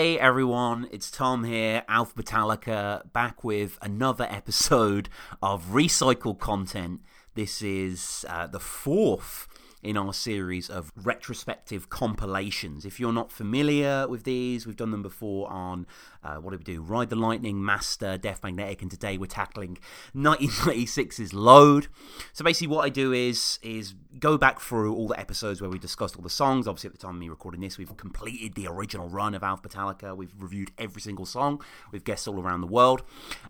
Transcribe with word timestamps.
Hey 0.00 0.18
everyone, 0.18 0.88
it's 0.90 1.10
Tom 1.10 1.44
here, 1.44 1.84
Alpha 1.86 2.22
Metallica, 2.22 3.12
back 3.12 3.44
with 3.44 3.76
another 3.82 4.26
episode 4.30 5.10
of 5.42 5.66
recycled 5.66 6.38
content. 6.38 7.02
This 7.34 7.60
is 7.60 8.24
uh, 8.26 8.46
the 8.46 8.60
fourth 8.60 9.46
in 9.82 9.98
our 9.98 10.14
series 10.14 10.70
of 10.70 10.90
retrospective 10.96 11.90
compilations. 11.90 12.86
If 12.86 12.98
you're 12.98 13.12
not 13.12 13.30
familiar 13.30 14.08
with 14.08 14.24
these, 14.24 14.66
we've 14.66 14.74
done 14.74 14.90
them 14.90 15.02
before 15.02 15.52
on 15.52 15.86
uh, 16.22 16.36
what 16.36 16.50
did 16.50 16.60
we 16.60 16.64
do? 16.64 16.82
Ride 16.82 17.08
the 17.08 17.16
Lightning, 17.16 17.64
Master, 17.64 18.18
Death 18.18 18.42
Magnetic, 18.42 18.82
and 18.82 18.90
today 18.90 19.16
we're 19.16 19.26
tackling 19.26 19.78
1996's 20.14 21.32
Load. 21.32 21.88
So 22.32 22.44
basically, 22.44 22.66
what 22.68 22.84
I 22.84 22.90
do 22.90 23.12
is 23.12 23.58
is 23.62 23.94
go 24.18 24.36
back 24.36 24.60
through 24.60 24.94
all 24.94 25.08
the 25.08 25.18
episodes 25.18 25.60
where 25.60 25.70
we 25.70 25.78
discussed 25.78 26.16
all 26.16 26.22
the 26.22 26.28
songs. 26.28 26.68
Obviously, 26.68 26.88
at 26.88 26.92
the 26.92 26.98
time 26.98 27.14
of 27.14 27.20
me 27.20 27.28
recording 27.28 27.62
this, 27.62 27.78
we've 27.78 27.96
completed 27.96 28.54
the 28.54 28.66
original 28.66 29.08
run 29.08 29.34
of 29.34 29.42
Alpha 29.42 29.68
Metallica. 29.68 30.14
We've 30.14 30.32
reviewed 30.38 30.72
every 30.78 31.00
single 31.00 31.26
song 31.26 31.62
We've 31.90 32.04
guests 32.04 32.28
all 32.28 32.40
around 32.40 32.60
the 32.60 32.66
world, 32.66 33.02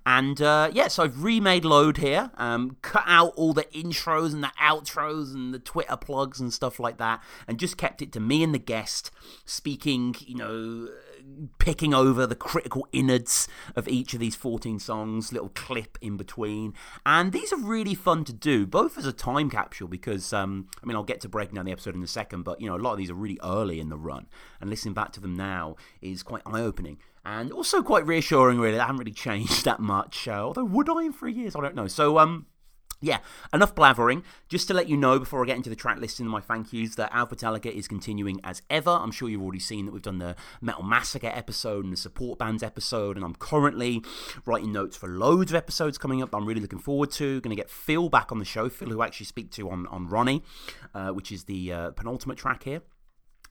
and 0.06 0.40
uh, 0.40 0.70
yeah, 0.72 0.88
so 0.88 1.02
I've 1.02 1.22
remade 1.22 1.64
Load 1.64 1.96
here, 1.96 2.30
um, 2.36 2.76
cut 2.82 3.04
out 3.06 3.32
all 3.36 3.52
the 3.52 3.64
intros 3.64 4.32
and 4.32 4.44
the 4.44 4.52
outros 4.60 5.34
and 5.34 5.52
the 5.52 5.58
Twitter 5.58 5.96
plugs 5.96 6.38
and 6.40 6.52
stuff 6.52 6.78
like 6.78 6.98
that, 6.98 7.20
and 7.48 7.58
just 7.58 7.76
kept 7.76 8.00
it 8.00 8.12
to 8.12 8.20
me 8.20 8.42
and 8.44 8.54
the 8.54 8.58
guest 8.58 9.10
speaking, 9.44 10.14
you 10.20 10.36
know 10.36 10.88
picking 11.58 11.94
over 11.94 12.26
the 12.26 12.34
critical 12.34 12.86
innards 12.92 13.48
of 13.76 13.88
each 13.88 14.14
of 14.14 14.20
these 14.20 14.34
14 14.34 14.78
songs, 14.78 15.32
little 15.32 15.50
clip 15.50 15.98
in 16.00 16.16
between. 16.16 16.74
And 17.04 17.32
these 17.32 17.52
are 17.52 17.58
really 17.58 17.94
fun 17.94 18.24
to 18.24 18.32
do, 18.32 18.66
both 18.66 18.98
as 18.98 19.06
a 19.06 19.12
time 19.12 19.50
capsule, 19.50 19.88
because, 19.88 20.32
um, 20.32 20.68
I 20.82 20.86
mean, 20.86 20.96
I'll 20.96 21.02
get 21.02 21.20
to 21.22 21.28
breaking 21.28 21.56
down 21.56 21.66
the 21.66 21.72
episode 21.72 21.94
in 21.94 22.02
a 22.02 22.08
second, 22.08 22.42
but, 22.42 22.60
you 22.60 22.68
know, 22.68 22.76
a 22.76 22.78
lot 22.78 22.92
of 22.92 22.98
these 22.98 23.10
are 23.10 23.14
really 23.14 23.38
early 23.42 23.80
in 23.80 23.88
the 23.88 23.98
run. 23.98 24.26
And 24.60 24.70
listening 24.70 24.94
back 24.94 25.12
to 25.12 25.20
them 25.20 25.34
now 25.34 25.76
is 26.00 26.22
quite 26.22 26.42
eye 26.46 26.60
opening. 26.60 26.98
And 27.24 27.52
also 27.52 27.82
quite 27.82 28.06
reassuring, 28.06 28.58
really. 28.58 28.76
They 28.76 28.80
haven't 28.80 28.96
really 28.96 29.12
changed 29.12 29.64
that 29.66 29.80
much. 29.80 30.26
Uh, 30.26 30.42
although, 30.44 30.64
would 30.64 30.88
I 30.88 31.04
in 31.04 31.12
three 31.12 31.32
years? 31.32 31.54
I 31.54 31.60
don't 31.60 31.74
know. 31.74 31.86
So, 31.86 32.18
um, 32.18 32.46
yeah, 33.00 33.18
enough 33.52 33.74
blathering. 33.74 34.22
Just 34.48 34.68
to 34.68 34.74
let 34.74 34.88
you 34.88 34.96
know 34.96 35.18
before 35.18 35.42
I 35.42 35.46
get 35.46 35.56
into 35.56 35.70
the 35.70 35.76
track 35.76 35.98
listing 35.98 36.26
and 36.26 36.32
my 36.32 36.40
thank 36.40 36.72
yous 36.72 36.94
that 36.96 37.14
Alpha 37.14 37.34
Metallica 37.34 37.72
is 37.72 37.88
continuing 37.88 38.40
as 38.44 38.62
ever. 38.68 38.90
I'm 38.90 39.10
sure 39.10 39.28
you've 39.28 39.42
already 39.42 39.60
seen 39.60 39.86
that 39.86 39.92
we've 39.92 40.02
done 40.02 40.18
the 40.18 40.36
Metal 40.60 40.82
Massacre 40.82 41.30
episode 41.32 41.84
and 41.84 41.92
the 41.92 41.96
support 41.96 42.38
bands 42.38 42.62
episode, 42.62 43.16
and 43.16 43.24
I'm 43.24 43.34
currently 43.34 44.02
writing 44.44 44.72
notes 44.72 44.96
for 44.96 45.08
loads 45.08 45.50
of 45.50 45.56
episodes 45.56 45.96
coming 45.96 46.22
up. 46.22 46.34
I'm 46.34 46.46
really 46.46 46.60
looking 46.60 46.78
forward 46.78 47.10
to. 47.12 47.40
Going 47.40 47.56
to 47.56 47.60
get 47.60 47.70
Phil 47.70 48.08
back 48.08 48.30
on 48.32 48.38
the 48.38 48.44
show. 48.44 48.68
Phil, 48.68 48.88
who 48.88 49.00
I 49.00 49.06
actually 49.06 49.26
speak 49.26 49.50
to 49.52 49.70
on 49.70 49.86
on 49.86 50.08
Ronnie, 50.08 50.42
uh, 50.94 51.08
which 51.10 51.32
is 51.32 51.44
the 51.44 51.72
uh, 51.72 51.90
penultimate 51.92 52.36
track 52.36 52.64
here 52.64 52.82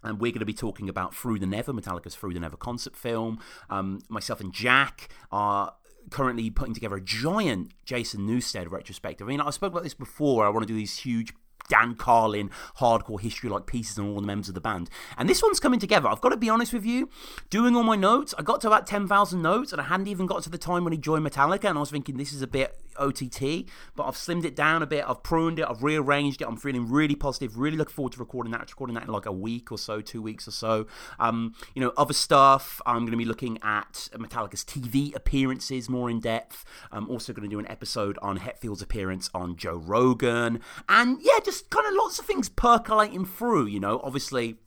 and 0.02 0.20
we're 0.20 0.32
going 0.32 0.40
to 0.40 0.46
be 0.46 0.54
talking 0.54 0.88
about 0.88 1.14
Through 1.14 1.40
the 1.40 1.46
Never, 1.46 1.74
Metallica's 1.74 2.16
Through 2.16 2.34
the 2.34 2.40
Never 2.40 2.56
concert 2.56 2.96
film. 2.96 3.40
Um, 3.70 4.00
myself 4.08 4.40
and 4.40 4.54
Jack 4.54 5.10
are 5.30 5.74
currently 6.10 6.50
putting 6.50 6.74
together 6.74 6.96
a 6.96 7.02
giant 7.02 7.72
Jason 7.86 8.28
Newsted 8.28 8.72
retrospective. 8.72 9.28
I 9.28 9.30
mean, 9.30 9.42
I 9.42 9.50
spoke 9.50 9.72
about 9.72 9.84
this 9.84 9.94
before. 9.94 10.46
I 10.46 10.50
want 10.50 10.64
to 10.64 10.72
do 10.72 10.78
these 10.78 11.00
huge 11.00 11.34
Dan 11.70 11.96
Carlin 11.96 12.52
hardcore 12.80 13.22
history 13.22 13.50
like 13.50 13.66
pieces 13.66 13.98
on 13.98 14.10
all 14.10 14.20
the 14.20 14.28
members 14.28 14.50
of 14.50 14.56
the 14.56 14.62
band. 14.62 14.90
And 15.18 15.30
this 15.30 15.42
one's 15.42 15.60
coming 15.60 15.80
together. 15.80 16.10
I've 16.10 16.22
got 16.22 16.30
to 16.30 16.38
be 16.38 16.50
honest 16.50 16.74
with 16.74 16.86
you. 16.86 17.10
Doing 17.50 17.76
all 17.76 17.84
my 17.84 17.96
notes, 17.96 18.34
I 18.38 18.42
got 18.42 18.60
to 18.62 18.68
about 18.68 18.88
10,000 18.88 19.42
notes 19.42 19.72
and 19.72 19.80
I 19.80 19.86
hadn't 19.86 20.08
even 20.08 20.26
got 20.26 20.44
to 20.44 20.50
the 20.50 20.58
time 20.58 20.84
when 20.84 20.92
he 20.92 21.00
joined 21.00 21.26
Metallica. 21.26 21.70
And 21.70 21.78
I 21.78 21.82
was 21.82 21.92
thinking, 21.92 22.18
this 22.18 22.34
is 22.34 22.42
a 22.42 22.48
bit 22.48 22.76
OTT, 22.98 23.66
but 23.96 24.04
I've 24.04 24.16
slimmed 24.16 24.44
it 24.44 24.56
down 24.56 24.84
a 24.84 24.88
bit. 24.88 25.06
I've 25.08 25.24
pruned 25.24 25.60
it. 25.60 25.66
I've 25.68 25.84
rearranged 25.84 26.42
it. 26.42 26.48
I'm 26.48 26.58
feeling 26.58 26.90
really 26.90 27.16
positive. 27.16 27.58
Really 27.58 27.78
looking 27.78 27.94
forward 27.94 28.14
to 28.14 28.20
recording 28.20 28.52
that. 28.52 28.70
Recording 28.70 28.96
that 28.96 29.06
in 29.06 29.10
like 29.10 29.26
a 29.26 29.32
week 29.32 29.72
or 29.72 29.78
so, 29.78 30.02
two 30.02 30.22
weeks 30.22 30.48
or 30.48 30.52
so. 30.52 30.88
Um, 31.20 31.54
you 31.74 31.82
know, 31.82 31.94
other 31.98 32.14
stuff. 32.14 32.82
I'm 32.86 33.00
going 33.00 33.12
to 33.12 33.18
be 33.18 33.26
looking 33.26 33.58
at 33.64 34.10
Metallica's 34.14 34.64
TV 34.64 35.16
appearances 35.16 35.90
more 35.90 36.10
in 36.10 36.20
depth. 36.20 36.66
I'm 36.92 37.10
also 37.10 37.34
going 37.34 37.50
to 37.50 37.54
do 37.54 37.60
an 37.60 37.70
episode 37.70 38.18
on 38.22 38.38
Hetfield's 38.38 38.82
appearance 38.82 39.30
on 39.34 39.56
Joe 39.56 39.76
Rogan, 39.78 40.60
and 40.88 41.20
yeah, 41.22 41.40
just 41.44 41.59
just 41.60 41.70
kind 41.70 41.88
of 41.88 41.94
lots 41.94 42.20
of 42.20 42.26
things 42.26 42.50
percolating 42.50 43.26
through, 43.26 43.68
you 43.68 43.80
know. 43.80 44.00
Obviously, 44.04 44.58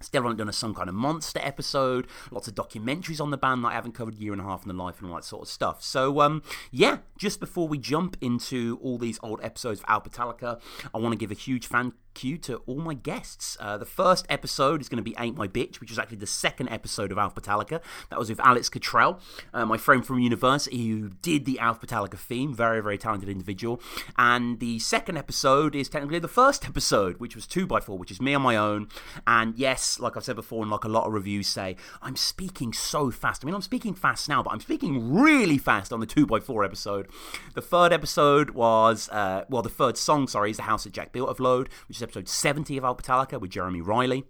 Still 0.00 0.22
haven't 0.22 0.36
done 0.36 0.48
a 0.48 0.52
some 0.52 0.76
kind 0.76 0.88
of 0.88 0.94
monster 0.94 1.40
episode. 1.42 2.06
Lots 2.30 2.46
of 2.46 2.54
documentaries 2.54 3.20
on 3.20 3.32
the 3.32 3.36
band 3.36 3.64
that 3.64 3.70
I 3.70 3.72
haven't 3.72 3.92
covered 3.92 4.14
year 4.14 4.32
and 4.32 4.40
a 4.40 4.44
half 4.44 4.62
in 4.62 4.68
the 4.68 4.80
life 4.80 5.00
and 5.00 5.10
all 5.10 5.16
that 5.16 5.24
sort 5.24 5.42
of 5.42 5.48
stuff. 5.48 5.82
So 5.82 6.20
um, 6.20 6.44
yeah, 6.70 6.98
just 7.18 7.40
before 7.40 7.66
we 7.66 7.78
jump 7.78 8.16
into 8.20 8.78
all 8.80 8.96
these 8.96 9.18
old 9.24 9.40
episodes 9.42 9.80
of 9.80 9.86
Alpha 9.88 10.08
Metallica, 10.08 10.60
I 10.94 10.98
want 10.98 11.14
to 11.14 11.18
give 11.18 11.32
a 11.32 11.34
huge 11.34 11.66
fan 11.66 11.94
you 12.24 12.38
to 12.38 12.56
all 12.66 12.78
my 12.78 12.94
guests. 12.94 13.56
Uh, 13.60 13.76
the 13.76 13.84
first 13.84 14.26
episode 14.28 14.80
is 14.80 14.88
going 14.88 14.96
to 14.96 15.02
be 15.02 15.14
Ain't 15.18 15.36
My 15.36 15.48
Bitch, 15.48 15.80
which 15.80 15.90
was 15.90 15.98
actually 15.98 16.18
the 16.18 16.26
second 16.26 16.68
episode 16.68 17.12
of 17.12 17.18
Alpha 17.18 17.40
Metallica. 17.40 17.80
That 18.10 18.18
was 18.18 18.28
with 18.28 18.40
Alex 18.40 18.68
Cottrell, 18.68 19.20
uh, 19.54 19.66
my 19.66 19.76
friend 19.76 20.04
from 20.04 20.18
university 20.18 20.88
who 20.88 21.10
did 21.22 21.44
the 21.44 21.58
Alpha 21.58 21.86
Metallica 21.86 22.18
theme. 22.18 22.54
Very, 22.54 22.82
very 22.82 22.98
talented 22.98 23.28
individual. 23.28 23.80
And 24.16 24.60
the 24.60 24.78
second 24.78 25.16
episode 25.18 25.74
is 25.74 25.88
technically 25.88 26.18
the 26.18 26.28
first 26.28 26.66
episode, 26.66 27.18
which 27.18 27.34
was 27.34 27.46
2x4, 27.46 27.98
which 27.98 28.10
is 28.10 28.20
me 28.20 28.34
on 28.34 28.42
my 28.42 28.56
own. 28.56 28.88
And 29.26 29.56
yes, 29.56 30.00
like 30.00 30.16
I've 30.16 30.24
said 30.24 30.36
before, 30.36 30.62
and 30.62 30.70
like 30.70 30.84
a 30.84 30.88
lot 30.88 31.06
of 31.06 31.12
reviews 31.12 31.46
say, 31.46 31.76
I'm 32.02 32.16
speaking 32.16 32.72
so 32.72 33.10
fast. 33.10 33.44
I 33.44 33.46
mean, 33.46 33.54
I'm 33.54 33.62
speaking 33.62 33.94
fast 33.94 34.28
now, 34.28 34.42
but 34.42 34.52
I'm 34.52 34.60
speaking 34.60 35.12
really 35.12 35.58
fast 35.58 35.92
on 35.92 36.00
the 36.00 36.06
2x4 36.06 36.64
episode. 36.64 37.08
The 37.54 37.62
third 37.62 37.92
episode 37.92 38.50
was, 38.50 39.08
uh, 39.10 39.44
well, 39.48 39.62
the 39.62 39.68
third 39.68 39.96
song, 39.96 40.28
sorry, 40.28 40.50
is 40.50 40.56
The 40.56 40.64
House 40.64 40.84
that 40.84 40.92
Jack 40.92 41.12
Built 41.12 41.28
of 41.28 41.40
Load, 41.40 41.68
which 41.88 41.98
is 41.98 42.02
episode 42.08 42.26
70 42.26 42.78
of 42.78 42.84
Alpha 42.84 43.02
Metallica 43.02 43.38
with 43.38 43.50
Jeremy 43.50 43.82
Riley. 43.82 44.24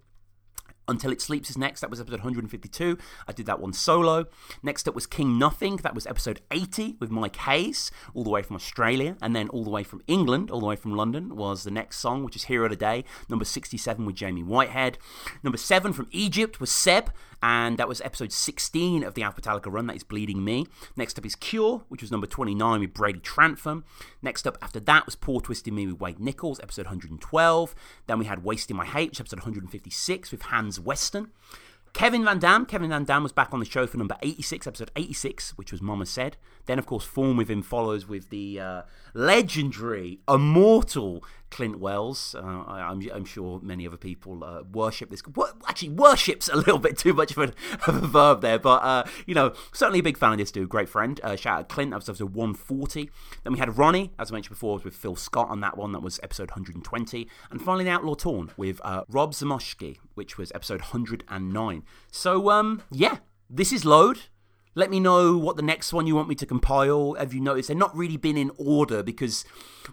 Until 0.89 1.13
It 1.13 1.21
Sleeps 1.21 1.49
is 1.49 1.57
next. 1.57 1.79
That 1.79 1.89
was 1.89 2.01
episode 2.01 2.19
152. 2.19 2.97
I 3.25 3.31
did 3.31 3.45
that 3.45 3.61
one 3.61 3.71
solo. 3.71 4.25
Next 4.61 4.85
up 4.89 4.95
was 4.95 5.07
King 5.07 5.39
Nothing. 5.39 5.77
That 5.77 5.95
was 5.95 6.05
episode 6.05 6.41
80 6.51 6.97
with 6.99 7.09
Mike 7.09 7.37
Hayes, 7.37 7.89
all 8.13 8.25
the 8.25 8.29
way 8.29 8.41
from 8.41 8.57
Australia. 8.57 9.15
And 9.21 9.33
then 9.33 9.47
all 9.49 9.63
the 9.63 9.69
way 9.69 9.83
from 9.83 10.01
England, 10.07 10.51
all 10.51 10.59
the 10.59 10.65
way 10.65 10.75
from 10.75 10.97
London, 10.97 11.37
was 11.37 11.63
the 11.63 11.71
next 11.71 11.99
song, 11.99 12.25
which 12.25 12.35
is 12.35 12.45
Hero 12.45 12.65
of 12.65 12.71
the 12.71 12.75
Day, 12.75 13.05
number 13.29 13.45
67 13.45 14.05
with 14.05 14.15
Jamie 14.15 14.43
Whitehead. 14.43 14.97
Number 15.41 15.57
7 15.57 15.93
from 15.93 16.07
Egypt 16.11 16.59
was 16.59 16.71
Seb, 16.71 17.13
and 17.41 17.77
that 17.77 17.87
was 17.87 18.01
episode 18.01 18.31
16 18.31 19.03
of 19.03 19.13
the 19.13 19.23
Alpha 19.23 19.69
run. 19.69 19.87
That 19.87 19.95
is 19.95 20.03
Bleeding 20.03 20.43
Me. 20.43 20.67
Next 20.95 21.17
up 21.17 21.25
is 21.25 21.35
Cure, 21.35 21.83
which 21.87 22.01
was 22.01 22.11
number 22.11 22.27
29 22.27 22.79
with 22.79 22.93
Brady 22.93 23.19
Trantham. 23.19 23.85
Next 24.21 24.45
up 24.45 24.57
after 24.61 24.79
that 24.81 25.05
was 25.05 25.15
Poor 25.15 25.41
Twisted 25.41 25.73
Me 25.73 25.87
with 25.87 25.99
Wade 25.99 26.19
Nichols, 26.19 26.59
episode 26.61 26.85
112. 26.85 27.75
Then 28.07 28.19
we 28.19 28.25
had 28.25 28.43
Wasting 28.43 28.75
My 28.75 28.85
Hate, 28.85 29.11
which 29.11 29.19
episode 29.19 29.39
156 29.39 30.31
with 30.31 30.43
Hans 30.43 30.79
Weston. 30.79 31.31
Kevin 31.93 32.23
Van 32.23 32.39
Dam. 32.39 32.65
Kevin 32.65 32.89
Van 32.89 33.03
Dam 33.03 33.23
was 33.23 33.31
back 33.31 33.53
on 33.53 33.59
the 33.59 33.65
show 33.65 33.87
for 33.87 33.97
number 33.97 34.15
86, 34.21 34.67
episode 34.67 34.91
86, 34.95 35.51
which 35.57 35.71
was 35.71 35.81
Mama 35.81 36.05
Said. 36.05 36.37
Then, 36.69 36.77
of 36.77 36.85
course, 36.85 37.07
Thorn 37.07 37.35
Within 37.35 37.63
follows 37.63 38.07
with 38.07 38.29
the 38.29 38.59
uh, 38.59 38.81
legendary, 39.15 40.19
immortal 40.29 41.23
Clint 41.49 41.79
Wells. 41.79 42.35
Uh, 42.35 42.63
I, 42.67 42.91
am 42.91 43.25
sure 43.25 43.59
many 43.63 43.87
other 43.87 43.97
people 43.97 44.43
uh, 44.43 44.61
worship 44.71 45.09
this. 45.09 45.23
Actually, 45.67 45.89
worships 45.89 46.47
a 46.47 46.55
little 46.55 46.77
bit 46.77 46.95
too 46.95 47.15
much 47.15 47.31
of 47.31 47.39
a, 47.39 47.53
of 47.87 48.03
a 48.03 48.07
verb 48.07 48.41
there, 48.41 48.59
but 48.59 48.83
uh, 48.83 49.03
you 49.25 49.33
know, 49.33 49.53
certainly 49.73 49.97
a 49.97 50.03
big 50.03 50.15
fan 50.15 50.33
of 50.33 50.37
this 50.37 50.51
dude. 50.51 50.69
Great 50.69 50.89
friend. 50.89 51.19
Uh, 51.23 51.35
shout 51.35 51.57
out 51.57 51.69
Clint. 51.69 51.89
That 51.89 51.95
was 51.97 52.07
episode 52.07 52.35
140. 52.35 53.09
Then 53.43 53.53
we 53.53 53.57
had 53.57 53.75
Ronnie, 53.75 54.11
as 54.19 54.29
I 54.29 54.33
mentioned 54.35 54.53
before, 54.53 54.75
was 54.75 54.83
with 54.83 54.95
Phil 54.95 55.15
Scott 55.15 55.49
on 55.49 55.61
that 55.61 55.75
one. 55.75 55.91
That 55.93 56.03
was 56.03 56.19
episode 56.21 56.51
120. 56.51 57.27
And 57.49 57.59
finally, 57.59 57.85
the 57.85 57.89
Outlaw 57.89 58.13
Torn 58.13 58.51
with 58.57 58.79
uh, 58.83 59.05
Rob 59.09 59.33
Zamoshki, 59.33 59.97
which 60.13 60.37
was 60.37 60.51
episode 60.53 60.81
109. 60.81 61.83
So, 62.11 62.51
um, 62.51 62.83
yeah, 62.91 63.17
this 63.49 63.73
is 63.73 63.85
Load. 63.85 64.19
Let 64.75 64.91
me 64.91 64.99
know 64.99 65.35
what 65.35 65.55
the 65.55 65.63
next 65.63 65.93
one 65.93 66.05
you 66.05 66.15
want 66.15 66.29
me 66.29 66.35
to 66.35 66.45
compile. 66.45 67.13
Have 67.15 67.33
you 67.33 67.41
noticed 67.41 67.69
they're 67.69 67.77
not 67.77 67.95
really 67.97 68.17
been 68.17 68.37
in 68.37 68.51
order 68.57 69.01
because, 69.01 69.43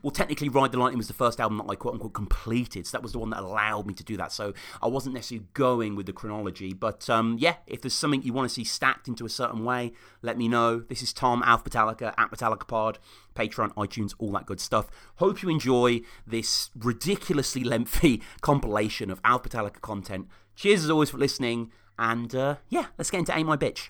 well, 0.02 0.10
technically, 0.10 0.50
Ride 0.50 0.70
the 0.70 0.78
Lightning 0.78 0.98
was 0.98 1.08
the 1.08 1.14
first 1.14 1.40
album 1.40 1.56
that 1.58 1.70
I 1.70 1.76
quote 1.76 1.94
unquote 1.94 2.12
completed. 2.12 2.86
So 2.86 2.98
that 2.98 3.02
was 3.02 3.12
the 3.12 3.18
one 3.18 3.30
that 3.30 3.40
allowed 3.40 3.86
me 3.86 3.94
to 3.94 4.04
do 4.04 4.18
that. 4.18 4.32
So 4.32 4.52
I 4.82 4.86
wasn't 4.88 5.14
necessarily 5.14 5.46
going 5.54 5.96
with 5.96 6.04
the 6.04 6.12
chronology. 6.12 6.74
But 6.74 7.08
um, 7.08 7.36
yeah, 7.40 7.56
if 7.66 7.80
there's 7.80 7.94
something 7.94 8.22
you 8.22 8.34
want 8.34 8.50
to 8.50 8.54
see 8.54 8.64
stacked 8.64 9.08
into 9.08 9.24
a 9.24 9.30
certain 9.30 9.64
way, 9.64 9.92
let 10.20 10.36
me 10.36 10.46
know. 10.46 10.80
This 10.80 11.02
is 11.02 11.14
Tom, 11.14 11.42
Alpha 11.42 11.70
Metallica, 11.70 12.12
at 12.18 12.30
Metallica 12.30 12.68
Pod, 12.68 12.98
Patreon, 13.34 13.72
iTunes, 13.74 14.14
all 14.18 14.32
that 14.32 14.44
good 14.44 14.60
stuff. 14.60 14.90
Hope 15.16 15.42
you 15.42 15.48
enjoy 15.48 16.02
this 16.26 16.68
ridiculously 16.78 17.64
lengthy 17.64 18.20
compilation 18.42 19.10
of 19.10 19.22
Alpha 19.24 19.48
Metallica 19.48 19.80
content. 19.80 20.28
Cheers 20.54 20.84
as 20.84 20.90
always 20.90 21.08
for 21.08 21.18
listening. 21.18 21.72
And 21.98 22.34
uh, 22.34 22.56
yeah, 22.68 22.86
let's 22.98 23.10
get 23.10 23.20
into 23.20 23.34
Ain't 23.34 23.48
My 23.48 23.56
Bitch. 23.56 23.88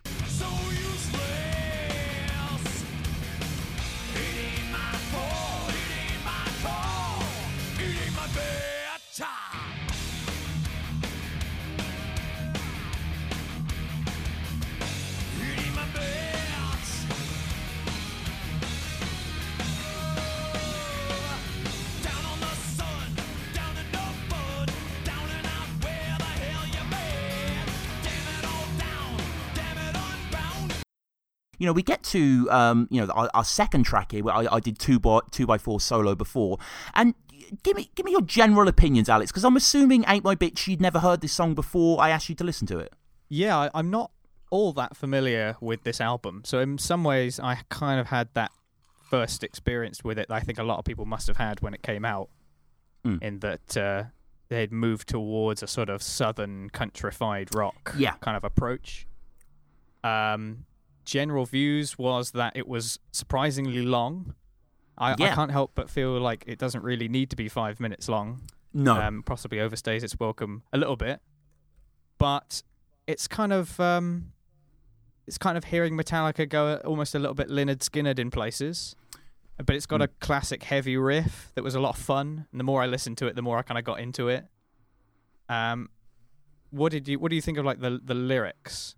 You 31.58 31.66
know, 31.66 31.72
we 31.72 31.82
get 31.82 32.02
to 32.04 32.48
um, 32.50 32.88
you 32.90 33.00
know 33.04 33.12
our, 33.12 33.30
our 33.34 33.44
second 33.44 33.84
track 33.84 34.12
here. 34.12 34.22
Where 34.24 34.34
I, 34.34 34.46
I 34.56 34.60
did 34.60 34.78
two 34.78 34.98
by 34.98 35.20
two 35.30 35.46
by 35.46 35.58
four 35.58 35.80
solo 35.80 36.14
before, 36.14 36.58
and 36.94 37.14
give 37.62 37.76
me 37.76 37.90
give 37.94 38.04
me 38.04 38.12
your 38.12 38.22
general 38.22 38.68
opinions, 38.68 39.08
Alex, 39.08 39.30
because 39.30 39.44
I'm 39.44 39.56
assuming 39.56 40.04
"Ain't 40.06 40.24
My 40.24 40.34
Bitch" 40.36 40.66
you'd 40.66 40.80
never 40.80 40.98
heard 40.98 41.20
this 41.20 41.32
song 41.32 41.54
before. 41.54 42.00
I 42.00 42.10
asked 42.10 42.28
you 42.28 42.34
to 42.36 42.44
listen 42.44 42.66
to 42.68 42.78
it. 42.78 42.92
Yeah, 43.28 43.56
I, 43.56 43.70
I'm 43.74 43.90
not 43.90 44.10
all 44.50 44.72
that 44.74 44.96
familiar 44.96 45.56
with 45.60 45.82
this 45.82 46.00
album, 46.00 46.42
so 46.44 46.60
in 46.60 46.78
some 46.78 47.02
ways, 47.04 47.40
I 47.40 47.58
kind 47.68 47.98
of 48.00 48.06
had 48.08 48.28
that 48.34 48.52
first 49.10 49.42
experience 49.42 50.04
with 50.04 50.18
it. 50.18 50.28
That 50.28 50.34
I 50.34 50.40
think 50.40 50.58
a 50.58 50.62
lot 50.62 50.78
of 50.78 50.84
people 50.84 51.04
must 51.06 51.26
have 51.26 51.36
had 51.36 51.60
when 51.60 51.74
it 51.74 51.82
came 51.82 52.04
out, 52.04 52.28
Mm. 53.04 53.22
in 53.22 53.38
that 53.40 53.76
uh, 53.76 54.04
they'd 54.48 54.72
moved 54.72 55.08
towards 55.08 55.62
a 55.62 55.66
sort 55.68 55.88
of 55.88 56.02
southern 56.02 56.70
countrified 56.70 57.54
rock 57.54 57.94
Yeah. 57.96 58.14
kind 58.20 58.36
of 58.36 58.42
approach. 58.44 59.06
Um, 60.04 60.64
general 61.06 61.46
views 61.46 61.96
was 61.96 62.32
that 62.32 62.54
it 62.56 62.68
was 62.68 62.98
surprisingly 63.12 63.82
long. 63.82 64.34
I, 64.98 65.12
I 65.12 65.16
can't 65.34 65.50
help 65.50 65.72
but 65.74 65.88
feel 65.90 66.18
like 66.20 66.44
it 66.46 66.58
doesn't 66.58 66.82
really 66.82 67.08
need 67.08 67.30
to 67.30 67.36
be 67.36 67.48
five 67.48 67.80
minutes 67.80 68.08
long. 68.08 68.42
No, 68.74 69.00
Um, 69.00 69.22
possibly 69.22 69.58
overstays 69.58 70.02
its 70.02 70.18
welcome 70.20 70.62
a 70.72 70.76
little 70.78 70.96
bit, 70.96 71.20
but 72.18 72.62
it's 73.06 73.26
kind 73.26 73.52
of 73.52 73.78
um, 73.80 74.32
it's 75.26 75.38
kind 75.38 75.56
of 75.56 75.64
hearing 75.64 75.96
Metallica 75.96 76.46
go 76.48 76.76
almost 76.84 77.14
a 77.14 77.18
little 77.18 77.34
bit 77.34 77.48
Lynyrd 77.48 77.78
Skynyrd 77.78 78.18
in 78.18 78.30
places. 78.30 78.94
But 79.64 79.74
it's 79.74 79.86
got 79.86 80.02
a 80.02 80.08
classic 80.08 80.64
heavy 80.64 80.98
riff 80.98 81.50
that 81.54 81.64
was 81.64 81.74
a 81.74 81.80
lot 81.80 81.96
of 81.96 81.98
fun, 81.98 82.46
and 82.50 82.60
the 82.60 82.64
more 82.64 82.82
I 82.82 82.86
listened 82.86 83.16
to 83.18 83.26
it, 83.26 83.36
the 83.36 83.40
more 83.42 83.56
I 83.56 83.62
kind 83.62 83.78
of 83.78 83.84
got 83.84 84.00
into 84.00 84.28
it. 84.28 84.44
Um, 85.48 85.88
what 86.70 86.92
did 86.92 87.08
you 87.08 87.18
what 87.18 87.30
do 87.30 87.36
you 87.36 87.40
think 87.42 87.56
of 87.56 87.64
like 87.64 87.80
the 87.80 87.98
the 88.04 88.14
lyrics? 88.14 88.95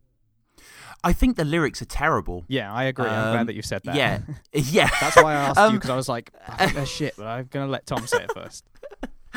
I 1.05 1.13
think 1.13 1.37
the 1.37 1.45
lyrics 1.45 1.81
are 1.81 1.87
terrible. 1.87 2.45
Yeah, 2.49 2.73
I 2.73 2.85
agree. 2.85 3.07
I'm 3.07 3.29
Um, 3.29 3.33
glad 3.35 3.47
that 3.49 3.55
you 3.55 3.63
said 3.63 3.83
that. 3.85 3.95
Yeah, 3.95 4.21
yeah. 4.53 4.89
That's 5.01 5.17
why 5.17 5.33
I 5.33 5.37
asked 5.37 5.59
you 5.59 5.63
Um, 5.65 5.75
because 5.75 5.91
I 5.91 5.97
was 5.97 6.09
like, 6.09 6.33
I 6.47 6.85
shit, 6.85 7.15
but 7.17 7.27
I'm 7.27 7.47
gonna 7.51 7.69
let 7.71 7.87
Tom 7.87 8.07
say 8.07 8.25
it 8.25 8.33
first. 8.35 8.65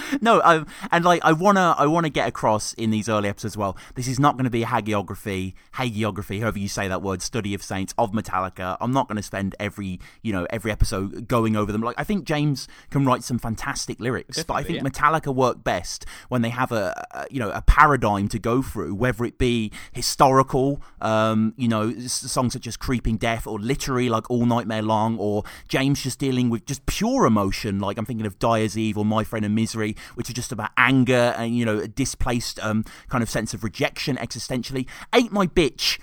no, 0.21 0.41
um, 0.43 0.67
and 0.91 1.05
like 1.05 1.23
I 1.23 1.33
wanna, 1.33 1.75
I 1.77 1.85
wanna 1.87 2.09
get 2.09 2.27
across 2.27 2.73
in 2.73 2.91
these 2.91 3.07
early 3.07 3.29
episodes 3.29 3.51
as 3.53 3.57
well. 3.57 3.77
This 3.95 4.07
is 4.07 4.19
not 4.19 4.35
going 4.35 4.45
to 4.45 4.51
be 4.51 4.63
a 4.63 4.65
hagiography, 4.65 5.53
hagiography, 5.75 6.41
however 6.41 6.59
you 6.59 6.67
say 6.67 6.87
that 6.87 7.01
word, 7.01 7.21
study 7.21 7.53
of 7.53 7.63
saints 7.63 7.93
of 7.97 8.11
Metallica. 8.11 8.77
I'm 8.79 8.91
not 8.91 9.07
going 9.07 9.17
to 9.17 9.23
spend 9.23 9.55
every, 9.59 9.99
you 10.21 10.31
know, 10.31 10.47
every 10.49 10.71
episode 10.71 11.27
going 11.27 11.55
over 11.55 11.71
them. 11.71 11.81
Like 11.81 11.95
I 11.97 12.03
think 12.03 12.25
James 12.25 12.67
can 12.89 13.05
write 13.05 13.23
some 13.23 13.39
fantastic 13.39 13.99
lyrics, 13.99 14.43
but 14.43 14.53
I 14.53 14.63
think 14.63 14.83
Definitely, 14.83 15.19
Metallica 15.19 15.35
work 15.35 15.63
best 15.63 16.05
when 16.29 16.41
they 16.41 16.49
have 16.49 16.71
a, 16.71 17.05
a, 17.11 17.25
you 17.29 17.39
know, 17.39 17.51
a 17.51 17.61
paradigm 17.61 18.27
to 18.29 18.39
go 18.39 18.61
through, 18.61 18.95
whether 18.95 19.25
it 19.25 19.37
be 19.37 19.71
historical, 19.91 20.81
um, 21.01 21.53
you 21.57 21.67
know, 21.67 21.91
songs 22.07 22.53
such 22.53 22.67
as 22.67 22.77
"Creeping 22.77 23.17
Death" 23.17 23.47
or 23.47 23.59
literary 23.59 24.09
like 24.09 24.29
"All 24.29 24.45
Nightmare 24.45 24.81
Long," 24.81 25.17
or 25.17 25.43
James 25.67 26.01
just 26.01 26.19
dealing 26.19 26.49
with 26.49 26.65
just 26.65 26.85
pure 26.85 27.25
emotion, 27.25 27.79
like 27.79 27.97
I'm 27.97 28.05
thinking 28.05 28.25
of 28.25 28.39
"Dyer's 28.39 28.77
Eve" 28.77 28.97
or 28.97 29.05
"My 29.05 29.23
Friend 29.23 29.45
of 29.45 29.51
Misery," 29.51 29.90
which 30.15 30.29
are 30.29 30.33
just 30.33 30.51
about 30.51 30.71
anger 30.77 31.33
and 31.37 31.57
you 31.57 31.65
know 31.65 31.79
a 31.79 31.87
displaced 31.87 32.59
um, 32.63 32.85
kind 33.09 33.21
of 33.21 33.29
sense 33.29 33.53
of 33.53 33.63
rejection 33.63 34.17
existentially. 34.17 34.87
"Ain't 35.13 35.31
My 35.31 35.47
Bitch," 35.47 35.99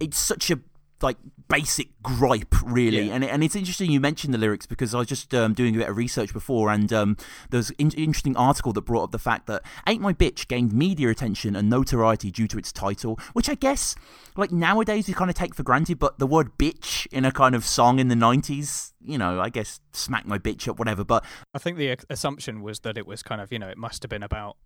it's 0.00 0.18
such 0.18 0.50
a 0.50 0.60
like 1.02 1.16
basic 1.48 1.88
gripe 2.02 2.54
really 2.64 3.06
Yeah. 3.08 3.14
and 3.14 3.24
and 3.24 3.42
it's 3.44 3.56
interesting 3.56 3.90
you 3.90 4.00
mentioned 4.00 4.34
the 4.34 4.38
lyrics 4.38 4.66
because 4.66 4.94
I 4.94 4.98
was 4.98 5.06
just 5.06 5.32
um, 5.34 5.54
doing 5.54 5.74
a 5.74 5.78
bit 5.78 5.88
of 5.88 5.96
research 5.96 6.32
before 6.32 6.70
and 6.70 6.92
um, 6.92 7.16
there 7.50 7.58
was 7.58 7.70
an 7.70 7.76
in- 7.78 7.90
interesting 7.92 8.36
article 8.36 8.72
that 8.74 8.82
brought 8.82 9.04
up 9.04 9.10
the 9.12 9.18
fact 9.18 9.46
that 9.46 9.62
Ain't 9.86 10.02
My 10.02 10.12
Bitch 10.12 10.46
gained 10.48 10.72
media 10.72 11.08
attention 11.08 11.56
and 11.56 11.70
notoriety 11.70 12.30
due 12.30 12.46
to 12.48 12.58
its 12.58 12.70
title 12.72 13.18
which 13.32 13.48
I 13.48 13.54
guess 13.54 13.94
like 14.36 14.52
nowadays 14.52 15.08
we 15.08 15.14
kind 15.14 15.30
of 15.30 15.36
take 15.36 15.54
for 15.54 15.62
granted 15.62 15.98
but 15.98 16.18
the 16.18 16.26
word 16.26 16.58
bitch 16.58 17.06
in 17.08 17.24
a 17.24 17.32
kind 17.32 17.54
of 17.54 17.64
song 17.64 17.98
in 17.98 18.08
the 18.08 18.14
90s 18.14 18.92
you 19.00 19.16
know 19.18 19.40
I 19.40 19.48
guess 19.48 19.80
smack 19.92 20.26
my 20.26 20.38
bitch 20.38 20.68
up 20.68 20.78
whatever 20.78 21.04
but 21.04 21.24
I 21.54 21.58
think 21.58 21.78
the 21.78 21.96
assumption 22.10 22.60
was 22.60 22.80
that 22.80 22.98
it 22.98 23.06
was 23.06 23.22
kind 23.22 23.40
of, 23.40 23.50
you 23.52 23.58
know, 23.58 23.68
it 23.68 23.78
must 23.78 24.02
have 24.02 24.10
been 24.10 24.22
about 24.22 24.56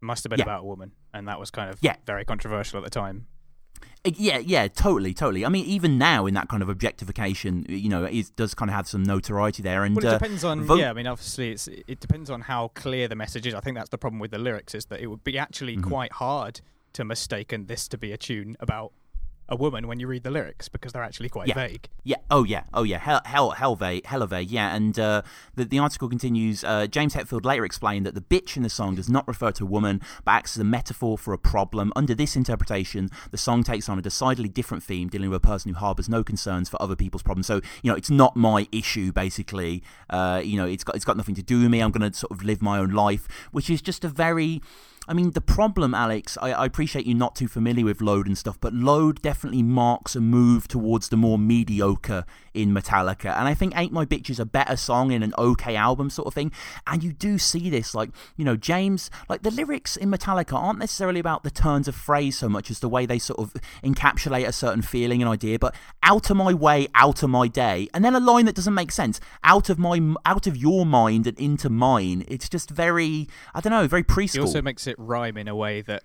must 0.00 0.24
have 0.24 0.30
been 0.30 0.38
Yeah. 0.40 0.44
about 0.46 0.60
a 0.62 0.64
woman, 0.64 0.92
and 1.14 1.28
that 1.28 1.38
was 1.38 1.50
kind 1.52 1.70
of 1.70 1.78
Yeah. 1.80 1.94
very 2.06 2.24
controversial 2.24 2.78
at 2.78 2.84
the 2.84 2.90
time. 2.90 3.26
Uh, 4.04 4.10
Yeah, 4.16 4.38
yeah, 4.38 4.68
totally, 4.68 5.14
totally. 5.14 5.44
I 5.46 5.48
mean, 5.48 5.64
even 5.66 5.96
now 5.98 6.26
in 6.26 6.34
that 6.34 6.48
kind 6.48 6.62
of 6.62 6.68
objectification, 6.68 7.66
you 7.68 7.88
know, 7.88 8.04
it 8.04 8.30
does 8.36 8.54
kind 8.54 8.70
of 8.70 8.74
have 8.74 8.88
some 8.88 9.02
notoriety 9.02 9.62
there. 9.62 9.84
And 9.84 9.94
Well, 9.96 10.04
it 10.04 10.08
uh, 10.08 10.18
depends 10.18 10.44
on 10.44 10.64
vote- 10.64 10.78
yeah. 10.80 10.90
I 10.90 10.92
mean, 10.92 11.06
obviously, 11.06 11.50
it's 11.52 11.68
it 11.68 12.00
depends 12.00 12.30
on 12.30 12.42
how 12.42 12.68
clear 12.74 13.08
the 13.08 13.16
message 13.16 13.46
is. 13.46 13.54
I 13.54 13.60
think 13.60 13.76
that's 13.76 13.90
the 13.90 13.98
problem 13.98 14.18
with 14.20 14.30
the 14.30 14.38
lyrics 14.38 14.74
is 14.74 14.86
that 14.86 15.00
it 15.00 15.06
would 15.08 15.24
be 15.24 15.38
actually 15.38 15.76
Mm-hmm. 15.76 15.88
quite 15.90 16.12
hard 16.12 16.60
to 16.94 17.04
mistaken 17.04 17.66
this 17.66 17.88
to 17.88 17.96
be 17.96 18.12
a 18.12 18.16
tune 18.18 18.56
about 18.60 18.92
a 19.48 19.56
woman 19.56 19.86
when 19.86 20.00
you 20.00 20.06
read 20.06 20.22
the 20.22 20.30
lyrics 20.30 20.68
because 20.68 20.92
they're 20.92 21.02
actually 21.02 21.28
quite 21.28 21.48
Yeah. 21.48 21.54
vague. 21.54 21.88
Yeah. 22.04 22.16
Oh, 22.30 22.44
yeah. 22.44 22.62
Oh, 22.72 22.84
yeah. 22.84 22.98
Hell, 22.98 23.20
hell, 23.24 23.50
hell, 23.50 23.76
vague, 23.76 24.06
hella 24.06 24.26
vague. 24.26 24.50
Yeah. 24.50 24.74
And 24.74 24.98
uh, 24.98 25.22
the 25.54 25.64
the 25.64 25.78
article 25.78 26.08
continues. 26.08 26.64
Uh, 26.64 26.86
James 26.86 27.14
Hetfield 27.14 27.44
later 27.44 27.64
explained 27.64 28.06
that 28.06 28.14
the 28.14 28.20
bitch 28.20 28.56
in 28.56 28.62
the 28.62 28.70
song 28.70 28.94
does 28.94 29.08
not 29.10 29.26
refer 29.28 29.50
to 29.52 29.64
a 29.64 29.66
woman, 29.66 30.00
but 30.24 30.32
acts 30.32 30.56
as 30.56 30.60
a 30.60 30.64
metaphor 30.64 31.18
for 31.18 31.34
a 31.34 31.38
problem. 31.38 31.92
Under 31.96 32.14
this 32.14 32.36
interpretation, 32.36 33.10
the 33.30 33.36
song 33.38 33.62
takes 33.62 33.88
on 33.88 33.98
a 33.98 34.02
decidedly 34.02 34.48
different 34.48 34.82
theme, 34.82 35.08
dealing 35.08 35.28
with 35.30 35.36
a 35.44 35.46
person 35.46 35.72
who 35.72 35.78
harbors 35.78 36.08
no 36.08 36.22
concerns 36.24 36.68
for 36.68 36.80
other 36.80 36.96
people's 36.96 37.22
problems. 37.22 37.46
So, 37.46 37.60
you 37.82 37.90
know, 37.90 37.96
it's 37.96 38.10
not 38.10 38.36
my 38.36 38.68
issue. 38.72 39.12
Basically, 39.12 39.82
uh, 40.08 40.40
you 40.44 40.56
know, 40.56 40.66
it's 40.66 40.84
got 40.84 40.96
it's 40.96 41.04
got 41.04 41.16
nothing 41.16 41.34
to 41.34 41.42
do 41.42 41.60
with 41.60 41.70
me. 41.70 41.80
I'm 41.80 41.90
going 41.90 42.10
to 42.10 42.16
sort 42.16 42.30
of 42.32 42.42
live 42.42 42.62
my 42.62 42.78
own 42.78 42.90
life, 42.90 43.28
which 43.50 43.68
is 43.68 43.82
just 43.82 44.04
a 44.04 44.08
very 44.08 44.62
I 45.08 45.14
mean, 45.14 45.32
the 45.32 45.40
problem, 45.40 45.94
Alex, 45.94 46.38
I, 46.40 46.52
I 46.52 46.64
appreciate 46.64 47.06
you're 47.06 47.16
not 47.16 47.34
too 47.34 47.48
familiar 47.48 47.84
with 47.84 48.00
Load 48.00 48.26
and 48.26 48.38
stuff, 48.38 48.58
but 48.60 48.72
Load 48.72 49.20
definitely 49.20 49.62
marks 49.62 50.14
a 50.14 50.20
move 50.20 50.68
towards 50.68 51.08
the 51.08 51.16
more 51.16 51.38
mediocre 51.38 52.24
in 52.54 52.72
Metallica. 52.72 53.36
And 53.36 53.48
I 53.48 53.54
think 53.54 53.76
Ain't 53.76 53.92
My 53.92 54.04
Bitch 54.04 54.30
is 54.30 54.38
a 54.38 54.44
better 54.44 54.76
song 54.76 55.10
in 55.10 55.22
an 55.22 55.34
okay 55.36 55.74
album 55.74 56.08
sort 56.08 56.28
of 56.28 56.34
thing. 56.34 56.52
And 56.86 57.02
you 57.02 57.12
do 57.12 57.38
see 57.38 57.68
this, 57.68 57.94
like, 57.94 58.10
you 58.36 58.44
know, 58.44 58.56
James, 58.56 59.10
like 59.28 59.42
the 59.42 59.50
lyrics 59.50 59.96
in 59.96 60.10
Metallica 60.10 60.54
aren't 60.54 60.78
necessarily 60.78 61.18
about 61.18 61.42
the 61.42 61.50
turns 61.50 61.88
of 61.88 61.96
phrase 61.96 62.38
so 62.38 62.48
much 62.48 62.70
as 62.70 62.78
the 62.78 62.88
way 62.88 63.04
they 63.04 63.18
sort 63.18 63.40
of 63.40 63.54
encapsulate 63.82 64.46
a 64.46 64.52
certain 64.52 64.82
feeling 64.82 65.20
and 65.20 65.28
idea, 65.28 65.58
but 65.58 65.74
out 66.04 66.30
of 66.30 66.36
my 66.36 66.54
way, 66.54 66.86
out 66.94 67.22
of 67.22 67.30
my 67.30 67.48
day. 67.48 67.88
And 67.92 68.04
then 68.04 68.14
a 68.14 68.20
line 68.20 68.44
that 68.44 68.54
doesn't 68.54 68.74
make 68.74 68.92
sense, 68.92 69.18
out 69.42 69.68
of 69.68 69.78
my, 69.78 70.14
out 70.24 70.46
of 70.46 70.56
your 70.56 70.86
mind 70.86 71.26
and 71.26 71.38
into 71.40 71.68
mine. 71.68 72.24
It's 72.28 72.48
just 72.48 72.70
very, 72.70 73.28
I 73.52 73.60
don't 73.60 73.72
know, 73.72 73.88
very 73.88 74.04
preschool. 74.04 74.42
also 74.42 74.62
makes 74.62 74.86
it 74.86 74.91
rhyme 74.98 75.36
in 75.36 75.48
a 75.48 75.54
way 75.54 75.80
that 75.82 76.02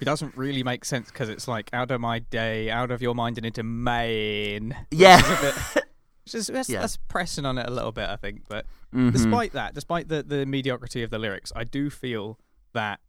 it 0.00 0.04
doesn't 0.04 0.36
really 0.36 0.62
make 0.62 0.84
sense 0.84 1.08
because 1.10 1.28
it's 1.28 1.46
like 1.46 1.70
out 1.72 1.90
of 1.90 2.00
my 2.00 2.18
day, 2.18 2.70
out 2.70 2.90
of 2.90 3.02
your 3.02 3.14
mind, 3.14 3.36
and 3.38 3.46
into 3.46 3.62
main. 3.62 4.76
Yeah. 4.90 5.16
Which 5.16 5.24
is, 5.24 5.38
a 5.38 5.42
bit, 5.42 5.84
which 6.24 6.34
is 6.34 6.46
that's, 6.48 6.68
Yeah. 6.68 6.80
that's 6.80 6.96
pressing 7.08 7.44
on 7.44 7.58
it 7.58 7.66
a 7.68 7.70
little 7.70 7.92
bit, 7.92 8.08
I 8.08 8.16
think. 8.16 8.42
But 8.48 8.66
Mhm. 8.94 9.12
despite 9.12 9.52
that, 9.52 9.74
despite 9.74 10.08
the, 10.08 10.22
the 10.22 10.44
mediocrity 10.46 11.02
of 11.02 11.10
the 11.10 11.18
lyrics, 11.18 11.52
I 11.54 11.64
do 11.64 11.88
feel 11.90 12.38
that 12.72 13.00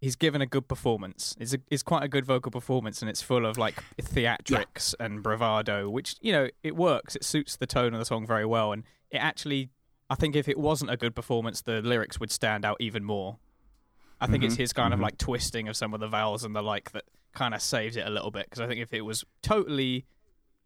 he's 0.00 0.16
given 0.16 0.40
a 0.42 0.46
good 0.46 0.68
performance. 0.68 1.34
It's 1.40 1.54
a, 1.54 1.58
it's 1.70 1.82
quite 1.82 2.02
a 2.04 2.08
good 2.08 2.26
vocal 2.26 2.52
performance, 2.52 3.00
and 3.00 3.08
it's 3.10 3.22
full 3.22 3.44
of 3.46 3.56
like 3.58 3.82
theatrics 4.00 4.94
and 5.00 5.22
bravado, 5.22 5.88
which 5.90 6.16
you 6.20 6.32
know 6.32 6.48
it 6.62 6.76
works. 6.76 7.16
It 7.16 7.24
suits 7.24 7.56
the 7.56 7.66
tone 7.66 7.92
of 7.94 7.98
the 7.98 8.04
song 8.04 8.26
very 8.26 8.44
well, 8.46 8.72
and 8.72 8.84
it 9.10 9.16
actually, 9.18 9.70
I 10.10 10.14
think, 10.14 10.36
if 10.36 10.48
it 10.48 10.58
wasn't 10.58 10.90
a 10.90 10.96
good 10.96 11.14
performance, 11.14 11.62
the 11.62 11.80
lyrics 11.82 12.20
would 12.20 12.30
stand 12.30 12.64
out 12.64 12.76
even 12.80 13.02
more. 13.04 13.38
I 14.24 14.26
think 14.26 14.42
it's 14.42 14.54
Mhm, 14.54 14.58
his 14.58 14.72
kind 14.72 14.94
of 14.94 15.00
mhm. 15.00 15.04
like 15.04 15.18
twisting 15.18 15.68
of 15.68 15.76
some 15.76 15.92
of 15.92 16.00
the 16.00 16.08
vowels 16.08 16.44
and 16.44 16.56
the 16.56 16.62
like 16.62 16.92
that 16.92 17.04
kind 17.34 17.54
of 17.54 17.60
saves 17.60 17.96
it 17.96 18.06
a 18.06 18.10
little 18.10 18.30
bit. 18.30 18.46
Because 18.46 18.60
I 18.60 18.66
think 18.66 18.80
if 18.80 18.94
it 18.94 19.02
was 19.02 19.22
totally 19.42 20.06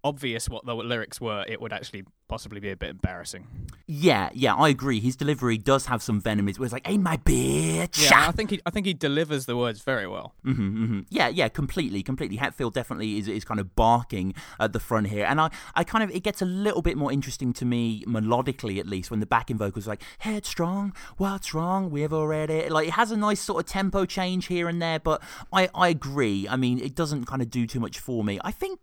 obvious 0.04 0.48
what 0.48 0.64
the 0.64 0.74
lyrics 0.76 1.20
were, 1.20 1.44
it 1.48 1.60
would 1.60 1.72
actually 1.72 2.04
possibly 2.28 2.60
be 2.60 2.70
a 2.70 2.76
bit 2.76 2.90
embarrassing. 2.90 3.46
Yeah, 3.86 4.28
yeah, 4.34 4.54
I 4.54 4.68
agree. 4.68 5.00
His 5.00 5.16
delivery 5.16 5.56
does 5.56 5.86
have 5.86 6.02
some 6.02 6.20
venom. 6.20 6.48
It's 6.48 6.58
where 6.58 6.66
it's 6.66 6.72
like, 6.72 6.86
"Hey, 6.86 6.98
my 6.98 7.16
bitch." 7.16 8.10
Yeah, 8.10 8.28
I 8.28 8.32
think 8.32 8.50
he 8.50 8.60
I 8.66 8.70
think 8.70 8.86
he 8.86 8.94
delivers 8.94 9.46
the 9.46 9.56
words 9.56 9.80
very 9.82 10.06
well. 10.06 10.34
Mm-hmm, 10.44 10.84
hmm 10.84 11.00
Yeah, 11.08 11.28
yeah, 11.28 11.48
completely, 11.48 12.02
completely. 12.02 12.36
Hetfield 12.36 12.74
definitely 12.74 13.18
is, 13.18 13.28
is 13.28 13.44
kind 13.44 13.58
of 13.58 13.74
barking 13.74 14.34
at 14.60 14.72
the 14.72 14.80
front 14.80 15.08
here, 15.08 15.24
and 15.24 15.40
I, 15.40 15.50
I 15.74 15.84
kind 15.84 16.04
of 16.04 16.10
it 16.10 16.22
gets 16.22 16.42
a 16.42 16.44
little 16.44 16.82
bit 16.82 16.96
more 16.96 17.10
interesting 17.10 17.52
to 17.54 17.64
me 17.64 18.04
melodically, 18.06 18.78
at 18.78 18.86
least, 18.86 19.10
when 19.10 19.20
the 19.20 19.26
backing 19.26 19.56
vocals 19.56 19.86
are 19.86 19.92
like 19.92 20.02
"Headstrong, 20.18 20.94
what's 21.16 21.54
wrong? 21.54 21.90
We've 21.90 22.12
already." 22.12 22.68
Like 22.68 22.88
it 22.88 22.94
has 22.94 23.10
a 23.10 23.16
nice 23.16 23.40
sort 23.40 23.64
of 23.64 23.70
tempo 23.70 24.04
change 24.04 24.46
here 24.46 24.68
and 24.68 24.82
there, 24.82 24.98
but 24.98 25.22
I, 25.52 25.70
I 25.74 25.88
agree. 25.88 26.46
I 26.48 26.56
mean, 26.56 26.78
it 26.78 26.94
doesn't 26.94 27.24
kind 27.24 27.40
of 27.40 27.50
do 27.50 27.66
too 27.66 27.80
much 27.80 27.98
for 27.98 28.22
me. 28.22 28.38
I 28.44 28.50
think, 28.50 28.80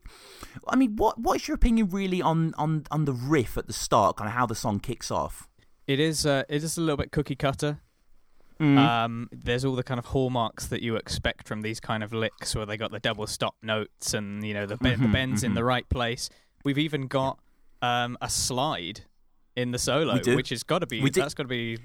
I 0.68 0.76
mean, 0.76 0.96
what 0.96 1.20
what 1.20 1.36
is 1.42 1.48
your 1.48 1.56
opinion 1.56 1.90
really 1.90 2.22
on 2.22 2.54
on 2.58 2.86
on 2.90 3.06
the 3.06 3.14
riff 3.36 3.58
at 3.58 3.68
the 3.68 3.74
start, 3.74 4.16
kind 4.16 4.30
of 4.30 4.34
how 4.34 4.46
the 4.46 4.56
song 4.56 4.80
kicks 4.80 5.12
off? 5.12 5.50
It 5.88 6.00
is 6.00 6.26
uh, 6.26 6.44
it 6.48 6.64
is 6.64 6.78
a 6.78 6.82
little 6.82 6.98
bit 6.98 7.12
cookie 7.12 7.36
cutter. 7.36 7.80
Mm. 8.60 8.78
Um, 8.78 9.30
there's 9.34 9.66
all 9.66 9.76
the 9.76 9.84
kind 9.84 10.00
of 10.00 10.06
hallmarks 10.06 10.68
that 10.68 10.82
you 10.82 10.96
expect 10.96 11.46
from 11.46 11.62
these 11.62 11.82
kind 11.82 12.02
of 12.04 12.14
licks, 12.14 12.56
where 12.56 12.66
they 12.66 12.78
got 12.78 12.92
the 12.92 13.00
double 13.00 13.28
stop 13.28 13.56
notes 13.62 14.14
and 14.14 14.46
you 14.46 14.54
know 14.54 14.66
the 14.66 14.78
be- 14.78 14.96
the 14.96 15.10
bends 15.10 15.44
in 15.44 15.52
mhm. 15.52 15.56
the 15.56 15.64
right 15.66 15.88
place. 15.90 16.30
We've 16.64 16.78
even 16.78 17.08
got 17.08 17.38
um, 17.82 18.18
a 18.22 18.30
slide 18.30 19.02
in 19.58 19.72
the 19.72 19.80
solo, 19.80 20.20
which 20.26 20.50
has 20.50 20.64
got 20.64 20.80
to 20.80 20.88
be 20.88 21.08
that's 21.10 21.34
got 21.34 21.44
to 21.44 21.50
be 21.50 21.78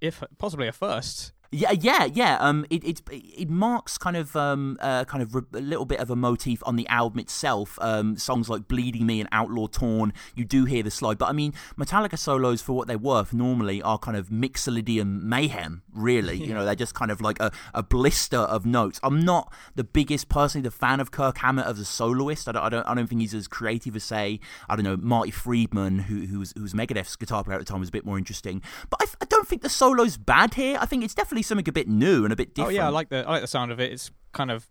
if 0.00 0.22
possibly 0.38 0.68
a 0.68 0.72
first. 0.72 1.32
Yeah, 1.56 1.72
yeah, 1.72 2.04
yeah. 2.04 2.36
Um, 2.38 2.66
it 2.68 2.84
it 2.84 3.02
it 3.10 3.48
marks 3.48 3.96
kind 3.96 4.14
of 4.14 4.36
um 4.36 4.76
uh, 4.80 5.06
kind 5.06 5.22
of 5.22 5.34
a 5.34 5.58
little 5.58 5.86
bit 5.86 6.00
of 6.00 6.10
a 6.10 6.16
motif 6.16 6.62
on 6.66 6.76
the 6.76 6.86
album 6.88 7.18
itself. 7.18 7.78
Um, 7.80 8.18
songs 8.18 8.50
like 8.50 8.68
"Bleeding 8.68 9.06
Me" 9.06 9.20
and 9.20 9.28
"Outlaw 9.32 9.66
Torn," 9.66 10.12
you 10.34 10.44
do 10.44 10.66
hear 10.66 10.82
the 10.82 10.90
slide. 10.90 11.16
But 11.16 11.30
I 11.30 11.32
mean, 11.32 11.54
Metallica 11.78 12.18
solos, 12.18 12.60
for 12.60 12.74
what 12.74 12.88
they're 12.88 12.98
worth, 12.98 13.32
normally 13.32 13.80
are 13.80 13.98
kind 13.98 14.18
of 14.18 14.28
mixolydian 14.28 15.22
mayhem. 15.22 15.82
Really, 15.94 16.36
you 16.36 16.52
know, 16.52 16.66
they're 16.66 16.74
just 16.74 16.94
kind 16.94 17.10
of 17.10 17.22
like 17.22 17.40
a, 17.40 17.50
a 17.72 17.82
blister 17.82 18.36
of 18.36 18.66
notes. 18.66 19.00
I'm 19.02 19.20
not 19.20 19.50
the 19.74 19.84
biggest 19.84 20.28
personally 20.28 20.62
the 20.62 20.70
fan 20.70 21.00
of 21.00 21.10
Kirk 21.10 21.38
Hammett 21.38 21.64
as 21.64 21.78
a 21.80 21.86
soloist. 21.86 22.48
I 22.48 22.52
don't, 22.52 22.64
I 22.64 22.68
don't, 22.68 22.86
I 22.86 22.94
don't 22.94 23.06
think 23.06 23.22
he's 23.22 23.32
as 23.32 23.48
creative 23.48 23.96
as 23.96 24.04
say 24.04 24.40
I 24.68 24.76
don't 24.76 24.84
know 24.84 24.98
Marty 24.98 25.30
Friedman, 25.30 26.00
who 26.00 26.26
who's 26.26 26.52
who's 26.54 26.74
Megadeth's 26.74 27.16
guitar 27.16 27.42
player 27.42 27.58
at 27.58 27.64
the 27.64 27.70
time, 27.72 27.80
was 27.80 27.88
a 27.88 27.92
bit 27.92 28.04
more 28.04 28.18
interesting. 28.18 28.60
But 28.90 29.00
I, 29.02 29.06
I 29.22 29.24
don't 29.24 29.48
think 29.48 29.62
the 29.62 29.70
solo's 29.70 30.18
bad 30.18 30.52
here. 30.52 30.76
I 30.78 30.84
think 30.84 31.02
it's 31.02 31.14
definitely 31.14 31.45
something 31.46 31.68
a 31.68 31.72
bit 31.72 31.88
new 31.88 32.24
and 32.24 32.32
a 32.32 32.36
bit 32.36 32.54
different. 32.54 32.76
Oh 32.76 32.80
yeah, 32.80 32.86
I 32.86 32.90
like 32.90 33.08
the 33.08 33.26
I 33.26 33.30
like 33.32 33.40
the 33.42 33.46
sound 33.48 33.72
of 33.72 33.80
it. 33.80 33.92
It's 33.92 34.10
kind 34.32 34.50
of 34.50 34.68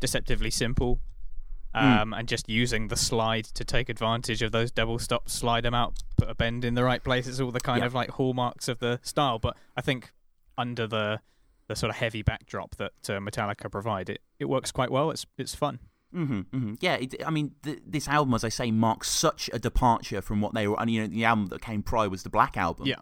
deceptively 0.00 0.50
simple, 0.50 1.00
um, 1.74 2.12
and 2.14 2.26
just 2.28 2.48
using 2.48 2.88
the 2.88 2.96
slide 2.96 3.44
to 3.44 3.64
take 3.64 3.88
advantage 3.88 4.42
of 4.42 4.50
those 4.52 4.70
double 4.70 4.98
stops, 4.98 5.32
slide 5.32 5.64
them 5.64 5.74
out, 5.74 5.98
put 6.16 6.28
a 6.30 6.34
bend 6.34 6.64
in 6.64 6.74
the 6.74 6.84
right 6.84 7.02
place. 7.02 7.26
It's 7.26 7.40
all 7.40 7.50
the 7.52 7.60
kind 7.60 7.80
Yeah. 7.80 7.86
of 7.86 7.94
like 7.94 8.10
hallmarks 8.10 8.68
of 8.68 8.78
the 8.78 8.98
style. 9.02 9.38
But 9.38 9.56
I 9.76 9.80
think 9.80 10.12
under 10.58 10.86
the 10.86 11.20
the 11.68 11.76
sort 11.76 11.90
of 11.90 11.96
heavy 11.96 12.22
backdrop 12.22 12.74
that 12.76 12.92
uh, 13.08 13.20
Metallica 13.20 13.70
provide, 13.70 14.10
it, 14.10 14.20
it 14.40 14.46
works 14.46 14.72
quite 14.72 14.90
well. 14.90 15.10
It's 15.12 15.24
it's 15.38 15.54
fun. 15.54 15.78
hmm 16.12 16.40
hmm 16.52 16.74
Yeah, 16.80 16.94
it, 16.96 17.14
I 17.24 17.30
mean, 17.30 17.52
th- 17.62 17.78
this 17.86 18.08
album, 18.08 18.34
as 18.34 18.42
I 18.42 18.48
say, 18.48 18.72
marks 18.72 19.08
such 19.08 19.48
a 19.52 19.58
departure 19.60 20.20
from 20.20 20.40
what 20.40 20.52
they 20.54 20.66
were. 20.66 20.80
And 20.80 20.90
you 20.90 21.02
know, 21.02 21.06
the 21.06 21.24
album 21.24 21.46
that 21.48 21.60
came 21.62 21.82
prior 21.84 22.08
was 22.10 22.24
the 22.24 22.30
Black 22.30 22.56
Album. 22.56 22.86
Yeah. 22.88 22.96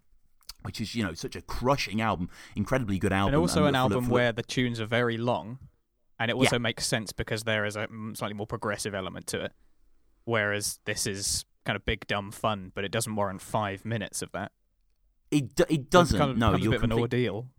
Which 0.68 0.82
is, 0.82 0.94
you 0.94 1.02
know, 1.02 1.14
such 1.14 1.34
a 1.34 1.40
crushing 1.40 2.02
album, 2.02 2.28
incredibly 2.54 2.98
good 2.98 3.12
album, 3.12 3.32
and 3.34 3.40
also 3.40 3.60
full 3.60 3.68
an 3.68 3.75
of- 3.75 3.80
album 3.92 4.04
of- 4.04 4.10
where 4.10 4.32
the 4.32 4.42
tunes 4.42 4.78
are 4.80 4.87
very 4.87 5.16
long, 5.16 5.58
and 6.20 6.30
it 6.30 6.34
also 6.34 6.58
makes 6.58 6.87
sense 6.87 7.10
because 7.10 7.44
there 7.44 7.64
is 7.64 7.75
a 7.75 7.87
mm, 7.87 8.14
slightly 8.14 8.34
more 8.34 8.46
progressive 8.46 8.94
element 8.94 9.26
to 9.28 9.40
it. 9.46 9.52
Whereas 10.25 10.78
this 10.84 11.06
is 11.06 11.46
kind 11.64 11.75
of 11.75 11.87
big 11.87 12.06
dumb 12.06 12.30
fun, 12.30 12.70
but 12.75 12.84
it 12.84 12.92
doesn't 12.92 13.16
warrant 13.16 13.40
five 13.40 13.87
minutes 13.87 14.20
of 14.20 14.30
that. 14.32 14.52
it 15.30 15.54
d- 15.54 15.64
it 15.68 15.72
It 15.75 15.90
doesn't. 15.90 16.18
becomes- 16.18 16.38
no, 16.38 16.46
becomes 16.48 16.60
a 16.60 16.64
you're 16.64 16.70
bit 16.72 16.76
of 16.84 16.84
an 16.84 16.92
ordeal. 16.92 17.50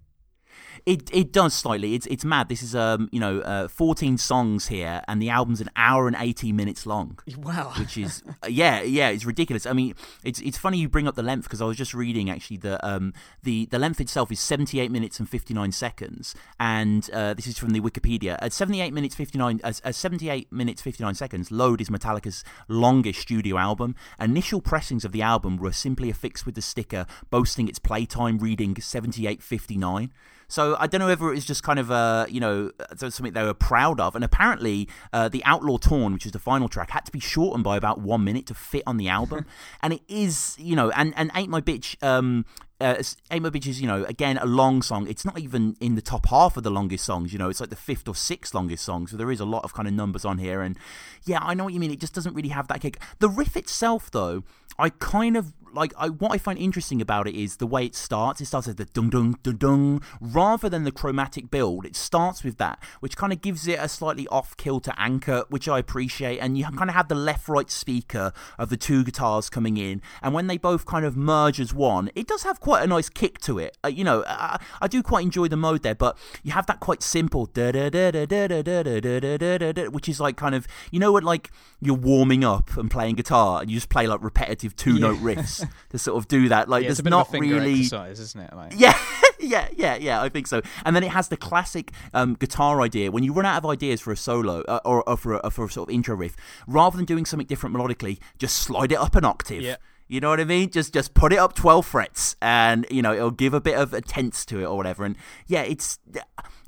It 0.85 1.09
it 1.13 1.31
does 1.31 1.53
slightly. 1.53 1.93
It's 1.95 2.05
it's 2.07 2.25
mad. 2.25 2.49
This 2.49 2.63
is 2.63 2.75
um 2.75 3.09
you 3.11 3.19
know 3.19 3.39
uh, 3.41 3.67
14 3.67 4.17
songs 4.17 4.67
here, 4.67 5.01
and 5.07 5.21
the 5.21 5.29
album's 5.29 5.61
an 5.61 5.69
hour 5.75 6.07
and 6.07 6.15
18 6.19 6.55
minutes 6.55 6.85
long. 6.85 7.19
Wow. 7.37 7.73
which 7.77 7.97
is 7.97 8.21
yeah 8.47 8.81
yeah 8.81 9.09
it's 9.09 9.25
ridiculous 9.25 9.65
i 9.65 9.73
mean 9.73 9.93
it's 10.23 10.39
it's 10.41 10.57
funny 10.57 10.77
you 10.77 10.89
bring 10.89 11.07
up 11.07 11.15
the 11.15 11.23
length 11.23 11.43
because 11.43 11.61
i 11.61 11.65
was 11.65 11.77
just 11.77 11.93
reading 11.93 12.29
actually 12.29 12.57
that 12.57 12.85
um 12.85 13.13
the 13.43 13.65
the 13.67 13.79
length 13.79 13.99
itself 14.01 14.31
is 14.31 14.39
78 14.39 14.91
minutes 14.91 15.19
and 15.19 15.29
59 15.29 15.71
seconds 15.71 16.35
and 16.59 17.09
uh, 17.11 17.33
this 17.33 17.47
is 17.47 17.57
from 17.57 17.71
the 17.71 17.79
wikipedia 17.79 18.37
at 18.41 18.53
78 18.53 18.93
minutes 18.93 19.15
59 19.15 19.61
uh, 19.63 19.73
uh, 19.83 19.91
78 19.91 20.51
minutes 20.51 20.81
59 20.81 21.15
seconds 21.15 21.51
load 21.51 21.81
is 21.81 21.89
metallica's 21.89 22.43
longest 22.67 23.21
studio 23.21 23.57
album 23.57 23.95
initial 24.19 24.61
pressings 24.61 25.05
of 25.05 25.11
the 25.11 25.21
album 25.21 25.57
were 25.57 25.71
simply 25.71 26.09
affixed 26.09 26.45
with 26.45 26.55
the 26.55 26.61
sticker 26.61 27.05
boasting 27.29 27.67
its 27.67 27.79
playtime 27.79 28.37
reading 28.37 28.75
7859 28.79 30.11
so 30.49 30.75
I 30.79 30.87
don't 30.87 30.99
know 30.99 31.07
whether 31.07 31.29
it 31.29 31.35
was 31.35 31.45
just 31.45 31.63
kind 31.63 31.79
of 31.79 31.89
uh, 31.91 32.25
you 32.27 32.41
know 32.41 32.71
uh, 32.79 33.09
something 33.09 33.31
they 33.31 33.43
were 33.43 33.53
proud 33.53 34.01
of, 34.01 34.15
and 34.15 34.23
apparently 34.23 34.89
uh, 35.13 35.29
the 35.29 35.43
Outlaw 35.45 35.77
Torn, 35.77 36.11
which 36.11 36.25
is 36.25 36.33
the 36.33 36.39
final 36.39 36.67
track, 36.67 36.89
had 36.89 37.05
to 37.05 37.11
be 37.11 37.19
shortened 37.19 37.63
by 37.63 37.77
about 37.77 38.01
one 38.01 38.23
minute 38.23 38.47
to 38.47 38.53
fit 38.53 38.83
on 38.85 38.97
the 38.97 39.07
album, 39.07 39.45
and 39.81 39.93
it 39.93 40.01
is 40.09 40.57
you 40.59 40.75
know, 40.75 40.89
and 40.91 41.13
and 41.15 41.31
Ain't 41.35 41.49
My 41.49 41.61
Bitch. 41.61 42.01
Um, 42.03 42.45
uh, 42.81 42.95
Ain't 43.29 43.43
My 43.43 43.49
Bitch 43.49 43.67
is, 43.67 43.81
you 43.81 43.87
know, 43.87 44.05
again, 44.05 44.37
a 44.37 44.45
long 44.45 44.81
song. 44.81 45.05
It's 45.07 45.25
not 45.25 45.37
even 45.37 45.75
in 45.81 45.95
the 45.95 46.01
top 46.01 46.27
half 46.27 46.55
of 46.55 46.63
the 46.63 46.71
longest 46.71 47.03
songs, 47.03 47.33
you 47.33 47.37
know, 47.37 47.49
it's 47.49 47.59
like 47.59 47.69
the 47.69 47.75
fifth 47.75 48.07
or 48.07 48.15
sixth 48.15 48.53
longest 48.53 48.85
song. 48.85 49.05
So 49.05 49.17
there 49.17 49.31
is 49.31 49.41
a 49.41 49.45
lot 49.45 49.65
of 49.65 49.73
kind 49.73 49.85
of 49.85 49.93
numbers 49.93 50.23
on 50.23 50.37
here. 50.37 50.61
And 50.61 50.77
yeah, 51.25 51.39
I 51.41 51.53
know 51.53 51.65
what 51.65 51.73
you 51.73 51.79
mean. 51.81 51.91
It 51.91 51.99
just 51.99 52.15
doesn't 52.15 52.33
really 52.33 52.49
have 52.49 52.69
that 52.69 52.79
kick. 52.79 52.97
The 53.19 53.27
riff 53.27 53.57
itself, 53.57 54.09
though, 54.09 54.43
I 54.77 54.89
kind 54.89 55.35
of 55.35 55.53
like 55.73 55.93
I, 55.97 56.09
what 56.09 56.31
I 56.31 56.37
find 56.37 56.57
interesting 56.57 57.01
about 57.01 57.27
it 57.27 57.35
is 57.35 57.57
the 57.57 57.67
way 57.67 57.85
it 57.85 57.95
starts. 57.95 58.41
It 58.41 58.45
starts 58.45 58.67
with 58.67 58.77
the 58.77 58.85
dung 58.85 59.09
dung 59.09 59.37
dung 59.43 59.57
dung 59.57 60.01
rather 60.19 60.69
than 60.69 60.83
the 60.83 60.91
chromatic 60.91 61.49
build. 61.49 61.85
It 61.85 61.95
starts 61.95 62.43
with 62.43 62.57
that, 62.57 62.81
which 62.99 63.17
kind 63.17 63.33
of 63.33 63.41
gives 63.41 63.67
it 63.67 63.79
a 63.79 63.87
slightly 63.87 64.27
off 64.27 64.55
kilter 64.57 64.93
anchor, 64.97 65.45
which 65.49 65.67
I 65.67 65.79
appreciate. 65.79 66.39
And 66.39 66.57
you 66.57 66.65
kind 66.65 66.89
of 66.89 66.95
have 66.95 67.07
the 67.07 67.15
left 67.15 67.47
right 67.47 67.69
speaker 67.69 68.33
of 68.57 68.69
the 68.69 68.77
two 68.77 69.03
guitars 69.03 69.49
coming 69.49 69.77
in, 69.77 70.01
and 70.21 70.33
when 70.33 70.47
they 70.47 70.57
both 70.57 70.85
kind 70.85 71.05
of 71.05 71.15
merge 71.15 71.59
as 71.59 71.73
one, 71.73 72.09
it 72.15 72.27
does 72.27 72.43
have 72.43 72.59
quite 72.59 72.83
a 72.83 72.87
nice 72.87 73.09
kick 73.09 73.39
to 73.39 73.59
it. 73.59 73.77
Uh, 73.83 73.87
you 73.89 74.03
know, 74.03 74.23
I, 74.27 74.59
I 74.81 74.87
do 74.87 75.03
quite 75.03 75.23
enjoy 75.23 75.47
the 75.47 75.57
mode 75.57 75.83
there, 75.83 75.95
but 75.95 76.17
you 76.43 76.51
have 76.51 76.65
that 76.67 76.79
quite 76.79 77.03
simple 77.03 77.45
da 77.45 77.71
da 77.71 77.89
da 77.89 78.11
da 78.11 78.25
da 78.25 78.47
da 78.47 78.61
da 78.61 78.83
da 78.83 78.99
da 78.99 79.37
da 79.37 79.57
da 79.57 79.71
da, 79.71 79.85
which 79.89 80.09
is 80.09 80.19
like 80.19 80.37
kind 80.37 80.55
of 80.55 80.67
you 80.91 80.99
know 80.99 81.11
what 81.11 81.23
like 81.23 81.51
you're 81.81 81.95
warming 81.95 82.43
up 82.43 82.75
and 82.77 82.91
playing 82.91 83.15
guitar 83.15 83.61
and 83.61 83.69
you 83.69 83.77
just 83.77 83.89
play 83.89 84.07
like 84.07 84.21
repetitive 84.23 84.75
two 84.75 84.99
note 84.99 85.17
riffs 85.17 85.58
to 85.89 85.97
sort 85.97 86.17
of 86.17 86.27
do 86.27 86.49
that. 86.49 86.69
Like 86.69 86.83
yeah, 86.83 86.89
it's 86.89 87.01
there's 87.01 87.09
not 87.09 87.31
really 87.31 87.79
exercise, 87.79 88.19
isn't 88.19 88.41
it? 88.41 88.53
Like, 88.55 88.73
yeah, 88.75 88.97
yeah, 89.39 89.67
yeah, 89.75 89.95
yeah. 89.95 90.21
I 90.21 90.29
think 90.29 90.47
so. 90.47 90.61
And 90.85 90.95
then 90.95 91.03
it 91.03 91.11
has 91.11 91.27
the 91.27 91.37
classic 91.37 91.91
um, 92.13 92.35
guitar 92.35 92.81
idea. 92.81 93.11
When 93.11 93.23
you 93.23 93.33
run 93.33 93.45
out 93.45 93.57
of 93.57 93.69
ideas 93.69 94.01
for 94.01 94.11
a 94.11 94.17
solo 94.17 94.61
uh, 94.61 94.79
or, 94.85 95.07
or 95.07 95.17
for 95.17 95.39
a, 95.43 95.49
for 95.49 95.65
a 95.65 95.69
sort 95.69 95.89
of 95.89 95.95
intro 95.95 96.15
riff, 96.15 96.35
rather 96.67 96.97
than 96.97 97.05
doing 97.05 97.25
something 97.25 97.47
different 97.47 97.75
melodically, 97.75 98.19
just 98.37 98.57
slide 98.57 98.91
it 98.91 98.97
up 98.97 99.15
an 99.15 99.25
octave. 99.25 99.61
Yeah. 99.61 99.77
You 100.07 100.19
know 100.19 100.29
what 100.29 100.39
I 100.39 100.43
mean? 100.43 100.71
Just 100.71 100.91
just 100.91 101.13
put 101.13 101.31
it 101.31 101.37
up 101.37 101.53
twelve 101.53 101.85
frets, 101.85 102.35
and 102.41 102.87
you 102.89 103.03
know 103.03 103.13
it'll 103.13 103.29
give 103.29 103.53
a 103.53 103.61
bit 103.61 103.75
of 103.75 103.93
a 103.93 104.01
tense 104.01 104.43
to 104.45 104.59
it 104.59 104.65
or 104.65 104.75
whatever. 104.75 105.05
And 105.05 105.15
yeah, 105.45 105.61
it's 105.61 105.99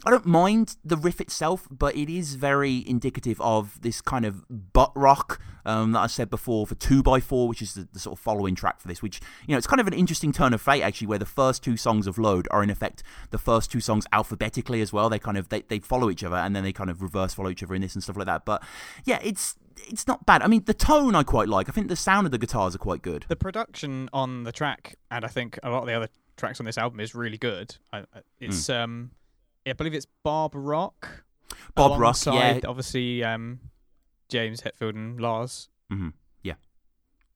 I 0.06 0.10
don't 0.10 0.26
mind 0.26 0.78
the 0.84 0.98
riff 0.98 1.22
itself, 1.22 1.68
but 1.70 1.96
it 1.96 2.10
is 2.10 2.36
very 2.36 2.84
indicative 2.88 3.40
of 3.40 3.80
this 3.82 4.02
kind 4.02 4.26
of 4.26 4.44
butt 4.74 4.92
rock 4.96 5.40
um, 5.64 5.92
that 5.92 6.00
I 6.00 6.08
said 6.08 6.30
before 6.32 6.66
for 6.66 6.74
two 6.74 7.04
by 7.04 7.20
four, 7.20 7.48
which 7.48 7.62
is 7.62 7.76
the, 7.76 7.88
the 7.94 8.00
sort 8.00 8.18
of 8.18 8.20
following 8.20 8.56
track 8.56 8.80
for 8.80 8.88
this. 8.88 9.02
Which 9.04 9.20
you 9.48 9.52
know 9.54 9.58
it's 9.60 9.68
kind 9.68 9.80
of 9.80 9.86
an 9.88 9.94
interesting 9.94 10.32
turn 10.32 10.54
of 10.54 10.62
fate 10.62 10.82
actually, 10.82 11.08
where 11.08 11.20
the 11.20 11.26
first 11.26 11.64
two 11.64 11.78
songs 11.78 12.08
of 12.08 12.18
Load 12.18 12.48
are 12.50 12.64
in 12.64 12.70
effect 12.72 13.04
the 13.30 13.38
first 13.38 13.72
two 13.72 13.80
songs 13.80 14.06
alphabetically 14.12 14.82
as 14.82 14.92
well. 14.92 15.08
They 15.08 15.20
kind 15.20 15.38
of 15.38 15.50
they, 15.50 15.62
they 15.62 15.80
follow 15.80 16.10
each 16.10 16.24
other 16.24 16.36
and 16.38 16.56
then 16.56 16.64
they 16.64 16.74
kind 16.74 16.90
of 16.90 17.02
reverse 17.04 17.34
follow 17.36 17.50
each 17.52 17.62
other 17.62 17.76
in 17.76 17.82
this 17.82 17.94
and 17.94 18.04
stuff 18.04 18.18
like 18.18 18.26
that. 18.26 18.44
But 18.44 18.64
yeah, 19.06 19.20
it's 19.22 19.56
it's 19.88 20.08
not 20.08 20.26
bad. 20.26 20.42
I 20.42 20.48
mean, 20.48 20.64
the 20.66 20.74
tone 20.74 21.14
I 21.14 21.22
quite 21.24 21.48
like. 21.48 21.70
I 21.70 21.72
think 21.72 21.90
the 21.90 21.96
sound 21.96 22.26
of 22.26 22.32
the 22.32 22.38
guitars 22.40 22.74
are 22.74 22.80
quite 22.80 23.02
good. 23.04 23.26
the 23.28 23.36
production 23.36 24.10
on 24.14 24.44
the 24.46 24.52
track, 24.52 24.96
and 25.12 25.24
I 25.24 25.28
think 25.28 25.60
a 25.62 25.70
lot 25.70 25.82
of 25.82 25.88
the 25.88 25.94
other 25.94 26.10
tracks 26.38 26.60
on 26.60 26.66
this 26.66 26.78
album 26.80 27.00
is 27.00 27.14
really 27.14 27.38
good. 27.38 27.76
It's 28.40 28.66
Hmm. 28.68 28.74
um, 28.74 29.12
I 29.68 29.74
believe 29.74 29.94
it's 29.94 30.08
Bob 30.24 30.52
Rock. 30.56 31.24
Bob 31.76 32.00
Rock, 32.00 32.16
yeah. 32.26 32.60
Obviously, 32.66 33.24
um, 33.24 33.60
James 34.30 34.62
Hetfield 34.62 34.96
and 34.96 35.20
Lars. 35.20 35.70
hmm 35.90 36.10
Yeah. 36.44 36.56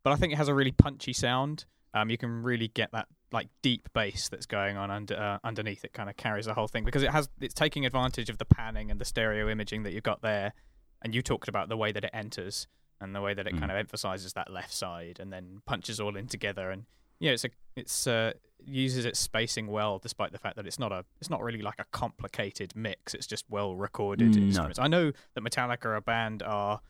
But 0.04 0.14
I 0.14 0.16
think 0.16 0.34
it 0.34 0.38
has 0.38 0.48
a 0.48 0.54
really 0.54 0.72
punchy 0.72 1.14
sound. 1.14 1.66
Um, 1.94 2.10
you 2.10 2.18
can 2.18 2.44
really 2.44 2.68
get 2.70 2.92
that 2.92 3.08
like 3.32 3.48
deep 3.62 3.90
bass 3.94 4.30
that's 4.30 4.46
going 4.46 4.78
on 4.78 4.92
under 4.92 5.16
uh, 5.16 5.38
underneath. 5.44 5.84
It 5.84 5.94
kind 5.94 6.10
of 6.10 6.18
carries 6.18 6.46
the 6.46 6.54
whole 6.54 6.68
thing 6.68 6.84
because 6.86 7.04
it 7.04 7.12
has 7.12 7.30
it's 7.40 7.54
taking 7.54 7.86
advantage 7.86 8.30
of 8.30 8.38
the 8.38 8.46
panning 8.46 8.92
and 8.92 9.00
the 9.00 9.06
stereo 9.06 9.50
imaging 9.50 9.84
that 9.84 9.94
you've 9.94 10.04
got 10.04 10.22
there. 10.22 10.54
And 11.02 11.14
you 11.14 11.22
talked 11.22 11.48
about 11.48 11.70
the 11.70 11.78
way 11.78 11.92
that 11.92 12.04
it 12.04 12.10
enters 12.14 12.68
and 13.02 13.14
the 13.14 13.22
way 13.22 13.34
that 13.34 13.46
it 13.48 13.54
Mm. 13.56 13.60
kind 13.60 13.72
of 13.72 13.78
emphasizes 13.78 14.34
that 14.34 14.52
left 14.52 14.74
side 14.74 15.20
and 15.20 15.32
then 15.32 15.62
punches 15.66 16.00
all 16.00 16.16
in 16.16 16.28
together. 16.28 16.72
And 16.72 16.86
yeah, 17.20 17.28
you 17.28 17.30
know, 17.30 17.34
it's 17.34 17.46
a 17.46 17.50
it's 17.76 18.08
uh, 18.08 18.34
uses 18.68 19.06
its 19.06 19.20
spacing 19.20 19.68
well, 19.68 20.00
despite 20.00 20.32
the 20.32 20.38
fact 20.38 20.56
that 20.58 20.66
it's 20.68 20.80
not 20.80 20.92
a 20.92 21.06
it's 21.20 21.30
not 21.30 21.42
really 21.42 21.62
like 21.62 21.80
a 21.80 21.86
complicated 21.92 22.76
mix. 22.76 23.14
It's 23.14 23.28
just 23.28 23.46
well 23.50 23.76
recorded 23.76 24.36
No. 24.36 24.42
instruments. 24.42 24.80
I 24.80 24.88
know 24.88 25.12
that 25.34 25.42
Metallica 25.44 25.86
are 25.86 25.96
a 25.96 26.02
band 26.02 26.42
are 26.44 26.82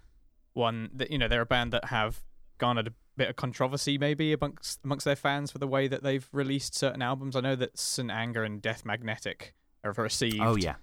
one 0.53 0.89
that 0.93 1.11
you 1.11 1.17
know 1.17 1.27
they're 1.27 1.41
a 1.41 1.45
band 1.45 1.73
that 1.73 1.85
have 1.85 2.23
garnered 2.57 2.87
a 2.87 2.93
bit 3.17 3.29
of 3.29 3.35
controversy 3.35 3.97
maybe 3.97 4.31
amongst 4.33 4.79
amongst 4.83 5.05
their 5.05 5.15
fans 5.15 5.51
for 5.51 5.57
the 5.57 5.67
way 5.67 5.87
that 5.87 6.03
they've 6.03 6.27
released 6.31 6.75
certain 6.75 7.01
albums. 7.01 7.35
I 7.35 7.41
know 7.41 7.55
that 7.55 7.77
St. 7.77 8.09
Anger 8.11 8.43
and 8.43 8.61
Death 8.61 8.85
Magnetic 8.85 9.53
have 9.83 9.97
received 9.97 10.39
Oh 10.39 10.55
yeah. 10.55 10.75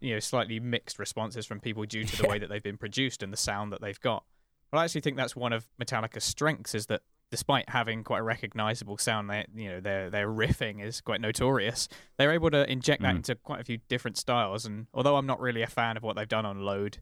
you 0.00 0.12
know 0.14 0.20
slightly 0.20 0.60
mixed 0.60 0.98
responses 0.98 1.46
from 1.46 1.60
people 1.60 1.84
due 1.84 2.04
to 2.04 2.22
the 2.22 2.28
way 2.28 2.38
that 2.38 2.48
they've 2.48 2.62
been 2.62 2.76
produced 2.78 3.22
and 3.22 3.32
the 3.32 3.36
sound 3.38 3.72
that 3.72 3.80
they've 3.80 4.00
got. 4.00 4.24
But 4.70 4.78
I 4.78 4.84
actually 4.84 5.00
think 5.02 5.16
that's 5.16 5.36
one 5.36 5.52
of 5.52 5.68
Metallica's 5.80 6.24
strengths 6.24 6.74
is 6.74 6.86
that 6.86 7.02
despite 7.30 7.68
having 7.70 8.04
quite 8.04 8.20
a 8.20 8.22
recognizable 8.22 8.96
sound, 8.98 9.28
they 9.30 9.44
you 9.54 9.68
know 9.68 9.80
their 9.80 10.10
their 10.10 10.28
riffing 10.28 10.82
is 10.84 11.00
quite 11.00 11.20
notorious. 11.20 11.88
They're 12.16 12.32
able 12.32 12.50
to 12.50 12.70
inject 12.70 13.02
that 13.02 13.14
Mm. 13.14 13.16
into 13.16 13.34
quite 13.34 13.60
a 13.60 13.64
few 13.64 13.78
different 13.88 14.16
styles. 14.16 14.64
And 14.64 14.86
although 14.94 15.16
I'm 15.16 15.26
not 15.26 15.40
really 15.40 15.62
a 15.62 15.66
fan 15.66 15.96
of 15.96 16.02
what 16.02 16.16
they've 16.16 16.28
done 16.28 16.46
on 16.46 16.60
Load, 16.60 16.98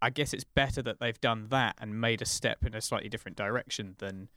I 0.00 0.10
guess 0.10 0.32
it's 0.32 0.44
better 0.44 0.82
that 0.82 0.98
they've 1.00 1.20
done 1.20 1.48
that 1.50 1.76
and 1.78 2.00
made 2.00 2.22
a 2.22 2.26
step 2.26 2.64
in 2.64 2.74
a 2.74 2.80
slightly 2.80 3.08
different 3.08 3.36
direction 3.36 3.94
than 3.98 4.28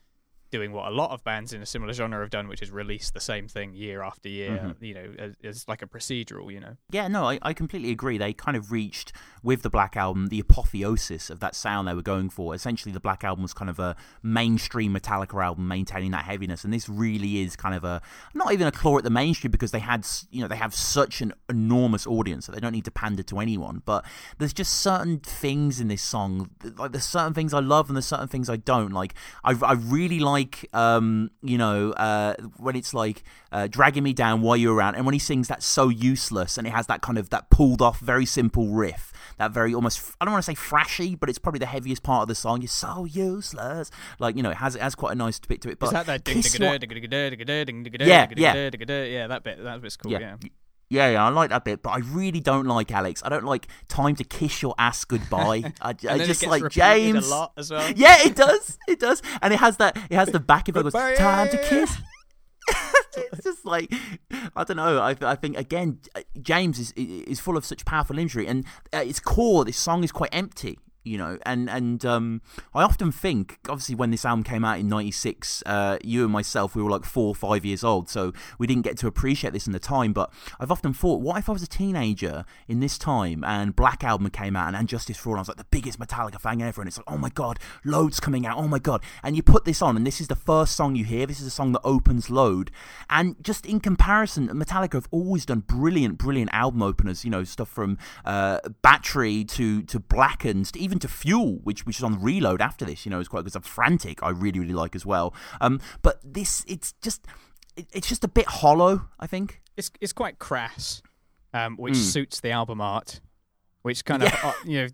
doing 0.52 0.72
what 0.72 0.88
a 0.88 0.92
lot 0.92 1.12
of 1.12 1.24
bands 1.24 1.52
in 1.54 1.62
a 1.62 1.66
similar 1.66 1.92
genre 1.94 2.20
have 2.22 2.30
done, 2.30 2.48
which 2.48 2.62
is 2.62 2.72
release 2.72 3.10
the 3.12 3.20
same 3.20 3.48
thing 3.48 3.74
year 3.74 4.02
after 4.04 4.30
year, 4.30 4.52
Mhm. 4.52 4.76
you 4.82 4.94
know, 4.94 5.14
as, 5.18 5.34
as 5.44 5.68
like 5.68 5.82
a 5.82 5.88
procedural, 5.88 6.52
you 6.54 6.60
know. 6.60 6.78
Yeah, 6.90 7.08
no, 7.08 7.26
I, 7.26 7.40
I 7.42 7.54
completely 7.54 7.92
agree. 7.92 8.18
They 8.18 8.32
kind 8.34 8.56
of 8.56 8.72
reached 8.72 9.12
with 9.44 9.62
the 9.64 9.70
Black 9.70 9.96
Album 9.98 10.28
the 10.28 10.40
apotheosis 10.40 11.30
of 11.30 11.40
that 11.40 11.56
sound 11.56 11.88
they 11.88 11.94
were 11.94 12.02
going 12.02 12.30
for. 12.30 12.54
Essentially, 12.56 12.92
the 12.92 13.00
Black 13.00 13.24
Album 13.24 13.42
was 13.44 13.54
kind 13.54 13.70
of 13.70 13.80
a 13.80 13.96
mainstream 14.24 14.94
Metallica 14.94 15.44
album, 15.44 15.68
maintaining 15.68 16.12
that 16.12 16.26
heaviness, 16.26 16.64
and 16.64 16.74
this 16.74 16.88
really 16.90 17.42
is 17.42 17.56
kind 17.56 17.76
of 17.76 17.84
a 17.84 18.02
not 18.34 18.54
even 18.54 18.68
a 18.68 18.72
claw 18.72 18.98
at 18.98 19.04
the 19.04 19.10
mainstream 19.10 19.52
because 19.52 19.72
they 19.72 19.80
had 19.80 20.06
you 20.32 20.42
know 20.42 20.48
they 20.48 20.56
have 20.56 20.74
such 20.74 21.22
an 21.22 21.34
enormous 21.50 22.06
audience 22.08 22.46
that 22.46 22.54
they 22.54 22.60
don't 22.62 22.72
need 22.74 22.86
to 22.86 22.92
pander 22.92 23.24
to 23.24 23.40
anyone. 23.40 23.82
But 23.86 24.06
there's 24.38 24.54
just 24.54 24.74
certain 24.82 25.20
things 25.20 25.80
in 25.80 25.88
this 25.88 26.02
song, 26.02 26.50
like 26.78 26.92
there's 26.92 27.06
certain 27.06 27.34
things 27.34 27.54
I 27.54 27.60
love 27.60 27.90
and 27.90 27.96
there's 27.96 28.06
certain 28.06 28.28
things 28.28 28.50
I 28.50 28.58
don't. 28.58 28.92
Like 28.92 29.14
I, 29.44 29.56
I 29.62 29.74
really 29.74 30.20
like 30.20 30.35
um 30.74 31.32
you 31.42 31.58
know 31.58 31.92
uh 31.94 32.36
when 32.58 32.76
it's 32.76 32.94
like 32.94 33.24
uh, 33.56 33.68
dragging 33.68 34.04
me 34.04 34.12
down 34.12 34.42
while 34.42 34.58
you're 34.58 34.76
around, 34.76 34.96
and 34.96 35.06
when 35.06 35.14
he 35.14 35.20
sings 35.20 35.48
that's 35.48 35.66
so 35.66 35.88
useless, 35.88 36.58
and 36.58 36.68
it 36.68 36.72
has 36.72 36.88
that 36.88 37.02
kind 37.02 37.18
of 37.18 37.30
that 37.30 37.50
pulled 37.50 37.82
off, 37.82 38.00
very 38.02 38.26
simple 38.26 38.68
riff, 38.68 39.14
that 39.38 39.52
very 39.52 39.74
almost 39.74 40.14
I 40.20 40.26
don't 40.26 40.34
want 40.34 40.44
to 40.44 40.52
say 40.52 40.56
thrashy, 40.56 41.18
but 41.18 41.30
it's 41.30 41.40
probably 41.40 41.60
the 41.60 41.66
heaviest 41.66 42.04
part 42.04 42.24
of 42.24 42.28
the 42.28 42.36
song. 42.36 42.62
You're 42.62 42.68
so 42.68 43.06
useless, 43.06 43.92
like 44.20 44.36
you 44.36 44.44
know, 44.44 44.50
it 44.50 44.58
has 44.58 44.76
it 44.76 44.82
has 44.82 44.94
quite 44.94 45.14
a 45.14 45.16
nice 45.16 45.40
bit 45.40 45.62
to 45.62 45.70
it. 45.70 45.80
But 45.80 45.86
Is 45.88 45.92
that 45.94 46.06
that 46.08 46.24
ding 46.26 46.42
Kiss 46.42 46.52
ding 46.52 46.80
ding 46.80 46.90
ding 46.90 48.08
Yeah, 48.10 48.28
yeah. 48.36 48.54
yeah, 49.06 49.28
bit 49.40 49.60
Yeah. 50.12 50.20
yeah. 50.20 50.50
Yeah, 50.90 51.10
yeah, 51.12 51.26
I 51.26 51.30
like 51.30 51.50
that 51.50 51.66
bit, 51.66 51.82
but 51.82 51.92
I 51.92 51.98
really 51.98 52.40
don't 52.40 52.66
like 52.66 52.92
Alex. 52.92 53.24
I 53.26 53.30
don't 53.30 53.44
like 53.44 53.68
time 53.88 54.16
to 54.18 54.24
kiss 54.24 54.62
your 54.62 54.76
ass 54.78 55.04
goodbye. 55.04 55.74
I, 55.82 55.90
I 55.90 56.18
just 56.20 56.46
like 56.46 56.70
James. 56.70 57.28
a 57.28 57.30
lot 57.30 57.54
as 57.58 57.72
well. 57.72 57.92
Yeah, 57.96 58.18
it 58.24 58.36
does. 58.36 58.78
It 58.88 59.00
does, 59.00 59.22
and 59.42 59.54
it 59.54 59.60
has 59.60 59.78
that. 59.78 59.98
It 60.10 60.16
has 60.16 60.30
the 60.30 60.40
back 60.40 60.68
of 60.68 60.78
it 60.78 60.84
goes 60.84 60.94
time 60.94 61.50
to 61.50 61.58
kiss. 61.58 61.98
it's 63.18 63.44
just 63.44 63.66
like 63.66 63.94
I 64.56 64.64
don't 64.64 64.78
know. 64.78 65.00
I, 65.00 65.16
I 65.22 65.36
think 65.36 65.58
again, 65.58 66.00
James 66.42 66.80
is 66.80 66.92
is 66.92 67.40
full 67.40 67.58
of 67.58 67.66
such 67.66 67.86
powerful 67.86 68.20
imagery, 68.20 68.48
and 68.48 68.66
at 68.94 69.08
its 69.08 69.20
core, 69.20 69.66
this 69.66 69.78
song 69.78 70.04
is 70.04 70.12
quite 70.12 70.30
empty. 70.34 70.78
You 71.06 71.20
know, 71.20 71.38
and 71.46 71.70
and 71.70 72.04
um, 72.04 72.42
I 72.74 72.82
often 72.82 73.12
think, 73.12 73.60
obviously, 73.70 73.94
when 73.94 74.10
this 74.10 74.26
album 74.26 74.44
came 74.44 74.66
out 74.66 74.80
in 74.80 74.90
'96, 74.90 75.62
uh, 75.68 76.00
you 76.04 76.24
and 76.24 76.34
myself, 76.34 76.76
we 76.76 76.82
were 76.82 76.90
like 76.90 77.06
four 77.06 77.28
or 77.28 77.36
five 77.36 77.64
years 77.64 77.84
old, 77.84 78.10
so 78.10 78.34
we 78.58 78.66
didn't 78.66 78.82
get 78.82 78.98
to 78.98 79.08
appreciate 79.08 79.54
this 79.54 79.68
in 79.68 79.74
the 79.74 79.80
time. 79.80 80.14
But 80.14 80.34
I've 80.60 80.72
often 80.72 80.94
thought, 80.94 81.22
what 81.22 81.38
if 81.38 81.48
I 81.48 81.52
was 81.52 81.62
a 81.62 81.68
teenager 81.68 82.44
in 82.68 82.80
this 82.80 82.98
time 82.98 83.44
and 83.44 83.76
Black 83.76 84.04
Album 84.04 84.32
came 84.32 84.56
out 84.56 84.68
and, 84.68 84.76
and 84.76 84.90
Justice 84.90 85.16
for 85.16 85.30
All, 85.30 85.36
I 85.36 85.42
was 85.42 85.48
like 85.48 85.58
the 85.58 85.66
biggest 85.66 86.00
Metallica 86.00 86.42
fan 86.42 86.60
ever, 86.60 86.82
and 86.82 86.88
it's 86.88 86.98
like, 86.98 87.06
oh 87.08 87.18
my 87.18 87.30
god, 87.30 87.60
Load's 87.84 88.20
coming 88.20 88.48
out, 88.48 88.58
oh 88.58 88.68
my 88.68 88.80
god, 88.80 89.04
and 89.22 89.36
you 89.36 89.44
put 89.44 89.66
this 89.66 89.84
on, 89.84 89.96
and 89.96 90.08
this 90.08 90.20
is 90.20 90.28
the 90.28 90.36
first 90.36 90.76
song 90.76 90.96
you 90.96 91.06
hear. 91.06 91.28
This 91.28 91.40
is 91.40 91.46
a 91.46 91.52
song 91.52 91.72
that 91.74 91.82
opens 91.84 92.32
Load, 92.32 92.72
and 93.12 93.36
just 93.44 93.68
in 93.68 93.80
comparison, 93.80 94.48
Metallica 94.48 94.94
have 94.94 95.08
always 95.12 95.46
done 95.46 95.60
brilliant, 95.60 96.18
brilliant 96.18 96.50
album 96.52 96.82
openers. 96.82 97.24
You 97.24 97.30
know, 97.30 97.44
stuff 97.44 97.70
from 97.70 98.00
uh, 98.26 98.60
Battery 98.82 99.44
to 99.46 99.84
to 99.84 100.00
Blackened, 100.00 100.72
even 100.76 100.95
to 101.00 101.08
Fuel, 101.08 101.60
which 101.64 101.86
which 101.86 101.98
is 101.98 102.04
on 102.04 102.22
Reload 102.22 102.62
after 102.62 102.86
this. 102.86 103.06
You 103.06 103.10
know, 103.12 103.20
is 103.20 103.28
quite 103.28 103.44
good. 103.46 103.64
Frantic, 103.66 104.22
I 104.24 104.30
really 104.30 104.60
really 104.60 104.74
like 104.74 104.96
as 104.96 105.06
well. 105.06 105.34
Um, 105.62 105.80
but 106.02 106.20
this, 106.24 106.64
it's 106.68 106.94
just, 107.02 107.26
it, 107.76 107.88
it's 107.94 108.08
just 108.08 108.24
a 108.24 108.28
bit 108.28 108.46
hollow. 108.48 109.08
I 109.20 109.28
think. 109.28 109.62
It's 109.78 109.92
it's 110.02 110.14
quite 110.14 110.40
crass, 110.40 111.02
um, 111.54 111.76
which 111.78 111.94
Mm. 111.96 112.12
suits 112.14 112.40
the 112.40 112.52
album 112.52 112.80
art, 112.82 113.22
which 113.82 114.06
kind 114.06 114.24
of 114.24 114.34
uh, 114.44 114.54
you 114.66 114.82
know 114.84 114.88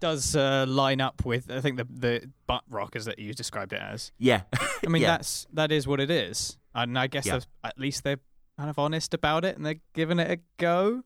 does 0.00 0.36
uh, 0.36 0.64
line 0.68 1.00
up 1.00 1.24
with 1.24 1.50
I 1.50 1.60
think 1.60 1.76
the 1.78 1.86
the 1.90 2.30
butt 2.46 2.62
rock 2.70 2.94
as 2.96 3.06
that 3.06 3.18
you 3.18 3.32
described 3.34 3.72
it 3.72 3.80
as. 3.80 4.12
Yeah. 4.18 4.42
I 4.84 4.88
mean 4.88 5.02
Yeah. 5.02 5.16
that's 5.16 5.46
that 5.54 5.72
is 5.72 5.86
what 5.86 5.98
it 6.00 6.10
is, 6.10 6.56
and 6.74 6.98
I 6.98 7.06
guess 7.06 7.26
Yeah. 7.26 7.40
at 7.64 7.78
least 7.78 8.04
they're 8.04 8.20
kind 8.58 8.68
of 8.70 8.78
honest 8.78 9.14
about 9.14 9.44
it 9.44 9.56
and 9.56 9.64
they're 9.64 9.80
giving 9.94 10.18
it 10.18 10.30
a 10.30 10.38
go. 10.58 11.02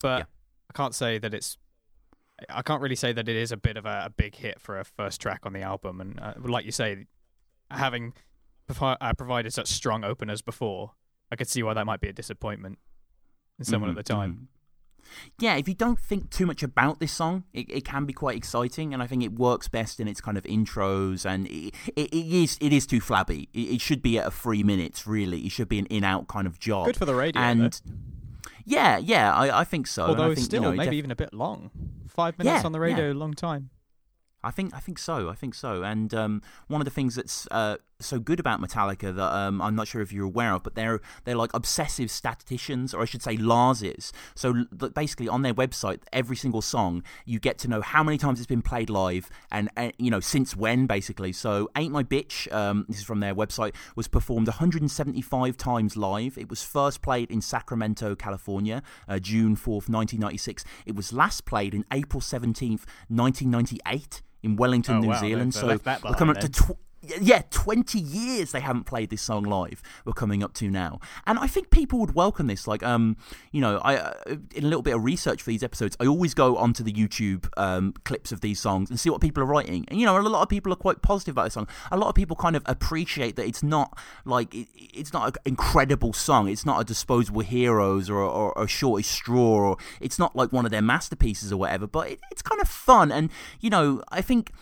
But 0.00 0.18
Yeah. 0.18 0.24
I 0.70 0.72
can't 0.74 0.94
say 0.94 1.18
that 1.18 1.32
it's. 1.34 1.56
I 2.50 2.62
can't 2.62 2.80
really 2.82 2.96
say 2.96 3.12
that 3.12 3.28
it 3.28 3.36
is 3.36 3.52
a 3.52 3.56
bit 3.56 3.76
of 3.76 3.86
a, 3.86 4.04
a 4.06 4.10
big 4.10 4.34
hit 4.36 4.60
for 4.60 4.78
a 4.78 4.84
first 4.84 5.20
track 5.20 5.40
on 5.44 5.52
the 5.52 5.62
album, 5.62 6.00
and 6.00 6.18
uh, 6.20 6.34
like 6.44 6.64
you 6.64 6.72
say, 6.72 7.06
having 7.70 8.12
provi- 8.66 8.96
uh, 9.00 9.12
provided 9.14 9.52
such 9.52 9.68
strong 9.68 10.04
openers 10.04 10.42
before, 10.42 10.92
I 11.30 11.36
could 11.36 11.48
see 11.48 11.62
why 11.62 11.74
that 11.74 11.86
might 11.86 12.00
be 12.00 12.08
a 12.08 12.12
disappointment 12.12 12.78
in 13.58 13.64
someone 13.64 13.90
Mhm, 13.90 13.98
at 13.98 14.04
the 14.04 14.12
time. 14.12 14.32
mhm. 14.32 14.46
Yeah, 15.40 15.56
if 15.56 15.66
you 15.68 15.74
don't 15.74 15.98
think 15.98 16.30
too 16.30 16.46
much 16.46 16.62
about 16.62 17.00
this 17.00 17.12
song, 17.12 17.44
it, 17.52 17.68
it 17.68 17.84
can 17.84 18.06
be 18.06 18.12
quite 18.12 18.36
exciting, 18.36 18.94
and 18.94 19.02
I 19.02 19.06
think 19.06 19.22
it 19.22 19.32
works 19.32 19.66
best 19.68 19.98
in 20.00 20.06
its 20.08 20.20
kind 20.20 20.38
of 20.38 20.44
intros. 20.44 21.26
And 21.26 21.48
it, 21.48 21.74
it, 21.96 22.14
it 22.14 22.26
is 22.32 22.56
it 22.60 22.72
is 22.72 22.86
too 22.86 23.00
flabby. 23.00 23.48
It, 23.52 23.74
it 23.74 23.80
should 23.80 24.00
be 24.00 24.18
at 24.18 24.26
a 24.26 24.30
three 24.30 24.62
minutes, 24.62 25.06
really. 25.06 25.40
It 25.40 25.50
should 25.52 25.68
be 25.68 25.78
an 25.80 25.86
in 25.86 26.04
out 26.04 26.28
kind 26.28 26.46
of 26.46 26.58
job. 26.60 26.86
Good 26.86 26.96
for 26.96 27.04
the 27.04 27.14
radio, 27.16 27.42
and 27.42 27.60
though. 27.62 27.92
Yeah, 28.64 28.98
yeah, 28.98 29.32
I, 29.34 29.60
I 29.60 29.64
think 29.64 29.86
so. 29.86 30.04
although 30.06 30.30
I 30.30 30.34
think, 30.34 30.44
still 30.44 30.62
you 30.62 30.70
know, 30.70 30.76
maybe 30.76 30.90
def- 30.90 30.94
even 30.94 31.10
a 31.10 31.16
bit 31.16 31.32
long. 31.34 31.70
Five 32.08 32.38
minutes 32.38 32.60
Yeah, 32.62 32.66
on 32.66 32.72
the 32.72 32.78
yeah. 32.78 32.84
radio, 32.84 33.12
long 33.12 33.34
time. 33.34 33.70
I 34.44 34.50
think 34.50 34.74
I 34.74 34.80
think 34.80 34.98
so. 34.98 35.30
I 35.30 35.34
think 35.34 35.54
so. 35.54 35.82
And 35.82 36.12
um, 36.12 36.42
one 36.66 36.80
of 36.80 36.84
the 36.84 36.90
things 36.90 37.14
that's 37.14 37.46
uh, 37.50 37.76
so 38.02 38.18
good 38.18 38.40
about 38.40 38.60
Metallica 38.60 39.14
that 39.14 39.32
um, 39.34 39.62
I'm 39.62 39.74
not 39.74 39.88
sure 39.88 40.00
if 40.02 40.12
you're 40.12 40.26
aware 40.26 40.52
of, 40.54 40.62
but 40.62 40.74
they're 40.74 41.00
they're 41.24 41.36
like 41.36 41.50
obsessive 41.54 42.10
statisticians, 42.10 42.92
or 42.94 43.02
I 43.02 43.04
should 43.04 43.22
say 43.22 43.36
Larses. 43.36 44.12
So 44.34 44.64
basically, 44.94 45.28
on 45.28 45.42
their 45.42 45.54
website, 45.54 46.02
every 46.12 46.36
single 46.36 46.62
song 46.62 47.02
you 47.24 47.38
get 47.38 47.58
to 47.58 47.68
know 47.68 47.80
how 47.80 48.02
many 48.02 48.18
times 48.18 48.38
it's 48.40 48.46
been 48.46 48.62
played 48.62 48.90
live, 48.90 49.30
and, 49.50 49.68
and 49.76 49.92
you 49.98 50.10
know 50.10 50.20
since 50.20 50.56
when, 50.56 50.86
basically. 50.86 51.32
So 51.32 51.68
"Ain't 51.76 51.92
My 51.92 52.02
Bitch," 52.02 52.52
um, 52.52 52.84
this 52.88 52.98
is 52.98 53.04
from 53.04 53.20
their 53.20 53.34
website, 53.34 53.74
was 53.96 54.08
performed 54.08 54.48
175 54.48 55.56
times 55.56 55.96
live. 55.96 56.36
It 56.38 56.48
was 56.50 56.62
first 56.62 57.02
played 57.02 57.30
in 57.30 57.40
Sacramento, 57.40 58.14
California, 58.14 58.82
uh, 59.08 59.18
June 59.18 59.56
4th, 59.56 59.88
1996. 59.88 60.64
It 60.86 60.94
was 60.94 61.12
last 61.12 61.44
played 61.44 61.74
in 61.74 61.84
April 61.92 62.20
17th, 62.20 62.84
1998 63.08 64.22
in 64.42 64.56
Wellington, 64.56 64.96
Oh, 64.96 65.00
New 65.00 65.08
wow, 65.08 65.20
Zealand. 65.20 65.54
so 65.54 65.66
we're 65.68 66.14
coming 66.14 66.36
up 66.36 66.42
to 66.42 66.48
tw- 66.48 66.76
yeah, 67.20 67.42
20 67.50 67.98
years 67.98 68.52
they 68.52 68.60
haven't 68.60 68.84
played 68.84 69.10
this 69.10 69.22
song 69.22 69.42
live. 69.42 69.82
We're 70.04 70.12
coming 70.12 70.42
up 70.42 70.54
to 70.54 70.70
now. 70.70 71.00
And 71.26 71.38
I 71.38 71.46
think 71.46 71.70
people 71.70 71.98
would 71.98 72.14
welcome 72.14 72.46
this. 72.46 72.66
Like, 72.68 72.82
um, 72.82 73.16
you 73.50 73.60
know, 73.60 73.78
I 73.78 73.96
uh, 73.96 74.12
in 74.54 74.64
a 74.64 74.68
little 74.68 74.82
bit 74.82 74.94
of 74.94 75.04
research 75.04 75.42
for 75.42 75.50
these 75.50 75.62
episodes, 75.62 75.96
I 75.98 76.06
always 76.06 76.34
go 76.34 76.56
onto 76.56 76.84
the 76.84 76.92
YouTube 76.92 77.48
um, 77.56 77.94
clips 78.04 78.30
of 78.30 78.40
these 78.40 78.60
songs 78.60 78.88
and 78.88 79.00
see 79.00 79.10
what 79.10 79.20
people 79.20 79.42
are 79.42 79.46
writing. 79.46 79.84
And, 79.88 79.98
you 79.98 80.06
know, 80.06 80.16
a 80.16 80.20
lot 80.20 80.42
of 80.42 80.48
people 80.48 80.72
are 80.72 80.76
quite 80.76 81.02
positive 81.02 81.34
about 81.34 81.44
this 81.44 81.54
song. 81.54 81.68
A 81.90 81.96
lot 81.96 82.08
of 82.08 82.14
people 82.14 82.36
kind 82.36 82.54
of 82.54 82.62
appreciate 82.66 83.36
that 83.36 83.46
it's 83.46 83.62
not 83.62 83.98
like, 84.24 84.54
it, 84.54 84.68
it's 84.76 85.12
not 85.12 85.28
an 85.28 85.42
incredible 85.44 86.12
song. 86.12 86.48
It's 86.48 86.64
not 86.64 86.80
a 86.80 86.84
Disposable 86.84 87.40
Heroes 87.40 88.08
or, 88.08 88.18
or, 88.18 88.56
or 88.56 88.68
Shortest 88.68 89.10
Straw 89.10 89.42
or 89.42 89.76
it's 90.00 90.18
not 90.18 90.36
like 90.36 90.52
one 90.52 90.64
of 90.64 90.70
their 90.70 90.82
masterpieces 90.82 91.52
or 91.52 91.56
whatever, 91.56 91.86
but 91.86 92.10
it, 92.10 92.20
it's 92.30 92.42
kind 92.42 92.60
of 92.60 92.68
fun. 92.68 93.10
And, 93.10 93.30
you 93.60 93.70
know, 93.70 94.02
I 94.10 94.22
think 94.22 94.52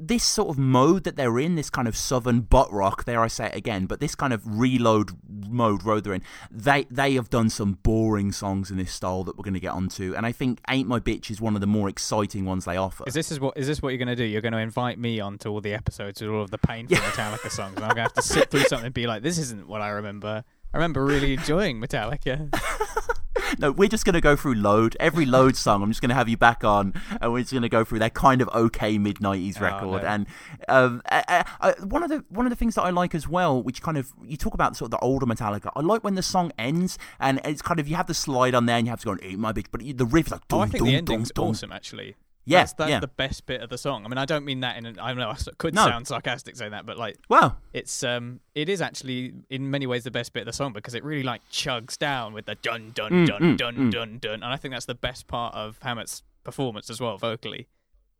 this 0.00 0.24
sort 0.24 0.48
of 0.48 0.58
mode 0.58 1.04
that 1.04 1.16
they're 1.16 1.38
in, 1.38 1.54
this 1.54 1.70
kind 1.70 1.86
of 1.86 1.96
southern 1.96 2.40
butt 2.40 2.72
rock, 2.72 3.04
there 3.04 3.20
I 3.20 3.28
say 3.28 3.46
it 3.46 3.54
again, 3.54 3.86
but 3.86 4.00
this 4.00 4.14
kind 4.14 4.32
of 4.32 4.42
reload 4.44 5.10
mode 5.28 5.84
road 5.84 6.04
they're 6.04 6.14
in, 6.14 6.22
they 6.50 6.86
they 6.90 7.14
have 7.14 7.30
done 7.30 7.50
some 7.50 7.78
boring 7.82 8.32
songs 8.32 8.70
in 8.70 8.76
this 8.76 8.92
style 8.92 9.24
that 9.24 9.36
we're 9.36 9.44
going 9.44 9.54
to 9.54 9.60
get 9.60 9.72
onto, 9.72 10.14
and 10.16 10.24
I 10.24 10.32
think 10.32 10.60
"Ain't 10.68 10.88
My 10.88 11.00
Bitch" 11.00 11.30
is 11.30 11.40
one 11.40 11.54
of 11.54 11.60
the 11.60 11.66
more 11.66 11.88
exciting 11.88 12.44
ones 12.44 12.64
they 12.64 12.76
offer. 12.76 13.04
Is 13.06 13.14
this 13.14 13.30
is 13.30 13.38
what 13.38 13.56
is 13.56 13.66
this 13.66 13.82
what 13.82 13.90
you're 13.90 13.98
going 13.98 14.08
to 14.08 14.16
do? 14.16 14.24
You're 14.24 14.42
going 14.42 14.52
to 14.52 14.58
invite 14.58 14.98
me 14.98 15.20
onto 15.20 15.50
all 15.50 15.60
the 15.60 15.74
episodes 15.74 16.20
with 16.20 16.30
all 16.30 16.42
of 16.42 16.50
the 16.50 16.58
painful 16.58 16.96
Metallica 16.96 17.50
songs, 17.50 17.76
and 17.76 17.84
I'm 17.84 17.94
going 17.94 17.96
to 17.96 18.02
have 18.02 18.14
to 18.14 18.22
sit 18.22 18.50
through 18.50 18.64
something 18.64 18.86
and 18.86 18.94
be 18.94 19.06
like, 19.06 19.22
"This 19.22 19.38
isn't 19.38 19.68
what 19.68 19.80
I 19.80 19.88
remember." 19.90 20.44
I 20.72 20.76
remember 20.76 21.04
really 21.04 21.34
enjoying 21.34 21.80
Metallica. 21.80 22.48
No, 23.58 23.72
we're 23.72 23.88
just 23.88 24.04
going 24.04 24.14
to 24.14 24.20
go 24.20 24.36
through 24.36 24.54
Load. 24.54 24.96
Every 25.00 25.26
Load 25.26 25.56
song, 25.56 25.82
I'm 25.82 25.90
just 25.90 26.00
going 26.00 26.08
to 26.10 26.14
have 26.14 26.28
you 26.28 26.36
back 26.36 26.64
on, 26.64 26.94
and 27.20 27.32
we're 27.32 27.40
just 27.40 27.52
going 27.52 27.62
to 27.62 27.68
go 27.68 27.84
through 27.84 27.98
their 27.98 28.10
kind 28.10 28.40
of 28.40 28.48
okay 28.50 28.98
mid 28.98 29.16
'90s 29.18 29.56
Oh, 29.58 29.62
record. 29.64 30.02
no. 30.02 30.08
And 30.08 30.26
um, 30.68 31.02
uh, 31.10 31.42
uh, 31.60 31.72
one 31.82 32.02
of 32.02 32.08
the 32.10 32.24
one 32.28 32.46
of 32.46 32.50
the 32.50 32.56
things 32.56 32.74
that 32.76 32.82
I 32.82 32.90
like 32.90 33.14
as 33.14 33.28
well, 33.28 33.62
which 33.62 33.82
kind 33.82 33.98
of 33.98 34.12
you 34.24 34.36
talk 34.36 34.54
about 34.54 34.76
sort 34.76 34.86
of 34.86 34.92
the 34.92 35.04
older 35.04 35.26
Metallica. 35.26 35.70
I 35.74 35.80
like 35.80 36.04
when 36.04 36.14
the 36.14 36.22
song 36.22 36.52
ends, 36.58 36.98
and 37.18 37.40
it's 37.44 37.62
kind 37.62 37.80
of 37.80 37.88
you 37.88 37.96
have 37.96 38.06
the 38.06 38.14
slide 38.14 38.54
on 38.54 38.66
there, 38.66 38.76
and 38.76 38.86
you 38.86 38.90
have 38.90 39.00
to 39.00 39.06
go 39.06 39.12
and 39.12 39.22
eat 39.24 39.38
my 39.38 39.52
bitch, 39.52 39.66
but 39.70 39.80
the 39.96 40.06
riff 40.06 40.30
like. 40.30 40.42
oh, 40.52 40.60
I 40.60 40.66
think 40.66 40.78
dum, 40.78 40.86
the 40.86 40.94
ending's 40.96 41.30
dum. 41.30 41.48
awesome. 41.48 41.72
Actually, 41.72 42.16
Yeah, 42.50 42.60
that's, 42.60 42.72
that's 42.74 42.90
yeah. 42.90 43.00
the 43.00 43.06
best 43.08 43.46
bit 43.46 43.60
of 43.62 43.68
the 43.70 43.78
song. 43.78 44.04
I 44.04 44.08
mean, 44.08 44.18
I 44.18 44.24
don't 44.24 44.44
mean 44.44 44.60
that 44.60 44.76
in. 44.76 44.86
An, 44.86 44.98
I 45.00 45.12
know. 45.14 45.30
I 45.30 45.36
could 45.58 45.74
No. 45.74 45.84
sound 45.86 46.06
sarcastic 46.06 46.56
saying 46.56 46.72
that, 46.72 46.84
but 46.86 46.98
like, 46.98 47.16
Well, 47.28 47.58
it's 47.72 48.02
um, 48.02 48.40
it 48.54 48.68
is 48.68 48.80
actually 48.82 49.32
in 49.48 49.70
many 49.70 49.86
ways 49.86 50.04
the 50.04 50.10
best 50.10 50.32
bit 50.32 50.40
of 50.40 50.46
the 50.46 50.52
song 50.52 50.72
because 50.72 50.94
it 50.94 51.04
really 51.04 51.22
like 51.22 51.42
chugs 51.50 51.96
down 51.98 52.32
with 52.32 52.46
the 52.46 52.56
dun 52.56 52.90
dun 52.94 53.10
Mm, 53.10 53.26
dun 53.26 53.40
mm, 53.42 53.56
dun 53.56 53.74
mm. 53.76 53.90
dun 53.90 54.18
dun, 54.18 54.34
and 54.34 54.44
I 54.46 54.56
think 54.56 54.74
that's 54.74 54.86
the 54.86 54.94
best 54.94 55.26
part 55.26 55.54
of 55.54 55.78
Hammett's 55.82 56.22
performance 56.44 56.90
as 56.90 57.00
well 57.00 57.16
vocally. 57.18 57.68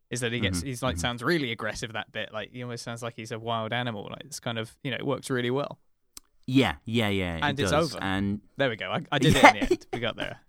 Is 0.09 0.19
that 0.21 0.31
he 0.33 0.39
gets 0.41 0.59
Mhm, 0.61 0.65
he's 0.65 0.83
like 0.83 0.97
mhm. 0.97 0.99
sounds 1.01 1.23
really 1.23 1.51
aggressive 1.51 1.93
that 1.93 2.11
bit 2.11 2.33
like 2.33 2.51
he 2.51 2.61
almost 2.63 2.83
sounds 2.83 3.01
like 3.01 3.15
he's 3.15 3.31
a 3.31 3.39
wild 3.39 3.71
animal 3.73 4.07
like 4.11 4.23
it's 4.25 4.39
kind 4.41 4.59
of 4.59 4.75
you 4.83 4.91
know 4.91 4.97
it 4.97 5.05
works 5.05 5.29
really 5.29 5.51
well 5.51 5.79
yeah, 6.47 6.75
yeah, 6.85 7.07
yeah. 7.07 7.39
And 7.41 7.57
it 7.57 7.63
it's 7.63 7.71
does. 7.71 7.95
over. 7.95 8.03
And 8.03 8.41
there 8.57 8.69
we 8.69 8.75
go 8.75 8.89
I, 8.91 9.01
I 9.11 9.19
did 9.19 9.35
Yeah. 9.35 9.39
it 9.39 9.53
in 9.53 9.53
the 9.53 9.61
end 9.71 9.85
we 9.93 9.99
got 9.99 10.15
there 10.17 10.39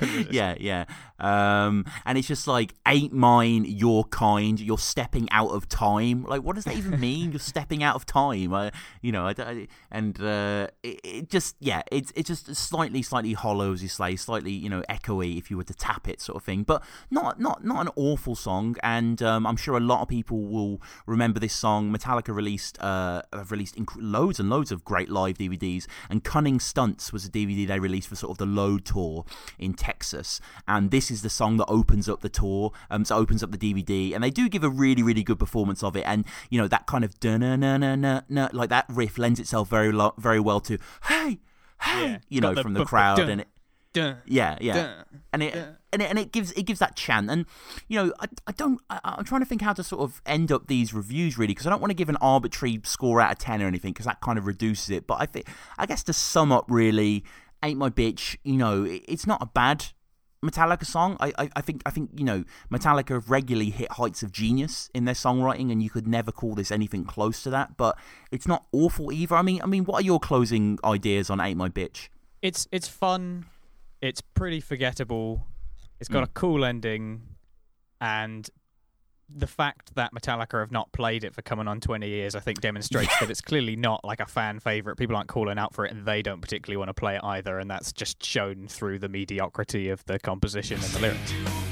yeah, 0.30 0.54
yeah. 0.58 0.84
Um, 1.18 1.84
and 2.06 2.16
it's 2.16 2.28
just 2.28 2.46
like 2.46 2.74
ain't 2.86 3.12
mine, 3.12 3.64
your 3.66 4.04
kind. 4.04 4.58
You're 4.58 4.78
stepping 4.78 5.28
out 5.30 5.50
of 5.50 5.68
time. 5.68 6.24
Like, 6.24 6.42
what 6.42 6.56
does 6.56 6.64
that 6.64 6.76
even 6.76 6.98
mean? 7.00 7.32
You're 7.32 7.40
stepping 7.40 7.82
out 7.82 7.96
of 7.96 8.06
time. 8.06 8.54
I, 8.54 8.72
you 9.02 9.12
know, 9.12 9.26
I, 9.26 9.34
I, 9.38 9.68
and 9.90 10.20
uh, 10.20 10.68
it, 10.82 11.00
it, 11.04 11.30
just 11.30 11.56
yeah, 11.60 11.82
it's 11.92 12.12
it's 12.14 12.28
just 12.28 12.54
slightly 12.54 13.02
slightly 13.02 13.34
hollow 13.34 13.72
as 13.72 13.82
you 13.82 13.88
say, 13.88 14.16
slightly 14.16 14.52
you 14.52 14.68
know 14.68 14.82
echoey 14.88 15.38
if 15.38 15.50
you 15.50 15.56
were 15.56 15.64
to 15.64 15.74
tap 15.74 16.08
it 16.08 16.20
sort 16.20 16.36
of 16.36 16.44
thing. 16.44 16.62
But 16.62 16.82
not 17.10 17.38
not 17.38 17.64
not 17.64 17.86
an 17.86 17.92
awful 17.96 18.34
song. 18.34 18.76
And 18.82 19.20
um, 19.22 19.46
I'm 19.46 19.56
sure 19.56 19.76
a 19.76 19.80
lot 19.80 20.02
of 20.02 20.08
people 20.08 20.40
will 20.40 20.80
remember 21.06 21.40
this 21.40 21.54
song. 21.54 21.94
Metallica 21.94 22.34
released 22.34 22.80
uh, 22.80 23.22
have 23.32 23.50
released 23.50 23.76
inc- 23.76 23.96
loads 23.98 24.40
and 24.40 24.48
loads 24.48 24.72
of 24.72 24.84
great 24.84 25.10
live 25.10 25.36
DVDs. 25.38 25.86
And 26.08 26.24
Cunning 26.24 26.60
Stunts 26.60 27.12
was 27.12 27.26
a 27.26 27.30
DVD 27.30 27.66
they 27.66 27.80
released 27.80 28.08
for 28.08 28.16
sort 28.16 28.32
of 28.32 28.38
the 28.38 28.46
Load 28.46 28.84
tour 28.84 29.24
in 29.60 29.74
Texas. 29.74 30.40
And 30.66 30.90
this 30.90 31.10
is 31.10 31.22
the 31.22 31.30
song 31.30 31.56
that 31.58 31.66
opens 31.66 32.08
up 32.08 32.20
the 32.20 32.28
tour, 32.28 32.72
um, 32.90 33.04
so 33.04 33.16
opens 33.16 33.42
up 33.42 33.52
the 33.52 33.58
DVD, 33.58 34.14
and 34.14 34.24
they 34.24 34.30
do 34.30 34.48
give 34.48 34.64
a 34.64 34.70
really, 34.70 35.02
really 35.02 35.22
good 35.22 35.38
performance 35.38 35.82
of 35.82 35.96
it. 35.96 36.04
And 36.06 36.24
you 36.48 36.60
know 36.60 36.68
that 36.68 36.86
kind 36.86 37.04
of 37.04 37.14
na 37.22 37.56
na 37.56 37.76
na 37.76 37.94
na 37.94 38.22
na 38.28 38.48
like 38.52 38.70
that 38.70 38.86
riff 38.88 39.18
lends 39.18 39.38
itself 39.38 39.68
very 39.68 39.92
lo- 39.92 40.14
very 40.18 40.40
well 40.40 40.60
to 40.60 40.78
hey 41.04 41.38
hey 41.82 42.02
yeah, 42.02 42.18
you 42.28 42.40
know 42.40 42.54
from 42.54 42.74
the 42.74 42.84
crowd 42.84 43.16
dun, 43.16 43.30
and 43.30 43.40
it. 43.42 43.48
Dun, 43.92 44.18
yeah, 44.24 44.56
yeah, 44.60 44.74
dun, 44.74 45.04
and 45.32 45.42
it 45.42 45.54
and 45.92 46.00
it 46.00 46.10
and 46.10 46.18
it 46.18 46.30
gives 46.30 46.52
it 46.52 46.62
gives 46.62 46.78
that 46.78 46.94
chant, 46.94 47.28
and 47.28 47.44
you 47.88 47.96
know 47.98 48.12
I, 48.20 48.26
I 48.46 48.52
don't 48.52 48.80
I, 48.88 49.16
am 49.18 49.24
trying 49.24 49.40
to 49.40 49.46
think 49.46 49.62
how 49.62 49.72
to 49.72 49.82
sort 49.82 50.02
of 50.02 50.22
end 50.24 50.52
up 50.52 50.68
these 50.68 50.94
reviews 50.94 51.36
really 51.36 51.50
because 51.50 51.66
I 51.66 51.70
don't 51.70 51.80
want 51.80 51.90
to 51.90 51.96
give 51.96 52.08
an 52.08 52.16
arbitrary 52.20 52.80
score 52.84 53.20
out 53.20 53.32
of 53.32 53.38
ten 53.38 53.60
or 53.60 53.66
anything 53.66 53.92
because 53.92 54.06
that 54.06 54.20
kind 54.20 54.38
of 54.38 54.46
reduces 54.46 54.90
it. 54.90 55.08
But 55.08 55.20
I 55.20 55.26
think 55.26 55.48
I 55.76 55.86
guess 55.86 56.04
to 56.04 56.12
sum 56.12 56.52
up 56.52 56.66
really, 56.68 57.24
ain't 57.62 57.78
my 57.78 57.90
bitch. 57.90 58.36
You 58.44 58.56
know, 58.56 58.86
it's 58.86 59.26
not 59.26 59.42
a 59.42 59.46
bad 59.46 59.86
Metallica 60.44 60.86
song. 60.86 61.16
I, 61.20 61.32
I, 61.38 61.50
I, 61.56 61.60
think 61.60 61.82
I 61.84 61.90
think 61.90 62.10
you 62.14 62.24
know 62.24 62.44
Metallica 62.72 63.10
have 63.10 63.30
regularly 63.30 63.70
hit 63.70 63.92
heights 63.92 64.22
of 64.22 64.32
genius 64.32 64.90
in 64.94 65.04
their 65.04 65.14
songwriting, 65.14 65.70
and 65.70 65.82
you 65.82 65.90
could 65.90 66.06
never 66.06 66.32
call 66.32 66.54
this 66.54 66.70
anything 66.70 67.04
close 67.04 67.42
to 67.42 67.50
that. 67.50 67.76
But 67.76 67.98
it's 68.30 68.48
not 68.48 68.66
awful 68.72 69.12
either. 69.12 69.36
I 69.36 69.42
mean, 69.42 69.60
I 69.62 69.66
mean, 69.66 69.84
what 69.84 70.02
are 70.02 70.04
your 70.04 70.20
closing 70.20 70.78
ideas 70.84 71.30
on 71.30 71.40
"Ain't 71.40 71.58
My 71.58 71.68
Bitch"? 71.68 72.08
It's 72.42 72.66
it's 72.72 72.88
fun. 72.88 73.46
It's 74.00 74.22
pretty 74.22 74.60
forgettable. 74.60 75.46
It's 75.98 76.08
got 76.08 76.20
mm. 76.20 76.30
a 76.30 76.32
cool 76.32 76.64
ending, 76.64 77.22
and 78.00 78.48
the 79.34 79.46
fact 79.46 79.94
that 79.94 80.12
Metallica 80.12 80.60
have 80.60 80.72
not 80.72 80.90
played 80.92 81.24
it 81.24 81.34
for 81.34 81.42
coming 81.42 81.68
on 81.68 81.80
20 81.80 82.08
years, 82.08 82.34
I 82.34 82.40
think, 82.40 82.60
demonstrates 82.60 83.18
that 83.20 83.30
it's 83.30 83.40
clearly 83.40 83.76
not 83.76 84.04
like 84.04 84.20
a 84.20 84.26
fan 84.26 84.60
favorite. 84.60 84.96
People 84.96 85.16
aren't 85.16 85.28
calling 85.28 85.58
out 85.58 85.74
for 85.74 85.84
it, 85.84 85.92
and 85.92 86.04
they 86.04 86.22
don't 86.22 86.40
particularly 86.40 86.76
want 86.76 86.88
to 86.88 86.94
play 86.94 87.16
it 87.16 87.24
either. 87.24 87.58
And 87.58 87.70
that's 87.70 87.92
just 87.92 88.24
shown 88.24 88.66
through 88.68 88.98
the 88.98 89.08
mediocrity 89.08 89.88
of 89.88 90.04
the 90.06 90.18
composition 90.18 90.76
and 90.76 90.92
the 90.92 91.00
lyrics. 91.00 91.69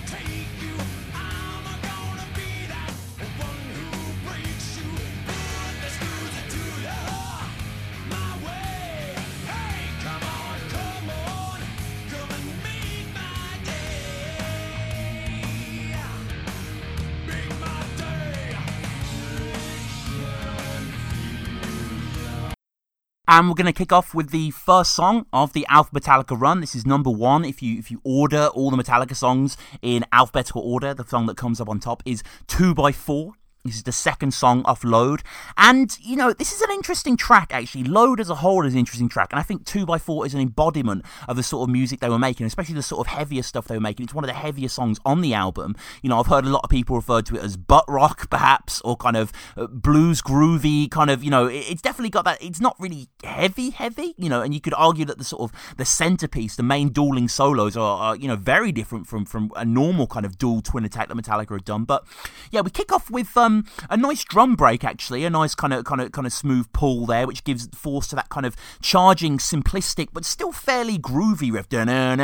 And 23.30 23.46
we're 23.46 23.56
going 23.56 23.66
to 23.66 23.74
kick 23.74 23.92
off 23.92 24.14
with 24.14 24.30
the 24.30 24.52
first 24.52 24.94
song 24.94 25.26
of 25.34 25.52
the 25.52 25.66
Alpha 25.68 25.94
Metallica 25.94 26.40
run. 26.40 26.62
This 26.62 26.74
is 26.74 26.86
number 26.86 27.10
one. 27.10 27.44
If 27.44 27.62
you 27.62 27.78
if 27.78 27.90
you 27.90 28.00
order 28.02 28.46
all 28.46 28.70
the 28.70 28.82
Metallica 28.82 29.14
songs 29.14 29.58
in 29.82 30.06
alphabetical 30.14 30.62
order, 30.62 30.94
the 30.94 31.04
song 31.04 31.26
that 31.26 31.36
comes 31.36 31.60
up 31.60 31.68
on 31.68 31.78
top 31.78 32.02
is 32.06 32.22
Two 32.46 32.74
by 32.74 32.90
Four. 32.90 33.34
This 33.64 33.76
is 33.76 33.82
the 33.82 33.92
second 33.92 34.32
song 34.32 34.62
off 34.64 34.84
Load. 34.84 35.22
And, 35.56 35.96
you 36.00 36.16
know, 36.16 36.32
this 36.32 36.52
is 36.52 36.62
an 36.62 36.70
interesting 36.70 37.16
track, 37.16 37.52
actually. 37.52 37.84
Load 37.84 38.20
as 38.20 38.30
a 38.30 38.36
whole 38.36 38.64
is 38.64 38.72
an 38.72 38.78
interesting 38.78 39.08
track. 39.08 39.32
And 39.32 39.38
I 39.38 39.42
think 39.42 39.64
2x4 39.64 40.26
is 40.26 40.34
an 40.34 40.40
embodiment 40.40 41.04
of 41.26 41.36
the 41.36 41.42
sort 41.42 41.68
of 41.68 41.72
music 41.72 42.00
they 42.00 42.08
were 42.08 42.18
making, 42.18 42.46
especially 42.46 42.76
the 42.76 42.82
sort 42.82 43.06
of 43.06 43.12
heavier 43.12 43.42
stuff 43.42 43.66
they 43.66 43.74
were 43.74 43.80
making. 43.80 44.04
It's 44.04 44.14
one 44.14 44.24
of 44.24 44.28
the 44.28 44.34
heavier 44.34 44.68
songs 44.68 44.98
on 45.04 45.20
the 45.20 45.34
album. 45.34 45.74
You 46.02 46.08
know, 46.08 46.20
I've 46.20 46.28
heard 46.28 46.44
a 46.44 46.48
lot 46.48 46.62
of 46.64 46.70
people 46.70 46.96
refer 46.96 47.20
to 47.20 47.36
it 47.36 47.42
as 47.42 47.56
butt 47.56 47.84
rock, 47.88 48.30
perhaps, 48.30 48.80
or 48.82 48.96
kind 48.96 49.16
of 49.16 49.32
uh, 49.56 49.66
blues 49.66 50.22
groovy, 50.22 50.90
kind 50.90 51.10
of, 51.10 51.22
you 51.24 51.30
know, 51.30 51.46
it's 51.46 51.82
definitely 51.82 52.10
got 52.10 52.24
that. 52.24 52.42
It's 52.42 52.60
not 52.60 52.76
really 52.78 53.08
heavy, 53.24 53.70
heavy, 53.70 54.14
you 54.16 54.28
know, 54.28 54.40
and 54.40 54.54
you 54.54 54.60
could 54.60 54.74
argue 54.74 55.04
that 55.06 55.18
the 55.18 55.24
sort 55.24 55.42
of 55.42 55.76
the 55.76 55.84
centerpiece, 55.84 56.56
the 56.56 56.62
main 56.62 56.90
dueling 56.90 57.28
solos 57.28 57.76
are, 57.76 57.98
are 57.98 58.16
you 58.16 58.28
know, 58.28 58.36
very 58.36 58.70
different 58.72 59.08
from, 59.08 59.24
from 59.24 59.50
a 59.56 59.64
normal 59.64 60.06
kind 60.06 60.24
of 60.24 60.38
dual 60.38 60.62
twin 60.62 60.84
attack 60.84 61.08
that 61.08 61.16
Metallica 61.16 61.50
had 61.50 61.64
done. 61.64 61.84
But 61.84 62.04
yeah, 62.50 62.60
we 62.60 62.70
kick 62.70 62.92
off 62.92 63.10
with, 63.10 63.36
um, 63.36 63.57
a 63.90 63.96
nice 63.96 64.24
drum 64.24 64.54
break 64.54 64.84
actually, 64.84 65.24
a 65.24 65.30
nice 65.30 65.54
kind 65.54 65.72
of 65.72 65.84
kind 65.84 66.00
of 66.00 66.12
kind 66.12 66.26
of 66.26 66.32
smooth 66.32 66.66
pull 66.72 67.06
there, 67.06 67.26
which 67.26 67.44
gives 67.44 67.66
force 67.68 68.06
to 68.08 68.16
that 68.16 68.28
kind 68.28 68.46
of 68.46 68.56
charging, 68.80 69.38
simplistic 69.38 70.08
but 70.12 70.24
still 70.24 70.52
fairly 70.52 70.98
groovy 70.98 71.52
riff. 71.52 71.66
You 71.70 71.84
know, 71.84 72.14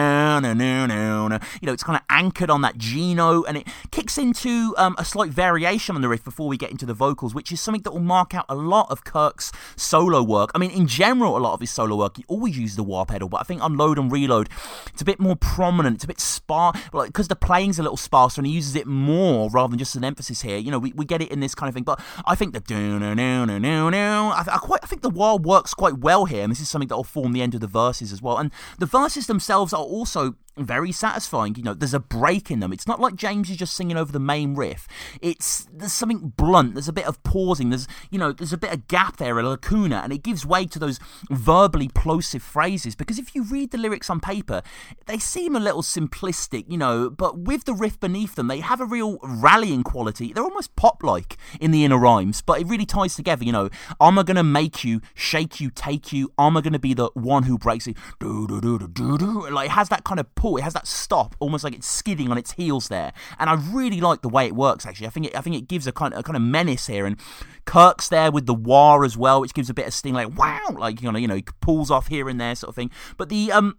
it's 1.72 1.82
kind 1.82 1.96
of 1.96 2.02
anchored 2.08 2.50
on 2.50 2.62
that 2.62 2.78
G 2.78 3.14
note, 3.14 3.46
and 3.48 3.56
it 3.56 3.66
kicks 3.90 4.18
into 4.18 4.74
um, 4.76 4.94
a 4.98 5.04
slight 5.04 5.30
variation 5.30 5.96
on 5.96 6.02
the 6.02 6.08
riff 6.08 6.24
before 6.24 6.48
we 6.48 6.56
get 6.56 6.70
into 6.70 6.86
the 6.86 6.94
vocals, 6.94 7.34
which 7.34 7.52
is 7.52 7.60
something 7.60 7.82
that 7.82 7.92
will 7.92 8.00
mark 8.00 8.34
out 8.34 8.44
a 8.48 8.54
lot 8.54 8.90
of 8.90 9.04
Kirk's 9.04 9.52
solo 9.76 10.22
work. 10.22 10.50
I 10.54 10.58
mean, 10.58 10.70
in 10.70 10.86
general, 10.86 11.36
a 11.36 11.38
lot 11.38 11.54
of 11.54 11.60
his 11.60 11.70
solo 11.70 11.96
work, 11.96 12.16
he 12.16 12.24
always 12.28 12.58
uses 12.58 12.76
the 12.76 12.82
wah 12.82 13.04
pedal, 13.04 13.28
but 13.28 13.40
I 13.40 13.44
think 13.44 13.62
on 13.62 13.76
Load 13.76 13.98
and 13.98 14.10
Reload, 14.10 14.48
it's 14.88 15.02
a 15.02 15.04
bit 15.04 15.20
more 15.20 15.36
prominent. 15.36 15.96
It's 15.96 16.04
a 16.04 16.08
bit 16.08 16.20
sparse, 16.20 16.78
like 16.92 17.08
because 17.08 17.28
the 17.28 17.36
playing's 17.36 17.78
a 17.78 17.82
little 17.82 17.96
sparser, 17.96 18.40
and 18.40 18.46
he 18.46 18.52
uses 18.52 18.76
it 18.76 18.86
more 18.86 19.50
rather 19.50 19.70
than 19.70 19.78
just 19.78 19.96
an 19.96 20.04
emphasis 20.04 20.42
here. 20.42 20.58
You 20.58 20.70
know, 20.70 20.78
we, 20.78 20.92
we 20.92 21.04
get 21.04 21.13
it 21.22 21.30
in 21.30 21.40
this 21.40 21.54
kind 21.54 21.68
of 21.68 21.74
thing. 21.74 21.84
But 21.84 22.00
I 22.26 22.34
think 22.34 22.52
the 22.52 22.60
do 22.60 22.98
no 22.98 23.14
no 23.14 23.44
no 23.44 23.58
no 23.58 23.90
no. 23.90 24.30
I, 24.30 24.44
I 24.46 24.58
quite 24.58 24.80
I 24.82 24.86
think 24.86 25.02
the 25.02 25.10
wah 25.10 25.36
works 25.36 25.74
quite 25.74 25.98
well 25.98 26.24
here, 26.24 26.42
and 26.42 26.50
this 26.50 26.60
is 26.60 26.68
something 26.68 26.88
that 26.88 26.96
will 26.96 27.04
form 27.04 27.32
the 27.32 27.42
end 27.42 27.54
of 27.54 27.60
the 27.60 27.66
verses 27.66 28.12
as 28.12 28.22
well. 28.22 28.38
And 28.38 28.50
the 28.78 28.86
verses 28.86 29.26
themselves 29.26 29.72
are 29.72 29.82
also 29.82 30.34
very 30.56 30.92
satisfying. 30.92 31.54
You 31.56 31.62
know, 31.62 31.74
there's 31.74 31.94
a 31.94 32.00
break 32.00 32.50
in 32.50 32.60
them. 32.60 32.72
It's 32.72 32.86
not 32.86 33.00
like 33.00 33.16
James 33.16 33.50
is 33.50 33.56
just 33.56 33.74
singing 33.74 33.96
over 33.96 34.12
the 34.12 34.20
main 34.20 34.54
riff. 34.54 34.86
It's 35.20 35.66
there's 35.72 35.92
something 35.92 36.32
blunt. 36.36 36.74
There's 36.74 36.88
a 36.88 36.92
bit 36.92 37.06
of 37.06 37.22
pausing. 37.22 37.70
There's 37.70 37.88
you 38.10 38.18
know 38.18 38.32
there's 38.32 38.52
a 38.52 38.58
bit 38.58 38.72
of 38.72 38.88
gap 38.88 39.16
there, 39.16 39.38
a 39.38 39.42
lacuna, 39.42 40.00
and 40.04 40.12
it 40.12 40.22
gives 40.22 40.46
way 40.46 40.66
to 40.66 40.78
those 40.78 40.98
verbally 41.30 41.88
plosive 41.88 42.42
phrases. 42.42 42.94
Because 42.94 43.18
if 43.18 43.34
you 43.34 43.44
read 43.44 43.70
the 43.70 43.78
lyrics 43.78 44.10
on 44.10 44.20
paper, 44.20 44.62
they 45.06 45.18
seem 45.18 45.56
a 45.56 45.60
little 45.60 45.82
simplistic, 45.82 46.64
you 46.68 46.78
know, 46.78 47.10
but 47.10 47.38
with 47.38 47.64
the 47.64 47.74
riff 47.74 47.98
beneath 48.00 48.34
them, 48.34 48.48
they 48.48 48.60
have 48.60 48.80
a 48.80 48.86
real 48.86 49.18
rallying 49.22 49.82
quality. 49.82 50.32
They're 50.32 50.44
almost 50.44 50.76
pop-like 50.76 51.36
in 51.60 51.70
the 51.70 51.84
inner 51.84 51.98
rhymes, 51.98 52.42
but 52.42 52.60
it 52.60 52.66
really 52.66 52.86
ties 52.86 53.16
together. 53.16 53.44
You 53.44 53.52
know, 53.52 53.70
I'm 54.00 54.16
gonna 54.16 54.44
make 54.44 54.84
you, 54.84 55.00
shake 55.14 55.60
you, 55.60 55.70
take 55.70 56.12
you? 56.12 56.32
I'm 56.38 56.54
gonna 56.54 56.78
be 56.78 56.94
the 56.94 57.10
one 57.14 57.44
who 57.44 57.58
breaks 57.58 57.86
it? 57.86 57.96
Like 58.20 59.66
it 59.66 59.72
has 59.72 59.88
that 59.88 60.04
kind 60.04 60.20
of 60.20 60.34
pull. 60.44 60.58
It 60.58 60.62
has 60.62 60.74
that 60.74 60.86
stop, 60.86 61.34
almost 61.40 61.64
like 61.64 61.74
it's 61.74 61.86
skidding 61.86 62.30
on 62.30 62.36
its 62.36 62.52
heels 62.52 62.88
there. 62.88 63.14
And 63.38 63.48
I 63.48 63.54
really 63.54 64.02
like 64.02 64.20
the 64.20 64.28
way 64.28 64.46
it 64.46 64.54
works. 64.54 64.84
Actually, 64.84 65.06
I 65.06 65.10
think 65.10 65.26
it, 65.26 65.36
I 65.36 65.40
think 65.40 65.56
it 65.56 65.68
gives 65.68 65.86
a 65.86 65.92
kind 65.92 66.12
of 66.12 66.20
a 66.20 66.22
kind 66.22 66.36
of 66.36 66.42
menace 66.42 66.86
here. 66.86 67.06
And 67.06 67.18
Kirk's 67.64 68.10
there 68.10 68.30
with 68.30 68.44
the 68.44 68.52
wah 68.52 69.00
as 69.00 69.16
well, 69.16 69.40
which 69.40 69.54
gives 69.54 69.70
a 69.70 69.74
bit 69.74 69.86
of 69.86 69.94
sting, 69.94 70.12
like 70.12 70.36
wow, 70.36 70.76
like 70.78 71.00
you 71.00 71.10
know, 71.10 71.18
you 71.18 71.26
know, 71.26 71.36
he 71.36 71.44
pulls 71.62 71.90
off 71.90 72.08
here 72.08 72.28
and 72.28 72.38
there, 72.38 72.54
sort 72.54 72.68
of 72.68 72.74
thing. 72.74 72.90
But 73.16 73.30
the 73.30 73.52
um 73.52 73.78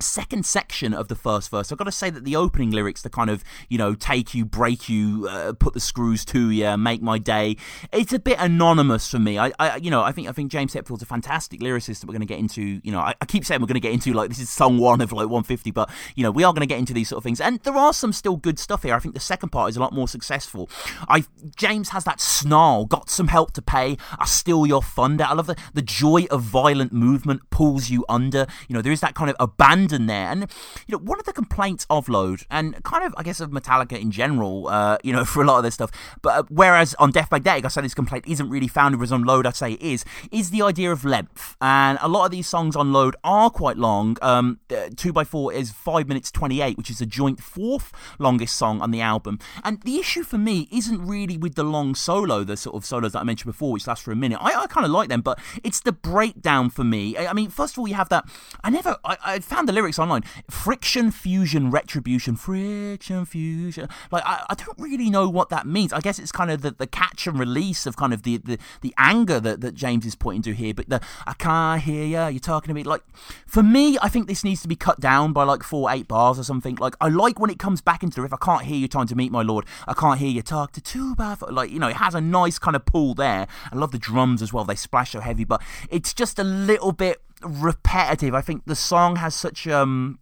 second 0.00 0.44
section 0.44 0.92
of 0.92 1.08
the 1.08 1.14
first 1.14 1.50
verse 1.50 1.70
i've 1.70 1.78
got 1.78 1.84
to 1.84 1.92
say 1.92 2.10
that 2.10 2.24
the 2.24 2.36
opening 2.36 2.70
lyrics 2.70 3.02
the 3.02 3.10
kind 3.10 3.30
of 3.30 3.42
you 3.68 3.78
know 3.78 3.94
take 3.94 4.34
you 4.34 4.44
break 4.44 4.88
you 4.88 5.26
uh, 5.28 5.52
put 5.52 5.74
the 5.74 5.80
screws 5.80 6.24
to 6.24 6.50
you 6.50 6.76
make 6.76 7.00
my 7.00 7.18
day 7.18 7.56
it's 7.92 8.12
a 8.12 8.18
bit 8.18 8.36
anonymous 8.38 9.10
for 9.10 9.18
me. 9.18 9.38
I, 9.38 9.52
I 9.58 9.76
you 9.76 9.90
know 9.90 10.02
i 10.02 10.12
think 10.12 10.28
i 10.28 10.32
think 10.32 10.50
james 10.50 10.72
hetfield's 10.72 11.02
a 11.02 11.06
fantastic 11.06 11.60
lyricist 11.60 12.00
that 12.00 12.06
we're 12.06 12.12
going 12.12 12.20
to 12.20 12.26
get 12.26 12.38
into 12.38 12.80
you 12.82 12.92
know 12.92 13.00
I, 13.00 13.14
I, 13.20 13.26
keep 13.26 13.44
saying 13.44 13.60
we're 13.60 13.66
going 13.66 13.74
to 13.74 13.80
get 13.80 13.92
into 13.92 14.12
like 14.12 14.28
this 14.28 14.38
is 14.38 14.50
song 14.50 14.78
one 14.78 15.00
of 15.00 15.12
like 15.12 15.28
150 15.28 15.70
but 15.70 15.90
you 16.14 16.22
know 16.22 16.30
we 16.30 16.44
are 16.44 16.52
going 16.52 16.60
to 16.60 16.66
get 16.66 16.78
into 16.78 16.92
these 16.92 17.08
sort 17.08 17.18
of 17.18 17.24
things. 17.24 17.40
And 17.40 17.60
there 17.60 17.76
are 17.76 17.92
some 17.92 18.12
still 18.12 18.36
good 18.36 18.58
stuff 18.58 18.82
here. 18.82 18.94
I 18.94 18.98
think 18.98 19.14
the 19.14 19.20
second 19.20 19.50
part 19.50 19.70
is 19.70 19.76
a 19.76 19.80
lot 19.80 19.92
more 19.92 20.08
successful. 20.08 20.68
I 21.08 21.24
james 21.56 21.90
has 21.90 22.04
that 22.04 22.20
snarl 22.20 22.86
got 22.86 23.08
some 23.10 23.28
help 23.28 23.52
to 23.52 23.62
pay. 23.62 23.96
I 24.18 24.26
steal 24.26 24.66
your 24.66 24.82
thunder. 24.82 25.24
I 25.24 25.34
love 25.34 25.46
the 25.46 25.56
the 25.72 25.82
joy 25.82 26.26
of 26.30 26.42
violent 26.42 26.92
movement 26.92 27.48
pulls 27.50 27.90
you 27.90 28.04
under. 28.08 28.46
You 28.68 28.74
know 28.74 28.82
there 28.82 28.92
is 28.92 29.00
that 29.00 29.14
kind 29.14 29.30
of 29.30 29.36
abandon 29.38 29.83
abandon 29.84 30.06
there. 30.06 30.30
And 30.30 30.40
you 30.86 30.92
know, 30.92 30.98
one 30.98 31.18
of 31.18 31.26
the 31.26 31.32
complaints 31.32 31.86
of 31.90 32.08
Load, 32.08 32.42
and 32.50 32.82
kind 32.84 33.04
of 33.04 33.14
I 33.16 33.22
guess 33.22 33.40
of 33.40 33.50
Metallica 33.50 34.00
in 34.00 34.10
general, 34.10 34.68
uh, 34.68 34.98
you 35.02 35.12
know, 35.12 35.24
for 35.34 35.42
a 35.42 35.46
lot 35.46 35.58
of 35.58 35.64
this 35.64 35.74
stuff. 35.74 35.90
But 36.22 36.38
uh, 36.38 36.42
whereas 36.48 36.94
on 36.94 37.10
Death 37.10 37.30
Magnetic, 37.30 37.64
I 37.64 37.68
say 37.68 37.82
this 37.82 37.94
complaint 37.94 38.24
isn't 38.26 38.48
really 38.48 38.68
founded, 38.68 38.98
whereas 38.98 39.12
on 39.12 39.24
Load, 39.24 39.46
I'd 39.46 39.56
say 39.56 39.72
it 39.72 39.82
is, 39.82 40.04
is 40.30 40.50
the 40.50 40.62
idea 40.62 40.90
of 40.90 41.04
length. 41.04 41.56
And 41.60 41.98
a 42.00 42.08
lot 42.08 42.24
of 42.24 42.30
these 42.30 42.46
songs 42.46 42.76
on 42.76 42.92
Load 42.92 43.16
are 43.24 43.50
quite 43.50 43.76
long. 43.76 44.16
Um, 44.22 44.60
two 44.96 45.12
by 45.12 45.24
four 45.24 45.52
is 45.52 45.70
five 45.70 46.08
minutes 46.08 46.30
twenty 46.30 46.60
eight, 46.60 46.76
which 46.76 46.90
is 46.90 47.00
a 47.00 47.06
joint 47.06 47.42
fourth 47.42 47.92
longest 48.18 48.56
song 48.56 48.80
on 48.80 48.90
the 48.90 49.00
album. 49.00 49.38
And 49.62 49.80
the 49.82 49.98
issue 49.98 50.22
for 50.22 50.38
me 50.38 50.68
isn't 50.70 51.04
really 51.04 51.36
with 51.36 51.54
the 51.54 51.64
long 51.64 51.94
solo, 51.94 52.44
the 52.44 52.56
sort 52.56 52.76
of 52.76 52.84
solos 52.84 53.12
that 53.12 53.20
I 53.20 53.24
mentioned 53.24 53.52
before, 53.52 53.72
which 53.72 53.86
last 53.86 54.02
for 54.02 54.12
a 54.12 54.16
minute. 54.16 54.38
I, 54.40 54.62
I 54.62 54.66
kind 54.66 54.84
of 54.84 54.90
like 54.90 55.08
them, 55.08 55.20
but 55.20 55.38
it's 55.62 55.80
the 55.80 55.92
breakdown 55.92 56.70
for 56.70 56.84
me. 56.84 57.16
I, 57.16 57.26
I, 57.28 57.32
mean, 57.32 57.50
first 57.50 57.74
of 57.74 57.78
all, 57.78 57.88
you 57.88 57.94
have 57.94 58.08
that. 58.10 58.24
I 58.62 58.70
never, 58.70 58.96
I, 59.04 59.16
I 59.24 59.38
found 59.40 59.68
the 59.68 59.72
lyrics 59.74 59.98
online. 59.98 60.22
Friction, 60.48 61.10
fusion, 61.10 61.70
retribution, 61.70 62.36
friction, 62.36 63.24
fusion. 63.24 63.88
Like 64.10 64.22
I, 64.24 64.44
I 64.48 64.54
don't 64.54 64.78
really 64.78 65.10
know 65.10 65.28
what 65.28 65.50
that 65.50 65.66
means. 65.66 65.92
I 65.92 66.00
guess 66.00 66.18
it's 66.18 66.32
kind 66.32 66.50
of 66.50 66.62
the, 66.62 66.70
the 66.70 66.86
catch 66.86 67.26
and 67.26 67.38
release 67.38 67.86
of 67.86 67.96
kind 67.96 68.12
of 68.12 68.22
the, 68.22 68.38
the, 68.38 68.58
the 68.80 68.94
anger 68.98 69.40
that, 69.40 69.60
that 69.60 69.74
James 69.74 70.06
is 70.06 70.14
pointing 70.14 70.42
to 70.42 70.54
here. 70.54 70.74
But 70.74 70.88
the 70.88 71.00
I 71.26 71.34
can't 71.34 71.82
hear 71.82 72.04
you. 72.04 72.32
You're 72.32 72.40
talking 72.40 72.68
to 72.68 72.74
me 72.74 72.84
like 72.84 73.02
for 73.46 73.62
me. 73.62 73.98
I 74.00 74.08
think 74.08 74.28
this 74.28 74.44
needs 74.44 74.62
to 74.62 74.68
be 74.68 74.76
cut 74.76 75.00
down 75.00 75.32
by 75.32 75.44
like 75.44 75.62
four 75.62 75.90
eight 75.90 76.08
bars 76.08 76.38
or 76.38 76.44
something. 76.44 76.76
Like 76.76 76.94
I 77.00 77.08
like 77.08 77.38
when 77.38 77.50
it 77.50 77.58
comes 77.58 77.80
back 77.80 78.02
into 78.02 78.16
the 78.16 78.22
riff. 78.22 78.32
I 78.32 78.38
can't 78.44 78.62
hear 78.62 78.76
you 78.76 78.88
trying 78.88 79.06
to 79.08 79.16
meet 79.16 79.32
my 79.32 79.42
lord. 79.42 79.64
I 79.86 79.94
can't 79.94 80.18
hear 80.18 80.30
you 80.30 80.42
talk 80.42 80.72
to 80.72 80.80
two 80.80 81.14
bad. 81.14 81.42
Like 81.42 81.70
you 81.70 81.78
know, 81.78 81.88
it 81.88 81.96
has 81.96 82.14
a 82.14 82.20
nice 82.20 82.58
kind 82.58 82.76
of 82.76 82.84
pull 82.86 83.14
there. 83.14 83.46
I 83.72 83.76
love 83.76 83.92
the 83.92 83.98
drums 83.98 84.42
as 84.42 84.52
well. 84.52 84.64
They 84.64 84.74
splash 84.74 85.12
so 85.12 85.20
heavy, 85.20 85.44
but 85.44 85.62
it's 85.90 86.12
just 86.14 86.38
a 86.38 86.44
little 86.44 86.92
bit 86.92 87.20
repetitive. 87.44 88.34
I 88.34 88.40
think 88.40 88.64
the 88.66 88.76
song 88.76 89.16
has 89.16 89.34
such 89.34 89.66
um 89.66 90.18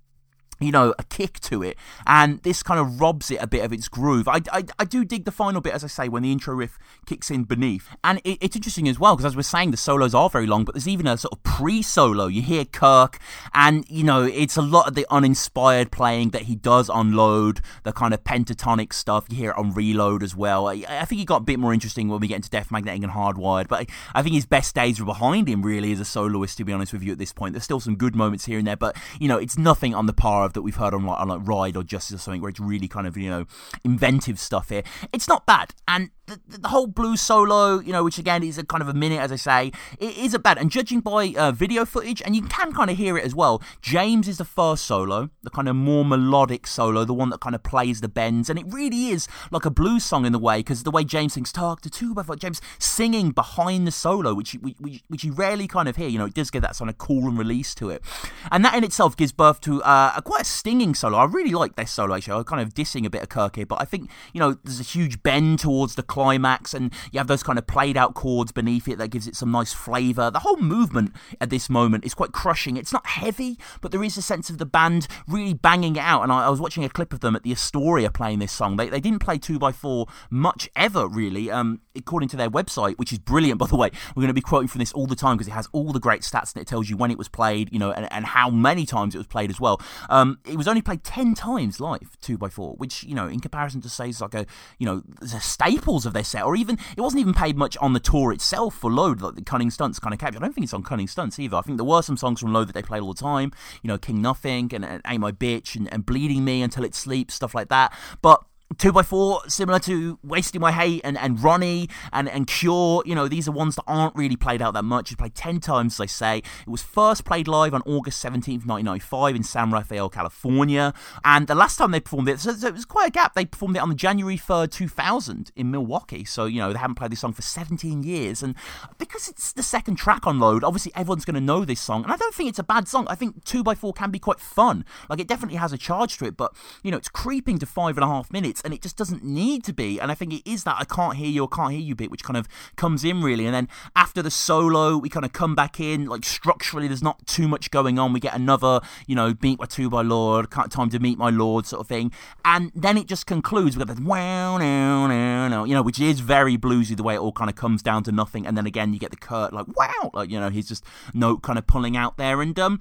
you 0.63 0.73
know, 0.73 0.95
a 0.99 1.05
kick 1.05 1.41
to 1.41 1.63
it, 1.63 1.77
and 2.07 2.43
this 2.43 2.63
kind 2.63 2.81
of 2.81 3.01
robs 3.01 3.31
it 3.31 3.43
a 3.43 3.47
bit 3.47 3.65
of 3.65 3.73
its 3.73 3.89
groove. 3.89 4.29
I, 4.29 4.41
I, 4.53 4.65
I 4.79 4.85
do 4.85 5.05
dig 5.05 5.25
the 5.25 5.33
final 5.33 5.61
bit, 5.61 5.75
as 5.75 5.85
I 5.85 5.89
say, 5.89 6.09
when 6.09 6.23
the 6.23 6.33
intro 6.33 6.55
riff 6.55 6.79
kicks 7.07 7.31
in 7.31 7.45
beneath. 7.45 7.89
And 8.05 8.21
it, 8.25 8.39
it's 8.41 8.57
interesting 8.57 8.89
as 8.89 8.99
well, 8.99 9.17
because 9.17 9.33
as 9.33 9.37
we're 9.37 9.43
saying, 9.43 9.71
the 9.71 9.77
solos 9.77 10.15
are 10.15 10.31
very 10.31 10.47
long, 10.47 10.65
but 10.65 10.75
there's 10.75 10.89
even 10.89 11.07
a 11.07 11.17
sort 11.17 11.33
of 11.33 11.43
pre 11.43 11.83
solo. 11.83 12.27
You 12.27 12.43
hear 12.43 12.65
Kirk, 12.65 13.19
and, 13.55 13.85
you 13.89 14.05
know, 14.05 14.23
it's 14.25 14.57
a 14.57 14.63
lot 14.63 14.89
of 14.89 14.95
the 14.95 15.07
uninspired 15.11 15.91
playing 15.91 16.31
that 16.31 16.43
he 16.43 16.57
does 16.57 16.89
on 16.89 17.13
Load, 17.13 17.61
the 17.85 17.93
kind 17.93 18.15
of 18.15 18.25
pentatonic 18.25 18.93
stuff. 18.93 19.27
You 19.29 19.37
hear 19.37 19.51
it 19.51 19.59
on 19.59 19.73
Reload 19.73 20.23
as 20.23 20.37
well. 20.37 20.69
I, 20.69 20.85
I 20.89 21.05
think 21.05 21.19
he 21.19 21.25
got 21.25 21.43
a 21.43 21.45
bit 21.45 21.59
more 21.59 21.73
interesting 21.73 22.09
when 22.09 22.21
we 22.21 22.29
get 22.29 22.37
into 22.37 22.51
Death 22.51 22.71
Magnetic 22.71 23.03
and 23.03 23.13
Hardwired, 23.13 23.69
but 23.69 23.81
I, 23.81 23.87
I 24.19 24.23
think 24.23 24.35
his 24.35 24.47
best 24.47 24.75
days 24.75 25.01
are 25.01 25.05
behind 25.05 25.49
him, 25.49 25.63
really, 25.63 25.93
as 25.93 26.01
a 26.01 26.05
soloist, 26.05 26.59
to 26.59 26.65
be 26.65 26.73
honest 26.73 26.93
with 26.93 27.03
you, 27.03 27.13
at 27.13 27.19
this 27.19 27.33
point. 27.33 27.55
There's 27.55 27.65
still 27.65 27.81
some 27.81 27.97
good 27.97 28.15
moments 28.15 28.45
here 28.45 28.59
and 28.59 28.67
there, 28.67 28.77
but, 28.77 28.97
you 29.21 29.29
know, 29.29 29.39
it's 29.39 29.59
nothing 29.59 29.95
on 29.95 30.07
the 30.07 30.13
par 30.13 30.45
of 30.45 30.52
that 30.55 30.63
we've 30.63 30.77
heard 30.77 30.95
on 30.95 31.05
like, 31.05 31.21
on 31.21 31.29
like 31.29 31.41
Ride 31.47 31.77
or 31.77 31.83
Justice 31.83 32.17
or 32.17 32.19
something, 32.19 32.41
where 32.41 32.51
it's 32.51 32.61
really 32.61 32.89
kind 32.89 33.07
of 33.07 33.17
you 33.17 33.31
know 33.31 33.47
inventive 33.85 34.39
stuff 34.39 34.69
here. 34.69 34.83
It's 35.13 35.29
not 35.29 35.47
bad, 35.47 35.75
and 35.89 36.11
the, 36.27 36.59
the 36.59 36.69
whole 36.69 36.87
blues 36.87 37.21
solo, 37.21 37.81
you 37.81 37.93
know, 37.93 38.05
which 38.05 38.19
again 38.19 38.43
is 38.43 38.59
a 38.59 38.65
kind 38.65 38.83
of 38.83 38.89
a 38.89 38.95
minute, 38.95 39.21
as 39.21 39.33
I 39.33 39.37
say, 39.37 39.73
it 39.99 40.17
is 40.17 40.35
a 40.35 40.39
bad. 40.39 40.59
And 40.59 40.71
judging 40.71 41.01
by 41.01 41.35
uh, 41.37 41.53
video 41.53 41.85
footage, 41.85 42.23
and 42.23 42.37
you 42.37 42.43
can 42.43 42.73
kind 42.73 42.91
of 42.91 42.97
hear 42.97 43.19
it 43.19 43.25
as 43.25 43.35
well. 43.35 43.63
James 43.81 44.29
is 44.29 44.39
the 44.39 44.45
first 44.45 44.85
solo, 44.85 45.31
the 45.43 45.51
kind 45.51 45.69
of 45.69 45.77
more 45.77 46.05
melodic 46.05 46.67
solo, 46.67 47.05
the 47.05 47.15
one 47.15 47.31
that 47.31 47.41
kind 47.41 47.55
of 47.55 47.63
plays 47.63 48.01
the 48.01 48.09
bends, 48.09 48.49
and 48.49 48.59
it 48.59 48.67
really 48.69 49.09
is 49.09 49.29
like 49.51 49.65
a 49.65 49.71
blues 49.71 50.05
song 50.05 50.25
in 50.25 50.33
the 50.33 50.39
way 50.39 50.61
because 50.61 50.83
the 50.83 50.91
way 50.91 51.05
James 51.05 51.35
sings 51.35 51.53
"Talk 51.53 51.81
to 51.83 51.91
Two 51.91 52.15
by 52.15 52.23
James 52.37 52.61
singing 52.79 53.31
behind 53.31 53.87
the 53.87 53.93
solo, 53.93 54.35
which, 54.35 54.53
which 54.55 55.03
which 55.09 55.25
you 55.25 55.33
rarely 55.33 55.67
kind 55.67 55.89
of 55.89 55.97
hear. 55.97 56.09
You 56.09 56.19
know, 56.19 56.27
it 56.27 56.35
does 56.35 56.51
get 56.51 56.63
that 56.63 56.77
sort 56.77 56.91
of 56.91 56.99
cool 56.99 57.29
and 57.29 57.39
release 57.39 57.75
to 57.77 57.91
it, 57.91 58.03
and 58.51 58.65
that 58.65 58.75
in 58.75 58.85
itself 58.85 59.17
gives 59.17 59.33
birth 59.33 59.61
to 59.63 59.83
uh, 59.83 60.15
a 60.17 60.23
quite 60.33 60.43
a 60.43 60.45
stinging 60.45 60.95
solo. 60.95 61.19
I 61.19 61.25
really 61.25 61.51
like 61.51 61.77
this 61.77 61.91
solo 61.91 62.15
actually. 62.15 62.39
I'm 62.39 62.45
kind 62.45 62.63
of 62.63 62.73
dissing 62.73 63.05
a 63.05 63.11
bit 63.11 63.23
of 63.23 63.29
Kirk 63.29 63.57
here, 63.57 63.67
but 63.67 63.83
I 63.83 63.85
think 63.85 64.09
you 64.33 64.41
know 64.41 64.57
there's 64.65 64.81
a 64.81 64.83
huge 64.83 65.23
bend 65.23 65.59
towards 65.59 65.95
the 65.95 66.03
climax, 66.03 66.73
and 66.73 66.91
you 67.13 67.19
have 67.19 67.27
those 67.27 67.43
kind 67.43 67.59
of 67.59 67.67
played 67.67 67.99
out 67.99 68.15
chords 68.15 68.51
beneath 68.51 68.89
it 68.89 68.97
that 68.97 69.09
gives 69.09 69.27
it 69.27 69.37
some 69.37 69.51
nice 69.51 69.75
flavour. 69.75 70.31
The 70.31 70.39
whole 70.39 70.57
movement 70.57 71.13
at 71.39 71.51
this 71.51 71.69
moment 71.69 72.07
is 72.07 72.15
quite 72.15 72.33
crushing. 72.33 72.79
It's 72.79 72.95
not 72.95 73.07
heavy, 73.07 73.59
but 73.83 73.93
there 73.93 74.03
is 74.03 74.17
a 74.17 74.23
sense 74.23 74.49
of 74.49 74.57
the 74.57 74.65
band 74.65 75.07
really 75.29 75.53
banging 75.53 75.97
it 75.97 76.03
out. 76.03 76.23
And 76.23 76.33
I, 76.33 76.47
I 76.47 76.49
was 76.49 76.63
watching 76.63 76.83
a 76.83 76.89
clip 76.89 77.13
of 77.13 77.21
them 77.21 77.37
at 77.37 77.43
the 77.43 77.53
Astoria 77.53 78.11
playing 78.11 78.39
this 78.39 78.53
song. 78.53 78.77
They, 78.77 78.89
they 78.89 79.01
didn't 79.01 79.19
play 79.19 79.37
2x4 79.37 80.09
much 80.31 80.71
ever, 80.75 81.07
really, 81.07 81.51
um, 81.51 81.83
according 81.95 82.31
to 82.31 82.39
their 82.39 82.49
website, 82.49 82.97
which 82.97 83.13
is 83.13 83.19
brilliant, 83.19 83.59
by 83.59 83.67
the 83.67 83.77
way. 83.77 83.91
We're 84.17 84.23
going 84.23 84.29
to 84.29 84.35
be 84.35 84.41
quoting 84.41 84.69
from 84.69 84.79
this 84.79 84.95
all 84.95 85.07
the 85.07 85.15
time 85.15 85.37
because 85.37 85.49
it 85.49 85.53
has 85.53 85.69
all 85.73 85.93
the 85.93 86.01
great 86.01 86.23
stats 86.23 86.55
and 86.55 86.63
it 86.63 86.67
tells 86.67 86.89
you 86.89 86.97
when 86.97 87.11
it 87.11 87.19
was 87.19 87.29
played, 87.29 87.71
you 87.71 87.79
know, 87.79 87.93
and, 87.93 88.11
and 88.11 88.25
how 88.25 88.49
many 88.49 88.87
times 88.87 89.15
it 89.15 89.19
was 89.19 89.27
played 89.27 89.51
as 89.51 89.61
well. 89.61 89.79
Um, 90.09 90.22
Um, 90.23 90.39
it 90.47 90.57
was 90.57 90.69
only 90.69 90.83
played 90.83 91.03
10 91.03 91.35
times 91.35 91.81
live, 91.81 92.17
2x4, 92.23 92.79
which, 92.79 93.03
you 93.03 93.15
know, 93.15 93.27
in 93.27 93.41
comparison 93.41 93.81
to, 93.81 93.89
say, 93.89 94.13
like 94.21 94.35
a, 94.35 94.47
you 94.79 94.87
know, 94.87 95.03
the 95.21 95.41
staples 95.41 96.07
of 96.07 96.13
their 96.13 96.23
set, 96.23 96.45
or 96.45 96.55
even, 96.55 96.79
it 96.97 97.01
wasn't 97.01 97.21
even 97.21 97.35
paid 97.35 97.57
much 97.57 97.77
on 97.79 97.93
the 97.93 98.01
tour 98.01 98.33
itself 98.33 98.77
for 98.77 98.91
Load, 98.91 99.21
like 99.21 99.35
the 99.35 99.43
Cunning 99.43 99.71
Stunts 99.71 99.99
kind 99.99 100.15
of 100.15 100.21
capture. 100.21 100.39
I 100.39 100.43
don't 100.43 100.55
think 100.55 100.65
it's 100.65 100.75
on 100.75 100.85
Cunning 100.85 101.09
Stunts 101.09 101.39
either. 101.41 101.57
I 101.57 101.63
think 101.63 101.77
there 101.77 101.85
were 101.85 102.03
some 102.03 102.17
songs 102.17 102.41
from 102.41 102.53
Load 102.53 102.69
that 102.69 102.75
they 102.75 102.83
played 102.83 103.03
all 103.03 103.13
the 103.13 103.21
time, 103.21 103.51
you 103.83 103.89
know, 103.89 103.99
King 103.99 104.23
Nothing 104.23 104.71
and, 104.73 104.85
and 104.85 105.03
Ain't 105.07 105.21
My 105.21 105.33
Bitch 105.33 105.75
and, 105.75 105.93
and 105.93 106.07
Bleeding 106.07 106.45
Me 106.45 106.63
Until 106.63 106.85
It 106.85 106.95
Sleeps, 106.95 107.35
stuff 107.35 107.55
like 107.55 107.69
that. 107.69 107.93
But 108.23 108.45
Two 108.79 108.93
by 108.93 109.03
four, 109.03 109.41
similar 109.49 109.79
to 109.81 110.19
Wasting 110.23 110.61
My 110.61 110.73
Hate 110.73 111.01
and, 111.05 111.19
and 111.19 111.43
Ronnie 111.43 111.89
and, 112.13 112.29
and 112.29 112.47
Cure, 112.47 113.03
you 113.05 113.15
know, 113.15 113.29
these 113.29 113.49
are 113.49 113.53
ones 113.53 113.77
that 113.77 113.85
aren't 113.87 114.15
really 114.15 114.37
played 114.37 114.63
out 114.63 114.75
that 114.75 114.85
much. 114.85 115.11
It's 115.11 115.19
played 115.19 115.35
10 115.35 115.61
times, 115.61 115.95
as 115.95 116.01
I 116.01 116.07
say. 116.07 116.39
It 116.39 116.71
was 116.71 116.83
first 116.83 117.25
played 117.25 117.49
live 117.49 117.75
on 117.75 117.83
August 117.83 118.25
17th, 118.25 118.67
1995 118.67 119.37
in 119.37 119.43
San 119.43 119.71
Rafael, 119.71 120.09
California. 120.09 120.95
And 121.25 121.49
the 121.49 121.55
last 121.55 121.77
time 121.77 121.91
they 121.91 122.01
performed 122.01 122.29
it, 122.29 122.41
so, 122.41 122.53
so 122.53 122.69
it 122.69 122.75
was 122.75 122.85
quite 122.85 123.09
a 123.09 123.11
gap. 123.11 123.35
They 123.35 123.45
performed 123.45 123.77
it 123.77 123.81
on 123.81 123.97
January 123.97 124.39
3rd, 124.39 124.71
2000 124.71 125.51
in 125.57 125.71
Milwaukee. 125.71 126.25
So, 126.25 126.47
you 126.47 126.61
know, 126.61 126.73
they 126.73 126.79
haven't 126.79 126.97
played 126.97 127.13
this 127.13 127.21
song 127.21 127.33
for 127.33 127.43
17 127.43 128.03
years. 128.03 128.43
And 128.43 128.55
because 128.99 129.29
it's 129.29 129.53
the 129.53 129.63
second 129.63 129.97
track 129.97 130.27
on 130.27 130.39
Load, 130.39 130.65
obviously 130.65 130.93
everyone's 130.95 131.25
going 131.25 131.35
to 131.35 131.41
know 131.41 131.65
this 131.65 131.81
song. 131.81 132.05
And 132.05 132.13
I 132.13 132.17
don't 132.17 132.35
think 132.35 132.49
it's 132.49 132.59
a 132.59 132.65
bad 132.65 132.89
song. 132.89 133.07
I 133.09 133.17
think 133.17 133.45
2 133.45 133.63
by 133.63 133.75
4 133.75 133.93
can 133.93 134.11
be 134.11 134.19
quite 134.19 134.41
fun. 134.41 134.85
Like, 135.11 135.21
it 135.21 135.29
definitely 135.29 135.59
has 135.59 135.73
a 135.73 135.79
charge 135.79 136.17
to 136.19 136.25
it, 136.25 136.37
but, 136.37 136.55
you 136.83 136.91
know, 136.91 136.97
it's 136.97 137.09
creeping 137.09 137.59
to 137.59 137.67
five 137.67 137.97
and 137.97 138.05
a 138.05 138.09
half 138.09 138.33
minutes 138.33 138.62
and 138.65 138.75
it 138.75 138.83
just 138.83 138.97
doesn't 138.97 139.25
need 139.25 139.65
to 139.65 139.73
be. 139.73 140.01
And 140.01 140.11
I 140.11 140.15
think 140.15 140.33
it 140.33 140.51
is 140.51 140.65
that 140.65 140.77
I 140.79 140.85
can't 140.85 141.17
hear 141.17 141.29
you, 141.29 141.45
I 141.45 141.55
can't 141.55 141.73
hear 141.73 141.81
you 141.81 141.95
bit, 141.95 142.11
which 142.11 142.25
kind 142.25 142.37
of 142.37 142.49
comes 142.77 143.05
in 143.05 143.23
really. 143.23 143.47
And 143.47 143.55
then 143.55 143.69
after 143.97 144.23
the 144.23 144.31
solo, 144.31 144.97
we 144.97 145.09
kind 145.09 145.25
of 145.25 145.33
come 145.33 145.55
back 145.55 145.81
in. 145.81 146.07
Like 146.07 146.25
structurally, 146.25 146.89
there's 146.89 147.03
not 147.03 147.27
too 147.27 147.49
much 147.49 147.71
going 147.71 147.99
on. 147.99 148.13
We 148.13 148.21
get 148.21 148.35
another, 148.35 148.81
you 149.07 149.15
know, 149.15 149.35
beat 149.35 149.59
by 149.59 149.67
two 149.67 149.91
by 149.91 150.03
Lord, 150.03 150.51
time 150.51 150.91
to 150.91 150.99
meet 150.99 151.19
my 151.19 151.31
Lord 151.31 151.67
sort 151.67 151.81
of 151.81 151.89
thing. 151.89 152.13
And 152.45 152.73
then 152.75 152.97
it 152.97 153.07
just 153.07 153.27
concludes 153.27 153.77
with 153.77 153.91
a 153.91 154.03
wow, 154.03 154.59
now, 154.59 155.07
now, 155.07 155.49
now, 155.49 155.65
you 155.65 155.75
know, 155.75 155.83
which 155.83 156.01
is 156.01 156.21
very 156.21 156.57
bluesy 156.57 156.97
the 156.97 157.03
way 157.03 157.15
it 157.15 157.21
all 157.21 157.33
kind 157.33 157.51
of 157.51 157.57
comes 157.57 157.83
down 157.83 158.05
to 158.05 158.13
nothing. 158.13 158.47
And 158.47 158.57
then 158.57 158.67
again, 158.67 158.93
you 158.93 158.99
get 158.99 159.11
the 159.11 159.17
Kirk, 159.17 159.53
like, 159.53 159.67
wow, 159.77 160.11
like, 160.13 160.31
you 160.31 160.41
know, 160.41 160.51
he's 160.51 160.69
just 160.69 160.85
note 161.15 161.43
kind 161.43 161.59
of 161.59 161.67
pulling 161.67 161.97
out 161.97 162.17
there. 162.17 162.43
And, 162.43 162.59
um, 162.59 162.81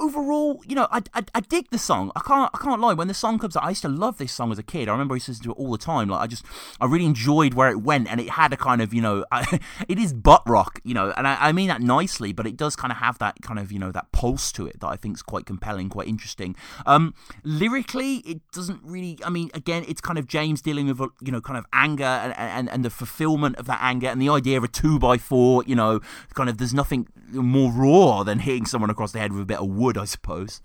overall, 0.00 0.62
you 0.66 0.74
know, 0.74 0.86
I, 0.90 1.02
I, 1.14 1.24
I, 1.34 1.40
dig 1.40 1.70
the 1.70 1.78
song. 1.78 2.10
I 2.16 2.20
can't 2.20 2.50
I 2.54 2.58
can't 2.58 2.80
lie. 2.80 2.94
When 2.94 3.08
the 3.08 3.14
song 3.14 3.38
comes 3.38 3.56
out, 3.56 3.64
I 3.64 3.70
used 3.70 3.82
to 3.82 3.88
love 3.88 4.18
this 4.18 4.32
song 4.32 4.52
as 4.52 4.58
a 4.58 4.62
kid. 4.62 4.88
I 4.88 4.92
remember 4.92 5.14
I 5.14 5.16
used 5.16 5.26
to 5.26 5.32
listen 5.32 5.44
to 5.44 5.50
it 5.52 5.58
all 5.58 5.70
the 5.70 5.78
time. 5.78 6.08
Like 6.08 6.20
I 6.20 6.26
just 6.26 6.44
I 6.80 6.86
really 6.86 7.04
enjoyed 7.04 7.54
where 7.54 7.70
it 7.70 7.82
went, 7.82 8.08
and 8.10 8.20
it 8.20 8.30
had 8.30 8.52
a 8.52 8.56
kind 8.56 8.80
of 8.80 8.92
you 8.92 9.00
know, 9.00 9.24
it 9.88 9.98
is 9.98 10.12
butt 10.12 10.42
rock, 10.46 10.80
you 10.84 10.94
know, 10.94 11.12
and 11.16 11.26
I, 11.26 11.36
I, 11.40 11.52
mean 11.52 11.68
that 11.68 11.80
nicely, 11.80 12.32
but 12.32 12.46
it 12.46 12.56
does 12.56 12.76
kind 12.76 12.90
of 12.90 12.98
have 12.98 13.18
that 13.18 13.36
kind 13.42 13.58
of 13.58 13.70
you 13.72 13.78
know 13.78 13.92
that 13.92 14.12
pulse 14.12 14.52
to 14.52 14.66
it 14.66 14.80
that 14.80 14.88
I 14.88 14.96
think 14.96 15.16
is 15.16 15.22
quite 15.22 15.46
compelling, 15.46 15.88
quite 15.88 16.08
interesting. 16.08 16.56
Um, 16.86 17.14
lyrically, 17.42 18.16
it 18.18 18.40
doesn't 18.52 18.80
really. 18.82 19.18
I 19.24 19.30
mean, 19.30 19.50
again, 19.54 19.84
it's 19.88 20.00
kind 20.00 20.18
of 20.18 20.26
James 20.26 20.62
dealing 20.62 20.86
with 20.86 21.00
you 21.20 21.32
know 21.32 21.40
kind 21.40 21.58
of 21.58 21.66
anger 21.72 22.04
and 22.04 22.34
and, 22.36 22.70
and 22.70 22.84
the 22.84 22.90
fulfillment 22.90 23.56
of 23.56 23.66
that 23.66 23.78
anger 23.82 24.08
and 24.08 24.20
the 24.20 24.28
idea 24.28 24.58
of 24.58 24.64
a 24.64 24.68
two 24.68 24.98
by 24.98 25.18
four. 25.18 25.64
You 25.64 25.76
know, 25.76 26.00
kind 26.34 26.48
of 26.48 26.58
there's 26.58 26.74
nothing 26.74 27.08
more 27.32 27.72
raw 27.72 28.22
than 28.22 28.40
hitting 28.40 28.66
someone 28.66 28.90
across 28.90 29.12
the 29.12 29.18
head 29.18 29.32
with 29.32 29.42
a 29.42 29.46
bit 29.46 29.58
of 29.58 29.68
wood, 29.68 29.83
I 29.98 30.04
suppose 30.04 30.62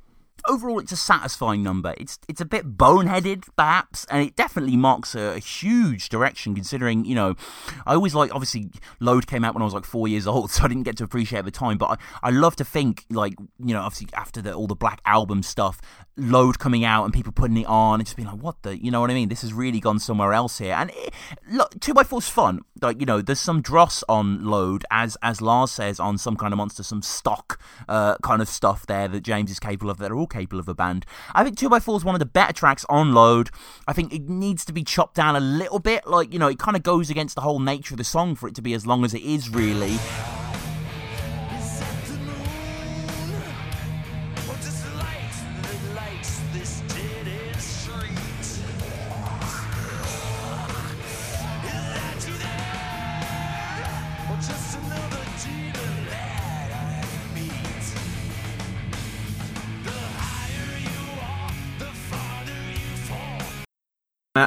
overall, 0.47 0.79
it's 0.79 0.91
a 0.91 0.97
satisfying 0.97 1.63
number. 1.63 1.93
It's 1.97 2.19
it's 2.27 2.41
a 2.41 2.45
bit 2.45 2.77
boneheaded, 2.77 3.47
perhaps, 3.55 4.05
and 4.10 4.25
it 4.25 4.36
definitely 4.36 4.77
marks 4.77 5.15
a, 5.15 5.36
a, 5.36 5.39
huge 5.39 6.10
direction. 6.10 6.55
Considering, 6.55 7.05
you 7.05 7.15
know, 7.15 7.36
I 7.86 7.93
always 7.93 8.15
like 8.15 8.34
obviously 8.34 8.71
Load 8.99 9.27
came 9.27 9.43
out 9.43 9.53
when 9.53 9.62
I 9.62 9.65
was 9.65 9.73
like 9.73 9.86
four 9.86 10.08
years 10.08 10.27
old, 10.34 10.51
so 10.51 10.63
I 10.63 10.67
didn't 10.67 10.84
get 10.84 10.97
to 10.97 11.03
appreciate 11.03 11.39
at 11.39 11.45
the 11.45 11.51
time. 11.51 11.77
But 11.77 11.99
I, 12.23 12.27
I 12.27 12.29
love 12.32 12.55
to 12.58 12.65
think 12.65 13.05
like 13.10 13.34
you 13.60 13.73
know, 13.73 13.82
obviously 13.82 14.10
after 14.13 14.41
the, 14.41 14.53
all 14.53 14.67
the 14.67 14.75
Black 14.75 15.01
Album 15.05 15.43
stuff, 15.43 15.82
Load 16.19 16.60
coming 16.60 16.84
out 16.84 17.05
and 17.05 17.13
people 17.13 17.32
putting 17.32 17.58
it 17.58 17.67
on 17.67 17.99
and 17.99 18.05
just 18.05 18.15
being 18.15 18.27
like, 18.27 18.41
what 18.41 18.62
the, 18.63 18.82
you 18.84 18.91
know 18.91 19.01
what 19.01 19.10
I 19.10 19.13
mean? 19.13 19.29
This 19.29 19.41
has 19.41 19.53
really 19.53 19.79
gone 19.79 19.99
somewhere 19.99 20.34
else 20.34 20.58
here. 20.58 20.73
And 20.73 20.91
it, 20.91 21.13
look, 21.49 21.79
two 21.79 21.93
by 21.93 22.03
four's 22.03 22.29
fun. 22.29 22.62
Like 22.82 22.99
you 22.99 23.05
know, 23.05 23.21
there's 23.21 23.39
some 23.39 23.62
dross 23.62 24.03
on 24.08 24.45
Load, 24.45 24.86
as 24.89 25.17
as 25.21 25.41
Lars 25.41 25.71
says 25.71 25.99
on 25.99 26.17
some 26.17 26.36
kind 26.36 26.53
of 26.53 26.58
monster, 26.58 26.84
some 26.84 27.01
stock 27.01 27.62
uh, 27.88 28.17
kind 28.23 28.41
of 28.41 28.47
stuff 28.47 28.86
there 28.86 29.08
that 29.08 29.21
James 29.21 29.51
is 29.51 29.60
capable 29.60 29.89
of. 29.89 29.97
That 29.97 30.12
are 30.12 30.15
all 30.15 30.27
capable 30.27 30.60
of 30.60 30.69
a 30.69 30.73
band. 30.73 31.05
I 31.34 31.43
think 31.43 31.58
2x4 31.58 31.97
is 31.97 32.05
one 32.05 32.15
of 32.15 32.19
the 32.19 32.25
better 32.25 32.53
tracks 32.53 32.86
on 32.89 33.13
Load. 33.13 33.49
I 33.88 33.93
think 33.93 34.13
it 34.13 34.29
needs 34.29 34.63
to 34.65 34.73
be 34.73 34.84
chopped 34.84 35.15
down 35.15 35.36
a 35.36 35.39
little 35.39 35.79
bit. 35.79 36.08
Like, 36.08 36.32
you 36.32 36.39
know, 36.39 36.47
it 36.47 36.60
kind 36.60 36.77
of 36.77 36.84
goes 36.84 37.10
against 37.10 37.36
the 37.36 37.41
whole 37.41 37.60
nature 37.60 37.93
of 37.93 37.97
the 37.97 38.03
song 38.03 38.36
for 38.36 38.47
it 38.47 38.55
to 38.55 38.62
be 38.62 38.73
as 38.73 38.88
long 38.88 39.03
as 39.03 39.13
it 39.13 39.21
is, 39.21 39.49
really. 39.49 39.97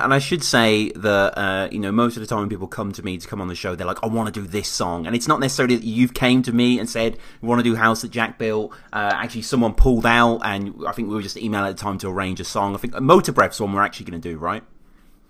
And 0.02 0.14
I 0.14 0.18
should 0.18 0.42
say 0.42 0.90
that 0.96 1.38
uh, 1.38 1.68
you 1.70 1.78
know 1.78 1.92
most 1.92 2.16
of 2.16 2.20
the 2.20 2.26
time 2.26 2.40
when 2.40 2.48
people 2.48 2.66
come 2.66 2.92
to 2.92 3.02
me 3.02 3.18
to 3.18 3.26
come 3.26 3.40
on 3.40 3.48
the 3.48 3.55
show, 3.55 3.74
they're 3.74 3.87
like, 3.87 4.02
"I 4.02 4.07
want 4.07 4.33
to 4.33 4.40
do 4.40 4.46
this 4.46 4.68
song," 4.68 5.07
and 5.07 5.14
it's 5.16 5.28
not 5.28 5.40
necessarily 5.40 5.76
that 5.76 5.85
you've 5.85 6.14
came 6.14 6.42
to 6.42 6.52
me 6.52 6.78
and 6.78 6.88
said 6.88 7.18
we 7.40 7.48
want 7.48 7.59
to 7.59 7.64
do 7.64 7.74
House 7.74 8.02
that 8.02 8.11
Jack 8.11 8.38
built. 8.38 8.72
Uh, 8.92 9.11
actually, 9.14 9.42
someone 9.42 9.74
pulled 9.74 10.07
out, 10.07 10.40
and 10.44 10.74
I 10.87 10.92
think 10.92 11.09
we 11.09 11.14
were 11.14 11.22
just 11.22 11.37
emailing 11.37 11.70
at 11.70 11.76
the 11.76 11.83
time 11.83 11.98
to 11.98 12.09
arrange 12.09 12.40
a 12.40 12.44
song. 12.44 12.74
I 12.74 12.78
think 12.78 12.94
Motorbreath's 12.94 13.61
one 13.61 13.72
we're 13.72 13.83
actually 13.83 14.07
going 14.07 14.20
to 14.20 14.28
do, 14.28 14.38
right? 14.38 14.62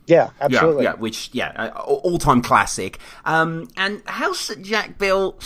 Yeah, 0.06 0.30
absolutely. 0.40 0.84
Yeah, 0.84 0.90
yeah 0.90 0.96
which 0.96 1.30
yeah, 1.32 1.70
all 1.70 2.18
time 2.18 2.42
classic. 2.42 2.98
Um, 3.24 3.68
and 3.76 4.02
House 4.06 4.48
that 4.48 4.62
Jack 4.62 4.98
built 4.98 5.42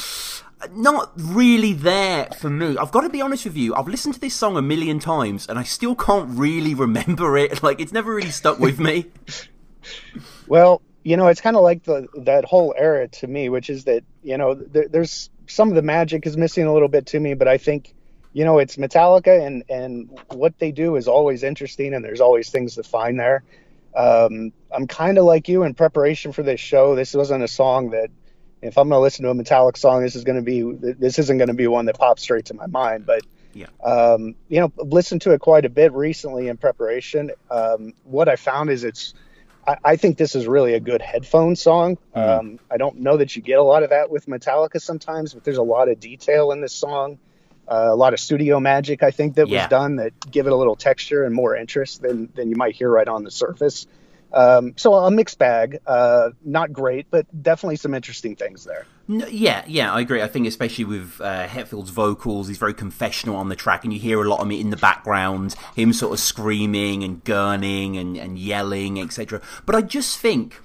not 0.74 1.12
really 1.16 1.72
there 1.72 2.28
for 2.38 2.50
me. 2.50 2.76
I've 2.78 2.92
got 2.92 3.02
to 3.02 3.08
be 3.08 3.20
honest 3.20 3.44
with 3.44 3.56
you. 3.56 3.74
I've 3.74 3.88
listened 3.88 4.14
to 4.14 4.20
this 4.20 4.34
song 4.34 4.56
a 4.56 4.62
million 4.62 4.98
times 4.98 5.46
and 5.46 5.58
I 5.58 5.62
still 5.62 5.94
can't 5.94 6.38
really 6.38 6.74
remember 6.74 7.36
it. 7.36 7.62
Like 7.66 7.80
it's 7.80 7.92
never 7.92 8.14
really 8.14 8.30
stuck 8.30 8.60
with 8.60 8.78
me. 8.78 9.06
well, 10.46 10.82
you 11.02 11.16
know, 11.16 11.26
it's 11.28 11.40
kind 11.40 11.56
of 11.56 11.62
like 11.62 11.82
the 11.82 12.06
that 12.24 12.44
whole 12.44 12.74
era 12.76 13.08
to 13.08 13.26
me, 13.26 13.48
which 13.48 13.70
is 13.70 13.84
that 13.84 14.04
you 14.22 14.36
know 14.38 14.54
there, 14.54 14.86
there's 14.88 15.30
some 15.46 15.68
of 15.68 15.74
the 15.74 15.82
magic 15.82 16.26
is 16.26 16.36
missing 16.36 16.64
a 16.64 16.72
little 16.72 16.88
bit 16.88 17.06
to 17.06 17.20
me, 17.20 17.34
but 17.34 17.48
I 17.48 17.58
think 17.58 17.94
you 18.32 18.44
know 18.44 18.58
it's 18.58 18.76
Metallica 18.76 19.44
and 19.44 19.64
and 19.68 20.16
what 20.28 20.58
they 20.58 20.70
do 20.70 20.96
is 20.96 21.08
always 21.08 21.42
interesting 21.42 21.94
and 21.94 22.04
there's 22.04 22.20
always 22.20 22.50
things 22.50 22.76
to 22.76 22.82
find 22.82 23.18
there. 23.18 23.42
Um, 23.96 24.52
I'm 24.70 24.86
kind 24.86 25.18
of 25.18 25.24
like 25.24 25.48
you 25.48 25.62
in 25.62 25.74
preparation 25.74 26.32
for 26.32 26.42
this 26.42 26.60
show. 26.60 26.94
This 26.94 27.14
wasn't 27.14 27.42
a 27.42 27.48
song 27.48 27.90
that 27.90 28.10
if 28.66 28.78
I'm 28.78 28.88
going 28.88 28.98
to 28.98 29.02
listen 29.02 29.24
to 29.24 29.30
a 29.30 29.34
Metallica 29.34 29.76
song, 29.76 30.02
this 30.02 30.16
is 30.16 30.24
going 30.24 30.36
to 30.36 30.42
be 30.42 30.62
this 30.92 31.18
isn't 31.18 31.38
going 31.38 31.48
to 31.48 31.54
be 31.54 31.66
one 31.66 31.86
that 31.86 31.98
pops 31.98 32.22
straight 32.22 32.46
to 32.46 32.54
my 32.54 32.66
mind. 32.66 33.06
But 33.06 33.22
yeah, 33.54 33.66
um, 33.82 34.34
you 34.48 34.60
know, 34.60 34.72
listened 34.76 35.22
to 35.22 35.32
it 35.32 35.40
quite 35.40 35.64
a 35.64 35.70
bit 35.70 35.92
recently 35.92 36.48
in 36.48 36.56
preparation. 36.56 37.30
Um, 37.50 37.94
what 38.04 38.28
I 38.28 38.36
found 38.36 38.70
is 38.70 38.84
it's 38.84 39.14
I, 39.66 39.76
I, 39.84 39.96
think 39.96 40.16
this 40.18 40.34
is 40.34 40.46
really 40.46 40.74
a 40.74 40.80
good 40.80 41.02
headphone 41.02 41.56
song. 41.56 41.98
Mm. 42.14 42.38
Um, 42.38 42.60
I 42.70 42.76
don't 42.76 43.00
know 43.00 43.16
that 43.16 43.34
you 43.36 43.42
get 43.42 43.58
a 43.58 43.62
lot 43.62 43.82
of 43.82 43.90
that 43.90 44.10
with 44.10 44.26
Metallica 44.26 44.80
sometimes, 44.80 45.34
but 45.34 45.44
there's 45.44 45.56
a 45.56 45.62
lot 45.62 45.88
of 45.88 46.00
detail 46.00 46.52
in 46.52 46.60
this 46.60 46.72
song. 46.72 47.18
Uh, 47.68 47.88
a 47.90 47.96
lot 47.96 48.12
of 48.12 48.20
studio 48.20 48.60
magic, 48.60 49.02
I 49.02 49.10
think, 49.10 49.34
that 49.34 49.48
yeah. 49.48 49.62
was 49.62 49.70
done 49.70 49.96
that 49.96 50.12
give 50.30 50.46
it 50.46 50.52
a 50.52 50.56
little 50.56 50.76
texture 50.76 51.24
and 51.24 51.34
more 51.34 51.56
interest 51.56 52.00
than 52.00 52.30
than 52.34 52.48
you 52.48 52.56
might 52.56 52.76
hear 52.76 52.88
right 52.88 53.08
on 53.08 53.24
the 53.24 53.30
surface. 53.30 53.86
Um, 54.36 54.74
so 54.76 54.92
a 54.92 55.10
mixed 55.10 55.38
bag, 55.38 55.78
uh, 55.86 56.28
not 56.44 56.70
great, 56.70 57.06
but 57.10 57.26
definitely 57.42 57.76
some 57.76 57.94
interesting 57.94 58.36
things 58.36 58.64
there. 58.64 58.86
Yeah, 59.08 59.64
yeah, 59.66 59.90
I 59.94 60.00
agree. 60.02 60.20
I 60.20 60.28
think 60.28 60.46
especially 60.46 60.84
with 60.84 61.22
uh, 61.22 61.46
Hetfield's 61.48 61.88
vocals, 61.88 62.48
he's 62.48 62.58
very 62.58 62.74
confessional 62.74 63.36
on 63.36 63.48
the 63.48 63.56
track, 63.56 63.84
and 63.84 63.94
you 63.94 63.98
hear 63.98 64.22
a 64.22 64.28
lot 64.28 64.40
of 64.40 64.50
it 64.50 64.60
in 64.60 64.68
the 64.68 64.76
background, 64.76 65.54
him 65.74 65.94
sort 65.94 66.12
of 66.12 66.20
screaming 66.20 67.02
and 67.02 67.24
gurning 67.24 67.98
and, 67.98 68.18
and 68.18 68.38
yelling, 68.38 69.00
etc. 69.00 69.40
But 69.64 69.74
I 69.74 69.80
just 69.80 70.18
think 70.18 70.60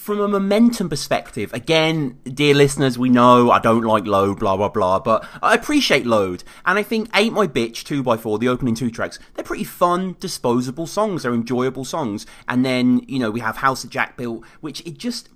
from 0.00 0.18
a 0.18 0.26
momentum 0.26 0.88
perspective, 0.88 1.52
again, 1.52 2.18
dear 2.24 2.54
listeners, 2.54 2.98
we 2.98 3.10
know 3.10 3.50
I 3.50 3.58
don't 3.58 3.84
like 3.84 4.06
Load, 4.06 4.38
blah, 4.38 4.56
blah, 4.56 4.70
blah, 4.70 4.98
but 4.98 5.28
I 5.42 5.54
appreciate 5.54 6.06
Load. 6.06 6.42
And 6.64 6.78
I 6.78 6.82
think 6.82 7.10
Ain't 7.14 7.34
My 7.34 7.46
Bitch, 7.46 7.84
2x4, 7.84 8.40
the 8.40 8.48
opening 8.48 8.74
two 8.74 8.90
tracks, 8.90 9.18
they're 9.34 9.44
pretty 9.44 9.64
fun, 9.64 10.16
disposable 10.18 10.86
songs. 10.86 11.22
They're 11.22 11.34
enjoyable 11.34 11.84
songs. 11.84 12.24
And 12.48 12.64
then, 12.64 13.00
you 13.08 13.18
know, 13.18 13.30
we 13.30 13.40
have 13.40 13.58
House 13.58 13.84
of 13.84 13.90
Jack 13.90 14.16
Built, 14.16 14.42
which 14.62 14.80
it 14.86 14.96
just 14.96 15.28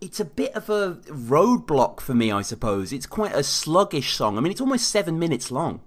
it's 0.00 0.20
a 0.20 0.24
bit 0.24 0.54
of 0.54 0.70
a 0.70 1.00
roadblock 1.08 2.00
for 2.00 2.14
me, 2.14 2.30
I 2.30 2.42
suppose. 2.42 2.92
It's 2.92 3.06
quite 3.06 3.34
a 3.34 3.42
sluggish 3.42 4.14
song. 4.14 4.38
I 4.38 4.40
mean, 4.40 4.52
it's 4.52 4.60
almost 4.60 4.88
seven 4.88 5.18
minutes 5.18 5.50
long. 5.50 5.80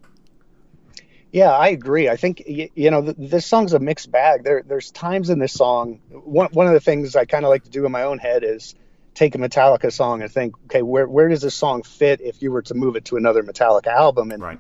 Yeah, 1.36 1.52
I 1.52 1.68
agree. 1.68 2.08
I 2.08 2.16
think 2.16 2.44
you 2.46 2.92
know 2.92 3.02
this 3.02 3.46
song's 3.46 3.74
a 3.74 3.80
mixed 3.80 4.10
bag. 4.10 4.46
There, 4.46 4.64
there's 4.66 4.90
times 4.90 5.30
in 5.30 5.38
this 5.38 5.52
song. 5.52 6.00
One 6.10 6.48
one 6.54 6.66
of 6.66 6.72
the 6.72 6.80
things 6.80 7.14
I 7.14 7.26
kind 7.26 7.44
of 7.44 7.50
like 7.50 7.66
to 7.66 7.70
do 7.70 7.86
in 7.86 7.92
my 7.92 8.04
own 8.04 8.20
head 8.20 8.46
is 8.46 8.74
take 9.14 9.36
a 9.36 9.38
Metallica 9.38 9.92
song 9.92 10.22
and 10.22 10.32
think, 10.32 10.56
okay, 10.68 10.82
where 10.82 11.06
where 11.06 11.28
does 11.28 11.42
this 11.42 11.54
song 11.54 11.84
fit 11.84 12.22
if 12.22 12.42
you 12.42 12.54
were 12.54 12.62
to 12.62 12.74
move 12.74 12.96
it 12.96 13.04
to 13.06 13.18
another 13.18 13.44
Metallica 13.44 13.88
album? 13.88 14.32
And 14.32 14.42
right. 14.42 14.60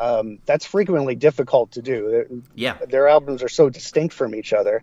um, 0.00 0.40
that's 0.44 0.66
frequently 0.66 1.14
difficult 1.14 1.70
to 1.72 1.82
do. 1.82 2.42
Yeah, 2.56 2.78
their 2.88 3.06
albums 3.06 3.44
are 3.44 3.48
so 3.48 3.70
distinct 3.70 4.12
from 4.12 4.34
each 4.34 4.52
other. 4.52 4.82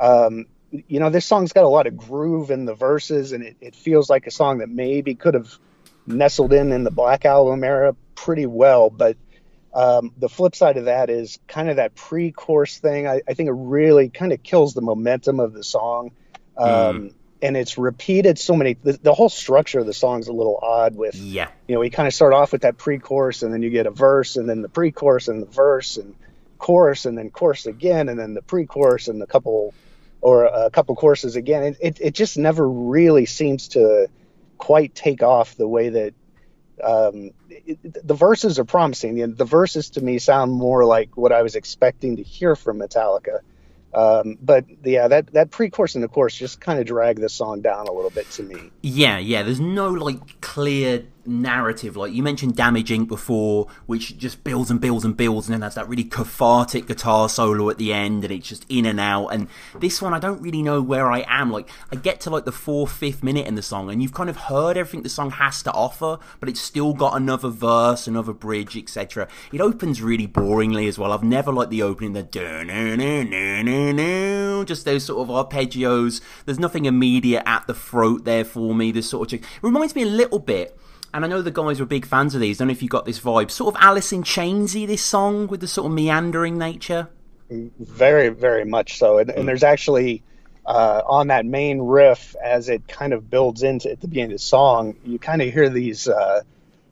Um, 0.00 0.46
you 0.70 1.00
know, 1.00 1.10
this 1.10 1.26
song's 1.26 1.52
got 1.52 1.64
a 1.64 1.68
lot 1.68 1.88
of 1.88 1.96
groove 1.96 2.52
in 2.52 2.66
the 2.66 2.74
verses, 2.74 3.32
and 3.32 3.42
it, 3.42 3.56
it 3.60 3.74
feels 3.74 4.08
like 4.08 4.28
a 4.28 4.30
song 4.30 4.58
that 4.58 4.68
maybe 4.68 5.16
could 5.16 5.34
have 5.34 5.58
nestled 6.06 6.52
in 6.52 6.70
in 6.70 6.84
the 6.84 6.92
Black 6.92 7.24
Album 7.24 7.64
era 7.64 7.96
pretty 8.14 8.46
well, 8.46 8.90
but 8.90 9.16
um, 9.74 10.12
the 10.16 10.28
flip 10.28 10.54
side 10.54 10.76
of 10.76 10.84
that 10.84 11.10
is 11.10 11.40
kind 11.48 11.68
of 11.68 11.76
that 11.76 11.94
pre-chorus 11.96 12.78
thing. 12.78 13.08
I, 13.08 13.22
I 13.26 13.34
think 13.34 13.48
it 13.48 13.54
really 13.54 14.08
kind 14.08 14.32
of 14.32 14.42
kills 14.42 14.72
the 14.72 14.80
momentum 14.80 15.40
of 15.40 15.52
the 15.52 15.64
song, 15.64 16.12
um, 16.56 16.68
mm. 16.68 17.14
and 17.42 17.56
it's 17.56 17.76
repeated 17.76 18.38
so 18.38 18.54
many. 18.54 18.74
The, 18.74 18.92
the, 18.92 19.12
whole 19.12 19.28
structure 19.28 19.80
of 19.80 19.86
the 19.86 19.92
song 19.92 20.20
is 20.20 20.28
a 20.28 20.32
little 20.32 20.58
odd. 20.62 20.94
With 20.94 21.16
yeah, 21.16 21.48
you 21.66 21.74
know, 21.74 21.80
we 21.80 21.90
kind 21.90 22.06
of 22.06 22.14
start 22.14 22.32
off 22.32 22.52
with 22.52 22.62
that 22.62 22.78
pre-chorus, 22.78 23.42
and 23.42 23.52
then 23.52 23.62
you 23.62 23.70
get 23.70 23.86
a 23.86 23.90
verse, 23.90 24.36
and 24.36 24.48
then 24.48 24.62
the 24.62 24.68
pre-chorus, 24.68 25.26
and 25.26 25.42
the 25.42 25.46
verse, 25.46 25.96
and 25.96 26.14
chorus, 26.58 27.04
and 27.04 27.18
then 27.18 27.30
chorus 27.30 27.66
again, 27.66 28.08
and 28.08 28.18
then 28.18 28.34
the 28.34 28.42
pre-chorus, 28.42 29.08
and 29.08 29.20
a 29.22 29.26
couple 29.26 29.74
or 30.20 30.44
a 30.44 30.70
couple 30.70 30.94
courses 30.94 31.34
again. 31.34 31.64
It, 31.64 31.76
it, 31.80 32.00
it 32.00 32.14
just 32.14 32.38
never 32.38 32.66
really 32.66 33.26
seems 33.26 33.68
to 33.68 34.08
quite 34.56 34.94
take 34.94 35.22
off 35.22 35.56
the 35.56 35.68
way 35.68 35.90
that 35.90 36.14
um, 36.84 37.30
it, 37.48 38.06
the 38.06 38.14
verses 38.14 38.58
are 38.58 38.64
promising. 38.64 39.14
The, 39.14 39.26
the 39.26 39.44
verses 39.44 39.90
to 39.90 40.00
me 40.00 40.18
sound 40.18 40.52
more 40.52 40.84
like 40.84 41.16
what 41.16 41.32
I 41.32 41.42
was 41.42 41.54
expecting 41.54 42.16
to 42.16 42.22
hear 42.22 42.56
from 42.56 42.78
Metallica. 42.78 43.40
Um, 43.94 44.36
but 44.42 44.64
yeah, 44.84 45.06
that 45.08 45.32
that 45.34 45.50
pre-chorus 45.50 45.94
and 45.94 46.02
the 46.02 46.08
chorus 46.08 46.34
just 46.34 46.60
kind 46.60 46.80
of 46.80 46.86
drag 46.86 47.20
the 47.20 47.28
song 47.28 47.60
down 47.60 47.86
a 47.86 47.92
little 47.92 48.10
bit 48.10 48.28
to 48.32 48.42
me. 48.42 48.70
Yeah, 48.82 49.18
yeah. 49.18 49.44
There's 49.44 49.60
no 49.60 49.90
like 49.90 50.40
clear 50.40 51.04
narrative. 51.26 51.96
Like 51.96 52.12
you 52.12 52.22
mentioned 52.22 52.56
Damage 52.56 52.90
Inc. 52.90 53.08
before, 53.08 53.68
which 53.86 54.16
just 54.18 54.44
builds 54.44 54.70
and 54.70 54.80
builds 54.80 55.04
and 55.04 55.16
builds, 55.16 55.48
and 55.48 55.54
then 55.54 55.62
has 55.62 55.74
that 55.74 55.88
really 55.88 56.04
cathartic 56.04 56.86
guitar 56.86 57.28
solo 57.28 57.70
at 57.70 57.78
the 57.78 57.92
end, 57.92 58.24
and 58.24 58.32
it's 58.32 58.48
just 58.48 58.66
in 58.68 58.86
and 58.86 59.00
out. 59.00 59.28
And 59.28 59.48
this 59.80 60.00
one, 60.02 60.14
I 60.14 60.18
don't 60.18 60.42
really 60.42 60.62
know 60.62 60.80
where 60.82 61.10
I 61.10 61.24
am. 61.28 61.50
Like 61.50 61.68
I 61.92 61.96
get 61.96 62.20
to 62.22 62.30
like 62.30 62.44
the 62.44 62.52
fourth, 62.52 62.92
fifth 62.92 63.22
minute 63.22 63.46
in 63.46 63.54
the 63.54 63.62
song, 63.62 63.90
and 63.90 64.02
you've 64.02 64.14
kind 64.14 64.30
of 64.30 64.36
heard 64.36 64.76
everything 64.76 65.02
the 65.02 65.08
song 65.08 65.30
has 65.32 65.62
to 65.64 65.72
offer, 65.72 66.18
but 66.40 66.48
it's 66.48 66.60
still 66.60 66.92
got 66.94 67.16
another 67.16 67.48
verse, 67.48 68.06
another 68.06 68.32
bridge, 68.32 68.76
etc. 68.76 69.28
It 69.52 69.60
opens 69.60 70.02
really 70.02 70.26
boringly 70.26 70.88
as 70.88 70.98
well. 70.98 71.12
I've 71.12 71.22
never 71.22 71.52
liked 71.52 71.70
the 71.70 71.82
opening, 71.82 72.12
the 72.12 72.22
just 74.64 74.84
those 74.84 75.04
sort 75.04 75.28
of 75.28 75.34
arpeggios. 75.34 76.20
There's 76.44 76.58
nothing 76.58 76.84
immediate 76.84 77.42
at 77.46 77.66
the 77.66 77.74
throat 77.74 78.24
there 78.24 78.44
for 78.44 78.74
me. 78.74 78.92
This 78.92 79.08
sort 79.08 79.32
of 79.32 79.40
it 79.40 79.46
reminds 79.62 79.94
me 79.94 80.02
a 80.02 80.06
little 80.06 80.38
bit 80.38 80.76
and 81.14 81.24
I 81.24 81.28
know 81.28 81.40
the 81.40 81.52
guys 81.52 81.78
were 81.78 81.86
big 81.86 82.04
fans 82.04 82.34
of 82.34 82.40
these. 82.40 82.58
I 82.58 82.64
don't 82.64 82.68
know 82.68 82.72
if 82.72 82.82
you 82.82 82.88
got 82.88 83.06
this 83.06 83.20
vibe. 83.20 83.50
Sort 83.50 83.74
of 83.74 83.80
Alice 83.80 84.12
in 84.12 84.24
Chainsy, 84.24 84.84
this 84.84 85.02
song 85.02 85.46
with 85.46 85.60
the 85.60 85.68
sort 85.68 85.86
of 85.86 85.92
meandering 85.92 86.58
nature. 86.58 87.08
Very, 87.50 88.30
very 88.30 88.64
much 88.64 88.98
so. 88.98 89.18
And, 89.18 89.30
and 89.30 89.46
there's 89.46 89.62
actually 89.62 90.24
uh, 90.66 91.02
on 91.06 91.28
that 91.28 91.46
main 91.46 91.80
riff 91.80 92.34
as 92.42 92.68
it 92.68 92.88
kind 92.88 93.12
of 93.12 93.30
builds 93.30 93.62
into 93.62 93.90
at 93.90 94.00
the 94.00 94.08
beginning 94.08 94.32
of 94.32 94.38
the 94.38 94.44
song, 94.44 94.96
you 95.04 95.20
kind 95.20 95.40
of 95.40 95.52
hear 95.52 95.68
these 95.68 96.08
uh, 96.08 96.42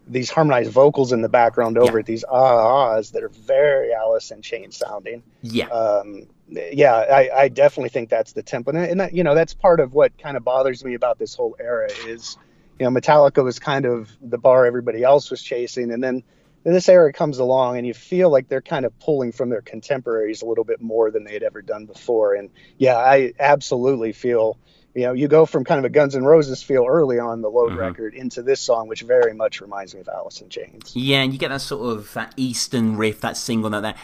these 0.06 0.30
harmonized 0.30 0.70
vocals 0.70 1.12
in 1.12 1.22
the 1.22 1.28
background 1.28 1.78
over 1.78 1.98
yeah. 1.98 2.00
it, 2.00 2.06
these 2.06 2.24
ah 2.28 2.94
ahs 2.94 3.12
that 3.12 3.24
are 3.24 3.28
very 3.28 3.92
Alice 3.92 4.30
in 4.30 4.42
Chains 4.42 4.76
sounding. 4.76 5.22
Yeah. 5.42 5.66
Um, 5.66 6.26
yeah, 6.48 6.92
I, 6.94 7.30
I, 7.34 7.48
definitely 7.48 7.88
think 7.88 8.10
that's 8.10 8.34
the 8.34 8.42
tempo, 8.42 8.72
and, 8.72 9.00
and 9.00 9.16
you 9.16 9.24
know 9.24 9.34
that's 9.34 9.54
part 9.54 9.80
of 9.80 9.94
what 9.94 10.16
kind 10.18 10.36
of 10.36 10.44
bothers 10.44 10.84
me 10.84 10.92
about 10.94 11.18
this 11.18 11.34
whole 11.34 11.56
era 11.58 11.88
is 12.06 12.36
you 12.82 12.90
know, 12.90 13.00
Metallica 13.00 13.44
was 13.44 13.60
kind 13.60 13.86
of 13.86 14.10
the 14.20 14.38
bar 14.38 14.66
everybody 14.66 15.04
else 15.04 15.30
was 15.30 15.40
chasing, 15.40 15.92
and 15.92 16.02
then 16.02 16.24
this 16.64 16.88
era 16.88 17.12
comes 17.12 17.38
along, 17.38 17.78
and 17.78 17.86
you 17.86 17.94
feel 17.94 18.28
like 18.28 18.48
they're 18.48 18.60
kind 18.60 18.84
of 18.84 18.98
pulling 18.98 19.30
from 19.30 19.50
their 19.50 19.62
contemporaries 19.62 20.42
a 20.42 20.46
little 20.46 20.64
bit 20.64 20.80
more 20.80 21.12
than 21.12 21.22
they 21.22 21.32
had 21.32 21.44
ever 21.44 21.62
done 21.62 21.86
before. 21.86 22.34
And 22.34 22.50
yeah, 22.78 22.96
I 22.96 23.34
absolutely 23.38 24.12
feel 24.12 24.58
you 24.94 25.02
know, 25.02 25.12
you 25.12 25.26
go 25.26 25.46
from 25.46 25.64
kind 25.64 25.78
of 25.78 25.84
a 25.84 25.88
Guns 25.88 26.14
N' 26.14 26.24
Roses 26.24 26.62
feel 26.62 26.84
early 26.86 27.18
on 27.18 27.40
the 27.40 27.48
Load 27.48 27.70
mm-hmm. 27.70 27.78
record 27.78 28.14
into 28.14 28.42
this 28.42 28.60
song, 28.60 28.88
which 28.88 29.02
very 29.02 29.32
much 29.32 29.60
reminds 29.62 29.94
me 29.94 30.00
of 30.00 30.08
Alice 30.08 30.40
in 30.42 30.50
Chains. 30.50 30.92
Yeah, 30.94 31.22
and 31.22 31.32
you 31.32 31.38
get 31.38 31.48
that 31.48 31.62
sort 31.62 31.96
of 31.96 32.12
that 32.12 32.34
Eastern 32.36 32.96
riff, 32.98 33.20
that 33.22 33.38
single 33.38 33.70
note, 33.70 33.82
that 33.82 33.96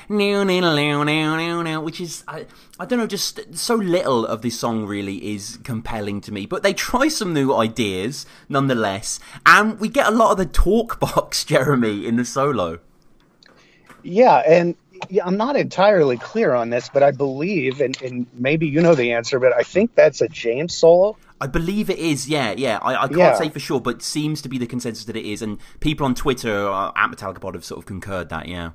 which 1.82 2.00
is 2.00 2.24
I, 2.26 2.46
I 2.80 2.86
don't 2.86 2.98
know, 2.98 3.06
just 3.06 3.54
so 3.54 3.74
little 3.74 4.24
of 4.24 4.40
this 4.40 4.58
song 4.58 4.86
really 4.86 5.34
is 5.34 5.58
compelling 5.62 6.22
to 6.22 6.32
me. 6.32 6.46
But 6.46 6.62
they 6.62 6.72
try 6.72 7.08
some 7.08 7.34
new 7.34 7.52
ideas 7.54 8.24
nonetheless, 8.48 9.20
and 9.44 9.78
we 9.78 9.88
get 9.88 10.06
a 10.06 10.10
lot 10.10 10.32
of 10.32 10.38
the 10.38 10.46
talk 10.46 10.98
box, 10.98 11.44
Jeremy, 11.46 12.06
in 12.06 12.16
the 12.16 12.24
solo. 12.24 12.80
Yeah, 14.02 14.36
and 14.46 14.74
yeah, 15.08 15.24
I'm 15.24 15.36
not 15.36 15.56
entirely 15.56 16.16
clear 16.16 16.54
on 16.54 16.70
this, 16.70 16.88
but 16.88 17.02
I 17.02 17.10
believe, 17.10 17.80
and, 17.80 18.00
and 18.02 18.26
maybe 18.34 18.66
you 18.66 18.80
know 18.80 18.94
the 18.94 19.12
answer, 19.12 19.38
but 19.38 19.52
I 19.52 19.62
think 19.62 19.94
that's 19.94 20.20
a 20.20 20.28
James 20.28 20.74
solo. 20.74 21.16
I 21.40 21.46
believe 21.46 21.88
it 21.88 21.98
is, 21.98 22.28
yeah, 22.28 22.54
yeah. 22.56 22.78
I, 22.82 23.04
I 23.04 23.06
can't 23.06 23.18
yeah. 23.18 23.34
say 23.34 23.48
for 23.48 23.60
sure, 23.60 23.80
but 23.80 24.02
seems 24.02 24.42
to 24.42 24.48
be 24.48 24.58
the 24.58 24.66
consensus 24.66 25.04
that 25.04 25.16
it 25.16 25.24
is, 25.24 25.42
and 25.42 25.58
people 25.80 26.04
on 26.06 26.14
Twitter 26.14 26.68
uh, 26.68 26.92
at 26.96 27.10
Metallica 27.10 27.40
Pod 27.40 27.54
have 27.54 27.64
sort 27.64 27.78
of 27.78 27.86
concurred 27.86 28.28
that, 28.30 28.48
yeah. 28.48 28.70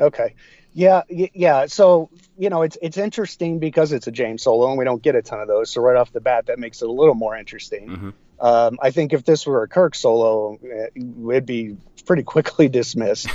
Okay. 0.00 0.34
Yeah, 0.74 1.02
yeah. 1.08 1.66
So 1.66 2.10
you 2.36 2.50
know, 2.50 2.62
it's 2.62 2.76
it's 2.82 2.98
interesting 2.98 3.60
because 3.60 3.92
it's 3.92 4.08
a 4.08 4.10
James 4.10 4.42
solo, 4.42 4.68
and 4.68 4.76
we 4.76 4.84
don't 4.84 5.02
get 5.02 5.14
a 5.14 5.22
ton 5.22 5.40
of 5.40 5.46
those. 5.46 5.70
So 5.70 5.80
right 5.80 5.96
off 5.96 6.12
the 6.12 6.20
bat, 6.20 6.46
that 6.46 6.58
makes 6.58 6.82
it 6.82 6.88
a 6.88 6.92
little 6.92 7.14
more 7.14 7.36
interesting. 7.36 7.88
Mm-hmm. 7.88 8.10
Um, 8.40 8.78
I 8.82 8.90
think 8.90 9.12
if 9.12 9.24
this 9.24 9.46
were 9.46 9.62
a 9.62 9.68
Kirk 9.68 9.94
solo, 9.94 10.58
eh, 10.62 10.88
it'd 10.96 11.46
be 11.46 11.76
pretty 12.06 12.22
quickly 12.22 12.68
dismissed. 12.80 13.28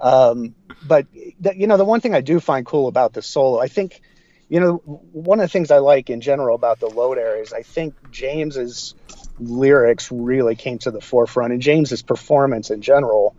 um, 0.00 0.54
but 0.86 1.06
you 1.12 1.66
know, 1.66 1.76
the 1.76 1.84
one 1.84 2.00
thing 2.00 2.14
I 2.14 2.20
do 2.20 2.40
find 2.40 2.64
cool 2.64 2.88
about 2.88 3.12
the 3.12 3.22
solo, 3.22 3.60
I 3.60 3.68
think, 3.68 4.00
you 4.48 4.60
know, 4.60 4.76
one 4.76 5.40
of 5.40 5.44
the 5.44 5.52
things 5.52 5.70
I 5.70 5.78
like 5.78 6.10
in 6.10 6.20
general 6.20 6.54
about 6.54 6.80
the 6.80 6.88
load 6.88 7.18
areas, 7.18 7.52
I 7.52 7.62
think 7.62 7.94
James's 8.10 8.94
lyrics 9.38 10.10
really 10.10 10.54
came 10.54 10.78
to 10.78 10.90
the 10.90 11.00
forefront, 11.00 11.52
and 11.52 11.60
James's 11.60 12.02
performance 12.02 12.70
in 12.70 12.82
general. 12.82 13.36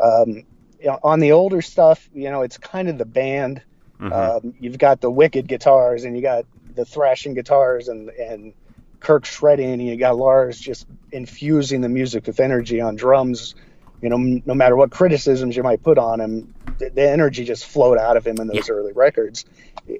Um, 0.00 0.44
you 0.80 0.86
know, 0.86 0.98
on 1.02 1.20
the 1.20 1.32
older 1.32 1.60
stuff, 1.60 2.08
you 2.14 2.30
know, 2.30 2.42
it's 2.42 2.56
kind 2.56 2.88
of 2.88 2.98
the 2.98 3.04
band. 3.04 3.62
Mm-hmm. 4.00 4.12
Um, 4.46 4.54
you've 4.58 4.78
got 4.78 5.00
the 5.00 5.10
wicked 5.10 5.46
guitars, 5.46 6.04
and 6.04 6.16
you 6.16 6.22
got 6.22 6.46
the 6.74 6.84
thrashing 6.84 7.34
guitars, 7.34 7.88
and 7.88 8.08
and 8.10 8.54
Kirk 9.00 9.24
shredding, 9.24 9.72
and 9.72 9.82
you 9.82 9.96
got 9.96 10.16
Lars 10.16 10.60
just 10.60 10.86
infusing 11.10 11.80
the 11.80 11.88
music 11.88 12.26
with 12.26 12.38
energy 12.38 12.80
on 12.80 12.96
drums. 12.96 13.54
You 14.00 14.08
know, 14.08 14.16
no 14.16 14.54
matter 14.54 14.76
what 14.76 14.90
criticisms 14.90 15.56
you 15.56 15.62
might 15.62 15.82
put 15.82 15.98
on 15.98 16.20
him, 16.20 16.54
the, 16.78 16.90
the 16.90 17.10
energy 17.10 17.44
just 17.44 17.66
flowed 17.66 17.98
out 17.98 18.16
of 18.16 18.26
him 18.26 18.38
in 18.40 18.46
those 18.46 18.68
yeah. 18.68 18.74
early 18.74 18.92
records. 18.92 19.44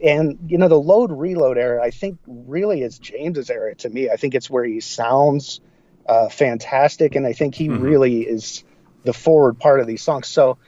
And 0.02 0.38
you 0.46 0.58
know, 0.58 0.68
the 0.68 0.80
load 0.80 1.10
reload 1.10 1.58
era, 1.58 1.82
I 1.82 1.90
think, 1.90 2.18
really 2.26 2.82
is 2.82 2.98
James's 2.98 3.50
era 3.50 3.74
to 3.76 3.90
me. 3.90 4.08
I 4.10 4.16
think 4.16 4.34
it's 4.34 4.48
where 4.48 4.64
he 4.64 4.80
sounds 4.80 5.60
uh, 6.06 6.28
fantastic, 6.28 7.14
and 7.14 7.26
I 7.26 7.32
think 7.32 7.54
he 7.54 7.68
mm-hmm. 7.68 7.82
really 7.82 8.22
is 8.22 8.64
the 9.04 9.12
forward 9.12 9.58
part 9.58 9.80
of 9.80 9.86
these 9.86 10.02
songs. 10.02 10.28
So 10.28 10.58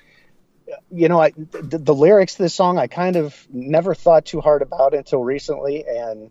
you 0.91 1.09
know, 1.09 1.21
I, 1.21 1.31
the, 1.31 1.79
the, 1.79 1.95
lyrics 1.95 2.37
to 2.37 2.45
this 2.45 2.55
song 2.55 2.79
I 2.79 2.87
kind 2.87 3.17
of 3.17 3.47
never 3.51 3.95
thought 3.95 4.25
too 4.25 4.41
hard 4.41 4.63
about 4.63 4.95
until 4.95 5.23
recently, 5.23 5.85
and 5.87 6.31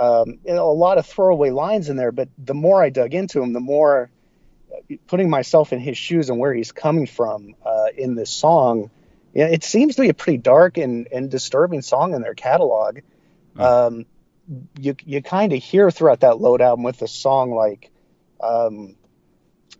um, 0.00 0.38
you 0.46 0.54
know, 0.54 0.70
a 0.70 0.72
lot 0.72 0.96
of 0.96 1.06
throwaway 1.06 1.50
lines 1.50 1.90
in 1.90 1.96
there. 1.96 2.10
But 2.10 2.30
the 2.38 2.54
more 2.54 2.82
I 2.82 2.88
dug 2.88 3.12
into 3.12 3.42
him, 3.42 3.52
the 3.52 3.60
more 3.60 4.10
putting 5.06 5.28
myself 5.28 5.72
in 5.72 5.78
his 5.78 5.98
shoes 5.98 6.30
and 6.30 6.38
where 6.38 6.54
he's 6.54 6.72
coming 6.72 7.06
from 7.06 7.54
uh, 7.64 7.88
in 7.96 8.14
this 8.14 8.30
song, 8.30 8.90
yeah, 9.34 9.46
it 9.46 9.62
seems 9.62 9.96
to 9.96 10.02
be 10.02 10.08
a 10.08 10.14
pretty 10.14 10.38
dark 10.38 10.78
and, 10.78 11.06
and 11.12 11.30
disturbing 11.30 11.82
song 11.82 12.14
in 12.14 12.22
their 12.22 12.34
catalog. 12.34 13.00
Mm. 13.56 13.60
Um, 13.60 14.06
you 14.78 14.96
you 15.04 15.22
kind 15.22 15.52
of 15.52 15.62
hear 15.62 15.90
throughout 15.90 16.20
that 16.20 16.40
load 16.40 16.60
album 16.60 16.82
with 16.82 17.02
a 17.02 17.08
song 17.08 17.52
like 17.52 17.90
um, 18.40 18.96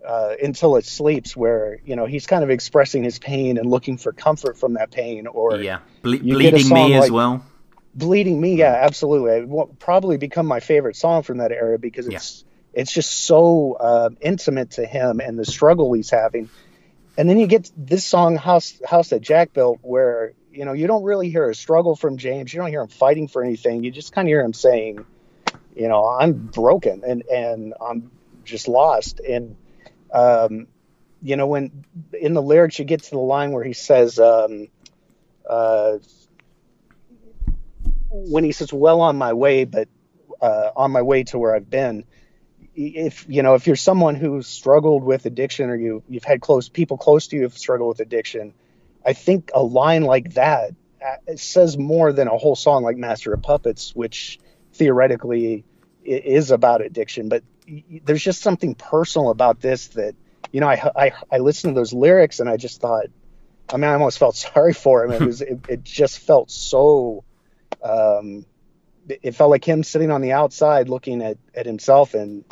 uh, 0.06 0.34
until 0.40 0.76
it 0.76 0.84
sleeps, 0.84 1.36
where 1.36 1.80
you 1.84 1.96
know 1.96 2.06
he's 2.06 2.26
kind 2.26 2.44
of 2.44 2.50
expressing 2.50 3.02
his 3.02 3.18
pain 3.18 3.58
and 3.58 3.68
looking 3.68 3.96
for 3.96 4.12
comfort 4.12 4.58
from 4.58 4.74
that 4.74 4.90
pain, 4.90 5.26
or 5.26 5.56
yeah, 5.56 5.80
Ble- 6.02 6.18
bleeding 6.18 6.68
me 6.68 6.94
like, 6.94 7.04
as 7.04 7.10
well. 7.10 7.44
Bleeding 7.94 8.40
me, 8.40 8.56
yeah, 8.56 8.78
absolutely. 8.82 9.32
It 9.32 9.48
will 9.48 9.66
probably 9.78 10.16
become 10.16 10.46
my 10.46 10.60
favorite 10.60 10.96
song 10.96 11.22
from 11.22 11.38
that 11.38 11.50
era 11.50 11.78
because 11.78 12.06
it's 12.06 12.44
yeah. 12.46 12.82
it's 12.82 12.92
just 12.92 13.24
so 13.24 13.72
uh, 13.74 14.10
intimate 14.20 14.72
to 14.72 14.86
him 14.86 15.20
and 15.20 15.38
the 15.38 15.44
struggle 15.44 15.92
he's 15.92 16.10
having. 16.10 16.48
And 17.18 17.28
then 17.28 17.38
you 17.38 17.48
get 17.48 17.70
this 17.76 18.04
song, 18.04 18.36
House 18.36 18.80
House 18.88 19.08
that 19.08 19.22
Jack 19.22 19.52
built, 19.52 19.80
where 19.82 20.34
you 20.52 20.64
know 20.64 20.72
you 20.72 20.86
don't 20.86 21.02
really 21.02 21.30
hear 21.30 21.50
a 21.50 21.54
struggle 21.54 21.96
from 21.96 22.16
James. 22.16 22.54
You 22.54 22.60
don't 22.60 22.70
hear 22.70 22.82
him 22.82 22.88
fighting 22.88 23.26
for 23.26 23.42
anything. 23.42 23.82
You 23.82 23.90
just 23.90 24.12
kind 24.12 24.26
of 24.26 24.30
hear 24.30 24.40
him 24.40 24.52
saying, 24.52 25.04
you 25.74 25.88
know, 25.88 26.06
I'm 26.06 26.32
broken 26.32 27.02
and 27.04 27.24
and 27.26 27.74
I'm 27.80 28.12
just 28.44 28.68
lost. 28.68 29.18
And 29.20 29.56
um, 30.12 30.68
you 31.22 31.36
know, 31.36 31.48
when 31.48 31.84
in 32.12 32.34
the 32.34 32.42
lyrics 32.42 32.78
you 32.78 32.84
get 32.84 33.02
to 33.02 33.10
the 33.10 33.18
line 33.18 33.52
where 33.52 33.64
he 33.64 33.72
says, 33.72 34.18
um, 34.18 34.68
uh, 35.48 35.98
when 38.10 38.44
he 38.44 38.52
says, 38.52 38.72
"Well 38.72 39.00
on 39.00 39.16
my 39.16 39.32
way, 39.32 39.64
but 39.64 39.88
uh, 40.40 40.70
on 40.76 40.90
my 40.90 41.02
way 41.02 41.24
to 41.24 41.38
where 41.38 41.54
I've 41.54 41.70
been." 41.70 42.04
If 42.74 43.26
you 43.28 43.42
know, 43.42 43.54
if 43.54 43.66
you're 43.66 43.76
someone 43.76 44.14
who's 44.14 44.46
struggled 44.46 45.02
with 45.02 45.26
addiction, 45.26 45.70
or 45.70 45.76
you 45.76 46.02
you've 46.08 46.24
had 46.24 46.40
close 46.40 46.68
people 46.68 46.98
close 46.98 47.28
to 47.28 47.36
you 47.36 47.42
have 47.42 47.56
struggled 47.56 47.88
with 47.88 48.00
addiction, 48.00 48.54
I 49.04 49.12
think 49.12 49.50
a 49.54 49.62
line 49.62 50.02
like 50.02 50.34
that 50.34 50.74
uh, 51.04 51.36
says 51.36 51.78
more 51.78 52.12
than 52.12 52.28
a 52.28 52.36
whole 52.36 52.56
song 52.56 52.82
like 52.82 52.96
"Master 52.96 53.32
of 53.32 53.42
Puppets," 53.42 53.94
which 53.94 54.38
theoretically 54.72 55.64
is 56.04 56.50
about 56.50 56.80
addiction. 56.80 57.28
But 57.28 57.42
there's 58.04 58.22
just 58.22 58.42
something 58.42 58.74
personal 58.74 59.30
about 59.30 59.60
this 59.60 59.88
that 59.88 60.14
you 60.52 60.60
know 60.60 60.68
I, 60.68 60.90
I 60.96 61.12
I 61.30 61.38
listened 61.38 61.74
to 61.74 61.80
those 61.80 61.92
lyrics 61.92 62.40
and 62.40 62.48
I 62.48 62.56
just 62.56 62.80
thought 62.80 63.06
I 63.68 63.76
mean 63.76 63.84
I 63.84 63.94
almost 63.94 64.18
felt 64.18 64.36
sorry 64.48 64.72
for 64.72 65.04
him 65.04 65.12
it 65.12 65.20
was 65.20 65.40
it, 65.40 65.60
it 65.68 65.84
just 65.84 66.18
felt 66.18 66.50
so 66.50 67.24
um 67.82 68.44
it 69.08 69.34
felt 69.34 69.50
like 69.50 69.64
him 69.64 69.82
sitting 69.82 70.10
on 70.10 70.20
the 70.20 70.32
outside 70.32 70.88
looking 70.88 71.22
at 71.22 71.38
at 71.54 71.66
himself 71.66 72.14
and 72.14 72.44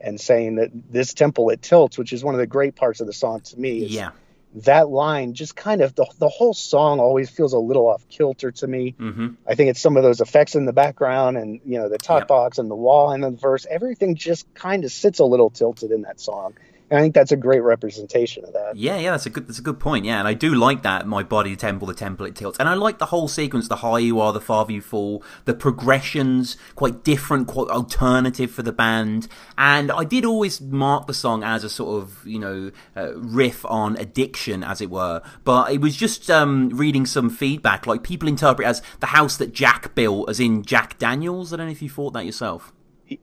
and 0.00 0.20
saying 0.20 0.56
that 0.56 0.70
this 0.90 1.14
temple 1.14 1.50
it 1.50 1.62
tilts 1.62 1.98
which 1.98 2.12
is 2.12 2.22
one 2.22 2.34
of 2.34 2.40
the 2.40 2.46
great 2.46 2.76
parts 2.76 3.00
of 3.00 3.06
the 3.06 3.12
song 3.12 3.40
to 3.40 3.58
me 3.58 3.86
yeah 3.86 4.10
that 4.54 4.88
line 4.88 5.34
just 5.34 5.56
kind 5.56 5.80
of 5.80 5.94
the, 5.94 6.06
the 6.18 6.28
whole 6.28 6.54
song 6.54 7.00
always 7.00 7.28
feels 7.28 7.52
a 7.52 7.58
little 7.58 7.88
off 7.88 8.08
kilter 8.08 8.52
to 8.52 8.66
me. 8.66 8.94
Mm-hmm. 8.98 9.28
I 9.48 9.54
think 9.56 9.70
it's 9.70 9.80
some 9.80 9.96
of 9.96 10.04
those 10.04 10.20
effects 10.20 10.54
in 10.54 10.64
the 10.64 10.72
background 10.72 11.36
and 11.36 11.60
you 11.64 11.78
know 11.78 11.88
the 11.88 11.98
talk 11.98 12.20
yep. 12.20 12.28
box 12.28 12.58
and 12.58 12.70
the 12.70 12.76
wall 12.76 13.10
and 13.10 13.22
the 13.22 13.30
verse. 13.30 13.66
Everything 13.68 14.14
just 14.14 14.52
kind 14.54 14.84
of 14.84 14.92
sits 14.92 15.18
a 15.18 15.24
little 15.24 15.50
tilted 15.50 15.90
in 15.90 16.02
that 16.02 16.20
song. 16.20 16.54
I 16.94 17.00
think 17.00 17.14
that's 17.14 17.32
a 17.32 17.36
great 17.36 17.62
representation 17.62 18.44
of 18.44 18.52
that. 18.52 18.76
Yeah, 18.76 18.98
yeah, 18.98 19.12
that's 19.12 19.26
a 19.26 19.30
good 19.30 19.46
that's 19.48 19.58
a 19.58 19.62
good 19.62 19.80
point. 19.80 20.04
Yeah, 20.04 20.18
and 20.18 20.28
I 20.28 20.34
do 20.34 20.54
like 20.54 20.82
that. 20.82 21.06
My 21.06 21.22
body, 21.22 21.56
temple, 21.56 21.88
the 21.88 21.94
temple, 21.94 22.26
it 22.26 22.36
tilts, 22.36 22.58
and 22.58 22.68
I 22.68 22.74
like 22.74 22.98
the 22.98 23.06
whole 23.06 23.28
sequence. 23.28 23.68
The 23.68 23.76
higher 23.76 24.00
you 24.00 24.20
are, 24.20 24.32
the 24.32 24.40
farther 24.40 24.72
you 24.72 24.80
fall. 24.80 25.22
The 25.44 25.54
progressions 25.54 26.56
quite 26.74 27.02
different, 27.02 27.48
quite 27.48 27.68
alternative 27.68 28.50
for 28.50 28.62
the 28.62 28.72
band. 28.72 29.28
And 29.56 29.90
I 29.90 30.04
did 30.04 30.24
always 30.24 30.60
mark 30.60 31.06
the 31.06 31.14
song 31.14 31.42
as 31.42 31.64
a 31.64 31.70
sort 31.70 32.02
of 32.02 32.26
you 32.26 32.38
know 32.38 32.70
uh, 32.96 33.16
riff 33.16 33.64
on 33.66 33.96
addiction, 33.96 34.62
as 34.62 34.80
it 34.80 34.90
were. 34.90 35.22
But 35.44 35.72
it 35.72 35.80
was 35.80 35.96
just 35.96 36.30
um, 36.30 36.68
reading 36.70 37.06
some 37.06 37.30
feedback. 37.30 37.86
Like 37.86 38.02
people 38.02 38.28
interpret 38.28 38.68
as 38.68 38.82
the 39.00 39.06
house 39.06 39.36
that 39.38 39.52
Jack 39.52 39.94
built, 39.94 40.28
as 40.28 40.38
in 40.38 40.62
Jack 40.62 40.98
Daniels. 40.98 41.52
I 41.52 41.56
don't 41.56 41.66
know 41.66 41.72
if 41.72 41.82
you 41.82 41.88
thought 41.88 42.12
that 42.12 42.26
yourself. 42.26 42.73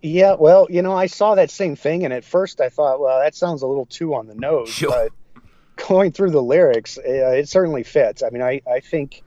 Yeah, 0.01 0.36
well, 0.38 0.67
you 0.69 0.82
know, 0.82 0.93
I 0.93 1.07
saw 1.07 1.36
that 1.36 1.49
same 1.49 1.75
thing, 1.75 2.05
and 2.05 2.13
at 2.13 2.23
first 2.23 2.61
I 2.61 2.69
thought, 2.69 2.99
well, 2.99 3.19
that 3.19 3.34
sounds 3.36 3.63
a 3.63 3.67
little 3.67 3.88
too 3.88 4.13
on 4.13 4.27
the 4.27 4.36
nose. 4.36 4.69
Sure. 4.82 4.89
But 4.89 5.11
going 5.88 6.11
through 6.11 6.32
the 6.32 6.41
lyrics, 6.41 6.97
it, 6.97 7.23
uh, 7.23 7.29
it 7.32 7.49
certainly 7.49 7.84
fits. 7.84 8.21
I 8.23 8.29
mean, 8.29 8.41
I, 8.41 8.61
I 8.71 8.79
think, 8.79 9.23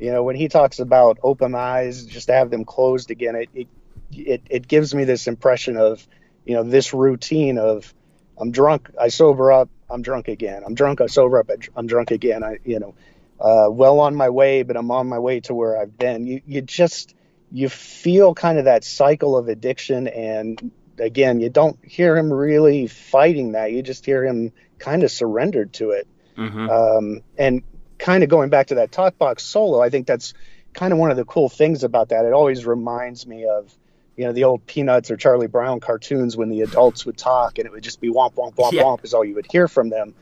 you 0.00 0.10
know, 0.10 0.22
when 0.22 0.36
he 0.36 0.48
talks 0.48 0.78
about 0.78 1.18
open 1.22 1.54
eyes, 1.54 2.06
just 2.06 2.28
to 2.28 2.32
have 2.32 2.50
them 2.50 2.64
closed 2.64 3.10
again, 3.10 3.36
it, 3.36 3.48
it 3.54 3.68
it 4.10 4.42
it 4.48 4.68
gives 4.68 4.94
me 4.94 5.04
this 5.04 5.26
impression 5.26 5.76
of, 5.76 6.06
you 6.46 6.54
know, 6.54 6.62
this 6.62 6.94
routine 6.94 7.58
of, 7.58 7.92
I'm 8.38 8.50
drunk, 8.50 8.90
I 8.98 9.08
sober 9.08 9.52
up, 9.52 9.68
I'm 9.90 10.02
drunk 10.02 10.28
again. 10.28 10.62
I'm 10.64 10.74
drunk, 10.74 11.00
I 11.00 11.06
sober 11.06 11.38
up, 11.38 11.50
I'm 11.76 11.86
drunk 11.86 12.10
again. 12.10 12.42
I, 12.42 12.58
you 12.64 12.78
know, 12.78 12.94
uh, 13.40 13.68
well 13.70 14.00
on 14.00 14.14
my 14.14 14.30
way, 14.30 14.62
but 14.62 14.76
I'm 14.76 14.90
on 14.90 15.08
my 15.08 15.18
way 15.18 15.40
to 15.40 15.54
where 15.54 15.80
I've 15.80 15.96
been. 15.98 16.26
You 16.26 16.40
you 16.46 16.62
just 16.62 17.14
you 17.50 17.68
feel 17.68 18.34
kind 18.34 18.58
of 18.58 18.64
that 18.66 18.84
cycle 18.84 19.36
of 19.36 19.48
addiction 19.48 20.08
and 20.08 20.70
again 20.98 21.40
you 21.40 21.48
don't 21.48 21.78
hear 21.82 22.16
him 22.16 22.32
really 22.32 22.86
fighting 22.86 23.52
that 23.52 23.72
you 23.72 23.82
just 23.82 24.04
hear 24.04 24.24
him 24.24 24.52
kind 24.78 25.02
of 25.02 25.10
surrendered 25.10 25.72
to 25.72 25.90
it 25.90 26.06
mm-hmm. 26.36 26.68
um, 26.68 27.20
and 27.36 27.62
kind 27.98 28.22
of 28.22 28.28
going 28.28 28.50
back 28.50 28.68
to 28.68 28.76
that 28.76 28.92
talk 28.92 29.16
box 29.18 29.42
solo 29.42 29.80
i 29.80 29.90
think 29.90 30.06
that's 30.06 30.34
kind 30.74 30.92
of 30.92 30.98
one 30.98 31.10
of 31.10 31.16
the 31.16 31.24
cool 31.24 31.48
things 31.48 31.84
about 31.84 32.10
that 32.10 32.24
it 32.24 32.32
always 32.32 32.66
reminds 32.66 33.26
me 33.26 33.46
of 33.46 33.74
you 34.16 34.24
know 34.24 34.32
the 34.32 34.44
old 34.44 34.66
peanuts 34.66 35.10
or 35.10 35.16
charlie 35.16 35.46
brown 35.46 35.80
cartoons 35.80 36.36
when 36.36 36.48
the 36.48 36.62
adults 36.62 37.06
would 37.06 37.16
talk 37.16 37.58
and 37.58 37.66
it 37.66 37.72
would 37.72 37.82
just 37.82 38.00
be 38.00 38.10
womp 38.10 38.34
womp 38.34 38.54
womp 38.56 38.72
yeah. 38.72 38.82
womp 38.82 39.04
is 39.04 39.14
all 39.14 39.24
you 39.24 39.34
would 39.34 39.46
hear 39.50 39.68
from 39.68 39.88
them 39.88 40.14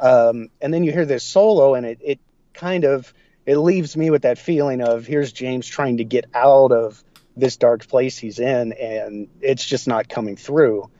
um, 0.00 0.48
and 0.60 0.74
then 0.74 0.82
you 0.82 0.90
hear 0.90 1.06
this 1.06 1.22
solo 1.22 1.74
and 1.74 1.86
it, 1.86 1.98
it 2.02 2.20
kind 2.52 2.84
of 2.84 3.12
it 3.46 3.56
leaves 3.56 3.96
me 3.96 4.10
with 4.10 4.22
that 4.22 4.38
feeling 4.38 4.80
of 4.80 5.06
here's 5.06 5.32
James 5.32 5.66
trying 5.66 5.98
to 5.98 6.04
get 6.04 6.26
out 6.34 6.72
of 6.72 7.02
this 7.36 7.56
dark 7.56 7.86
place 7.88 8.16
he's 8.16 8.38
in, 8.38 8.72
and 8.72 9.28
it's 9.40 9.64
just 9.64 9.88
not 9.88 10.08
coming 10.08 10.36
through. 10.36 10.90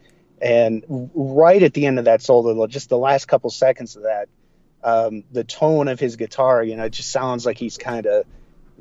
And 0.42 0.84
right 1.14 1.62
at 1.62 1.72
the 1.72 1.86
end 1.86 1.98
of 1.98 2.06
that 2.06 2.20
solo, 2.22 2.66
just 2.66 2.88
the 2.88 2.98
last 2.98 3.26
couple 3.26 3.50
seconds 3.50 3.96
of 3.96 4.02
that, 4.02 4.28
um, 4.82 5.24
the 5.32 5.44
tone 5.44 5.88
of 5.88 5.98
his 5.98 6.16
guitar, 6.16 6.62
you 6.62 6.76
know, 6.76 6.84
it 6.84 6.90
just 6.90 7.10
sounds 7.10 7.46
like 7.46 7.56
he's 7.56 7.78
kind 7.78 8.06
of 8.06 8.26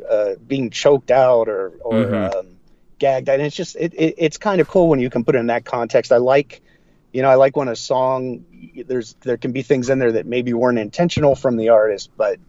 uh, 0.09 0.35
being 0.45 0.69
choked 0.71 1.11
out 1.11 1.47
or, 1.47 1.73
or 1.81 1.93
mm-hmm. 1.93 2.37
um, 2.37 2.57
gagged. 2.99 3.29
And 3.29 3.41
it's 3.41 3.55
just, 3.55 3.77
it, 3.77 3.93
it, 3.93 4.15
it's 4.17 4.37
kind 4.37 4.59
of 4.59 4.67
cool 4.67 4.89
when 4.89 4.99
you 4.99 5.09
can 5.09 5.23
put 5.23 5.35
it 5.35 5.39
in 5.39 5.47
that 5.47 5.63
context. 5.63 6.11
I 6.11 6.17
like, 6.17 6.61
you 7.13 7.21
know, 7.21 7.29
I 7.29 7.35
like 7.35 7.55
when 7.55 7.69
a 7.69 7.75
song, 7.75 8.43
there's, 8.85 9.13
there 9.21 9.37
can 9.37 9.53
be 9.53 9.61
things 9.61 9.89
in 9.89 9.99
there 9.99 10.13
that 10.13 10.25
maybe 10.25 10.53
weren't 10.53 10.79
intentional 10.79 11.35
from 11.35 11.55
the 11.55 11.69
artist, 11.69 12.09
but 12.17 12.39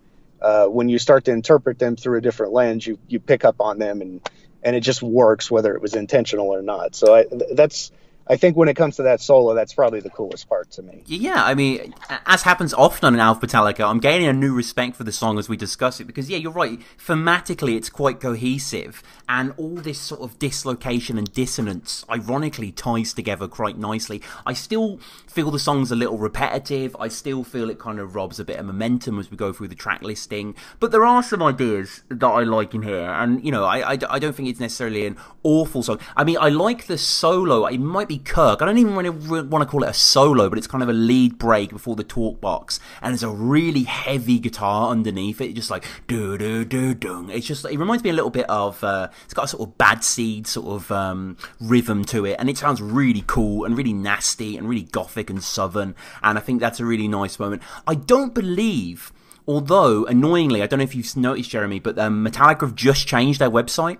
uh, 0.44 0.66
when 0.66 0.90
you 0.90 0.98
start 0.98 1.24
to 1.24 1.32
interpret 1.32 1.78
them 1.78 1.96
through 1.96 2.18
a 2.18 2.20
different 2.20 2.52
lens, 2.52 2.86
you 2.86 2.98
you 3.08 3.18
pick 3.18 3.44
up 3.44 3.60
on 3.60 3.78
them 3.78 4.02
and 4.02 4.20
and 4.62 4.76
it 4.76 4.80
just 4.80 5.02
works 5.02 5.50
whether 5.50 5.74
it 5.74 5.82
was 5.82 5.94
intentional 5.94 6.48
or 6.48 6.62
not. 6.62 6.94
So 6.94 7.14
I, 7.14 7.26
that's 7.54 7.92
I 8.26 8.36
think 8.36 8.56
when 8.56 8.68
it 8.68 8.74
comes 8.74 8.96
to 8.96 9.02
that 9.02 9.20
solo, 9.20 9.54
that's 9.54 9.74
probably 9.74 10.00
the 10.00 10.10
coolest 10.10 10.48
part 10.48 10.70
to 10.72 10.82
me. 10.82 11.02
Yeah, 11.06 11.44
I 11.44 11.54
mean, 11.54 11.94
as 12.26 12.42
happens 12.42 12.72
often 12.72 13.14
on 13.14 13.20
Alpha 13.20 13.46
Metallica, 13.46 13.88
I'm 13.88 14.00
gaining 14.00 14.28
a 14.28 14.32
new 14.32 14.54
respect 14.54 14.96
for 14.96 15.04
the 15.04 15.12
song 15.12 15.38
as 15.38 15.48
we 15.48 15.56
discuss 15.56 16.00
it 16.00 16.04
because, 16.04 16.30
yeah, 16.30 16.38
you're 16.38 16.52
right. 16.52 16.80
Thematically, 16.98 17.76
it's 17.76 17.90
quite 17.90 18.20
cohesive, 18.20 19.02
and 19.28 19.52
all 19.58 19.74
this 19.74 20.00
sort 20.00 20.22
of 20.22 20.38
dislocation 20.38 21.18
and 21.18 21.30
dissonance, 21.34 22.04
ironically, 22.10 22.72
ties 22.72 23.12
together 23.12 23.46
quite 23.46 23.76
nicely. 23.76 24.22
I 24.46 24.54
still 24.54 24.98
feel 25.26 25.50
the 25.50 25.58
song's 25.58 25.90
a 25.90 25.96
little 25.96 26.16
repetitive. 26.16 26.96
I 26.98 27.08
still 27.08 27.44
feel 27.44 27.68
it 27.68 27.78
kind 27.78 27.98
of 27.98 28.14
robs 28.14 28.40
a 28.40 28.44
bit 28.44 28.58
of 28.58 28.64
momentum 28.64 29.18
as 29.18 29.30
we 29.30 29.36
go 29.36 29.52
through 29.52 29.68
the 29.68 29.74
track 29.74 30.02
listing, 30.02 30.54
but 30.80 30.92
there 30.92 31.04
are 31.04 31.22
some 31.22 31.42
ideas 31.42 32.02
that 32.08 32.26
I 32.26 32.44
like 32.44 32.74
in 32.74 32.82
here, 32.82 33.10
and 33.10 33.44
you 33.44 33.52
know, 33.52 33.64
I, 33.64 33.92
I, 33.92 33.98
I 34.08 34.18
don't 34.18 34.34
think 34.34 34.48
it's 34.48 34.60
necessarily 34.60 35.06
an 35.06 35.18
awful 35.42 35.82
song. 35.82 36.00
I 36.16 36.24
mean, 36.24 36.38
I 36.40 36.48
like 36.48 36.86
the 36.86 36.96
solo. 36.96 37.66
It 37.66 37.78
might 37.78 38.08
be 38.08 38.13
Kirk. 38.18 38.62
I 38.62 38.64
don't 38.64 38.78
even 38.78 38.94
really 38.96 39.10
want 39.10 39.62
to 39.62 39.66
call 39.66 39.82
it 39.84 39.88
a 39.88 39.94
solo, 39.94 40.48
but 40.48 40.58
it's 40.58 40.66
kind 40.66 40.82
of 40.82 40.88
a 40.88 40.92
lead 40.92 41.38
break 41.38 41.70
before 41.70 41.96
the 41.96 42.04
talk 42.04 42.40
box, 42.40 42.80
and 43.02 43.12
there's 43.12 43.22
a 43.22 43.28
really 43.28 43.84
heavy 43.84 44.38
guitar 44.38 44.90
underneath 44.90 45.40
it, 45.40 45.54
just 45.54 45.70
like 45.70 45.84
do 46.06 46.38
do 46.38 46.64
do 46.64 46.94
do. 46.94 47.28
It's 47.30 47.46
just 47.46 47.64
it 47.64 47.78
reminds 47.78 48.04
me 48.04 48.10
a 48.10 48.12
little 48.12 48.30
bit 48.30 48.48
of 48.48 48.82
uh, 48.84 49.08
it's 49.24 49.34
got 49.34 49.46
a 49.46 49.48
sort 49.48 49.68
of 49.68 49.78
bad 49.78 50.04
seed 50.04 50.46
sort 50.46 50.66
of 50.66 50.92
um, 50.92 51.36
rhythm 51.60 52.04
to 52.06 52.24
it, 52.26 52.36
and 52.38 52.48
it 52.48 52.58
sounds 52.58 52.80
really 52.80 53.24
cool 53.26 53.64
and 53.64 53.76
really 53.76 53.92
nasty 53.92 54.56
and 54.56 54.68
really 54.68 54.82
gothic 54.82 55.30
and 55.30 55.42
southern, 55.42 55.94
and 56.22 56.38
I 56.38 56.40
think 56.40 56.60
that's 56.60 56.80
a 56.80 56.84
really 56.84 57.08
nice 57.08 57.38
moment. 57.38 57.62
I 57.86 57.94
don't 57.94 58.34
believe. 58.34 59.12
Although 59.46 60.06
annoyingly, 60.06 60.62
I 60.62 60.66
don't 60.66 60.78
know 60.78 60.84
if 60.84 60.94
you've 60.94 61.16
noticed, 61.18 61.50
Jeremy, 61.50 61.78
but 61.78 61.98
um, 61.98 62.24
Metallica 62.24 62.62
have 62.62 62.74
just 62.74 63.06
changed 63.06 63.40
their 63.40 63.50
website. 63.50 63.98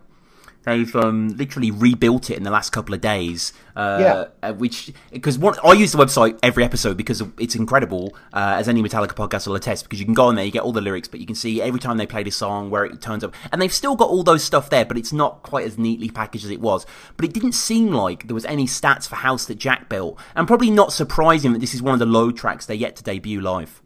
They've 0.64 0.96
um, 0.96 1.28
literally 1.36 1.70
rebuilt 1.70 2.30
it 2.30 2.36
in 2.36 2.42
the 2.42 2.50
last 2.50 2.70
couple 2.70 2.94
of 2.94 3.00
days. 3.00 3.52
Uh, 3.76 3.98
Yeah. 4.00 4.24
uh, 4.48 4.52
which 4.54 4.92
because 5.12 5.38
I 5.42 5.72
use 5.72 5.92
the 5.92 5.98
website 5.98 6.38
every 6.42 6.64
episode 6.64 6.96
because 6.96 7.22
it's 7.38 7.54
incredible, 7.54 8.16
uh, 8.32 8.54
as 8.58 8.68
any 8.68 8.82
Metallica 8.82 9.12
podcast 9.14 9.46
will 9.46 9.56
attest. 9.56 9.84
Because 9.84 9.98
you 9.98 10.04
can 10.04 10.14
go 10.14 10.26
on 10.26 10.36
there, 10.36 10.44
you 10.44 10.50
get 10.50 10.62
all 10.62 10.72
the 10.72 10.80
lyrics, 10.80 11.08
but 11.08 11.20
you 11.20 11.26
can 11.26 11.34
see 11.34 11.60
every 11.60 11.80
time 11.80 11.96
they 11.96 12.06
play 12.06 12.22
this 12.22 12.36
song 12.36 12.70
where 12.70 12.84
it 12.84 13.00
turns 13.02 13.22
up, 13.24 13.34
and 13.52 13.60
they've 13.60 13.72
still 13.72 13.94
got 13.96 14.08
all 14.08 14.22
those 14.22 14.42
stuff 14.42 14.70
there, 14.70 14.84
but 14.84 14.96
it's 14.96 15.12
not 15.12 15.42
quite 15.42 15.66
as 15.66 15.76
neatly 15.76 16.08
packaged 16.08 16.44
as 16.44 16.50
it 16.50 16.60
was. 16.60 16.86
But 17.16 17.26
it 17.26 17.34
didn't 17.34 17.52
seem 17.52 17.88
like 17.92 18.26
there 18.26 18.34
was 18.34 18.44
any 18.46 18.66
stats 18.66 19.06
for 19.08 19.16
House 19.16 19.44
that 19.46 19.56
Jack 19.58 19.88
built, 19.88 20.18
and 20.34 20.46
probably 20.46 20.70
not 20.70 20.92
surprising 20.92 21.52
that 21.52 21.58
this 21.58 21.74
is 21.74 21.82
one 21.82 21.94
of 21.94 21.98
the 22.00 22.06
low 22.06 22.30
tracks 22.30 22.64
they're 22.66 22.76
yet 22.76 22.96
to 22.96 23.02
debut 23.02 23.40
live. 23.40 23.82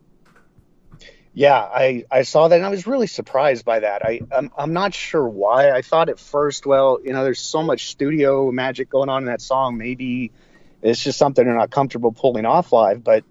Yeah, 1.38 1.60
I, 1.60 2.04
I 2.10 2.22
saw 2.22 2.48
that 2.48 2.56
and 2.56 2.66
I 2.66 2.68
was 2.68 2.88
really 2.88 3.06
surprised 3.06 3.64
by 3.64 3.78
that. 3.78 4.04
I 4.04 4.22
I'm, 4.36 4.50
I'm 4.58 4.72
not 4.72 4.92
sure 4.92 5.24
why. 5.24 5.70
I 5.70 5.82
thought 5.82 6.08
at 6.08 6.18
first, 6.18 6.66
well, 6.66 6.98
you 7.04 7.12
know, 7.12 7.22
there's 7.22 7.38
so 7.38 7.62
much 7.62 7.86
studio 7.86 8.50
magic 8.50 8.90
going 8.90 9.08
on 9.08 9.22
in 9.22 9.26
that 9.26 9.40
song. 9.40 9.78
Maybe 9.78 10.32
it's 10.82 11.00
just 11.00 11.16
something 11.16 11.44
they're 11.44 11.54
not 11.54 11.70
comfortable 11.70 12.10
pulling 12.10 12.44
off 12.44 12.72
live. 12.72 13.04
But 13.04 13.22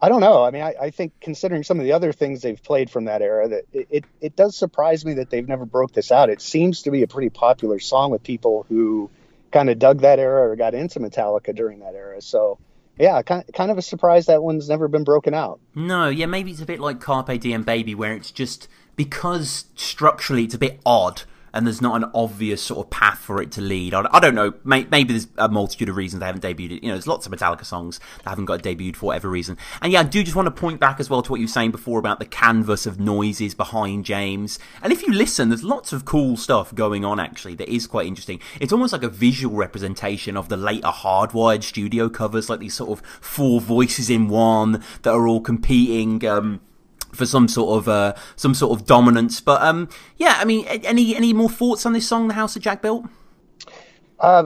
I 0.00 0.08
don't 0.08 0.22
know. 0.22 0.42
I 0.42 0.52
mean, 0.52 0.62
I, 0.62 0.74
I 0.80 0.90
think 0.90 1.12
considering 1.20 1.62
some 1.62 1.78
of 1.78 1.84
the 1.84 1.92
other 1.92 2.14
things 2.14 2.40
they've 2.40 2.62
played 2.62 2.88
from 2.88 3.04
that 3.04 3.20
era, 3.20 3.46
that 3.48 3.64
it, 3.74 3.88
it, 3.90 4.04
it 4.22 4.36
does 4.36 4.56
surprise 4.56 5.04
me 5.04 5.12
that 5.14 5.28
they've 5.28 5.46
never 5.46 5.66
broke 5.66 5.92
this 5.92 6.10
out. 6.10 6.30
It 6.30 6.40
seems 6.40 6.84
to 6.84 6.90
be 6.90 7.02
a 7.02 7.08
pretty 7.08 7.28
popular 7.28 7.78
song 7.78 8.10
with 8.10 8.22
people 8.22 8.64
who 8.70 9.10
kind 9.52 9.68
of 9.68 9.78
dug 9.78 10.00
that 10.00 10.18
era 10.18 10.48
or 10.50 10.56
got 10.56 10.72
into 10.72 10.98
Metallica 10.98 11.54
during 11.54 11.80
that 11.80 11.94
era. 11.94 12.22
So 12.22 12.58
yeah, 13.00 13.22
kind 13.22 13.44
kind 13.54 13.70
of 13.70 13.78
a 13.78 13.82
surprise 13.82 14.26
that 14.26 14.42
one's 14.42 14.68
never 14.68 14.86
been 14.86 15.04
broken 15.04 15.32
out. 15.32 15.58
No, 15.74 16.08
yeah, 16.08 16.26
maybe 16.26 16.50
it's 16.50 16.60
a 16.60 16.66
bit 16.66 16.80
like 16.80 17.00
Carpe 17.00 17.40
Diem 17.40 17.62
Baby, 17.62 17.94
where 17.94 18.12
it's 18.12 18.30
just 18.30 18.68
because 18.94 19.64
structurally 19.74 20.44
it's 20.44 20.54
a 20.54 20.58
bit 20.58 20.80
odd 20.84 21.22
and 21.52 21.66
there's 21.66 21.80
not 21.80 22.02
an 22.02 22.10
obvious 22.14 22.62
sort 22.62 22.86
of 22.86 22.90
path 22.90 23.18
for 23.18 23.40
it 23.42 23.50
to 23.52 23.60
lead. 23.60 23.94
I, 23.94 24.08
I 24.10 24.20
don't 24.20 24.34
know. 24.34 24.54
May, 24.64 24.84
maybe 24.84 25.12
there's 25.14 25.28
a 25.38 25.48
multitude 25.48 25.88
of 25.88 25.96
reasons 25.96 26.20
they 26.20 26.26
haven't 26.26 26.42
debuted 26.42 26.78
it. 26.78 26.82
You 26.82 26.88
know, 26.88 26.94
there's 26.94 27.06
lots 27.06 27.26
of 27.26 27.32
Metallica 27.32 27.64
songs 27.64 28.00
that 28.24 28.30
haven't 28.30 28.46
got 28.46 28.62
debuted 28.62 28.96
for 28.96 29.06
whatever 29.06 29.28
reason. 29.28 29.56
And 29.82 29.92
yeah, 29.92 30.00
I 30.00 30.04
do 30.04 30.22
just 30.22 30.36
want 30.36 30.46
to 30.46 30.50
point 30.50 30.80
back 30.80 31.00
as 31.00 31.10
well 31.10 31.22
to 31.22 31.30
what 31.30 31.40
you 31.40 31.46
were 31.46 31.50
saying 31.50 31.70
before 31.70 31.98
about 31.98 32.18
the 32.18 32.26
canvas 32.26 32.86
of 32.86 33.00
noises 33.00 33.54
behind 33.54 34.04
James. 34.04 34.58
And 34.82 34.92
if 34.92 35.02
you 35.02 35.12
listen, 35.12 35.48
there's 35.48 35.64
lots 35.64 35.92
of 35.92 36.04
cool 36.04 36.36
stuff 36.36 36.74
going 36.74 37.04
on 37.04 37.20
actually 37.20 37.54
that 37.56 37.68
is 37.68 37.86
quite 37.86 38.06
interesting. 38.06 38.40
It's 38.60 38.72
almost 38.72 38.92
like 38.92 39.02
a 39.02 39.08
visual 39.08 39.56
representation 39.56 40.36
of 40.36 40.48
the 40.48 40.56
later 40.56 40.88
hardwired 40.88 41.62
studio 41.62 42.08
covers, 42.08 42.48
like 42.48 42.60
these 42.60 42.74
sort 42.74 42.90
of 42.90 43.06
four 43.20 43.60
voices 43.60 44.10
in 44.10 44.28
one 44.28 44.82
that 45.02 45.12
are 45.12 45.26
all 45.26 45.40
competing. 45.40 46.24
Um, 46.24 46.60
for 47.12 47.26
some 47.26 47.48
sort 47.48 47.78
of 47.78 47.88
uh, 47.88 48.14
some 48.36 48.54
sort 48.54 48.78
of 48.78 48.86
dominance. 48.86 49.40
But 49.40 49.62
um, 49.62 49.88
yeah, 50.16 50.36
I 50.38 50.44
mean, 50.44 50.64
any 50.66 51.14
any 51.16 51.32
more 51.32 51.48
thoughts 51.50 51.84
on 51.86 51.92
this 51.92 52.06
song, 52.08 52.28
"The 52.28 52.34
House 52.34 52.54
that 52.54 52.60
Jack 52.60 52.82
Built"? 52.82 53.06
Uh, 54.18 54.44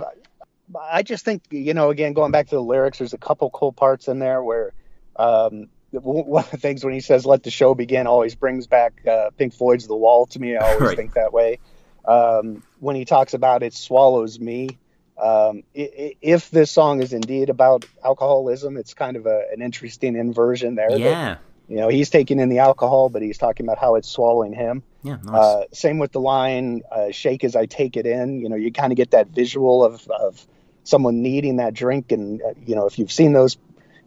I 0.91 1.03
just 1.03 1.25
think 1.25 1.43
you 1.51 1.75
know, 1.75 1.91
again, 1.91 2.13
going 2.13 2.33
back 2.33 2.49
to 2.49 2.57
the 2.57 2.63
lyrics, 2.63 2.99
there's 2.99 3.13
a 3.13 3.19
couple 3.19 3.51
cool 3.51 3.73
parts 3.73 4.09
in 4.09 4.19
there 4.19 4.43
where 4.43 4.73
um, 5.17 5.69
one 5.93 6.45
of 6.45 6.51
the 6.51 6.57
things 6.57 6.85
when 6.85 6.95
he 6.95 7.01
says 7.01 7.27
"Let 7.27 7.43
the 7.43 7.51
show 7.51 7.75
begin" 7.75 8.07
always 8.07 8.35
brings 8.35 8.67
back 8.67 9.07
uh, 9.07 9.31
Pink 9.37 9.55
Floyd's 9.55 9.87
"The 9.87 9.97
Wall" 9.97 10.27
to 10.27 10.39
me. 10.39 10.57
I 10.57 10.61
always 10.73 10.81
Right. 10.89 10.97
think 10.97 11.15
that 11.15 11.33
way. 11.33 11.59
Um, 12.05 12.63
when 12.81 12.97
he 12.97 13.05
talks 13.05 13.35
about 13.35 13.63
it 13.63 13.75
swallows 13.75 14.39
me. 14.39 14.79
Um, 15.17 15.63
if 15.75 16.51
this 16.51 16.73
song 16.73 17.01
is 17.01 17.13
indeed 17.13 17.49
about 17.49 17.85
alcoholism, 18.05 18.77
it's 18.77 18.95
kind 18.95 19.17
of 19.17 19.27
a, 19.27 19.45
an 19.53 19.63
interesting 19.63 20.17
inversion 20.17 20.75
there. 20.75 20.91
that, 20.91 20.99
Yeah, 20.99 21.37
you 21.69 21.77
know, 21.77 21.89
he's 21.89 22.11
taking 22.11 22.41
in 22.41 22.49
the 22.49 22.59
alcohol, 22.59 23.09
but 23.09 23.23
he's 23.23 23.39
talking 23.39 23.65
about 23.67 23.79
how 23.79 23.95
it's 23.95 24.09
swallowing 24.09 24.53
him. 24.53 24.83
yeah, 25.03 25.17
nice. 25.23 25.35
Uh, 25.35 25.65
same 25.73 25.99
with 25.99 26.13
the 26.13 26.21
line 26.21 26.83
uh, 26.91 27.11
"Shake 27.11 27.45
as 27.45 27.57
I 27.57 27.67
take 27.67 27.97
it 27.97 28.07
in." 28.07 28.41
You 28.41 28.49
know, 28.49 28.57
you 28.57 28.73
kind 28.73 28.93
of 28.93 28.97
get 28.97 29.13
that 29.13 29.29
visual 29.29 29.85
of 29.85 30.07
of 30.09 30.47
someone 30.85 31.23
needing 31.23 31.57
that 31.57 31.75
drink, 31.75 32.13
and 32.13 32.43
uh, 32.43 32.55
you 32.67 32.75
know, 32.75 32.87
if 32.87 32.99
you've 32.99 33.13
seen 33.13 33.33
those 33.33 33.57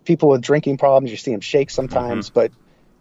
people 0.06 0.30
with 0.30 0.42
drinking 0.42 0.78
problems, 0.78 1.12
you 1.12 1.18
see 1.18 1.32
them 1.32 1.42
shake 1.42 1.70
sometimes. 1.70 2.30
But 2.30 2.52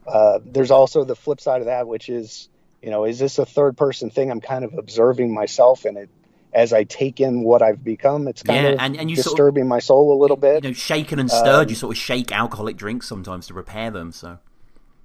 uh, 0.07 0.41
there's 0.45 0.71
also 0.71 1.05
the 1.05 1.17
flip 1.17 1.41
side 1.41 1.61
of 1.61 1.67
that, 1.67 1.87
which 1.87 2.09
is, 2.09 2.49
you 2.83 2.91
know, 2.91 3.05
is 3.05 3.19
this 3.19 3.39
a 3.39 3.45
third 3.47 3.77
person 3.77 4.11
thing? 4.11 4.31
I'm 4.31 4.41
kind 4.41 4.65
of 4.65 4.75
observing 4.75 5.35
myself, 5.35 5.85
and 5.85 5.99
it 5.99 6.11
as 6.57 6.73
I 6.73 6.83
take 6.85 7.21
in 7.21 7.43
what 7.45 7.61
I've 7.63 7.85
become, 7.85 8.27
it's 8.27 8.43
kind 8.43 8.65
Yeah, 8.65 8.71
of 8.73 8.79
and- 8.81 8.97
and 8.97 9.11
you 9.11 9.17
sort 9.17 9.27
of- 9.27 9.31
disturbing 9.33 9.69
my 9.69 9.79
soul 9.79 10.13
a 10.13 10.19
little 10.21 10.37
bit. 10.39 10.65
you 10.65 10.71
know, 10.71 10.75
shaken 10.75 11.19
and 11.21 11.31
stirred. 11.31 11.65
um, 11.65 11.69
you 11.69 11.75
sort 11.75 11.93
of 11.95 11.99
shake 11.99 12.33
alcoholic 12.33 12.77
drinks 12.77 13.07
sometimes 13.09 13.47
to 13.49 13.55
repair 13.55 13.91
them. 13.91 14.11
So 14.11 14.39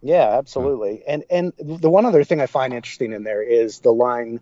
Yeah, 0.02 0.38
absolutely. 0.38 1.04
And 1.08 1.24
and 1.30 1.54
the 1.60 1.90
one 1.90 2.06
other 2.08 2.24
thing 2.24 2.42
I 2.42 2.48
find 2.48 2.74
interesting 2.74 3.12
in 3.14 3.24
there 3.24 3.44
is 3.44 3.80
the 3.82 3.92
line 3.94 4.40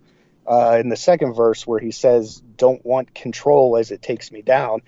uh, 0.48 0.78
in 0.80 0.90
the 0.90 0.96
second 0.96 1.34
verse 1.34 1.68
where 1.68 1.80
he 1.80 1.92
says, 1.92 2.42
"Don't 2.58 2.84
want 2.86 3.14
control 3.14 3.76
as 3.78 3.92
it 3.92 4.02
takes 4.02 4.32
me 4.32 4.42
down." 4.42 4.82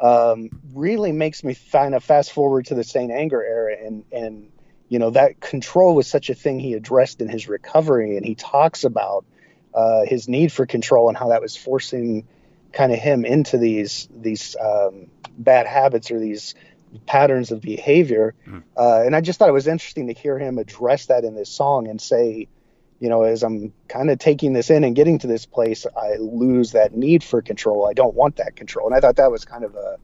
Um, 0.00 0.50
really 0.74 1.10
makes 1.12 1.42
me 1.42 1.56
kind 1.72 1.94
of 1.94 2.04
fast 2.04 2.30
forward 2.32 2.66
to 2.66 2.74
the 2.74 2.84
Saint 2.84 3.10
Anger 3.10 3.42
era, 3.42 3.74
and 3.84 4.04
and 4.12 4.48
you 4.88 4.98
know 4.98 5.10
that 5.10 5.40
control 5.40 5.94
was 5.94 6.06
such 6.06 6.28
a 6.30 6.34
thing 6.34 6.60
he 6.60 6.74
addressed 6.74 7.20
in 7.20 7.28
his 7.28 7.48
recovery, 7.48 8.16
and 8.16 8.24
he 8.26 8.34
talks 8.36 8.84
about 8.84 9.24
uh, 9.78 10.04
his 10.04 10.28
need 10.28 10.50
for 10.50 10.66
control 10.66 11.08
and 11.08 11.16
how 11.16 11.28
that 11.28 11.40
was 11.40 11.56
forcing 11.56 12.26
kind 12.72 12.92
of 12.92 12.98
him 12.98 13.24
into 13.24 13.58
these 13.58 14.08
these 14.12 14.56
um, 14.60 15.06
bad 15.38 15.68
habits 15.68 16.10
or 16.10 16.18
these 16.18 16.56
patterns 17.06 17.52
of 17.52 17.60
behavior. 17.60 18.34
Uh, 18.76 19.02
and 19.04 19.14
I 19.14 19.20
just 19.20 19.38
thought 19.38 19.48
it 19.48 19.52
was 19.52 19.68
interesting 19.68 20.08
to 20.08 20.14
hear 20.14 20.36
him 20.36 20.58
address 20.58 21.06
that 21.06 21.22
in 21.22 21.36
this 21.36 21.48
song 21.48 21.86
and 21.86 22.00
say, 22.00 22.48
you 22.98 23.08
know, 23.08 23.22
as 23.22 23.44
I'm 23.44 23.72
kind 23.86 24.10
of 24.10 24.18
taking 24.18 24.52
this 24.52 24.68
in 24.68 24.82
and 24.82 24.96
getting 24.96 25.20
to 25.20 25.28
this 25.28 25.46
place, 25.46 25.86
I 25.96 26.16
lose 26.16 26.72
that 26.72 26.96
need 26.96 27.22
for 27.22 27.40
control. 27.40 27.86
I 27.86 27.92
don't 27.92 28.14
want 28.14 28.36
that 28.36 28.56
control. 28.56 28.88
And 28.88 28.96
I 28.96 29.00
thought 29.00 29.16
that 29.16 29.30
was 29.30 29.44
kind 29.44 29.62
of 29.62 29.76
a, 29.76 29.98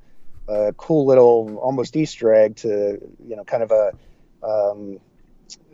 a 0.47 0.73
cool 0.75 1.05
little 1.05 1.57
almost 1.57 1.97
Easter 1.97 2.33
egg 2.33 2.57
to, 2.57 3.01
you 3.27 3.35
know, 3.35 3.43
kind 3.43 3.65
of 3.65 3.73
a 3.73 3.93
um, 4.47 5.01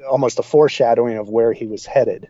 almost 0.09 0.39
a 0.39 0.43
foreshadowing 0.43 1.19
of 1.19 1.29
where 1.29 1.53
he 1.53 1.67
was 1.67 1.85
headed. 1.85 2.29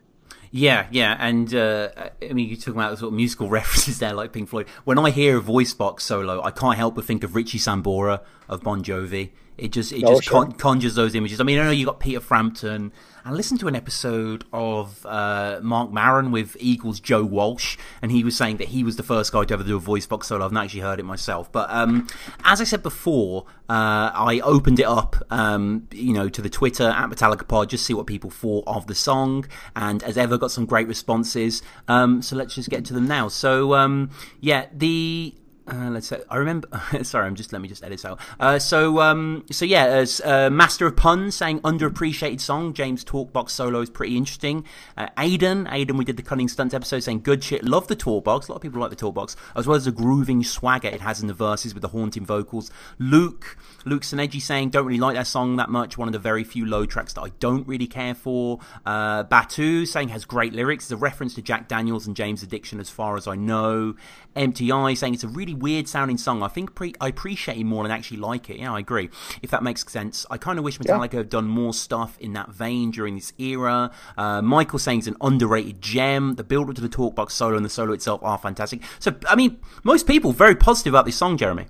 Yeah, 0.51 0.87
yeah, 0.91 1.15
and 1.19 1.53
uh, 1.55 1.89
I 2.21 2.33
mean, 2.33 2.47
you're 2.49 2.57
talking 2.57 2.73
about 2.73 2.91
the 2.91 2.97
sort 2.97 3.07
of 3.13 3.13
musical 3.15 3.49
references 3.59 3.99
there, 3.99 4.13
like 4.13 4.33
Pink 4.33 4.49
Floyd. 4.49 4.67
When 4.83 4.99
I 4.99 5.09
hear 5.11 5.37
a 5.37 5.41
voice 5.41 5.73
box 5.73 6.03
solo, 6.03 6.43
I 6.43 6.51
can't 6.51 6.75
help 6.77 6.95
but 6.95 7.05
think 7.05 7.23
of 7.23 7.35
Richie 7.35 7.57
Sambora 7.59 8.21
of 8.49 8.61
Bon 8.61 8.83
Jovi. 8.83 9.29
It 9.57 9.71
just 9.71 9.91
it 9.93 10.03
Oh, 10.05 10.15
just 10.15 10.23
sure. 10.23 10.43
con- 10.43 10.51
conjures 10.53 10.95
those 10.95 11.13
images. 11.15 11.39
I 11.39 11.43
mean, 11.43 11.59
I 11.59 11.65
know 11.65 11.71
you 11.71 11.85
got 11.85 11.99
Peter 11.99 12.19
Frampton. 12.19 12.91
I 13.23 13.31
listened 13.31 13.59
to 13.59 13.67
an 13.67 13.75
episode 13.75 14.45
of 14.51 15.05
uh, 15.05 15.59
Mark 15.61 15.91
Maron 15.91 16.31
with 16.31 16.57
Eagles 16.59 16.99
Joe 16.99 17.23
Walsh, 17.23 17.77
and 18.01 18.11
he 18.11 18.23
was 18.23 18.35
saying 18.35 18.57
that 18.57 18.69
he 18.69 18.83
was 18.83 18.95
the 18.95 19.03
first 19.03 19.31
guy 19.31 19.45
to 19.45 19.53
ever 19.53 19.63
do 19.63 19.75
a 19.75 19.79
voice 19.79 20.07
box 20.07 20.27
solo. 20.27 20.43
I've 20.43 20.51
not 20.51 20.65
actually 20.65 20.81
heard 20.81 20.99
it 20.99 21.03
myself, 21.03 21.51
but 21.51 21.69
um, 21.69 22.07
as 22.43 22.59
I 22.59 22.63
said 22.63 22.81
before, 22.81 23.45
uh, 23.69 24.09
I 24.13 24.41
opened 24.43 24.79
it 24.79 24.87
up, 24.87 25.15
um, 25.29 25.87
you 25.91 26.13
know, 26.13 26.29
to 26.29 26.41
the 26.41 26.49
Twitter 26.49 26.87
at 26.89 27.09
Metallica 27.09 27.47
Pod, 27.47 27.69
just 27.69 27.85
see 27.85 27.93
what 27.93 28.07
people 28.07 28.31
thought 28.31 28.63
of 28.65 28.87
the 28.87 28.95
song, 28.95 29.45
and 29.75 30.01
as 30.03 30.17
ever, 30.17 30.39
got 30.39 30.49
some 30.49 30.65
great 30.65 30.87
responses. 30.87 31.61
Um, 31.87 32.23
so 32.23 32.35
let's 32.35 32.55
just 32.55 32.71
get 32.71 32.85
to 32.85 32.93
them 32.93 33.07
now. 33.07 33.27
So 33.27 33.75
um, 33.75 34.09
yeah, 34.39 34.65
the 34.73 35.35
Uh, 35.71 35.89
let's 35.89 36.07
say 36.07 36.21
I 36.29 36.35
remember. 36.35 36.67
sorry, 37.03 37.25
I'm 37.25 37.35
just 37.35 37.53
let 37.53 37.61
me 37.61 37.69
just 37.69 37.81
edit 37.81 37.93
this 37.93 38.05
out. 38.05 38.19
Uh, 38.39 38.59
so 38.59 38.99
um, 38.99 39.45
so 39.51 39.63
yeah, 39.63 39.85
as 39.85 40.19
uh, 40.25 40.49
Master 40.49 40.85
of 40.85 40.97
Puns 40.97 41.35
saying 41.35 41.61
underappreciated 41.61 42.41
song. 42.41 42.73
James 42.73 43.05
Talkbox 43.05 43.51
solo 43.51 43.79
is 43.79 43.89
pretty 43.89 44.17
interesting. 44.17 44.65
Uh, 44.97 45.07
Aiden, 45.17 45.69
Aiden, 45.69 45.97
we 45.97 46.03
did 46.03 46.17
the 46.17 46.23
cunning 46.23 46.49
stunts 46.49 46.73
episode 46.73 46.99
saying 46.99 47.21
good 47.21 47.41
shit. 47.41 47.63
Love 47.63 47.87
the 47.87 47.95
Talkbox. 47.95 48.49
A 48.49 48.51
lot 48.51 48.57
of 48.57 48.61
people 48.61 48.81
like 48.81 48.89
the 48.89 48.97
Talkbox 48.97 49.37
as 49.55 49.65
well 49.65 49.77
as 49.77 49.85
the 49.85 49.93
grooving 49.93 50.43
swagger 50.43 50.89
it 50.89 50.99
has 50.99 51.21
in 51.21 51.27
the 51.27 51.33
verses 51.33 51.73
with 51.73 51.81
the 51.81 51.87
haunting 51.87 52.25
vocals. 52.25 52.69
Luke, 52.99 53.57
Luke 53.85 54.01
Sinegi 54.01 54.41
saying 54.41 54.71
don't 54.71 54.85
really 54.85 54.99
like 54.99 55.15
that 55.15 55.27
song 55.27 55.55
that 55.55 55.69
much. 55.69 55.97
One 55.97 56.09
of 56.09 56.13
the 56.13 56.19
very 56.19 56.43
few 56.43 56.65
low 56.65 56.85
tracks 56.85 57.13
that 57.13 57.21
I 57.21 57.29
don't 57.39 57.65
really 57.65 57.87
care 57.87 58.13
for. 58.13 58.59
Uh, 58.85 59.23
Batu 59.23 59.85
saying 59.85 60.09
has 60.09 60.25
great 60.25 60.51
lyrics. 60.51 60.85
It's 60.85 60.91
a 60.91 60.97
reference 60.97 61.33
to 61.35 61.41
Jack 61.41 61.69
Daniels 61.69 62.07
and 62.07 62.15
James 62.15 62.43
Addiction 62.43 62.81
as 62.81 62.89
far 62.89 63.15
as 63.15 63.25
I 63.25 63.35
know. 63.35 63.95
Eye 64.35 64.93
saying 64.93 65.13
it's 65.13 65.23
a 65.23 65.27
really 65.27 65.53
weird 65.61 65.87
sounding 65.87 66.17
song. 66.17 66.43
I 66.43 66.47
think 66.47 66.75
pre- 66.75 66.95
I 66.99 67.07
appreciate 67.07 67.57
it 67.57 67.63
more 67.63 67.83
than 67.83 67.91
actually 67.91 68.17
like 68.17 68.49
it. 68.49 68.57
Yeah, 68.57 68.73
I 68.73 68.79
agree. 68.79 69.09
If 69.41 69.51
that 69.51 69.63
makes 69.63 69.89
sense, 69.91 70.25
I 70.29 70.37
kind 70.37 70.57
of 70.57 70.65
wish 70.65 70.79
Metallica 70.79 71.13
yeah. 71.13 71.19
had 71.19 71.29
done 71.29 71.47
more 71.47 71.73
stuff 71.73 72.17
in 72.19 72.33
that 72.33 72.49
vein 72.49 72.91
during 72.91 73.15
this 73.15 73.33
era. 73.37 73.91
Uh, 74.17 74.41
Michael 74.41 74.79
saying 74.79 74.99
it's 74.99 75.07
an 75.07 75.17
underrated 75.21 75.81
gem. 75.81 76.35
The 76.35 76.43
build 76.43 76.69
up 76.69 76.75
to 76.75 76.81
the 76.81 76.89
talkbox 76.89 77.31
solo 77.31 77.55
and 77.55 77.65
the 77.65 77.69
solo 77.69 77.93
itself 77.93 78.21
are 78.23 78.37
fantastic. 78.37 78.81
So, 78.99 79.15
I 79.27 79.35
mean, 79.35 79.59
most 79.83 80.07
people 80.07 80.31
very 80.31 80.55
positive 80.55 80.93
about 80.93 81.05
this 81.05 81.15
song, 81.15 81.37
Jeremy. 81.37 81.67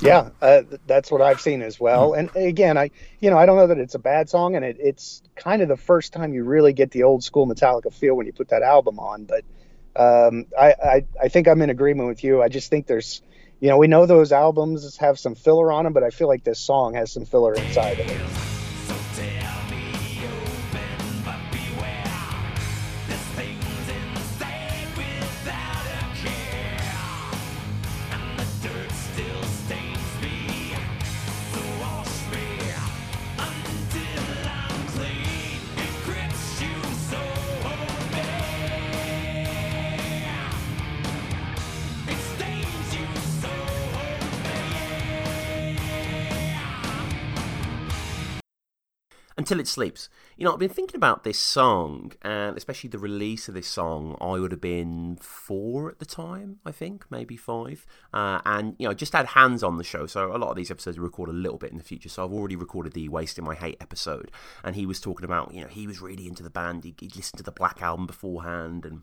Yeah, 0.00 0.30
uh, 0.42 0.62
that's 0.86 1.10
what 1.10 1.22
I've 1.22 1.40
seen 1.40 1.62
as 1.62 1.78
well. 1.78 2.10
Mm. 2.10 2.18
And 2.18 2.36
again, 2.36 2.76
I 2.76 2.90
you 3.20 3.30
know 3.30 3.38
I 3.38 3.46
don't 3.46 3.56
know 3.56 3.68
that 3.68 3.78
it's 3.78 3.94
a 3.94 3.98
bad 3.98 4.28
song, 4.28 4.56
and 4.56 4.64
it, 4.64 4.76
it's 4.80 5.22
kind 5.36 5.62
of 5.62 5.68
the 5.68 5.76
first 5.76 6.12
time 6.12 6.34
you 6.34 6.44
really 6.44 6.72
get 6.72 6.90
the 6.90 7.04
old 7.04 7.22
school 7.22 7.46
Metallica 7.46 7.92
feel 7.92 8.14
when 8.14 8.26
you 8.26 8.32
put 8.32 8.48
that 8.48 8.62
album 8.62 8.98
on. 8.98 9.24
But 9.24 9.44
um, 9.96 10.46
I, 10.58 10.72
I, 10.72 11.04
I 11.22 11.28
think 11.28 11.48
I'm 11.48 11.62
in 11.62 11.70
agreement 11.70 12.08
with 12.08 12.24
you. 12.24 12.42
I 12.42 12.48
just 12.48 12.70
think 12.70 12.86
there's, 12.86 13.22
you 13.60 13.68
know, 13.68 13.78
we 13.78 13.86
know 13.86 14.06
those 14.06 14.32
albums 14.32 14.96
have 14.98 15.18
some 15.18 15.34
filler 15.34 15.72
on 15.72 15.84
them, 15.84 15.92
but 15.92 16.02
I 16.02 16.10
feel 16.10 16.28
like 16.28 16.44
this 16.44 16.58
song 16.58 16.94
has 16.94 17.12
some 17.12 17.24
filler 17.24 17.54
inside 17.54 18.00
of 18.00 18.10
it. 18.10 18.53
Until 49.44 49.60
It 49.60 49.68
Sleeps. 49.68 50.08
You 50.38 50.46
know, 50.46 50.54
I've 50.54 50.58
been 50.58 50.70
thinking 50.70 50.96
about 50.96 51.22
this 51.22 51.38
song, 51.38 52.12
and 52.22 52.56
especially 52.56 52.88
the 52.88 52.98
release 52.98 53.46
of 53.46 53.52
this 53.52 53.66
song. 53.66 54.16
I 54.18 54.38
would 54.38 54.52
have 54.52 54.60
been 54.62 55.18
four 55.20 55.90
at 55.90 55.98
the 55.98 56.06
time, 56.06 56.60
I 56.64 56.72
think, 56.72 57.04
maybe 57.10 57.36
five. 57.36 57.84
Uh, 58.14 58.40
and, 58.46 58.74
you 58.78 58.88
know, 58.88 58.94
just 58.94 59.12
had 59.12 59.26
hands 59.26 59.62
on 59.62 59.76
the 59.76 59.84
show, 59.84 60.06
so 60.06 60.34
a 60.34 60.38
lot 60.38 60.48
of 60.48 60.56
these 60.56 60.70
episodes 60.70 60.98
record 60.98 61.28
a 61.28 61.32
little 61.32 61.58
bit 61.58 61.72
in 61.72 61.76
the 61.76 61.84
future. 61.84 62.08
So 62.08 62.24
I've 62.24 62.32
already 62.32 62.56
recorded 62.56 62.94
the 62.94 63.10
Wasting 63.10 63.44
My 63.44 63.54
Hate 63.54 63.76
episode, 63.82 64.30
and 64.64 64.76
he 64.76 64.86
was 64.86 64.98
talking 64.98 65.26
about, 65.26 65.52
you 65.52 65.60
know, 65.60 65.68
he 65.68 65.86
was 65.86 66.00
really 66.00 66.26
into 66.26 66.42
the 66.42 66.48
band. 66.48 66.84
He, 66.84 66.94
would 66.98 67.10
listened 67.14 67.36
to 67.36 67.44
the 67.44 67.52
Black 67.52 67.82
Album 67.82 68.06
beforehand, 68.06 68.86
and 68.86 69.02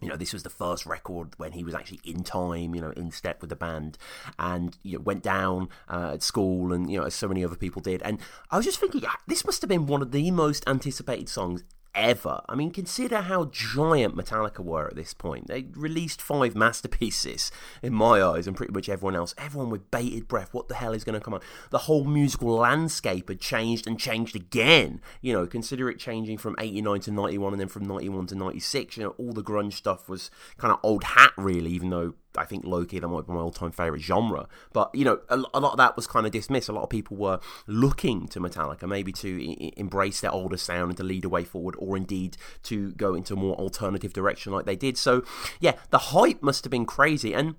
you 0.00 0.08
know, 0.08 0.16
this 0.16 0.32
was 0.32 0.42
the 0.42 0.50
first 0.50 0.84
record 0.84 1.34
when 1.38 1.52
he 1.52 1.64
was 1.64 1.74
actually 1.74 2.00
in 2.04 2.22
time, 2.22 2.74
you 2.74 2.80
know, 2.80 2.90
in 2.90 3.10
step 3.10 3.40
with 3.40 3.50
the 3.50 3.56
band, 3.56 3.96
and 4.38 4.76
you 4.82 4.98
know, 4.98 5.02
went 5.02 5.22
down 5.22 5.68
uh, 5.88 6.10
at 6.14 6.22
school, 6.22 6.72
and 6.72 6.90
you 6.90 6.98
know, 6.98 7.06
as 7.06 7.14
so 7.14 7.28
many 7.28 7.44
other 7.44 7.56
people 7.56 7.80
did. 7.80 8.02
And 8.02 8.18
I 8.50 8.56
was 8.56 8.66
just 8.66 8.78
thinking, 8.78 9.02
this 9.26 9.44
must 9.44 9.62
have 9.62 9.68
been 9.68 9.86
one 9.86 10.02
of 10.02 10.12
the 10.12 10.30
most 10.30 10.64
anticipated 10.66 11.28
songs 11.28 11.64
ever. 11.96 12.42
I 12.48 12.54
mean, 12.54 12.70
consider 12.70 13.22
how 13.22 13.46
giant 13.46 14.14
Metallica 14.14 14.60
were 14.60 14.86
at 14.86 14.94
this 14.94 15.14
point. 15.14 15.48
They 15.48 15.66
released 15.74 16.22
five 16.22 16.54
masterpieces 16.54 17.50
in 17.82 17.94
my 17.94 18.22
eyes, 18.22 18.46
and 18.46 18.56
pretty 18.56 18.72
much 18.72 18.88
everyone 18.88 19.16
else. 19.16 19.34
Everyone 19.38 19.70
with 19.70 19.90
bated 19.90 20.28
breath. 20.28 20.52
What 20.52 20.68
the 20.68 20.74
hell 20.74 20.92
is 20.92 21.02
going 21.02 21.18
to 21.18 21.24
come 21.24 21.34
on? 21.34 21.40
The 21.70 21.78
whole 21.78 22.04
musical 22.04 22.54
landscape 22.54 23.28
had 23.28 23.40
changed 23.40 23.86
and 23.86 23.98
changed 23.98 24.36
again. 24.36 25.00
You 25.20 25.32
know, 25.32 25.46
consider 25.46 25.88
it 25.88 25.98
changing 25.98 26.38
from 26.38 26.54
89 26.60 27.00
to 27.00 27.10
91 27.10 27.54
and 27.54 27.60
then 27.60 27.68
from 27.68 27.84
91 27.86 28.26
to 28.26 28.34
96. 28.34 28.96
You 28.96 29.04
know, 29.04 29.14
all 29.18 29.32
the 29.32 29.42
grunge 29.42 29.72
stuff 29.72 30.08
was 30.08 30.30
kind 30.58 30.72
of 30.72 30.78
old 30.82 31.04
hat, 31.04 31.32
really, 31.36 31.70
even 31.70 31.90
though 31.90 32.14
I 32.36 32.44
think 32.44 32.64
Loki 32.64 32.98
that 32.98 33.08
might 33.08 33.26
be 33.26 33.32
my 33.32 33.40
all-time 33.40 33.72
favorite 33.72 34.02
genre. 34.02 34.48
But 34.72 34.94
you 34.94 35.04
know, 35.04 35.20
a, 35.28 35.36
a, 35.54 35.60
lot 35.60 35.72
of 35.72 35.76
that 35.78 35.96
was 35.96 36.06
kind 36.06 36.26
of 36.26 36.32
dismissed. 36.32 36.68
A 36.68 36.72
lot 36.72 36.82
of 36.82 36.90
people 36.90 37.16
were 37.16 37.40
looking 37.66 38.28
to 38.28 38.40
Metallica 38.40 38.88
maybe 38.88 39.12
to 39.12 39.56
I- 39.60 39.72
embrace 39.76 40.20
their 40.20 40.32
older 40.32 40.56
sound 40.56 40.90
and 40.90 40.96
to 40.98 41.04
lead 41.04 41.24
a 41.24 41.28
way 41.28 41.44
forward, 41.44 41.76
or 41.78 41.96
indeed 41.96 42.36
to 42.64 42.92
go 42.92 43.14
into 43.14 43.34
a 43.34 43.36
more 43.36 43.56
alternative 43.56 44.12
direction 44.12 44.52
like 44.52 44.66
they 44.66 44.76
did. 44.76 44.96
So 44.96 45.24
yeah, 45.60 45.72
the 45.90 45.98
hype 45.98 46.42
must 46.42 46.64
have 46.64 46.70
been 46.70 46.86
crazy, 46.86 47.32
and 47.32 47.56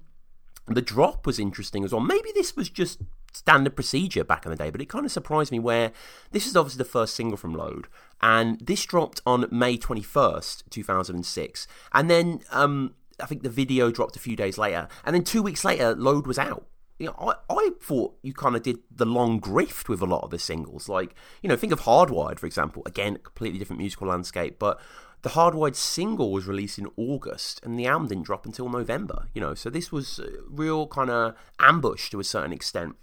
the 0.68 0.82
drop 0.82 1.26
was 1.26 1.40
interesting 1.40 1.84
as 1.84 1.92
well. 1.94 2.02
Maybe 2.02 2.30
this 2.34 2.56
was 2.56 2.70
just 2.70 3.00
standard 3.34 3.76
procedure 3.76 4.24
back 4.24 4.46
in 4.46 4.50
the 4.50 4.58
day, 4.58 4.70
but 4.70 4.82
it 4.82 4.90
kind 4.90 5.06
of 5.06 5.12
surprised 5.12 5.52
me 5.52 5.60
where 5.60 5.92
this 6.32 6.46
is 6.48 6.56
obviously 6.56 6.80
the 6.80 6.90
first 6.90 7.16
single 7.16 7.38
from 7.38 7.54
Load, 7.54 7.88
and 8.22 8.60
this 8.60 8.86
dropped 8.86 9.22
on 9.26 9.46
May 9.52 9.78
21st, 9.78 10.64
2006. 10.70 11.68
And 11.94 12.10
then 12.10 12.42
um, 12.52 12.96
I 13.20 13.26
think 13.26 13.44
the 13.44 13.50
video 13.50 13.92
dropped 13.92 14.16
a 14.16 14.20
few 14.20 14.36
days 14.36 14.58
later, 14.58 14.88
and 15.04 15.16
then 15.16 15.24
two 15.24 15.42
weeks 15.42 15.66
later, 15.66 15.96
Load 15.96 16.28
was 16.28 16.38
out. 16.38 16.66
You 17.00 17.08
know, 17.08 17.16
I, 17.20 17.54
I 17.54 17.70
thought 17.82 18.18
you 18.24 18.34
kind 18.34 18.56
of 18.56 18.64
did 18.64 18.80
the 18.90 19.06
long 19.06 19.40
grift 19.40 19.88
with 19.88 20.02
a 20.02 20.06
lot 20.06 20.24
of 20.24 20.32
the 20.32 20.40
singles. 20.40 20.90
Like, 20.90 21.14
you 21.42 21.50
know, 21.50 21.56
think 21.56 21.72
of 21.72 21.82
Hardwired, 21.82 22.40
for 22.40 22.48
example. 22.48 22.82
Again, 22.86 23.18
completely 23.22 23.60
different 23.60 23.80
musical 23.80 24.08
landscape, 24.08 24.58
but 24.58 24.80
the 25.22 25.30
Hardwired 25.30 25.76
single 25.76 26.32
was 26.32 26.48
released 26.48 26.80
in 26.80 26.88
August, 26.96 27.60
and 27.64 27.78
the 27.78 27.86
album 27.86 28.08
didn't 28.08 28.26
drop 28.26 28.46
until 28.46 28.70
November. 28.70 29.28
You 29.34 29.42
know, 29.42 29.54
so 29.54 29.70
this 29.70 29.92
was 29.92 30.20
uh, 30.20 30.28
real 30.50 30.88
kind 30.88 31.10
of 31.10 31.36
ambush 31.60 32.10
to 32.12 32.20
a 32.20 32.24
certain 32.24 32.54
extent. 32.54 32.96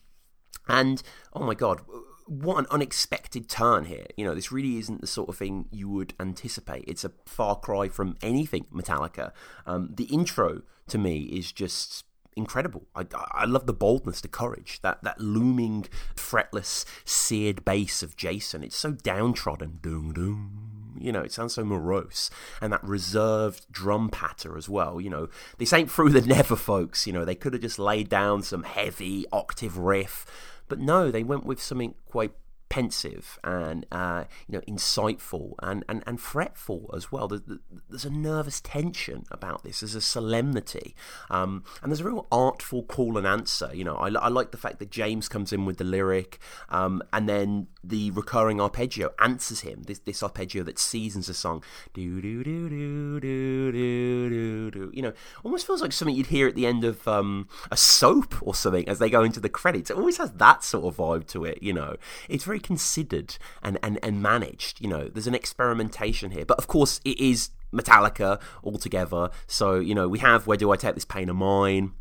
And 0.68 1.02
oh 1.32 1.44
my 1.44 1.54
god, 1.54 1.80
what 2.26 2.58
an 2.58 2.66
unexpected 2.70 3.48
turn 3.48 3.84
here. 3.84 4.06
You 4.16 4.24
know, 4.24 4.34
this 4.34 4.52
really 4.52 4.78
isn't 4.78 5.00
the 5.00 5.06
sort 5.06 5.28
of 5.28 5.36
thing 5.36 5.66
you 5.70 5.88
would 5.88 6.14
anticipate. 6.18 6.84
It's 6.86 7.04
a 7.04 7.12
far 7.26 7.56
cry 7.56 7.88
from 7.88 8.16
anything 8.22 8.66
Metallica. 8.72 9.32
Um, 9.66 9.90
the 9.94 10.04
intro 10.04 10.62
to 10.88 10.98
me 10.98 11.22
is 11.22 11.52
just 11.52 12.04
incredible. 12.36 12.86
I, 12.94 13.06
I 13.30 13.44
love 13.44 13.66
the 13.66 13.72
boldness, 13.72 14.20
the 14.20 14.28
courage, 14.28 14.80
that, 14.82 15.02
that 15.02 15.20
looming, 15.20 15.86
fretless, 16.16 16.84
seared 17.04 17.64
bass 17.64 18.02
of 18.02 18.16
Jason. 18.16 18.62
It's 18.62 18.76
so 18.76 18.92
downtrodden. 18.92 19.78
Doom, 19.82 20.12
doom. 20.12 20.70
You 20.98 21.12
know, 21.12 21.20
it 21.20 21.32
sounds 21.32 21.54
so 21.54 21.64
morose. 21.64 22.30
And 22.60 22.72
that 22.72 22.82
reserved 22.84 23.66
drum 23.70 24.08
patter 24.08 24.56
as 24.56 24.68
well. 24.68 25.00
You 25.00 25.10
know, 25.10 25.28
this 25.58 25.72
ain't 25.72 25.90
through 25.90 26.10
the 26.10 26.20
never, 26.26 26.56
folks. 26.56 27.06
You 27.06 27.12
know, 27.12 27.24
they 27.24 27.34
could 27.34 27.52
have 27.52 27.62
just 27.62 27.78
laid 27.78 28.08
down 28.08 28.42
some 28.42 28.62
heavy 28.62 29.26
octave 29.32 29.76
riff 29.76 30.26
but 30.68 30.78
no, 30.78 31.10
they 31.10 31.22
went 31.22 31.44
with 31.44 31.62
something 31.62 31.94
quite 32.06 32.32
pensive 32.68 33.38
and 33.44 33.86
uh, 33.92 34.24
you 34.48 34.52
know 34.52 34.60
insightful 34.66 35.54
and, 35.62 35.84
and, 35.88 36.02
and 36.06 36.20
fretful 36.20 36.90
as 36.96 37.12
well. 37.12 37.28
There's, 37.28 38.04
a 38.04 38.10
nervous 38.10 38.60
tension 38.60 39.24
about 39.30 39.62
this. 39.62 39.80
There's 39.80 39.94
a 39.94 40.00
solemnity, 40.00 40.94
um, 41.30 41.64
and 41.82 41.90
there's 41.90 42.00
a 42.00 42.04
real 42.04 42.26
artful 42.32 42.82
call 42.82 43.16
and 43.16 43.26
answer. 43.26 43.70
You 43.72 43.84
know, 43.84 43.94
I, 43.94 44.08
I 44.08 44.28
like 44.28 44.50
the 44.50 44.58
fact 44.58 44.78
that 44.80 44.90
James 44.90 45.28
comes 45.28 45.52
in 45.52 45.64
with 45.64 45.78
the 45.78 45.84
lyric, 45.84 46.38
um, 46.68 47.02
and 47.12 47.28
then 47.28 47.68
the 47.82 48.10
recurring 48.10 48.60
arpeggio 48.60 49.12
answers 49.20 49.60
him. 49.60 49.84
This 49.84 50.00
this 50.00 50.22
arpeggio 50.22 50.62
that 50.64 50.78
seasons 50.78 51.28
the 51.28 51.34
song. 51.34 51.62
Do 51.92 52.20
do 52.20 52.42
do 52.42 52.68
do 52.68 53.20
do 53.20 53.72
do 53.72 54.30
do 54.30 54.70
do. 54.70 54.90
You 54.92 55.02
know, 55.02 55.12
almost 55.44 55.66
feels 55.66 55.80
like 55.80 55.92
something 55.92 56.14
you'd 56.14 56.26
hear 56.26 56.48
at 56.48 56.54
the 56.54 56.66
end 56.66 56.84
of 56.84 57.06
um, 57.06 57.48
a 57.70 57.76
soap 57.76 58.34
or 58.42 58.54
something 58.54 58.88
as 58.88 58.98
they 58.98 59.10
go 59.10 59.22
into 59.22 59.40
the 59.40 59.48
credits. 59.48 59.90
It 59.90 59.96
always 59.96 60.18
has 60.18 60.32
that 60.32 60.64
sort 60.64 60.84
of 60.84 60.96
vibe 60.96 61.26
to 61.28 61.44
it. 61.44 61.62
You 61.62 61.72
know, 61.72 61.96
it's 62.28 62.44
very 62.44 62.60
considered 62.64 63.38
and, 63.62 63.78
and, 63.80 64.00
and 64.02 64.20
managed. 64.20 64.80
You 64.80 64.88
know, 64.88 65.08
there's 65.08 65.28
an 65.28 65.34
experimentation 65.36 66.32
here. 66.32 66.44
But 66.44 66.58
of 66.58 66.66
course, 66.66 67.00
it 67.04 67.20
is 67.20 67.50
Metallica 67.72 68.40
altogether. 68.64 69.30
So, 69.46 69.76
you 69.76 69.94
know, 69.94 70.08
we 70.08 70.18
have 70.18 70.48
Where 70.48 70.56
Do 70.56 70.72
I 70.72 70.76
Take 70.76 70.96
This 70.96 71.04
Pain 71.04 71.28
of 71.28 71.36
Mine? 71.36 71.92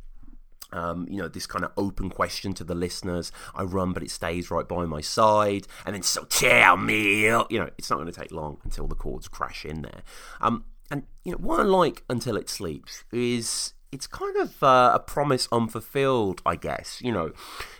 Um, 0.71 1.05
you 1.07 1.17
know, 1.17 1.27
this 1.27 1.45
kind 1.45 1.63
of 1.63 1.71
open 1.77 2.09
question 2.09 2.53
to 2.55 2.63
the 2.63 2.73
listeners. 2.73 3.31
I 3.53 3.61
run, 3.61 3.93
but 3.93 4.01
it 4.01 4.09
stays 4.09 4.49
right 4.49 4.67
by 4.67 4.85
my 4.85 5.01
side. 5.01 5.67
And 5.85 5.93
then, 5.93 6.01
so 6.01 6.23
tell 6.23 6.77
me, 6.77 7.25
you 7.25 7.59
know, 7.59 7.69
it's 7.77 7.91
not 7.91 7.97
going 7.97 8.11
to 8.11 8.19
take 8.19 8.31
long 8.31 8.57
until 8.63 8.87
the 8.87 8.95
chords 8.95 9.27
crash 9.27 9.65
in 9.65 9.83
there. 9.83 10.01
Um, 10.41 10.65
and, 10.89 11.03
you 11.23 11.31
know, 11.31 11.37
what 11.37 11.59
I 11.59 11.63
like 11.63 12.03
Until 12.09 12.37
It 12.37 12.49
Sleeps 12.49 13.03
is 13.11 13.73
it's 13.91 14.07
kind 14.07 14.35
of 14.37 14.63
uh, 14.63 14.91
a 14.95 14.99
promise 14.99 15.47
unfulfilled, 15.51 16.41
I 16.45 16.55
guess. 16.55 16.99
You 17.03 17.11
know, 17.11 17.31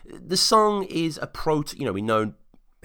the 0.05 0.37
song 0.37 0.83
is 0.83 1.19
a 1.21 1.27
proto, 1.27 1.75
you 1.75 1.85
know, 1.85 1.93
we 1.93 2.03
know 2.03 2.33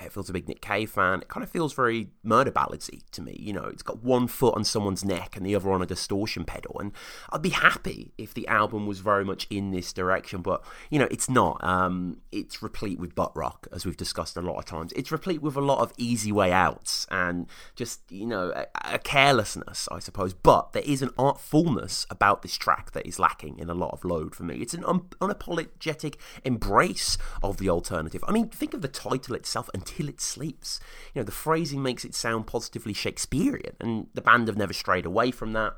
Hetfield's 0.01 0.31
a 0.31 0.33
big 0.33 0.49
Nick 0.49 0.61
Cave 0.61 0.91
fan. 0.91 1.21
It 1.23 1.29
kind 1.29 1.43
of 1.45 1.51
feels 1.51 1.73
very 1.73 2.09
murder 2.23 2.51
balladsy 2.51 3.03
to 3.13 3.23
me. 3.23 3.37
You 3.39 3.53
know, 3.53 3.65
it's 3.65 3.83
got 3.83 4.03
one 4.03 4.29
foot 4.29 4.55
on 4.55 4.65
someone's 4.65 5.05
neck 5.05 5.37
and 5.37 5.45
the 5.45 5.55
other 5.55 5.71
on 5.71 5.83
a 5.83 5.87
distortion 5.87 6.45
pedal. 6.45 6.79
And 6.79 6.93
I'd 7.31 7.43
be 7.43 7.51
happy 7.51 8.13
if 8.19 8.35
the 8.35 8.47
album 8.49 8.87
was 8.87 9.01
very 9.01 9.25
much 9.25 9.47
in 9.51 9.71
this 9.71 9.93
direction, 9.93 10.43
but 10.43 10.63
you 10.91 10.99
know, 10.99 11.09
it's 11.11 11.29
not. 11.29 11.63
Um, 11.63 12.21
it's 12.33 12.63
replete 12.63 12.99
with 12.99 13.15
butt 13.15 13.37
rock, 13.37 13.67
as 13.73 13.85
we've 13.87 13.97
discussed 13.97 14.37
a 14.37 14.41
lot 14.41 14.59
of 14.59 14.65
times. 14.65 14.93
It's 14.93 15.13
replete 15.13 15.43
with 15.43 15.57
a 15.57 15.61
lot 15.61 15.81
of 15.81 15.93
easy 15.97 16.33
way 16.33 16.53
outs 16.53 17.07
and 17.11 17.47
just 17.75 18.01
you 18.11 18.27
know 18.27 18.53
a, 18.55 18.67
a 18.95 18.99
carelessness, 18.99 19.89
I 19.91 19.99
suppose. 19.99 20.35
But 20.35 20.73
there 20.73 20.83
is 20.85 21.03
an 21.03 21.11
artfulness 21.11 22.07
about 22.11 22.43
this 22.43 22.57
track 22.57 22.93
that 22.93 23.07
is 23.07 23.19
lacking 23.19 23.59
in 23.59 23.71
a 23.71 23.75
lot 23.75 23.93
of 23.93 24.05
load 24.05 24.35
for 24.35 24.45
me. 24.45 24.57
It's 24.57 24.75
an 24.75 24.85
un- 24.85 25.09
unapologetic 25.21 26.17
embrace 26.45 27.19
of 27.43 27.59
the 27.59 27.69
alternative. 27.69 28.25
I 28.27 28.33
mean, 28.33 28.49
think 28.49 28.75
of 28.75 28.83
the 28.83 28.89
title 28.89 29.35
itself 29.35 29.71
until 29.89 30.09
it 30.09 30.21
sleeps. 30.21 30.81
You 31.15 31.21
know, 31.21 31.25
the 31.25 31.33
phrasing 31.33 31.83
makes 31.83 32.05
it 32.05 32.15
sound 32.15 32.47
positively 32.47 32.93
Shakespearean, 32.93 33.77
and 33.81 34.07
the 34.15 34.23
band 34.23 34.49
have 34.49 34.57
never 34.57 34.73
strayed 34.73 35.07
away 35.07 35.31
from 35.31 35.53
that. 35.53 35.77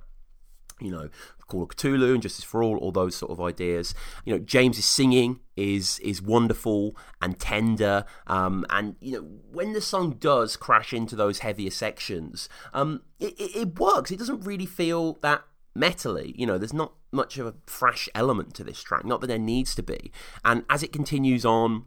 You 0.81 0.91
know, 0.91 1.11
Call 1.51 1.63
of 1.63 1.69
Cthulhu 1.69 2.15
and 2.15 2.23
Justice 2.23 2.45
for 2.45 2.63
All, 2.63 2.79
all 2.79 2.93
those 2.93 3.15
sort 3.15 3.31
of 3.31 3.41
ideas. 3.41 3.95
You 4.25 4.33
know, 4.33 4.39
James's 4.39 4.87
singing 4.87 5.41
is 5.57 5.99
is 5.99 6.23
wonderful 6.23 6.97
and 7.21 7.39
tender, 7.39 8.07
um, 8.27 8.65
and 8.71 8.97
you 9.01 9.13
know 9.13 9.23
when 9.51 9.75
the 9.75 9.81
song 9.83 10.13
does 10.19 10.57
crash 10.57 10.95
into 10.95 11.17
those 11.17 11.41
heavier 11.41 11.71
sections, 11.71 12.49
um, 12.73 13.03
it, 13.19 13.35
it, 13.39 13.57
it 13.57 13.79
works. 13.79 14.11
It 14.11 14.19
doesn't 14.19 14.41
really 14.41 14.67
feel 14.67 15.19
that 15.21 15.43
metally. 15.77 16.33
You 16.37 16.47
know, 16.47 16.57
there's 16.57 16.73
not 16.73 16.95
much 17.13 17.37
of 17.37 17.47
a 17.47 17.55
thrash 17.67 18.09
element 18.15 18.55
to 18.55 18.65
this 18.65 18.83
track, 18.83 19.05
not 19.05 19.21
that 19.21 19.27
there 19.27 19.39
needs 19.39 19.75
to 19.75 19.83
be. 19.83 20.13
And 20.45 20.65
as 20.71 20.83
it 20.83 20.93
continues 20.93 21.45
on, 21.45 21.87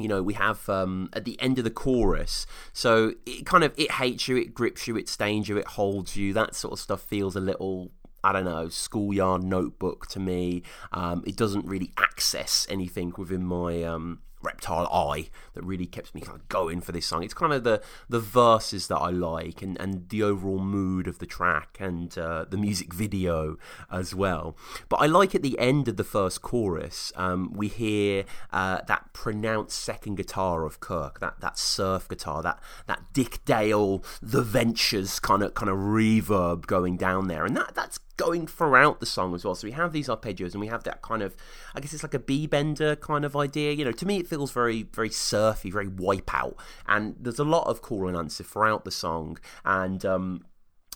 you 0.00 0.08
know 0.08 0.22
we 0.22 0.34
have 0.34 0.68
um, 0.68 1.08
at 1.12 1.24
the 1.24 1.40
end 1.40 1.58
of 1.58 1.64
the 1.64 1.70
chorus 1.70 2.46
so 2.72 3.12
it 3.26 3.44
kind 3.46 3.62
of 3.62 3.72
it 3.76 3.92
hates 3.92 4.26
you 4.28 4.36
it 4.36 4.54
grips 4.54 4.88
you 4.88 4.96
it 4.96 5.08
stains 5.08 5.48
you 5.48 5.56
it 5.56 5.66
holds 5.68 6.16
you 6.16 6.32
that 6.32 6.54
sort 6.54 6.72
of 6.72 6.78
stuff 6.78 7.02
feels 7.02 7.36
a 7.36 7.40
little 7.40 7.92
I 8.22 8.32
don't 8.32 8.44
know, 8.44 8.68
schoolyard 8.68 9.42
notebook 9.42 10.06
to 10.08 10.20
me. 10.20 10.62
Um, 10.92 11.24
it 11.26 11.36
doesn't 11.36 11.64
really 11.64 11.92
access 11.96 12.66
anything 12.68 13.14
within 13.16 13.44
my 13.46 13.82
um, 13.82 14.20
reptile 14.42 14.86
eye 14.86 15.28
that 15.54 15.64
really 15.64 15.86
keeps 15.86 16.14
me 16.14 16.20
kind 16.20 16.38
of 16.38 16.48
going 16.48 16.80
for 16.80 16.92
this 16.92 17.06
song. 17.06 17.22
It's 17.22 17.34
kind 17.34 17.52
of 17.52 17.64
the 17.64 17.82
the 18.08 18.20
verses 18.20 18.88
that 18.88 18.98
I 18.98 19.10
like 19.10 19.62
and, 19.62 19.78
and 19.80 20.08
the 20.08 20.22
overall 20.22 20.58
mood 20.58 21.06
of 21.06 21.18
the 21.18 21.26
track 21.26 21.76
and 21.80 22.16
uh, 22.18 22.44
the 22.48 22.56
music 22.56 22.92
video 22.94 23.56
as 23.90 24.14
well. 24.14 24.56
But 24.88 24.96
I 24.96 25.06
like 25.06 25.34
at 25.34 25.42
the 25.42 25.58
end 25.58 25.88
of 25.88 25.96
the 25.96 26.04
first 26.04 26.42
chorus, 26.42 27.12
um, 27.16 27.52
we 27.52 27.68
hear 27.68 28.24
uh, 28.52 28.80
that 28.86 29.12
pronounced 29.12 29.78
second 29.78 30.16
guitar 30.16 30.64
of 30.64 30.80
Kirk, 30.80 31.20
that 31.20 31.40
that 31.40 31.58
surf 31.58 32.08
guitar, 32.08 32.42
that 32.42 32.58
that 32.86 33.12
Dick 33.12 33.44
Dale, 33.44 34.02
The 34.22 34.42
Ventures 34.42 35.20
kind 35.20 35.42
of 35.42 35.54
kind 35.54 35.70
of 35.70 35.76
reverb 35.76 36.66
going 36.66 36.96
down 36.96 37.28
there, 37.28 37.44
and 37.44 37.56
that 37.56 37.74
that's 37.74 37.98
going 38.20 38.46
throughout 38.46 39.00
the 39.00 39.06
song 39.06 39.34
as 39.34 39.44
well. 39.44 39.54
So 39.54 39.66
we 39.66 39.72
have 39.72 39.92
these 39.92 40.08
arpeggios 40.08 40.52
and 40.52 40.60
we 40.60 40.66
have 40.66 40.84
that 40.84 41.00
kind 41.00 41.22
of, 41.22 41.34
I 41.74 41.80
guess 41.80 41.94
it's 41.94 42.02
like 42.02 42.14
a 42.14 42.18
B 42.18 42.46
bender 42.46 42.94
kind 42.96 43.24
of 43.24 43.34
idea. 43.34 43.72
You 43.72 43.84
know, 43.86 43.92
to 43.92 44.06
me 44.06 44.18
it 44.18 44.28
feels 44.28 44.52
very, 44.52 44.82
very 44.82 45.10
surfy, 45.10 45.70
very 45.70 45.88
wipeout. 45.88 46.54
And 46.86 47.16
there's 47.18 47.38
a 47.38 47.44
lot 47.44 47.66
of 47.66 47.80
call 47.80 48.08
and 48.08 48.16
answer 48.16 48.44
throughout 48.44 48.84
the 48.84 48.90
song. 48.90 49.38
And, 49.64 50.04
um, 50.04 50.44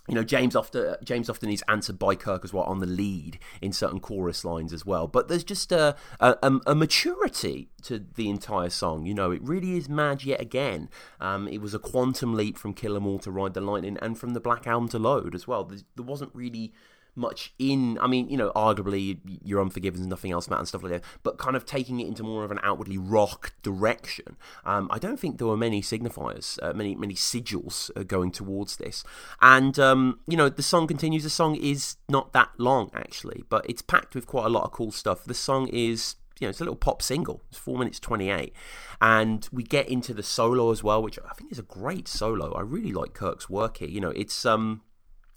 you 0.07 0.15
know, 0.15 0.23
James 0.23 0.55
often 0.55 0.97
James 1.03 1.31
often 1.31 1.49
is 1.49 1.65
answered 1.67 1.99
by 1.99 2.15
Kirk 2.15 2.45
as 2.45 2.53
well 2.53 2.65
on 2.65 2.81
the 2.81 2.87
lead 2.87 3.39
in 3.63 3.73
certain 3.73 4.01
chorus 4.01 4.45
lines 4.45 4.75
as 4.75 4.85
well. 4.85 5.07
But 5.07 5.29
there's 5.29 5.45
just 5.45 5.73
a, 5.73 5.97
a, 6.21 6.61
a 6.67 6.75
maturity 6.75 7.71
to 7.85 8.05
the 8.15 8.29
entire 8.29 8.69
song. 8.69 9.07
You 9.07 9.15
know, 9.15 9.31
it 9.31 9.41
really 9.43 9.79
is 9.79 9.89
mad 9.89 10.23
yet 10.23 10.43
again. 10.43 10.91
Um, 11.23 11.49
it 11.49 11.63
was 11.63 11.73
a 11.73 11.79
quantum 11.79 12.35
leap 12.35 12.59
from 12.59 12.75
Kill 12.75 12.97
'Em 12.97 13.07
All 13.07 13.19
to 13.21 13.31
Ride 13.31 13.55
the 13.55 13.63
Lightning, 13.63 13.97
and 14.03 14.19
from 14.19 14.35
the 14.35 14.41
Black 14.41 14.67
Album 14.67 14.91
to 14.91 14.99
Load 14.99 15.35
as 15.35 15.49
well. 15.49 15.65
There 15.65 16.05
wasn't 16.05 16.35
really 16.35 16.75
much 17.15 17.55
in. 17.59 17.99
I 18.01 18.07
mean, 18.07 18.29
you 18.29 18.37
know, 18.37 18.53
arguably 18.55 19.19
you're 19.45 19.61
unforgiven 19.61 20.09
nothing 20.09 20.33
else 20.33 20.49
matters 20.49 20.61
and 20.61 20.69
stuff 20.69 20.83
like 20.83 20.93
that. 20.93 21.05
But 21.23 21.39
kind 21.39 21.57
of 21.57 21.65
taking 21.65 22.01
it 22.01 22.07
into 22.07 22.23
more 22.23 22.45
of 22.45 22.51
an 22.51 22.61
outwardly 22.63 22.99
rock 22.99 23.55
direction. 23.63 24.37
Um, 24.65 24.89
I 24.91 24.99
don't 24.99 25.19
think 25.19 25.39
there 25.39 25.47
were 25.47 25.57
many 25.57 25.83
signifiers, 25.83 26.59
uh, 26.63 26.73
many 26.73 26.95
many 26.95 27.15
sigils 27.15 27.91
uh, 27.97 28.03
going 28.03 28.31
towards 28.31 28.77
this. 28.77 29.05
And 29.41 29.79
um, 29.79 30.21
you 30.27 30.37
know, 30.37 30.49
the 30.49 30.63
song 30.63 30.87
continues. 30.87 31.23
The 31.23 31.31
song 31.31 31.57
is 31.57 31.97
not 32.09 32.33
that 32.33 32.51
long 32.59 32.91
actually, 32.95 33.45
but 33.49 33.69
it's 33.69 33.83
packed 33.83 34.15
with 34.15 34.27
quite 34.27 34.47
a 34.47 34.51
lot 34.51 34.65
of 34.65 34.73
cool 34.73 34.93
stuff. 34.93 35.25
The 35.25 35.35
song 35.35 35.69
is 35.69 36.17
you 36.41 36.47
know, 36.47 36.51
it's 36.51 36.61
a 36.61 36.65
little 36.65 36.77
pop 36.77 37.01
single. 37.01 37.43
It's 37.49 37.59
four 37.59 37.79
minutes 37.79 38.01
twenty 38.01 38.31
eight, 38.31 38.53
and 39.01 39.49
we 39.53 39.63
get 39.63 39.89
into 39.89 40.13
the 40.13 40.23
solo 40.23 40.71
as 40.71 40.83
well, 40.83 41.03
which 41.03 41.19
I 41.19 41.33
think 41.35 41.53
is 41.53 41.59
a 41.59 41.63
great 41.63 42.09
solo. 42.09 42.53
I 42.55 42.61
really 42.61 42.93
like 42.93 43.15
Kirk's 43.15 43.49
work 43.49 43.79
here. 43.79 43.89
You 43.89 44.01
know, 44.01 44.11
it's 44.11 44.45
um, 44.45 44.83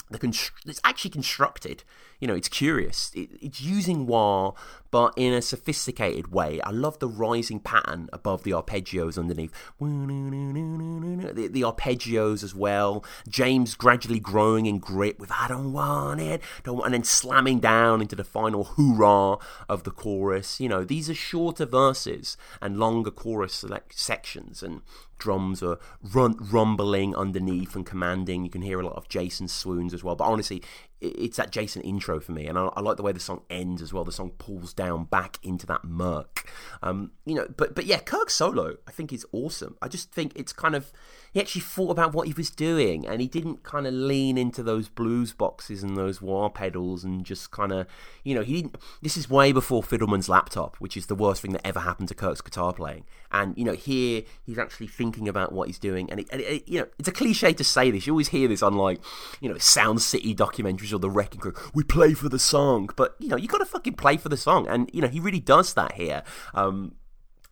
the 0.09 0.19
const- 0.19 0.51
it's 0.65 0.81
actually 0.83 1.11
constructed. 1.11 1.83
You 2.19 2.27
know, 2.27 2.35
it's 2.35 2.49
curious. 2.49 3.11
It, 3.13 3.29
it's 3.41 3.61
using 3.61 4.07
wah, 4.07 4.53
but 4.91 5.13
in 5.15 5.33
a 5.33 5.41
sophisticated 5.41 6.31
way. 6.31 6.61
I 6.61 6.71
love 6.71 6.99
the 6.99 7.07
rising 7.07 7.59
pattern 7.59 8.09
above 8.13 8.43
the 8.43 8.51
arpeggios 8.51 9.17
underneath. 9.17 9.51
The, 9.79 11.47
the 11.47 11.61
arpeggios 11.61 12.43
as 12.43 12.55
well. 12.55 13.03
James 13.27 13.75
gradually 13.75 14.19
growing 14.19 14.65
in 14.65 14.79
grit 14.79 15.19
with 15.19 15.31
"I 15.31 15.47
don't 15.47 15.73
want 15.73 16.21
it," 16.21 16.41
don't, 16.63 16.75
want, 16.75 16.85
and 16.85 16.93
then 16.93 17.03
slamming 17.03 17.59
down 17.59 18.01
into 18.01 18.15
the 18.15 18.23
final 18.23 18.63
hoorah 18.63 19.37
of 19.69 19.83
the 19.83 19.91
chorus. 19.91 20.59
You 20.59 20.69
know, 20.69 20.83
these 20.83 21.09
are 21.09 21.15
shorter 21.15 21.65
verses 21.65 22.37
and 22.61 22.77
longer 22.77 23.11
chorus 23.11 23.65
sections, 23.91 24.63
and 24.63 24.81
drums 25.17 25.63
are 25.63 25.79
rumbling 26.03 27.15
underneath 27.15 27.75
and 27.75 27.85
commanding. 27.85 28.43
You 28.43 28.49
can 28.49 28.61
hear 28.61 28.79
a 28.79 28.85
lot 28.85 28.95
of 28.95 29.09
Jason 29.09 29.47
swoons 29.47 29.93
as 29.93 30.03
well. 30.03 30.15
But 30.15 30.25
honestly, 30.25 30.63
it's 30.99 31.37
that 31.37 31.51
Jason 31.51 31.81
intro 31.83 32.19
for 32.19 32.31
me, 32.31 32.47
and 32.47 32.57
I, 32.57 32.69
I, 32.75 32.81
like 32.81 32.97
the 32.97 33.03
way 33.03 33.11
the 33.11 33.19
song 33.19 33.41
ends 33.49 33.81
as 33.81 33.93
well. 33.93 34.03
The 34.03 34.11
song 34.11 34.31
pulls 34.37 34.73
down 34.73 35.03
back 35.05 35.37
into 35.43 35.67
that 35.67 35.83
murk, 35.83 36.49
um, 36.81 37.11
you 37.25 37.35
know. 37.35 37.47
But 37.55 37.75
but 37.75 37.85
yeah, 37.85 37.99
Kirk's 37.99 38.33
solo 38.33 38.77
I 38.87 38.91
think 38.91 39.13
is 39.13 39.25
awesome. 39.31 39.77
I 39.81 39.87
just 39.89 40.11
think 40.11 40.33
it's 40.35 40.53
kind 40.53 40.75
of 40.75 40.91
he 41.31 41.39
actually 41.39 41.61
thought 41.61 41.91
about 41.91 42.13
what 42.13 42.27
he 42.27 42.33
was 42.33 42.49
doing, 42.49 43.05
and 43.05 43.21
he 43.21 43.27
didn't 43.27 43.61
kind 43.63 43.85
of 43.85 43.93
lean 43.93 44.37
into 44.39 44.63
those 44.63 44.89
blues 44.89 45.33
boxes 45.33 45.83
and 45.83 45.95
those 45.95 46.19
wah 46.19 46.49
pedals, 46.49 47.03
and 47.03 47.23
just 47.23 47.51
kind 47.51 47.71
of 47.71 47.85
you 48.23 48.33
know 48.33 48.41
he 48.41 48.61
didn't. 48.61 48.77
This 49.01 49.17
is 49.17 49.29
way 49.29 49.51
before 49.51 49.83
Fiddleman's 49.83 50.29
laptop, 50.29 50.77
which 50.77 50.97
is 50.97 51.05
the 51.05 51.15
worst 51.15 51.43
thing 51.43 51.53
that 51.53 51.65
ever 51.65 51.81
happened 51.81 52.07
to 52.09 52.15
Kirk's 52.15 52.41
guitar 52.41 52.73
playing. 52.73 53.03
And 53.31 53.55
you 53.55 53.65
know 53.65 53.73
here 53.73 54.23
he's 54.43 54.57
actually 54.57 54.87
thinking 54.87 55.27
about 55.27 55.51
what 55.51 55.67
he's 55.67 55.79
doing, 55.79 56.09
and, 56.09 56.21
it, 56.21 56.27
and 56.31 56.41
it, 56.41 56.67
you 56.67 56.79
know 56.79 56.87
it's 56.97 57.07
a 57.07 57.11
cliche 57.11 57.53
to 57.53 57.63
say 57.63 57.91
this. 57.91 58.07
You 58.07 58.13
always 58.13 58.29
hear 58.29 58.47
this 58.47 58.63
on 58.63 58.73
like 58.73 58.99
you 59.39 59.49
know 59.49 59.59
Sound 59.59 60.01
City 60.01 60.33
documentaries 60.33 60.86
or 60.93 60.99
the 60.99 61.09
Wrecking 61.09 61.39
Crew. 61.39 61.53
We 61.73 61.83
play 61.83 62.13
for 62.13 62.29
the 62.29 62.39
song, 62.39 62.89
but 62.95 63.15
you 63.19 63.29
know 63.29 63.37
you 63.37 63.47
got 63.47 63.59
to 63.59 63.65
fucking 63.65 63.93
play 63.93 64.17
for 64.17 64.29
the 64.29 64.37
song, 64.37 64.67
and 64.67 64.89
you 64.93 65.01
know 65.01 65.07
he 65.07 65.19
really 65.19 65.39
does 65.39 65.73
that 65.73 65.93
here. 65.93 66.23
Um, 66.53 66.95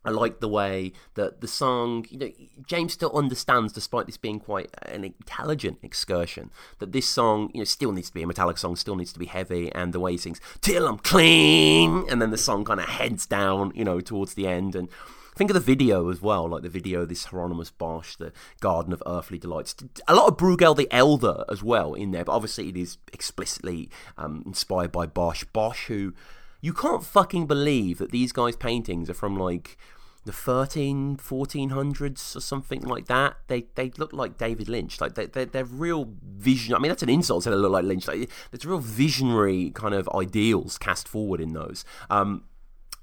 I 0.06 0.10
like 0.10 0.38
the 0.38 0.48
way 0.48 0.92
that 1.14 1.40
the 1.40 1.48
song, 1.48 2.06
you 2.10 2.18
know, 2.18 2.30
James 2.64 2.92
still 2.92 3.10
understands, 3.12 3.72
despite 3.72 4.06
this 4.06 4.16
being 4.16 4.38
quite 4.38 4.70
an 4.82 5.02
intelligent 5.02 5.78
excursion, 5.82 6.52
that 6.78 6.92
this 6.92 7.08
song, 7.08 7.50
you 7.52 7.60
know, 7.60 7.64
still 7.64 7.90
needs 7.90 8.08
to 8.08 8.14
be 8.14 8.22
a 8.22 8.26
metallic 8.26 8.56
song, 8.56 8.76
still 8.76 8.94
needs 8.94 9.12
to 9.14 9.18
be 9.18 9.26
heavy, 9.26 9.72
and 9.72 9.92
the 9.92 9.98
way 9.98 10.12
he 10.12 10.18
sings, 10.18 10.40
till 10.60 10.86
I'm 10.86 10.98
clean, 10.98 12.06
and 12.08 12.22
then 12.22 12.30
the 12.30 12.38
song 12.38 12.64
kind 12.64 12.78
of 12.78 12.86
heads 12.86 13.26
down, 13.26 13.72
you 13.74 13.84
know, 13.84 14.00
towards 14.00 14.34
the 14.34 14.46
end, 14.46 14.76
and 14.76 14.88
Think 15.36 15.50
of 15.50 15.54
the 15.54 15.60
video 15.60 16.08
as 16.08 16.22
well, 16.22 16.48
like 16.48 16.62
the 16.62 16.70
video, 16.70 17.04
this 17.04 17.26
Hieronymus 17.26 17.70
Bosch, 17.70 18.16
the 18.16 18.32
Garden 18.60 18.94
of 18.94 19.02
Earthly 19.06 19.36
Delights. 19.36 19.76
A 20.08 20.14
lot 20.14 20.28
of 20.28 20.38
Bruegel 20.38 20.74
the 20.74 20.88
Elder 20.90 21.44
as 21.50 21.62
well 21.62 21.92
in 21.92 22.10
there, 22.10 22.24
but 22.24 22.32
obviously 22.32 22.70
it 22.70 22.76
is 22.76 22.96
explicitly 23.12 23.90
um, 24.16 24.42
inspired 24.46 24.90
by 24.90 25.04
Bosch. 25.04 25.44
Bosch, 25.52 25.88
who 25.88 26.14
you 26.62 26.72
can't 26.72 27.04
fucking 27.04 27.46
believe 27.46 27.98
that 27.98 28.12
these 28.12 28.32
guys' 28.32 28.56
paintings 28.56 29.10
are 29.10 29.14
from 29.14 29.36
like 29.38 29.76
the 30.24 30.32
13 30.32 31.18
1400s 31.18 32.34
or 32.34 32.40
something 32.40 32.80
like 32.80 33.06
that 33.06 33.36
they 33.46 33.66
they 33.76 33.92
look 33.96 34.12
like 34.12 34.36
david 34.36 34.68
lynch 34.68 35.00
like 35.00 35.14
they, 35.14 35.26
they, 35.26 35.44
they're 35.44 35.64
real 35.64 36.14
vision 36.20 36.74
i 36.74 36.80
mean 36.80 36.88
that's 36.88 37.04
an 37.04 37.08
insult 37.08 37.44
to 37.44 37.54
look 37.54 37.70
like 37.70 37.84
lynch 37.84 38.08
like, 38.08 38.28
there's 38.50 38.66
real 38.66 38.80
visionary 38.80 39.70
kind 39.70 39.94
of 39.94 40.08
ideals 40.16 40.78
cast 40.78 41.06
forward 41.06 41.40
in 41.40 41.52
those 41.52 41.84
um, 42.10 42.42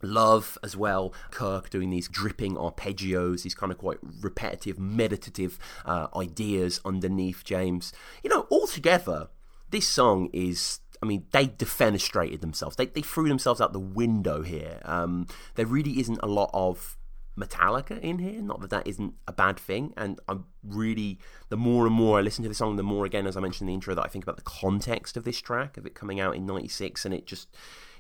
Love 0.03 0.57
as 0.63 0.75
well. 0.75 1.13
Kirk 1.31 1.69
doing 1.69 1.89
these 1.89 2.07
dripping 2.07 2.55
arpeggios, 2.55 3.43
these 3.43 3.55
kind 3.55 3.71
of 3.71 3.77
quite 3.77 3.97
repetitive, 4.21 4.79
meditative 4.79 5.57
uh, 5.85 6.07
ideas 6.15 6.79
underneath 6.85 7.43
James. 7.43 7.93
You 8.23 8.29
know, 8.29 8.47
altogether, 8.51 9.29
this 9.69 9.87
song 9.87 10.29
is 10.33 10.79
I 11.03 11.05
mean, 11.05 11.25
they 11.31 11.47
defenestrated 11.47 12.39
themselves. 12.39 12.77
They, 12.77 12.85
they 12.85 13.01
threw 13.01 13.27
themselves 13.27 13.59
out 13.59 13.73
the 13.73 13.79
window 13.79 14.41
here. 14.41 14.79
Um, 14.85 15.27
there 15.55 15.65
really 15.65 15.99
isn't 15.99 16.19
a 16.23 16.27
lot 16.27 16.49
of 16.53 16.97
Metallica 17.37 17.99
in 17.99 18.19
here. 18.19 18.41
Not 18.41 18.61
that 18.61 18.69
that 18.69 18.87
isn't 18.87 19.15
a 19.27 19.33
bad 19.33 19.59
thing. 19.59 19.93
And 19.97 20.21
I'm 20.29 20.45
really, 20.63 21.19
the 21.49 21.57
more 21.57 21.85
and 21.85 21.93
more 21.93 22.19
I 22.19 22.21
listen 22.21 22.43
to 22.43 22.49
the 22.49 22.55
song, 22.55 22.77
the 22.77 22.83
more, 22.83 23.05
again, 23.05 23.27
as 23.27 23.35
I 23.35 23.41
mentioned 23.41 23.67
in 23.67 23.73
the 23.73 23.73
intro, 23.73 23.93
that 23.95 24.05
I 24.05 24.07
think 24.07 24.23
about 24.23 24.37
the 24.37 24.43
context 24.43 25.17
of 25.17 25.25
this 25.25 25.41
track, 25.41 25.75
of 25.75 25.85
it 25.85 25.93
coming 25.93 26.21
out 26.21 26.37
in 26.37 26.45
96, 26.45 27.03
and 27.03 27.13
it 27.13 27.25
just 27.25 27.49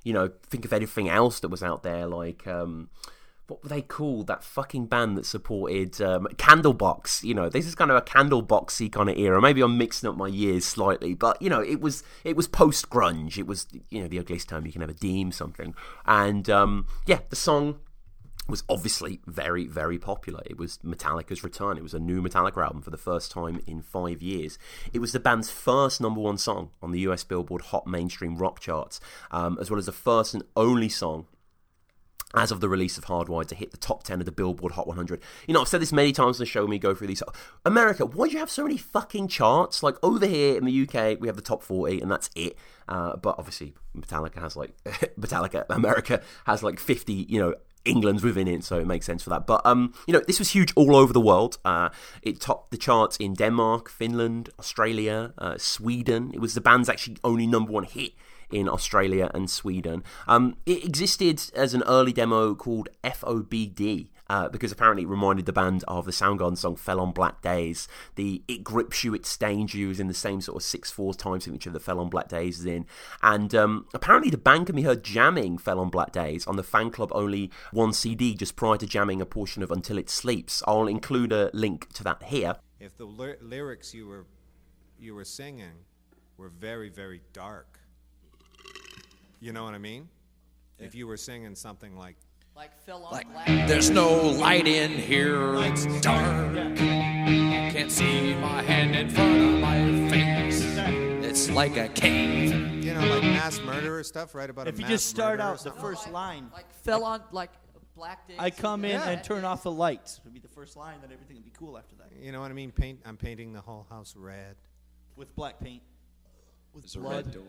you 0.03 0.13
know, 0.13 0.31
think 0.47 0.65
of 0.65 0.73
anything 0.73 1.09
else 1.09 1.39
that 1.39 1.49
was 1.49 1.63
out 1.63 1.83
there, 1.83 2.05
like 2.07 2.45
um, 2.47 2.89
what 3.47 3.61
were 3.63 3.69
they 3.69 3.81
called? 3.81 4.27
That 4.27 4.43
fucking 4.43 4.85
band 4.87 5.17
that 5.17 5.25
supported 5.25 6.01
um, 6.01 6.27
Candlebox. 6.35 7.23
You 7.23 7.33
know, 7.33 7.49
this 7.49 7.65
is 7.65 7.75
kind 7.75 7.91
of 7.91 7.97
a 7.97 8.01
Candleboxy 8.01 8.91
kind 8.91 9.09
of 9.09 9.17
era. 9.17 9.41
Maybe 9.41 9.61
I'm 9.61 9.77
mixing 9.77 10.09
up 10.09 10.15
my 10.15 10.27
years 10.27 10.65
slightly, 10.65 11.13
but 11.13 11.41
you 11.41 11.49
know, 11.49 11.61
it 11.61 11.81
was 11.81 12.03
it 12.23 12.35
was 12.35 12.47
post 12.47 12.89
grunge. 12.89 13.37
It 13.37 13.47
was 13.47 13.67
you 13.89 14.01
know 14.01 14.07
the 14.07 14.19
ugliest 14.19 14.49
term 14.49 14.65
you 14.65 14.71
can 14.71 14.81
ever 14.81 14.93
deem 14.93 15.31
something. 15.31 15.75
And 16.05 16.49
um, 16.49 16.87
yeah, 17.05 17.19
the 17.29 17.35
song 17.35 17.79
was 18.47 18.63
obviously 18.67 19.21
very, 19.25 19.67
very 19.67 19.97
popular. 19.97 20.41
It 20.45 20.57
was 20.57 20.77
Metallica's 20.79 21.43
return. 21.43 21.77
It 21.77 21.83
was 21.83 21.93
a 21.93 21.99
new 21.99 22.21
Metallica 22.21 22.63
album 22.63 22.81
for 22.81 22.89
the 22.89 22.97
first 22.97 23.31
time 23.31 23.61
in 23.65 23.81
five 23.81 24.21
years. 24.21 24.57
It 24.91 24.99
was 24.99 25.13
the 25.13 25.19
band's 25.19 25.49
first 25.49 26.01
number 26.01 26.19
one 26.19 26.37
song 26.37 26.71
on 26.81 26.91
the 26.91 26.99
US 27.01 27.23
Billboard 27.23 27.61
Hot 27.61 27.87
Mainstream 27.87 28.37
Rock 28.37 28.59
charts, 28.59 28.99
um, 29.31 29.57
as 29.61 29.69
well 29.69 29.79
as 29.79 29.85
the 29.85 29.91
first 29.91 30.33
and 30.33 30.43
only 30.55 30.89
song 30.89 31.25
as 32.35 32.51
of 32.51 32.59
the 32.59 32.69
release 32.69 32.97
of 32.97 33.05
Hardwired 33.05 33.47
to 33.47 33.55
hit 33.55 33.71
the 33.71 33.77
top 33.77 34.03
10 34.03 34.19
of 34.19 34.25
the 34.25 34.31
Billboard 34.31 34.73
Hot 34.73 34.87
100. 34.87 35.21
You 35.47 35.53
know, 35.53 35.61
I've 35.61 35.67
said 35.67 35.81
this 35.81 35.93
many 35.93 36.11
times 36.11 36.37
on 36.37 36.41
the 36.41 36.45
show 36.47 36.61
when 36.61 36.71
we 36.71 36.79
go 36.79 36.95
through 36.95 37.07
these. 37.07 37.21
America, 37.63 38.05
why 38.05 38.27
do 38.27 38.33
you 38.33 38.39
have 38.39 38.49
so 38.49 38.63
many 38.63 38.77
fucking 38.77 39.27
charts? 39.27 39.83
Like, 39.83 39.95
over 40.01 40.25
here 40.25 40.57
in 40.57 40.65
the 40.65 40.81
UK, 40.81 41.19
we 41.19 41.27
have 41.27 41.35
the 41.35 41.43
top 41.43 41.61
40, 41.61 42.01
and 42.01 42.11
that's 42.11 42.31
it. 42.35 42.57
Uh, 42.87 43.15
but 43.17 43.35
obviously, 43.37 43.75
Metallica 43.95 44.41
has 44.41 44.55
like, 44.55 44.75
Metallica, 45.19 45.65
America 45.69 46.21
has 46.45 46.63
like 46.63 46.79
50, 46.79 47.13
you 47.13 47.39
know, 47.39 47.53
England's 47.85 48.23
within 48.23 48.47
it, 48.47 48.63
so 48.63 48.79
it 48.79 48.87
makes 48.87 49.05
sense 49.05 49.23
for 49.23 49.29
that. 49.29 49.45
But 49.45 49.65
um, 49.65 49.93
you 50.07 50.13
know, 50.13 50.21
this 50.25 50.39
was 50.39 50.51
huge 50.51 50.73
all 50.75 50.95
over 50.95 51.13
the 51.13 51.21
world. 51.21 51.57
Uh, 51.65 51.89
it 52.21 52.39
topped 52.39 52.71
the 52.71 52.77
charts 52.77 53.17
in 53.17 53.33
Denmark, 53.33 53.89
Finland, 53.89 54.49
Australia, 54.59 55.33
uh, 55.37 55.57
Sweden. 55.57 56.31
It 56.33 56.39
was 56.39 56.53
the 56.53 56.61
band's 56.61 56.89
actually 56.89 57.17
only 57.23 57.47
number 57.47 57.71
one 57.71 57.83
hit 57.83 58.13
in 58.51 58.69
Australia 58.69 59.29
and 59.33 59.49
Sweden. 59.49 60.03
Um, 60.27 60.55
it 60.65 60.83
existed 60.85 61.51
as 61.55 61.73
an 61.73 61.83
early 61.87 62.13
demo 62.13 62.55
called 62.55 62.89
FOBD. 63.03 64.09
Uh, 64.33 64.49
because 64.49 64.71
apparently 64.71 65.03
it 65.03 65.07
reminded 65.07 65.45
the 65.45 65.53
band 65.53 65.83
of 65.87 66.05
the 66.05 66.11
Soundgarden 66.11 66.57
song 66.57 66.75
"Fell 66.75 66.99
on 66.99 67.11
Black 67.11 67.43
Days." 67.43 67.87
The 68.15 68.41
"It 68.47 68.63
Grips 68.63 69.03
You, 69.03 69.13
It 69.13 69.27
Stains 69.27 69.75
You" 69.75 69.91
is 69.91 69.99
in 69.99 70.07
the 70.07 70.13
same 70.15 70.41
sort 70.41 70.55
of 70.55 70.63
six-four 70.63 71.13
time 71.13 71.39
signature 71.39 71.69
that 71.69 71.83
"Fell 71.83 71.99
on 71.99 72.09
Black 72.09 72.29
Days" 72.29 72.57
is 72.57 72.65
in, 72.65 72.87
and 73.21 73.53
um, 73.53 73.85
apparently 73.93 74.31
the 74.31 74.39
band 74.39 74.65
can 74.65 74.75
be 74.75 74.81
heard 74.81 75.03
jamming 75.03 75.59
"Fell 75.59 75.79
on 75.79 75.91
Black 75.91 76.11
Days" 76.11 76.47
on 76.47 76.55
the 76.55 76.63
fan 76.63 76.89
club 76.89 77.11
only 77.13 77.51
one 77.71 77.93
CD 77.93 78.33
just 78.33 78.55
prior 78.55 78.75
to 78.75 78.87
jamming 78.87 79.21
a 79.21 79.25
portion 79.27 79.61
of 79.61 79.69
"Until 79.69 79.99
It 79.99 80.09
Sleeps." 80.09 80.63
I'll 80.65 80.87
include 80.87 81.31
a 81.31 81.51
link 81.53 81.93
to 81.93 82.03
that 82.03 82.23
here. 82.23 82.55
If 82.79 82.97
the 82.97 83.05
ly- 83.05 83.35
lyrics 83.39 83.93
you 83.93 84.07
were 84.07 84.25
you 84.97 85.13
were 85.13 85.25
singing 85.25 85.85
were 86.37 86.49
very 86.49 86.89
very 86.89 87.21
dark, 87.33 87.81
you 89.39 89.53
know 89.53 89.63
what 89.63 89.75
I 89.75 89.77
mean? 89.77 90.09
If 90.79 90.95
you 90.95 91.05
were 91.05 91.17
singing 91.17 91.53
something 91.53 91.95
like 91.95 92.17
Like 92.55 92.71
Phil 92.85 93.03
on 93.03 93.11
Like, 93.11 93.31
Black. 93.31 93.67
there's 93.67 93.89
no 93.89 94.13
light 94.13 94.67
in 94.67 94.91
here, 94.91 95.55
it's 95.57 95.85
dark. 96.01 96.55
Can't 96.77 97.91
see 97.91 98.35
my 98.35 98.61
hand 98.61 98.95
in 98.95 99.09
front 99.09 99.41
of 99.41 99.59
my 99.59 100.09
face. 100.09 100.61
It's 101.25 101.49
like 101.49 101.77
a 101.77 101.89
cave. 101.89 102.53
you 102.83 102.93
know 102.93 103.01
like 103.01 103.23
mass 103.23 103.59
murderer 103.61 104.03
stuff, 104.03 104.35
right? 104.35 104.49
About 104.49 104.67
If 104.67 104.75
a 104.75 104.77
you 104.77 104.81
mass 104.83 104.91
just 104.91 105.07
start 105.07 105.39
out 105.39 105.53
the 105.57 105.63
something? 105.63 105.81
first 105.81 106.11
line, 106.11 106.49
Like 106.53 106.71
fell 106.83 107.03
on 107.03 107.21
like 107.31 107.49
Black 107.95 108.27
Days. 108.27 108.37
I 108.39 108.49
come 108.51 108.85
in 108.85 108.91
Yeah. 108.91 109.09
and 109.09 109.23
turn 109.23 109.43
off 109.45 109.63
the 109.63 109.71
lights. 109.71 110.21
Would 110.23 110.33
be 110.33 110.39
the 110.39 110.47
first 110.47 110.75
line, 110.77 110.97
then 111.01 111.11
everything 111.11 111.35
would 111.37 111.45
be 111.45 111.51
cool 111.57 111.77
after 111.77 111.95
that. 111.95 112.11
You 112.21 112.31
know 112.31 112.41
what 112.41 112.51
I 112.51 112.53
mean? 112.53 112.71
Paint. 112.71 112.99
I'm 113.05 113.17
painting 113.17 113.53
the 113.53 113.61
whole 113.61 113.87
house 113.89 114.15
red. 114.15 114.55
With 115.15 115.35
black 115.35 115.59
paint. 115.59 115.81
With 116.73 116.83
There's 116.83 116.95
a 116.95 116.99
red 117.01 117.31
door. 117.31 117.43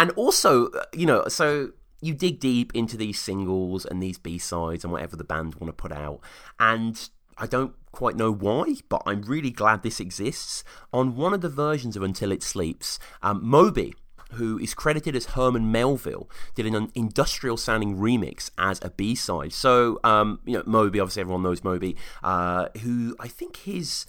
And 0.00 0.12
also, 0.12 0.68
uh, 0.68 0.84
you 0.94 1.04
know, 1.04 1.28
so 1.28 1.72
you 2.00 2.14
dig 2.14 2.40
deep 2.40 2.74
into 2.74 2.96
these 2.96 3.20
singles 3.20 3.84
and 3.84 4.02
these 4.02 4.16
B 4.16 4.38
sides 4.38 4.82
and 4.82 4.90
whatever 4.90 5.14
the 5.14 5.24
band 5.24 5.56
want 5.56 5.68
to 5.68 5.74
put 5.74 5.92
out, 5.92 6.20
and 6.58 7.10
I 7.36 7.46
don't 7.46 7.74
quite 7.92 8.16
know 8.16 8.32
why, 8.32 8.76
but 8.88 9.02
I'm 9.04 9.20
really 9.20 9.50
glad 9.50 9.82
this 9.82 10.00
exists. 10.00 10.64
On 10.90 11.16
one 11.16 11.34
of 11.34 11.42
the 11.42 11.50
versions 11.50 11.96
of 11.96 12.02
Until 12.02 12.32
It 12.32 12.42
Sleeps, 12.42 12.98
um, 13.22 13.40
Moby, 13.44 13.92
who 14.32 14.58
is 14.58 14.72
credited 14.72 15.14
as 15.14 15.26
Herman 15.26 15.70
Melville, 15.70 16.30
did 16.54 16.64
an 16.64 16.90
industrial 16.94 17.58
sounding 17.58 17.98
remix 17.98 18.50
as 18.56 18.80
a 18.82 18.88
B 18.88 19.14
side. 19.14 19.52
So, 19.52 20.00
um, 20.02 20.40
you 20.46 20.56
know, 20.56 20.62
Moby, 20.64 20.98
obviously 20.98 21.20
everyone 21.20 21.42
knows 21.42 21.62
Moby, 21.62 21.94
uh, 22.22 22.68
who 22.80 23.16
I 23.20 23.28
think 23.28 23.56
his 23.56 24.06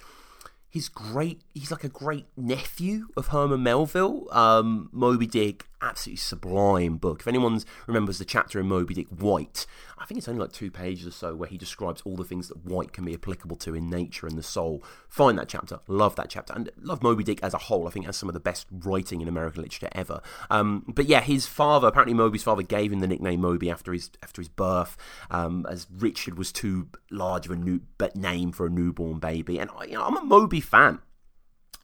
his 0.69 0.87
great 0.87 1.41
he's 1.53 1.69
like 1.69 1.83
a 1.83 1.89
great 1.89 2.27
nephew 2.37 3.07
of 3.17 3.27
Herman 3.27 3.61
Melville. 3.61 4.27
Um, 4.31 4.89
Moby 4.93 5.27
Dick, 5.27 5.67
absolutely 5.81 6.17
sublime 6.17 6.97
book. 6.97 7.21
If 7.21 7.27
anyone 7.27 7.61
remembers 7.87 8.17
the 8.17 8.25
chapter 8.25 8.59
in 8.59 8.67
Moby 8.67 8.93
Dick 8.93 9.07
White, 9.07 9.65
I 9.97 10.05
think 10.05 10.17
it's 10.17 10.27
only 10.27 10.41
like 10.41 10.51
two 10.51 10.71
pages 10.71 11.07
or 11.07 11.11
so 11.11 11.35
where 11.35 11.49
he 11.49 11.57
describes 11.57 12.01
all 12.05 12.15
the 12.15 12.23
things 12.23 12.47
that 12.47 12.65
white 12.65 12.93
can 12.93 13.05
be 13.05 13.13
applicable 13.13 13.55
to 13.57 13.75
in 13.75 13.89
nature 13.89 14.27
and 14.27 14.37
the 14.37 14.43
soul. 14.43 14.83
Find 15.09 15.37
that 15.37 15.47
chapter, 15.49 15.79
love 15.87 16.15
that 16.15 16.29
chapter, 16.29 16.53
and 16.53 16.69
love 16.79 17.03
Moby 17.03 17.23
Dick 17.23 17.39
as 17.43 17.53
a 17.53 17.57
whole. 17.59 17.87
I 17.87 17.91
think 17.91 18.05
has 18.05 18.17
some 18.17 18.29
of 18.29 18.33
the 18.33 18.39
best 18.39 18.67
writing 18.71 19.21
in 19.21 19.27
American 19.27 19.61
literature 19.61 19.89
ever. 19.93 20.21
Um, 20.49 20.85
but 20.87 21.05
yeah, 21.05 21.21
his 21.21 21.45
father 21.45 21.87
apparently 21.87 22.13
Moby's 22.13 22.43
father 22.43 22.63
gave 22.63 22.91
him 22.91 22.99
the 22.99 23.07
nickname 23.07 23.41
Moby 23.41 23.69
after 23.69 23.93
his 23.93 24.09
after 24.23 24.41
his 24.41 24.49
birth, 24.49 24.97
um, 25.29 25.65
as 25.69 25.87
Richard 25.91 26.37
was 26.37 26.51
too 26.51 26.87
large 27.09 27.45
of 27.45 27.51
a 27.51 27.55
new 27.55 27.81
name 28.15 28.51
for 28.51 28.65
a 28.65 28.69
newborn 28.69 29.19
baby. 29.19 29.59
And 29.59 29.69
I- 29.77 29.85
you 29.85 29.93
know, 29.93 30.03
I'm 30.03 30.17
a 30.17 30.23
Moby 30.23 30.61
fan. 30.61 30.99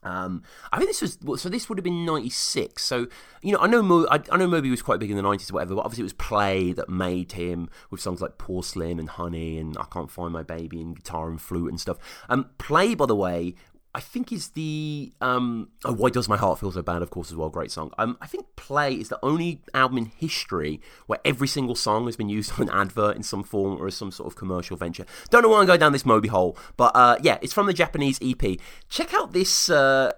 Um, 0.02 0.42
I 0.72 0.78
think 0.78 0.90
this 0.90 1.02
was 1.02 1.18
so. 1.40 1.48
This 1.48 1.68
would 1.68 1.78
have 1.78 1.84
been 1.84 2.04
'96. 2.04 2.82
So 2.82 3.06
you 3.42 3.52
know, 3.52 3.58
I 3.58 3.66
know 3.66 3.82
Mo, 3.82 4.06
I, 4.10 4.20
I 4.30 4.36
know 4.36 4.46
Moby 4.46 4.70
was 4.70 4.82
quite 4.82 5.00
big 5.00 5.10
in 5.10 5.16
the 5.16 5.22
'90s 5.22 5.50
or 5.50 5.54
whatever, 5.54 5.74
but 5.76 5.84
obviously 5.84 6.02
it 6.02 6.04
was 6.04 6.12
Play 6.12 6.72
that 6.72 6.88
made 6.88 7.32
him 7.32 7.68
with 7.90 8.00
songs 8.00 8.20
like 8.20 8.38
Porcelain 8.38 8.98
and 8.98 9.08
Honey 9.08 9.58
and 9.58 9.76
I 9.78 9.84
Can't 9.90 10.10
Find 10.10 10.32
My 10.32 10.42
Baby 10.42 10.80
and 10.80 10.96
Guitar 10.96 11.28
and 11.28 11.40
Flute 11.40 11.70
and 11.70 11.80
stuff. 11.80 11.98
Um, 12.28 12.50
Play, 12.58 12.94
by 12.94 13.06
the 13.06 13.16
way, 13.16 13.54
I 13.98 14.00
think 14.00 14.30
is 14.30 14.50
the 14.50 15.12
um, 15.20 15.70
oh 15.84 15.92
Why 15.92 16.08
Does 16.08 16.28
My 16.28 16.36
Heart 16.36 16.60
Feel 16.60 16.70
So 16.70 16.82
Bad? 16.82 17.02
Of 17.02 17.10
course, 17.10 17.32
as 17.32 17.36
well, 17.36 17.48
great 17.48 17.72
song. 17.72 17.90
Um, 17.98 18.16
I 18.20 18.28
think 18.28 18.46
Play 18.54 18.94
is 18.94 19.08
the 19.08 19.18
only 19.24 19.60
album 19.74 19.98
in 19.98 20.04
history 20.04 20.80
where 21.08 21.18
every 21.24 21.48
single 21.48 21.74
song 21.74 22.06
has 22.06 22.14
been 22.14 22.28
used 22.28 22.52
on 22.60 22.68
an 22.68 22.70
advert 22.72 23.16
in 23.16 23.24
some 23.24 23.42
form 23.42 23.76
or 23.76 23.88
as 23.88 23.96
some 23.96 24.12
sort 24.12 24.28
of 24.28 24.36
commercial 24.36 24.76
venture. 24.76 25.04
Don't 25.30 25.42
know 25.42 25.48
why 25.48 25.58
I'm 25.58 25.66
going 25.66 25.80
down 25.80 25.90
this 25.90 26.06
Moby 26.06 26.28
hole, 26.28 26.56
but 26.76 26.94
uh, 26.94 27.16
yeah, 27.22 27.38
it's 27.42 27.52
from 27.52 27.66
the 27.66 27.72
Japanese 27.72 28.20
EP. 28.22 28.60
Check 28.88 29.12
out 29.14 29.32
this. 29.32 29.68
Uh, 29.68 30.12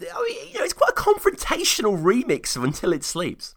I 0.00 0.24
mean, 0.26 0.48
you 0.52 0.58
know, 0.58 0.64
it's 0.64 0.72
quite 0.72 0.92
a 0.92 0.94
confrontational 0.94 2.02
remix 2.02 2.56
of 2.56 2.64
Until 2.64 2.94
It 2.94 3.04
Sleeps. 3.04 3.54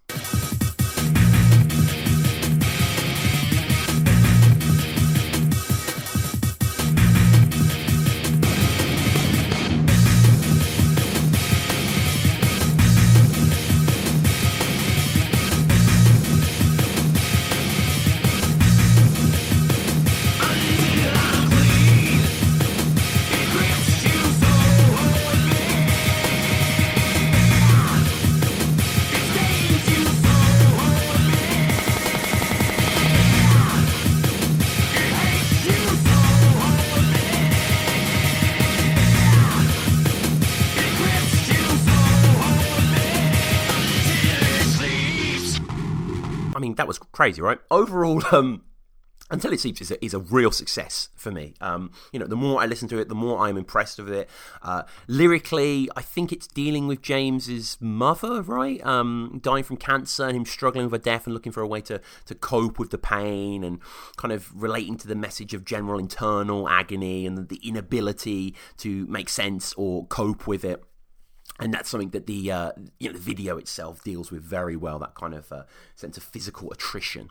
Crazy, 47.19 47.41
right? 47.41 47.59
Overall, 47.69 48.23
um, 48.31 48.61
Until 49.29 49.51
It 49.51 49.59
Sleeps 49.59 49.81
is 49.81 49.91
a, 49.91 50.05
is 50.05 50.13
a 50.13 50.19
real 50.19 50.51
success 50.51 51.09
for 51.17 51.31
me. 51.31 51.53
Um, 51.59 51.91
you 52.13 52.19
know, 52.19 52.25
the 52.25 52.37
more 52.37 52.61
I 52.61 52.65
listen 52.65 52.87
to 52.87 52.97
it, 52.97 53.09
the 53.09 53.13
more 53.13 53.45
I'm 53.45 53.57
impressed 53.57 53.99
with 53.99 54.13
it. 54.13 54.29
Uh, 54.61 54.83
lyrically, 55.09 55.89
I 55.97 56.01
think 56.01 56.31
it's 56.31 56.47
dealing 56.47 56.87
with 56.87 57.01
James's 57.01 57.75
mother, 57.81 58.41
right? 58.41 58.81
Um, 58.85 59.41
dying 59.43 59.65
from 59.65 59.75
cancer 59.75 60.27
and 60.27 60.37
him 60.37 60.45
struggling 60.45 60.85
with 60.85 60.93
her 60.93 61.03
death 61.03 61.25
and 61.27 61.33
looking 61.33 61.51
for 61.51 61.59
a 61.59 61.67
way 61.67 61.81
to, 61.81 61.99
to 62.23 62.35
cope 62.35 62.79
with 62.79 62.91
the 62.91 62.97
pain 62.97 63.65
and 63.65 63.81
kind 64.15 64.31
of 64.31 64.49
relating 64.55 64.95
to 64.99 65.07
the 65.09 65.15
message 65.15 65.53
of 65.53 65.65
general 65.65 65.99
internal 65.99 66.69
agony 66.69 67.25
and 67.25 67.49
the 67.49 67.59
inability 67.67 68.55
to 68.77 69.05
make 69.07 69.27
sense 69.27 69.73
or 69.73 70.07
cope 70.07 70.47
with 70.47 70.63
it 70.63 70.81
and 71.59 71.73
that's 71.73 71.89
something 71.89 72.09
that 72.11 72.25
the 72.27 72.51
uh, 72.51 72.71
you 72.99 73.09
know 73.09 73.13
the 73.13 73.19
video 73.19 73.57
itself 73.57 74.03
deals 74.03 74.31
with 74.31 74.41
very 74.41 74.75
well. 74.75 74.99
That 74.99 75.15
kind 75.15 75.33
of 75.33 75.51
uh, 75.51 75.63
sense 75.95 76.17
of 76.17 76.23
physical 76.23 76.71
attrition, 76.71 77.29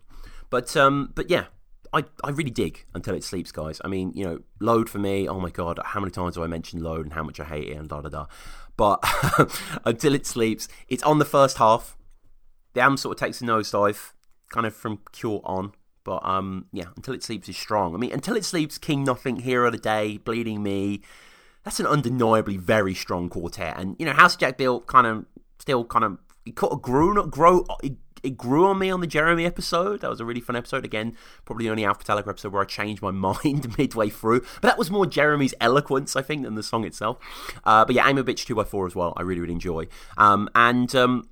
but 0.50 0.76
um, 0.76 1.12
but 1.14 1.30
yeah. 1.30 1.46
I, 1.90 2.04
I 2.22 2.32
really 2.32 2.50
dig 2.50 2.84
until 2.94 3.14
it 3.14 3.24
sleeps, 3.24 3.50
guys. 3.50 3.80
I 3.82 3.88
mean, 3.88 4.12
you 4.14 4.22
know, 4.22 4.40
load 4.60 4.90
for 4.90 4.98
me. 4.98 5.26
Oh 5.26 5.40
my 5.40 5.48
god, 5.48 5.80
how 5.82 6.00
many 6.00 6.10
times 6.10 6.34
do 6.34 6.44
I 6.44 6.46
mention 6.46 6.82
load 6.82 7.06
and 7.06 7.14
how 7.14 7.22
much 7.22 7.40
I 7.40 7.44
hate 7.44 7.68
it 7.70 7.78
and 7.78 7.88
da 7.88 8.02
da 8.02 8.10
da. 8.10 8.26
But 8.76 9.02
until 9.86 10.14
it 10.14 10.26
sleeps, 10.26 10.68
it's 10.88 11.02
on 11.02 11.18
the 11.18 11.24
first 11.24 11.56
half. 11.56 11.96
the 12.74 12.82
album 12.82 12.98
sort 12.98 13.16
of 13.16 13.20
takes 13.20 13.40
a 13.40 13.44
nosedive, 13.44 14.12
kind 14.50 14.66
of 14.66 14.74
from 14.74 15.00
Cure 15.12 15.40
on. 15.44 15.72
But 16.04 16.24
um, 16.24 16.66
yeah, 16.72 16.86
Until 16.96 17.12
It 17.12 17.22
Sleeps 17.22 17.48
is 17.48 17.56
strong. 17.56 17.94
I 17.94 17.98
mean, 17.98 18.12
Until 18.12 18.36
It 18.36 18.44
Sleeps, 18.44 18.78
King 18.78 19.04
Nothing, 19.04 19.40
Hero 19.40 19.66
of 19.66 19.72
the 19.72 19.78
Day, 19.78 20.16
Bleeding 20.16 20.62
Me, 20.62 21.02
that's 21.68 21.80
an 21.80 21.86
undeniably 21.86 22.56
very 22.56 22.94
strong 22.94 23.28
quartet. 23.28 23.78
And, 23.78 23.94
you 23.98 24.06
know, 24.06 24.14
House 24.14 24.36
Jack 24.36 24.56
Bill 24.56 24.80
kind 24.80 25.06
of 25.06 25.26
still 25.58 25.84
kind 25.84 26.02
of, 26.02 26.18
it 26.46 26.54
grew, 26.54 27.12
not 27.12 27.30
grow, 27.30 27.66
it, 27.82 27.92
it 28.22 28.38
grew 28.38 28.64
on 28.64 28.78
me 28.78 28.88
on 28.88 29.02
the 29.02 29.06
Jeremy 29.06 29.44
episode. 29.44 30.00
That 30.00 30.08
was 30.08 30.18
a 30.18 30.24
really 30.24 30.40
fun 30.40 30.56
episode. 30.56 30.86
Again, 30.86 31.14
probably 31.44 31.66
the 31.66 31.70
only 31.70 31.84
Alpha 31.84 32.02
Metallica 32.02 32.28
episode 32.28 32.54
where 32.54 32.62
I 32.62 32.64
changed 32.64 33.02
my 33.02 33.10
mind 33.10 33.76
midway 33.76 34.08
through. 34.08 34.40
But 34.40 34.62
that 34.62 34.78
was 34.78 34.90
more 34.90 35.04
Jeremy's 35.04 35.52
eloquence, 35.60 36.16
I 36.16 36.22
think, 36.22 36.44
than 36.44 36.54
the 36.54 36.62
song 36.62 36.86
itself. 36.86 37.18
Uh, 37.64 37.84
but 37.84 37.94
yeah, 37.94 38.08
Ain't 38.08 38.16
My 38.16 38.22
Bitch 38.22 38.46
2x4 38.46 38.86
as 38.86 38.96
well. 38.96 39.12
I 39.18 39.20
really, 39.20 39.42
really 39.42 39.52
enjoy. 39.52 39.88
Um, 40.16 40.48
and 40.54 40.94
um, 40.94 41.28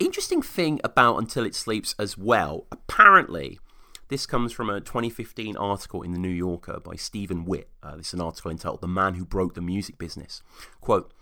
interesting 0.00 0.42
thing 0.42 0.80
about 0.82 1.18
Until 1.18 1.44
It 1.44 1.54
Sleeps 1.54 1.94
as 1.96 2.18
well, 2.18 2.66
apparently, 2.72 3.60
this 4.08 4.26
comes 4.26 4.52
from 4.52 4.68
a 4.68 4.80
2015 4.80 5.56
article 5.56 6.02
in 6.02 6.12
The 6.12 6.18
New 6.18 6.28
Yorker 6.28 6.80
by 6.80 6.94
Stephen 6.94 7.44
Witt. 7.44 7.68
Uh, 7.82 7.96
this 7.96 8.08
is 8.08 8.14
an 8.14 8.20
article 8.20 8.50
entitled 8.50 8.80
The 8.80 8.88
Man 8.88 9.14
Who 9.14 9.24
Broke 9.24 9.54
the 9.54 9.62
Music 9.62 9.98
Business. 9.98 10.42
Quote, 10.80 11.12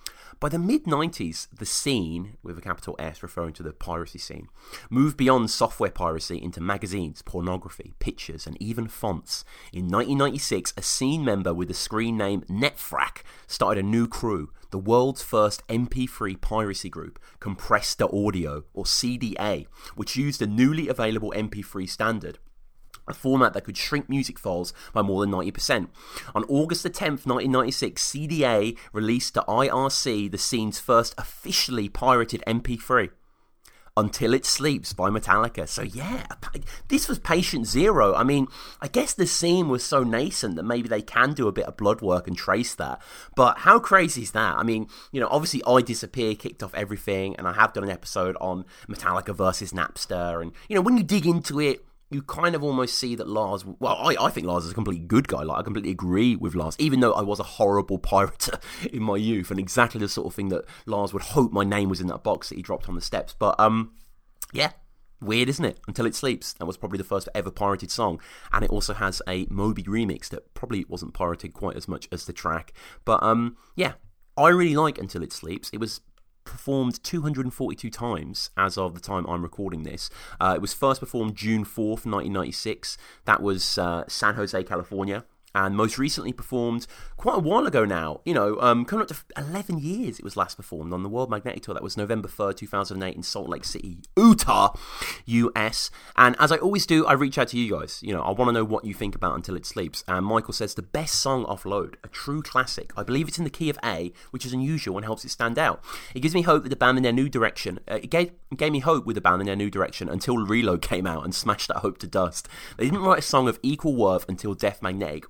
by 0.40 0.48
the 0.48 0.58
mid 0.58 0.84
90s, 0.84 1.46
the 1.56 1.66
scene, 1.66 2.36
with 2.42 2.58
a 2.58 2.62
capital 2.62 2.96
S 2.98 3.22
referring 3.22 3.52
to 3.54 3.62
the 3.62 3.72
piracy 3.72 4.18
scene, 4.18 4.48
moved 4.90 5.16
beyond 5.16 5.50
software 5.50 5.90
piracy 5.90 6.42
into 6.42 6.60
magazines, 6.60 7.22
pornography, 7.22 7.94
pictures, 8.00 8.46
and 8.46 8.60
even 8.60 8.88
fonts. 8.88 9.44
In 9.72 9.84
1996, 9.84 10.72
a 10.76 10.82
scene 10.82 11.24
member 11.24 11.54
with 11.54 11.68
the 11.68 11.74
screen 11.74 12.16
name 12.16 12.42
Netfrack 12.50 13.18
started 13.46 13.84
a 13.84 13.86
new 13.86 14.08
crew, 14.08 14.50
the 14.70 14.78
world's 14.78 15.22
first 15.22 15.64
MP3 15.68 16.40
piracy 16.40 16.88
group, 16.88 17.20
Compressed 17.38 18.02
Audio, 18.02 18.64
or 18.74 18.84
CDA, 18.84 19.66
which 19.94 20.16
used 20.16 20.42
a 20.42 20.46
newly 20.48 20.88
available 20.88 21.32
MP3 21.36 21.88
standard 21.88 22.38
a 23.08 23.14
format 23.14 23.52
that 23.54 23.64
could 23.64 23.76
shrink 23.76 24.08
music 24.08 24.38
files 24.38 24.72
by 24.92 25.02
more 25.02 25.20
than 25.20 25.32
90%. 25.32 25.88
On 26.34 26.44
August 26.44 26.82
the 26.82 26.90
10th, 26.90 27.26
1996, 27.26 28.02
CDA 28.02 28.76
released 28.92 29.34
to 29.34 29.44
IRC 29.48 30.30
the 30.30 30.38
scene's 30.38 30.78
first 30.78 31.14
officially 31.18 31.88
pirated 31.88 32.42
MP3. 32.46 33.10
Until 33.94 34.32
It 34.32 34.46
Sleeps 34.46 34.94
by 34.94 35.10
Metallica. 35.10 35.68
So, 35.68 35.82
yeah, 35.82 36.24
this 36.88 37.08
was 37.08 37.18
patient 37.18 37.66
zero. 37.66 38.14
I 38.14 38.24
mean, 38.24 38.46
I 38.80 38.88
guess 38.88 39.12
the 39.12 39.26
scene 39.26 39.68
was 39.68 39.84
so 39.84 40.02
nascent 40.02 40.56
that 40.56 40.62
maybe 40.62 40.88
they 40.88 41.02
can 41.02 41.34
do 41.34 41.46
a 41.46 41.52
bit 41.52 41.66
of 41.66 41.76
blood 41.76 42.00
work 42.00 42.26
and 42.26 42.34
trace 42.34 42.74
that. 42.76 43.02
But 43.36 43.58
how 43.58 43.78
crazy 43.78 44.22
is 44.22 44.30
that? 44.30 44.56
I 44.56 44.62
mean, 44.62 44.86
you 45.10 45.20
know, 45.20 45.28
obviously 45.30 45.62
I 45.66 45.82
Disappear 45.82 46.34
kicked 46.34 46.62
off 46.62 46.74
everything, 46.74 47.36
and 47.36 47.46
I 47.46 47.52
have 47.52 47.74
done 47.74 47.84
an 47.84 47.90
episode 47.90 48.34
on 48.40 48.64
Metallica 48.88 49.36
versus 49.36 49.74
Napster. 49.74 50.40
And, 50.40 50.52
you 50.70 50.74
know, 50.74 50.80
when 50.80 50.96
you 50.96 51.02
dig 51.02 51.26
into 51.26 51.60
it, 51.60 51.84
you 52.12 52.22
kind 52.22 52.54
of 52.54 52.62
almost 52.62 52.98
see 52.98 53.14
that 53.14 53.28
Lars. 53.28 53.64
Well, 53.64 53.96
I, 53.96 54.16
I 54.20 54.30
think 54.30 54.46
Lars 54.46 54.64
is 54.64 54.72
a 54.72 54.74
completely 54.74 55.04
good 55.06 55.28
guy. 55.28 55.42
Like 55.42 55.58
I 55.58 55.62
completely 55.62 55.90
agree 55.90 56.36
with 56.36 56.54
Lars, 56.54 56.76
even 56.78 57.00
though 57.00 57.12
I 57.12 57.22
was 57.22 57.40
a 57.40 57.44
horrible 57.44 57.98
pirate 58.12 58.48
in 58.92 59.02
my 59.02 59.16
youth, 59.16 59.50
and 59.50 59.58
exactly 59.58 60.00
the 60.00 60.08
sort 60.08 60.26
of 60.26 60.34
thing 60.34 60.48
that 60.50 60.64
Lars 60.86 61.12
would 61.12 61.22
hope 61.22 61.52
my 61.52 61.64
name 61.64 61.88
was 61.88 62.00
in 62.00 62.06
that 62.08 62.22
box 62.22 62.48
that 62.48 62.56
he 62.56 62.62
dropped 62.62 62.88
on 62.88 62.94
the 62.94 63.00
steps. 63.00 63.34
But 63.38 63.58
um, 63.58 63.92
yeah, 64.52 64.72
weird, 65.20 65.48
isn't 65.48 65.64
it? 65.64 65.80
Until 65.88 66.06
it 66.06 66.14
sleeps. 66.14 66.52
That 66.54 66.66
was 66.66 66.76
probably 66.76 66.98
the 66.98 67.04
first 67.04 67.28
ever 67.34 67.50
pirated 67.50 67.90
song, 67.90 68.20
and 68.52 68.64
it 68.64 68.70
also 68.70 68.94
has 68.94 69.22
a 69.28 69.46
Moby 69.50 69.84
remix 69.84 70.28
that 70.30 70.54
probably 70.54 70.84
wasn't 70.88 71.14
pirated 71.14 71.52
quite 71.52 71.76
as 71.76 71.88
much 71.88 72.08
as 72.12 72.26
the 72.26 72.32
track. 72.32 72.72
But 73.04 73.22
um, 73.22 73.56
yeah, 73.76 73.92
I 74.36 74.48
really 74.48 74.76
like 74.76 74.98
Until 74.98 75.22
It 75.22 75.32
Sleeps. 75.32 75.70
It 75.72 75.80
was 75.80 76.00
performed 76.44 77.02
242 77.02 77.90
times 77.90 78.50
as 78.56 78.76
of 78.78 78.94
the 78.94 79.00
time 79.00 79.26
I'm 79.26 79.42
recording 79.42 79.82
this. 79.82 80.10
Uh, 80.40 80.52
it 80.56 80.60
was 80.60 80.72
first 80.72 81.00
performed 81.00 81.34
June 81.36 81.64
4th, 81.64 82.04
1996. 82.06 82.96
That 83.24 83.42
was 83.42 83.78
uh, 83.78 84.04
San 84.08 84.34
Jose, 84.34 84.62
California 84.64 85.24
and 85.54 85.76
most 85.76 85.98
recently 85.98 86.32
performed 86.32 86.86
quite 87.16 87.36
a 87.36 87.40
while 87.40 87.66
ago 87.66 87.84
now. 87.84 88.20
You 88.24 88.34
know, 88.34 88.60
um, 88.60 88.84
coming 88.84 89.02
up 89.02 89.08
to 89.08 89.16
11 89.36 89.78
years 89.78 90.18
it 90.18 90.24
was 90.24 90.36
last 90.36 90.56
performed 90.56 90.92
on 90.92 91.02
the 91.02 91.08
World 91.08 91.30
Magnetic 91.30 91.62
Tour. 91.62 91.74
That 91.74 91.82
was 91.82 91.96
November 91.96 92.28
3rd, 92.28 92.56
2008 92.56 93.16
in 93.16 93.22
Salt 93.22 93.48
Lake 93.48 93.64
City, 93.64 93.98
Utah, 94.16 94.74
US. 95.26 95.90
And 96.16 96.36
as 96.38 96.52
I 96.52 96.56
always 96.56 96.86
do, 96.86 97.06
I 97.06 97.12
reach 97.12 97.38
out 97.38 97.48
to 97.48 97.58
you 97.58 97.70
guys. 97.70 98.00
You 98.02 98.14
know, 98.14 98.22
I 98.22 98.30
want 98.30 98.48
to 98.48 98.52
know 98.52 98.64
what 98.64 98.84
you 98.84 98.94
think 98.94 99.14
about 99.14 99.34
Until 99.34 99.56
It 99.56 99.66
Sleeps. 99.66 100.04
And 100.08 100.26
Michael 100.26 100.52
says 100.52 100.74
the 100.74 100.82
best 100.82 101.16
song 101.16 101.44
off 101.44 101.64
load, 101.64 101.96
a 102.04 102.08
true 102.08 102.42
classic. 102.42 102.92
I 102.96 103.02
believe 103.02 103.28
it's 103.28 103.38
in 103.38 103.44
the 103.44 103.50
key 103.50 103.70
of 103.70 103.78
A, 103.84 104.12
which 104.30 104.46
is 104.46 104.52
unusual 104.52 104.96
and 104.96 105.04
helps 105.04 105.24
it 105.24 105.30
stand 105.30 105.58
out. 105.58 105.82
It 106.14 106.20
gives 106.20 106.34
me 106.34 106.42
hope 106.42 106.62
that 106.62 106.68
the 106.68 106.76
band 106.76 106.96
in 106.98 107.02
their 107.02 107.12
new 107.12 107.28
direction, 107.28 107.80
uh, 107.90 108.00
it, 108.02 108.10
gave, 108.10 108.32
gave 108.56 108.72
me 108.72 108.80
hope 108.80 109.06
with 109.06 109.14
the 109.14 109.20
band 109.20 109.40
in 109.40 109.46
their 109.46 109.56
new 109.56 109.70
direction 109.70 110.08
until 110.08 110.38
Reload 110.38 110.82
came 110.92 111.06
out 111.06 111.24
and 111.24 111.34
smashed 111.34 111.68
that 111.68 111.78
hope 111.78 111.98
to 111.98 112.06
dust. 112.06 112.48
They 112.76 112.84
didn't 112.84 113.02
write 113.02 113.20
a 113.20 113.22
song 113.22 113.48
of 113.48 113.58
equal 113.62 113.96
worth 113.96 114.28
until 114.28 114.54
Death 114.54 114.82
Magnetic. 114.82 115.24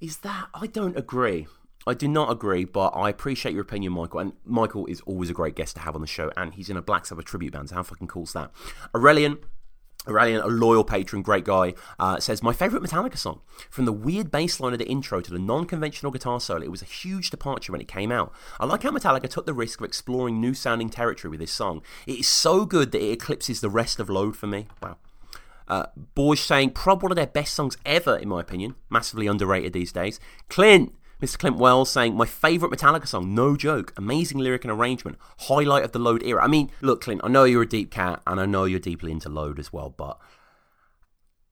Is 0.00 0.18
that? 0.18 0.48
I 0.54 0.66
don't 0.66 0.96
agree. 0.96 1.46
I 1.86 1.94
do 1.94 2.06
not 2.06 2.30
agree, 2.30 2.64
but 2.64 2.90
I 2.90 3.08
appreciate 3.08 3.52
your 3.52 3.62
opinion, 3.62 3.94
Michael. 3.94 4.20
And 4.20 4.32
Michael 4.44 4.86
is 4.86 5.00
always 5.02 5.30
a 5.30 5.32
great 5.32 5.56
guest 5.56 5.76
to 5.76 5.82
have 5.82 5.94
on 5.94 6.02
the 6.02 6.06
show, 6.06 6.30
and 6.36 6.54
he's 6.54 6.68
in 6.68 6.76
a 6.76 6.82
Black 6.82 7.06
Sabbath 7.06 7.24
tribute 7.24 7.52
band. 7.52 7.70
So 7.70 7.76
how 7.76 7.82
fucking 7.82 8.08
cool 8.08 8.24
is 8.24 8.34
that? 8.34 8.50
Aurelian, 8.94 9.38
Aurelian, 10.06 10.42
a 10.42 10.46
loyal 10.46 10.84
patron, 10.84 11.22
great 11.22 11.44
guy, 11.44 11.74
uh, 11.98 12.20
says, 12.20 12.42
My 12.42 12.52
favourite 12.52 12.84
Metallica 12.84 13.16
song. 13.16 13.40
From 13.70 13.86
the 13.86 13.92
weird 13.92 14.30
bass 14.30 14.60
line 14.60 14.72
of 14.72 14.78
the 14.78 14.88
intro 14.88 15.20
to 15.20 15.30
the 15.30 15.38
non 15.38 15.66
conventional 15.66 16.12
guitar 16.12 16.40
solo, 16.40 16.62
it 16.62 16.70
was 16.70 16.82
a 16.82 16.86
huge 16.86 17.30
departure 17.30 17.72
when 17.72 17.80
it 17.80 17.88
came 17.88 18.12
out. 18.12 18.32
I 18.60 18.66
like 18.66 18.82
how 18.82 18.90
Metallica 18.90 19.28
took 19.28 19.46
the 19.46 19.54
risk 19.54 19.80
of 19.80 19.84
exploring 19.84 20.40
new 20.40 20.54
sounding 20.54 20.90
territory 20.90 21.30
with 21.30 21.40
this 21.40 21.52
song. 21.52 21.82
It 22.06 22.20
is 22.20 22.28
so 22.28 22.64
good 22.66 22.92
that 22.92 23.02
it 23.02 23.12
eclipses 23.12 23.60
the 23.60 23.70
rest 23.70 23.98
of 23.98 24.10
Load 24.10 24.36
for 24.36 24.46
me. 24.46 24.68
Wow. 24.82 24.98
Uh, 25.68 25.86
Borge 26.16 26.40
saying, 26.40 26.70
Prob 26.70 27.02
one 27.02 27.12
of 27.12 27.16
their 27.16 27.26
best 27.26 27.54
songs 27.54 27.76
ever, 27.84 28.16
in 28.16 28.28
my 28.28 28.40
opinion. 28.40 28.74
Massively 28.90 29.26
underrated 29.26 29.74
these 29.74 29.92
days. 29.92 30.18
Clint, 30.48 30.94
Mr. 31.22 31.38
Clint 31.38 31.58
Wells 31.58 31.90
saying, 31.90 32.16
My 32.16 32.24
favourite 32.26 32.76
Metallica 32.76 33.06
song, 33.06 33.34
no 33.34 33.56
joke. 33.56 33.92
Amazing 33.96 34.38
lyric 34.38 34.64
and 34.64 34.72
arrangement. 34.72 35.18
Highlight 35.40 35.84
of 35.84 35.92
the 35.92 35.98
Load 35.98 36.22
era. 36.22 36.42
I 36.42 36.46
mean, 36.46 36.70
look, 36.80 37.02
Clint, 37.02 37.20
I 37.22 37.28
know 37.28 37.44
you're 37.44 37.62
a 37.62 37.68
deep 37.68 37.90
cat 37.90 38.22
and 38.26 38.40
I 38.40 38.46
know 38.46 38.64
you're 38.64 38.80
deeply 38.80 39.12
into 39.12 39.28
Load 39.28 39.58
as 39.58 39.72
well, 39.72 39.90
but 39.90 40.18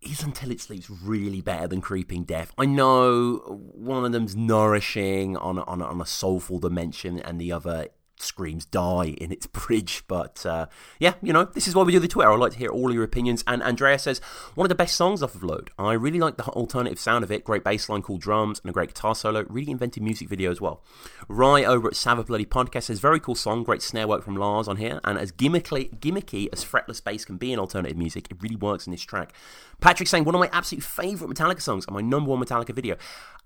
is 0.01 0.23
Until 0.23 0.51
It 0.51 0.61
Sleeps 0.61 0.89
really 0.89 1.41
better 1.41 1.67
than 1.67 1.81
Creeping 1.81 2.25
Death? 2.25 2.53
I 2.57 2.65
know 2.65 3.39
one 3.75 4.05
of 4.05 4.13
them's 4.13 4.37
nourishing 4.37 5.37
on 5.37 5.59
on 5.59 5.83
on 5.83 6.01
a 6.01 6.07
soulful 6.07 6.59
dimension 6.59 7.19
and 7.19 7.41
the 7.41 7.53
other 7.53 7.89
screams 8.19 8.65
die 8.65 9.15
in 9.19 9.33
its 9.33 9.47
bridge. 9.67 10.05
But 10.09 10.45
uh, 10.45 10.67
yeah, 10.99 11.15
you 11.23 11.33
know, 11.33 11.45
this 11.45 11.69
is 11.69 11.75
why 11.75 11.83
we 11.83 11.93
do 11.93 11.99
the 11.99 12.09
Twitter. 12.09 12.31
I'd 12.31 12.39
like 12.39 12.53
to 12.53 12.59
hear 12.59 12.71
all 12.71 12.93
your 12.93 13.05
opinions. 13.05 13.45
And 13.47 13.63
Andrea 13.63 13.99
says, 13.99 14.19
one 14.55 14.65
of 14.65 14.69
the 14.69 14.75
best 14.75 14.97
songs 14.97 15.23
off 15.23 15.35
of 15.35 15.43
Load. 15.43 15.71
I 15.79 15.93
really 15.93 16.19
like 16.19 16.37
the 16.37 16.45
alternative 16.45 16.99
sound 16.99 17.25
of 17.25 17.31
it. 17.31 17.45
Great 17.45 17.65
bass 17.65 17.89
line, 17.89 18.03
cool 18.03 18.19
drums, 18.19 18.61
and 18.61 18.71
a 18.71 18.73
great 18.73 18.89
guitar 18.89 19.15
solo. 19.15 19.45
Really 19.49 19.73
inventive 19.73 20.03
music 20.03 20.29
video 20.29 20.51
as 20.51 20.61
well. 20.61 20.83
Rye 21.29 21.65
over 21.65 21.89
at 21.89 21.97
Sabbath 21.97 22.27
Bloody 22.27 22.47
Podcast 22.47 22.85
says, 22.85 23.01
very 23.01 23.21
cool 23.21 23.35
song. 23.35 23.63
Great 23.63 23.83
snare 23.83 24.09
work 24.09 24.25
from 24.25 24.37
Lars 24.37 24.69
on 24.69 24.77
here. 24.77 25.01
And 25.05 25.19
as 25.19 25.33
gimmicky, 25.33 25.99
gimmicky 25.99 26.49
as 26.53 26.65
fretless 26.65 27.03
bass 27.03 27.25
can 27.25 27.37
be 27.37 27.53
in 27.53 27.59
alternative 27.59 27.97
music, 27.97 28.29
it 28.31 28.43
really 28.43 28.57
works 28.57 28.87
in 28.87 28.91
this 28.91 29.03
track. 29.03 29.33
Patrick 29.81 30.09
saying, 30.09 30.25
one 30.25 30.35
of 30.35 30.41
my 30.41 30.49
absolute 30.53 30.83
favourite 30.83 31.35
Metallica 31.35 31.61
songs 31.61 31.87
and 31.87 31.95
my 31.95 32.01
number 32.01 32.31
one 32.31 32.43
Metallica 32.43 32.75
video. 32.75 32.97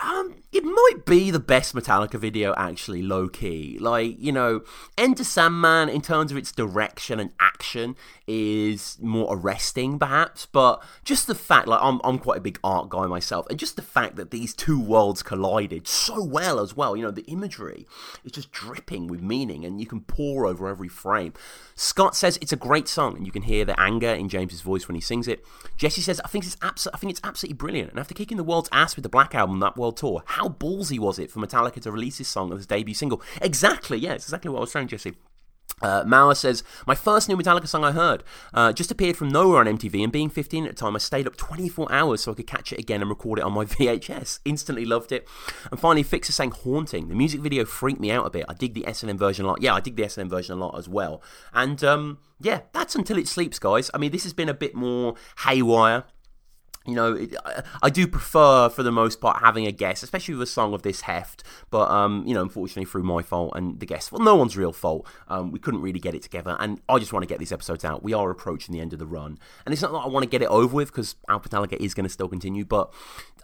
Um, 0.02 0.36
it 0.50 0.64
might 0.64 1.04
be 1.04 1.30
the 1.30 1.38
best 1.38 1.74
Metallica 1.74 2.18
video, 2.18 2.54
actually, 2.56 3.02
low 3.02 3.28
key. 3.28 3.78
Like, 3.78 4.16
you 4.18 4.32
know, 4.32 4.62
Enter 4.96 5.24
Sandman, 5.24 5.88
in 5.88 6.00
terms 6.00 6.30
of 6.30 6.38
its 6.38 6.52
direction 6.52 7.20
and 7.20 7.32
action, 7.38 7.96
is 8.26 8.96
more 9.00 9.36
arresting, 9.36 9.98
perhaps. 9.98 10.46
But 10.46 10.82
just 11.04 11.26
the 11.26 11.34
fact, 11.34 11.68
like, 11.68 11.80
I'm, 11.82 12.00
I'm 12.02 12.18
quite 12.18 12.38
a 12.38 12.40
big 12.40 12.58
art 12.64 12.88
guy 12.88 13.06
myself, 13.06 13.46
and 13.50 13.58
just 13.58 13.76
the 13.76 13.82
fact 13.82 14.16
that 14.16 14.30
these 14.30 14.54
two 14.54 14.80
worlds 14.80 15.22
collided 15.22 15.86
so 15.86 16.24
well 16.24 16.60
as 16.60 16.74
well, 16.74 16.96
you 16.96 17.02
know, 17.02 17.10
the 17.10 17.22
imagery 17.22 17.86
is 18.24 18.32
just 18.32 18.50
dripping 18.50 19.06
with 19.06 19.20
meaning, 19.20 19.64
and 19.64 19.80
you 19.80 19.86
can 19.86 20.00
pour 20.00 20.46
over 20.46 20.66
every 20.68 20.88
frame. 20.88 21.34
Scott 21.74 22.16
says 22.16 22.38
it's 22.40 22.52
a 22.52 22.56
great 22.56 22.88
song, 22.88 23.16
and 23.16 23.26
you 23.26 23.32
can 23.32 23.42
hear 23.42 23.66
the 23.66 23.78
anger 23.78 24.08
in 24.08 24.30
James's 24.30 24.62
voice 24.62 24.88
when 24.88 24.94
he 24.94 25.00
sings 25.00 25.28
it. 25.28 25.44
Jesse 25.76 26.00
says, 26.00 26.20
I 26.24 26.28
think 26.28 26.46
it's, 26.46 26.56
abso- 26.56 26.88
I 26.94 26.96
think 26.96 27.10
it's 27.10 27.20
absolutely 27.22 27.56
brilliant, 27.56 27.90
and 27.90 28.00
after 28.00 28.14
kicking 28.14 28.38
the 28.38 28.44
world's 28.44 28.70
ass 28.72 28.96
with 28.96 29.02
the 29.02 29.08
Black 29.10 29.34
Album, 29.34 29.60
that 29.60 29.76
world 29.76 29.89
tour, 29.92 30.22
how 30.26 30.48
ballsy 30.48 30.98
was 30.98 31.18
it 31.18 31.30
for 31.30 31.40
Metallica 31.40 31.80
to 31.82 31.92
release 31.92 32.18
this 32.18 32.28
song 32.28 32.52
as 32.52 32.58
his 32.58 32.66
debut 32.66 32.94
single? 32.94 33.22
Exactly, 33.40 33.98
yeah, 33.98 34.12
it's 34.12 34.24
exactly 34.24 34.50
what 34.50 34.58
I 34.58 34.60
was 34.62 34.72
saying, 34.72 34.88
Jesse. 34.88 35.14
Uh, 35.82 36.04
Mauer 36.04 36.36
says, 36.36 36.62
My 36.86 36.94
first 36.94 37.28
new 37.28 37.36
Metallica 37.36 37.66
song 37.66 37.84
I 37.84 37.92
heard 37.92 38.22
uh, 38.52 38.72
just 38.72 38.90
appeared 38.90 39.16
from 39.16 39.28
nowhere 39.28 39.60
on 39.60 39.66
MTV, 39.66 40.02
and 40.02 40.12
being 40.12 40.28
15 40.28 40.66
at 40.66 40.70
the 40.70 40.76
time, 40.76 40.94
I 40.94 40.98
stayed 40.98 41.26
up 41.26 41.36
24 41.36 41.90
hours 41.90 42.22
so 42.22 42.32
I 42.32 42.34
could 42.34 42.46
catch 42.46 42.72
it 42.72 42.78
again 42.78 43.00
and 43.00 43.08
record 43.08 43.38
it 43.38 43.44
on 43.44 43.52
my 43.52 43.64
VHS. 43.66 44.40
Instantly 44.44 44.84
loved 44.84 45.12
it. 45.12 45.26
And 45.70 45.80
finally, 45.80 46.02
Fixer 46.02 46.32
saying, 46.32 46.50
Haunting. 46.50 47.08
The 47.08 47.14
music 47.14 47.40
video 47.40 47.64
freaked 47.64 48.00
me 48.00 48.10
out 48.10 48.26
a 48.26 48.30
bit. 48.30 48.44
I 48.48 48.54
dig 48.54 48.74
the 48.74 48.82
SNM 48.82 49.18
version 49.18 49.44
a 49.44 49.48
lot. 49.48 49.62
Yeah, 49.62 49.74
I 49.74 49.80
dig 49.80 49.96
the 49.96 50.02
SNM 50.02 50.28
version 50.28 50.58
a 50.58 50.60
lot 50.60 50.76
as 50.76 50.88
well. 50.88 51.22
And 51.52 51.82
um, 51.82 52.18
yeah, 52.40 52.60
that's 52.72 52.94
Until 52.94 53.18
It 53.18 53.28
Sleeps, 53.28 53.58
guys. 53.58 53.90
I 53.94 53.98
mean, 53.98 54.10
this 54.10 54.24
has 54.24 54.32
been 54.32 54.48
a 54.48 54.54
bit 54.54 54.74
more 54.74 55.14
haywire 55.44 56.04
you 56.86 56.94
know, 56.94 57.14
it, 57.14 57.34
I, 57.82 57.90
do 57.90 58.06
prefer 58.06 58.70
for 58.70 58.82
the 58.82 58.90
most 58.90 59.20
part 59.20 59.42
having 59.42 59.66
a 59.66 59.72
guest, 59.72 60.02
especially 60.02 60.34
with 60.34 60.42
a 60.42 60.50
song 60.50 60.72
of 60.72 60.82
this 60.82 61.02
heft. 61.02 61.44
But 61.70 61.90
um, 61.90 62.24
you 62.26 62.32
know, 62.32 62.42
unfortunately, 62.42 62.86
through 62.86 63.02
my 63.02 63.22
fault 63.22 63.52
and 63.54 63.78
the 63.80 63.86
guest, 63.86 64.10
well, 64.10 64.22
no 64.22 64.34
one's 64.34 64.56
real 64.56 64.72
fault. 64.72 65.06
Um, 65.28 65.52
we 65.52 65.58
couldn't 65.58 65.82
really 65.82 66.00
get 66.00 66.14
it 66.14 66.22
together, 66.22 66.56
and 66.58 66.80
I 66.88 66.98
just 66.98 67.12
want 67.12 67.22
to 67.22 67.26
get 67.26 67.38
these 67.38 67.52
episodes 67.52 67.84
out. 67.84 68.02
We 68.02 68.14
are 68.14 68.30
approaching 68.30 68.72
the 68.72 68.80
end 68.80 68.94
of 68.94 68.98
the 68.98 69.06
run, 69.06 69.38
and 69.66 69.72
it's 69.72 69.82
not 69.82 69.92
that 69.92 69.98
I 69.98 70.08
want 70.08 70.24
to 70.24 70.30
get 70.30 70.40
it 70.40 70.48
over 70.48 70.74
with 70.74 70.88
because 70.88 71.16
Alpha 71.28 71.48
Metallica 71.48 71.76
is 71.76 71.94
going 71.94 72.04
to 72.04 72.10
still 72.10 72.28
continue, 72.28 72.64
but. 72.64 72.92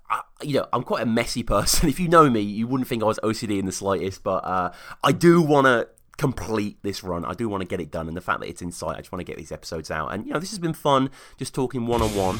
I, 0.09 0.21
you 0.41 0.53
know, 0.53 0.69
I'm 0.73 0.85
quite 0.85 1.03
a 1.03 1.07
messy 1.07 1.43
person. 1.43 1.89
If 1.89 1.99
you 1.99 2.07
know 2.07 2.31
me, 2.31 2.39
you 2.39 2.69
wouldn't 2.69 2.89
think 2.89 3.03
I 3.03 3.07
was 3.07 3.19
OCD 3.25 3.59
in 3.59 3.67
the 3.67 3.73
slightest, 3.73 4.23
but 4.23 4.45
uh, 4.45 4.71
I 5.03 5.11
do 5.11 5.43
want 5.43 5.67
to 5.67 5.89
complete 6.17 6.79
this 6.83 7.03
run. 7.03 7.25
I 7.25 7.33
do 7.33 7.49
want 7.49 7.63
to 7.63 7.67
get 7.67 7.81
it 7.81 7.91
done, 7.91 8.07
and 8.07 8.17
the 8.17 8.21
fact 8.21 8.39
that 8.39 8.49
it's 8.49 8.63
in 8.63 8.71
sight, 8.71 8.95
I 8.95 9.01
just 9.01 9.11
want 9.11 9.19
to 9.19 9.25
get 9.25 9.37
these 9.37 9.51
episodes 9.51 9.91
out. 9.91 10.15
And 10.15 10.25
you 10.25 10.33
know, 10.33 10.39
this 10.39 10.51
has 10.51 10.61
been 10.61 10.75
fun, 10.75 11.11
just 11.39 11.57
talking 11.57 11.89
one 11.89 12.03
on 12.03 12.15
one. 12.15 12.39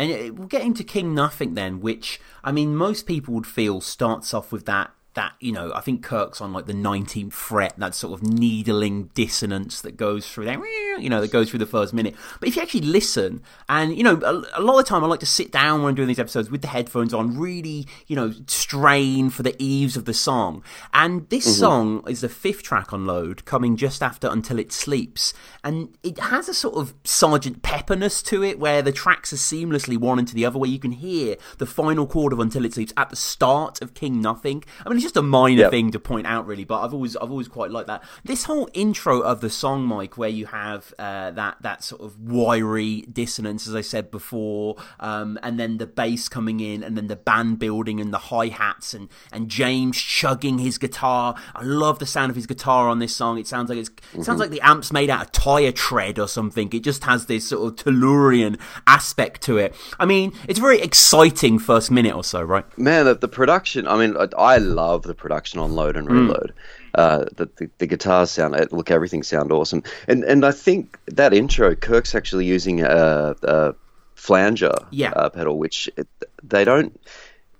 And 0.00 0.30
uh, 0.30 0.34
we'll 0.34 0.48
get 0.48 0.62
into 0.62 0.82
King 0.82 1.14
Nothing 1.14 1.52
then, 1.52 1.80
which 1.80 2.18
I 2.42 2.52
mean, 2.52 2.74
most 2.74 3.06
people 3.06 3.34
would 3.34 3.46
feel 3.46 3.82
starts 3.82 4.32
off 4.32 4.50
with 4.50 4.64
that 4.64 4.92
that 5.14 5.32
you 5.40 5.52
know. 5.52 5.72
I 5.74 5.80
think 5.80 6.02
Kirk's 6.02 6.40
on 6.40 6.52
like 6.52 6.66
the 6.66 6.74
nineteenth 6.74 7.34
fret, 7.34 7.74
that 7.78 7.94
sort 7.94 8.20
of 8.20 8.26
needling 8.26 9.10
dissonance 9.14 9.80
that 9.82 9.96
goes 9.96 10.28
through 10.28 10.44
that, 10.46 10.58
you 11.00 11.08
know, 11.08 11.20
that 11.20 11.32
goes 11.32 11.50
through 11.50 11.58
the 11.58 11.66
first 11.66 11.92
minute. 11.92 12.14
But 12.38 12.48
if 12.48 12.56
you 12.56 12.62
actually 12.62 12.82
listen, 12.82 13.42
and 13.68 13.96
you 13.96 14.04
know, 14.04 14.20
a, 14.22 14.60
a 14.60 14.62
lot 14.62 14.78
of 14.78 14.84
the 14.84 14.88
time 14.88 15.02
I 15.02 15.06
like 15.06 15.20
to 15.20 15.26
sit 15.26 15.50
down 15.50 15.82
when 15.82 15.90
I'm 15.90 15.94
doing 15.94 16.08
these 16.08 16.18
episodes 16.18 16.50
with 16.50 16.62
the 16.62 16.68
headphones 16.68 17.12
on, 17.12 17.38
really, 17.38 17.86
you 18.06 18.16
know, 18.16 18.32
strain 18.46 19.30
for 19.30 19.42
the 19.42 19.56
eaves 19.58 19.96
of 19.96 20.04
the 20.04 20.14
song. 20.14 20.62
And 20.92 21.28
this 21.28 21.44
mm-hmm. 21.46 21.60
song 21.60 22.04
is 22.08 22.20
the 22.20 22.28
fifth 22.28 22.62
track 22.62 22.92
on 22.92 23.06
Load, 23.06 23.44
coming 23.44 23.76
just 23.76 24.02
after 24.02 24.28
Until 24.28 24.58
It 24.58 24.72
Sleeps, 24.72 25.34
and 25.64 25.96
it 26.02 26.18
has 26.18 26.48
a 26.48 26.54
sort 26.54 26.76
of 26.76 26.94
Sergeant 27.04 27.62
Pepperness 27.62 28.22
to 28.24 28.44
it, 28.44 28.58
where 28.58 28.82
the 28.82 28.92
tracks 28.92 29.32
are 29.32 29.36
seamlessly 29.36 29.96
one 29.96 30.18
into 30.18 30.34
the 30.34 30.46
other, 30.46 30.58
where 30.58 30.70
you 30.70 30.78
can 30.78 30.92
hear 30.92 31.36
the 31.58 31.66
final 31.66 32.06
chord 32.06 32.32
of 32.32 32.40
Until 32.40 32.64
It 32.64 32.74
Sleeps 32.74 32.92
at 32.96 33.10
the 33.10 33.16
start 33.16 33.82
of 33.82 33.94
King 33.94 34.20
Nothing. 34.20 34.62
I 34.84 34.88
mean, 34.88 34.99
it's 35.00 35.04
just 35.14 35.16
a 35.16 35.22
minor 35.22 35.62
Yep. 35.62 35.70
thing 35.70 35.90
to 35.92 35.98
point 35.98 36.26
out, 36.26 36.46
really, 36.46 36.64
but 36.64 36.80
I've 36.82 36.92
always 36.94 37.16
I've 37.16 37.30
always 37.30 37.48
quite 37.48 37.70
liked 37.70 37.86
that. 37.88 38.02
This 38.24 38.44
whole 38.44 38.68
intro 38.74 39.20
of 39.20 39.40
the 39.40 39.48
song, 39.50 39.84
Mike, 39.84 40.18
where 40.18 40.28
you 40.28 40.46
have 40.46 40.92
uh, 40.98 41.30
that 41.32 41.56
that 41.62 41.82
sort 41.82 42.02
of 42.02 42.18
wiry 42.20 43.02
dissonance, 43.12 43.66
as 43.66 43.74
I 43.74 43.80
said 43.80 44.10
before, 44.10 44.76
um, 45.00 45.38
and 45.42 45.58
then 45.58 45.78
the 45.78 45.86
bass 45.86 46.28
coming 46.28 46.60
in, 46.60 46.82
and 46.82 46.96
then 46.96 47.06
the 47.06 47.16
band 47.16 47.58
building 47.58 48.00
and 48.00 48.12
the 48.12 48.18
hi 48.18 48.48
hats, 48.48 48.92
and 48.94 49.08
and 49.32 49.48
James 49.48 49.96
chugging 49.98 50.58
his 50.58 50.76
guitar. 50.78 51.34
I 51.54 51.62
love 51.64 51.98
the 51.98 52.06
sound 52.06 52.30
of 52.30 52.36
his 52.36 52.46
guitar 52.46 52.88
on 52.88 52.98
this 52.98 53.14
song. 53.16 53.38
It 53.38 53.46
sounds 53.46 53.70
like 53.70 53.78
it's 53.78 53.90
it 54.14 54.24
sounds 54.24 54.38
like 54.40 54.50
the 54.50 54.60
amp's 54.60 54.92
made 54.92 55.08
out 55.10 55.22
of 55.22 55.32
tire 55.32 55.72
tread 55.72 56.18
or 56.18 56.28
something. 56.28 56.68
It 56.72 56.84
just 56.84 57.04
has 57.04 57.26
this 57.26 57.48
sort 57.48 57.66
of 57.66 57.76
Tellurian 57.84 58.58
aspect 58.86 59.42
to 59.42 59.56
it. 59.58 59.74
I 59.98 60.04
mean, 60.04 60.32
it's 60.48 60.58
a 60.58 60.62
very 60.62 60.80
exciting 60.80 61.58
first 61.58 61.90
minute 61.90 62.14
or 62.14 62.24
so, 62.24 62.42
right? 62.42 62.64
Man, 62.78 63.06
the, 63.06 63.14
the 63.14 63.28
production. 63.28 63.86
I 63.88 63.96
mean, 63.96 64.16
I, 64.16 64.28
I 64.36 64.56
love 64.58 64.89
the 64.98 65.14
production 65.14 65.60
on 65.60 65.72
Load 65.74 65.96
and 65.96 66.08
Mm. 66.08 66.12
Reload. 66.12 66.52
Uh, 66.94 67.24
the, 67.36 67.48
the 67.56 67.70
the 67.78 67.86
guitars 67.86 68.30
sound 68.32 68.56
uh, 68.56 68.66
look 68.72 68.90
everything 68.90 69.22
sound 69.22 69.52
awesome, 69.52 69.82
and 70.08 70.24
and 70.24 70.44
I 70.44 70.50
think 70.52 70.98
that 71.06 71.32
intro, 71.32 71.74
Kirk's 71.76 72.14
actually 72.14 72.46
using 72.46 72.82
a, 72.82 73.34
a 73.42 73.74
flanger 74.16 74.74
Yeah. 74.90 75.12
uh, 75.12 75.28
pedal, 75.30 75.56
which 75.58 75.88
it, 75.96 76.08
they 76.42 76.64
don't. 76.64 76.98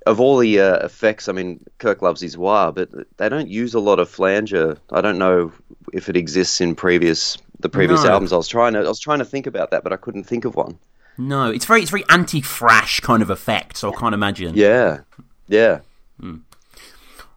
Of 0.06 0.18
all 0.18 0.38
the 0.38 0.58
uh, 0.60 0.76
effects, 0.84 1.28
I 1.28 1.32
mean, 1.32 1.60
Kirk 1.78 2.00
loves 2.02 2.20
his 2.22 2.36
wah, 2.36 2.70
but 2.72 2.88
they 3.18 3.28
don't 3.28 3.48
use 3.48 3.74
a 3.74 3.80
lot 3.80 3.98
of 4.00 4.08
flanger. 4.08 4.78
I 4.90 5.00
don't 5.02 5.18
know 5.18 5.52
if 5.92 6.08
it 6.08 6.16
exists 6.16 6.60
in 6.60 6.74
previous 6.74 7.36
the 7.60 7.68
previous 7.68 8.02
No. 8.04 8.10
albums. 8.12 8.32
I 8.32 8.36
was 8.36 8.48
trying 8.48 8.72
to 8.72 8.80
I 8.80 8.88
was 8.88 8.98
trying 8.98 9.18
to 9.20 9.24
think 9.26 9.46
about 9.46 9.70
that, 9.70 9.84
but 9.84 9.92
I 9.92 9.96
couldn't 9.96 10.24
think 10.24 10.44
of 10.44 10.56
one. 10.56 10.78
No, 11.18 11.50
it's 11.50 11.66
very 11.66 11.82
it's 11.82 11.90
very 11.90 12.04
anti-thrash 12.08 13.00
kind 13.00 13.22
of 13.22 13.30
effect. 13.30 13.76
So 13.76 13.92
I 13.92 13.96
can't 13.96 14.14
imagine. 14.14 14.54
Yeah, 14.56 15.00
yeah. 15.48 15.80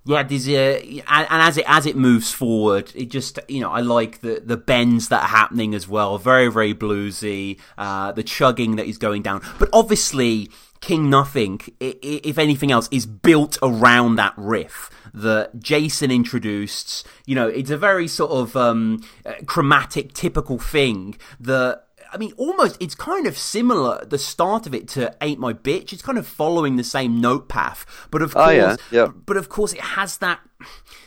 Yeah, 0.06 0.24
there's 0.24 0.47
uh, 0.49 0.82
and, 1.08 1.28
and 1.30 1.41
as 1.41 1.58
it 1.58 1.66
as 1.68 1.86
it 1.86 1.95
moves 1.95 2.32
forward, 2.32 2.91
it 2.93 3.06
just 3.06 3.39
you 3.47 3.62
know 3.62 3.72
I 3.72 3.80
like 3.80 4.20
the 4.20 4.41
the 4.43 4.58
bends 4.58 5.08
that 5.10 5.24
are 5.24 5.28
happening 5.28 5.74
as 5.74 5.88
well. 5.88 6.18
Very 6.18 6.51
very 6.51 6.74
bluesy. 6.74 7.60
Uh, 7.78 8.12
the 8.12 8.24
chugging 8.24 8.76
that 8.76 8.86
is 8.86 8.97
going 8.97 9.22
down, 9.22 9.41
but 9.60 9.70
obviously 9.72 10.49
King 10.82 11.10
Nothing, 11.10 11.62
if 11.80 12.38
anything 12.38 12.70
else, 12.70 12.89
is 12.91 13.06
built 13.06 13.58
around 13.62 14.18
that 14.18 14.34
riff 14.36 14.89
that 15.14 15.58
Jason 15.60 16.12
introduced. 16.12 17.08
You 17.26 17.36
know, 17.36 17.47
it's 17.47 17.70
a 17.70 17.78
very 17.78 18.10
sort 18.10 18.32
of 18.32 18.58
um, 18.58 19.01
uh, 19.26 19.36
chromatic, 19.45 20.14
typical 20.14 20.60
thing 20.60 21.18
that. 21.39 21.86
I 22.14 22.18
mean, 22.18 22.32
almost, 22.38 22.78
it's 22.80 22.95
kind 22.95 23.26
of 23.26 23.38
similar, 23.38 24.05
the 24.05 24.18
start 24.20 24.68
of 24.68 24.74
it, 24.76 24.88
to 24.89 25.16
Ain't 25.22 25.39
My 25.39 25.51
Bitch. 25.53 25.91
It's 25.93 26.01
kind 26.03 26.18
of 26.18 26.28
following 26.28 26.76
the 26.76 26.84
same 26.84 27.20
note 27.20 27.49
path. 27.49 27.86
But 28.11 28.22
of 28.22 28.34
course, 28.34 28.47
Oh, 28.47 28.51
yeah, 28.51 28.76
yeah. 28.91 29.07
but 29.07 29.36
of 29.38 29.49
course, 29.49 29.74
it 29.74 29.82
has 29.82 30.18
that 30.20 30.39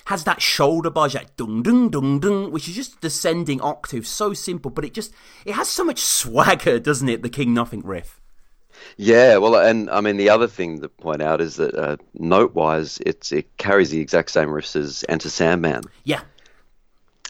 has 0.07 0.25
that 0.25 0.43
shoulder 0.43 0.91
budge, 0.91 1.15
that 1.15 1.37
dung 1.37 1.63
dung 1.63 1.89
dung 1.91 2.21
dung, 2.21 2.51
which 2.53 2.69
is 2.69 2.75
just 2.75 3.01
descending 3.01 3.61
octave, 3.61 4.07
so 4.07 4.33
simple, 4.35 4.71
but 4.71 4.85
it 4.85 4.93
just 4.95 5.13
it 5.45 5.55
has 5.55 5.69
so 5.69 5.85
much 5.85 6.01
swagger, 6.01 6.79
doesn't 6.81 7.09
it? 7.09 7.23
The 7.23 7.29
King 7.31 7.55
Nothing 7.55 7.83
riff. 7.83 8.21
Yeah, 8.99 9.39
well, 9.39 9.55
and 9.57 9.89
I 9.91 10.01
mean 10.01 10.17
the 10.17 10.29
other 10.31 10.47
thing 10.47 10.81
to 10.83 10.89
point 10.89 11.23
out 11.23 11.41
is 11.41 11.57
that 11.57 11.75
uh, 11.75 11.97
note-wise, 12.15 12.99
it's 13.07 13.33
it 13.33 13.57
carries 13.57 13.91
the 13.91 14.01
exact 14.01 14.31
same 14.31 14.49
riffs 14.49 14.77
as 14.77 15.05
Enter 15.09 15.31
Sandman, 15.31 15.83
Yeah, 16.05 16.21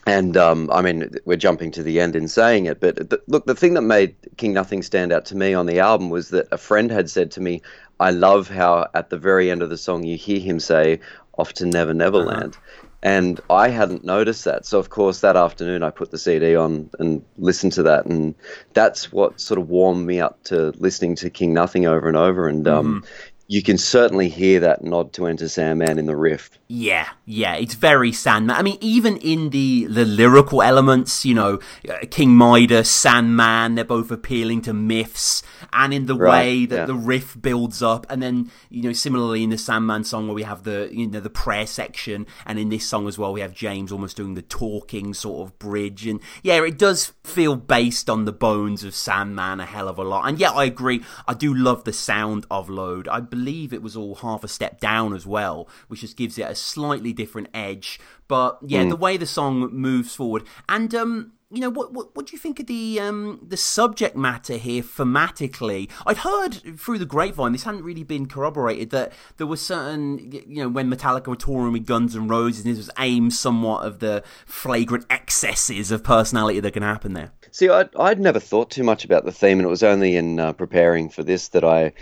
and 0.07 0.37
um, 0.37 0.71
I 0.73 0.81
mean 0.81 1.11
we're 1.25 1.37
jumping 1.37 1.73
to 1.73 1.83
the 1.83 2.01
end 2.01 2.17
in 2.17 2.29
saying 2.29 2.67
it, 2.67 2.81
but 2.81 3.11
the, 3.11 3.21
look, 3.27 3.47
the 3.47 3.55
thing 3.55 3.75
that 3.75 3.83
made 3.83 4.15
King 4.37 4.53
Nothing 4.53 4.83
stand 4.83 5.13
out 5.13 5.27
to 5.27 5.37
me 5.37 5.53
on 5.53 5.67
the 5.67 5.81
album 5.81 6.11
was 6.11 6.31
that 6.31 6.47
a 6.53 6.59
friend 6.59 6.91
had 6.91 7.11
said 7.11 7.33
to 7.33 7.41
me, 7.41 7.61
"I 8.01 8.11
love 8.11 8.49
how 8.49 8.89
at 8.95 9.11
the 9.11 9.19
very 9.19 9.51
end 9.51 9.63
of 9.63 9.71
the 9.71 9.79
song 9.79 10.05
you 10.05 10.17
hear 10.17 10.41
him 10.41 10.61
say 10.61 11.01
off 11.37 11.53
to 11.55 11.67
Never 11.67 11.93
Neverland." 11.93 12.57
And 13.03 13.41
I 13.51 13.69
hadn't 13.69 14.05
noticed 14.05 14.45
that. 14.47 14.67
So, 14.67 14.81
of 14.81 14.91
course, 14.91 15.21
that 15.21 15.37
afternoon 15.37 15.85
I 15.85 15.91
put 15.91 16.11
the 16.11 16.19
CD 16.19 16.57
on 16.57 16.91
and 16.99 17.25
listened 17.37 17.73
to 17.75 17.85
that. 17.85 18.07
And 18.07 18.35
that's 18.73 19.13
what 19.13 19.41
sort 19.41 19.61
of 19.61 19.69
warmed 19.69 20.07
me 20.07 20.19
up 20.19 20.43
to 20.45 20.73
listening 20.79 21.15
to 21.17 21.31
King 21.31 21.55
Nothing 21.55 21.87
over 21.87 22.09
and 22.09 22.17
over. 22.17 22.49
And 22.49 22.67
um, 22.67 23.05
you 23.49 23.63
can 23.63 23.79
certainly 23.79 24.29
hear 24.29 24.61
that 24.61 24.83
nod 24.83 25.13
to 25.15 25.27
Enter 25.27 25.49
Sandman 25.49 25.99
in 25.99 26.07
the 26.07 26.17
riff. 26.17 26.51
Yeah, 26.69 27.09
yeah, 27.27 27.55
it's 27.55 27.75
very 27.75 28.11
Sandman. 28.11 28.57
I 28.57 28.63
mean, 28.63 28.79
even 28.81 29.19
in 29.19 29.51
the 29.51 29.87
the 29.87 30.05
lyrical 30.05 30.63
elements, 30.63 31.25
you 31.25 31.35
know, 31.35 31.61
uh, 31.89 31.99
King 32.11 32.37
Midas, 32.37 32.91
Sandman, 32.91 33.77
they're 33.77 33.85
both 33.85 34.11
appealing 34.11 34.63
to 34.63 34.73
myths, 34.73 35.45
and 35.73 35.95
in 35.95 36.07
the 36.07 36.17
Right, 36.17 36.31
way 36.31 36.67
that 36.67 36.77
yeah. 36.77 36.85
the 36.87 36.95
riff 36.95 37.41
builds 37.41 37.83
up, 37.83 38.05
and 38.11 38.21
then 38.21 38.51
you 38.69 38.83
know, 38.83 38.93
similarly 38.93 39.45
in 39.45 39.51
the 39.51 39.59
Sandman 39.59 40.03
song 40.03 40.27
where 40.27 40.35
we 40.35 40.43
have 40.43 40.65
the 40.65 40.89
you 40.93 41.07
know 41.07 41.21
the 41.21 41.31
prayer 41.31 41.67
section, 41.67 42.27
and 42.45 42.59
in 42.59 42.69
this 42.69 42.85
song 42.87 43.07
as 43.07 43.17
well 43.17 43.33
we 43.33 43.41
have 43.43 43.55
James 43.55 43.93
almost 43.93 44.17
doing 44.17 44.35
the 44.35 44.43
talking 44.43 45.15
sort 45.15 45.47
of 45.47 45.59
bridge, 45.61 46.05
and 46.07 46.21
yeah, 46.43 46.65
it 46.65 46.79
does 46.79 47.13
feel 47.23 47.55
based 47.55 48.11
on 48.11 48.25
the 48.25 48.33
bones 48.33 48.83
of 48.83 48.95
Sandman 48.95 49.61
a 49.61 49.67
hell 49.67 49.89
of 49.89 49.99
a 49.99 50.05
lot, 50.05 50.29
and 50.29 50.41
yeah, 50.41 50.51
I 50.51 50.65
agree. 50.65 51.05
I 51.29 51.35
do 51.35 51.55
love 51.55 51.85
the 51.85 51.93
sound 51.93 52.45
of 52.51 52.69
Load. 52.69 53.07
I 53.07 53.21
believe 53.37 53.72
it 53.72 53.82
was 53.82 53.97
all 53.97 54.14
half 54.16 54.43
a 54.45 54.49
step 54.49 54.80
down 54.80 55.14
as 55.14 55.26
well, 55.26 55.68
which 55.89 56.01
just 56.01 56.16
gives 56.16 56.39
it 56.39 56.51
a 56.51 56.55
slightly 56.55 57.12
different 57.12 57.49
edge. 57.53 58.01
But 58.28 58.59
yeah, 58.62 58.84
the 58.89 58.97
way 58.97 59.16
the 59.16 59.26
song 59.26 59.55
moves 59.72 60.14
forward, 60.14 60.43
and 60.68 60.95
um, 60.95 61.32
you 61.51 61.61
know, 61.61 61.70
what 61.70 61.93
what, 61.93 62.16
what 62.16 62.26
do 62.26 62.32
you 62.34 62.41
think 62.41 62.59
of 62.59 62.66
the 62.66 62.99
um 63.01 63.39
the 63.47 63.57
subject 63.57 64.16
matter 64.16 64.57
here 64.57 64.82
thematically? 64.82 65.89
I'd 66.05 66.18
heard 66.18 66.53
through 66.78 66.99
the 66.99 67.07
grapevine, 67.07 67.53
this 67.53 67.62
hadn't 67.62 67.84
really 67.84 68.03
been 68.03 68.26
corroborated, 68.26 68.91
that 68.91 69.12
there 69.37 69.47
were 69.47 69.57
certain, 69.57 70.18
you 70.32 70.57
know, 70.62 70.68
when 70.68 70.91
Metallica 70.91 71.28
were 71.28 71.37
touring 71.37 71.72
with 71.72 71.87
Guns 71.87 72.16
and 72.16 72.28
Roses, 72.28 72.64
this 72.64 72.78
was 72.78 72.91
aimed 72.99 73.32
somewhat 73.32 73.87
of 73.87 74.01
the 74.01 74.24
flagrant 74.45 75.07
excesses 75.09 75.93
of 75.93 76.03
personality 76.03 76.61
that 76.61 76.72
can 76.72 76.82
happen 76.82 77.12
there. 77.12 77.30
See, 77.53 77.68
I'd, 77.68 77.95
I'd 77.97 78.20
never 78.20 78.41
thought 78.41 78.70
too 78.70 78.84
much 78.84 79.05
about 79.05 79.24
the 79.24 79.32
theme, 79.32 79.59
and 79.61 79.66
it 79.66 79.70
was 79.70 79.84
only 79.84 80.16
in 80.16 80.41
uh, 80.41 80.53
preparing 80.53 81.09
for 81.09 81.22
this 81.22 81.49
that 81.49 81.64
I 81.64 81.93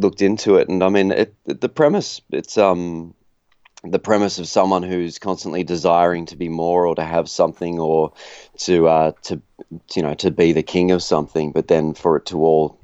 looked 0.00 0.22
into 0.22 0.56
it. 0.56 0.68
And 0.68 0.82
I 0.82 0.88
mean, 0.88 1.10
it, 1.10 1.34
the 1.44 1.68
premise, 1.68 2.20
it's 2.30 2.56
um, 2.58 3.14
the 3.84 3.98
premise 3.98 4.38
of 4.38 4.48
someone 4.48 4.82
who's 4.82 5.18
constantly 5.18 5.64
desiring 5.64 6.26
to 6.26 6.36
be 6.36 6.48
more 6.48 6.86
or 6.86 6.94
to 6.94 7.04
have 7.04 7.28
something 7.28 7.78
or 7.78 8.12
to 8.58 8.88
uh, 8.88 9.12
to 9.22 9.40
you 9.94 10.02
know 10.02 10.14
to 10.14 10.30
be 10.30 10.52
the 10.52 10.62
king 10.62 10.90
of 10.90 11.02
something, 11.02 11.52
but 11.52 11.68
then 11.68 11.94
for 11.94 12.16
it 12.16 12.26
to 12.26 12.38
all 12.38 12.78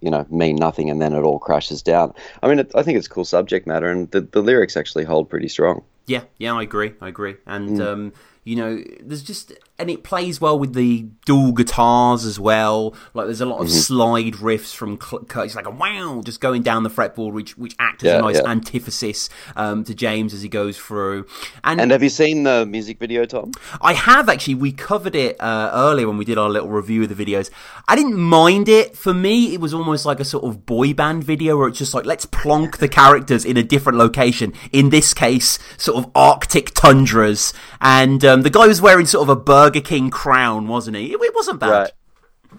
you 0.00 0.10
know 0.10 0.26
mean 0.30 0.56
nothing, 0.56 0.90
and 0.90 1.00
then 1.00 1.12
it 1.12 1.22
all 1.22 1.38
crashes 1.38 1.82
down. 1.82 2.14
I 2.42 2.48
mean, 2.48 2.60
it, 2.60 2.72
I 2.74 2.82
think 2.82 2.98
it's 2.98 3.08
cool 3.08 3.24
subject 3.24 3.66
matter, 3.66 3.88
and 3.88 4.10
the 4.10 4.20
the 4.20 4.40
lyrics 4.40 4.76
actually 4.76 5.04
hold 5.04 5.28
pretty 5.28 5.48
strong. 5.48 5.84
Yeah, 6.06 6.22
yeah, 6.38 6.54
I 6.54 6.62
agree. 6.62 6.94
I 7.02 7.08
agree. 7.08 7.36
And 7.46 7.80
um, 7.82 8.12
you 8.48 8.56
know, 8.56 8.82
there's 9.00 9.22
just 9.22 9.52
and 9.78 9.90
it 9.90 10.02
plays 10.02 10.40
well 10.40 10.58
with 10.58 10.72
the 10.74 11.06
dual 11.26 11.52
guitars 11.52 12.24
as 12.24 12.40
well. 12.40 12.94
Like 13.14 13.26
there's 13.26 13.40
a 13.42 13.46
lot 13.46 13.60
of 13.60 13.70
slide 13.70 14.34
riffs 14.34 14.74
from 14.74 14.98
Cl- 15.00 15.24
Kirk. 15.24 15.44
It's 15.46 15.54
like 15.54 15.66
a 15.66 15.70
wow, 15.70 16.22
just 16.24 16.40
going 16.40 16.62
down 16.62 16.82
the 16.82 16.90
fretboard, 16.90 17.32
which 17.32 17.58
which 17.58 17.76
act 17.78 18.02
as 18.02 18.08
Yeah, 18.08 18.18
a 18.18 18.22
nice 18.22 18.36
yeah. 18.42 18.50
antithesis 18.50 19.28
um, 19.54 19.84
to 19.84 19.94
James 19.94 20.32
as 20.32 20.40
he 20.42 20.48
goes 20.48 20.78
through. 20.78 21.26
And, 21.62 21.80
And 21.80 21.90
have 21.90 22.02
you 22.02 22.08
seen 22.08 22.44
the 22.44 22.64
music 22.66 22.98
video, 22.98 23.26
Tom? 23.26 23.52
I 23.82 23.92
have 23.92 24.28
actually. 24.28 24.54
We 24.54 24.72
covered 24.72 25.14
it 25.14 25.36
uh, 25.40 25.70
earlier 25.72 26.08
when 26.08 26.16
we 26.16 26.24
did 26.24 26.38
our 26.38 26.48
little 26.48 26.70
review 26.70 27.02
of 27.02 27.14
the 27.14 27.24
videos. 27.24 27.50
I 27.86 27.94
didn't 27.96 28.16
mind 28.18 28.68
it. 28.68 28.96
For 28.96 29.12
me, 29.12 29.52
it 29.54 29.60
was 29.60 29.74
almost 29.74 30.06
like 30.06 30.20
a 30.20 30.24
sort 30.24 30.44
of 30.44 30.64
boy 30.64 30.94
band 30.94 31.22
video 31.22 31.56
where 31.58 31.68
it's 31.68 31.78
just 31.78 31.92
like 31.94 32.06
let's 32.06 32.24
plonk 32.24 32.78
the 32.78 32.88
characters 32.88 33.44
in 33.44 33.56
a 33.58 33.62
different 33.62 33.98
location. 33.98 34.54
In 34.72 34.88
this 34.88 35.12
case, 35.12 35.58
sort 35.76 36.02
of 36.02 36.10
Arctic 36.14 36.72
tundras, 36.74 37.52
and 37.80 38.24
um, 38.24 38.37
the 38.44 38.50
guy 38.50 38.66
was 38.66 38.80
wearing 38.80 39.06
sort 39.06 39.22
of 39.22 39.28
a 39.28 39.40
Burger 39.40 39.80
King 39.80 40.10
crown, 40.10 40.68
wasn't 40.68 40.96
he? 40.96 41.12
It, 41.12 41.20
it 41.20 41.34
wasn't 41.34 41.60
bad. 41.60 41.70
Right. 41.70 41.92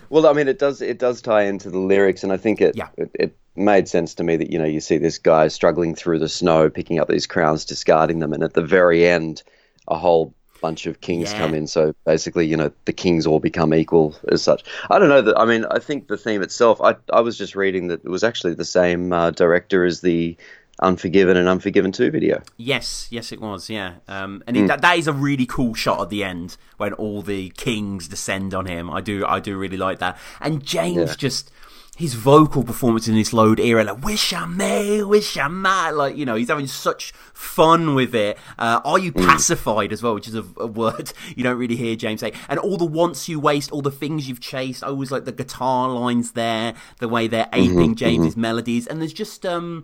Well, 0.09 0.27
I 0.27 0.33
mean, 0.33 0.47
it 0.47 0.59
does 0.59 0.81
it 0.81 0.99
does 0.99 1.21
tie 1.21 1.43
into 1.43 1.69
the 1.69 1.79
lyrics, 1.79 2.23
and 2.23 2.31
I 2.31 2.37
think 2.37 2.61
it, 2.61 2.75
Yeah. 2.75 2.89
it 2.97 3.11
it 3.13 3.37
made 3.55 3.87
sense 3.87 4.13
to 4.15 4.23
me 4.23 4.35
that 4.37 4.51
you 4.51 4.57
know 4.59 4.65
you 4.65 4.79
see 4.79 4.97
this 4.97 5.17
guy 5.17 5.47
struggling 5.47 5.95
through 5.95 6.19
the 6.19 6.29
snow, 6.29 6.69
picking 6.69 6.99
up 6.99 7.07
these 7.07 7.27
crowns, 7.27 7.65
discarding 7.65 8.19
them, 8.19 8.33
and 8.33 8.43
at 8.43 8.53
the 8.53 8.61
very 8.63 9.05
end, 9.07 9.43
a 9.87 9.97
whole 9.97 10.33
bunch 10.61 10.85
of 10.87 10.99
kings 11.01 11.31
Yeah. 11.31 11.37
come 11.39 11.53
in. 11.53 11.67
So 11.67 11.95
basically, 12.05 12.45
you 12.45 12.57
know, 12.57 12.69
the 12.85 12.91
kings 12.93 13.25
all 13.25 13.39
become 13.39 13.73
equal 13.73 14.15
as 14.31 14.41
such. 14.43 14.63
I 14.89 14.99
don't 14.99 15.07
know 15.09 15.21
that. 15.21 15.39
I 15.39 15.45
mean, 15.45 15.65
I 15.71 15.79
think 15.79 16.07
the 16.07 16.17
theme 16.17 16.41
itself. 16.41 16.81
I 16.81 16.95
I 17.11 17.21
was 17.21 17.37
just 17.37 17.55
reading 17.55 17.87
that 17.87 18.03
it 18.03 18.09
was 18.09 18.23
actually 18.23 18.55
the 18.55 18.65
same 18.65 19.11
uh, 19.13 19.31
director 19.31 19.85
as 19.85 20.01
the 20.01 20.35
Unforgiven 20.81 21.37
and 21.37 21.47
Unforgiven 21.47 21.91
Two 21.91 22.09
video. 22.11 22.41
Yes, 22.57 23.07
yes, 23.11 23.31
it 23.31 23.41
was. 23.41 23.69
Yeah, 23.69 23.95
um, 24.07 24.43
and 24.47 24.55
it, 24.57 24.67
that, 24.67 24.81
that 24.81 24.97
is 24.97 25.07
a 25.07 25.13
really 25.13 25.45
cool 25.45 25.73
shot 25.73 26.01
at 26.01 26.09
the 26.09 26.23
end 26.23 26.57
when 26.77 26.93
all 26.93 27.21
the 27.21 27.49
kings 27.49 28.07
descend 28.07 28.53
on 28.53 28.65
him. 28.65 28.89
I 28.89 29.01
do, 29.01 29.25
I 29.25 29.39
do 29.39 29.57
really 29.57 29.77
like 29.77 29.99
that. 29.99 30.17
And 30.39 30.63
James 30.63 30.97
Yeah. 31.09 31.15
just 31.17 31.51
his 31.97 32.13
vocal 32.13 32.63
performance 32.63 33.09
in 33.09 33.15
this 33.15 33.33
load 33.33 33.59
era, 33.59 33.83
like 33.83 34.01
"Wish 34.05 34.31
I 34.31 34.45
May, 34.45 35.03
Wish 35.03 35.35
I 35.37 35.49
Might," 35.49 35.91
like 35.91 36.15
you 36.15 36.25
know, 36.25 36.35
he's 36.35 36.47
having 36.47 36.65
such 36.67 37.11
fun 37.33 37.93
with 37.93 38.15
it. 38.15 38.37
Uh, 38.57 38.79
Are 38.85 38.97
you 38.97 39.11
pacified 39.11 39.91
as 39.91 40.01
well, 40.01 40.13
which 40.13 40.29
is 40.29 40.35
a, 40.35 40.45
a 40.57 40.65
word 40.67 41.11
you 41.35 41.43
don't 41.43 41.57
really 41.57 41.75
hear 41.75 41.97
James 41.97 42.21
say. 42.21 42.31
And 42.47 42.57
all 42.57 42.77
the 42.77 42.85
wants 42.85 43.27
you 43.27 43.37
waste, 43.37 43.73
all 43.73 43.81
the 43.81 43.91
things 43.91 44.29
you've 44.29 44.39
chased. 44.39 44.81
I 44.81 44.87
always 44.87 45.11
like 45.11 45.25
the 45.25 45.33
guitar 45.33 45.89
lines 45.89 46.31
there, 46.31 46.73
the 46.99 47.09
way 47.09 47.27
they're 47.27 47.49
aping 47.51 47.95
James's 47.95 48.37
melodies, 48.37 48.87
and 48.87 49.01
there's 49.01 49.11
just 49.11 49.45
um 49.45 49.83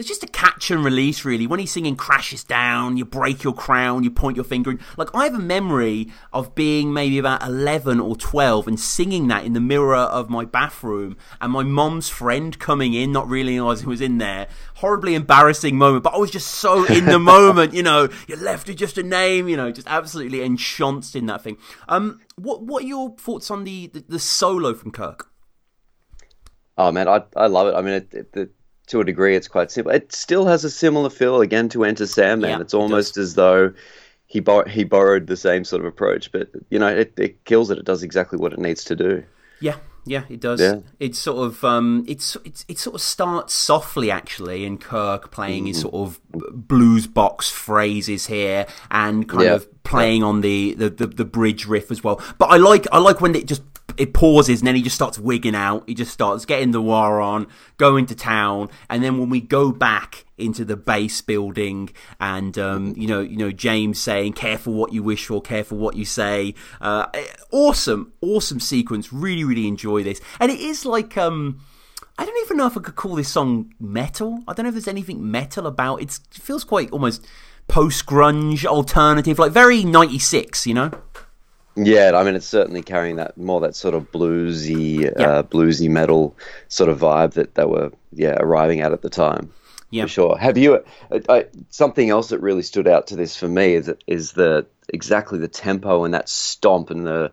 there's 0.00 0.08
just 0.08 0.24
a 0.24 0.28
catch 0.28 0.70
and 0.70 0.82
release 0.82 1.26
really. 1.26 1.46
When 1.46 1.60
he's 1.60 1.72
singing 1.72 1.94
crashes 1.94 2.42
down 2.42 2.96
you 2.96 3.04
break 3.04 3.42
your 3.42 3.52
crown 3.52 4.02
you 4.02 4.10
point 4.10 4.34
your 4.34 4.44
finger 4.44 4.70
and 4.70 4.80
like 4.96 5.14
i 5.14 5.24
have 5.24 5.34
a 5.34 5.38
memory 5.38 6.10
of 6.32 6.54
being 6.54 6.90
maybe 6.90 7.18
about 7.18 7.42
11 7.42 8.00
or 8.00 8.16
12 8.16 8.66
and 8.66 8.80
singing 8.80 9.28
that 9.28 9.44
in 9.44 9.52
the 9.52 9.60
mirror 9.60 9.96
of 9.96 10.30
my 10.30 10.46
bathroom 10.46 11.18
and 11.42 11.52
my 11.52 11.62
mom's 11.62 12.08
friend 12.08 12.58
coming 12.58 12.94
in 12.94 13.12
not 13.12 13.28
realizing 13.28 13.84
who 13.84 13.90
was 13.90 14.00
in 14.00 14.16
there. 14.16 14.48
Horribly 14.76 15.14
embarrassing 15.14 15.76
moment 15.76 16.02
but 16.02 16.14
i 16.14 16.16
was 16.16 16.30
just 16.30 16.48
so 16.48 16.86
in 16.86 17.04
the 17.04 17.18
moment 17.34 17.74
you 17.74 17.82
know. 17.82 18.08
You're 18.26 18.38
left 18.38 18.68
with 18.68 18.78
just 18.78 18.96
a 18.96 19.02
name 19.02 19.48
you 19.48 19.56
know 19.58 19.70
just 19.70 19.86
absolutely 19.86 20.42
enchanced 20.42 21.14
in 21.14 21.26
that 21.26 21.42
thing. 21.42 21.58
Um 21.90 22.20
what 22.36 22.62
what 22.62 22.84
are 22.84 22.86
your 22.86 23.14
thoughts 23.18 23.50
on 23.50 23.64
the 23.64 23.88
the, 23.88 24.02
the 24.08 24.18
solo 24.18 24.72
from 24.72 24.92
kirk? 24.92 25.30
Oh 26.78 26.90
man, 26.90 27.06
I 27.06 27.22
I 27.36 27.48
love 27.48 27.66
it. 27.66 27.74
I 27.74 27.82
mean, 27.82 27.92
it, 27.92 28.14
it, 28.14 28.32
the, 28.32 28.50
to 28.90 29.00
a 29.00 29.04
degree, 29.04 29.34
it's 29.36 29.48
quite 29.48 29.70
simple. 29.70 29.92
It 29.92 30.12
still 30.12 30.46
has 30.46 30.64
a 30.64 30.70
similar 30.70 31.10
feel 31.10 31.40
again 31.40 31.68
to 31.70 31.84
Enter 31.84 32.06
Sandman. 32.06 32.50
Yeah, 32.50 32.60
it's 32.60 32.74
it 32.74 32.76
almost 32.76 33.16
as 33.16 33.34
though 33.34 33.72
he 34.26 34.40
bor- 34.40 34.68
he 34.68 34.84
borrowed 34.84 35.26
the 35.26 35.36
same 35.36 35.64
sort 35.64 35.80
of 35.80 35.86
approach, 35.86 36.30
but 36.32 36.48
you 36.70 36.78
know, 36.78 36.88
it, 36.88 37.12
it 37.16 37.44
kills 37.44 37.70
it. 37.70 37.78
It 37.78 37.84
does 37.84 38.02
exactly 38.02 38.38
what 38.38 38.52
it 38.52 38.58
needs 38.58 38.84
to 38.84 38.94
do. 38.96 39.24
Yeah, 39.60 39.76
yeah, 40.06 40.22
it 40.28 40.40
does. 40.40 40.60
Yeah. 40.60 40.80
It's 40.98 41.18
sort 41.18 41.46
of 41.46 41.64
um, 41.64 42.04
it's 42.08 42.36
it's 42.44 42.64
it 42.68 42.78
sort 42.78 42.94
of 42.94 43.00
starts 43.00 43.54
softly 43.54 44.10
actually, 44.10 44.64
and 44.64 44.80
Kirk 44.80 45.30
playing 45.30 45.66
his 45.66 45.80
sort 45.80 45.94
of 45.94 46.20
blues 46.32 47.06
box 47.06 47.50
phrases 47.50 48.26
here, 48.26 48.66
and 48.90 49.28
kind 49.28 49.44
Yeah. 49.44 49.54
of 49.54 49.82
playing 49.82 50.22
on 50.22 50.40
the, 50.40 50.74
the, 50.74 50.88
the, 50.88 51.06
the 51.08 51.24
bridge 51.24 51.66
riff 51.66 51.90
as 51.90 52.04
well. 52.04 52.22
But 52.38 52.46
I 52.46 52.56
like 52.58 52.86
I 52.92 52.98
like 52.98 53.20
when 53.20 53.34
it 53.34 53.46
just 53.46 53.62
it 53.96 54.12
pauses 54.12 54.60
and 54.60 54.66
then 54.66 54.74
he 54.74 54.82
just 54.82 54.96
starts 54.96 55.18
wigging 55.18 55.54
out. 55.54 55.84
He 55.86 55.94
just 55.94 56.12
starts 56.12 56.44
getting 56.44 56.70
the 56.70 56.82
wah 56.82 57.22
on, 57.22 57.46
going 57.76 58.06
to 58.06 58.14
town, 58.14 58.68
and 58.88 59.02
then 59.02 59.18
when 59.18 59.30
we 59.30 59.40
go 59.40 59.72
back 59.72 60.24
into 60.38 60.64
the 60.64 60.76
base 60.76 61.20
building, 61.20 61.90
and 62.18 62.58
um, 62.58 62.94
you 62.96 63.06
know, 63.06 63.20
you 63.20 63.36
know, 63.36 63.50
James 63.50 64.00
saying, 64.00 64.34
"Careful 64.34 64.74
what 64.74 64.92
you 64.92 65.02
wish 65.02 65.26
for, 65.26 65.40
careful 65.40 65.78
what 65.78 65.96
you 65.96 66.04
say." 66.04 66.54
Uh, 66.80 67.06
awesome, 67.50 68.12
awesome 68.20 68.60
sequence. 68.60 69.12
Really, 69.12 69.44
really 69.44 69.68
enjoy 69.68 70.02
this, 70.02 70.20
and 70.38 70.50
it 70.50 70.60
is 70.60 70.84
like 70.84 71.16
um. 71.16 71.60
I 72.18 72.26
don't 72.26 72.44
even 72.44 72.58
know 72.58 72.66
if 72.66 72.76
I 72.76 72.80
could 72.80 72.96
call 72.96 73.14
this 73.14 73.30
song 73.30 73.72
metal. 73.80 74.40
I 74.46 74.52
don't 74.52 74.64
know 74.64 74.68
if 74.68 74.74
there's 74.74 74.86
anything 74.86 75.30
metal 75.30 75.66
about 75.66 76.02
it. 76.02 76.20
It 76.34 76.38
feels 76.38 76.64
quite 76.64 76.90
almost 76.90 77.26
post 77.66 78.04
grunge 78.04 78.66
alternative, 78.66 79.38
like 79.38 79.52
very 79.52 79.84
96, 79.84 80.66
you 80.66 80.74
know? 80.74 80.90
Yeah, 81.86 82.12
I 82.14 82.24
mean, 82.24 82.34
it's 82.34 82.46
certainly 82.46 82.82
carrying 82.82 83.16
that 83.16 83.36
more 83.36 83.60
that 83.60 83.74
sort 83.74 83.94
of 83.94 84.10
bluesy, 84.12 85.06
uh, 85.18 85.42
bluesy 85.42 85.88
metal 85.88 86.36
sort 86.68 86.88
of 86.90 87.00
vibe 87.00 87.34
that 87.34 87.54
they 87.54 87.64
were, 87.64 87.92
yeah, 88.12 88.36
arriving 88.38 88.80
at 88.80 88.92
at 88.92 89.02
the 89.02 89.10
time. 89.10 89.52
Yeah. 89.90 90.04
for 90.04 90.08
sure. 90.08 90.38
Have 90.38 90.56
you? 90.56 90.84
I, 91.10 91.22
I, 91.28 91.44
something 91.68 92.08
else 92.08 92.28
that 92.28 92.40
really 92.40 92.62
stood 92.62 92.86
out 92.86 93.08
to 93.08 93.16
this 93.16 93.36
for 93.36 93.48
me 93.48 93.74
is 93.74 93.92
is 94.06 94.32
the 94.32 94.66
exactly 94.88 95.38
the 95.38 95.48
tempo 95.48 96.04
and 96.04 96.14
that 96.14 96.28
stomp 96.28 96.90
and 96.90 97.06
the 97.06 97.32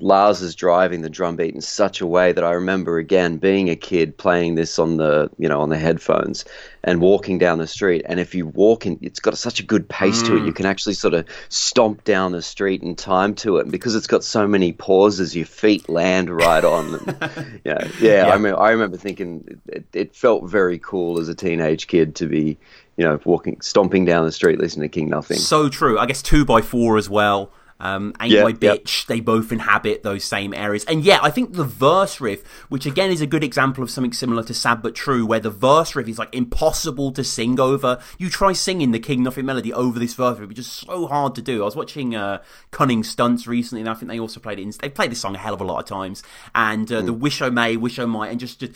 Lars 0.00 0.42
is 0.42 0.54
driving 0.54 1.02
the 1.02 1.10
drum 1.10 1.36
beat 1.36 1.54
in 1.54 1.60
such 1.60 2.00
a 2.00 2.06
way 2.06 2.32
that 2.32 2.44
I 2.44 2.52
remember 2.52 2.98
again 2.98 3.38
being 3.38 3.68
a 3.68 3.76
kid 3.76 4.16
playing 4.16 4.54
this 4.54 4.78
on 4.78 4.96
the 4.96 5.30
you 5.38 5.48
know 5.48 5.60
on 5.60 5.70
the 5.70 5.78
headphones 5.78 6.44
and 6.84 7.00
walking 7.00 7.38
down 7.38 7.58
the 7.58 7.66
street. 7.66 8.02
And 8.06 8.18
if 8.18 8.34
you 8.34 8.46
walk 8.46 8.86
in, 8.86 8.98
it's 9.02 9.20
got 9.20 9.38
such 9.38 9.60
a 9.60 9.62
good 9.62 9.88
pace 9.88 10.22
to 10.22 10.36
it. 10.36 10.40
Mm. 10.40 10.46
You 10.46 10.52
can 10.52 10.66
actually 10.66 10.94
sort 10.94 11.14
of 11.14 11.26
stomp 11.48 12.04
down 12.04 12.32
the 12.32 12.42
street 12.42 12.82
in 12.82 12.96
time 12.96 13.34
to 13.36 13.58
it. 13.58 13.62
And 13.62 13.72
because 13.72 13.94
it's 13.94 14.06
got 14.06 14.24
so 14.24 14.46
many 14.46 14.72
pauses, 14.72 15.36
your 15.36 15.46
feet 15.46 15.88
land 15.88 16.28
right 16.28 16.64
on. 16.64 16.94
And, 16.94 17.60
yeah, 17.64 17.88
yeah. 18.00 18.30
I 18.32 18.38
mean, 18.38 18.54
I 18.54 18.70
remember 18.70 18.96
thinking 18.96 19.60
it, 19.68 19.84
it 19.92 20.16
felt 20.16 20.50
very 20.50 20.78
cool 20.78 21.20
as 21.20 21.28
a 21.28 21.34
teenage 21.34 21.86
kid 21.86 22.16
to 22.16 22.26
be, 22.26 22.58
you 22.96 23.04
know, 23.04 23.20
walking, 23.24 23.60
stomping 23.60 24.04
down 24.04 24.24
the 24.24 24.32
street, 24.32 24.58
listening 24.58 24.88
to 24.88 24.92
King 24.92 25.08
Nothing. 25.08 25.38
So 25.38 25.68
true. 25.68 25.98
I 25.98 26.06
guess 26.06 26.22
2 26.22 26.44
by 26.44 26.62
4 26.62 26.96
as 26.96 27.08
well. 27.08 27.50
Um, 27.82 28.14
Ain't 28.20 28.30
Yeah, 28.30 28.44
My 28.44 28.50
yeah. 28.50 28.54
Bitch, 28.76 29.06
they 29.06 29.18
both 29.18 29.50
inhabit 29.50 30.04
those 30.04 30.22
same 30.22 30.54
areas. 30.54 30.84
And 30.84 31.02
yeah, 31.04 31.18
I 31.20 31.30
think 31.30 31.54
the 31.54 31.64
verse 31.64 32.20
riff, 32.20 32.46
which 32.68 32.86
again 32.86 33.10
is 33.10 33.20
a 33.20 33.26
good 33.26 33.42
example 33.42 33.82
of 33.82 33.90
something 33.90 34.12
similar 34.12 34.44
to 34.44 34.54
Sad 34.54 34.82
But 34.82 34.94
True, 34.94 35.26
where 35.26 35.40
the 35.40 35.50
verse 35.50 35.96
riff 35.96 36.08
is 36.08 36.18
like 36.18 36.32
impossible 36.34 37.10
to 37.12 37.24
sing 37.24 37.58
over. 37.58 38.00
You 38.18 38.30
try 38.30 38.52
singing 38.52 38.92
the 38.92 39.00
King 39.00 39.24
Nothing 39.24 39.46
melody 39.46 39.72
over 39.72 39.98
this 39.98 40.14
verse 40.14 40.38
riff, 40.38 40.48
which 40.48 40.60
is 40.60 40.70
so 40.70 41.08
hard 41.08 41.34
to 41.34 41.42
do. 41.42 41.62
I 41.62 41.64
was 41.64 41.76
watching 41.76 42.14
uh, 42.14 42.42
Cunning 42.70 43.02
Stunts 43.02 43.48
recently, 43.48 43.80
and 43.80 43.90
I 43.90 43.94
think 43.94 44.08
they 44.08 44.20
also 44.20 44.38
played 44.38 44.60
it 44.60 44.62
in, 44.62 44.72
they 44.80 44.88
played 44.88 45.10
this 45.10 45.20
song 45.20 45.34
a 45.34 45.38
hell 45.38 45.54
of 45.54 45.60
a 45.60 45.64
lot 45.64 45.80
of 45.80 45.86
times. 45.86 46.22
And 46.54 46.90
uh, 46.92 47.02
the 47.02 47.12
Wish 47.12 47.42
I 47.42 47.50
May, 47.50 47.76
Wish 47.76 47.98
I 47.98 48.04
Might, 48.04 48.30
and 48.30 48.38
just, 48.38 48.60
just 48.60 48.72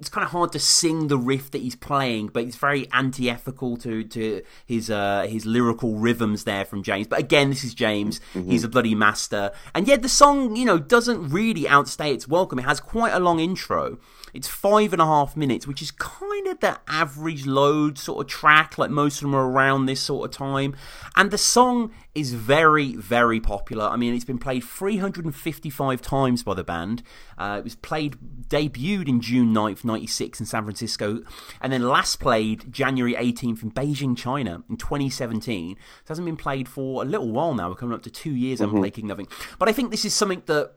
it's 0.00 0.08
kind 0.08 0.24
of 0.24 0.32
hard 0.32 0.50
to 0.52 0.58
sing 0.58 1.08
the 1.08 1.18
riff 1.18 1.50
that 1.50 1.60
he's 1.60 1.76
playing, 1.76 2.28
but 2.28 2.44
it's 2.44 2.56
very 2.56 2.88
anti-ethical 2.92 3.76
to 3.78 4.02
to 4.04 4.42
his 4.64 4.90
uh, 4.90 5.26
his 5.28 5.44
lyrical 5.44 5.96
rhythms 5.96 6.44
there 6.44 6.64
from 6.64 6.82
James. 6.82 7.06
But 7.06 7.18
again, 7.18 7.50
this 7.50 7.62
is 7.62 7.74
James; 7.74 8.18
he's 8.32 8.64
a 8.64 8.68
bloody 8.68 8.94
master. 8.94 9.52
And 9.74 9.86
yet, 9.86 10.00
the 10.00 10.08
song 10.08 10.56
you 10.56 10.64
know 10.64 10.78
doesn't 10.78 11.28
really 11.28 11.68
outstay 11.68 12.12
its 12.12 12.26
welcome. 12.26 12.58
It 12.58 12.64
has 12.64 12.80
quite 12.80 13.12
a 13.12 13.20
long 13.20 13.40
intro. 13.40 13.98
It's 14.32 14.48
five 14.48 14.92
and 14.92 15.02
a 15.02 15.06
half 15.06 15.36
minutes, 15.36 15.66
which 15.66 15.82
is 15.82 15.90
kind 15.90 16.46
of 16.46 16.60
the 16.60 16.78
average 16.88 17.46
load 17.46 17.98
sort 17.98 18.24
of 18.24 18.30
track. 18.30 18.78
Like 18.78 18.90
most 18.90 19.16
of 19.16 19.22
them 19.22 19.34
are 19.34 19.48
around 19.48 19.86
this 19.86 20.00
sort 20.00 20.30
of 20.30 20.36
time, 20.36 20.76
and 21.16 21.30
the 21.30 21.38
song 21.38 21.92
is 22.14 22.34
very 22.34 22.94
very 22.94 23.40
popular. 23.40 23.84
I 23.84 23.96
mean, 23.96 24.14
it's 24.14 24.24
been 24.24 24.38
played 24.38 24.64
355 24.64 26.02
times 26.02 26.42
by 26.42 26.54
the 26.54 26.64
band. 26.64 27.02
Uh, 27.38 27.56
it 27.58 27.64
was 27.64 27.74
played 27.76 28.16
debuted 28.48 29.08
in 29.08 29.20
June 29.20 29.54
9th, 29.54 29.84
96 29.84 30.40
in 30.40 30.46
San 30.46 30.64
Francisco, 30.64 31.22
and 31.60 31.72
then 31.72 31.82
last 31.88 32.20
played 32.20 32.72
January 32.72 33.14
18th 33.14 33.62
in 33.62 33.70
Beijing, 33.70 34.16
China 34.16 34.62
in 34.68 34.76
2017. 34.76 35.72
It 35.72 35.78
hasn't 36.08 36.26
been 36.26 36.36
played 36.36 36.68
for 36.68 37.02
a 37.02 37.06
little 37.06 37.30
while 37.30 37.54
now. 37.54 37.68
We're 37.68 37.76
coming 37.76 37.94
up 37.94 38.02
to 38.02 38.10
two 38.10 38.34
years 38.34 38.60
mm 38.60 38.92
King 38.92 39.06
Nothing. 39.06 39.28
But 39.58 39.68
I 39.68 39.72
think 39.72 39.90
this 39.90 40.04
is 40.04 40.14
something 40.14 40.42
that 40.46 40.72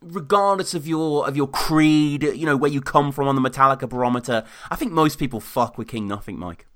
regardless 0.00 0.74
of 0.74 0.86
your 0.86 1.26
of 1.26 1.36
your 1.36 1.48
creed, 1.48 2.22
you 2.22 2.46
know, 2.46 2.56
where 2.56 2.70
you 2.70 2.80
come 2.80 3.12
from 3.12 3.28
on 3.28 3.34
the 3.34 3.40
Metallica 3.40 3.88
barometer, 3.88 4.44
I 4.70 4.76
think 4.76 4.92
most 4.92 5.18
people 5.18 5.40
fuck 5.40 5.78
with 5.78 5.88
King 5.88 6.06
Nothing, 6.06 6.38
Mike. 6.38 6.66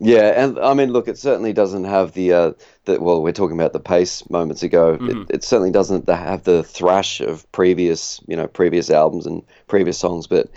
Yeah, 0.00 0.44
and 0.44 0.58
I 0.60 0.74
mean, 0.74 0.92
look, 0.92 1.08
it 1.08 1.18
certainly 1.18 1.52
doesn't 1.52 1.84
have 1.84 2.12
the 2.12 2.32
uh, 2.32 2.52
the 2.84 3.00
well, 3.00 3.20
we're 3.22 3.32
talking 3.32 3.56
about 3.56 3.72
the 3.72 3.80
pace 3.80 4.28
moments 4.30 4.62
ago. 4.62 4.96
Mm-hmm. 4.96 5.22
It, 5.22 5.30
it 5.30 5.44
certainly 5.44 5.72
doesn't 5.72 6.08
have 6.08 6.44
the 6.44 6.62
thrash 6.62 7.20
of 7.20 7.50
previous, 7.50 8.20
you 8.28 8.36
know, 8.36 8.46
previous 8.46 8.90
albums 8.90 9.26
and 9.26 9.42
previous 9.66 9.98
songs, 9.98 10.28
but 10.28 10.50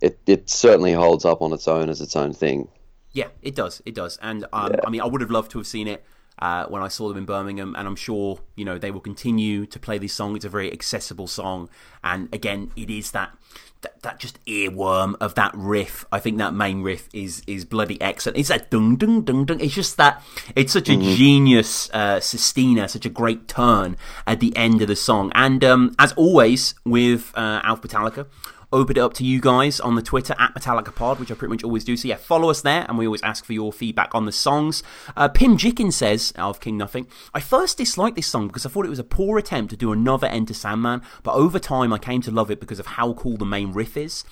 it 0.00 0.18
it 0.26 0.50
certainly 0.50 0.92
holds 0.92 1.24
up 1.24 1.42
on 1.42 1.52
its 1.52 1.68
own 1.68 1.88
as 1.88 2.00
its 2.00 2.16
own 2.16 2.32
thing. 2.32 2.68
Yeah, 3.12 3.28
it 3.40 3.54
does. 3.54 3.80
It 3.86 3.94
does. 3.94 4.18
And 4.20 4.44
um, 4.52 4.74
I 4.84 4.90
mean, 4.90 5.00
I 5.00 5.06
would 5.06 5.20
have 5.20 5.30
loved 5.30 5.52
to 5.52 5.58
have 5.58 5.66
seen 5.66 5.86
it 5.86 6.04
uh, 6.38 6.66
when 6.66 6.82
I 6.82 6.88
saw 6.88 7.08
them 7.08 7.18
in 7.18 7.24
Birmingham, 7.24 7.74
and 7.76 7.86
I'm 7.86 7.96
sure 7.96 8.38
you 8.56 8.64
know 8.64 8.78
they 8.78 8.90
will 8.90 9.00
continue 9.00 9.66
to 9.66 9.78
play 9.78 9.98
this 9.98 10.12
song. 10.12 10.36
It's 10.36 10.44
a 10.44 10.48
very 10.48 10.72
accessible 10.72 11.26
song, 11.26 11.68
and 12.02 12.32
again, 12.32 12.70
it 12.76 12.90
is 12.90 13.10
that. 13.12 13.36
That, 13.82 14.02
that 14.02 14.18
just 14.18 14.44
earworm 14.44 15.14
of 15.20 15.36
that 15.36 15.52
riff. 15.54 16.04
I 16.10 16.18
think 16.18 16.38
that 16.38 16.52
main 16.52 16.82
riff 16.82 17.08
is 17.12 17.42
is 17.46 17.64
bloody 17.64 18.00
excellent. 18.00 18.36
It's 18.36 18.48
that 18.48 18.72
dung 18.72 18.96
dung 18.96 19.22
dung 19.22 19.44
dung. 19.44 19.60
It's 19.60 19.72
just 19.72 19.96
that 19.98 20.20
it's 20.56 20.72
such 20.72 20.88
a 20.88 20.96
genius 20.96 21.88
uh, 21.92 22.18
sestina, 22.18 22.88
such 22.88 23.06
a 23.06 23.08
great 23.08 23.46
turn 23.46 23.96
at 24.26 24.40
the 24.40 24.56
end 24.56 24.82
of 24.82 24.88
the 24.88 24.96
song. 24.96 25.30
And 25.32 25.62
um, 25.62 25.94
as 25.96 26.12
always 26.14 26.74
with 26.84 27.30
uh, 27.36 27.60
Alf 27.62 27.82
Metallica, 27.82 28.26
open 28.72 28.96
it 28.96 29.00
up 29.00 29.14
to 29.14 29.24
you 29.24 29.40
guys 29.40 29.80
on 29.80 29.94
the 29.94 30.02
Twitter 30.02 30.34
at 30.38 30.54
Metallica 30.54 30.94
Pod, 30.94 31.18
which 31.18 31.30
I 31.30 31.34
pretty 31.34 31.52
much 31.52 31.64
always 31.64 31.84
do. 31.84 31.96
So 31.96 32.08
yeah, 32.08 32.16
follow 32.16 32.50
us 32.50 32.60
there, 32.60 32.84
and 32.88 32.98
we 32.98 33.06
always 33.06 33.22
ask 33.22 33.44
for 33.44 33.52
your 33.54 33.72
feedback 33.72 34.14
on 34.14 34.26
the 34.26 34.32
songs. 34.32 34.82
Uh, 35.16 35.28
Pim 35.28 35.56
Jicken 35.56 35.92
says, 35.92 36.32
of 36.36 36.60
King 36.60 36.76
Nothing, 36.76 37.06
I 37.32 37.40
first 37.40 37.78
disliked 37.78 38.16
this 38.16 38.26
song 38.26 38.46
because 38.46 38.66
I 38.66 38.68
thought 38.68 38.84
it 38.84 38.90
was 38.90 38.98
a 38.98 39.04
poor 39.04 39.38
attempt 39.38 39.70
to 39.70 39.76
do 39.76 39.92
another 39.92 40.26
Enter 40.26 40.54
Sandman, 40.54 41.02
but 41.22 41.34
over 41.34 41.58
time 41.58 41.92
I 41.92 41.98
came 41.98 42.20
to 42.22 42.30
love 42.30 42.50
it 42.50 42.60
because 42.60 42.78
of 42.78 42.86
how 42.86 43.14
cool 43.14 43.36
the 43.36 43.46
main 43.46 43.72
riff 43.72 43.96
is. 43.96 44.24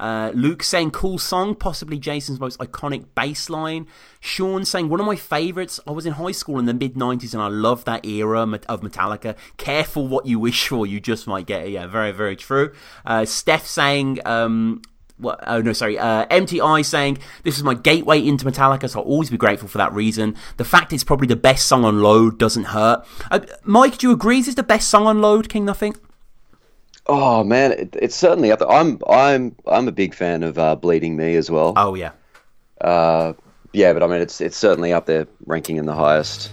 Uh, 0.00 0.32
Luke 0.34 0.62
saying, 0.62 0.90
cool 0.90 1.18
song, 1.18 1.54
possibly 1.54 1.98
Jason's 1.98 2.40
most 2.40 2.58
iconic 2.58 3.04
bass 3.14 3.48
line. 3.48 3.86
Sean 4.24 4.64
saying, 4.64 4.88
one 4.88 5.00
of 5.00 5.06
my 5.06 5.16
favourites. 5.16 5.78
I 5.86 5.90
was 5.90 6.06
in 6.06 6.14
high 6.14 6.32
school 6.32 6.58
in 6.58 6.64
the 6.64 6.72
mid 6.72 6.94
90s 6.94 7.34
and 7.34 7.42
I 7.42 7.48
loved 7.48 7.84
that 7.84 8.06
era 8.06 8.40
of 8.40 8.80
Metallica. 8.80 9.36
Careful 9.58 10.08
what 10.08 10.24
you 10.24 10.38
wish 10.38 10.66
for, 10.66 10.86
you 10.86 10.98
just 10.98 11.26
might 11.26 11.44
get 11.44 11.66
it. 11.66 11.72
Yeah, 11.72 11.86
very, 11.86 12.10
very 12.10 12.34
true. 12.34 12.72
Uh, 13.04 13.26
Steph 13.26 13.66
saying, 13.66 14.20
um, 14.24 14.80
what, 15.18 15.40
oh 15.46 15.60
no, 15.60 15.74
sorry. 15.74 15.98
Uh, 15.98 16.24
MTI 16.28 16.86
saying 16.86 17.18
this 17.42 17.58
is 17.58 17.62
my 17.62 17.74
gateway 17.74 18.26
into 18.26 18.46
Metallica, 18.46 18.88
so 18.88 19.00
I'll 19.00 19.06
always 19.06 19.28
be 19.28 19.36
grateful 19.36 19.68
for 19.68 19.76
that 19.76 19.92
reason. 19.92 20.36
The 20.56 20.64
fact 20.64 20.94
it's 20.94 21.04
probably 21.04 21.26
the 21.26 21.36
best 21.36 21.66
song 21.66 21.84
on 21.84 22.00
Load 22.00 22.38
doesn't 22.38 22.64
hurt. 22.64 23.06
Uh, 23.30 23.40
Mike, 23.62 23.98
do 23.98 24.08
you 24.08 24.14
agree? 24.14 24.38
Is 24.38 24.46
this 24.46 24.54
the 24.54 24.62
best 24.62 24.88
song 24.88 25.06
on 25.06 25.20
Load, 25.20 25.50
King 25.50 25.66
Nothing? 25.66 25.96
Oh 27.06 27.44
man, 27.44 27.72
it, 27.72 27.94
it's 28.00 28.16
certainly 28.16 28.50
up 28.50 28.60
there. 28.60 28.70
I'm 28.70 28.98
I'm 29.06 29.54
I'm 29.66 29.86
a 29.86 29.92
big 29.92 30.14
fan 30.14 30.42
of 30.42 30.58
uh, 30.58 30.76
Bleeding 30.76 31.14
Me 31.14 31.36
as 31.36 31.50
well. 31.50 31.74
Oh 31.76 31.94
yeah, 31.94 32.12
uh, 32.80 33.34
yeah, 33.74 33.92
but 33.92 34.02
I 34.02 34.06
mean 34.06 34.20
it's 34.20 34.40
it's 34.40 34.56
certainly 34.56 34.92
up 34.92 35.06
there, 35.06 35.26
ranking 35.46 35.76
in 35.76 35.86
the 35.86 35.94
highest. 35.94 36.50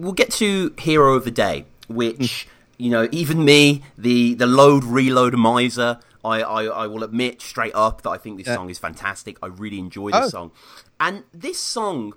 We'll 0.00 0.12
get 0.12 0.30
to 0.32 0.74
Hero 0.78 1.14
of 1.14 1.24
the 1.24 1.30
Day, 1.30 1.66
which 1.88 2.48
you 2.78 2.90
know, 2.90 3.08
even 3.12 3.44
me, 3.44 3.82
the 3.98 4.34
the 4.34 4.46
load 4.46 4.84
reload 4.84 5.34
miser, 5.34 6.00
I, 6.24 6.40
I, 6.42 6.64
I 6.64 6.86
will 6.86 7.02
admit 7.04 7.42
straight 7.42 7.74
up 7.74 8.02
that 8.02 8.10
I 8.10 8.16
think 8.18 8.38
this 8.38 8.46
Yeah. 8.46 8.54
song 8.56 8.70
is 8.70 8.78
fantastic. 8.78 9.36
I 9.42 9.46
really 9.46 9.78
enjoy 9.78 10.10
this 10.12 10.26
Oh. 10.26 10.28
song, 10.28 10.50
and 10.98 11.24
this 11.32 11.58
song 11.58 12.14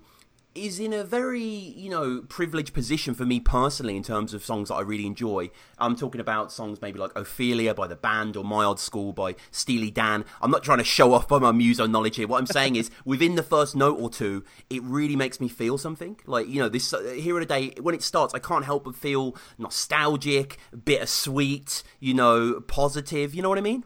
is 0.56 0.80
in 0.80 0.94
a 0.94 1.04
very 1.04 1.42
you 1.42 1.90
know 1.90 2.24
privileged 2.28 2.74
position 2.74 3.14
for 3.14 3.26
me 3.26 3.40
personally 3.40 3.96
in 3.96 4.04
terms 4.04 4.34
of 4.34 4.44
songs 4.44 4.70
that 4.70 4.76
I 4.76 4.82
really 4.82 5.06
enjoy. 5.06 5.50
I'm 5.78 5.96
talking 5.96 6.22
about 6.22 6.52
songs 6.52 6.82
maybe 6.82 7.00
like 7.00 7.12
Ophelia 7.16 7.74
by 7.74 7.88
the 7.88 7.96
band 7.96 8.38
or 8.38 8.44
My 8.44 8.64
Old 8.64 8.80
School 8.80 9.14
by 9.14 9.36
Steely 9.52 9.92
Dan. 9.92 10.26
I'm 10.42 10.52
not 10.52 10.64
trying 10.64 10.78
to 10.78 10.84
show 10.84 11.14
off 11.14 11.28
by 11.28 11.40
my 11.40 11.52
muso 11.52 11.88
knowledge 11.88 12.18
here. 12.18 12.28
What 12.28 12.40
I'm 12.40 12.48
saying 12.48 12.76
is 12.76 12.92
within 13.06 13.36
the 13.36 13.44
first 13.44 13.76
note 13.76 14.00
or 14.00 14.10
two, 14.10 14.44
it 14.70 14.84
really 14.84 15.16
makes 15.16 15.40
me 15.40 15.48
feel 15.48 15.78
something. 15.78 16.20
Like 16.26 16.48
you 16.48 16.60
know 16.60 16.70
this 16.70 16.94
uh, 16.94 17.02
Hero 17.02 17.42
of 17.42 17.48
the 17.48 17.54
Day 17.54 17.74
when 17.82 17.96
it 17.96 18.04
starts, 18.04 18.34
I 18.34 18.40
can't 18.40 18.66
help 18.66 18.86
but 18.86 18.96
feel 18.96 19.36
nostalgic, 19.58 20.58
bittersweet, 20.86 21.84
you 22.00 22.14
know, 22.14 22.62
positive. 22.62 23.34
You 23.34 23.42
know 23.42 23.50
what 23.50 23.58
I 23.58 23.62
mean? 23.62 23.84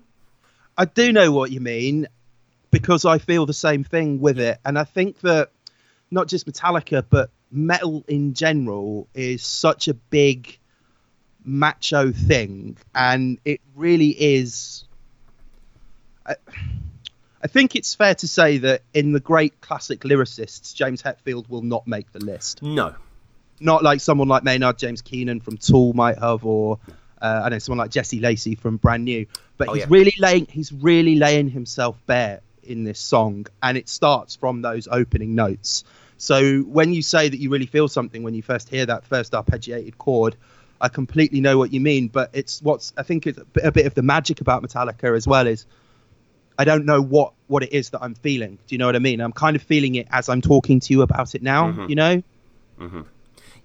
I 0.77 0.85
do 0.85 1.11
know 1.11 1.31
what 1.31 1.52
you 1.52 1.60
mean 1.60 2.07
because 2.72 3.06
I 3.06 3.18
feel 3.18 3.45
the 3.45 3.53
same 3.53 3.84
thing 3.84 4.19
with 4.19 4.39
it. 4.39 4.60
And 4.65 4.77
I 4.77 4.84
think 4.84 5.22
that 5.22 5.52
not 6.11 6.27
just 6.27 6.45
Metallica, 6.47 7.03
but 7.09 7.29
metal 7.51 8.03
in 8.07 8.34
general 8.34 9.07
is 9.13 9.43
such 9.43 9.88
a 9.88 9.93
big 9.93 10.57
macho 11.43 12.11
thing. 12.11 12.77
And 12.93 13.39
it 13.45 13.61
really 13.75 14.09
is. 14.09 14.84
I, 16.25 16.35
I 17.43 17.47
think 17.47 17.75
it's 17.75 17.93
fair 17.95 18.15
to 18.15 18.27
say 18.27 18.57
that 18.59 18.81
in 18.93 19.11
the 19.11 19.19
great 19.19 19.61
classic 19.61 20.01
lyricists, 20.01 20.73
James 20.73 21.01
Hetfield 21.01 21.49
will 21.49 21.61
not 21.61 21.88
make 21.88 22.11
the 22.11 22.19
list. 22.23 22.61
No. 22.63 22.95
Not 23.59 23.84
like 23.84 24.01
someone 24.01 24.27
like 24.27 24.43
Maynard 24.43 24.77
James 24.77 25.01
Keenan 25.01 25.39
from 25.39 25.57
Tool 25.57 25.93
might 25.93 26.17
have, 26.19 26.45
or 26.45 26.79
uh, 27.21 27.41
I 27.45 27.49
know 27.49 27.59
someone 27.59 27.79
like 27.79 27.91
Jesse 27.91 28.19
Lacey 28.19 28.55
from 28.55 28.77
Brand 28.77 29.05
New. 29.05 29.25
But 29.57 29.69
Oh, 29.69 29.73
he's 29.73 29.81
yeah. 29.81 29.88
really 29.89 30.13
laying 30.19 30.45
he's 30.47 30.71
really 30.71 31.15
laying 31.15 31.49
himself 31.49 31.97
bare 32.05 32.41
in 32.68 32.84
this 32.84 32.99
song, 32.99 33.48
and 33.61 33.77
it 33.77 33.89
starts 33.89 34.35
from 34.35 34.61
those 34.61 34.88
opening 34.89 35.35
notes. 35.35 35.84
So 36.18 36.60
when 36.61 36.94
you 36.94 37.02
say 37.02 37.30
that 37.30 37.39
you 37.39 37.49
really 37.49 37.68
feel 37.68 37.88
something 37.88 38.23
when 38.23 38.34
you 38.34 38.41
first 38.41 38.69
hear 38.69 38.85
that 38.85 39.06
first 39.06 39.34
arpeggiated 39.34 39.98
chord, 39.98 40.35
I 40.81 40.89
completely 40.89 41.41
know 41.41 41.57
what 41.57 41.73
you 41.73 41.80
mean. 41.80 42.07
But 42.07 42.31
it's 42.34 42.61
what's 42.61 42.94
I 42.98 43.03
think 43.03 43.27
it's 43.27 43.38
a 43.38 43.45
bit, 43.45 43.65
a 43.65 43.72
bit 43.72 43.85
of 43.85 43.94
the 43.94 44.02
magic 44.02 44.41
about 44.41 44.64
Metallica 44.64 45.15
as 45.15 45.27
well 45.27 45.48
is 45.48 45.65
I 46.57 46.65
don't 46.65 46.85
know 46.85 47.02
what 47.02 47.34
what 47.48 47.64
it 47.64 47.73
is 47.73 47.91
that 47.91 48.02
I'm 48.02 48.15
feeling. 48.15 48.57
Do 48.68 48.76
you 48.76 48.80
know 48.80 48.88
what 48.88 48.95
I 48.95 48.99
mean? 48.99 49.22
I'm 49.22 49.31
kind 49.31 49.56
of 49.56 49.61
feeling 49.61 49.95
it 49.95 50.07
as 50.11 50.27
I'm 50.30 50.41
talking 50.41 50.80
to 50.81 50.94
you 50.94 51.02
about 51.03 51.35
it 51.35 51.44
now. 51.44 51.72
Mhm. 51.72 51.89
You 51.89 51.95
know. 51.95 52.23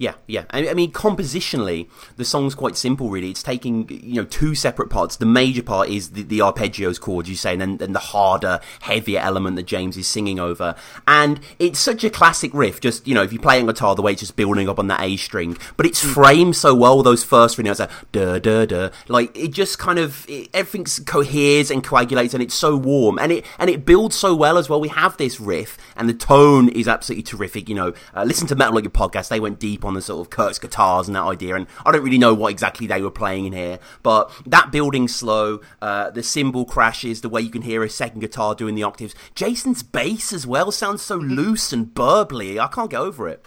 Yeah, 0.02 0.14
yeah. 0.26 0.46
I, 0.50 0.68
I 0.68 0.74
mean, 0.74 0.90
compositionally, 0.90 1.88
the 2.16 2.24
song's 2.24 2.56
quite 2.56 2.76
simple, 2.76 3.08
really. 3.08 3.30
It's 3.30 3.40
taking, 3.40 3.88
you 3.88 4.14
know, 4.14 4.24
two 4.24 4.56
separate 4.56 4.90
parts. 4.90 5.16
The 5.16 5.26
major 5.26 5.62
part 5.62 5.90
is 5.90 6.10
the, 6.10 6.24
the 6.24 6.40
arpeggios 6.40 7.00
chords, 7.00 7.28
you 7.28 7.36
say, 7.36 7.52
and 7.56 7.78
then, 7.78 7.92
the 7.92 8.00
harder, 8.00 8.58
heavier 8.80 9.20
element 9.20 9.54
that 9.54 9.66
James 9.66 9.96
is 9.96 10.08
singing 10.08 10.40
over. 10.40 10.74
And 11.06 11.38
it's 11.60 11.78
such 11.78 12.02
a 12.02 12.10
classic 12.10 12.50
riff, 12.52 12.80
just, 12.80 13.06
you 13.06 13.14
know, 13.14 13.22
if 13.22 13.32
you 13.32 13.38
play 13.38 13.60
on 13.60 13.66
guitar, 13.66 13.94
the 13.94 14.02
way 14.02 14.10
it's 14.10 14.22
just 14.22 14.34
building 14.34 14.68
up 14.68 14.80
on 14.80 14.88
that 14.88 15.02
A 15.02 15.16
string. 15.18 15.56
But 15.76 15.86
it's 15.86 16.02
framed 16.04 16.56
so 16.56 16.74
well, 16.74 17.04
those 17.04 17.22
first 17.22 17.54
three 17.54 17.62
notes, 17.62 17.78
like, 17.78 17.90
duh, 18.10 18.40
duh, 18.40 18.66
duh. 18.66 18.90
Like, 19.06 19.38
it 19.38 19.52
just 19.52 19.78
kind 19.78 20.00
of, 20.00 20.28
it, 20.28 20.48
everything 20.52 21.04
coheres 21.04 21.70
and 21.70 21.84
coagulates, 21.84 22.34
and 22.34 22.42
it's 22.42 22.56
so 22.56 22.76
warm. 22.76 23.20
And 23.20 23.30
it, 23.30 23.46
and 23.56 23.70
it 23.70 23.84
builds 23.84 24.16
so 24.16 24.34
well 24.34 24.58
as 24.58 24.68
well. 24.68 24.80
We 24.80 24.88
have 24.88 25.16
this 25.16 25.38
riff, 25.38 25.78
and 25.94 26.08
the 26.08 26.14
tone 26.14 26.70
is 26.70 26.88
absolutely 26.88 27.22
terrific. 27.22 27.68
You 27.68 27.76
know, 27.76 27.94
uh, 28.16 28.24
listen 28.24 28.48
to 28.48 28.56
Metal 28.56 28.76
Up 28.78 28.82
Your 28.82 28.90
podcast, 28.90 29.28
they 29.28 29.38
went 29.38 29.60
deep 29.60 29.84
on 29.84 29.91
the 29.94 30.02
sort 30.02 30.20
of 30.20 30.30
Kirk's 30.30 30.58
guitars 30.58 31.08
and 31.08 31.16
that 31.16 31.24
idea, 31.24 31.54
and 31.54 31.66
I 31.84 31.92
don't 31.92 32.02
really 32.02 32.18
know 32.18 32.34
what 32.34 32.50
exactly 32.50 32.86
they 32.86 33.02
were 33.02 33.10
playing 33.10 33.46
in 33.46 33.52
here, 33.52 33.78
but 34.02 34.30
that 34.46 34.70
building 34.72 35.08
slow, 35.08 35.60
uh, 35.80 36.10
the 36.10 36.22
cymbal 36.22 36.64
crashes, 36.64 37.20
the 37.20 37.28
way 37.28 37.40
you 37.40 37.50
can 37.50 37.62
hear 37.62 37.82
a 37.82 37.90
second 37.90 38.20
guitar 38.20 38.54
doing 38.54 38.74
the 38.74 38.82
octaves. 38.82 39.14
Jason's 39.34 39.82
bass 39.82 40.32
as 40.32 40.46
well 40.46 40.70
sounds 40.72 41.02
so 41.02 41.16
loose 41.16 41.72
and 41.72 41.94
burbly. 41.94 42.58
I 42.58 42.68
can't 42.68 42.90
get 42.90 43.00
over 43.00 43.28
it. 43.28 43.44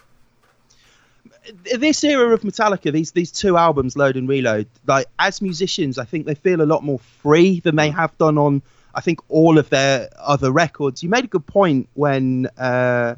this 1.76 2.04
era 2.04 2.34
of 2.34 2.42
Metallica, 2.42 2.92
these 2.92 3.12
these 3.12 3.32
two 3.32 3.58
albums, 3.58 3.96
Load 3.96 4.18
and 4.18 4.28
Reload, 4.28 4.68
like 4.88 5.08
as 5.20 5.42
musicians, 5.42 5.98
I 5.98 6.06
think 6.06 6.26
they 6.26 6.36
feel 6.36 6.62
a 6.62 6.66
lot 6.66 6.84
more 6.84 7.00
free 7.00 7.60
than 7.60 7.76
they 7.76 7.90
have 7.90 8.18
done 8.18 8.38
on, 8.38 8.62
I 8.94 9.02
think, 9.02 9.20
all 9.30 9.58
of 9.58 9.70
their 9.70 10.10
other 10.20 10.52
records. 10.52 11.04
You 11.04 11.10
made 11.10 11.24
a 11.24 11.28
good 11.28 11.46
point 11.46 11.88
when 11.94 12.48
uh, 12.58 13.16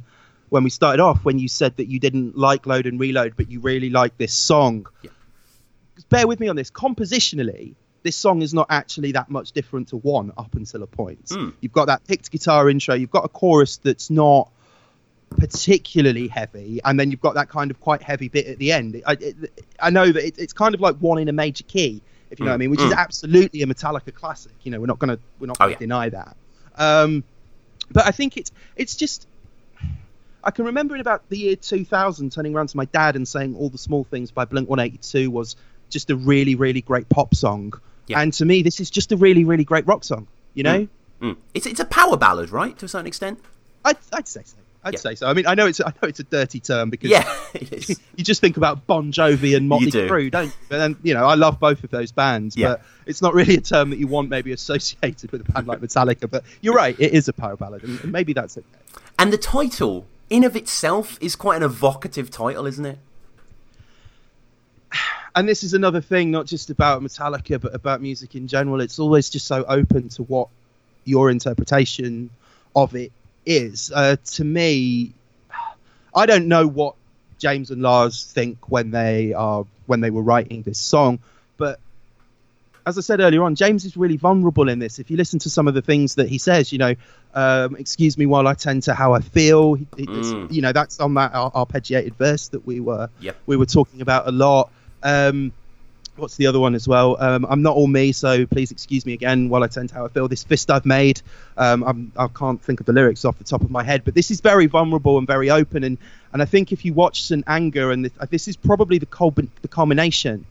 when 0.49 0.64
we 0.64 0.69
started 0.69 1.02
off, 1.02 1.24
when 1.26 1.40
you 1.40 1.48
said 1.48 1.76
that 1.78 1.88
you 1.88 1.99
didn't 1.99 2.38
like 2.38 2.65
Load 2.65 2.86
and 2.86 2.99
Reload, 2.99 3.36
but 3.36 3.52
you 3.52 3.60
really 3.60 3.90
like 3.90 4.18
this 4.18 4.34
song. 4.34 4.88
Yeah. 5.02 5.11
Bear 6.10 6.28
with 6.28 6.40
me 6.40 6.48
on 6.48 6.56
this. 6.56 6.72
Compositionally, 6.72 7.76
this 8.03 8.15
song 8.15 8.41
is 8.41 8.53
not 8.53 8.68
actually 8.69 9.11
that 9.14 9.30
much 9.30 9.52
different 9.52 9.90
to 9.90 9.98
one 9.98 10.32
up 10.38 10.56
until 10.56 10.84
a 10.84 10.88
point. 10.88 11.32
You've 11.60 11.72
got 11.74 11.88
that 11.88 12.06
picked 12.07 12.32
guitar 12.32 12.69
intro. 12.69 12.95
You've 12.95 13.11
got 13.11 13.26
a 13.26 13.30
chorus 13.30 13.78
that's 13.78 14.10
not 14.10 14.49
particularly 15.38 16.28
heavy, 16.28 16.80
and 16.86 16.99
then 16.99 17.11
you've 17.11 17.22
got 17.22 17.36
that 17.36 17.49
kind 17.49 17.69
of 17.72 17.80
quite 17.82 18.02
heavy 18.02 18.30
bit 18.30 18.48
at 18.48 18.57
the 18.60 18.72
end. 18.72 19.02
I, 19.06 19.14
it, 19.19 19.36
I 19.80 19.90
know 19.90 20.10
that 20.11 20.26
it, 20.26 20.38
it's 20.38 20.53
kind 20.53 20.74
of 20.74 20.82
like 20.82 20.95
one 20.98 21.18
in 21.19 21.28
a 21.28 21.34
major 21.34 21.64
key, 21.65 22.02
if 22.32 22.40
you 22.40 22.45
know 22.45 22.52
what 22.52 22.56
I 22.56 22.57
mean, 22.57 22.69
which 22.72 22.80
is 22.82 22.91
Mm. 22.94 22.98
absolutely 22.98 23.61
a 23.61 23.65
Metallica 23.65 24.14
classic. 24.14 24.53
You 24.64 24.72
know, 24.72 24.80
we're 24.80 24.86
not 24.88 24.99
gonna 24.99 25.19
we're 25.40 25.48
not 25.48 25.57
Oh, 25.60 25.65
gonna 25.65 25.72
yeah. 25.74 25.78
deny 25.80 26.10
that. 26.10 26.38
Um, 26.78 27.24
but 27.91 28.06
I 28.06 28.11
think 28.11 28.38
it's 28.38 28.52
it's 28.76 28.95
just. 28.95 29.28
I 30.48 30.52
can 30.52 30.65
remember 30.65 30.95
in 30.95 31.02
about 31.02 31.28
the 31.30 31.38
year 31.38 31.56
2000 31.57 32.32
turning 32.32 32.56
around 32.56 32.69
to 32.69 32.78
my 32.78 32.86
dad 32.86 33.15
and 33.18 33.28
saying 33.28 33.56
all 33.57 33.69
the 33.69 33.78
small 33.78 34.06
things 34.06 34.32
by 34.32 34.45
Blink 34.45 34.69
182 34.69 35.30
was 35.30 35.56
just 35.90 36.10
a 36.10 36.15
really 36.15 36.56
really 36.56 36.82
great 36.82 37.07
pop 37.10 37.36
song. 37.36 37.74
Yeah. 38.07 38.22
And 38.22 38.32
to 38.34 38.45
me, 38.45 38.61
this 38.64 38.80
is 38.80 38.90
just 38.90 39.11
a 39.11 39.18
really 39.18 39.44
really 39.44 39.65
great 39.65 39.86
rock 39.86 40.03
song. 40.03 40.28
You 40.53 40.64
know, 40.64 40.88
Mm. 41.22 41.36
It's 41.56 41.65
it's 41.65 41.80
a 41.80 41.86
power 41.86 42.15
ballad, 42.15 42.52
right? 42.52 42.78
To 42.80 42.86
a 42.86 42.88
certain 42.88 43.07
extent. 43.07 43.40
I'd, 43.84 43.98
I'd 44.14 44.28
say 44.28 44.41
so. 44.45 44.56
I'd 44.84 44.94
Yeah. 44.94 44.99
say 44.99 45.15
so. 45.15 45.28
I 45.28 45.34
mean, 45.34 45.48
I 45.48 45.56
know 45.56 45.65
it's 45.65 45.82
I 45.82 45.90
know 46.02 46.07
it's 46.07 46.19
a 46.19 46.24
dirty 46.24 46.60
term 46.60 46.91
because 46.91 47.10
Yeah, 47.10 47.28
you 48.15 48.24
just 48.24 48.40
think 48.40 48.56
about 48.56 48.86
Bon 48.88 49.11
Jovi 49.11 49.57
and 49.57 49.68
Motley 49.68 49.90
do. 49.90 50.07
Crue, 50.07 50.30
don't 50.30 50.45
you? 50.45 50.52
And 50.69 50.80
then, 50.82 50.95
you 51.03 51.14
know, 51.15 51.26
I 51.26 51.34
love 51.34 51.60
both 51.60 51.84
of 51.84 51.90
those 51.90 52.11
bands, 52.11 52.56
Yeah. 52.56 52.68
but 52.68 52.82
it's 53.07 53.22
not 53.24 53.34
really 53.34 53.56
a 53.56 53.61
term 53.61 53.90
that 53.90 53.98
you 53.99 54.06
want 54.07 54.30
maybe 54.30 54.52
associated 54.52 55.32
with 55.32 55.41
a 55.49 55.52
band 55.52 55.65
like 55.68 55.80
Metallica. 55.82 56.30
But 56.30 56.44
you're 56.61 56.76
right, 56.76 56.95
it 56.99 57.11
is 57.14 57.28
a 57.28 57.34
power 57.34 57.57
ballad, 57.57 57.84
and 57.84 58.11
maybe 58.11 58.34
that's 58.34 58.56
it. 58.56 58.65
And 59.19 59.34
the 59.34 59.38
title, 59.40 60.06
in 60.29 60.43
of 60.43 60.55
itself, 60.55 61.17
is 61.21 61.35
quite 61.35 61.57
an 61.57 61.63
evocative 61.63 62.29
title, 62.29 62.65
isn't 62.65 62.85
it? 62.85 62.99
And 65.35 65.47
this 65.47 65.63
is 65.63 65.75
another 65.75 66.01
thing, 66.01 66.31
not 66.31 66.47
just 66.47 66.71
about 66.71 67.03
Metallica, 67.03 67.61
but 67.61 67.75
about 67.75 68.01
music 68.01 68.33
in 68.35 68.47
general. 68.47 68.81
It's 68.81 68.97
always 68.97 69.29
just 69.29 69.45
so 69.45 69.63
open 69.67 70.09
to 70.09 70.23
what 70.23 70.47
your 71.05 71.29
interpretation 71.29 72.31
of 72.75 72.95
it 72.95 73.11
is. 73.45 73.91
Uh, 73.93 74.15
to 74.33 74.43
me, 74.43 75.13
I 76.15 76.25
don't 76.25 76.47
know 76.47 76.67
what 76.67 76.95
James 77.37 77.69
and 77.69 77.81
Lars 77.81 78.23
think 78.23 78.69
when 78.69 78.89
they 78.91 79.33
are 79.33 79.65
when 79.85 80.01
they 80.01 80.09
were 80.09 80.23
writing 80.23 80.63
this 80.63 80.79
song, 80.79 81.19
but 81.57 81.79
as 82.88 82.97
I 82.97 83.01
said 83.01 83.19
earlier 83.19 83.43
on, 83.43 83.53
James 83.55 83.84
is 83.85 83.97
really 83.97 84.18
vulnerable 84.18 84.69
in 84.69 84.80
this. 84.80 84.97
If 84.97 85.11
you 85.11 85.18
listen 85.18 85.39
to 85.39 85.49
some 85.49 85.68
of 85.68 85.73
the 85.73 85.81
things 85.81 86.15
that 86.15 86.30
he 86.30 86.38
says, 86.38 86.72
you 86.72 86.77
know, 86.77 86.95
um, 87.34 87.76
excuse 87.76 88.18
me 88.18 88.26
while 88.26 88.47
I 88.47 88.53
tend 88.53 88.84
to 88.84 88.93
how 88.93 89.14
I 89.14 89.19
feel. 89.19 89.73
He, 89.76 89.88
he- 89.97 90.05
Mm. 90.07 90.51
You 90.51 90.61
know, 90.61 90.72
that's 90.72 90.99
on 90.99 91.14
that 91.15 91.34
ar- 91.35 91.51
arpeggiated 91.51 92.15
verse 92.15 92.47
that 92.49 92.65
we 92.65 92.80
were 92.80 93.09
Yep. 93.19 93.35
we 93.45 93.57
were 93.57 93.65
talking 93.65 94.01
about 94.01 94.27
a 94.27 94.31
lot. 94.31 94.72
Um, 95.03 95.51
what's 96.15 96.35
the 96.38 96.47
other 96.47 96.59
one 96.59 96.73
as 96.76 96.88
well? 96.88 97.18
Um, 97.22 97.45
I'm 97.49 97.61
not 97.61 97.76
all 97.76 97.85
me, 97.88 98.11
so 98.14 98.45
please 98.47 98.72
excuse 98.72 99.05
me 99.05 99.14
again 99.14 99.49
while 99.49 99.64
I 99.64 99.68
tend 99.68 99.89
to 99.89 99.95
how 99.95 100.05
I 100.05 100.07
feel. 100.07 100.27
This 100.27 100.43
fist 100.43 100.72
I've 100.72 100.85
made, 100.85 101.22
um, 101.57 101.84
I'm, 101.84 102.11
I 102.18 102.27
can't 102.30 102.59
think 102.61 102.80
of 102.80 102.85
the 102.88 102.93
lyrics 102.93 103.23
off 103.26 103.38
the 103.38 103.43
top 103.43 103.61
of 103.61 103.69
my 103.69 103.84
head, 103.84 104.03
but 104.05 104.15
this 104.15 104.31
is 104.31 104.41
very 104.41 104.65
vulnerable 104.65 105.18
and 105.19 105.27
very 105.27 105.49
open. 105.51 105.84
And, 105.84 105.97
and 106.34 106.41
I 106.41 106.45
think 106.45 106.72
if 106.72 106.84
you 106.85 106.93
watch 106.93 107.23
St. 107.23 107.43
Anger, 107.47 107.91
and 107.91 108.05
this, 108.05 108.14
this 108.31 108.47
is 108.47 108.55
probably 108.55 108.97
the, 108.97 109.05
culmin- 109.05 109.49
the 109.61 109.68
culmination 109.68 110.45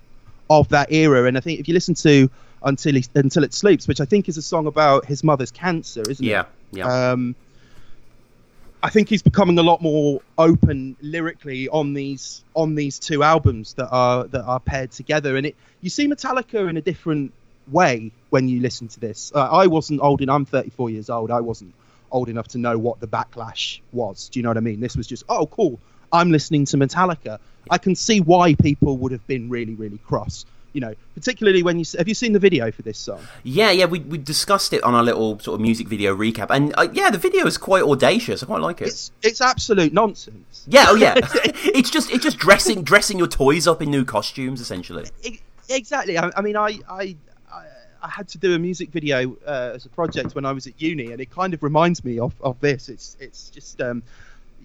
of 0.48 0.68
that 0.68 0.92
era. 0.92 1.24
And 1.24 1.36
I 1.36 1.40
think 1.40 1.60
if 1.60 1.68
you 1.68 1.74
listen 1.74 1.94
to 1.94 2.30
Until, 2.62 2.94
he, 2.94 3.04
Until 3.14 3.44
It 3.44 3.54
Sleeps, 3.54 3.88
which 3.88 4.00
I 4.00 4.04
think 4.04 4.28
is 4.28 4.36
a 4.36 4.42
song 4.42 4.66
about 4.66 5.04
his 5.04 5.24
mother's 5.24 5.50
cancer, 5.50 6.02
isn't 6.08 6.24
it? 6.24 6.28
Yeah, 6.28 6.44
yeah. 6.72 7.12
Um, 7.12 7.34
I 8.82 8.90
think 8.90 9.08
he's 9.08 9.22
becoming 9.22 9.58
a 9.58 9.62
lot 9.62 9.82
more 9.82 10.20
open 10.38 10.96
lyrically 11.00 11.68
on 11.68 11.94
these 11.94 12.44
on 12.54 12.74
these 12.74 12.98
two 12.98 13.22
albums 13.22 13.74
that 13.74 13.88
are 13.88 14.28
that 14.28 14.44
are 14.44 14.60
paired 14.60 14.92
together, 14.92 15.36
and 15.36 15.46
it 15.46 15.56
you 15.80 15.90
see 15.90 16.06
Metallica 16.06 16.68
in 16.68 16.76
a 16.76 16.80
different 16.80 17.32
way 17.66 18.12
when 18.30 18.48
you 18.48 18.60
listen 18.60 18.86
to 18.88 19.00
this. 19.00 19.32
Uh, 19.34 19.40
I 19.40 19.66
wasn't 19.66 20.00
old 20.02 20.20
enough. 20.20 20.36
I'm 20.36 20.44
34 20.44 20.90
years 20.90 21.10
old. 21.10 21.30
I 21.30 21.40
wasn't 21.40 21.74
old 22.12 22.28
enough 22.28 22.48
to 22.48 22.58
know 22.58 22.78
what 22.78 23.00
the 23.00 23.08
backlash 23.08 23.80
was. 23.92 24.28
Do 24.28 24.38
you 24.38 24.44
know 24.44 24.50
what 24.50 24.56
I 24.56 24.60
mean? 24.60 24.78
This 24.78 24.96
was 24.96 25.06
just 25.06 25.24
oh 25.28 25.46
cool. 25.46 25.80
I'm 26.12 26.30
listening 26.30 26.66
to 26.66 26.76
Metallica. 26.76 27.40
I 27.70 27.78
can 27.78 27.94
see 27.94 28.20
why 28.20 28.54
people 28.54 28.96
would 28.98 29.12
have 29.12 29.26
been 29.26 29.48
really 29.48 29.74
really 29.74 29.98
cross. 29.98 30.44
You 30.72 30.80
know, 30.80 30.94
particularly 31.14 31.62
when 31.62 31.78
you 31.78 31.86
have 31.96 32.06
you 32.06 32.12
seen 32.12 32.34
the 32.34 32.38
video 32.38 32.70
for 32.70 32.82
this 32.82 32.98
song? 32.98 33.20
Yeah, 33.44 33.70
yeah, 33.70 33.86
we, 33.86 34.00
we 34.00 34.18
discussed 34.18 34.74
it 34.74 34.82
on 34.82 34.94
our 34.94 35.02
little 35.02 35.38
sort 35.38 35.54
of 35.54 35.62
music 35.62 35.88
video 35.88 36.14
recap, 36.14 36.48
and 36.50 36.74
uh, 36.76 36.88
yeah, 36.92 37.08
the 37.08 37.16
video 37.16 37.46
is 37.46 37.56
quite 37.56 37.82
audacious. 37.82 38.42
I 38.42 38.46
quite 38.46 38.60
like 38.60 38.82
it. 38.82 38.88
It's 38.88 39.10
it's 39.22 39.40
absolute 39.40 39.94
nonsense. 39.94 40.66
yeah, 40.68 40.84
oh 40.88 40.94
yeah, 40.94 41.14
it's 41.64 41.88
just 41.88 42.10
it's 42.10 42.22
just 42.22 42.36
dressing 42.36 42.82
dressing 42.82 43.16
your 43.16 43.26
toys 43.26 43.66
up 43.66 43.80
in 43.80 43.90
new 43.90 44.04
costumes, 44.04 44.60
essentially. 44.60 45.06
E- 45.22 45.40
exactly. 45.70 46.18
I, 46.18 46.30
I 46.36 46.42
mean, 46.42 46.56
I, 46.58 46.78
I 46.90 47.16
I 47.50 47.64
I 48.02 48.08
had 48.10 48.28
to 48.28 48.38
do 48.38 48.54
a 48.54 48.58
music 48.58 48.90
video 48.90 49.34
uh, 49.46 49.72
as 49.76 49.86
a 49.86 49.88
project 49.88 50.34
when 50.34 50.44
I 50.44 50.52
was 50.52 50.66
at 50.66 50.78
uni, 50.78 51.10
and 51.10 51.22
it 51.22 51.30
kind 51.30 51.54
of 51.54 51.62
reminds 51.62 52.04
me 52.04 52.18
of, 52.18 52.34
of 52.42 52.60
this. 52.60 52.90
It's 52.90 53.16
it's 53.18 53.48
just 53.48 53.80
um, 53.80 54.02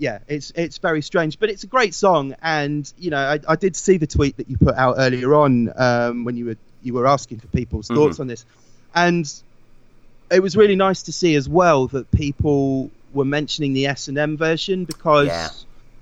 yeah, 0.01 0.17
it's 0.27 0.51
it's 0.55 0.79
very 0.79 1.03
strange, 1.03 1.37
but 1.37 1.51
it's 1.51 1.63
a 1.63 1.67
great 1.67 1.93
song. 1.93 2.33
And 2.41 2.91
you 2.97 3.11
know, 3.11 3.19
I, 3.19 3.39
I 3.47 3.55
did 3.55 3.75
see 3.75 3.97
the 3.97 4.07
tweet 4.07 4.37
that 4.37 4.49
you 4.49 4.57
put 4.57 4.73
out 4.75 4.95
earlier 4.97 5.35
on 5.35 5.71
um, 5.77 6.25
when 6.25 6.35
you 6.35 6.45
were 6.45 6.57
you 6.81 6.95
were 6.95 7.05
asking 7.05 7.39
for 7.39 7.47
people's 7.49 7.87
Mhm. 7.87 7.95
thoughts 7.95 8.19
on 8.19 8.25
this, 8.25 8.43
and 8.95 9.31
it 10.31 10.41
was 10.41 10.57
really 10.57 10.75
nice 10.75 11.03
to 11.03 11.11
see 11.13 11.35
as 11.35 11.47
well 11.47 11.85
that 11.89 12.09
people 12.09 12.89
were 13.13 13.25
mentioning 13.25 13.73
the 13.73 13.85
S 13.85 14.07
and 14.07 14.17
M 14.17 14.37
version 14.37 14.85
because 14.85 15.27
Yeah. 15.27 15.49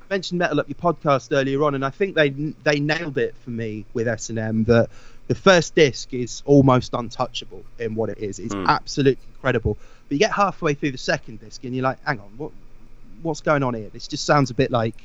I 0.02 0.14
mentioned 0.14 0.40
Metal 0.40 0.62
Up 0.62 0.70
your 0.70 0.76
podcast 0.76 1.28
earlier 1.34 1.62
on, 1.66 1.76
and 1.76 1.84
I 1.84 1.90
think 1.90 2.16
they 2.16 2.30
they 2.30 2.80
nailed 2.80 3.18
it 3.18 3.36
for 3.44 3.50
me 3.50 3.86
with 3.94 4.08
S 4.08 4.30
and 4.30 4.40
M 4.40 4.64
that 4.64 4.90
the 5.28 5.36
first 5.36 5.76
disc 5.76 6.14
is 6.14 6.42
almost 6.46 6.94
untouchable 6.94 7.66
in 7.80 7.96
what 7.96 8.10
it 8.10 8.20
is. 8.20 8.40
It's 8.40 8.56
Mm. 8.56 8.66
absolutely 8.66 9.26
incredible. 9.28 9.78
But 10.08 10.14
you 10.16 10.20
get 10.20 10.32
halfway 10.32 10.74
through 10.74 10.92
the 10.92 10.98
second 10.98 11.42
disc 11.42 11.64
and 11.66 11.76
you're 11.76 11.84
like, 11.84 12.00
hang 12.06 12.20
on, 12.22 12.32
what 12.38 12.52
what's 13.22 13.42
going 13.42 13.64
on 13.64 13.74
here? 13.74 13.90
This 13.92 14.08
just 14.08 14.26
sounds 14.26 14.50
a 14.52 14.54
bit 14.54 14.72
like, 14.72 14.96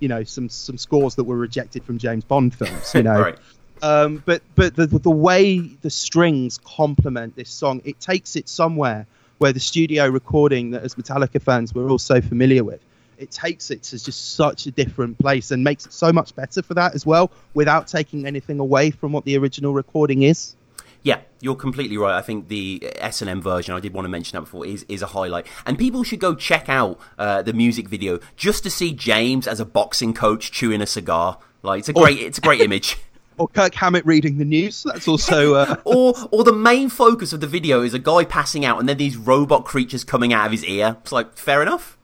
you 0.00 0.08
know, 0.08 0.24
some 0.24 0.48
some 0.48 0.78
scores 0.78 1.14
that 1.16 1.24
were 1.24 1.36
rejected 1.36 1.84
from 1.84 1.98
James 1.98 2.24
Bond 2.24 2.54
films, 2.54 2.94
you 2.94 3.02
know. 3.04 3.20
Right. 3.20 3.38
Um, 3.82 4.22
but 4.26 4.42
but 4.54 4.74
the 4.74 4.86
the 4.86 5.10
way 5.10 5.58
the 5.58 5.90
strings 5.90 6.58
complement 6.58 7.36
this 7.36 7.50
song, 7.50 7.82
it 7.84 8.00
takes 8.00 8.36
it 8.36 8.48
somewhere 8.48 9.06
where 9.38 9.52
the 9.52 9.60
studio 9.60 10.08
recording 10.08 10.72
that 10.72 10.82
as 10.82 10.96
Metallica 10.96 11.40
fans 11.40 11.74
we're 11.74 11.88
all 11.88 11.98
so 11.98 12.20
familiar 12.20 12.64
with. 12.64 12.80
It 13.18 13.32
takes 13.32 13.72
it 13.72 13.82
to 13.84 14.02
just 14.02 14.36
such 14.36 14.66
a 14.66 14.70
different 14.70 15.18
place 15.18 15.50
and 15.50 15.64
makes 15.64 15.86
it 15.86 15.92
so 15.92 16.12
much 16.12 16.36
better 16.36 16.62
for 16.62 16.74
that 16.74 16.94
as 16.94 17.04
well, 17.04 17.32
without 17.52 17.88
taking 17.88 18.26
anything 18.26 18.60
away 18.60 18.92
from 18.92 19.10
what 19.10 19.24
the 19.24 19.36
original 19.36 19.72
recording 19.72 20.22
is. 20.22 20.54
Yeah, 21.02 21.20
you're 21.40 21.56
completely 21.56 21.96
right. 21.96 22.16
I 22.16 22.22
think 22.22 22.48
the 22.48 22.92
S 22.96 23.20
and 23.22 23.30
M 23.30 23.40
version, 23.40 23.74
I 23.74 23.80
did 23.80 23.94
want 23.94 24.04
to 24.04 24.08
mention 24.08 24.36
that 24.36 24.42
before, 24.42 24.66
is 24.66 24.84
is 24.88 25.02
a 25.02 25.06
highlight, 25.06 25.46
and 25.66 25.78
people 25.78 26.02
should 26.02 26.20
go 26.20 26.34
check 26.34 26.68
out 26.68 26.98
uh, 27.18 27.42
the 27.42 27.52
music 27.52 27.88
video 27.88 28.18
just 28.36 28.62
to 28.64 28.70
see 28.70 28.92
James 28.92 29.46
as 29.46 29.60
a 29.60 29.64
boxing 29.64 30.12
coach 30.12 30.50
chewing 30.50 30.80
a 30.80 30.86
cigar. 30.86 31.38
Like 31.62 31.80
it's 31.80 31.88
a 31.88 31.92
great, 31.92 32.18
it's 32.18 32.38
a 32.38 32.40
great 32.40 32.60
image. 32.60 32.96
Or 33.38 33.46
Kirk 33.46 33.72
Hammett 33.74 34.04
reading 34.04 34.38
the 34.38 34.44
news. 34.44 34.82
That's 34.82 35.06
also 35.06 35.54
uh, 35.54 35.76
or 35.84 36.12
or 36.32 36.42
the 36.42 36.52
main 36.52 36.88
focus 36.88 37.32
of 37.32 37.40
the 37.40 37.46
video 37.46 37.82
is 37.82 37.94
a 37.94 37.98
guy 38.00 38.24
passing 38.24 38.64
out, 38.64 38.80
and 38.80 38.88
then 38.88 38.96
these 38.96 39.16
robot 39.16 39.64
creatures 39.64 40.02
coming 40.02 40.32
out 40.32 40.46
of 40.46 40.50
his 40.50 40.64
ear. 40.64 40.96
It's 41.02 41.12
like 41.12 41.36
fair 41.36 41.62
enough. 41.62 41.97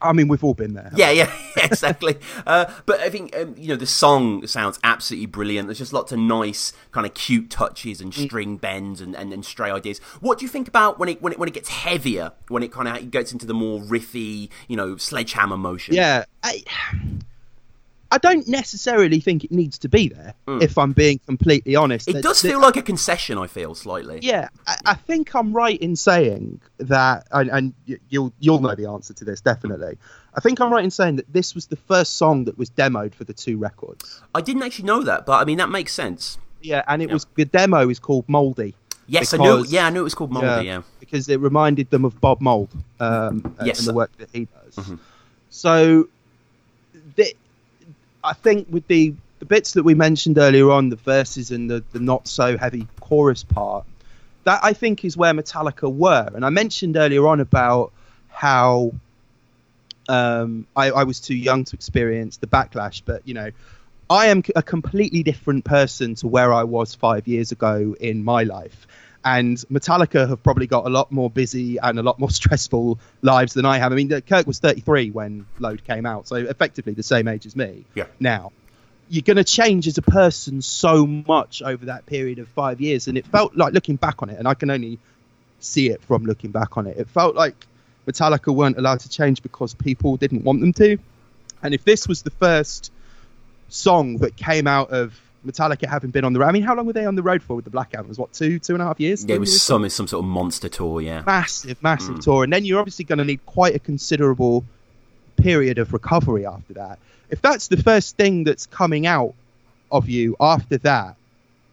I 0.00 0.12
mean, 0.12 0.28
we've 0.28 0.42
all 0.42 0.54
been 0.54 0.74
there. 0.74 0.90
Yeah, 0.94 1.10
yeah, 1.10 1.32
exactly. 1.56 2.18
uh, 2.46 2.72
but 2.86 3.00
I 3.00 3.10
think 3.10 3.36
um, 3.36 3.54
you 3.56 3.68
know 3.68 3.76
the 3.76 3.86
song 3.86 4.46
sounds 4.46 4.78
absolutely 4.82 5.26
brilliant. 5.26 5.68
There's 5.68 5.78
just 5.78 5.92
lots 5.92 6.12
of 6.12 6.18
nice 6.18 6.72
kind 6.92 7.06
of 7.06 7.14
cute 7.14 7.50
touches 7.50 8.00
and 8.00 8.12
string 8.14 8.56
bends 8.56 9.00
and, 9.00 9.14
and, 9.14 9.32
and 9.32 9.44
stray 9.44 9.70
ideas. 9.70 9.98
What 10.20 10.38
do 10.38 10.44
you 10.44 10.48
think 10.48 10.68
about 10.68 10.98
when 10.98 11.08
it 11.08 11.22
when 11.22 11.32
it 11.32 11.38
when 11.38 11.48
it 11.48 11.54
gets 11.54 11.68
heavier? 11.68 12.32
When 12.48 12.62
it 12.62 12.72
kind 12.72 12.88
of 12.88 13.10
gets 13.10 13.32
into 13.32 13.46
the 13.46 13.54
more 13.54 13.80
riffy, 13.80 14.50
you 14.68 14.76
know, 14.76 14.96
sledgehammer 14.96 15.56
motion? 15.56 15.94
Yeah, 15.94 16.24
I, 16.42 16.64
I 18.12 18.18
don't 18.18 18.46
necessarily 18.48 19.20
think 19.20 19.44
it 19.44 19.52
needs 19.52 19.78
to 19.78 19.88
be 19.88 20.08
there. 20.08 20.34
If 20.60 20.76
I'm 20.78 20.92
being 20.92 21.20
completely 21.26 21.76
honest, 21.76 22.08
It 22.08 22.22
does 22.22 22.42
feel 22.42 22.60
like 22.60 22.76
a 22.76 22.82
concession. 22.82 23.38
I 23.38 23.46
feel 23.46 23.74
slightly. 23.74 24.18
Yeah, 24.22 24.48
I, 24.66 24.76
I 24.86 24.94
think 24.94 25.34
I'm 25.34 25.52
right 25.52 25.78
in 25.80 25.94
saying 25.94 26.60
that, 26.78 27.26
and, 27.30 27.50
and 27.50 27.74
you'll 28.08 28.32
you'll 28.40 28.60
know 28.60 28.74
the 28.74 28.86
answer 28.86 29.14
to 29.14 29.24
this 29.24 29.40
definitely. 29.40 29.96
I 30.34 30.40
think 30.40 30.60
I'm 30.60 30.72
right 30.72 30.84
in 30.84 30.90
saying 30.90 31.16
that 31.16 31.32
this 31.32 31.54
was 31.54 31.66
the 31.66 31.76
first 31.76 32.16
song 32.16 32.44
that 32.46 32.58
was 32.58 32.68
demoed 32.70 33.14
for 33.14 33.24
the 33.24 33.32
two 33.34 33.58
records. 33.58 34.20
I 34.34 34.40
didn't 34.40 34.62
actually 34.62 34.86
know 34.86 35.02
that, 35.02 35.24
but 35.26 35.40
I 35.40 35.44
mean 35.44 35.58
that 35.58 35.70
makes 35.70 35.92
sense. 35.92 36.38
Yeah, 36.62 36.82
and 36.88 37.00
it 37.02 37.10
was 37.10 37.26
the 37.36 37.44
demo 37.44 37.88
is 37.88 37.98
called 37.98 38.28
Moldy. 38.28 38.74
Yes, 39.06 39.34
I 39.34 39.38
knew. 39.38 39.64
Yeah, 39.68 39.86
I 39.86 39.90
knew 39.90 40.00
it 40.00 40.04
was 40.04 40.14
called 40.14 40.30
Moldy. 40.30 40.66
Yeah. 40.66 40.82
because 41.00 41.28
it 41.28 41.40
reminded 41.40 41.90
them 41.90 42.04
of 42.04 42.20
Bob 42.20 42.40
Mould 42.40 42.70
um, 43.00 43.56
Yes. 43.64 43.78
and 43.80 43.88
the 43.88 43.92
work 43.94 44.10
that 44.18 44.28
he 44.32 44.46
does. 44.46 44.76
Mhm. 44.76 44.98
So, 45.48 46.08
the, 47.16 47.34
I 48.22 48.32
think 48.32 48.68
with 48.70 48.86
the 48.86 49.14
the 49.40 49.46
bits 49.46 49.72
that 49.72 49.82
we 49.82 49.94
mentioned 49.94 50.36
earlier 50.36 50.70
on, 50.70 50.90
the 50.90 50.96
verses 50.96 51.50
and 51.50 51.70
the, 51.70 51.82
the 51.92 51.98
not 51.98 52.28
so 52.28 52.58
heavy 52.58 52.86
chorus 53.00 53.42
part, 53.42 53.86
that 54.44 54.60
I 54.62 54.74
think 54.74 55.02
is 55.04 55.16
where 55.16 55.32
Metallica 55.32 55.90
were. 55.90 56.30
And 56.34 56.44
I 56.44 56.50
mentioned 56.50 56.98
earlier 56.98 57.26
on 57.26 57.40
about 57.40 57.92
how 58.28 58.92
um, 60.10 60.66
I, 60.76 60.90
I 60.90 61.04
was 61.04 61.20
too 61.20 61.34
young 61.34 61.64
to 61.64 61.74
experience 61.74 62.36
the 62.36 62.46
backlash, 62.46 63.00
but 63.04 63.26
you 63.26 63.32
know, 63.32 63.50
I 64.10 64.26
am 64.26 64.42
a 64.54 64.62
completely 64.62 65.22
different 65.22 65.64
person 65.64 66.16
to 66.16 66.26
where 66.26 66.52
I 66.52 66.64
was 66.64 66.94
five 66.94 67.26
years 67.26 67.52
ago 67.52 67.96
in 67.98 68.24
my 68.24 68.42
life. 68.42 68.86
And 69.24 69.56
Metallica 69.70 70.26
have 70.28 70.42
probably 70.42 70.66
got 70.66 70.86
a 70.86 70.88
lot 70.88 71.12
more 71.12 71.28
busy 71.28 71.76
and 71.78 71.98
a 71.98 72.02
lot 72.02 72.18
more 72.18 72.30
stressful 72.40 72.98
lives 73.22 73.52
than 73.54 73.66
I 73.66 73.78
have. 73.78 73.92
I 73.92 73.96
mean, 73.96 74.08
Kirk 74.22 74.46
was 74.46 74.58
33 74.60 75.10
when 75.10 75.46
Load 75.58 75.84
came 75.84 76.06
out, 76.06 76.26
so 76.26 76.36
effectively 76.36 76.94
the 76.94 77.02
same 77.02 77.28
age 77.28 77.44
as 77.46 77.54
me 77.54 77.84
Yeah. 77.94 78.06
now. 78.18 78.52
You're 79.10 79.22
going 79.22 79.36
to 79.38 79.44
change 79.44 79.86
as 79.88 79.98
a 79.98 80.02
person 80.02 80.62
so 80.62 81.04
much 81.06 81.62
over 81.62 81.86
that 81.86 82.06
period 82.06 82.38
of 82.38 82.48
five 82.48 82.80
years. 82.80 83.08
And 83.08 83.18
it 83.18 83.26
felt 83.26 83.56
like 83.56 83.72
looking 83.74 83.96
back 83.96 84.22
on 84.22 84.30
it, 84.30 84.38
and 84.38 84.46
I 84.48 84.54
can 84.54 84.70
only 84.70 84.98
see 85.58 85.90
it 85.90 86.00
from 86.04 86.24
looking 86.24 86.50
back 86.52 86.76
on 86.78 86.86
it, 86.86 86.96
it 86.96 87.08
felt 87.08 87.34
like 87.34 87.66
Metallica 88.06 88.54
weren't 88.54 88.78
allowed 88.78 89.00
to 89.00 89.10
change 89.10 89.42
because 89.42 89.74
people 89.74 90.16
didn't 90.16 90.44
want 90.44 90.60
them 90.60 90.72
to. 90.74 90.96
And 91.62 91.74
if 91.74 91.84
this 91.84 92.08
was 92.08 92.22
the 92.22 92.30
first 92.30 92.90
song 93.68 94.18
that 94.18 94.36
came 94.36 94.66
out 94.66 94.90
of 94.90 95.20
Metallica 95.46 95.88
having 95.88 96.10
been 96.10 96.24
on 96.24 96.32
the 96.32 96.38
road, 96.40 96.48
I 96.48 96.52
mean, 96.52 96.62
how 96.62 96.74
long 96.74 96.86
were 96.86 96.92
they 96.92 97.06
on 97.06 97.14
the 97.14 97.22
road 97.22 97.42
for 97.42 97.56
with 97.56 97.64
the 97.64 97.70
Black 97.70 97.94
Album? 97.94 98.06
It 98.06 98.10
was 98.10 98.18
what 98.18 98.32
two, 98.32 98.58
two 98.58 98.74
and 98.74 98.82
a 98.82 98.84
half 98.86 99.00
years? 99.00 99.24
Yeah, 99.24 99.36
it 99.36 99.40
was 99.40 99.60
some 99.62 99.88
some 99.88 100.06
sort 100.06 100.24
of 100.24 100.28
monster 100.30 100.68
tour. 100.68 101.00
Yeah. 101.00 101.22
massive, 101.26 101.82
massive 101.82 102.16
Mm. 102.16 102.22
tour, 102.24 102.44
and 102.44 102.52
then 102.52 102.64
you're 102.64 102.78
obviously 102.78 103.04
going 103.04 103.18
to 103.18 103.24
need 103.24 103.44
quite 103.46 103.74
a 103.74 103.78
considerable 103.78 104.64
period 105.36 105.78
of 105.78 105.92
recovery 105.92 106.46
after 106.46 106.74
that. 106.74 106.98
If 107.30 107.40
that's 107.40 107.68
the 107.68 107.76
first 107.82 108.16
thing 108.16 108.44
that's 108.44 108.66
coming 108.66 109.06
out 109.06 109.34
of 109.90 110.08
you 110.08 110.36
after 110.40 110.78
that, 110.78 111.16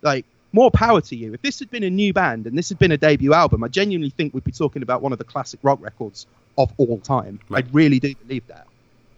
like 0.01 0.25
more 0.53 0.71
power 0.71 1.01
to 1.01 1.15
you. 1.15 1.33
If 1.33 1.41
this 1.41 1.59
had 1.59 1.69
been 1.69 1.83
a 1.83 1.89
new 1.89 2.13
band 2.13 2.47
and 2.47 2.57
this 2.57 2.69
had 2.69 2.79
been 2.79 2.91
a 2.91 2.97
debut 2.97 3.33
album, 3.33 3.63
I 3.63 3.67
genuinely 3.67 4.11
think 4.11 4.33
we'd 4.33 4.43
be 4.43 4.51
talking 4.51 4.81
about 4.81 5.01
one 5.01 5.11
of 5.11 5.17
the 5.17 5.23
classic 5.25 5.59
rock 5.63 5.79
records 5.81 6.25
of 6.57 6.71
all 6.77 6.99
time. 6.99 7.39
I 7.51 7.63
really 7.71 7.99
do 7.99 8.13
believe 8.15 8.47
that. 8.47 8.66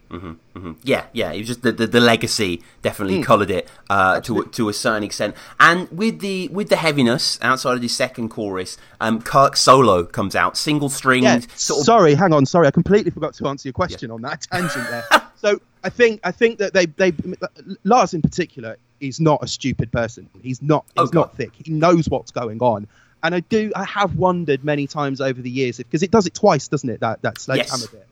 Hmm 0.09 0.31
hmm 0.55 0.71
Yeah, 0.83 1.05
yeah. 1.13 1.31
It 1.31 1.39
was 1.39 1.47
just 1.47 1.61
the, 1.61 1.71
the, 1.71 1.85
the 1.87 1.99
legacy 1.99 2.63
definitely 2.81 3.19
Mm. 3.19 3.23
coloured 3.25 3.51
it 3.51 3.69
uh, 3.89 4.19
to 4.21 4.41
a- 4.41 4.45
to 4.47 4.69
a 4.69 4.73
certain 4.73 5.03
extent, 5.03 5.35
and 5.59 5.87
with 5.91 6.19
the 6.19 6.47
with 6.49 6.69
the 6.69 6.75
heaviness 6.77 7.37
outside 7.41 7.73
of 7.75 7.81
the 7.81 7.87
second 7.87 8.29
chorus, 8.29 8.77
um, 8.99 9.21
Kirk 9.21 9.55
solo 9.55 10.03
comes 10.03 10.35
out, 10.35 10.57
single 10.57 10.89
stringed, 10.89 11.23
Yeah, 11.25 11.39
sort 11.55 11.79
of. 11.81 11.85
sorry, 11.85 12.15
hang 12.15 12.33
on, 12.33 12.45
sorry, 12.45 12.67
I 12.67 12.71
completely 12.71 13.11
forgot 13.11 13.33
to 13.35 13.47
answer 13.47 13.67
your 13.67 13.73
question 13.73 14.09
on 14.11 14.21
that 14.23 14.41
tangent 14.51 14.87
there. 14.89 15.03
so 15.35 15.59
I 15.83 15.89
think 15.89 16.21
I 16.23 16.31
think 16.31 16.57
that 16.59 16.73
they 16.73 16.87
they 16.87 17.11
Lars 17.83 18.13
in 18.13 18.21
particular 18.21 18.77
is 18.99 19.19
not 19.19 19.43
a 19.43 19.47
stupid 19.47 19.91
person. 19.91 20.29
He's 20.41 20.61
not 20.61 20.85
he's 20.97 21.13
not 21.13 21.35
thick. 21.37 21.51
He 21.53 21.71
knows 21.71 22.09
what's 22.09 22.31
going 22.31 22.59
on. 22.61 22.87
And 23.21 23.35
I 23.35 23.41
do 23.41 23.71
I 23.75 23.83
have 23.85 24.15
wondered 24.15 24.63
many 24.63 24.87
times 24.87 25.21
over 25.21 25.41
the 25.41 25.49
years 25.49 25.77
because 25.77 26.03
it 26.03 26.11
does 26.11 26.25
it 26.25 26.33
twice, 26.33 26.67
doesn't 26.67 26.89
it? 26.89 26.99
That 27.01 27.21
that 27.21 27.39
sledgehammer 27.39 27.83
Yes. 27.83 27.87
bit. 27.91 28.07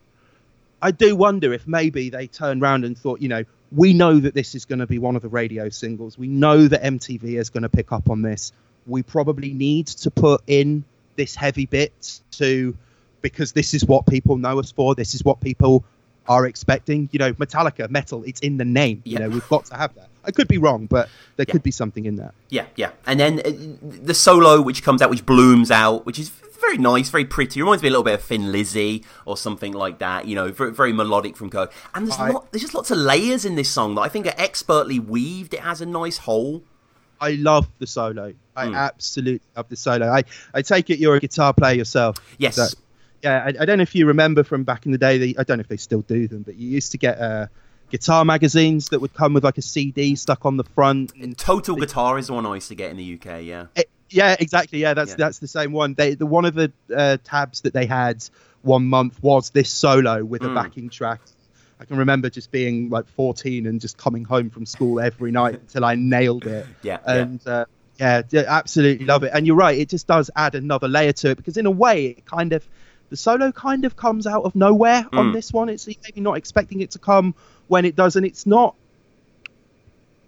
I 0.82 0.92
do 0.92 1.16
wonder 1.16 1.54
if 1.54 1.68
maybe 1.68 2.10
they 2.10 2.28
turned 2.28 2.62
around 2.62 2.86
and 2.86 2.98
thought, 2.98 3.22
you 3.22 3.30
know, 3.30 3.44
we 3.72 3.94
know 3.94 4.20
that 4.20 4.34
this 4.34 4.56
is 4.56 4.66
going 4.66 4.80
to 4.80 4.88
be 4.88 5.00
one 5.00 5.16
of 5.16 5.22
the 5.22 5.30
radio 5.30 5.70
singles. 5.70 6.18
We 6.18 6.28
know 6.28 6.68
that 6.68 6.84
MTV 6.84 7.40
is 7.40 7.50
going 7.50 7.64
to 7.64 7.70
pick 7.70 7.92
up 7.92 8.10
on 8.10 8.22
this. 8.22 8.52
We 8.86 9.04
probably 9.04 9.54
need 9.54 9.88
to 9.88 10.12
put 10.12 10.42
in 10.48 10.86
this 11.16 11.36
heavy 11.36 11.66
bit 11.66 12.22
to 12.32 12.78
because 13.22 13.52
this 13.52 13.74
is 13.74 13.84
what 13.86 14.06
people 14.06 14.38
know 14.38 14.60
us 14.60 14.72
for. 14.72 14.96
This 14.96 15.14
is 15.14 15.24
what 15.24 15.42
people 15.42 15.84
are 16.28 16.46
expecting. 16.46 17.10
You 17.12 17.20
know, 17.20 17.34
Metallica, 17.34 17.90
metal, 17.90 18.24
it's 18.24 18.40
in 18.42 18.58
the 18.58 18.66
name. 18.66 19.02
You 19.04 19.20
know, 19.20 19.30
we've 19.30 19.48
got 19.50 19.66
to 19.66 19.76
have 19.76 19.94
that. 19.96 20.10
I 20.24 20.32
could 20.32 20.48
be 20.48 20.58
wrong, 20.58 20.86
but 20.88 21.10
there 21.38 21.46
could 21.46 21.64
be 21.64 21.72
something 21.72 22.06
in 22.06 22.18
that. 22.18 22.34
Yeah, 22.50 22.66
yeah. 22.76 22.92
And 23.06 23.20
then 23.20 23.40
uh, 23.40 23.52
the 24.04 24.14
solo, 24.14 24.62
which 24.62 24.84
comes 24.84 25.02
out, 25.02 25.10
which 25.10 25.26
blooms 25.26 25.72
out, 25.72 26.06
which 26.06 26.20
is 26.20 26.30
very 26.68 26.78
nice, 26.78 27.10
very 27.10 27.26
pretty. 27.26 27.62
Reminds 27.62 27.82
me 27.84 27.90
a 27.90 27.92
little 27.92 28.04
bit 28.04 28.16
of 28.16 28.22
Thin 28.24 28.52
Lizzy 28.52 29.04
or 29.26 29.38
something 29.38 29.74
like 29.74 30.00
that. 30.00 30.28
You 30.28 30.36
know, 30.36 30.52
very, 30.52 30.72
very 30.74 30.94
melodic 30.94 31.36
from 31.38 31.50
Kirk. 31.50 31.72
And 31.96 32.08
there's 32.08 32.20
I- 32.20 32.30
lot, 32.32 32.52
there's 32.52 32.62
just 32.62 32.74
lots 32.74 32.92
of 32.92 32.98
layers 32.98 33.46
in 33.46 33.56
this 33.56 33.70
song 33.70 33.96
that 33.96 34.02
I 34.02 34.10
think 34.10 34.28
are 34.28 34.34
expertly 34.38 35.00
weaved. 35.00 35.54
It 35.54 35.62
has 35.62 35.82
a 35.82 35.86
nice 35.86 36.18
whole. 36.18 36.64
I 37.20 37.32
love 37.32 37.68
the 37.80 37.88
solo. 37.88 38.34
I 38.56 38.68
Mm. 38.68 38.76
absolutely 38.76 39.42
love 39.56 39.70
the 39.70 39.76
solo. 39.76 40.08
I, 40.10 40.24
I 40.54 40.62
take 40.62 40.90
it 40.90 41.00
you're 41.00 41.16
a 41.16 41.20
guitar 41.20 41.54
player 41.54 41.74
yourself. 41.76 42.18
Yes. 42.38 42.56
So, 42.56 42.68
yeah, 43.24 43.44
I, 43.46 43.48
I 43.62 43.66
don't 43.66 43.78
know 43.78 43.84
if 43.84 43.96
you 43.96 44.06
remember 44.06 44.44
from 44.44 44.64
back 44.64 44.86
in 44.86 44.92
the 44.92 44.98
day. 45.00 45.34
I 45.38 45.44
don't 45.44 45.58
know 45.58 45.62
if 45.62 45.68
they 45.68 45.78
still 45.78 46.02
do 46.02 46.28
them, 46.28 46.44
but 46.44 46.56
you 46.58 46.70
used 46.70 46.92
to 46.92 46.98
get 47.00 47.20
uh, 47.20 47.48
guitar 47.90 48.24
magazines 48.24 48.90
that 48.90 49.00
would 49.00 49.14
come 49.16 49.34
with 49.34 49.44
like 49.44 49.58
a 49.58 49.62
CD 49.64 50.16
stuck 50.16 50.46
on 50.46 50.58
the 50.58 50.64
front. 50.64 51.12
And 51.20 51.36
Total 51.36 51.76
Guitar 51.76 52.20
is 52.20 52.28
the 52.28 52.34
one 52.34 52.46
I 52.46 52.54
used 52.56 52.68
to 52.68 52.76
get 52.76 52.92
in 52.92 52.98
the 52.98 53.14
UK. 53.16 53.42
Yeah. 53.44 53.66
it- 53.76 53.90
yeah, 54.10 54.36
exactly. 54.40 54.80
Yeah, 54.80 54.94
that's 54.94 55.12
Yeah. 55.12 55.16
that's 55.18 55.40
the 55.40 55.48
same 55.48 55.72
one. 55.72 55.94
They 55.94 56.16
the 56.16 56.26
one 56.26 56.46
of 56.46 56.54
the 56.54 56.72
uh, 56.96 57.18
tabs 57.24 57.62
that 57.62 57.74
they 57.74 57.86
had 57.86 58.24
one 58.62 58.86
month 58.86 59.22
was 59.22 59.50
this 59.52 59.70
solo 59.70 60.24
with 60.24 60.44
a 60.44 60.48
Mm. 60.50 60.56
backing 60.56 60.90
track. 60.90 61.22
I 61.80 61.86
can 61.86 61.98
remember 61.98 62.30
just 62.30 62.52
being 62.52 62.90
like 62.90 63.08
14 63.10 63.68
and 63.68 63.80
just 63.80 63.98
coming 63.98 64.24
home 64.26 64.50
from 64.50 64.66
school 64.66 65.00
every 65.00 65.32
night 65.32 65.54
until 65.56 65.86
I 65.86 65.96
nailed 65.96 66.46
it. 66.46 66.66
Yeah, 66.84 66.98
yeah. 67.06 67.14
and 67.14 67.48
uh, 67.48 67.66
yeah, 68.00 68.24
absolutely 68.48 69.06
love 69.06 69.24
it. 69.24 69.32
And 69.34 69.46
you're 69.46 69.56
right, 69.56 69.78
it 69.78 69.90
just 69.90 70.08
does 70.08 70.32
add 70.36 70.56
another 70.56 70.88
layer 70.88 71.14
to 71.14 71.30
it 71.32 71.36
because 71.38 71.58
in 71.58 71.66
a 71.66 71.72
way, 71.72 72.06
it 72.08 72.26
kind 72.26 72.54
of 72.54 72.68
the 73.10 73.18
solo 73.18 73.52
kind 73.52 73.86
of 73.86 73.96
comes 73.96 74.28
out 74.28 74.44
of 74.44 74.56
nowhere 74.56 75.06
on 75.14 75.28
Mm. 75.30 75.34
this 75.34 75.54
one. 75.54 75.70
It's 75.70 75.88
maybe 75.88 76.20
not 76.22 76.38
expecting 76.38 76.82
it 76.82 76.92
to 76.92 77.00
come 77.00 77.36
when 77.68 77.86
it 77.86 77.96
does, 77.96 78.16
and 78.16 78.26
it's 78.26 78.46
not. 78.46 78.76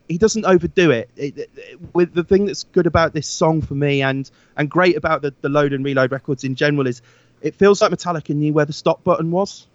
He 0.09 0.17
doesn't 0.17 0.43
overdo 0.45 0.91
it. 0.91 1.09
It- 1.15 1.37
it- 1.37 1.49
it- 1.55 1.79
With 1.93 2.13
the 2.13 2.23
thing 2.23 2.45
that's 2.47 2.63
good 2.63 2.87
about 2.87 3.13
this 3.13 3.27
song 3.27 3.61
for 3.61 3.75
me, 3.75 4.01
and 4.01 4.29
and 4.57 4.69
great 4.69 4.97
about 4.97 5.21
the, 5.21 5.33
the 5.41 5.49
load 5.49 5.71
and 5.71 5.85
reload 5.85 6.11
records 6.11 6.43
in 6.43 6.55
general, 6.55 6.87
is 6.87 7.01
it 7.41 7.55
feels 7.55 7.81
like 7.81 7.91
Metallica 7.91 8.35
knew 8.35 8.51
where 8.51 8.65
the 8.65 8.73
stop 8.73 9.03
button 9.03 9.31
was. 9.31 9.67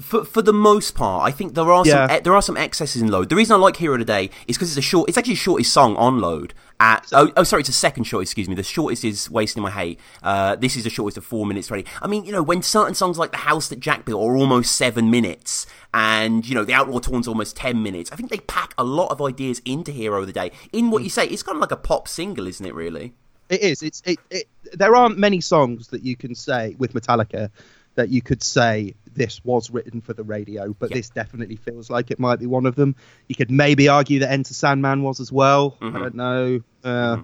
For 0.00 0.24
for 0.24 0.42
the 0.42 0.52
most 0.52 0.94
part, 0.96 1.22
I 1.26 1.30
think 1.30 1.54
there 1.54 1.70
are 1.70 1.84
Yeah. 1.86 2.08
some 2.08 2.22
there 2.24 2.34
are 2.34 2.42
some 2.42 2.56
excesses 2.56 3.00
in 3.00 3.08
Load. 3.08 3.28
The 3.28 3.36
reason 3.36 3.54
I 3.54 3.58
like 3.58 3.76
Hero 3.76 3.96
Today 3.96 4.30
is 4.48 4.56
because 4.56 4.70
it's 4.70 4.78
a 4.78 4.82
short. 4.82 5.08
It's 5.08 5.16
actually 5.16 5.34
the 5.34 5.46
shortest 5.48 5.72
song 5.72 5.94
on 5.96 6.18
Load. 6.20 6.54
At 6.82 7.06
oh, 7.12 7.30
oh 7.36 7.44
sorry, 7.44 7.60
it's 7.60 7.68
a 7.68 7.72
second 7.72 8.04
shortest. 8.04 8.32
Excuse 8.32 8.48
me. 8.48 8.56
The 8.56 8.64
shortest 8.64 9.04
is 9.04 9.30
Wasting 9.30 9.62
My 9.62 9.70
Hate. 9.70 10.00
Uh, 10.20 10.56
this 10.56 10.74
is 10.74 10.82
the 10.82 10.90
shortest 10.90 11.16
of 11.16 11.24
four 11.24 11.46
minutes. 11.46 11.70
Ready. 11.70 11.86
I 12.02 12.08
mean, 12.08 12.24
you 12.24 12.32
know, 12.32 12.42
when 12.42 12.60
certain 12.60 12.96
songs 12.96 13.18
like 13.18 13.30
The 13.30 13.36
House 13.36 13.68
That 13.68 13.78
Jack 13.78 14.04
Built 14.04 14.20
are 14.20 14.36
almost 14.36 14.74
seven 14.74 15.08
minutes, 15.08 15.64
and 15.94 16.44
you 16.44 16.56
know, 16.56 16.64
The 16.64 16.74
Outlaw 16.74 16.98
Torn's 16.98 17.28
almost 17.28 17.54
ten 17.54 17.84
minutes. 17.84 18.10
I 18.10 18.16
think 18.16 18.30
they 18.30 18.38
pack 18.38 18.74
a 18.76 18.82
lot 18.82 19.12
of 19.12 19.22
ideas 19.22 19.62
into 19.64 19.92
Hero 19.92 20.22
of 20.22 20.26
the 20.26 20.32
Day. 20.32 20.50
In 20.72 20.90
what 20.90 21.04
you 21.04 21.08
say, 21.08 21.24
it's 21.28 21.44
kind 21.44 21.54
of 21.54 21.60
like 21.60 21.70
a 21.70 21.76
pop 21.76 22.08
single, 22.08 22.48
isn't 22.48 22.66
it? 22.66 22.74
Really. 22.74 23.14
It 23.48 23.60
is. 23.60 23.80
It's 23.84 24.02
it, 24.04 24.18
it. 24.30 24.48
There 24.72 24.96
aren't 24.96 25.18
many 25.18 25.40
songs 25.40 25.86
that 25.88 26.02
you 26.02 26.16
can 26.16 26.34
say 26.34 26.74
with 26.78 26.94
Metallica 26.94 27.48
that 27.94 28.08
you 28.08 28.22
could 28.22 28.42
say 28.42 28.94
this 29.14 29.44
was 29.44 29.70
written 29.70 30.00
for 30.00 30.14
the 30.14 30.22
radio, 30.24 30.72
but 30.78 30.90
Yeah. 30.90 30.96
this 30.96 31.10
definitely 31.10 31.56
feels 31.56 31.90
like 31.90 32.10
it 32.10 32.18
might 32.18 32.38
be 32.38 32.46
one 32.46 32.64
of 32.66 32.74
them. 32.74 32.96
You 33.28 33.34
could 33.34 33.50
maybe 33.50 33.88
argue 33.88 34.20
that 34.20 34.30
Enter 34.32 34.54
Sandman 34.54 35.02
was 35.02 35.20
as 35.20 35.30
well. 35.30 35.76
Mhm. 35.80 35.94
I 35.94 35.98
don't 35.98 36.14
know. 36.14 36.60
Uh, 36.82 37.16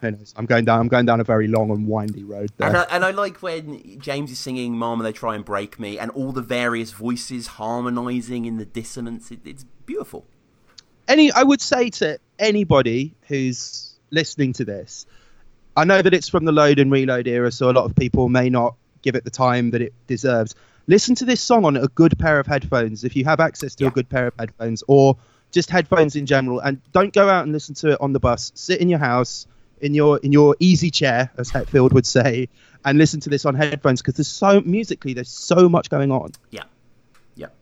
Who 0.00 0.10
knows? 0.12 0.32
I'm 0.36 0.46
going 0.46 0.64
down. 0.64 0.80
I'm 0.80 0.88
going 0.88 1.06
down 1.06 1.20
a 1.20 1.24
very 1.24 1.48
long 1.48 1.70
and 1.70 1.86
windy 1.88 2.22
road 2.24 2.50
there. 2.56 2.68
And 2.68 2.76
I, 2.76 2.82
and 2.90 3.04
I 3.04 3.10
like 3.10 3.42
when 3.42 3.98
James 4.00 4.30
is 4.30 4.38
singing 4.38 4.76
"Mama, 4.76 5.02
They 5.02 5.12
Try 5.12 5.34
and 5.34 5.44
Break 5.44 5.80
Me" 5.80 5.98
and 5.98 6.10
all 6.12 6.30
the 6.32 6.42
various 6.42 6.92
voices 6.92 7.46
harmonizing 7.48 8.44
in 8.44 8.58
the 8.58 8.64
dissonance. 8.64 9.30
It, 9.32 9.40
it's 9.44 9.64
beautiful. 9.86 10.24
any 11.08 11.32
I 11.32 11.42
would 11.42 11.60
say 11.60 11.90
to 11.90 12.18
anybody 12.38 13.14
who's 13.28 13.94
listening 14.10 14.52
to 14.54 14.64
this, 14.64 15.06
I 15.76 15.84
know 15.84 16.00
that 16.02 16.12
it's 16.14 16.28
from 16.28 16.44
the 16.44 16.52
load 16.52 16.78
and 16.78 16.90
reload 16.92 17.26
era, 17.26 17.50
so 17.50 17.70
a 17.70 17.72
lot 17.72 17.84
of 17.84 17.96
people 17.96 18.28
may 18.28 18.50
not 18.50 18.74
give 19.08 19.14
it 19.16 19.24
the 19.24 19.30
time 19.30 19.70
that 19.70 19.80
it 19.80 19.94
deserves. 20.06 20.54
Listen 20.86 21.14
to 21.14 21.24
this 21.24 21.40
song 21.40 21.64
on 21.64 21.76
a 21.78 21.88
good 21.88 22.18
pair 22.18 22.38
of 22.38 22.46
headphones 22.46 23.04
if 23.04 23.16
you 23.16 23.24
have 23.24 23.40
access 23.40 23.74
to 23.76 23.84
Yeah. 23.84 23.88
a 23.88 23.92
good 23.92 24.08
pair 24.08 24.26
of 24.26 24.34
headphones 24.38 24.84
or 24.86 25.16
just 25.50 25.70
headphones 25.70 26.14
in 26.14 26.26
general 26.26 26.60
and 26.60 26.80
don't 26.92 27.14
go 27.14 27.26
out 27.30 27.44
and 27.44 27.52
listen 27.52 27.74
to 27.76 27.92
it 27.92 27.98
on 28.02 28.12
the 28.12 28.20
bus. 28.20 28.52
Sit 28.54 28.80
in 28.80 28.90
your 28.90 28.98
house 28.98 29.46
in 29.80 29.94
your 29.94 30.18
in 30.18 30.32
your 30.32 30.56
easy 30.60 30.90
chair 30.90 31.30
as 31.38 31.50
Hetfield 31.50 31.92
would 31.92 32.04
say 32.04 32.48
and 32.84 32.98
listen 32.98 33.20
to 33.20 33.30
this 33.30 33.46
on 33.46 33.54
headphones 33.54 34.02
because 34.02 34.14
there's 34.16 34.28
so 34.28 34.60
musically 34.60 35.14
there's 35.14 35.30
so 35.30 35.68
much 35.70 35.88
going 35.88 36.10
on. 36.10 36.32
Yeah. 36.50 36.64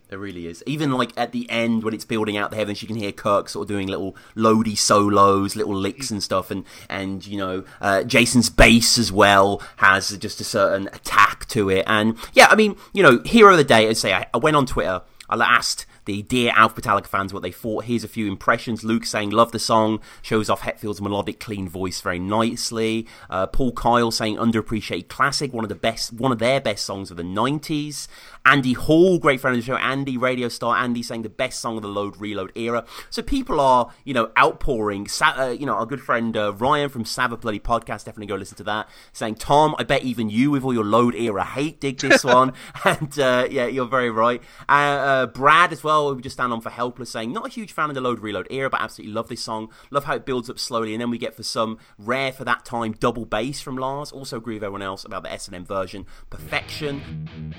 It 0.09 0.17
really 0.17 0.47
is. 0.47 0.63
Even 0.67 0.93
like 0.93 1.11
at 1.17 1.33
the 1.33 1.51
end 1.51 1.83
when 1.83 1.93
it's 1.93 2.05
building 2.05 2.37
out 2.37 2.51
the 2.51 2.57
heavens, 2.57 2.81
you 2.81 2.87
can 2.87 2.97
hear 2.97 3.11
Kirk 3.11 3.49
sort 3.49 3.65
of 3.65 3.69
doing 3.69 3.89
little 3.89 4.17
loady 4.37 4.79
solos, 4.79 5.57
little 5.57 5.75
licks 5.75 6.13
and 6.13 6.23
stuff, 6.23 6.53
and 6.53 6.65
and 6.89 7.27
you 7.27 7.37
know 7.37 7.65
uh, 7.81 8.05
Jason's 8.05 8.49
bass 8.49 8.99
as 8.99 9.11
well 9.11 9.61
has 9.77 10.17
just 10.19 10.41
a 10.41 10.45
certain 10.45 10.87
attack 10.93 11.47
to 11.49 11.71
it. 11.71 11.85
And 11.89 12.17
yeah, 12.35 12.47
I 12.49 12.55
mean, 12.55 12.77
you 12.93 13.03
know, 13.03 13.21
hero 13.25 13.53
of 13.53 13.59
the 13.59 13.65
day. 13.65 13.89
I'd 13.89 13.97
say 13.97 14.15
I, 14.15 14.27
I 14.33 14.39
went 14.39 14.57
on 14.57 14.65
Twitter. 14.65 15.03
I 15.29 15.37
asked 15.43 15.87
the 16.07 16.23
dear 16.23 16.53
Alf 16.57 16.75
Metallica 16.75 17.07
fans 17.07 17.35
what 17.35 17.43
they 17.43 17.51
thought. 17.53 17.85
Here's 17.85 18.05
a 18.05 18.09
few 18.09 18.27
impressions. 18.27 18.83
Luke 18.83 19.05
saying, 19.05 19.31
Love 19.31 19.53
the 19.53 19.59
song, 19.59 20.01
shows 20.23 20.49
off 20.49 20.63
Hetfield's 20.63 21.01
melodic, 21.01 21.39
clean 21.39 21.69
voice 21.69 22.01
very 22.01 22.19
nicely. 22.19 23.07
Uh, 23.29 23.47
Paul 23.47 23.73
Kyle 23.73 24.11
saying, 24.11 24.37
Underappreciated 24.37 25.09
classic, 25.09 25.53
one 25.53 25.65
of 25.65 25.69
the 25.69 25.75
best, 25.75 26.13
one 26.13 26.33
of 26.33 26.39
their 26.39 26.61
best 26.61 26.85
songs 26.85 27.11
of 27.11 27.17
the 27.17 27.23
90s. 27.23 28.09
Andy 28.45 28.75
Hall, 28.75 29.19
great 29.19 29.41
friend 29.41 29.57
of 29.57 29.63
the 29.63 29.67
show, 29.67 29.77
Andy, 29.77 30.17
radio 30.17 30.49
star 30.49 30.77
Andy, 30.77 31.03
saying 31.03 31.23
the 31.23 31.29
best 31.29 31.61
song 31.61 31.77
of 31.77 31.83
the 31.83 31.89
load 31.89 32.21
reload 32.21 32.53
era. 32.55 32.85
So 33.11 33.21
people 33.21 33.59
are, 33.61 33.91
you 34.05 34.15
know, 34.15 34.31
outpouring. 34.39 35.09
Sa- 35.09 35.35
uh, 35.37 35.49
you 35.49 35.67
know, 35.67 35.75
our 35.75 35.85
good 35.87 36.01
friend 36.01 36.37
uh, 36.37 36.53
Ryan 36.55 36.89
from 36.89 37.05
Sabbath 37.05 37.41
Bloody 37.41 37.59
Podcast, 37.59 38.05
definitely 38.05 38.27
go 38.27 38.37
listen 38.37 38.57
to 38.59 38.65
that. 38.65 38.89
Saying, 39.13 39.35
Tom, 39.35 39.75
I 39.81 39.83
bet 39.83 40.05
even 40.05 40.31
you, 40.31 40.53
with 40.53 40.63
all 40.63 40.73
your 40.73 40.85
load 40.85 41.17
era 41.17 41.45
hate, 41.45 41.81
dig 41.81 41.99
this 41.99 42.23
one. 42.39 42.53
and 42.85 43.19
uh, 43.19 43.49
yeah, 43.51 43.67
you're 43.67 43.87
very 43.89 44.11
right. 44.11 44.41
Uh, 44.69 44.73
uh, 44.73 45.27
Brad 45.27 45.73
as 45.73 45.83
well, 45.83 45.96
we 46.15 46.23
just 46.23 46.35
stand 46.35 46.53
on 46.53 46.61
for 46.61 46.71
Helpless, 46.71 47.11
saying, 47.11 47.33
not 47.33 47.47
a 47.47 47.51
huge 47.51 47.73
fan 47.73 47.89
of 47.89 47.95
the 47.95 48.01
load 48.01 48.21
reload 48.21 48.47
era, 48.51 48.71
but 48.71 48.81
absolutely 48.81 49.15
love 49.15 49.29
this 49.29 49.43
song. 49.43 49.71
Love 49.91 50.05
how 50.05 50.15
it 50.15 50.25
builds 50.25 50.51
up 50.51 50.59
slowly, 50.59 50.95
and 50.95 51.01
then 51.01 51.11
we 51.11 51.19
get 51.19 51.35
for 51.35 51.43
some 51.43 51.79
rare 51.99 52.33
for 52.33 52.45
that 52.45 52.65
time 52.65 52.93
double 52.93 53.25
bass 53.25 53.61
from 53.61 53.77
Lars. 53.77 54.13
Also 54.13 54.37
agree 54.37 54.55
with 54.55 54.65
everyone 54.65 54.83
else 54.83 55.05
about 55.05 55.23
the 55.23 55.33
S 55.33 55.47
and 55.47 55.57
M 55.57 55.65
version. 55.65 56.07
Perfection. 56.31 57.55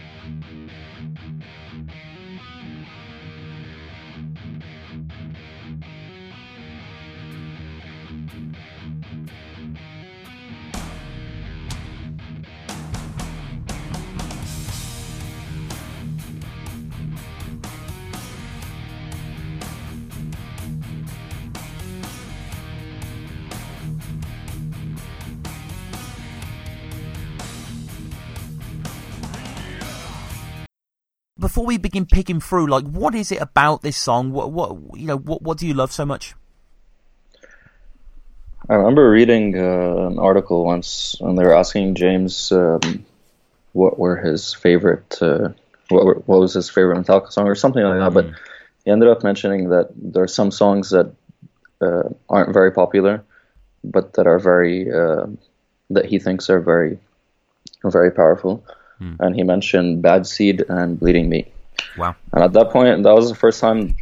Before 31.39 31.65
we 31.65 31.77
begin 31.77 32.05
picking 32.05 32.39
through, 32.39 32.67
like, 32.67 32.85
what 32.85 33.15
is 33.15 33.31
it 33.31 33.41
about 33.41 33.81
this 33.81 33.97
song? 33.97 34.31
What, 34.31 34.51
what, 34.51 34.75
you 34.95 35.05
know, 35.05 35.17
what, 35.17 35.41
what 35.41 35.57
do 35.57 35.67
you 35.67 35.73
love 35.73 35.91
so 35.91 36.05
much? 36.05 36.33
I 38.69 38.75
remember 38.75 39.09
reading 39.09 39.57
uh, 39.57 40.07
an 40.07 40.19
article 40.19 40.65
once, 40.65 41.15
and 41.21 41.37
they 41.37 41.43
were 41.43 41.55
asking 41.55 41.95
James 41.95 42.51
um, 42.51 43.05
what 43.71 43.97
were 43.97 44.17
his 44.17 44.53
favorite, 44.53 45.21
uh, 45.21 45.49
what, 45.89 46.05
were, 46.05 46.15
what 46.25 46.39
was 46.39 46.53
his 46.53 46.69
favorite 46.69 46.97
Metallica 46.97 47.31
song, 47.31 47.47
or 47.47 47.55
something 47.55 47.83
like 47.83 47.99
that. 47.99 48.13
But 48.13 48.31
he 48.83 48.91
ended 48.91 49.07
up 49.07 49.23
mentioning 49.23 49.69
that 49.69 49.89
there 49.95 50.23
are 50.23 50.27
some 50.27 50.51
songs 50.51 50.89
that 50.89 51.13
uh, 51.79 52.09
aren't 52.27 52.53
very 52.53 52.71
popular, 52.71 53.23
but 53.83 54.13
that 54.13 54.27
are 54.27 54.39
very 54.39 54.91
uh, 54.91 55.27
that 55.91 56.05
he 56.05 56.19
thinks 56.19 56.49
are 56.49 56.59
very, 56.59 56.99
very 57.83 58.11
powerful. 58.11 58.65
And 58.99 59.35
he 59.35 59.43
mentioned 59.43 60.01
"Bad 60.01 60.25
Seed" 60.25 60.63
and 60.69 60.99
"Bleeding 60.99 61.29
Me." 61.29 61.51
Wow. 61.97 62.15
And 62.33 62.43
at 62.43 62.53
that 62.53 62.69
point, 62.69 63.03
that 63.03 63.13
was 63.13 63.29
the 63.29 63.35
first 63.35 63.59
time. 63.59 63.95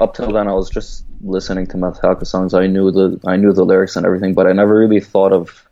Up 0.00 0.14
till 0.14 0.32
then, 0.32 0.48
I 0.48 0.52
was 0.52 0.70
just 0.70 1.04
listening 1.22 1.66
to 1.68 1.76
Metallica 1.76 2.26
songs. 2.26 2.54
I 2.54 2.66
knew 2.66 2.90
the 2.90 3.20
I 3.26 3.36
knew 3.36 3.52
the 3.52 3.64
lyrics 3.64 3.96
and 3.96 4.06
everything, 4.06 4.34
but 4.34 4.46
I 4.46 4.52
never 4.52 4.78
really 4.78 5.00
thought 5.00 5.32
of 5.32 5.66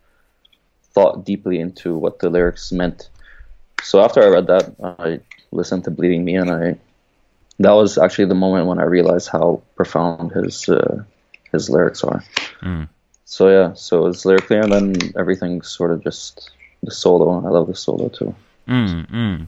thought 0.93 1.25
deeply 1.25 1.59
into 1.59 1.97
what 1.97 2.19
the 2.19 2.29
lyrics 2.29 2.71
meant. 2.71 3.09
So 3.81 4.01
after 4.01 4.21
I 4.21 4.27
read 4.27 4.47
that, 4.47 4.75
I 4.83 5.19
listened 5.51 5.83
to 5.85 5.91
"Bleeding 5.91 6.23
Me," 6.23 6.35
and 6.35 6.49
I 6.51 6.77
that 7.59 7.71
was 7.71 7.97
actually 7.97 8.25
the 8.25 8.35
moment 8.35 8.67
when 8.67 8.79
I 8.79 8.83
realized 8.83 9.29
how 9.29 9.61
profound 9.75 10.31
his 10.31 10.67
uh, 10.69 11.03
his 11.51 11.69
lyrics 11.69 12.03
are. 12.03 12.23
Mm. 12.61 12.89
So 13.25 13.49
yeah, 13.49 13.73
so 13.73 14.07
it's 14.07 14.25
lyrically, 14.25 14.57
and 14.57 14.71
then 14.71 14.95
everything 15.17 15.61
sort 15.61 15.91
of 15.91 16.03
just 16.03 16.51
the 16.83 16.91
solo. 16.91 17.45
I 17.45 17.49
love 17.49 17.67
the 17.67 17.75
solo 17.75 18.09
too. 18.09 18.35
Mm, 18.67 19.09
mm. 19.09 19.47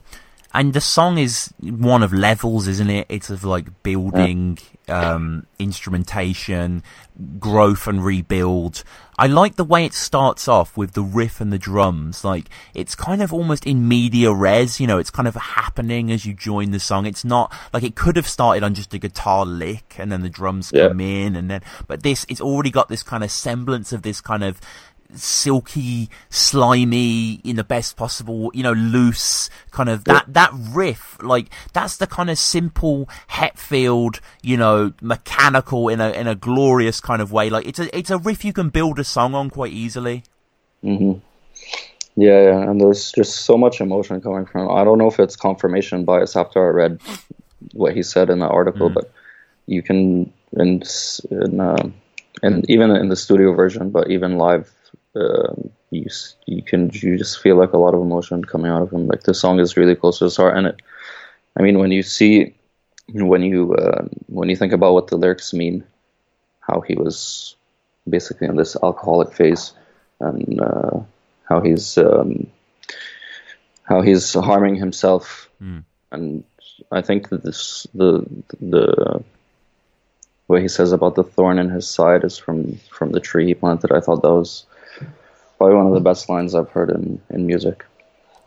And 0.55 0.73
the 0.73 0.81
song 0.81 1.18
is 1.18 1.51
one 1.61 2.03
of 2.03 2.14
levels, 2.14 2.68
isn't 2.68 2.89
it? 2.89 3.07
It's 3.10 3.31
of 3.31 3.43
like 3.43 3.81
building, 3.81 4.60
um, 4.88 5.47
instrumentation, 5.57 6.84
growth 7.39 7.88
and 7.88 8.03
rebuild. 8.05 8.84
I 9.18 9.27
like 9.27 9.55
the 9.55 9.64
way 9.64 9.85
it 9.85 9.93
starts 9.93 10.47
off 10.47 10.76
with 10.77 10.93
the 10.93 11.01
riff 11.01 11.39
and 11.41 11.51
the 11.51 11.57
drums. 11.57 12.23
Like, 12.23 12.49
it's 12.76 12.93
kind 12.95 13.22
of 13.22 13.31
almost 13.34 13.65
in 13.65 13.88
media 13.88 14.31
res, 14.31 14.80
you 14.80 14.85
know, 14.88 14.97
it's 14.97 15.11
kind 15.11 15.27
of 15.27 15.35
happening 15.35 16.11
as 16.11 16.26
you 16.26 16.34
join 16.34 16.72
the 16.72 16.80
song. 16.80 17.05
It's 17.05 17.23
not, 17.26 17.51
like, 17.73 17.84
it 17.84 17.95
could 17.95 18.15
have 18.15 18.27
started 18.27 18.64
on 18.64 18.73
just 18.73 18.93
a 18.93 18.97
guitar 18.99 19.45
lick 19.45 19.95
and 19.97 20.11
then 20.11 20.22
the 20.22 20.30
drums 20.30 20.72
Yeah. 20.73 20.88
come 20.89 20.99
in 21.01 21.35
and 21.35 21.49
then, 21.49 21.61
but 21.88 22.03
this, 22.03 22.26
it's 22.30 22.41
already 22.41 22.72
got 22.72 22.89
this 22.89 23.03
kind 23.03 23.23
of 23.23 23.31
semblance 23.31 23.91
of 23.93 24.01
this 24.01 24.19
kind 24.22 24.43
of, 24.43 24.60
silky, 25.15 26.10
slimy, 26.30 27.35
in 27.44 27.56
the 27.56 27.64
best 27.64 27.95
possible, 27.98 28.52
you 28.53 28.64
know, 28.64 28.73
loose 28.73 29.49
kind 29.72 29.90
of 29.90 30.03
that 30.06 30.26
that 30.34 30.52
riff. 30.53 31.18
Like 31.22 31.48
that's 31.73 31.98
the 31.98 32.07
kind 32.07 32.30
of 32.30 32.38
simple 32.38 33.10
Hetfield, 33.31 34.19
you 34.41 34.57
know, 34.57 34.94
mechanical 35.02 35.90
in 35.90 36.02
a 36.02 36.11
in 36.11 36.27
a 36.27 36.35
glorious 36.35 36.99
kind 37.02 37.22
of 37.22 37.31
way. 37.31 37.49
Like 37.49 37.68
it's 37.68 37.80
a 37.80 37.95
it's 37.98 38.10
a 38.10 38.18
riff 38.18 38.44
you 38.45 38.53
can 38.53 38.69
build 38.69 38.99
a 38.99 39.03
song 39.03 39.35
on 39.35 39.49
quite 39.49 39.72
easily. 39.73 40.23
hmm 40.81 41.14
Yeah, 42.15 42.41
yeah, 42.41 42.61
and 42.69 42.80
there's 42.80 43.11
just 43.11 43.38
so 43.45 43.57
much 43.57 43.81
emotion 43.81 44.22
coming 44.22 44.45
from. 44.45 44.69
I 44.69 44.84
don't 44.84 44.98
know 44.98 45.07
if 45.07 45.19
it's 45.19 45.35
confirmation 45.35 46.06
bias 46.06 46.35
after 46.35 46.64
I 46.65 46.69
read 46.69 46.99
what 47.73 47.95
he 47.95 48.03
said 48.03 48.30
in 48.30 48.40
the 48.40 48.48
article, 48.48 48.90
but 48.95 49.11
you 49.65 49.81
can 49.81 50.31
in 50.52 50.81
s- 50.84 51.22
in 51.31 51.60
uh, 51.60 51.90
and 52.41 52.69
even 52.69 52.91
in 52.91 53.10
the 53.10 53.15
studio 53.15 53.53
version, 53.53 53.90
but 53.90 54.11
even 54.11 54.38
live, 54.38 54.72
uh, 55.15 55.53
you 55.91 56.07
you 56.45 56.61
can 56.64 56.90
you 56.94 57.18
just 57.18 57.40
feel 57.41 57.56
like 57.56 57.73
a 57.73 57.77
lot 57.77 57.94
of 57.94 58.02
emotion 58.02 58.44
coming 58.44 58.72
out 58.72 58.81
of 58.81 58.91
him. 58.91 59.07
Like 59.07 59.23
the 59.23 59.34
song 59.34 59.60
is 59.60 59.77
really 59.77 59.95
close 59.95 60.19
to 60.19 60.26
his 60.26 60.38
heart, 60.38 60.57
and 60.57 60.68
it. 60.68 60.81
I 61.57 61.61
mean, 61.61 61.77
when 61.77 61.91
you 61.91 62.02
see, 62.02 62.56
when 63.10 63.44
you 63.44 63.76
uh, 63.76 64.06
when 64.27 64.49
you 64.49 64.56
think 64.56 64.73
about 64.73 64.94
what 64.94 65.07
the 65.07 65.18
lyrics 65.18 65.53
mean, 65.53 65.84
how 66.61 66.81
he 66.81 66.95
was 66.95 67.56
basically 68.10 68.48
in 68.48 68.56
this 68.56 68.76
alcoholic 68.81 69.34
phase, 69.34 69.73
and 70.19 70.60
uh, 70.60 70.99
how 71.48 71.61
he's 71.61 71.98
um, 71.98 72.48
how 73.84 74.02
he's 74.02 74.34
harming 74.34 74.76
himself, 74.76 75.49
Mm. 75.61 75.84
and 76.11 76.44
I 76.91 77.02
think 77.02 77.30
that 77.30 77.44
this 77.44 77.88
the 77.94 78.26
the 78.60 79.23
what 80.48 80.61
he 80.61 80.68
says 80.68 80.91
about 80.91 81.15
the 81.15 81.23
thorn 81.23 81.60
in 81.60 81.69
his 81.69 81.88
side 81.88 82.23
is 82.23 82.38
from 82.38 82.76
from 82.90 83.11
the 83.11 83.19
tree 83.19 83.45
he 83.45 83.53
planted. 83.53 83.91
I 83.91 83.99
thought 84.02 84.22
that 84.23 84.34
was 84.34 84.65
probably 85.64 85.77
one 85.77 85.88
of 85.88 85.94
the 85.94 86.02
best 86.02 86.27
lines 86.27 86.53
I've 86.56 86.69
heard 86.69 86.90
in 86.90 87.22
in 87.30 87.48
music. 87.48 87.85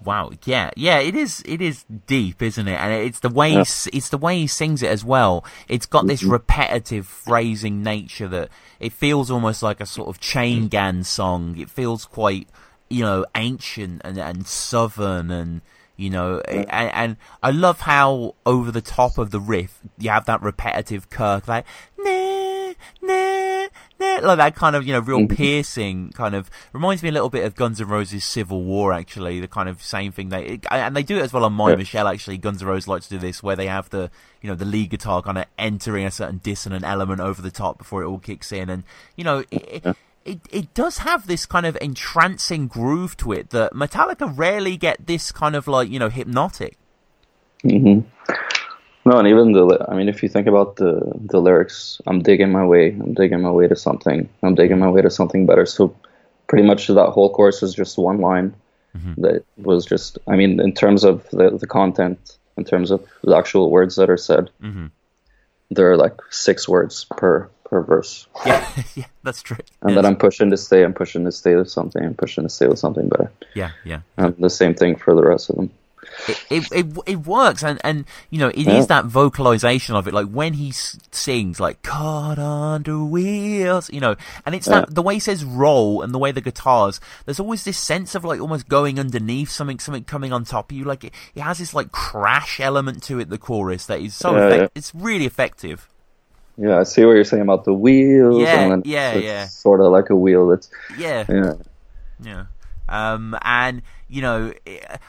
Wow, 0.05 0.33
yeah, 0.45 0.71
yeah, 0.77 0.99
it 0.99 1.15
is. 1.17 1.43
It 1.47 1.63
is 1.63 1.85
deep, 2.07 2.43
isn't 2.43 2.69
it? 2.69 2.79
And 2.79 2.93
it's 2.93 3.21
the 3.21 3.31
way 3.31 3.49
he 3.51 3.55
Yeah. 3.55 3.61
s 3.63 3.89
it's 3.91 4.11
the 4.11 4.19
way 4.19 4.41
he 4.41 4.47
sings 4.47 4.83
it 4.83 4.91
as 4.91 5.03
well. 5.03 5.43
It's 5.67 5.87
got 5.87 6.07
this 6.07 6.23
Mhm. 6.23 6.33
repetitive 6.33 7.07
phrasing 7.07 7.83
nature 7.83 8.29
that 8.29 8.51
it 8.79 8.93
feels 8.93 9.31
almost 9.31 9.63
like 9.63 9.81
a 9.81 9.87
sort 9.87 10.09
of 10.09 10.21
chain 10.21 10.69
gang 10.69 11.03
song. 11.05 11.57
It 11.59 11.71
feels 11.71 12.05
quite, 12.05 12.49
you 12.91 13.03
know, 13.03 13.25
ancient 13.35 14.03
and 14.05 14.19
and 14.19 14.47
southern 14.47 15.31
and. 15.31 15.63
You 15.99 16.11
know, 16.11 16.41
and, 16.47 16.67
and 16.93 17.17
I 17.43 17.51
love 17.53 17.81
how 17.81 18.35
over 18.45 18.71
the 18.71 18.83
top 18.83 19.17
of 19.17 19.31
the 19.31 19.41
riff 19.41 19.81
you 19.97 20.11
have 20.11 20.27
that 20.27 20.43
repetitive 20.43 21.09
Kirk 21.09 21.49
like 21.49 21.65
nah, 21.97 22.75
nah, 23.01 23.69
nah, 23.99 24.19
like 24.23 24.39
that 24.39 24.55
kind 24.55 24.77
of 24.77 24.87
you 24.87 24.93
know 24.93 25.01
real 25.01 25.21
Mhm. 25.21 25.37
piercing 25.37 26.11
kind 26.13 26.35
of 26.35 26.51
reminds 26.73 27.03
me 27.03 27.09
a 27.09 27.13
little 27.13 27.31
bit 27.31 27.45
of 27.45 27.55
Guns 27.55 27.81
N' 27.81 27.89
Roses 27.89 28.25
Civil 28.25 28.63
War 28.63 28.93
actually 28.93 29.41
the 29.41 29.49
kind 29.49 29.69
of 29.69 29.83
same 29.83 30.13
thing 30.13 30.29
they 30.29 30.61
and 30.71 30.95
they 30.97 31.03
do 31.03 31.17
it 31.19 31.23
as 31.23 31.33
well 31.33 31.45
on 31.45 31.53
My 31.53 31.71
Yeah. 31.71 31.77
Michelle 31.77 32.09
actually. 32.09 32.39
Guns 32.39 32.63
N' 32.63 32.69
Roses 32.69 32.89
like 32.89 33.03
to 33.03 33.09
do 33.09 33.19
this 33.19 33.43
where 33.43 33.57
they 33.57 33.67
have 33.67 33.91
the 33.91 34.11
you 34.43 34.49
know 34.51 34.55
the 34.57 34.65
lead 34.65 34.91
guitar 34.91 35.23
kind 35.23 35.39
of 35.39 35.45
entering 35.59 36.05
a 36.05 36.11
certain 36.11 36.39
dissonant 36.43 36.85
element 36.85 37.21
over 37.21 37.41
the 37.43 37.51
top 37.51 37.79
before 37.79 38.03
it 38.03 38.07
all 38.07 38.19
kicks 38.19 38.53
in. 38.53 38.69
And 38.71 38.85
you 39.17 39.25
know 39.25 39.45
it, 39.51 39.85
it, 39.85 39.97
it, 40.25 40.41
it 40.51 40.75
does 40.75 40.99
have 40.99 41.27
this 41.27 41.47
kind 41.47 41.65
of 41.67 41.77
entrancing 41.81 42.67
groove 42.67 43.17
to 43.19 43.33
it 43.33 43.51
that 43.51 43.73
Metallica 43.73 44.31
rarely 44.37 44.77
get 44.77 45.07
this 45.07 45.33
kind 45.33 45.55
of 45.57 45.67
like 45.69 45.89
you 45.89 45.99
know 45.99 46.09
hypnotic. 46.11 46.77
Hmm 47.63 48.01
No, 49.09 49.19
and 49.19 49.29
even 49.29 49.53
the 49.53 49.87
I 49.89 49.95
mean, 49.97 50.09
if 50.09 50.23
you 50.23 50.29
think 50.29 50.47
about 50.49 50.77
the 50.77 50.93
the 51.33 51.41
lyrics, 51.41 52.01
I'm 52.09 52.21
digging 52.23 52.51
my 52.51 52.65
way, 52.67 52.89
I'm 52.91 53.15
digging 53.15 53.41
my 53.41 53.51
way 53.59 53.69
to 53.69 53.77
something, 53.77 54.29
I'm 54.43 54.55
digging 54.57 54.81
my 54.81 54.91
way 54.91 55.01
to 55.03 55.11
something 55.11 55.47
better. 55.47 55.65
So 55.65 55.95
pretty 56.49 56.67
much 56.67 56.89
that 56.89 57.11
whole 57.11 57.31
course 57.33 57.63
is 57.63 57.73
just 57.75 57.97
one 57.99 58.19
line 58.21 58.55
that 59.19 59.45
was 59.59 59.85
just. 59.85 60.19
I 60.27 60.37
mean, 60.37 60.59
in 60.61 60.73
terms 60.73 61.05
of 61.05 61.29
the 61.31 61.51
the 61.63 61.67
content, 61.67 62.19
in 62.57 62.65
terms 62.65 62.91
of 62.91 63.01
the 63.23 63.37
actual 63.37 63.71
words 63.71 63.95
that 63.97 64.09
are 64.11 64.17
said, 64.31 64.51
Mhm. 64.63 64.91
there 65.71 65.91
are 65.91 65.97
like 66.05 66.17
six 66.31 66.67
words 66.69 67.05
per 67.19 67.49
per 67.69 67.83
verse. 67.83 68.27
yeah 68.47 68.65
yeah 68.95 69.05
that's 69.23 69.43
true 69.43 69.59
And 69.83 69.97
then 69.97 70.05
I'm 70.07 70.17
pushing 70.17 70.51
to 70.51 70.57
stay, 70.57 70.83
I'm 70.85 70.95
pushing 70.95 71.25
to 71.27 71.33
stay 71.33 71.55
with 71.57 71.69
something, 71.69 72.03
I'm 72.05 72.15
pushing 72.15 72.45
to 72.45 72.51
stay 72.51 72.69
with 72.69 72.79
something 72.79 73.09
better. 73.09 73.31
yeah 73.55 73.71
yeah 73.85 74.01
And 74.17 74.35
the 74.39 74.51
same 74.51 74.75
thing 74.75 74.97
for 74.97 75.15
the 75.15 75.23
rest 75.33 75.51
of 75.51 75.57
them. 75.57 75.69
It, 76.29 76.39
it 76.51 76.73
it 76.73 76.87
it 77.07 77.17
works 77.27 77.63
and 77.63 77.79
and 77.85 78.05
you 78.31 78.39
know 78.39 78.49
it 78.49 78.59
is 78.59 78.67
Yeah. 78.67 78.85
that 78.87 79.05
vocalization 79.05 79.95
of 79.97 80.09
it 80.09 80.15
like 80.15 80.29
when 80.29 80.55
he 80.55 80.71
s- 80.71 80.99
sings 81.11 81.61
like 81.61 81.83
caught 81.83 82.39
under 82.39 83.05
wheels 83.05 83.91
you 83.93 84.01
know 84.01 84.17
and 84.45 84.55
it's 84.55 84.67
that 84.67 84.95
the 84.95 85.03
way 85.03 85.15
he 85.15 85.21
says 85.21 85.45
roll 85.45 86.03
and 86.03 86.15
the 86.15 86.19
way 86.19 86.33
the 86.33 86.41
guitars 86.41 87.01
there's 87.27 87.39
always 87.41 87.65
this 87.65 87.79
sense 87.79 88.15
of 88.15 88.25
like 88.25 88.41
almost 88.41 88.69
going 88.69 88.99
underneath 88.99 89.51
something 89.51 89.79
something 89.79 90.05
coming 90.05 90.33
on 90.33 90.45
top 90.45 90.71
of 90.71 90.77
you 90.77 90.85
like 90.85 91.05
it, 91.05 91.13
it 91.35 91.43
has 91.43 91.59
this 91.59 91.75
like 91.75 91.93
crash 91.93 92.61
element 92.61 93.03
to 93.03 93.19
it 93.21 93.29
the 93.29 93.39
chorus 93.39 93.87
that 93.87 94.01
is 94.01 94.15
so 94.15 94.35
Yeah, 94.37 94.47
effect- 94.47 94.63
yeah. 94.63 94.69
it's 94.79 94.95
really 94.95 95.27
effective 95.27 95.89
Yeah, 96.59 96.79
I 96.81 96.85
see 96.85 97.05
what 97.05 97.13
you're 97.13 97.25
saying 97.25 97.43
about 97.43 97.65
the 97.67 97.75
wheels. 97.75 98.41
Yeah, 98.41 98.73
and 98.73 98.87
yeah, 98.87 99.15
yeah. 99.17 99.45
Sort 99.47 99.81
of 99.83 99.93
like 99.93 100.09
a 100.09 100.17
wheel 100.17 100.49
that's 100.49 100.71
yeah 100.97 101.27
yeah. 101.29 101.53
yeah 102.23 102.45
um 102.89 103.37
and 103.43 103.83
you 104.09 104.23
know 104.23 104.53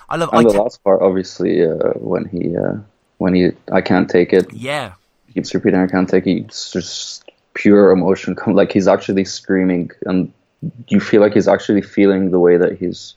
i 0.10 0.16
love 0.16 0.30
And 0.32 0.40
I 0.40 0.44
the 0.44 0.52
last 0.54 0.84
part, 0.84 1.02
obviously, 1.02 1.64
uh, 1.64 1.92
when 1.96 2.26
he 2.26 2.56
uh, 2.58 2.76
when 3.18 3.34
he 3.34 3.52
I 3.72 3.82
can't 3.82 4.10
take 4.10 4.34
it. 4.34 4.52
yeah 4.52 4.94
He 5.28 5.34
keeps 5.34 5.54
repeating, 5.54 5.80
I 5.80 5.88
can't 5.88 6.10
take 6.10 6.28
it. 6.28 6.46
It's 6.46 6.72
just 6.72 7.30
pure 7.54 7.92
emotion. 7.92 8.36
Come 8.36 8.54
like 8.62 8.72
he's 8.72 8.88
actually 8.88 9.26
screaming, 9.26 9.92
and 10.06 10.32
you 10.88 11.00
feel 11.00 11.22
like 11.22 11.34
he's 11.34 11.48
actually 11.48 11.82
feeling 11.82 12.32
the 12.32 12.40
way 12.40 12.58
that 12.58 12.78
he's 12.78 13.16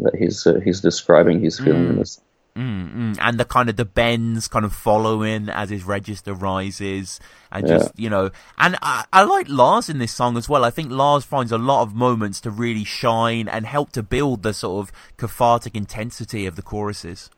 that 0.00 0.14
he's 0.16 0.46
uh, 0.46 0.60
he's 0.64 0.80
describing. 0.80 1.40
He's 1.40 1.58
feeling 1.58 1.88
in 1.88 1.96
Mm. 1.96 1.98
this. 1.98 2.20
Mm, 2.58 2.94
mm. 2.94 3.18
And 3.20 3.38
the 3.38 3.44
kind 3.44 3.68
of 3.68 3.76
the 3.76 3.84
bends 3.84 4.48
kind 4.48 4.64
of 4.64 4.72
following 4.72 5.48
as 5.48 5.70
his 5.70 5.84
register 5.84 6.34
rises, 6.34 7.20
and 7.52 7.68
Yeah. 7.68 7.78
just 7.78 7.92
you 7.96 8.10
know, 8.10 8.30
and 8.58 8.76
I, 8.82 9.04
I 9.12 9.22
like 9.22 9.48
Lars 9.48 9.88
in 9.88 9.98
this 9.98 10.10
song 10.12 10.36
as 10.36 10.48
well. 10.48 10.64
I 10.64 10.70
think 10.70 10.90
Lars 10.90 11.24
finds 11.24 11.52
a 11.52 11.58
lot 11.58 11.82
of 11.82 11.94
moments 11.94 12.40
to 12.40 12.50
really 12.50 12.82
shine 12.82 13.46
and 13.46 13.64
help 13.64 13.92
to 13.92 14.02
build 14.02 14.42
the 14.42 14.52
sort 14.52 14.88
of 14.88 14.92
cathartic 15.16 15.76
intensity 15.76 16.46
of 16.46 16.56
the 16.56 16.62
choruses. 16.62 17.30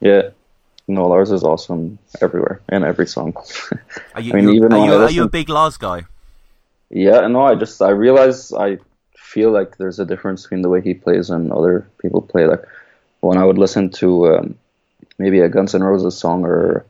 Yeah. 0.00 0.30
No, 0.88 1.06
Lars 1.06 1.30
is 1.30 1.44
awesome 1.44 2.00
everywhere 2.20 2.60
in 2.68 2.82
every 2.82 3.06
song. 3.06 3.36
Are 4.14 4.20
you, 4.20 4.32
I 4.32 4.36
mean, 4.40 4.54
even 4.56 4.72
are, 4.72 4.86
you 4.86 4.92
are 4.94 5.10
you 5.10 5.22
a 5.24 5.28
big 5.28 5.48
Lars 5.50 5.76
guy? 5.76 6.04
Yeah, 6.90 7.26
no, 7.28 7.42
I 7.42 7.54
just 7.54 7.80
I 7.80 7.90
realize 7.90 8.52
I 8.52 8.78
feel 9.14 9.50
like 9.52 9.76
there's 9.76 10.00
a 10.00 10.06
difference 10.06 10.42
between 10.42 10.62
the 10.62 10.70
way 10.70 10.80
he 10.80 10.94
plays 10.94 11.30
and 11.30 11.52
other 11.52 11.86
people 12.00 12.22
play. 12.22 12.46
Like 12.46 12.64
when 13.20 13.38
I 13.38 13.44
would 13.44 13.58
listen 13.58 13.90
to 13.90 14.34
um, 14.34 14.58
maybe 15.18 15.40
a 15.40 15.48
Guns 15.48 15.74
N' 15.74 15.82
Roses 15.82 16.16
song 16.16 16.44
or 16.44 16.86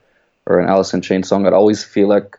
or 0.47 0.59
an 0.59 0.69
Alice 0.69 0.95
in 0.95 1.03
Chains 1.03 1.29
song, 1.29 1.47
I'd 1.47 1.53
always 1.53 1.85
feel 1.85 2.09
like 2.09 2.39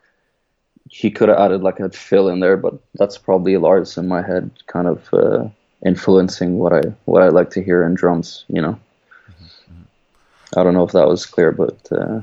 he 0.89 1.11
could 1.11 1.29
have 1.29 1.37
added 1.37 1.61
like 1.61 1.79
a 1.79 1.89
fill 1.89 2.27
in 2.27 2.39
there, 2.39 2.57
but 2.57 2.73
that's 2.95 3.17
probably 3.17 3.55
Lars 3.57 3.97
in 3.97 4.07
my 4.07 4.23
head, 4.23 4.49
kind 4.65 4.87
of 4.87 5.13
uh, 5.13 5.47
influencing 5.85 6.57
what 6.57 6.73
I 6.73 6.81
what 7.05 7.21
I 7.21 7.29
like 7.29 7.51
to 7.51 7.63
hear 7.63 7.83
in 7.83 7.93
drums. 7.93 8.45
You 8.47 8.61
know, 8.61 8.79
I 10.57 10.63
don't 10.63 10.73
know 10.73 10.83
if 10.83 10.93
that 10.93 11.07
was 11.07 11.25
clear, 11.25 11.51
but 11.51 11.77
uh, 11.91 12.21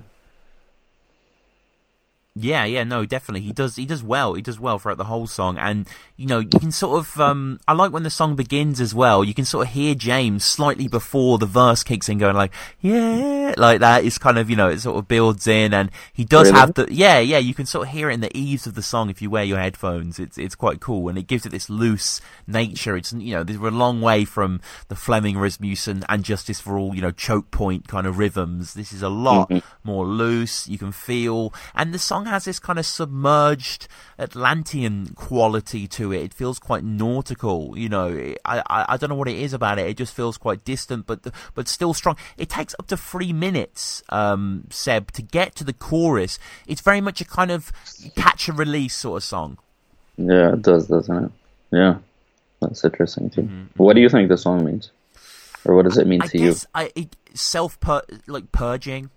Yeah, 2.39 2.67
yeah, 2.67 2.85
no, 2.85 3.07
definitely. 3.07 3.41
He 3.47 3.53
does 3.55 3.77
he 3.77 3.87
does 3.87 4.03
well. 4.03 4.35
He 4.35 4.43
does 4.43 4.61
well 4.61 4.79
throughout 4.79 4.99
the 4.99 5.05
whole 5.05 5.27
song 5.27 5.57
and 5.57 5.89
you 6.19 6.27
know, 6.27 6.41
you 6.41 6.49
can 6.61 6.71
sort 6.71 6.99
of 6.99 7.19
um 7.19 7.59
I 7.67 7.73
like 7.73 7.93
when 7.93 8.03
the 8.03 8.11
song 8.11 8.37
begins 8.37 8.79
as 8.79 8.95
well. 8.95 9.25
You 9.25 9.33
can 9.33 9.47
sort 9.47 9.67
of 9.67 9.73
hear 9.73 9.95
James 9.95 10.45
slightly 10.45 10.87
before 10.87 11.39
the 11.39 11.47
verse 11.47 11.83
kicks 11.83 12.11
in 12.11 12.19
going 12.19 12.37
like, 12.37 12.53
"Yeah," 12.83 13.55
like 13.57 13.81
that. 13.81 14.05
It's 14.05 14.19
kind 14.19 14.37
of, 14.37 14.51
you 14.51 14.57
know, 14.57 14.69
it 14.69 14.81
sort 14.81 14.99
of 14.99 15.09
builds 15.09 15.47
in 15.47 15.73
and 15.73 15.91
he 16.13 16.25
does 16.27 16.49
Really? 16.49 16.61
have 16.61 16.75
the 16.75 16.87
Yeah, 16.91 17.21
yeah, 17.21 17.39
you 17.39 17.55
can 17.55 17.65
sort 17.65 17.89
of 17.89 17.95
hear 17.95 18.11
it 18.11 18.15
in 18.15 18.21
the 18.21 18.37
eaves 18.37 18.67
of 18.67 18.75
the 18.75 18.83
song 18.83 19.09
if 19.09 19.23
you 19.23 19.31
wear 19.31 19.45
your 19.45 19.59
headphones. 19.59 20.19
It's 20.19 20.37
it's 20.37 20.55
quite 20.55 20.79
cool 20.79 21.09
and 21.09 21.17
it 21.17 21.27
gives 21.27 21.47
it 21.47 21.53
this 21.53 21.71
loose 21.71 22.21
nature. 22.47 22.99
It's 22.99 23.15
you 23.15 23.35
know, 23.35 23.45
we're 23.59 23.69
a 23.69 23.71
long 23.71 24.03
way 24.03 24.27
from 24.27 24.61
the 24.89 24.95
Flemming 24.95 25.39
Rasmussen 25.39 26.05
and 26.07 26.23
Justice 26.23 26.61
for 26.61 26.77
All, 26.77 26.95
you 26.95 27.01
know, 27.01 27.13
choke 27.13 27.51
point 27.51 27.89
kind 27.89 28.07
of 28.07 28.19
rhythms. 28.19 28.75
This 28.75 28.93
is 28.93 29.01
a 29.01 29.09
lot 29.09 29.51
more 29.83 30.05
loose. 30.05 30.69
You 30.69 30.77
can 30.77 30.93
feel, 30.93 31.55
and 31.75 31.95
the 31.95 31.99
song 31.99 32.26
has 32.27 32.45
this 32.45 32.59
kind 32.59 32.79
of 32.79 32.87
submerged 32.87 33.89
Atlantean 34.19 35.15
quality 35.15 35.87
to 35.89 36.13
it. 36.13 36.23
It 36.23 36.35
feels 36.35 36.59
quite 36.59 36.85
nautical. 36.85 37.77
You 37.77 37.89
know, 37.89 38.35
I, 38.45 38.63
I 38.69 38.85
I 38.89 38.97
don't 38.97 39.11
know 39.11 39.17
what 39.17 39.29
it 39.29 39.37
is 39.37 39.53
about 39.53 39.79
it. 39.79 39.87
It 39.87 39.97
just 39.97 40.15
feels 40.15 40.37
quite 40.39 40.65
distant, 40.65 41.07
but 41.07 41.27
but 41.55 41.69
still 41.69 41.95
strong. 41.95 42.17
It 42.37 42.49
takes 42.49 42.75
up 42.79 42.87
to 42.89 42.97
three 42.97 43.33
minutes, 43.33 44.03
um, 44.11 44.67
Seb, 44.71 45.13
to 45.13 45.23
get 45.23 45.55
to 45.57 45.65
the 45.65 45.73
chorus. 45.73 46.39
It's 46.67 46.81
very 46.81 47.01
much 47.01 47.21
a 47.21 47.25
kind 47.25 47.51
of 47.51 47.73
catch 48.17 48.49
and 48.49 48.59
release 48.59 48.95
sort 48.95 49.19
of 49.19 49.25
song. 49.25 49.59
yeah, 50.17 50.53
it 50.53 50.63
does, 50.63 50.87
doesn't 50.89 51.25
it? 51.25 51.31
Yeah, 51.73 51.97
that's 52.61 52.85
interesting 52.85 53.31
too. 53.31 53.49
What 53.77 53.95
do 53.95 54.01
you 54.01 54.09
think 54.09 54.29
the 54.29 54.39
song 54.39 54.65
means, 54.65 54.91
or 55.65 55.75
what 55.75 55.85
does 55.85 55.99
it 55.99 56.07
mean 56.07 56.23
I 56.23 56.27
to 56.29 56.39
you? 56.39 56.47
guess 56.47 56.67
I 56.75 56.91
it, 56.95 57.17
self 57.35 57.79
like 58.27 58.53
purging. 58.53 59.11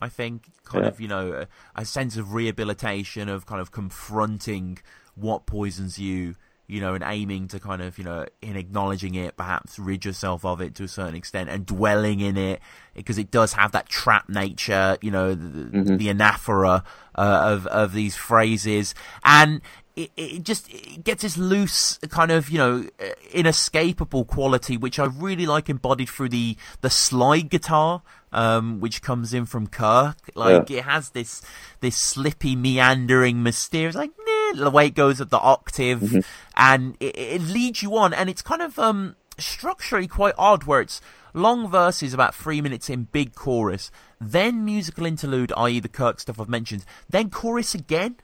I 0.00 0.08
think 0.08 0.50
kind 0.64 0.84
Yeah. 0.84 0.90
of 0.90 1.00
you 1.00 1.08
know 1.08 1.32
a, 1.32 1.80
a 1.80 1.84
sense 1.84 2.16
of 2.16 2.34
rehabilitation 2.34 3.28
of 3.28 3.46
kind 3.46 3.60
of 3.60 3.70
confronting 3.72 4.78
what 5.14 5.46
poisons 5.46 5.98
you, 5.98 6.34
you 6.66 6.80
know, 6.80 6.94
and 6.94 7.02
aiming 7.06 7.48
to 7.48 7.58
kind 7.60 7.80
of 7.80 7.96
you 7.98 8.04
know 8.04 8.26
in 8.42 8.56
acknowledging 8.56 9.14
it, 9.14 9.36
perhaps 9.36 9.78
rid 9.78 10.04
yourself 10.04 10.44
of 10.44 10.60
it 10.60 10.74
to 10.76 10.84
a 10.84 10.88
certain 10.88 11.14
extent, 11.14 11.48
and 11.48 11.64
dwelling 11.64 12.20
in 12.20 12.36
it 12.36 12.60
because 12.94 13.16
it 13.18 13.30
does 13.30 13.54
have 13.54 13.72
that 13.72 13.88
trap 13.88 14.28
nature, 14.28 14.96
you 15.00 15.10
know, 15.10 15.34
the, 15.34 15.96
the 15.96 16.08
anaphora 16.08 16.84
uh, 17.14 17.40
of 17.44 17.66
of 17.68 17.92
these 17.92 18.16
phrases 18.16 18.94
and. 19.24 19.60
It, 19.96 20.10
it 20.16 20.42
just 20.42 20.68
it 20.70 21.04
gets 21.04 21.22
this 21.22 21.38
loose 21.38 21.98
kind 22.10 22.30
of 22.30 22.50
you 22.50 22.58
know 22.58 22.84
uh, 23.00 23.06
inescapable 23.32 24.26
quality 24.26 24.76
which 24.76 24.98
I 24.98 25.06
really 25.06 25.46
like 25.46 25.70
embodied 25.70 26.10
through 26.10 26.28
the 26.28 26.58
the 26.82 26.90
slide 26.90 27.48
guitar 27.48 28.02
um, 28.36 28.80
which 28.80 29.00
comes 29.00 29.32
in 29.32 29.46
from 29.46 29.66
Kirk. 29.66 30.16
Like 30.34 30.70
it 30.70 30.84
has 30.84 31.10
this 31.10 31.42
this 31.80 31.96
slippy 31.96 32.54
meandering 32.54 33.42
mysterious 33.42 33.96
like 33.96 34.10
nah, 34.18 34.64
the 34.64 34.70
way 34.70 34.86
it 34.86 34.94
goes 34.94 35.20
at 35.20 35.30
the 35.30 35.38
octave. 35.38 36.24
And 36.56 36.96
it, 37.00 37.16
it 37.16 37.42
leads 37.42 37.82
you 37.82 37.96
on 37.96 38.12
and 38.12 38.28
it's 38.28 38.42
kind 38.42 38.62
of 38.62 38.78
um 38.78 39.16
structurally 39.38 40.06
quite 40.06 40.34
odd 40.38 40.64
where 40.64 40.80
it's 40.80 41.00
long 41.34 41.68
verses 41.68 42.14
about 42.14 42.34
three 42.34 42.62
minutes 42.62 42.88
in 42.88 43.04
big 43.04 43.34
chorus 43.34 43.90
then 44.18 44.64
musical 44.64 45.04
interlude 45.04 45.52
i.e 45.54 45.80
the 45.80 45.88
Kirk 45.88 46.18
stuff 46.20 46.40
I've 46.40 46.48
mentioned 46.48 46.84
then 47.08 47.30
chorus 47.30 47.74
again. 47.74 48.16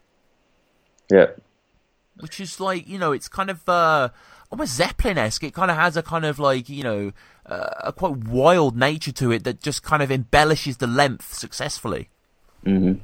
Yeah, 1.10 1.26
which 2.22 2.40
is 2.40 2.60
like 2.60 2.88
you 2.88 2.98
know 2.98 3.12
it's 3.12 3.28
kind 3.28 3.50
of 3.50 3.68
uh 3.68 4.08
almost 4.50 4.74
Zeppelin-esque. 4.76 5.42
It 5.44 5.54
kind 5.54 5.70
of 5.70 5.76
has 5.76 5.96
a 5.96 6.02
kind 6.02 6.24
of 6.24 6.38
like 6.38 6.68
you 6.68 6.84
know 6.84 7.12
uh, 7.46 7.68
a 7.84 7.92
quite 7.92 8.16
wild 8.18 8.76
nature 8.76 9.12
to 9.12 9.32
it 9.32 9.44
that 9.44 9.60
just 9.60 9.82
kind 9.82 10.02
of 10.02 10.10
embellishes 10.12 10.76
the 10.76 10.86
length 10.86 11.34
successfully. 11.34 12.08
hmm 12.64 12.94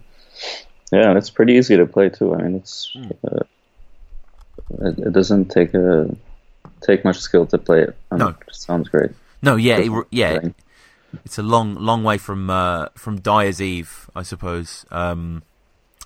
yeah, 0.93 1.09
and 1.11 1.19
it's 1.19 1.29
pretty 1.29 1.55
easy 1.55 1.77
to 1.77 1.85
play 1.85 2.09
too. 2.09 2.35
I 2.35 2.39
mean, 2.43 2.55
it's 2.57 2.97
uh, 3.31 3.41
it, 4.81 4.99
it 4.99 5.13
doesn't 5.13 5.51
take 5.51 5.75
a 5.75 6.15
take 6.81 7.05
much 7.05 7.19
skill 7.19 7.45
to 7.47 7.59
play 7.59 7.83
it. 7.83 7.97
No. 8.11 8.29
it 8.29 8.37
just 8.47 8.63
sounds 8.63 8.89
great. 8.89 9.11
No, 9.43 9.57
yeah, 9.57 9.79
it, 9.79 10.07
yeah, 10.11 10.39
it's 11.25 11.39
a 11.39 11.43
long, 11.43 11.75
long 11.75 12.05
way 12.05 12.17
from 12.19 12.49
uh, 12.51 12.87
from 12.95 13.21
Dyer's 13.21 13.61
Eve, 13.61 14.09
I 14.17 14.23
suppose. 14.23 14.87
Um, 14.91 15.43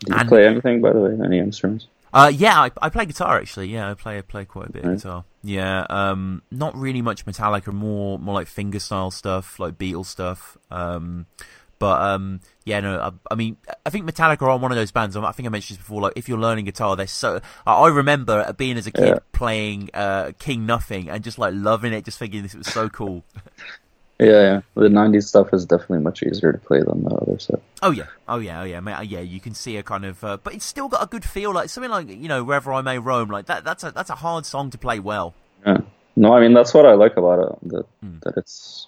Do 0.04 0.12
you 0.14 0.18
and- 0.18 0.28
play 0.28 0.46
anything, 0.46 0.80
by 0.80 0.92
the 0.92 1.00
way? 1.00 1.16
Any 1.24 1.38
instruments? 1.38 1.86
Uh, 2.12 2.30
yeah, 2.34 2.60
I, 2.60 2.70
I 2.82 2.88
play 2.90 3.06
guitar 3.06 3.38
actually. 3.38 3.68
Yeah, 3.68 3.90
I 3.90 3.94
play 3.94 4.18
I 4.18 4.22
play 4.22 4.44
quite 4.44 4.68
a 4.68 4.72
bit 4.72 4.84
of 4.84 4.96
guitar. 4.96 5.24
Yeah, 5.42 5.86
um, 5.88 6.42
not 6.50 6.76
really 6.76 7.02
much 7.02 7.24
Metallica, 7.24 7.72
more 7.72 8.18
more 8.18 8.34
like 8.34 8.46
fingerstyle 8.48 9.12
stuff, 9.12 9.58
like 9.58 9.78
Beatles 9.78 10.06
stuff. 10.06 10.56
Um, 10.70 11.26
but 11.78 12.00
um, 12.00 12.40
yeah, 12.64 12.78
no, 12.80 13.00
I, 13.00 13.10
I 13.30 13.34
mean, 13.34 13.56
I 13.84 13.90
think 13.90 14.08
Metallica 14.08 14.42
are 14.42 14.56
one 14.56 14.70
of 14.70 14.76
those 14.76 14.92
bands. 14.92 15.16
I 15.16 15.32
think 15.32 15.46
I 15.46 15.50
mentioned 15.50 15.78
this 15.78 15.82
before. 15.84 16.00
Like, 16.02 16.12
if 16.14 16.28
you're 16.28 16.38
learning 16.38 16.66
guitar, 16.66 16.94
they're 16.94 17.06
so. 17.08 17.40
I 17.66 17.72
I 17.74 17.88
remember 17.88 18.52
being 18.52 18.76
as 18.76 18.86
a 18.86 18.92
kid 18.92 19.06
Yeah. 19.08 19.18
playing 19.32 19.90
uh, 19.94 20.30
King 20.38 20.64
Nothing 20.64 21.08
and 21.10 21.24
just 21.24 21.38
like 21.38 21.54
loving 21.56 21.92
it, 21.92 22.04
just 22.04 22.18
thinking 22.18 22.42
this 22.42 22.54
was 22.54 22.68
so 22.68 22.88
cool. 22.88 23.24
Yeah, 24.22 24.42
yeah. 24.42 24.60
The 24.74 24.88
'90s 24.88 25.24
stuff 25.24 25.52
is 25.52 25.64
definitely 25.66 26.00
much 26.00 26.22
easier 26.22 26.52
to 26.52 26.58
play 26.58 26.80
than 26.80 27.02
the 27.04 27.10
other 27.14 27.38
stuff. 27.38 27.60
Oh 27.82 27.90
yeah, 27.90 28.06
oh 28.28 28.38
yeah, 28.38 28.60
oh 28.60 28.64
yeah, 28.64 28.80
mate, 28.80 28.94
uh, 28.94 29.00
yeah. 29.02 29.20
You 29.20 29.40
can 29.40 29.54
see 29.54 29.76
a 29.76 29.82
kind 29.82 30.04
of, 30.04 30.22
uh, 30.22 30.36
but 30.42 30.54
it's 30.54 30.64
still 30.64 30.88
got 30.88 31.02
a 31.02 31.06
good 31.06 31.24
feel. 31.24 31.52
Like 31.52 31.68
something 31.68 31.90
like 31.90 32.08
you 32.08 32.28
know, 32.28 32.44
wherever 32.44 32.72
I 32.72 32.82
may 32.82 32.98
roam. 32.98 33.28
Like 33.28 33.46
that. 33.46 33.64
That's 33.64 33.84
a 33.84 33.90
that's 33.90 34.10
a 34.10 34.14
hard 34.14 34.46
song 34.46 34.70
to 34.70 34.78
play 34.78 34.98
well. 35.00 35.34
Yeah. 35.66 35.78
No, 36.14 36.34
I 36.34 36.40
mean 36.40 36.52
that's 36.54 36.72
what 36.74 36.86
I 36.86 36.92
like 36.92 37.16
about 37.16 37.38
it. 37.40 37.68
That 37.70 37.86
Hmm. 38.00 38.18
that 38.22 38.36
it's 38.36 38.86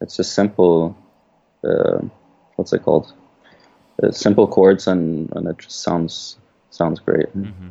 it's 0.00 0.16
just 0.16 0.32
simple. 0.32 0.96
Uh, 1.62 2.00
what's 2.56 2.72
it 2.72 2.82
called? 2.82 3.12
Uh, 4.02 4.10
simple 4.10 4.46
chords 4.48 4.86
and 4.86 5.30
and 5.36 5.46
it 5.48 5.58
just 5.58 5.82
sounds 5.82 6.38
sounds 6.70 7.00
great. 7.00 7.26
Mm-hmm. 7.36 7.68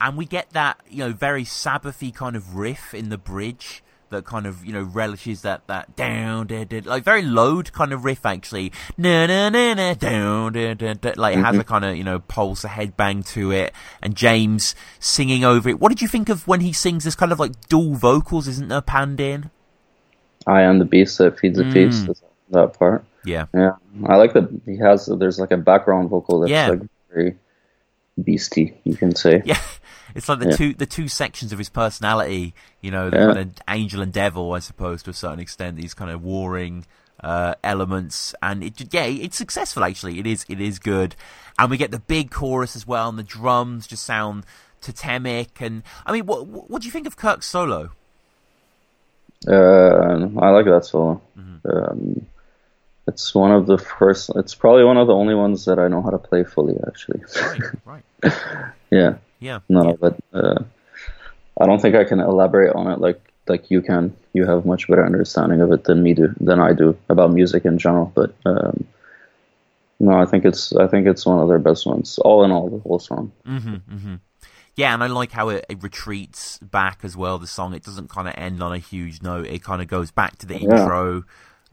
and 0.00 0.16
we 0.16 0.24
get 0.26 0.50
that 0.50 0.78
you 0.88 0.98
know 0.98 1.12
very 1.12 1.44
Sabbathy 1.44 2.14
kind 2.14 2.36
of 2.36 2.54
riff 2.54 2.94
in 2.94 3.08
the 3.08 3.18
bridge 3.18 3.82
that 4.16 4.24
kind 4.24 4.46
of 4.46 4.64
you 4.64 4.72
know 4.72 4.82
relishes 4.82 5.42
that 5.42 5.66
that 5.68 5.94
down 5.96 6.46
da, 6.48 6.64
da, 6.64 6.80
like 6.84 7.04
very 7.04 7.22
load 7.22 7.72
kind 7.72 7.92
of 7.92 8.04
riff 8.04 8.24
actually 8.26 8.72
na 8.96 9.26
na 9.26 9.48
na 9.50 9.74
na 9.74 9.94
down 9.94 10.52
da, 10.54 10.74
da, 10.74 10.94
da, 10.94 11.12
like 11.16 11.36
it 11.36 11.44
has 11.44 11.56
a 11.56 11.64
kind 11.64 11.84
of 11.84 11.96
you 11.96 12.04
know 12.04 12.18
pulse 12.18 12.64
a 12.64 12.68
headbang 12.68 13.24
to 13.26 13.50
it 13.52 13.72
and 14.02 14.14
James 14.16 14.74
singing 14.98 15.44
over 15.44 15.68
it 15.68 15.78
what 15.80 15.90
did 15.90 16.00
you 16.02 16.08
think 16.08 16.28
of 16.28 16.46
when 16.48 16.60
he 16.60 16.72
sings 16.72 17.04
this 17.04 17.14
kind 17.14 17.32
of 17.32 17.38
like 17.38 17.52
dual 17.68 17.94
vocals 17.94 18.48
isn't 18.48 18.68
there 18.68 18.80
panned 18.80 19.20
in 19.20 19.50
I 20.46 20.62
am 20.62 20.78
the 20.78 20.84
beast 20.84 21.18
that 21.18 21.38
feeds 21.40 21.58
the 21.58 21.64
Mm. 21.64 21.72
feast. 21.72 22.22
That 22.50 22.78
part. 22.78 23.04
yeah 23.24 23.46
Yeah, 23.52 23.72
I 24.06 24.14
like 24.16 24.32
that 24.34 24.48
he 24.64 24.76
has. 24.78 25.06
There's 25.06 25.40
like 25.40 25.50
a 25.50 25.56
background 25.56 26.08
vocal 26.10 26.40
that's 26.40 26.50
Yeah. 26.52 26.68
like 26.68 26.82
very 27.12 27.36
beastie. 28.22 28.74
You 28.84 28.94
can 28.96 29.14
say. 29.14 29.42
Yeah, 29.44 29.60
it's 30.16 30.28
like 30.28 30.38
the 30.40 30.50
Yeah. 30.50 30.56
two 30.56 30.74
the 30.74 30.86
two 30.86 31.08
sections 31.08 31.52
of 31.52 31.58
his 31.58 31.68
personality. 31.68 32.54
You 32.80 32.90
know, 32.90 33.10
the 33.10 33.16
Yeah. 33.18 33.26
kind 33.26 33.38
of 33.38 33.52
angel 33.68 34.00
and 34.02 34.12
devil, 34.12 34.52
I 34.52 34.58
suppose, 34.60 35.02
to 35.04 35.10
a 35.10 35.14
certain 35.14 35.40
extent. 35.40 35.76
These 35.76 35.94
kind 35.94 36.10
of 36.10 36.22
warring 36.22 36.86
uh, 37.22 37.54
elements, 37.64 38.34
and 38.42 38.62
it 38.62 38.92
yeah, 38.92 39.04
it's 39.04 39.36
successful. 39.36 39.84
Actually, 39.84 40.18
it 40.18 40.26
is 40.26 40.44
it 40.48 40.60
is 40.60 40.78
good, 40.78 41.14
and 41.58 41.70
we 41.70 41.76
get 41.76 41.90
the 41.90 41.98
big 41.98 42.30
chorus 42.30 42.76
as 42.76 42.86
well, 42.86 43.08
and 43.08 43.18
the 43.18 43.22
drums 43.22 43.86
just 43.86 44.04
sound 44.04 44.44
totemic. 44.82 45.60
And 45.60 45.82
I 46.04 46.12
mean, 46.12 46.26
what 46.26 46.46
what 46.46 46.82
do 46.82 46.86
you 46.86 46.92
think 46.92 47.06
of 47.06 47.16
Kirk's 47.16 47.46
solo? 47.46 47.90
Uh, 49.48 50.28
I 50.40 50.50
like 50.50 50.64
that 50.66 50.84
solo. 50.84 51.20
Mm-hmm. 51.38 51.68
Um, 51.70 52.26
it's 53.06 53.34
one 53.34 53.52
of 53.52 53.66
the 53.66 53.78
first. 53.78 54.30
It's 54.36 54.54
probably 54.54 54.84
one 54.84 54.96
of 54.96 55.06
the 55.06 55.14
only 55.14 55.34
ones 55.34 55.64
that 55.66 55.78
I 55.78 55.88
know 55.88 56.02
how 56.02 56.10
to 56.10 56.18
play 56.18 56.44
fully. 56.44 56.76
Actually. 56.86 57.20
Right, 57.84 58.02
right. 58.22 58.34
yeah. 58.90 59.14
Yeah. 59.40 59.60
No, 59.68 59.96
but 60.00 60.18
uh, 60.32 60.62
I 61.60 61.66
don't 61.66 61.80
think 61.80 61.94
I 61.94 62.04
can 62.04 62.20
elaborate 62.20 62.74
on 62.74 62.90
it 62.90 63.00
like 63.00 63.20
like 63.48 63.70
you 63.70 63.80
can. 63.82 64.16
You 64.32 64.46
have 64.46 64.66
much 64.66 64.88
better 64.88 65.04
understanding 65.04 65.60
of 65.60 65.70
it 65.72 65.84
than 65.84 66.02
me 66.02 66.14
do 66.14 66.34
than 66.40 66.60
I 66.60 66.72
do 66.72 66.96
about 67.08 67.32
music 67.32 67.64
in 67.64 67.78
general. 67.78 68.12
But 68.14 68.34
um, 68.44 68.86
no, 70.00 70.12
I 70.12 70.26
think 70.26 70.44
it's 70.44 70.74
I 70.74 70.86
think 70.86 71.06
it's 71.06 71.24
one 71.24 71.38
of 71.38 71.48
their 71.48 71.58
best 71.58 71.86
ones. 71.86 72.18
All 72.18 72.44
in 72.44 72.50
all, 72.50 72.68
the 72.68 72.78
whole 72.80 72.98
song. 72.98 73.32
Mm-hmm, 73.46 73.74
mm-hmm. 73.74 74.14
Yeah, 74.74 74.92
and 74.92 75.02
I 75.02 75.06
like 75.06 75.32
how 75.32 75.48
it, 75.48 75.64
it 75.70 75.82
retreats 75.82 76.58
back 76.58 77.00
as 77.02 77.16
well. 77.16 77.38
The 77.38 77.46
song 77.46 77.72
it 77.72 77.82
doesn't 77.82 78.10
kind 78.10 78.28
of 78.28 78.34
end 78.36 78.62
on 78.62 78.72
a 78.74 78.78
huge 78.78 79.22
note. 79.22 79.46
It 79.46 79.62
kind 79.62 79.80
of 79.80 79.88
goes 79.88 80.10
back 80.10 80.36
to 80.38 80.46
the 80.46 80.54
Yeah. 80.60 80.80
intro, 80.80 81.24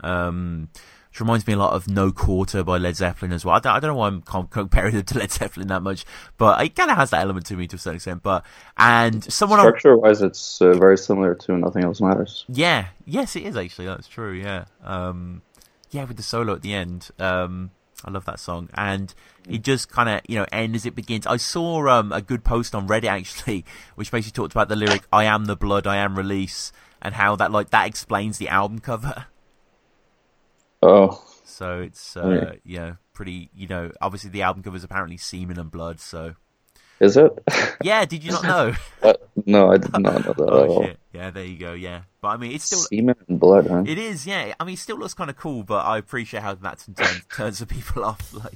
um, 0.01 0.69
which 1.13 1.21
reminds 1.21 1.45
me 1.45 1.53
a 1.53 1.57
lot 1.57 1.73
of 1.73 1.87
No 1.87 2.11
Quarter 2.11 2.63
by 2.63 2.79
Led 2.79 2.95
Zeppelin 2.95 3.33
as 3.33 3.45
well. 3.45 3.55
I 3.55 3.59
don't, 3.59 3.73
I 3.75 3.79
don't 3.79 3.89
know 3.89 3.97
why 3.97 4.07
I'm 4.07 4.23
com- 4.23 4.47
comparing 4.47 4.95
it 4.95 5.05
to 5.07 5.19
Led 5.19 5.31
Zeppelin 5.31 5.67
that 5.67 5.83
much, 5.83 6.05
but 6.39 6.59
it 6.65 6.75
kind 6.75 6.89
of 6.89 6.97
has 6.97 7.11
that 7.11 7.21
element 7.21 7.45
to 7.47 7.55
me 7.55 7.67
to 7.67 7.75
a 7.75 7.79
certain 7.79 7.97
extent. 7.97 8.23
But 8.23 8.43
and 8.77 9.23
someone 9.31 9.59
Structure 9.59 9.95
wise, 9.95 10.23
it's 10.23 10.59
uh, 10.59 10.73
very 10.73 10.97
similar 10.97 11.35
to 11.35 11.55
Nothing 11.55 11.83
Else 11.83 12.01
Matters. 12.01 12.45
yeah, 12.49 12.87
yes, 13.05 13.35
it 13.35 13.43
is 13.43 13.55
actually. 13.55 13.85
That's 13.85 14.07
true. 14.07 14.33
Yeah, 14.33 14.65
um, 14.83 15.43
yeah, 15.91 16.05
with 16.05 16.17
the 16.17 16.23
solo 16.23 16.55
at 16.55 16.63
the 16.63 16.73
end. 16.73 17.11
Um, 17.19 17.69
I 18.03 18.09
love 18.09 18.25
that 18.25 18.39
song, 18.39 18.69
and 18.73 19.13
it 19.47 19.61
just 19.61 19.91
kind 19.91 20.09
of 20.09 20.21
you 20.27 20.37
know 20.39 20.47
end 20.51 20.75
as 20.75 20.87
it 20.87 20.95
begins. 20.95 21.27
I 21.27 21.37
saw 21.37 21.87
um, 21.89 22.11
a 22.11 22.23
good 22.23 22.43
post 22.43 22.73
on 22.73 22.87
Reddit 22.87 23.05
actually, 23.05 23.65
which 23.95 24.09
basically 24.09 24.35
talked 24.35 24.53
about 24.53 24.67
the 24.67 24.75
lyric 24.75 25.03
"I 25.13 25.25
am 25.25 25.45
the 25.45 25.55
blood, 25.55 25.85
I 25.85 25.97
am 25.97 26.17
release," 26.17 26.71
and 27.03 27.13
how 27.13 27.35
that 27.35 27.51
like 27.51 27.69
that 27.69 27.85
explains 27.85 28.39
the 28.39 28.49
album 28.49 28.79
cover. 28.79 29.27
Oh, 30.85 31.23
So 31.45 31.81
it's 31.81 32.17
uh, 32.17 32.55
yeah, 32.65 32.95
pretty. 33.13 33.49
You 33.55 33.67
know, 33.67 33.91
obviously 34.01 34.29
the 34.31 34.41
album 34.41 34.63
cover 34.63 34.75
is 34.75 34.83
apparently 34.83 35.17
semen 35.17 35.57
and 35.59 35.71
blood. 35.71 35.99
So 35.99 36.35
is 36.99 37.17
it? 37.17 37.31
yeah, 37.83 38.05
did 38.05 38.23
you 38.23 38.31
not 38.31 38.43
know? 38.43 38.73
Uh, 39.03 39.13
no, 39.45 39.69
I 39.71 39.77
did 39.77 39.91
not 39.91 40.01
know 40.01 40.11
that 40.11 40.29
at 40.29 40.39
oh 40.39 40.67
all. 40.67 40.83
shit! 40.85 40.97
Yeah, 41.11 41.29
there 41.29 41.43
you 41.43 41.57
go. 41.57 41.73
Yeah, 41.73 42.03
but 42.21 42.29
I 42.29 42.37
mean, 42.37 42.53
it's 42.53 42.63
still 42.63 42.79
Semen 42.79 43.15
and 43.27 43.37
blood, 43.37 43.67
huh? 43.67 43.83
It 43.85 43.97
is, 43.97 44.25
yeah. 44.25 44.53
I 44.57 44.63
mean, 44.63 44.75
it 44.75 44.79
still 44.79 44.97
looks 44.97 45.13
kind 45.13 45.29
of 45.29 45.35
cool, 45.35 45.63
but 45.63 45.85
I 45.85 45.97
appreciate 45.97 46.41
how 46.41 46.55
that 46.55 46.85
turns, 46.95 47.25
turns 47.25 47.59
the 47.59 47.65
people 47.65 48.05
off. 48.05 48.33
Like, 48.33 48.53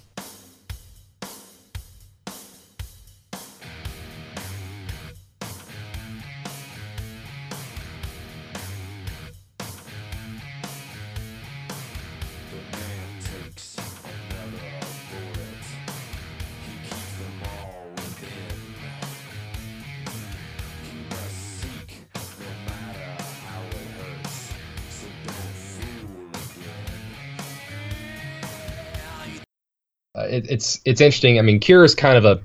it's 30.50 30.80
it's 30.86 31.02
interesting. 31.02 31.40
I 31.40 31.42
mean, 31.42 31.60
Cure 31.60 31.84
is 31.84 31.96
kind 31.96 32.18
of 32.18 32.26
a 32.26 32.42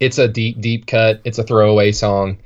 it's 0.00 0.18
a 0.18 0.28
deep 0.28 0.60
deep 0.60 0.86
cut. 0.86 1.20
It's 1.24 1.38
a 1.38 1.42
throwaway 1.44 1.92
song. 1.92 2.38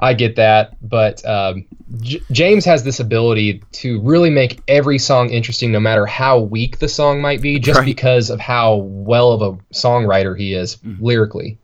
I 0.00 0.12
get 0.12 0.36
that, 0.36 0.76
but 0.86 1.24
um, 1.24 1.64
J- 2.00 2.20
James 2.32 2.64
has 2.64 2.82
this 2.82 2.98
ability 2.98 3.62
to 3.72 4.00
really 4.02 4.28
make 4.28 4.60
every 4.66 4.98
song 4.98 5.30
interesting, 5.30 5.70
no 5.70 5.78
matter 5.78 6.04
how 6.04 6.40
weak 6.40 6.80
the 6.80 6.88
song 6.88 7.20
might 7.22 7.40
be, 7.40 7.60
just 7.60 7.78
Right. 7.78 7.86
because 7.86 8.28
of 8.28 8.40
how 8.40 8.74
well 8.76 9.30
of 9.32 9.40
a 9.42 9.52
songwriter 9.72 10.36
he 10.36 10.52
is 10.54 10.78
lyrically. 10.98 11.58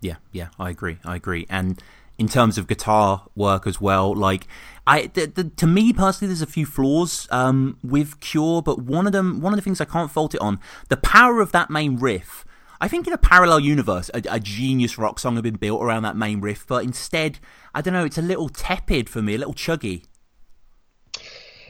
yeah, 0.00 0.16
yeah, 0.32 0.48
I 0.58 0.70
agree. 0.70 0.98
I 1.04 1.14
agree. 1.16 1.46
And 1.48 1.80
in 2.20 2.28
terms 2.28 2.58
of 2.58 2.66
guitar 2.66 3.26
work 3.34 3.66
as 3.66 3.80
well, 3.80 4.14
like, 4.14 4.46
I 4.86 5.06
to 5.06 5.66
me 5.66 5.94
personally, 5.94 6.28
there's 6.28 6.42
a 6.42 6.46
few 6.46 6.66
flaws 6.66 7.26
um, 7.30 7.78
with 7.82 8.20
Cure, 8.20 8.60
but 8.60 8.82
one 8.82 9.06
of 9.06 9.12
them, 9.12 9.40
one 9.40 9.54
of 9.54 9.56
the 9.56 9.62
things 9.62 9.80
I 9.80 9.86
can't 9.86 10.10
fault 10.10 10.34
it 10.34 10.40
on, 10.42 10.60
the 10.90 10.98
power 10.98 11.40
of 11.40 11.50
that 11.52 11.70
main 11.70 11.96
riff. 11.96 12.44
I 12.78 12.88
think 12.88 13.06
in 13.06 13.14
a 13.14 13.18
parallel 13.18 13.60
universe, 13.60 14.10
a, 14.12 14.22
a 14.30 14.38
genius 14.38 14.98
rock 14.98 15.18
song 15.18 15.36
had 15.36 15.44
been 15.44 15.56
built 15.56 15.82
around 15.82 16.02
that 16.02 16.14
main 16.14 16.42
riff, 16.42 16.66
but 16.66 16.84
instead, 16.84 17.38
I 17.74 17.80
don't 17.80 17.94
know, 17.94 18.04
it's 18.04 18.18
a 18.18 18.22
little 18.22 18.50
tepid 18.50 19.08
for 19.08 19.22
me, 19.22 19.34
a 19.34 19.38
little 19.38 19.54
chuggy. 19.54 20.04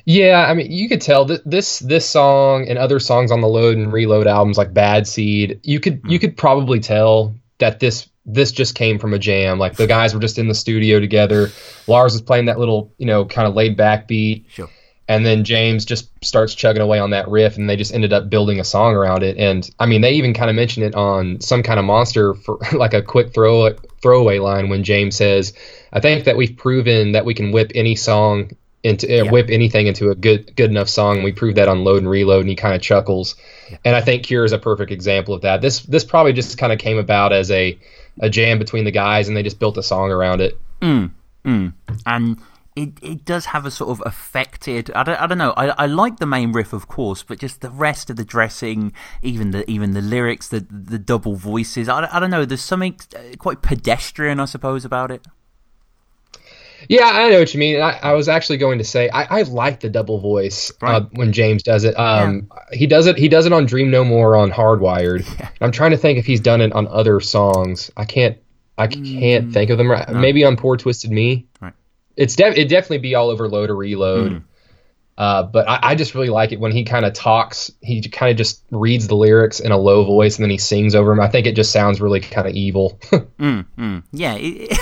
Yeah, 0.05 0.47
I 0.49 0.55
mean, 0.55 0.73
you 0.73 0.89
could 0.89 1.01
tell 1.01 1.27
that 1.27 1.49
this 1.49 1.79
this 1.79 2.09
song 2.09 2.67
and 2.69 2.77
other 2.77 2.99
songs 2.99 3.31
on 3.31 3.41
the 3.41 3.47
Load 3.49 3.77
and 3.77 3.93
Reload 3.93 4.27
albums, 4.27 4.59
like 4.59 4.75
Bad 4.75 5.07
Seed, 5.07 5.61
you 5.63 5.79
could 5.79 6.01
you 6.09 6.19
could 6.19 6.37
probably 6.37 6.81
tell 6.81 7.37
that 7.59 7.79
this 7.79 8.09
this 8.27 8.53
just 8.53 8.75
came 8.75 8.99
from 8.99 9.15
a 9.15 9.19
jam. 9.19 9.59
Like 9.59 9.77
the 9.77 9.87
guys 9.87 10.15
were 10.15 10.21
just 10.21 10.39
in 10.39 10.49
the 10.49 10.55
studio 10.55 11.01
together. 11.01 11.49
Lars 11.87 12.13
was 12.13 12.23
playing 12.23 12.47
that 12.47 12.59
little, 12.59 12.93
you 12.99 13.07
know, 13.07 13.25
kind 13.25 13.49
of 13.49 13.55
laid 13.55 13.77
back 13.77 14.07
beat. 14.07 14.47
Sure. 14.51 14.69
And 15.09 15.27
then 15.27 15.43
James 15.43 15.85
just 15.85 16.09
starts 16.25 16.55
chugging 16.55 16.83
away 16.83 17.01
on 17.01 17.11
that 17.11 17.27
riff, 17.27 17.57
and 17.57 17.69
they 17.69 17.75
just 17.75 17.93
ended 17.93 18.13
up 18.13 18.31
building 18.31 18.61
a 18.61 18.65
song 18.65 18.95
around 18.95 19.25
it. 19.25 19.39
And 19.39 19.69
I 19.81 19.87
mean, 19.87 20.03
they 20.03 20.13
even 20.13 20.35
kind 20.35 20.49
of 20.49 20.55
mention 20.55 20.85
it 20.85 20.95
on 20.95 21.41
some 21.41 21.65
kind 21.65 21.81
of 21.81 21.85
monster 21.85 22.35
for 22.35 22.59
like 22.73 22.95
a 22.95 23.03
quick 23.03 23.35
throw 23.35 23.75
throwaway 24.03 24.39
line 24.39 24.69
when 24.69 24.85
James 24.85 25.17
says, 25.17 25.53
"I 25.93 25.99
think 25.99 26.27
that 26.27 26.37
we've 26.37 26.57
proven 26.57 27.13
that 27.13 27.25
we 27.25 27.35
can 27.35 27.51
whip 27.51 27.73
any 27.75 27.97
song 27.97 28.53
into 28.85 29.27
uh, 29.27 29.29
whip 29.29 29.49
anything 29.51 29.89
into 29.89 30.11
a 30.11 30.15
good 30.15 30.55
good 30.55 30.71
enough 30.71 30.89
song. 30.89 31.25
We 31.25 31.33
proved 31.33 31.57
that 31.57 31.67
on 31.67 31.83
Load 31.83 32.03
and 32.03 32.09
Reload." 32.09 32.43
And 32.43 32.49
he 32.49 32.55
kind 32.55 32.77
of 32.77 32.81
chuckles. 32.81 33.35
And 33.85 33.97
I 33.97 34.03
think 34.03 34.23
Cure 34.23 34.45
is 34.45 34.53
a 34.53 34.59
perfect 34.59 34.93
example 34.93 35.35
of 35.35 35.43
that. 35.43 35.61
This 35.61 35.81
this 35.81 36.05
probably 36.05 36.35
just 36.35 36.57
kind 36.57 36.73
of 36.73 36.79
came 36.79 36.99
about 36.99 37.33
as 37.33 37.51
a 37.51 37.77
a 38.21 38.31
jam 38.31 38.59
between 38.59 38.85
the 38.85 38.91
guys, 38.91 39.29
and 39.29 39.37
they 39.37 39.43
just 39.43 39.59
built 39.59 39.77
a 39.77 39.83
song 39.83 40.11
around 40.11 40.41
it. 40.41 40.59
Mm, 40.81 41.11
mm. 41.45 41.73
And 42.07 42.39
it, 42.77 42.91
it 43.03 43.25
does 43.25 43.47
have 43.47 43.67
a 43.67 43.71
sort 43.71 43.91
of 43.91 44.03
affected. 44.07 44.91
I 44.95 45.03
don't, 45.03 45.21
I 45.21 45.27
don't 45.27 45.39
know. 45.39 45.53
I, 45.57 45.69
I 45.71 45.87
like 45.87 46.19
the 46.19 46.27
main 46.27 46.53
riff, 46.53 46.73
of 46.73 46.87
course, 46.87 47.23
but 47.23 47.39
just 47.39 47.61
the 47.61 47.71
rest 47.71 48.11
of 48.11 48.17
the 48.17 48.25
dressing, 48.25 48.93
even 49.23 49.51
the 49.51 49.69
even 49.69 49.93
the 49.93 50.01
lyrics, 50.01 50.49
the 50.49 50.61
the 50.71 50.99
double 50.99 51.35
voices. 51.35 51.89
I, 51.89 52.09
I 52.15 52.21
don't 52.21 52.31
know. 52.31 52.45
There's 52.45 52.61
something 52.61 52.97
uh, 53.17 53.37
quite 53.39 53.63
pedestrian, 53.63 54.39
I 54.39 54.45
suppose, 54.45 54.85
about 54.85 55.11
it. 55.11 55.27
Yeah, 56.89 57.07
I 57.07 57.31
know 57.31 57.39
what 57.39 57.53
you 57.55 57.61
mean. 57.61 57.81
I, 57.81 57.99
I 58.03 58.13
was 58.13 58.29
actually 58.29 58.59
going 58.59 58.79
to 58.79 58.85
say 58.85 59.09
I, 59.11 59.41
I 59.41 59.43
like 59.43 59.81
the 59.81 59.89
double 59.89 60.19
voice 60.19 60.73
uh, 60.83 61.01
when 61.13 61.33
James 61.33 61.63
does 61.63 61.85
it. 61.85 61.99
Um, 61.99 62.49
He 62.73 62.87
does 62.87 63.07
it. 63.07 63.19
He 63.19 63.29
does 63.29 63.47
it 63.47 63.53
on 63.53 63.67
Dream 63.67 63.91
No 63.91 64.05
More 64.05 64.37
on 64.37 64.51
Hardwired. 64.51 65.25
I'm 65.61 65.73
trying 65.73 65.91
to 65.93 65.97
think 65.97 66.19
if 66.19 66.27
he's 66.27 66.41
done 66.41 66.61
it 66.61 66.73
on 66.73 66.87
other 66.89 67.21
songs. 67.21 67.91
I 67.97 68.05
can't. 68.05 68.39
I 68.79 68.87
can't 68.87 69.53
think 69.53 69.71
of 69.71 69.77
them. 69.79 69.91
Right. 69.91 70.07
Mm. 70.09 70.15
no. 70.15 70.21
Maybe 70.21 70.45
on 70.45 70.57
Poor 70.57 70.77
Twisted 70.77 71.11
Me. 71.11 71.47
Right. 71.61 71.75
It's 72.17 72.35
def- 72.35 72.57
it 72.57 72.69
definitely 72.69 72.99
be 72.99 73.15
all 73.15 73.29
over 73.29 73.47
Load 73.49 73.69
or 73.71 73.77
Reload. 73.77 74.33
Mm. 74.33 74.43
Uh, 75.21 75.43
but 75.43 75.69
I, 75.69 75.79
I 75.83 75.95
just 75.97 76.15
really 76.15 76.31
like 76.31 76.51
it 76.51 76.59
when 76.61 76.73
he 76.73 76.83
kind 76.83 77.05
of 77.05 77.13
talks. 77.13 77.71
He 77.83 78.01
kind 78.01 78.31
of 78.31 78.39
just 78.39 78.65
reads 78.71 79.07
the 79.07 79.17
lyrics 79.17 79.61
in 79.61 79.71
a 79.71 79.77
low 79.77 80.03
voice 80.03 80.37
and 80.37 80.45
then 80.45 80.51
he 80.51 80.57
sings 80.57 80.95
over 80.95 81.11
them. 81.11 81.21
I 81.21 81.29
think 81.29 81.47
it 81.47 81.55
just 81.55 81.73
sounds 81.73 82.01
really 82.01 82.21
kind 82.21 82.49
of 82.49 82.55
evil. 82.55 82.99
Mm, 83.41 83.67
mm. 83.79 84.03
Yeah, 84.13 84.35
it, 84.39 84.79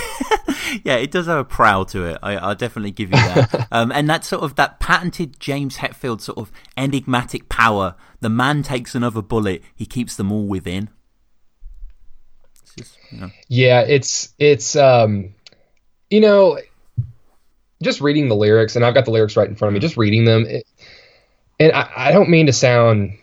yeah, 0.85 0.97
it 0.97 1.13
does 1.13 1.27
have 1.27 1.39
a 1.39 1.45
prowl 1.45 1.85
to 1.87 2.07
it. 2.07 2.19
I, 2.23 2.37
I'll 2.37 2.57
definitely 2.57 2.91
give 2.91 3.11
you 3.11 3.17
that. 3.17 3.69
um, 3.73 3.93
and 3.93 4.11
that 4.11 4.25
sort 4.25 4.43
of 4.43 4.57
that 4.57 4.81
patented 4.81 5.39
James 5.39 5.77
Hetfield 5.77 6.21
sort 6.21 6.39
of 6.39 6.51
enigmatic 6.77 7.49
power. 7.49 7.95
The 8.21 8.29
man 8.29 8.65
takes 8.65 8.97
another 8.97 9.23
bullet. 9.23 9.63
He 9.75 9.87
keeps 9.87 10.17
them 10.17 10.33
all 10.33 10.47
within. 10.47 10.91
It's 12.63 12.75
just, 12.75 12.99
you 13.13 13.21
know. 13.21 13.31
Yeah, 13.49 13.81
it's 13.83 14.35
it's 14.39 14.75
um 14.75 15.35
you 16.11 16.21
know 16.21 16.59
just 17.83 18.01
reading 18.01 18.29
the 18.29 18.37
lyrics 18.37 18.77
and 18.77 18.85
I've 18.85 18.95
got 18.95 19.05
the 19.05 19.11
lyrics 19.11 19.37
right 19.37 19.49
in 19.49 19.57
front 19.57 19.71
of 19.71 19.75
me, 19.75 19.81
just 19.81 19.97
reading 19.97 20.25
them 20.25 20.47
it, 20.47 20.67
and 21.61 21.73
I, 21.73 21.91
I 21.97 22.13
don't 22.13 22.29
mean 22.29 22.47
to 22.47 22.53
sound 22.53 23.19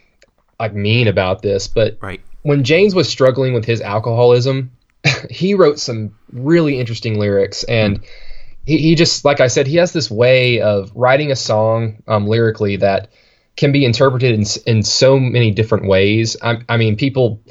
like 0.60 0.74
mean 0.74 1.08
about 1.08 1.42
this, 1.42 1.68
but 1.68 1.98
right. 2.02 2.22
when 2.42 2.64
James 2.64 2.96
was 2.96 3.10
struggling 3.10 3.54
with 3.54 3.66
his 3.66 3.82
alcoholism, 3.82 4.72
he 5.30 5.54
wrote 5.54 5.80
some 5.80 6.16
really 6.32 6.80
interesting 6.80 7.20
lyrics 7.20 7.64
and 7.64 8.04
he, 8.66 8.78
he 8.78 8.96
just 8.96 9.26
like 9.26 9.40
I 9.40 9.48
said, 9.48 9.68
he 9.68 9.78
has 9.78 9.94
this 9.94 10.10
way 10.10 10.62
of 10.62 10.92
writing 10.96 11.32
a 11.32 11.36
song 11.36 12.04
um, 12.08 12.28
lyrically 12.28 12.78
that 12.78 13.10
can 13.56 13.72
be 13.72 13.86
interpreted 13.86 14.34
in 14.34 14.46
in 14.66 14.84
so 14.84 15.20
many 15.20 15.52
different 15.52 15.88
ways. 15.88 16.36
I, 16.42 16.58
I 16.68 16.78
mean, 16.78 16.98
people 16.98 17.42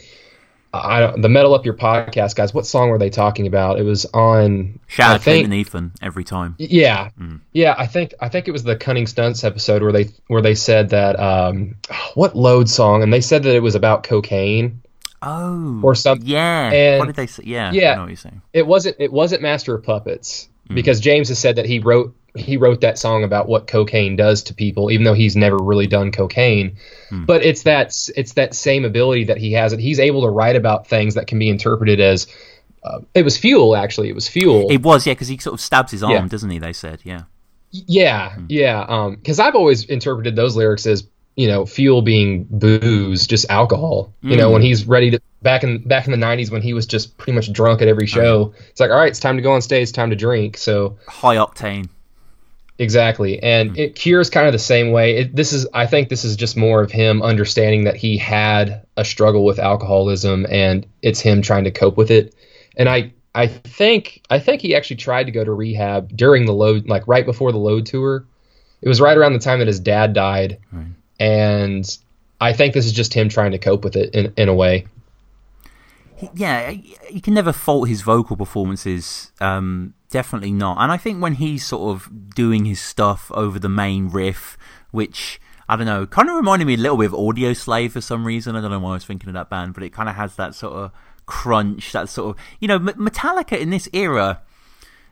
I 0.82 1.00
don't, 1.00 1.22
the 1.22 1.28
metal 1.28 1.54
up 1.54 1.64
your 1.64 1.74
podcast 1.74 2.34
guys. 2.36 2.52
What 2.54 2.66
song 2.66 2.88
were 2.88 2.98
they 2.98 3.10
talking 3.10 3.46
about? 3.46 3.78
It 3.78 3.82
was 3.84 4.06
on. 4.14 4.78
Shout 4.86 5.10
I 5.10 5.14
out 5.14 5.22
think, 5.22 5.46
Clinton 5.46 5.52
Ethan 5.60 5.92
every 6.02 6.24
time. 6.24 6.56
Yeah, 6.58 7.10
Mm. 7.20 7.40
yeah. 7.52 7.74
I 7.78 7.86
think 7.86 8.14
I 8.20 8.28
think 8.28 8.48
it 8.48 8.50
was 8.52 8.62
the 8.64 8.76
Cunning 8.76 9.06
Stunts 9.06 9.44
episode 9.44 9.82
where 9.82 9.92
they 9.92 10.08
where 10.26 10.42
they 10.42 10.54
said 10.54 10.90
that 10.90 11.18
um, 11.20 11.76
what 12.14 12.36
load 12.36 12.68
song, 12.68 13.02
and 13.02 13.12
they 13.12 13.20
said 13.20 13.42
that 13.44 13.54
it 13.54 13.60
was 13.62 13.74
about 13.74 14.02
cocaine. 14.04 14.80
Oh, 15.26 15.80
or 15.82 15.94
something. 15.94 16.26
Yeah. 16.28 16.70
And 16.70 16.98
what 16.98 17.06
did 17.06 17.16
they 17.16 17.26
say? 17.26 17.44
Yeah. 17.46 17.72
yeah. 17.72 17.92
I 17.92 17.94
know 17.94 18.00
what 18.02 18.08
you're 18.08 18.16
saying. 18.16 18.42
It 18.52 18.66
wasn't 18.66 18.96
it 18.98 19.10
wasn't 19.12 19.40
Master 19.42 19.74
of 19.74 19.82
Puppets 19.82 20.48
Mm. 20.68 20.74
because 20.76 20.98
James 21.00 21.28
has 21.28 21.38
said 21.38 21.56
that 21.56 21.66
he 21.66 21.78
wrote 21.78 22.14
he 22.36 22.56
wrote 22.56 22.80
that 22.80 22.98
song 22.98 23.22
about 23.24 23.48
what 23.48 23.66
cocaine 23.66 24.16
does 24.16 24.42
to 24.44 24.54
people, 24.54 24.90
even 24.90 25.04
though 25.04 25.14
he's 25.14 25.36
never 25.36 25.56
really 25.56 25.86
done 25.86 26.10
cocaine. 26.12 26.76
Hmm. 27.10 27.24
But 27.26 27.44
it's 27.44 27.62
that 27.62 27.94
it's 28.16 28.32
that 28.32 28.54
same 28.54 28.84
ability 28.84 29.24
that 29.24 29.38
he 29.38 29.52
has. 29.52 29.70
That 29.72 29.80
he's 29.80 30.00
able 30.00 30.22
to 30.22 30.28
write 30.28 30.56
about 30.56 30.86
things 30.88 31.14
that 31.14 31.26
can 31.28 31.38
be 31.38 31.48
interpreted 31.48 32.00
as 32.00 32.26
uh, 32.82 33.00
it 33.14 33.22
was 33.24 33.38
fuel. 33.38 33.76
Actually, 33.76 34.08
it 34.08 34.14
was 34.14 34.28
fuel. 34.28 34.66
It 34.70 34.82
was, 34.82 35.06
yeah, 35.06 35.12
because 35.14 35.28
he 35.28 35.38
sort 35.38 35.54
of 35.54 35.60
stabs 35.60 35.92
his 35.92 36.02
arm, 36.02 36.12
Yeah. 36.12 36.26
doesn't 36.28 36.50
he? 36.50 36.58
They 36.58 36.72
said, 36.72 37.00
yeah. 37.04 37.22
Yeah, 37.70 38.30
Hmm. 38.34 38.46
yeah. 38.48 38.84
Um, 38.88 39.14
because 39.16 39.38
I've 39.40 39.54
always 39.54 39.84
interpreted 39.84 40.36
those 40.36 40.54
lyrics 40.56 40.86
as 40.86 41.06
you 41.36 41.48
know 41.48 41.66
fuel 41.66 42.02
being 42.02 42.46
booze, 42.50 43.26
just 43.26 43.48
alcohol. 43.50 44.12
You 44.22 44.36
know, 44.36 44.50
when 44.50 44.62
he's 44.62 44.86
ready 44.86 45.10
to 45.12 45.20
back 45.42 45.64
in 45.64 45.86
back 45.86 46.06
in 46.06 46.12
the 46.12 46.16
'90s 46.26 46.50
when 46.50 46.62
he 46.62 46.74
was 46.74 46.86
just 46.86 47.16
pretty 47.18 47.32
much 47.32 47.52
drunk 47.52 47.82
at 47.82 47.88
every 47.88 48.06
show. 48.06 48.54
It's 48.70 48.78
like, 48.80 48.90
all 48.90 48.96
right, 48.96 49.08
it's 49.08 49.18
time 49.20 49.36
to 49.36 49.42
go 49.42 49.52
on 49.52 49.60
stage. 49.60 49.82
It's 49.84 49.92
time 49.92 50.10
to 50.10 50.16
drink. 50.16 50.56
So 50.56 50.98
high 51.08 51.36
octane. 51.36 51.88
Exactly, 52.78 53.40
and 53.40 53.70
hmm. 53.70 53.76
it 53.76 53.94
cures 53.94 54.30
kind 54.30 54.46
of 54.46 54.52
the 54.52 54.58
same 54.58 54.90
way. 54.90 55.16
It, 55.18 55.36
this 55.36 55.52
is, 55.52 55.66
I 55.72 55.86
think, 55.86 56.08
this 56.08 56.24
is 56.24 56.34
just 56.34 56.56
more 56.56 56.82
of 56.82 56.90
him 56.90 57.22
understanding 57.22 57.84
that 57.84 57.96
he 57.96 58.18
had 58.18 58.84
a 58.96 59.04
struggle 59.04 59.44
with 59.44 59.60
alcoholism, 59.60 60.44
and 60.50 60.86
it's 61.00 61.20
him 61.20 61.40
trying 61.40 61.64
to 61.64 61.70
cope 61.70 61.96
with 61.96 62.10
it. 62.10 62.34
And 62.76 62.88
I, 62.88 63.12
I 63.32 63.46
think, 63.46 64.22
I 64.28 64.40
think 64.40 64.60
he 64.60 64.74
actually 64.74 64.96
tried 64.96 65.24
to 65.24 65.32
go 65.32 65.44
to 65.44 65.52
rehab 65.52 66.16
during 66.16 66.46
the 66.46 66.52
load, 66.52 66.88
like 66.88 67.06
right 67.06 67.24
before 67.24 67.52
the 67.52 67.58
load 67.58 67.86
tour. 67.86 68.26
It 68.82 68.88
was 68.88 69.00
right 69.00 69.16
around 69.16 69.34
the 69.34 69.38
time 69.38 69.60
that 69.60 69.68
his 69.68 69.80
dad 69.80 70.12
died, 70.12 70.58
and 71.20 71.98
I 72.40 72.52
think 72.52 72.74
this 72.74 72.86
is 72.86 72.92
just 72.92 73.14
him 73.14 73.28
trying 73.28 73.52
to 73.52 73.58
cope 73.58 73.84
with 73.84 73.96
it 73.96 74.14
in 74.14 74.34
in 74.36 74.48
a 74.48 74.54
way. 74.54 74.86
Yeah, 76.34 76.70
you 77.10 77.20
can 77.20 77.34
never 77.34 77.52
fault 77.52 77.88
his 77.88 78.02
vocal 78.02 78.36
performances. 78.36 79.32
Um, 79.40 79.94
definitely 80.10 80.52
not. 80.52 80.78
And 80.80 80.92
I 80.92 80.96
think 80.96 81.20
when 81.20 81.34
he's 81.34 81.66
sort 81.66 81.94
of 81.94 82.34
doing 82.34 82.64
his 82.64 82.80
stuff 82.80 83.30
over 83.34 83.58
the 83.58 83.68
main 83.68 84.08
riff, 84.08 84.56
which 84.90 85.40
I 85.68 85.76
don't 85.76 85.86
know, 85.86 86.06
kind 86.06 86.28
of 86.28 86.36
reminded 86.36 86.66
me 86.66 86.74
a 86.74 86.78
little 86.78 86.98
bit 86.98 87.06
of 87.06 87.12
Audioslave 87.12 87.92
for 87.92 88.00
some 88.00 88.24
reason. 88.24 88.54
I 88.54 88.60
don't 88.60 88.70
know 88.70 88.78
why 88.78 88.90
I 88.90 88.94
was 88.94 89.04
thinking 89.04 89.28
of 89.28 89.34
that 89.34 89.50
band, 89.50 89.74
but 89.74 89.82
it 89.82 89.92
kind 89.92 90.08
of 90.08 90.14
has 90.14 90.36
that 90.36 90.54
sort 90.54 90.74
of 90.74 90.92
crunch, 91.26 91.92
that 91.92 92.08
sort 92.08 92.36
of 92.36 92.44
you 92.60 92.68
know, 92.68 92.78
Metallica 92.78 93.58
in 93.58 93.70
this 93.70 93.88
era. 93.92 94.42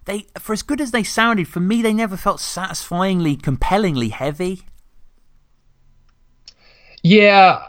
They, 0.05 0.27
for 0.39 0.53
as 0.53 0.63
good 0.63 0.81
as 0.81 0.91
they 0.91 1.05
sounded, 1.05 1.47
for 1.47 1.61
me, 1.61 1.81
they 1.81 1.95
never 1.95 2.17
felt 2.17 2.41
satisfyingly, 2.41 3.37
compellingly 3.37 4.09
heavy. 4.09 4.63
Yeah, 7.03 7.63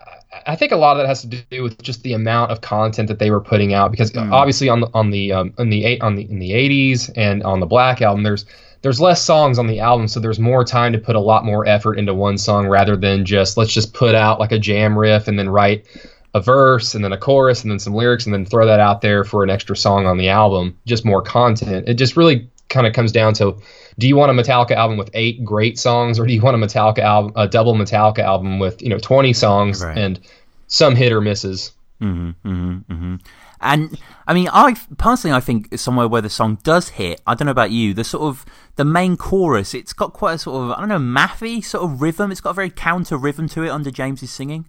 I 0.45 0.55
think 0.55 0.71
a 0.71 0.75
lot 0.75 0.97
of 0.97 1.03
that 1.03 1.07
has 1.07 1.21
to 1.21 1.27
do 1.27 1.63
with 1.63 1.81
just 1.81 2.03
the 2.03 2.13
amount 2.13 2.51
of 2.51 2.61
content 2.61 3.07
that 3.07 3.19
they 3.19 3.31
were 3.31 3.41
putting 3.41 3.73
out 3.73 3.91
because 3.91 4.11
mm. 4.11 4.31
obviously 4.31 4.69
on 4.69 4.81
the 4.81 4.89
on 4.93 5.09
the 5.09 5.31
um, 5.31 5.53
in 5.57 5.69
the 5.69 6.01
on 6.01 6.15
the 6.15 6.29
in 6.29 6.39
the 6.39 6.51
80s 6.51 7.11
and 7.15 7.43
on 7.43 7.59
the 7.59 7.65
Black 7.65 8.01
album 8.01 8.23
there's 8.23 8.45
there's 8.81 8.99
less 8.99 9.21
songs 9.21 9.59
on 9.59 9.67
the 9.67 9.79
album 9.79 10.07
so 10.07 10.19
there's 10.19 10.39
more 10.39 10.63
time 10.63 10.93
to 10.93 10.99
put 10.99 11.15
a 11.15 11.19
lot 11.19 11.45
more 11.45 11.65
effort 11.67 11.97
into 11.97 12.13
one 12.13 12.37
song 12.37 12.67
rather 12.67 12.95
than 12.95 13.25
just 13.25 13.57
let's 13.57 13.73
just 13.73 13.93
put 13.93 14.15
out 14.15 14.39
like 14.39 14.51
a 14.51 14.59
jam 14.59 14.97
riff 14.97 15.27
and 15.27 15.37
then 15.37 15.49
write 15.49 15.85
a 16.33 16.41
verse 16.41 16.95
and 16.95 17.03
then 17.03 17.13
a 17.13 17.17
chorus 17.17 17.61
and 17.61 17.71
then 17.71 17.79
some 17.79 17.93
lyrics 17.93 18.25
and 18.25 18.33
then 18.33 18.45
throw 18.45 18.65
that 18.65 18.79
out 18.79 19.01
there 19.01 19.23
for 19.23 19.43
an 19.43 19.49
extra 19.49 19.75
song 19.75 20.05
on 20.05 20.17
the 20.17 20.29
album 20.29 20.77
just 20.85 21.05
more 21.05 21.21
content 21.21 21.87
it 21.87 21.93
just 21.93 22.17
really 22.17 22.49
kind 22.73 22.85
of 22.85 22.93
comes 22.93 23.11
down 23.11 23.33
to 23.35 23.61
do 23.97 24.07
you 24.07 24.15
want 24.15 24.37
a 24.37 24.41
Metallica 24.41 24.71
album 24.71 24.97
with 24.97 25.09
eight 25.13 25.45
great 25.45 25.79
songs, 25.79 26.19
or 26.19 26.25
do 26.25 26.33
you 26.33 26.41
want 26.41 26.61
a 26.61 26.65
Metallica 26.65 26.99
album, 26.99 27.31
a 27.35 27.47
double 27.47 27.75
Metallica 27.75 28.19
album 28.19 28.59
with 28.59 28.81
you 28.81 28.89
know 28.89 28.97
twenty 28.97 29.33
songs 29.33 29.83
right. 29.83 29.97
and 29.97 30.19
some 30.67 30.95
hit 30.95 31.11
or 31.11 31.21
misses? 31.21 31.71
Mm-hmm, 32.01 32.49
mm-hmm, 32.49 32.93
mm-hmm. 32.93 33.15
And 33.61 33.97
I 34.27 34.33
mean, 34.33 34.49
I 34.51 34.75
personally, 34.97 35.35
I 35.35 35.39
think 35.39 35.77
somewhere 35.79 36.07
where 36.07 36.21
the 36.21 36.29
song 36.29 36.57
does 36.63 36.89
hit. 36.89 37.21
I 37.25 37.33
don't 37.33 37.45
know 37.45 37.51
about 37.51 37.71
you. 37.71 37.93
The 37.93 38.03
sort 38.03 38.23
of 38.23 38.45
the 38.75 38.83
main 38.83 39.15
chorus, 39.15 39.73
it's 39.73 39.93
got 39.93 40.11
quite 40.11 40.33
a 40.33 40.37
sort 40.37 40.63
of 40.63 40.71
I 40.71 40.79
don't 40.79 40.89
know, 40.89 40.97
mathy 40.97 41.63
sort 41.63 41.85
of 41.85 42.01
rhythm. 42.01 42.31
It's 42.31 42.41
got 42.41 42.51
a 42.51 42.55
very 42.55 42.69
counter 42.69 43.15
rhythm 43.15 43.47
to 43.49 43.63
it 43.63 43.69
under 43.69 43.89
James's 43.89 44.31
singing. 44.31 44.65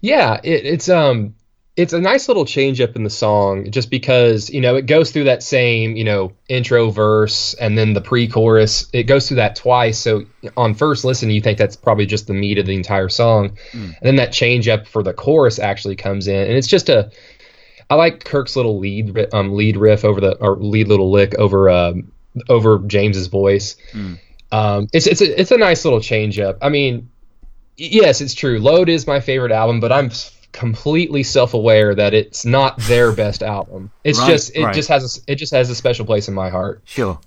Yeah, 0.00 0.40
it, 0.42 0.66
it's 0.66 0.88
um 0.88 1.36
it's 1.74 1.94
a 1.94 2.00
nice 2.00 2.28
little 2.28 2.44
change 2.44 2.82
up 2.82 2.96
in 2.96 3.02
the 3.02 3.10
song 3.10 3.70
just 3.70 3.88
because 3.88 4.50
you 4.50 4.60
know 4.60 4.76
it 4.76 4.84
goes 4.86 5.10
through 5.10 5.24
that 5.24 5.42
same 5.42 5.96
you 5.96 6.04
know 6.04 6.32
intro 6.48 6.90
verse 6.90 7.54
and 7.54 7.78
then 7.78 7.94
the 7.94 8.00
pre-chorus. 8.00 8.88
It 8.92 9.04
goes 9.04 9.28
through 9.28 9.38
that 9.38 9.56
twice. 9.56 9.98
So 9.98 10.26
on 10.56 10.74
first 10.74 11.04
listen 11.04 11.30
you 11.30 11.40
think 11.40 11.56
that's 11.56 11.76
probably 11.76 12.04
just 12.04 12.26
the 12.26 12.34
meat 12.34 12.58
of 12.58 12.66
the 12.66 12.74
entire 12.74 13.08
song. 13.08 13.56
Mm. 13.72 13.84
and 13.84 14.02
then 14.02 14.16
that 14.16 14.32
change 14.32 14.68
up 14.68 14.86
for 14.86 15.02
the 15.02 15.14
chorus 15.14 15.58
actually 15.58 15.96
comes 15.96 16.28
in. 16.28 16.36
And 16.46 16.52
it's 16.52 16.66
just 16.66 16.88
a 16.88 17.10
i 17.88 17.94
like 17.94 18.24
kirk's 18.24 18.54
little 18.54 18.78
lead 18.78 19.32
um, 19.32 19.54
lead 19.54 19.76
riff 19.76 20.04
over 20.04 20.20
the 20.20 20.36
or 20.36 20.56
lead 20.56 20.88
little 20.88 21.10
lick 21.10 21.34
over 21.38 21.70
um, 21.70 22.12
over 22.50 22.80
james's 22.80 23.28
voice. 23.28 23.76
Mm. 23.92 24.18
um, 24.50 24.88
it's 24.92 25.06
it's 25.06 25.22
a, 25.22 25.40
it's 25.40 25.50
a 25.50 25.58
nice 25.58 25.84
little 25.86 26.00
change 26.00 26.38
up. 26.38 26.58
I 26.60 26.68
mean 26.68 27.08
yes 27.78 28.20
it's 28.20 28.34
true. 28.34 28.58
Load 28.58 28.90
is 28.90 29.06
my 29.06 29.20
favorite 29.20 29.52
album 29.52 29.80
but 29.80 29.90
i'm 29.90 30.10
completely 30.52 31.22
self-aware 31.22 31.94
that 31.94 32.14
it's 32.14 32.44
not 32.44 32.76
their 32.78 33.12
best 33.16 33.42
album. 33.42 33.90
It's 34.04 34.18
right, 34.18 34.28
just 34.28 34.56
it 34.56 34.64
right. 34.64 34.74
just 34.74 34.88
has 34.88 35.18
a, 35.18 35.32
it 35.32 35.36
just 35.36 35.52
has 35.52 35.70
a 35.70 35.74
special 35.74 36.06
place 36.06 36.28
in 36.28 36.34
my 36.34 36.50
heart. 36.50 36.82
Sure. 36.84 37.20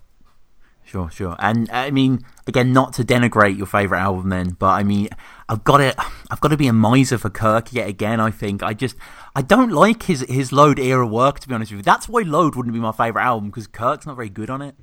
Sure, 0.86 1.10
sure. 1.10 1.36
And 1.40 1.70
uh, 1.72 1.74
I 1.74 1.92
mean, 1.92 2.24
again, 2.48 2.72
not 2.72 2.94
to 2.94 3.04
denigrate 3.04 3.58
your 3.58 3.66
favorite 3.66 4.00
album 4.00 4.30
then, 4.30 4.52
but 4.52 4.68
I 4.68 4.84
mean, 4.84 5.10
I've 5.50 5.64
got 5.64 5.78
to 5.78 5.96
I've 6.30 6.40
got 6.40 6.50
to 6.50 6.58
be 6.58 6.68
a 6.68 6.74
miser 6.74 7.18
for 7.18 7.30
Kirk 7.30 7.74
yet 7.74 7.90
again, 7.90 8.20
I 8.20 8.30
think. 8.30 8.62
I 8.62 8.74
just 8.74 8.96
I 9.36 9.42
don't 9.42 9.72
like 9.72 10.04
his 10.04 10.22
his 10.30 10.52
Load 10.52 10.80
era 10.80 11.06
work 11.08 11.40
to 11.40 11.48
be 11.48 11.56
honest 11.56 11.72
with 11.72 11.80
you. 11.80 11.84
That's 11.84 12.08
why 12.08 12.22
Load 12.22 12.56
wouldn't 12.56 12.74
be 12.74 12.80
my 12.80 12.92
favorite 12.92 13.24
album 13.24 13.50
because 13.50 13.68
Kirk's 13.68 14.06
not 14.06 14.16
very 14.16 14.30
good 14.30 14.50
on 14.50 14.62
it. 14.62 14.76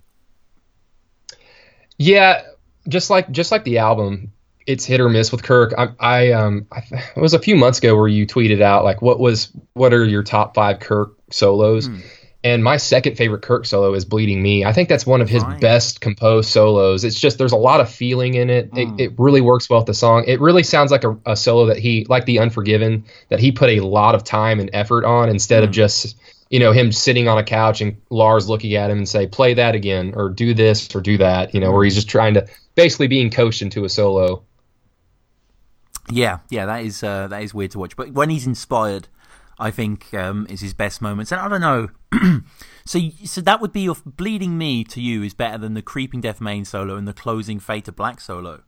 Yeah, 1.99 2.43
just 2.89 3.09
like 3.09 3.31
just 3.31 3.53
like 3.53 3.63
the 3.63 3.79
album, 3.79 4.33
it's 4.67 4.85
hit 4.85 5.01
or 5.01 5.09
miss 5.09 5.33
with 5.33 5.43
Kirk. 5.43 5.75
I, 5.77 5.89
I 5.99 6.33
um, 6.33 6.67
I, 6.73 6.83
it 7.17 7.21
was 7.21 7.35
a 7.35 7.39
few 7.39 7.57
months 7.57 7.79
ago 7.79 7.97
where 7.97 8.09
you 8.09 8.27
tweeted 8.27 8.61
out 8.61 8.85
like, 8.85 9.03
what 9.03 9.19
was, 9.19 9.51
what 9.75 9.93
are 9.93 10.05
your 10.05 10.23
top 10.23 10.55
five 10.55 10.81
Kirk 10.81 11.17
solos? 11.31 11.87
Hmm. 11.87 12.01
And 12.45 12.65
my 12.65 12.77
second 12.77 13.17
favorite 13.17 13.43
Kirk 13.43 13.67
solo 13.67 13.95
is 13.95 14.05
Bleeding 14.05 14.43
Me. 14.43 14.65
I 14.65 14.73
think 14.73 14.89
that's 14.89 15.07
one 15.07 15.21
of 15.21 15.29
his 15.29 15.45
right. 15.45 15.61
best 15.61 16.01
composed 16.01 16.49
solos. 16.49 17.05
It's 17.05 17.19
just 17.19 17.39
there's 17.39 17.53
a 17.53 17.57
lot 17.57 17.81
of 17.81 17.89
feeling 17.89 18.35
in 18.35 18.51
it. 18.51 18.71
It, 18.77 18.89
hmm. 18.89 18.97
it, 18.99 19.13
really 19.17 19.41
works 19.41 19.71
well 19.71 19.79
with 19.79 19.87
the 19.87 19.95
song. 19.95 20.25
It 20.27 20.41
really 20.41 20.65
sounds 20.65 20.91
like 20.91 21.05
a, 21.05 21.17
a, 21.25 21.37
solo 21.37 21.67
that 21.67 21.79
he, 21.79 22.05
like 22.09 22.27
the 22.27 22.41
Unforgiven, 22.41 23.05
that 23.29 23.39
he 23.39 23.53
put 23.53 23.71
a 23.71 23.81
lot 23.81 24.17
of 24.17 24.25
time 24.25 24.59
and 24.59 24.71
effort 24.73 25.05
on 25.05 25.29
instead 25.29 25.63
of 25.63 25.69
hmm. 25.69 25.75
just 25.75 26.17
you 26.51 26.59
know 26.59 26.73
him 26.73 26.93
sitting 26.93 27.29
on 27.29 27.39
a 27.39 27.45
couch 27.45 27.81
and 27.81 27.97
Lars 28.11 28.49
looking 28.49 28.75
at 28.75 28.91
him 28.91 28.99
and 28.99 29.09
say 29.09 29.27
play 29.27 29.55
that 29.55 29.75
again 29.75 30.13
or 30.15 30.29
do 30.29 30.53
this 30.53 30.95
or 30.95 31.01
do 31.01 31.19
that. 31.19 31.55
You 31.55 31.61
know, 31.61 31.71
where 31.71 31.85
he's 31.85 31.95
just 31.95 32.09
trying 32.09 32.35
to 32.35 32.47
basically 32.75 33.07
being 33.07 33.31
coached 33.31 33.63
into 33.63 33.85
a 33.85 33.89
solo. 33.89 34.45
Yeah, 36.11 36.39
yeah, 36.51 36.67
that 36.67 36.85
is 36.85 37.03
uh, 37.03 37.29
that 37.29 37.43
is 37.43 37.55
weird 37.55 37.71
to 37.73 37.79
watch. 37.79 37.97
But 37.97 38.13
when 38.13 38.31
he's 38.31 38.47
inspired, 38.47 39.09
I 39.59 39.71
think 39.71 40.13
um, 40.15 40.47
is 40.51 40.61
his 40.61 40.75
best 40.75 41.01
moments. 41.01 41.33
And 41.33 41.41
I 41.41 41.49
don't 41.49 41.61
know. 41.61 41.89
so, 42.85 42.99
so 43.25 43.41
that 43.43 43.61
would 43.61 43.73
be 43.73 43.83
your 43.83 43.97
bleeding 44.05 44.59
me 44.59 44.85
to 44.85 45.01
you 45.01 45.23
is 45.23 45.35
better 45.35 45.59
than 45.59 45.75
the 45.75 45.83
creeping 45.83 46.21
death 46.21 46.41
main 46.41 46.65
solo 46.65 46.97
and 46.97 47.07
the 47.07 47.13
closing 47.13 47.61
Fade 47.61 47.85
to 47.87 47.93
Black 47.93 48.21
solo. 48.21 48.63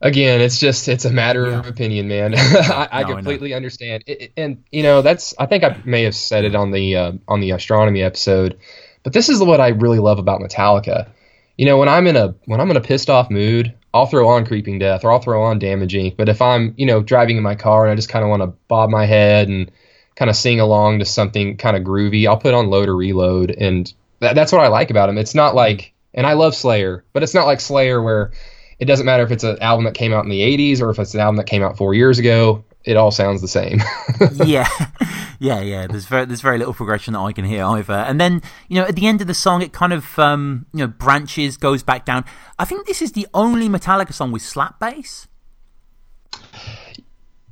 Again, 0.00 0.40
it's 0.40 0.58
just 0.58 0.88
it's 0.88 1.04
a 1.04 1.12
matter 1.12 1.48
yeah. 1.48 1.60
of 1.60 1.68
opinion, 1.68 2.08
man. 2.08 2.34
I, 2.36 2.88
I 2.90 3.02
no, 3.02 3.14
completely 3.14 3.54
I 3.54 3.56
understand, 3.56 4.02
it, 4.08 4.32
and 4.36 4.64
you 4.72 4.82
know 4.82 5.00
that's 5.00 5.32
I 5.38 5.46
think 5.46 5.62
I 5.62 5.80
may 5.84 6.02
have 6.02 6.16
said 6.16 6.44
it 6.44 6.56
on 6.56 6.72
the 6.72 6.96
uh, 6.96 7.12
on 7.28 7.38
the 7.38 7.52
astronomy 7.52 8.02
episode, 8.02 8.58
but 9.04 9.12
this 9.12 9.28
is 9.28 9.40
what 9.40 9.60
I 9.60 9.68
really 9.68 10.00
love 10.00 10.18
about 10.18 10.40
Metallica. 10.40 11.08
You 11.56 11.66
know, 11.66 11.78
when 11.78 11.88
I'm 11.88 12.08
in 12.08 12.16
a 12.16 12.34
when 12.46 12.60
I'm 12.60 12.68
in 12.72 12.76
a 12.76 12.80
pissed 12.80 13.10
off 13.10 13.30
mood, 13.30 13.76
I'll 13.94 14.06
throw 14.06 14.28
on 14.28 14.46
Creeping 14.46 14.78
Death 14.78 15.04
or 15.04 15.12
I'll 15.12 15.20
throw 15.20 15.42
on 15.42 15.58
Damage 15.58 15.92
Inc. 15.92 16.16
But 16.16 16.28
if 16.28 16.40
I'm, 16.40 16.74
you 16.76 16.86
know, 16.86 17.02
driving 17.02 17.36
in 17.36 17.42
my 17.42 17.54
car 17.54 17.84
and 17.84 17.92
I 17.92 17.94
just 17.94 18.08
kind 18.08 18.24
of 18.24 18.30
want 18.30 18.42
to 18.42 18.54
bob 18.68 18.90
my 18.90 19.04
head 19.04 19.48
and 19.48 19.70
kind 20.16 20.30
of 20.30 20.36
sing 20.36 20.60
along 20.60 21.00
to 21.00 21.04
something 21.04 21.56
kind 21.56 21.76
of 21.76 21.82
groovy, 21.82 22.26
I'll 22.26 22.38
put 22.38 22.54
on 22.54 22.70
Load 22.70 22.88
or 22.88 22.96
Reload. 22.96 23.50
And 23.50 23.92
that, 24.20 24.34
that's 24.34 24.52
what 24.52 24.62
I 24.62 24.68
like 24.68 24.90
about 24.90 25.08
him. 25.08 25.18
It's 25.18 25.34
not 25.34 25.54
like, 25.54 25.92
and 26.14 26.26
I 26.26 26.34
love 26.34 26.54
Slayer, 26.54 27.04
but 27.12 27.22
it's 27.22 27.34
not 27.34 27.46
like 27.46 27.60
Slayer 27.60 28.02
where 28.02 28.32
it 28.78 28.86
doesn't 28.86 29.06
matter 29.06 29.22
if 29.24 29.30
it's 29.30 29.44
an 29.44 29.58
album 29.60 29.84
that 29.84 29.94
came 29.94 30.12
out 30.12 30.24
in 30.24 30.30
the 30.30 30.40
80s 30.40 30.80
or 30.80 30.90
if 30.90 30.98
it's 30.98 31.14
an 31.14 31.20
album 31.20 31.36
that 31.36 31.46
came 31.46 31.62
out 31.62 31.76
four 31.76 31.94
years 31.94 32.18
ago 32.18 32.64
it 32.84 32.96
all 32.96 33.10
sounds 33.10 33.40
the 33.40 33.48
same. 33.48 33.80
yeah, 34.44 34.68
yeah, 35.38 35.60
yeah. 35.60 35.86
There's 35.86 36.06
very 36.06 36.24
there's 36.24 36.40
very 36.40 36.58
little 36.58 36.74
progression 36.74 37.14
that 37.14 37.20
I 37.20 37.32
can 37.32 37.44
hear 37.44 37.64
either. 37.64 37.92
And 37.92 38.20
then 38.20 38.42
you 38.68 38.80
know 38.80 38.86
at 38.86 38.96
the 38.96 39.06
end 39.06 39.20
of 39.20 39.26
the 39.26 39.34
song, 39.34 39.62
it 39.62 39.72
kind 39.72 39.92
of 39.92 40.18
um, 40.18 40.66
you 40.72 40.80
know 40.80 40.86
branches, 40.88 41.56
goes 41.56 41.82
back 41.82 42.04
down. 42.04 42.24
I 42.58 42.64
think 42.64 42.86
this 42.86 43.02
is 43.02 43.12
the 43.12 43.26
only 43.34 43.68
Metallica 43.68 44.12
song 44.12 44.32
with 44.32 44.42
slap 44.42 44.78
bass. 44.80 45.28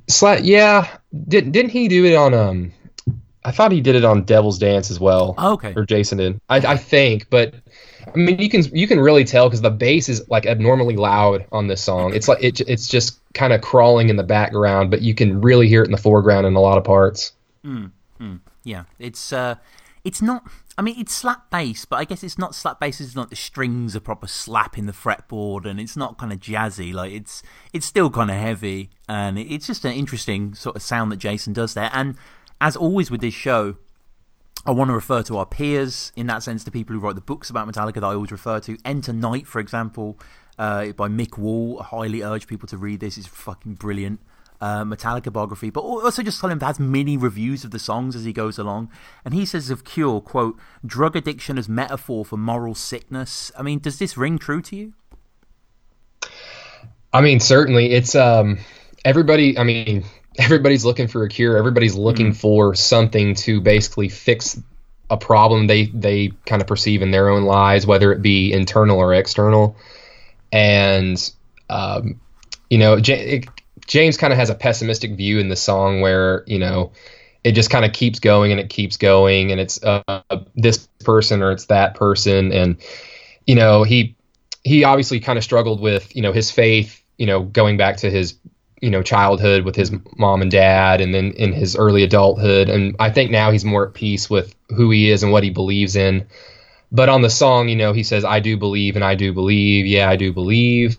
Slap, 0.07 0.39
yeah. 0.43 0.97
Did 1.27 1.51
didn't 1.51 1.71
he 1.71 1.87
do 1.87 2.05
it 2.05 2.15
on 2.15 2.33
um? 2.33 2.73
I 3.43 3.51
thought 3.51 3.71
he 3.71 3.81
did 3.81 3.95
it 3.95 4.05
on 4.05 4.23
Devil's 4.23 4.59
Dance 4.59 4.91
as 4.91 4.99
well. 4.99 5.33
Oh, 5.37 5.53
okay. 5.53 5.73
Or 5.75 5.83
Jason 5.83 6.19
did. 6.19 6.39
I, 6.47 6.57
I 6.57 6.77
think, 6.77 7.27
but 7.29 7.55
I 8.07 8.17
mean, 8.17 8.39
you 8.39 8.49
can 8.49 8.63
you 8.75 8.87
can 8.87 8.99
really 8.99 9.23
tell 9.23 9.47
because 9.47 9.61
the 9.61 9.71
bass 9.71 10.09
is 10.09 10.27
like 10.29 10.45
abnormally 10.45 10.95
loud 10.95 11.45
on 11.51 11.67
this 11.67 11.81
song. 11.81 12.13
It's 12.13 12.27
like 12.27 12.43
it, 12.43 12.61
it's 12.61 12.87
just 12.87 13.19
kind 13.33 13.53
of 13.53 13.61
crawling 13.61 14.09
in 14.09 14.15
the 14.15 14.23
background, 14.23 14.91
but 14.91 15.01
you 15.01 15.13
can 15.13 15.41
really 15.41 15.67
hear 15.67 15.81
it 15.81 15.85
in 15.85 15.91
the 15.91 15.97
foreground 15.97 16.45
in 16.45 16.55
a 16.55 16.59
lot 16.59 16.77
of 16.77 16.83
parts. 16.83 17.33
Mm, 17.65 17.91
mm, 18.19 18.39
yeah, 18.63 18.83
it's 18.99 19.31
uh, 19.31 19.55
it's 20.03 20.21
not. 20.21 20.43
I 20.77 20.81
mean, 20.81 20.95
it's 20.97 21.13
slap 21.13 21.49
bass, 21.51 21.85
but 21.85 21.97
I 21.97 22.05
guess 22.05 22.23
it's 22.23 22.37
not 22.37 22.55
slap 22.55 22.79
bass. 22.79 23.01
It's 23.01 23.15
not 23.15 23.29
the 23.29 23.35
strings 23.35 23.95
are 23.95 23.99
proper 23.99 24.27
slapping 24.27 24.85
the 24.85 24.93
fretboard, 24.93 25.65
and 25.65 25.79
it's 25.79 25.97
not 25.97 26.17
kind 26.17 26.33
of 26.33 26.39
jazzy. 26.39 26.93
Like 26.93 27.11
it's 27.11 27.43
it's 27.73 27.85
still 27.85 28.09
kind 28.09 28.31
of 28.31 28.37
heavy, 28.37 28.89
and 29.07 29.37
it's 29.37 29.67
just 29.67 29.85
an 29.85 29.93
interesting 29.93 30.53
sort 30.55 30.75
of 30.75 30.81
sound 30.81 31.11
that 31.11 31.17
Jason 31.17 31.53
does 31.53 31.73
there. 31.73 31.89
And 31.93 32.15
as 32.59 32.75
always 32.75 33.11
with 33.11 33.21
this 33.21 33.33
show, 33.33 33.75
I 34.65 34.71
want 34.71 34.89
to 34.89 34.93
refer 34.93 35.23
to 35.23 35.37
our 35.37 35.45
peers 35.45 36.11
in 36.15 36.27
that 36.27 36.43
sense, 36.43 36.63
the 36.63 36.71
people 36.71 36.95
who 36.95 36.99
write 36.99 37.15
the 37.15 37.21
books 37.21 37.49
about 37.49 37.67
Metallica 37.67 37.95
that 37.95 38.03
I 38.03 38.13
always 38.13 38.31
refer 38.31 38.59
to. 38.59 38.77
Enter 38.85 39.11
Night, 39.11 39.47
for 39.47 39.59
example, 39.59 40.19
uh, 40.59 40.91
by 40.91 41.07
Mick 41.07 41.37
Wall. 41.37 41.79
I 41.81 41.85
highly 41.85 42.21
urge 42.21 42.45
people 42.45 42.67
to 42.67 42.77
read 42.77 42.99
this. 42.99 43.17
It's 43.17 43.27
fucking 43.27 43.75
brilliant. 43.75 44.19
Uh, 44.59 44.83
Metallica 44.83 45.33
biography, 45.33 45.71
but 45.71 45.79
also 45.81 46.21
just 46.21 46.39
tell 46.39 46.51
him 46.51 46.59
that 46.59 46.67
has 46.67 46.79
mini 46.79 47.17
reviews 47.17 47.63
of 47.63 47.71
the 47.71 47.79
songs 47.79 48.15
as 48.15 48.25
he 48.25 48.31
goes 48.31 48.59
along. 48.59 48.91
And 49.25 49.33
he 49.33 49.43
says 49.43 49.71
of 49.71 49.83
Cure, 49.83 50.21
quote, 50.21 50.59
drug 50.85 51.15
addiction 51.15 51.57
as 51.57 51.67
metaphor 51.67 52.23
for 52.23 52.37
moral 52.37 52.75
sickness. 52.75 53.51
I 53.57 53.63
mean, 53.63 53.79
does 53.79 53.97
this 53.97 54.15
ring 54.15 54.37
true 54.37 54.61
to 54.61 54.75
you? 54.75 54.93
I 57.11 57.21
mean, 57.21 57.39
certainly. 57.39 57.91
It's 57.91 58.13
um, 58.13 58.59
everybody. 59.03 59.57
I 59.57 59.63
mean, 59.63 60.05
everybody's 60.41 60.83
looking 60.83 61.07
for 61.07 61.23
a 61.23 61.29
cure. 61.29 61.57
Everybody's 61.57 61.95
looking 61.95 62.27
mm-hmm. 62.27 62.35
for 62.35 62.75
something 62.75 63.35
to 63.35 63.61
basically 63.61 64.09
fix 64.09 64.61
a 65.09 65.17
problem 65.17 65.67
they 65.67 65.87
they 65.87 66.29
kind 66.45 66.61
of 66.61 66.67
perceive 66.67 67.01
in 67.01 67.11
their 67.11 67.29
own 67.29 67.43
lives, 67.43 67.85
whether 67.85 68.11
it 68.11 68.21
be 68.21 68.53
internal 68.53 68.97
or 68.97 69.13
external. 69.13 69.75
And 70.51 71.31
um, 71.69 72.19
you 72.69 72.77
know, 72.77 72.99
J- 72.99 73.37
it, 73.37 73.45
James 73.87 74.17
kind 74.17 74.31
of 74.31 74.39
has 74.39 74.49
a 74.49 74.55
pessimistic 74.55 75.15
view 75.15 75.39
in 75.39 75.49
the 75.49 75.55
song 75.55 76.01
where 76.01 76.43
you 76.47 76.59
know 76.59 76.91
it 77.43 77.53
just 77.53 77.69
kind 77.69 77.85
of 77.85 77.91
keeps 77.91 78.19
going 78.19 78.51
and 78.51 78.59
it 78.59 78.69
keeps 78.69 78.97
going 78.97 79.51
and 79.51 79.59
it's 79.59 79.83
uh, 79.83 80.21
this 80.55 80.87
person 81.03 81.41
or 81.41 81.51
it's 81.51 81.65
that 81.65 81.95
person 81.95 82.51
and 82.53 82.77
you 83.45 83.55
know 83.55 83.83
he 83.83 84.15
he 84.63 84.83
obviously 84.83 85.19
kind 85.19 85.37
of 85.37 85.43
struggled 85.43 85.81
with 85.81 86.15
you 86.15 86.21
know 86.21 86.31
his 86.31 86.51
faith 86.51 87.03
you 87.17 87.25
know 87.25 87.41
going 87.41 87.77
back 87.77 87.97
to 87.97 88.09
his 88.09 88.35
you 88.81 88.89
know 88.89 89.03
childhood 89.03 89.63
with 89.63 89.75
his 89.75 89.91
mom 90.17 90.41
and 90.41 90.51
dad 90.51 91.01
and 91.01 91.13
then 91.13 91.31
in 91.33 91.53
his 91.53 91.75
early 91.75 92.03
adulthood. 92.03 92.69
And 92.69 92.95
i 92.99 93.09
think 93.09 93.31
now 93.31 93.51
he's 93.51 93.63
more 93.63 93.87
at 93.87 93.93
peace 93.93 94.29
with 94.29 94.53
who 94.69 94.89
he 94.91 95.09
is 95.09 95.23
and 95.23 95.31
what 95.31 95.43
he 95.43 95.49
believes 95.51 95.95
in. 95.95 96.27
But 96.91 97.07
on 97.07 97.21
the 97.21 97.29
song 97.29 97.69
you 97.69 97.75
know 97.75 97.93
he 97.93 98.03
says 98.03 98.25
i 98.25 98.39
do 98.39 98.57
believe 98.57 98.95
and 98.95 99.05
i 99.05 99.15
do 99.15 99.33
believe. 99.33 99.85
Yeah 99.85 100.09
i 100.09 100.15
do 100.15 100.33
believe. 100.33 100.97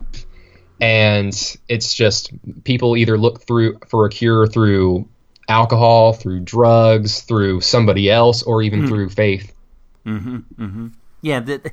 And 0.81 1.33
it's 1.69 1.95
just 1.95 2.33
people 2.65 2.97
either 2.97 3.17
look 3.19 3.43
through 3.47 3.79
for 3.89 4.07
a 4.07 4.11
cure 4.11 4.47
through 4.47 5.09
alcohol 5.49 6.13
through 6.13 6.41
drugs 6.41 7.21
through 7.23 7.61
somebody 7.61 8.11
else 8.11 8.43
or 8.43 8.63
even 8.63 8.83
Mm. 8.83 8.89
through 8.89 9.09
faith. 9.11 9.53
Hmm 10.05 10.37
hmm 10.57 10.87
Yeah, 11.21 11.41
the, 11.41 11.71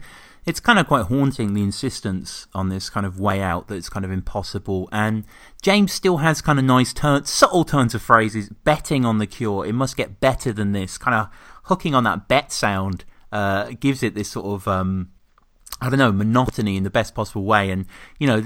it's 0.49 0.59
kind 0.59 0.80
of 0.80 0.88
quite 0.88 1.05
haunting 1.05 1.53
the 1.53 1.61
insistence 1.61 2.47
on 2.55 2.69
this 2.69 2.89
kind 2.89 3.05
of 3.05 3.19
way 3.19 3.39
out 3.39 3.67
that 3.67 3.76
it's 3.76 3.88
kind 3.88 4.03
of 4.03 4.11
impossible. 4.11 4.89
And 4.91 5.23
James 5.61 5.93
still 5.93 6.17
has 6.17 6.41
kind 6.41 6.57
of 6.57 6.65
nice 6.65 6.91
turns, 6.91 7.30
subtle 7.30 7.63
turns 7.63 7.93
of 7.93 8.01
phrases, 8.01 8.49
betting 8.49 9.05
on 9.05 9.19
the 9.19 9.27
cure. 9.27 9.63
It 9.63 9.73
must 9.73 9.95
get 9.95 10.19
better 10.19 10.51
than 10.51 10.71
this. 10.71 10.97
Kind 10.97 11.13
of 11.13 11.27
hooking 11.65 11.93
on 11.93 12.03
that 12.05 12.27
bet 12.27 12.51
sound 12.51 13.05
uh, 13.31 13.73
gives 13.80 14.01
it 14.01 14.15
this 14.15 14.31
sort 14.31 14.47
of. 14.47 14.67
Um, 14.67 15.11
I 15.81 15.89
don't 15.89 15.99
know, 15.99 16.11
monotony 16.11 16.76
in 16.76 16.84
the 16.84 16.89
best 16.89 17.15
possible 17.15 17.45
way. 17.45 17.69
And, 17.69 17.85
you 18.19 18.27
know, 18.27 18.43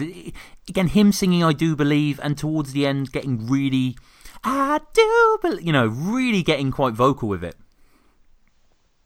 again, 0.70 0.88
him 0.88 1.12
singing 1.12 1.44
I 1.44 1.54
Do 1.54 1.76
Believe, 1.76 2.20
and 2.22 2.38
towards 2.38 2.74
the 2.74 2.86
end 2.86 3.12
getting 3.12 3.48
really, 3.48 3.98
I 4.44 4.82
do 4.94 5.40
believe, 5.42 5.66
you 5.66 5.72
know, 5.72 5.88
really 5.88 6.44
getting 6.44 6.70
quite 6.70 6.94
vocal 6.94 7.28
with 7.28 7.44
it. 7.44 7.56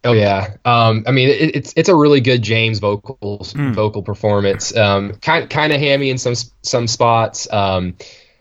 Oh 0.08 0.14
yeah, 0.14 0.56
um, 0.64 1.04
I 1.06 1.12
mean 1.12 1.28
it, 1.28 1.54
it's 1.54 1.74
it's 1.76 1.90
a 1.90 1.96
really 1.96 2.22
good 2.22 2.42
James 2.42 2.80
vocals 2.80 3.52
vocal 3.52 4.02
performance. 4.02 4.76
Um, 4.76 5.16
kind 5.16 5.50
kind 5.50 5.74
of 5.74 5.82
hammy 5.82 6.10
in 6.10 6.18
some 6.18 6.34
some 6.62 6.88
spots, 6.88 7.52
um, 7.52 7.98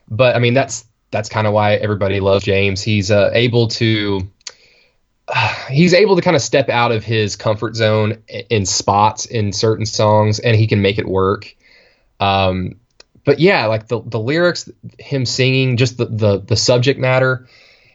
but 0.09 0.37
I 0.37 0.39
mean 0.39 0.55
that's 0.55 0.85
that's 1.11 1.29
kind 1.29 1.45
of 1.45 1.53
why 1.53 1.75
everybody 1.75 2.21
loves 2.21 2.45
James. 2.45 2.83
He's 2.83 3.11
uh, 3.11 3.31
able 3.33 3.67
to 3.69 4.31
he's 5.69 5.93
able 5.93 6.15
to 6.15 6.23
kind 6.23 6.37
of 6.37 6.43
step 6.43 6.69
out 6.69 6.93
of 6.93 7.03
his 7.03 7.35
comfort 7.35 7.75
zone 7.75 8.23
in 8.29 8.65
spots 8.65 9.27
in 9.27 9.53
certain 9.53 9.87
songs, 9.87 10.39
and 10.39 10.55
he 10.55 10.69
can 10.69 10.83
make 10.83 10.99
it 10.99 11.09
work. 11.09 11.53
Um, 12.21 12.77
but 13.25 13.41
yeah, 13.41 13.67
like 13.67 13.89
the 13.89 14.01
the 14.07 14.21
lyrics, 14.21 14.71
him 15.01 15.27
singing, 15.27 15.79
just 15.79 15.97
the 15.97 16.07
the, 16.07 16.39
the 16.39 16.57
subject 16.57 17.01
matter, 17.01 17.49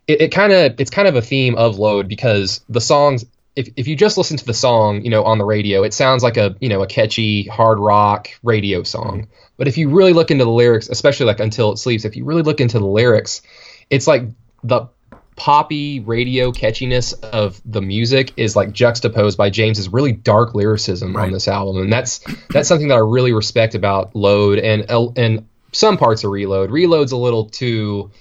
it, 0.07 0.19
it 0.23 0.31
kind 0.33 0.51
of 0.51 0.77
it's 0.77 0.91
kind 0.91 1.07
of 1.07 1.15
a 1.15 1.21
theme 1.21 1.55
of 1.55 1.79
Load 1.79 2.09
because 2.09 2.65
the 2.67 2.81
songs 2.81 3.23
if 3.55 3.69
if 3.75 3.87
you 3.87 3.95
just 3.95 4.17
listen 4.17 4.37
to 4.37 4.45
the 4.45 4.53
song, 4.53 5.03
you 5.03 5.09
know, 5.09 5.23
on 5.23 5.37
the 5.37 5.45
radio, 5.45 5.83
it 5.83 5.93
sounds 5.93 6.23
like 6.23 6.37
a 6.37 6.55
you 6.59 6.69
know 6.69 6.81
a 6.81 6.87
catchy 6.87 7.43
hard 7.43 7.79
rock 7.79 8.29
radio 8.43 8.83
song. 8.83 9.23
Mm-hmm. 9.23 9.31
But 9.57 9.67
if 9.67 9.77
you 9.77 9.89
really 9.89 10.13
look 10.13 10.31
into 10.31 10.45
the 10.45 10.51
lyrics, 10.51 10.89
especially 10.89 11.27
like 11.27 11.39
Until 11.39 11.71
It 11.71 11.77
Sleeps, 11.77 12.05
if 12.05 12.15
you 12.15 12.25
really 12.25 12.41
look 12.41 12.61
into 12.61 12.79
the 12.79 12.85
lyrics, 12.85 13.41
it's 13.89 14.07
like 14.07 14.23
the 14.63 14.87
poppy 15.35 15.99
radio 15.99 16.51
catchiness 16.51 17.19
of 17.23 17.61
the 17.65 17.81
music 17.81 18.33
is 18.37 18.55
like 18.55 18.71
juxtaposed 18.71 19.37
by 19.37 19.49
James's 19.49 19.89
really 19.89 20.11
dark 20.11 20.55
lyricism 20.55 21.15
on 21.15 21.31
this 21.31 21.47
album, 21.47 21.81
and 21.81 21.91
that's 21.91 22.19
that's 22.49 22.67
something 22.67 22.87
that 22.87 22.95
I 22.95 22.99
really 22.99 23.33
respect 23.33 23.75
about 23.75 24.15
Load 24.15 24.59
and 24.59 24.85
and 25.17 25.47
some 25.73 25.97
parts 25.97 26.23
of 26.23 26.31
Reload. 26.31 26.71
Reload's 26.71 27.11
a 27.11 27.17
little 27.17 27.45
too 27.45 28.11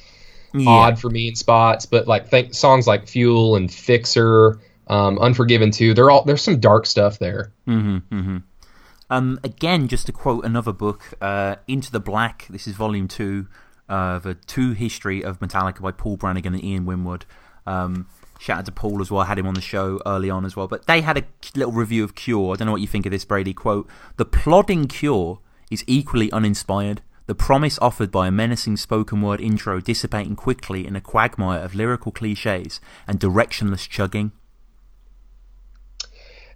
odd 0.67 0.99
for 0.99 1.09
me 1.09 1.29
in 1.29 1.37
spots, 1.37 1.87
but 1.87 2.09
like 2.09 2.29
think 2.29 2.55
songs 2.55 2.87
like 2.87 3.07
Fuel 3.09 3.57
and 3.57 3.73
Fixer, 3.73 4.59
um, 4.91 5.19
Unforgiven 5.19 5.71
too. 5.71 5.95
They're 5.95 6.11
all 6.11 6.25
there's 6.25 6.43
some 6.43 6.61
dark 6.61 6.85
stuff 6.85 7.19
there. 7.19 7.53
hmm 7.65 7.99
hmm 8.11 8.39
Um, 9.09 9.41
again, 9.43 9.89
just 9.89 10.07
to 10.07 10.13
quote 10.13 10.45
another 10.45 10.73
book, 10.73 11.15
uh, 11.21 11.57
Into 11.67 11.91
the 11.91 12.01
Black. 12.01 12.47
This 12.51 12.67
is 12.67 12.75
volume 12.75 13.09
two 13.09 13.47
uh, 13.89 14.19
of 14.19 14.27
a 14.27 14.35
two 14.35 14.73
history 14.73 15.25
of 15.25 15.39
Metallica 15.41 15.81
by 15.81 15.93
Paul 15.93 16.17
Brannigan 16.17 16.55
and 16.55 16.65
Ian 16.65 16.85
Winwood. 16.87 17.25
Um, 17.67 18.09
shout 18.39 18.59
out 18.59 18.67
to 18.67 18.73
Paul 18.73 19.01
as 19.01 19.11
well. 19.11 19.23
I 19.23 19.27
had 19.27 19.39
him 19.39 19.47
on 19.47 19.55
the 19.55 19.61
show 19.61 20.01
early 20.05 20.29
on 20.29 20.45
as 20.45 20.57
well. 20.57 20.67
But 20.67 20.87
they 20.87 21.01
had 21.03 21.19
a 21.19 21.25
little 21.55 21.73
review 21.73 22.03
of 22.03 22.15
Cure. 22.15 22.53
I 22.53 22.57
don't 22.57 22.67
know 22.67 22.73
what 22.73 22.81
you 22.81 22.87
think 22.89 23.07
of 23.07 23.13
this, 23.13 23.25
Brady. 23.25 23.55
Quote: 23.55 23.89
The 24.17 24.25
plodding 24.25 24.87
Cure 24.87 25.39
is 25.71 25.85
equally 25.87 26.33
uninspired. 26.33 27.03
The 27.27 27.35
promise 27.37 27.79
offered 27.81 28.11
by 28.11 28.27
a 28.27 28.33
menacing 28.33 28.77
spoken 28.77 29.23
word 29.23 29.41
intro 29.41 29.81
dissipating 29.81 30.35
quickly 30.35 30.85
in 30.85 30.97
a 30.97 31.01
quagmire 31.01 31.61
of 31.61 31.77
lyrical 31.77 32.11
cliches 32.11 32.81
and 33.07 33.21
directionless 33.21 33.89
chugging. 33.89 34.33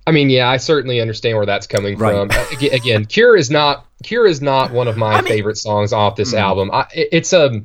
I 0.07 0.11
mean, 0.11 0.29
yeah, 0.31 0.49
I 0.49 0.59
certainly 0.59 1.01
understand 1.01 1.37
where 1.37 1.47
that's 1.47 1.67
coming 1.67 1.97
Right. 1.97 2.13
from. 2.15 2.31
Uh, 2.31 2.67
Again, 2.73 3.07
Cure 3.07 3.37
is 3.37 3.51
not 3.51 3.87
Cure 4.03 4.27
is 4.27 4.43
not 4.43 4.71
one 4.71 4.87
of 4.89 4.97
my 4.99 5.23
favorite 5.23 5.57
songs 5.57 5.93
off 5.95 6.17
this 6.17 6.35
Mm. 6.35 6.39
album. 6.39 6.71
I, 6.73 6.85
it's 6.93 7.33
a 7.33 7.63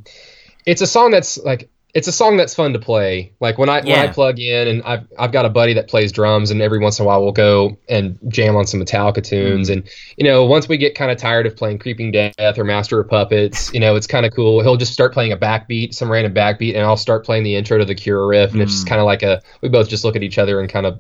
it's 0.65 0.81
a 0.81 0.87
song 0.87 1.11
that's 1.11 1.37
like 1.37 1.69
it's 1.95 2.07
a 2.07 2.11
song 2.11 2.37
that's 2.37 2.53
fun 2.53 2.71
to 2.73 2.79
play. 2.79 3.33
Like 3.41 3.57
when 3.57 3.67
I 3.67 3.81
when 3.81 3.97
I 3.97 4.07
plug 4.07 4.39
in 4.39 4.67
and 4.69 4.83
I've 4.83 5.05
I've 5.17 5.31
got 5.33 5.43
a 5.45 5.49
buddy 5.49 5.73
that 5.73 5.89
plays 5.89 6.11
drums 6.13 6.49
and 6.51 6.61
every 6.61 6.77
once 6.79 6.97
in 6.99 7.03
a 7.03 7.07
while 7.07 7.21
we'll 7.23 7.31
go 7.33 7.77
and 7.89 8.17
jam 8.29 8.55
on 8.55 8.67
some 8.67 8.79
Metallica 8.79 9.21
tunes 9.23 9.69
Mm. 9.69 9.73
and 9.73 9.89
you 10.15 10.23
know 10.23 10.45
once 10.45 10.69
we 10.69 10.77
get 10.77 10.95
kind 10.95 11.11
of 11.11 11.17
tired 11.17 11.45
of 11.47 11.57
playing 11.57 11.79
Creeping 11.79 12.11
Death 12.11 12.57
or 12.57 12.63
Master 12.63 12.99
of 13.01 13.09
Puppets, 13.09 13.73
you 13.73 13.79
know 13.81 13.95
it's 13.97 14.07
kind 14.07 14.25
of 14.25 14.31
cool. 14.33 14.61
He'll 14.61 14.77
just 14.77 14.93
start 14.93 15.11
playing 15.13 15.33
a 15.33 15.37
backbeat, 15.37 15.93
some 15.93 16.09
random 16.09 16.33
backbeat, 16.33 16.75
and 16.75 16.85
I'll 16.85 16.95
start 16.95 17.25
playing 17.25 17.43
the 17.43 17.55
intro 17.55 17.79
to 17.79 17.85
the 17.85 17.95
Cure 17.95 18.25
riff, 18.27 18.53
and 18.53 18.61
it's 18.61 18.71
just 18.71 18.85
Mm. 18.85 18.89
kind 18.89 19.01
of 19.01 19.05
like 19.05 19.23
a 19.23 19.41
we 19.61 19.67
both 19.67 19.89
just 19.89 20.05
look 20.05 20.15
at 20.15 20.23
each 20.23 20.37
other 20.37 20.61
and 20.61 20.69
kind 20.69 20.85
of 20.85 20.99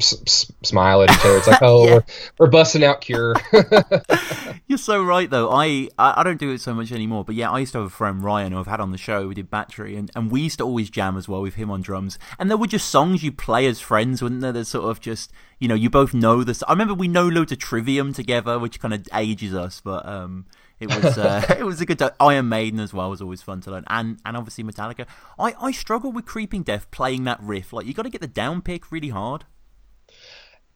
s- 0.00 0.20
s- 0.26 0.52
smile 0.62 1.02
at 1.02 1.10
each 1.10 1.24
other. 1.24 1.36
It's 1.36 1.46
like, 1.46 1.58
oh, 1.62 1.84
we're, 1.84 2.04
we're 2.38 2.50
busting 2.50 2.84
out 2.84 3.00
Cure. 3.00 3.34
You're 4.66 4.78
so 4.78 5.02
right, 5.02 5.28
though. 5.28 5.50
I, 5.50 5.88
I 5.98 6.22
don't 6.22 6.38
do 6.38 6.50
it 6.52 6.60
so 6.60 6.74
much 6.74 6.92
anymore, 6.92 7.24
but 7.24 7.34
yeah, 7.34 7.50
I 7.50 7.58
used 7.58 7.72
to 7.72 7.78
have 7.78 7.86
a 7.86 7.90
friend 7.90 8.22
Ryan 8.22 8.52
who 8.52 8.58
I've 8.58 8.66
had 8.66 8.80
on 8.80 8.92
the 8.92 8.98
show. 8.98 9.28
We 9.28 9.34
did 9.34 9.50
Battery, 9.50 9.96
and, 9.96 10.10
and 10.14 10.30
we 10.30 10.42
used 10.42 10.58
to 10.58 10.64
always 10.64 10.90
jam 10.90 11.16
as 11.16 11.28
well 11.28 11.42
with 11.42 11.54
him 11.54 11.70
on 11.70 11.82
drums. 11.82 12.18
And 12.38 12.50
there 12.50 12.56
were 12.56 12.66
just 12.66 12.88
songs 12.88 13.22
you 13.22 13.32
play 13.32 13.66
as 13.66 13.80
friends, 13.80 14.22
wouldn't 14.22 14.40
there? 14.40 14.52
That 14.52 14.66
sort 14.66 14.84
of 14.84 15.00
just 15.00 15.32
you 15.58 15.68
know 15.68 15.74
you 15.74 15.90
both 15.90 16.14
know 16.14 16.44
this. 16.44 16.62
I 16.68 16.72
remember 16.72 16.94
we 16.94 17.08
know 17.08 17.28
loads 17.28 17.52
of 17.52 17.58
Trivium 17.58 18.12
together, 18.12 18.58
which 18.58 18.80
kind 18.80 18.94
of 18.94 19.06
ages 19.14 19.54
us, 19.54 19.80
but 19.80 20.06
um. 20.06 20.46
It 20.78 20.88
was 20.88 21.18
uh, 21.18 21.44
it 21.58 21.62
was 21.62 21.82
a 21.82 21.84
good 21.84 21.98
time. 21.98 22.12
Iron 22.18 22.48
Maiden 22.48 22.80
as 22.80 22.94
well 22.94 23.10
was 23.10 23.20
always 23.20 23.42
fun 23.42 23.60
to 23.60 23.70
learn, 23.70 23.84
and 23.88 24.18
and 24.24 24.34
obviously 24.34 24.64
Metallica. 24.64 25.04
I, 25.38 25.54
I 25.60 25.72
struggle 25.72 26.10
with 26.10 26.24
Creeping 26.24 26.62
Death 26.62 26.90
playing 26.90 27.24
that 27.24 27.38
riff. 27.42 27.74
Like 27.74 27.84
you 27.84 27.92
got 27.92 28.04
to 28.04 28.08
get 28.08 28.22
the 28.22 28.26
down 28.26 28.62
pick 28.62 28.90
really 28.90 29.10
hard. 29.10 29.44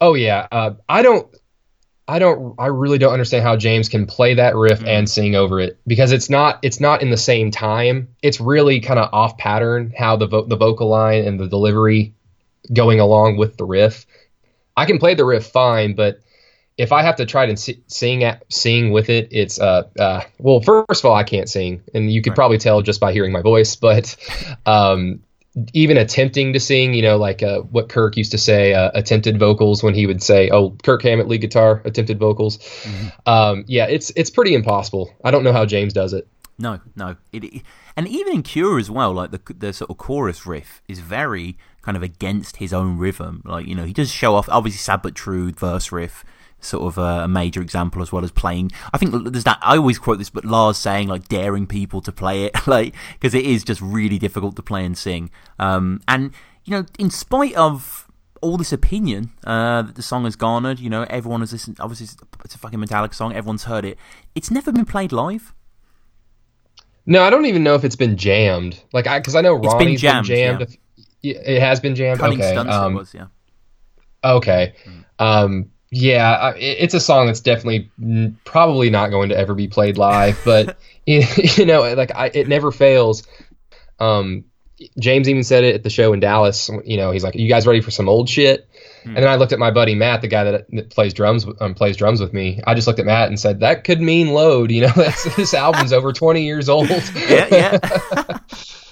Oh 0.05 0.15
yeah, 0.15 0.47
uh, 0.53 0.75
I 0.89 1.03
don't. 1.03 1.35
I 2.07 2.19
don't. 2.19 2.55
I 2.59 2.67
really 2.67 2.99
don't 2.99 3.15
understand 3.15 3.43
how 3.43 3.57
James 3.57 3.89
can 3.89 4.05
play 4.05 4.35
that 4.35 4.55
riff 4.55 4.85
and 4.85 5.09
sing 5.09 5.35
over 5.35 5.59
it 5.59 5.79
because 5.87 6.13
it's 6.13 6.29
not. 6.29 6.59
It's 6.63 6.79
not 6.79 7.01
in 7.01 7.11
the 7.11 7.17
same 7.17 7.51
time. 7.51 8.09
It's 8.23 8.41
really 8.41 8.81
kind 8.81 9.01
of 9.01 9.09
off 9.15 9.39
pattern 9.39 9.95
how 9.97 10.17
the 10.17 10.27
vo- 10.27 10.45
the 10.45 10.57
vocal 10.57 10.89
line 10.89 11.25
and 11.25 11.41
the 11.41 11.49
delivery 11.49 12.13
going 12.73 13.01
along 13.01 13.39
with 13.39 13.57
the 13.57 13.65
riff. 13.65 14.05
I 14.77 14.85
can 14.85 14.99
play 14.99 15.15
the 15.15 15.25
riff 15.25 15.47
fine, 15.47 15.95
but 15.95 16.21
if 16.77 16.93
I 16.93 17.03
have 17.03 17.17
to 17.17 17.27
try 17.27 17.47
to 17.47 17.57
si- 17.57 17.83
sing 17.87 18.25
at, 18.25 18.45
sing 18.53 18.91
with 18.91 19.09
it, 19.09 19.29
it's 19.31 19.59
uh, 19.59 19.85
uh 19.99 20.21
well 20.39 20.61
first 20.61 21.03
of 21.03 21.07
all 21.07 21.17
I 21.17 21.25
can't 21.25 21.49
sing, 21.49 21.83
and 21.95 22.13
you 22.13 22.21
could 22.21 22.35
probably 22.35 22.59
tell 22.59 22.83
just 22.83 23.01
by 23.01 23.15
hearing 23.15 23.33
my 23.33 23.41
voice. 23.41 23.77
But 23.77 24.15
um, 24.67 25.24
even 25.73 25.97
attempting 25.97 26.53
to 26.53 26.61
sing, 26.61 26.95
you 26.95 27.03
know, 27.03 27.17
like 27.17 27.43
uh, 27.43 27.61
what 27.61 27.89
Kirk 27.89 28.17
used 28.17 28.33
to 28.33 28.39
say, 28.39 28.75
uh, 28.75 28.91
attempted 28.95 29.39
vocals 29.39 29.83
when 29.83 29.95
he 29.95 30.07
would 30.07 30.23
say, 30.23 30.51
"Oh, 30.51 30.71
Kirk 30.83 31.03
Hammett 31.03 31.29
lead 31.29 31.41
guitar, 31.43 31.81
attempted 31.85 32.19
vocals." 32.19 32.59
Um, 33.27 33.65
yeah, 33.69 33.87
it's 33.87 34.11
it's 34.17 34.31
pretty 34.31 34.55
impossible. 34.55 35.15
I 35.25 35.31
don't 35.31 35.45
know 35.45 35.53
how 35.53 35.65
James 35.67 35.93
does 35.93 36.13
it. 36.13 36.27
No, 36.59 36.81
no. 36.97 37.17
It, 37.33 37.45
it- 37.45 37.63
and 37.97 38.09
even 38.09 38.35
in 38.35 38.43
Cure 38.43 38.81
as 38.81 38.91
well, 38.91 39.13
like 39.13 39.31
the 39.31 39.41
the 39.55 39.73
sort 39.73 39.89
of 39.91 39.99
chorus 39.99 40.45
riff 40.47 40.83
is 40.89 40.99
very 40.99 41.57
kind 41.83 41.97
of 41.97 42.03
against 42.03 42.57
his 42.57 42.73
own 42.73 42.99
rhythm. 42.99 43.41
Like 43.45 43.67
you 43.69 43.77
know, 43.77 43.85
he 43.85 43.93
does 43.93 44.11
show 44.11 44.35
off 44.35 44.49
obviously 44.49 44.79
sad 44.79 45.03
but 45.03 45.15
true 45.15 45.53
verse 45.53 45.93
riff, 45.93 46.25
sort 46.65 46.85
of 46.85 46.99
a, 46.99 47.25
a 47.25 47.29
major 47.29 47.61
example 47.61 48.03
as 48.03 48.11
well 48.13 48.25
as 48.25 48.31
playing. 48.33 48.71
I 48.93 48.99
think 48.99 49.13
there's 49.31 49.45
that. 49.45 49.59
I 49.63 49.77
always 49.77 49.99
quote 49.99 50.19
this, 50.19 50.31
but 50.31 50.45
Lars 50.45 50.77
saying 50.79 51.09
like 51.09 51.29
daring 51.29 51.67
people 51.67 52.01
to 52.03 52.13
play 52.13 52.45
it, 52.45 52.55
like 52.67 52.95
because 53.15 53.35
it 53.35 53.45
is 53.45 53.65
just 53.65 53.81
really 53.81 54.19
difficult 54.19 54.57
to 54.57 54.63
play 54.63 54.85
and 54.85 54.97
sing. 54.97 55.31
Um, 55.59 56.01
and 56.09 56.33
you 56.65 56.71
know, 56.73 56.87
in 56.99 57.11
spite 57.11 57.55
of 57.55 58.09
all 58.41 58.57
this 58.59 58.73
opinion 58.73 59.31
uh, 59.47 59.81
that 59.83 59.95
the 59.95 60.03
song 60.03 60.25
has 60.25 60.37
garnered, 60.37 60.79
you 60.79 60.91
know, 60.91 61.05
everyone 61.09 61.41
has 61.41 61.53
listened. 61.53 61.77
Obviously, 61.81 62.05
it's- 62.05 62.55
a 62.55 62.59
fucking 62.59 62.79
Metallica 62.79 63.15
song. 63.15 63.33
Everyone's 63.33 63.65
heard 63.65 63.85
it. 63.87 63.97
It's 64.35 64.51
never 64.51 64.71
been 64.71 64.85
played 64.85 65.13
live. 65.13 65.55
No, 67.07 67.23
I 67.23 67.31
don't 67.31 67.47
even 67.47 67.63
know 67.63 67.75
if 67.75 67.85
it's 67.85 67.97
been 67.97 68.17
jammed. 68.17 68.83
Like, 68.93 69.07
I 69.07 69.19
because 69.19 69.35
I 69.35 69.41
know 69.41 69.57
It's 69.57 69.67
been 69.75 69.79
Ronnie's 69.87 70.01
jammed, 70.01 70.27
jammed. 70.27 70.61
yeah. 70.61 70.67
If- 70.67 71.47
It 71.47 71.61
has 71.61 71.81
been 71.81 71.95
jammed. 71.95 72.21
Cutting 72.21 72.39
okay. 72.39 72.53
stunts. 72.53 72.73
um, 72.75 72.95
it 72.95 72.99
was 72.99 73.15
yeah. 73.15 73.27
Okay. 74.23 74.75
Um, 75.19 75.71
Yeah, 75.97 76.55
it's 76.57 76.95
a 76.95 76.99
song 76.99 77.27
that's 77.27 77.39
definitely 77.39 77.89
probably 78.45 78.91
not 78.91 79.11
going 79.11 79.29
to 79.29 79.39
ever 79.39 79.55
be 79.55 79.69
played 79.69 79.97
live, 79.97 80.41
but 80.45 80.77
you 81.07 81.65
know, 81.65 81.95
like 81.95 82.13
I, 82.13 82.33
it 82.35 82.49
never 82.49 82.73
fails. 82.73 83.23
Um, 84.01 84.47
James 84.99 85.29
even 85.29 85.45
said 85.45 85.63
it 85.63 85.77
at 85.77 85.83
the 85.85 85.91
show 85.91 86.13
in 86.13 86.19
Dallas. 86.19 86.69
You 86.85 86.97
know, 86.97 87.13
he's 87.13 87.23
like, 87.23 87.37
"You 87.37 87.49
guys 87.49 87.65
ready 87.65 87.81
for 87.81 87.93
some 87.93 88.09
old 88.09 88.29
shit?" 88.29 88.69
And 89.05 89.17
then 89.17 89.29
I 89.29 89.37
looked 89.37 89.53
at 89.53 89.59
my 89.61 89.71
buddy 89.71 89.95
Matt, 89.95 90.23
the 90.23 90.29
guy 90.29 90.45
that, 90.45 90.67
that 90.73 90.91
plays 90.91 91.15
drums 91.15 91.47
um, 91.61 91.75
plays 91.75 91.97
drums 91.97 92.21
with 92.21 92.33
me. 92.33 92.61
I 92.67 92.75
just 92.75 92.89
looked 92.89 92.99
at 92.99 93.07
Matt 93.07 93.29
and 93.29 93.39
said, 93.39 93.61
"That 93.61 93.85
could 93.85 94.01
mean 94.01 94.33
load." 94.33 94.73
You 94.73 94.83
know, 94.83 94.93
this 95.37 95.55
album's 95.55 95.93
over 95.93 96.13
twenty 96.13 96.45
years 96.45 96.69
old. 96.69 96.89
yeah, 96.89 97.47
yeah. 97.51 98.39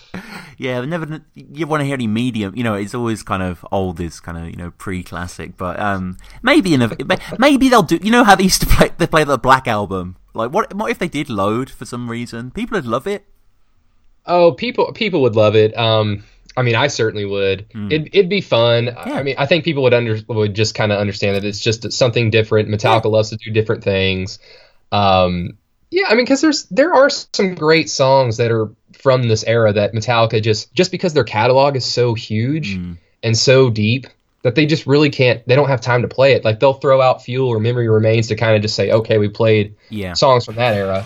yeah, 0.63 0.81
never. 0.85 1.21
You 1.35 1.67
want 1.67 1.81
to 1.81 1.85
hear 1.85 1.95
any 1.95 2.07
medium? 2.07 2.57
You 2.57 2.63
know, 2.63 2.75
it's 2.75 2.95
always 2.95 3.25
kind 3.25 3.43
of 3.43 3.67
old 3.73 3.99
is 4.01 4.21
kind 4.21 4.39
of 4.39 4.49
you 4.49 4.57
know 4.57 4.71
pre-classic, 4.79 5.57
but 5.57 5.79
um, 5.81 6.19
maybe 6.43 6.73
in 6.73 6.83
a 6.83 6.97
maybe 7.39 7.69
they'll 7.69 7.83
do. 7.83 7.99
You 8.01 8.13
know 8.13 8.23
how 8.23 8.37
they 8.37 8.45
used 8.45 8.61
to 8.63 8.67
play 8.69 8.91
they 8.97 9.09
play 9.09 9.25
the 9.25 9.39
Black 9.39 9.67
album. 9.67 10.17
Like, 10.35 10.53
what 10.53 10.73
what 10.75 10.91
if 10.91 10.99
they 10.99 11.09
did 11.09 11.29
load 11.29 11.69
for 11.69 11.85
some 11.85 12.09
reason? 12.09 12.53
People 12.53 12.77
would 12.77 12.87
love 12.87 13.09
it. 13.09 13.27
Oh, 14.25 14.53
people 14.53 14.93
people 14.93 15.21
would 15.23 15.35
love 15.35 15.57
it. 15.57 15.77
Um, 15.77 16.23
I 16.57 16.63
mean, 16.63 16.77
I 16.77 16.87
certainly 16.87 17.25
would. 17.25 17.67
It'd, 17.91 18.15
it'd 18.15 18.29
be 18.29 18.41
fun. 18.41 18.97
I 18.97 19.23
mean, 19.23 19.35
I 19.39 19.47
think 19.47 19.65
people 19.65 19.83
would 19.83 19.95
under 19.95 20.21
would 20.29 20.55
just 20.55 20.77
kind 20.77 20.93
of 20.93 21.01
understand 21.01 21.37
that 21.37 21.45
it's 21.45 21.59
just 21.59 21.93
something 21.93 22.31
different. 22.31 22.69
Metallica 22.69 23.11
loves 23.11 23.31
to 23.31 23.37
do 23.37 23.51
different 23.51 23.83
things. 23.83 24.39
Um, 24.93 25.59
yeah, 25.93 26.07
I 26.09 26.15
mean, 26.15 26.25
because 26.25 26.41
there's 26.41 26.65
there 26.65 26.95
are 26.95 27.11
some 27.11 27.55
great 27.55 27.91
songs 27.91 28.39
that 28.39 28.51
are 28.51 28.71
from 28.99 29.29
this 29.29 29.45
era 29.45 29.73
that 29.75 29.93
Metallica 29.93 30.43
just 30.43 30.73
just 30.73 30.91
because 30.91 31.13
their 31.13 31.25
catalog 31.25 31.77
is 31.77 31.85
so 31.85 32.15
huge 32.15 32.77
mm. 32.77 32.97
and 33.23 33.37
so 33.37 33.69
deep 33.69 34.07
that 34.43 34.55
they 34.55 34.65
just 34.65 34.87
really 34.87 35.11
can't. 35.11 35.47
They 35.47 35.55
don't 35.55 35.69
have 35.69 35.83
time 35.83 36.03
to 36.03 36.09
play 36.09 36.33
it. 36.33 36.45
Like 36.45 36.61
they'll 36.61 36.73
throw 36.73 37.03
out 37.03 37.23
Fuel 37.23 37.49
or 37.49 37.61
Memory 37.61 37.89
Remains 37.89 38.29
to 38.29 38.37
kind 38.37 38.57
of 38.57 38.63
just 38.63 38.75
say, 38.75 38.91
okay, 38.91 39.19
we 39.19 39.29
played 39.29 39.77
Yeah. 39.91 40.15
songs 40.15 40.47
from 40.47 40.57
that 40.57 40.75
era. 40.75 41.05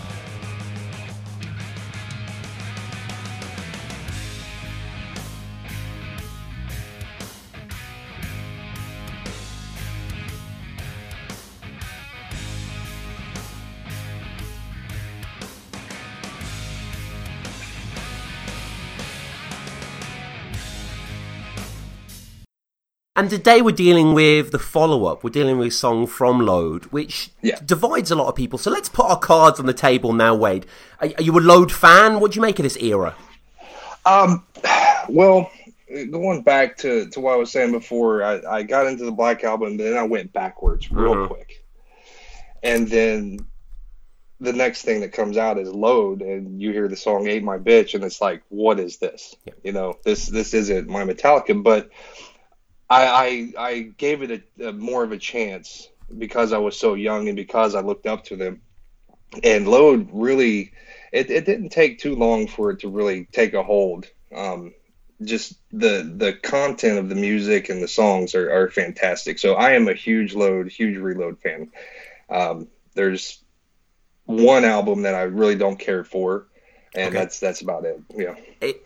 And 23.17 23.31
today 23.31 23.63
we're 23.63 23.71
dealing 23.75 24.13
with 24.13 24.51
the 24.51 24.59
follow 24.59 25.05
up. 25.05 25.23
We're 25.23 25.31
dealing 25.31 25.57
with 25.57 25.69
a 25.69 25.71
song 25.71 26.05
from 26.05 26.39
Load, 26.39 26.85
which 26.85 27.31
divides 27.65 28.11
a 28.11 28.15
lot 28.15 28.27
of 28.27 28.35
people. 28.35 28.59
So 28.59 28.69
let's 28.69 28.89
put 28.89 29.07
our 29.07 29.17
cards 29.17 29.59
on 29.59 29.65
the 29.65 29.73
table 29.73 30.13
now, 30.13 30.35
Wade. 30.35 30.67
Are, 31.01 31.09
are 31.17 31.23
you 31.23 31.35
a 31.35 31.41
Load 31.41 31.71
fan? 31.71 32.19
What 32.19 32.31
do 32.31 32.35
you 32.35 32.43
make 32.43 32.59
of 32.59 32.63
this 32.63 32.77
era? 32.77 33.15
Um, 34.05 34.45
well, 35.09 35.49
going 36.11 36.43
back 36.43 36.77
to, 36.77 37.07
to 37.09 37.19
what 37.19 37.33
I 37.33 37.37
was 37.37 37.51
saying 37.51 37.71
before, 37.71 38.21
I, 38.23 38.39
I 38.47 38.61
got 38.61 38.85
into 38.85 39.03
the 39.03 39.11
Black 39.11 39.43
Album, 39.43 39.77
then 39.77 39.97
I 39.97 40.03
went 40.03 40.31
backwards 40.31 40.91
real 40.91 41.15
Mhm. 41.15 41.27
quick. 41.27 41.63
And 42.61 42.87
then 42.87 43.39
the 44.39 44.53
next 44.53 44.83
thing 44.83 45.01
that 45.01 45.11
comes 45.11 45.37
out 45.37 45.57
is 45.57 45.69
Load, 45.69 46.21
and 46.21 46.61
you 46.61 46.71
hear 46.71 46.87
the 46.87 46.95
song 46.95 47.27
"Ain't 47.27 47.43
My 47.43 47.57
Bitch," 47.57 47.95
and 47.95 48.03
it's 48.03 48.21
like, 48.21 48.43
what 48.49 48.79
is 48.79 48.97
this? 48.97 49.35
You 49.63 49.71
know, 49.71 49.95
this 50.03 50.27
this 50.27 50.53
isn't 50.53 50.87
my 50.87 51.03
Metallica, 51.03 51.63
but 51.63 51.89
I 52.89 53.53
I, 53.57 53.67
I 53.69 53.79
gave 53.97 54.21
it 54.21 54.43
a, 54.59 54.69
a 54.69 54.71
more 54.73 55.03
of 55.03 55.11
a 55.11 55.17
chance 55.17 55.89
because 56.17 56.53
I 56.53 56.57
was 56.57 56.77
so 56.77 56.93
young 56.93 57.27
and 57.27 57.35
because 57.35 57.75
I 57.75 57.81
looked 57.81 58.07
up 58.07 58.25
to 58.25 58.35
them. 58.35 58.61
And 59.43 59.67
Load 59.67 60.09
really, 60.13 60.71
it, 61.11 61.29
it 61.29 61.45
didn't 61.45 61.69
take 61.69 61.99
too 61.99 62.15
long 62.15 62.47
for 62.47 62.71
it 62.71 62.79
to 62.79 62.89
really 62.89 63.25
take 63.25 63.53
a 63.53 63.63
hold. 63.63 64.07
Um, 64.33 64.73
just 65.23 65.55
the 65.71 66.09
the 66.15 66.33
content 66.33 66.99
of 66.99 67.09
the 67.09 67.15
music 67.15 67.69
and 67.69 67.81
the 67.81 67.87
songs 67.87 68.35
are, 68.35 68.51
are 68.51 68.69
fantastic. 68.69 69.39
So 69.39 69.55
I 69.55 69.71
am 69.71 69.87
a 69.87 69.93
huge 69.93 70.33
Load, 70.33 70.69
huge 70.69 70.97
Reload 70.97 71.39
fan. 71.39 71.71
Um, 72.29 72.67
there's 72.93 73.43
one 74.25 74.65
album 74.65 75.03
that 75.03 75.15
I 75.15 75.23
really 75.23 75.55
don't 75.55 75.79
care 75.79 76.03
for, 76.03 76.46
and 76.97 77.09
Okay. 77.09 77.17
that's 77.19 77.39
that's 77.39 77.61
about 77.61 77.85
it. 77.85 78.01
Yeah. 78.15 78.35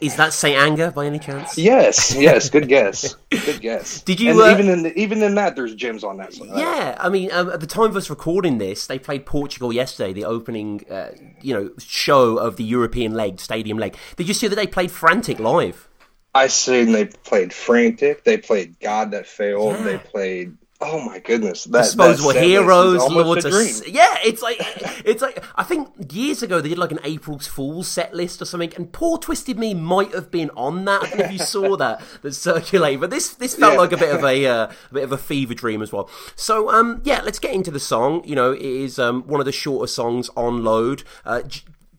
Is 0.01 0.17
that 0.17 0.33
Saint 0.33 0.57
Anger 0.57 0.91
by 0.91 1.05
any 1.05 1.17
chance? 1.17 1.57
Yes, 1.57 2.13
yes, 2.13 2.49
good 2.49 2.67
guess, 2.75 3.15
good 3.29 3.61
guess. 3.61 4.01
Did 4.01 4.19
you, 4.19 4.31
And 4.31 4.39
uh, 4.41 4.51
even 4.51 4.69
in 4.69 4.83
the, 4.83 4.99
even 4.99 5.23
in 5.23 5.35
that, 5.35 5.55
there's 5.55 5.73
gems 5.75 6.03
on 6.03 6.17
that 6.17 6.33
song. 6.33 6.49
Yeah, 6.53 6.97
I 6.99 7.07
mean, 7.09 7.31
um, 7.31 7.49
at 7.49 7.61
the 7.61 7.67
time 7.67 7.85
of 7.85 7.95
us 7.95 8.09
recording 8.09 8.57
this, 8.57 8.85
they 8.85 8.99
played 8.99 9.25
Portugal 9.25 9.71
yesterday, 9.71 10.11
the 10.11 10.25
opening, 10.25 10.83
uh, 10.91 11.11
you 11.41 11.53
know, 11.53 11.71
show 11.79 12.37
of 12.37 12.57
the 12.57 12.65
European 12.65 13.13
leg, 13.13 13.39
stadium 13.39 13.77
leg. 13.77 13.95
Did 14.17 14.27
you 14.27 14.33
see 14.33 14.47
that 14.49 14.55
they 14.55 14.67
played 14.67 14.91
Frantic 14.91 15.39
live? 15.39 15.87
I 16.35 16.47
seen 16.47 16.91
they 16.91 17.05
played 17.05 17.51
Frantic, 17.53 18.23
they 18.25 18.37
played 18.37 18.79
God 18.79 19.11
That 19.11 19.25
Failed, 19.27 19.77
Yeah. 19.77 19.83
they 19.83 19.97
played. 19.97 20.57
Oh 20.83 20.99
my 20.99 21.19
goodness, 21.19 21.65
that, 21.65 21.83
Disposable 21.83 22.33
that 22.33 22.43
Heroes, 22.43 22.97
Lords 23.07 23.45
a 23.45 23.49
of 23.49 23.87
yeah, 23.87 24.17
it's 24.23 24.41
like 24.41 24.57
it's 25.05 25.21
like 25.21 25.43
I 25.55 25.63
think 25.63 25.89
years 26.11 26.41
ago 26.41 26.59
they 26.59 26.69
did 26.69 26.77
like 26.79 26.91
an 26.91 26.99
April's 27.03 27.45
Fool's 27.47 27.87
set 27.87 28.15
list 28.15 28.41
or 28.41 28.45
something, 28.45 28.73
and 28.75 28.91
Poor 28.91 29.17
Twisted 29.19 29.59
Me 29.59 29.73
might 29.75 30.13
have 30.15 30.31
been 30.31 30.49
on 30.51 30.85
that. 30.85 31.03
I 31.03 31.09
don't 31.09 31.19
know 31.19 31.25
if 31.25 31.31
you 31.33 31.37
saw 31.39 31.77
that 31.77 32.01
that 32.23 32.33
circulate, 32.33 32.99
but 32.99 33.11
this 33.11 33.29
this 33.35 33.55
felt 33.55 33.73
Yeah. 33.73 33.79
like 33.79 33.91
a 33.91 33.97
bit 33.97 34.13
of 34.15 34.23
a 34.23 34.45
uh, 34.47 34.67
a 34.89 34.93
bit 34.93 35.03
of 35.03 35.11
a 35.11 35.17
fever 35.17 35.53
dream 35.53 35.81
as 35.81 35.93
well. 35.93 36.09
So 36.35 36.69
um 36.71 37.01
yeah, 37.03 37.21
let's 37.21 37.39
get 37.39 37.53
into 37.53 37.69
the 37.71 37.79
song. 37.79 38.23
You 38.25 38.35
know, 38.35 38.51
it 38.51 38.61
is 38.61 38.97
um 38.97 39.21
one 39.27 39.39
of 39.39 39.45
the 39.45 39.51
shorter 39.51 39.87
songs 39.87 40.29
on 40.35 40.63
Load. 40.63 41.03
Uh, 41.25 41.41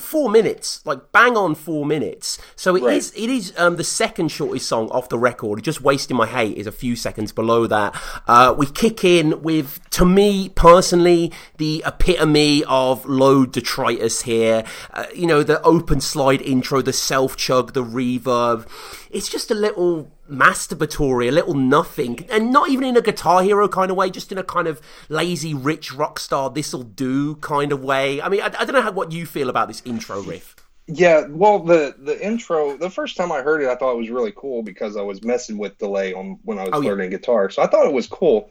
Four 0.03 0.29
minutes, 0.31 0.85
like 0.85 1.13
bang 1.13 1.37
on 1.37 1.55
four 1.55 1.87
minutes. 1.87 2.37
So 2.57 2.77
it 2.77 2.83
is. 2.83 3.13
It 3.17 3.31
is 3.31 3.55
um, 3.57 3.77
the 3.77 3.85
second 3.85 4.29
shortest 4.29 4.67
song 4.67 4.91
off 4.91 5.09
the 5.09 5.19
record. 5.19 5.63
Just 5.63 5.81
wasting 5.81 6.17
my 6.17 6.27
hate 6.27 6.59
is 6.59 6.67
a 6.67 6.73
few 6.73 6.97
seconds 6.97 7.31
below 7.33 7.67
that. 7.69 7.95
Uh, 8.27 8.53
we 8.59 8.67
kick 8.67 9.05
in 9.05 9.43
with, 9.43 9.81
to 9.91 10.05
me 10.05 10.49
personally, 10.51 11.33
the 11.57 11.85
epitome 11.87 12.65
of 12.65 13.07
low 13.07 13.47
detritus 13.47 14.23
here. 14.23 14.65
Uh, 14.93 15.07
you 15.15 15.27
know, 15.27 15.43
the 15.43 15.63
open 15.63 16.01
slide 16.01 16.43
intro, 16.43 16.83
the 16.83 16.93
self 16.93 17.37
chug, 17.37 17.73
the 17.73 17.85
reverb. 17.85 18.67
It's 19.11 19.29
just 19.29 19.51
a 19.51 19.55
little 19.55 20.11
masturbatory, 20.33 21.29
a 21.29 21.33
little 21.33 21.55
nothing, 21.55 22.27
and 22.31 22.53
not 22.53 22.71
even 22.71 22.85
in 22.85 22.97
a 22.97 23.03
Guitar 23.03 23.43
Hero 23.43 23.69
kind 23.69 23.91
of 23.91 23.97
way, 23.97 24.11
just 24.11 24.33
in 24.33 24.39
a 24.39 24.45
kind 24.45 24.67
of 24.69 24.81
lazy, 25.09 25.55
rich 25.55 25.93
rock 25.93 26.19
star, 26.19 26.51
this'll 26.51 26.83
do 26.83 27.37
kind 27.37 27.73
of 27.73 27.83
way. 27.85 28.21
I 28.23 28.29
mean, 28.29 28.41
I, 28.41 28.47
I 28.47 28.65
don't 28.65 28.73
know 28.73 28.83
how, 28.83 28.93
what 28.93 29.13
you 29.13 29.27
feel 29.27 29.49
about 29.51 29.69
this 29.69 29.83
intro 29.85 30.21
riff. 30.23 30.57
Yeah, 30.89 31.27
well, 31.29 31.61
the 31.61 31.95
the 31.99 32.25
intro, 32.25 32.77
the 32.77 32.91
first 32.91 33.17
time 33.17 33.31
I 33.31 33.41
heard 33.43 33.63
it, 33.63 33.69
I 33.69 33.77
thought 33.77 33.93
it 33.93 33.99
was 33.99 34.11
really 34.11 34.33
cool 34.37 34.63
because 34.65 34.97
I 34.97 35.03
was 35.03 35.23
messing 35.23 35.57
with 35.57 35.79
delay 35.79 36.13
on 36.13 36.41
when 36.43 36.59
I 36.59 36.65
was 36.65 36.73
Oh, 36.73 36.81
yeah. 36.81 36.91
learning 36.91 37.11
guitar, 37.11 37.51
so 37.51 37.63
I 37.63 37.67
thought 37.69 37.87
it 37.87 37.93
was 37.93 38.09
cool. 38.09 38.51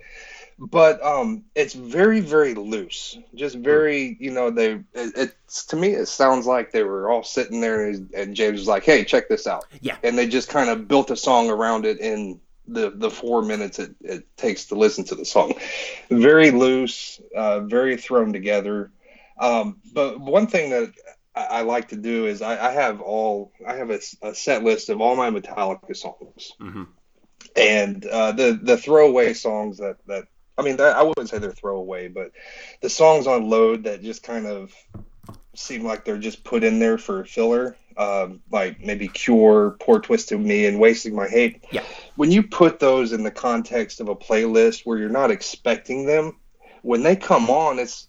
But 0.63 1.03
um, 1.03 1.45
it's 1.55 1.73
very, 1.73 2.19
very 2.19 2.53
loose. 2.53 3.17
Just 3.33 3.55
Hmm. 3.55 3.63
very, 3.63 4.15
you 4.19 4.29
know, 4.31 4.51
they. 4.51 4.73
It, 4.93 5.33
it's 5.43 5.65
to 5.67 5.75
me, 5.75 5.89
it 5.89 6.05
sounds 6.07 6.45
like 6.45 6.71
they 6.71 6.83
were 6.83 7.09
all 7.09 7.23
sitting 7.23 7.61
there, 7.61 7.87
and, 7.89 8.11
and 8.13 8.35
James 8.35 8.59
was 8.59 8.67
like, 8.67 8.83
"Hey, 8.83 9.03
check 9.03 9.27
this 9.27 9.47
out." 9.47 9.65
Yeah. 9.81 9.97
And 10.03 10.17
they 10.17 10.27
just 10.27 10.49
kind 10.49 10.69
of 10.69 10.87
built 10.87 11.09
a 11.09 11.15
song 11.17 11.49
around 11.49 11.85
it 11.85 11.99
in 11.99 12.39
the 12.67 12.91
the 12.91 13.09
four 13.09 13.41
minutes 13.41 13.79
it, 13.79 13.95
it 14.01 14.37
takes 14.37 14.65
to 14.65 14.75
listen 14.75 15.03
to 15.05 15.15
the 15.15 15.25
song. 15.25 15.53
Very 16.11 16.51
loose, 16.51 17.19
uh, 17.35 17.61
very 17.61 17.97
thrown 17.97 18.31
together. 18.31 18.91
Um, 19.39 19.77
but 19.93 20.19
one 20.19 20.45
thing 20.45 20.69
that 20.69 20.93
I, 21.35 21.43
I 21.45 21.61
like 21.61 21.87
to 21.89 21.95
do 21.95 22.27
is 22.27 22.43
I, 22.43 22.67
I 22.67 22.71
have 22.71 23.01
all 23.01 23.51
I 23.67 23.77
have 23.77 23.89
a, 23.89 23.99
a 24.21 24.35
set 24.35 24.63
list 24.63 24.89
of 24.89 25.01
all 25.01 25.15
my 25.15 25.31
Metallica 25.31 25.95
songs, 25.95 26.51
Mm-hmm. 26.61 26.83
and 27.55 28.05
uh, 28.05 28.31
the 28.33 28.59
the 28.61 28.77
throwaway 28.77 29.33
songs 29.33 29.79
that 29.79 29.97
that 30.07 30.25
I 30.61 30.63
mean 30.63 30.79
I 30.79 31.01
wouldn't 31.03 31.29
say 31.29 31.39
they're 31.39 31.51
throwaway, 31.51 32.07
but 32.07 32.31
the 32.81 32.89
songs 32.89 33.27
on 33.27 33.49
load 33.49 33.83
that 33.85 34.03
just 34.03 34.23
kind 34.23 34.45
of 34.45 34.73
seem 35.55 35.83
like 35.83 36.05
they're 36.05 36.17
just 36.17 36.43
put 36.43 36.63
in 36.63 36.79
there 36.79 36.97
for 36.97 37.25
filler, 37.25 37.75
um, 37.97 38.41
like 38.51 38.79
maybe 38.79 39.07
Cure, 39.07 39.75
Poor 39.79 39.99
Twisted 39.99 40.39
Me, 40.39 40.65
and 40.65 40.79
Wasting 40.79 41.15
My 41.15 41.27
Hate. 41.27 41.63
Yeah. 41.71 41.83
When 42.15 42.31
you 42.31 42.43
put 42.43 42.79
those 42.79 43.11
in 43.11 43.23
the 43.23 43.31
context 43.31 43.99
of 43.99 44.07
a 44.07 44.15
playlist 44.15 44.85
where 44.85 44.97
you're 44.97 45.09
not 45.09 45.31
expecting 45.31 46.05
them, 46.05 46.37
when 46.83 47.03
they 47.03 47.15
come 47.15 47.49
on, 47.49 47.79
it's 47.79 48.07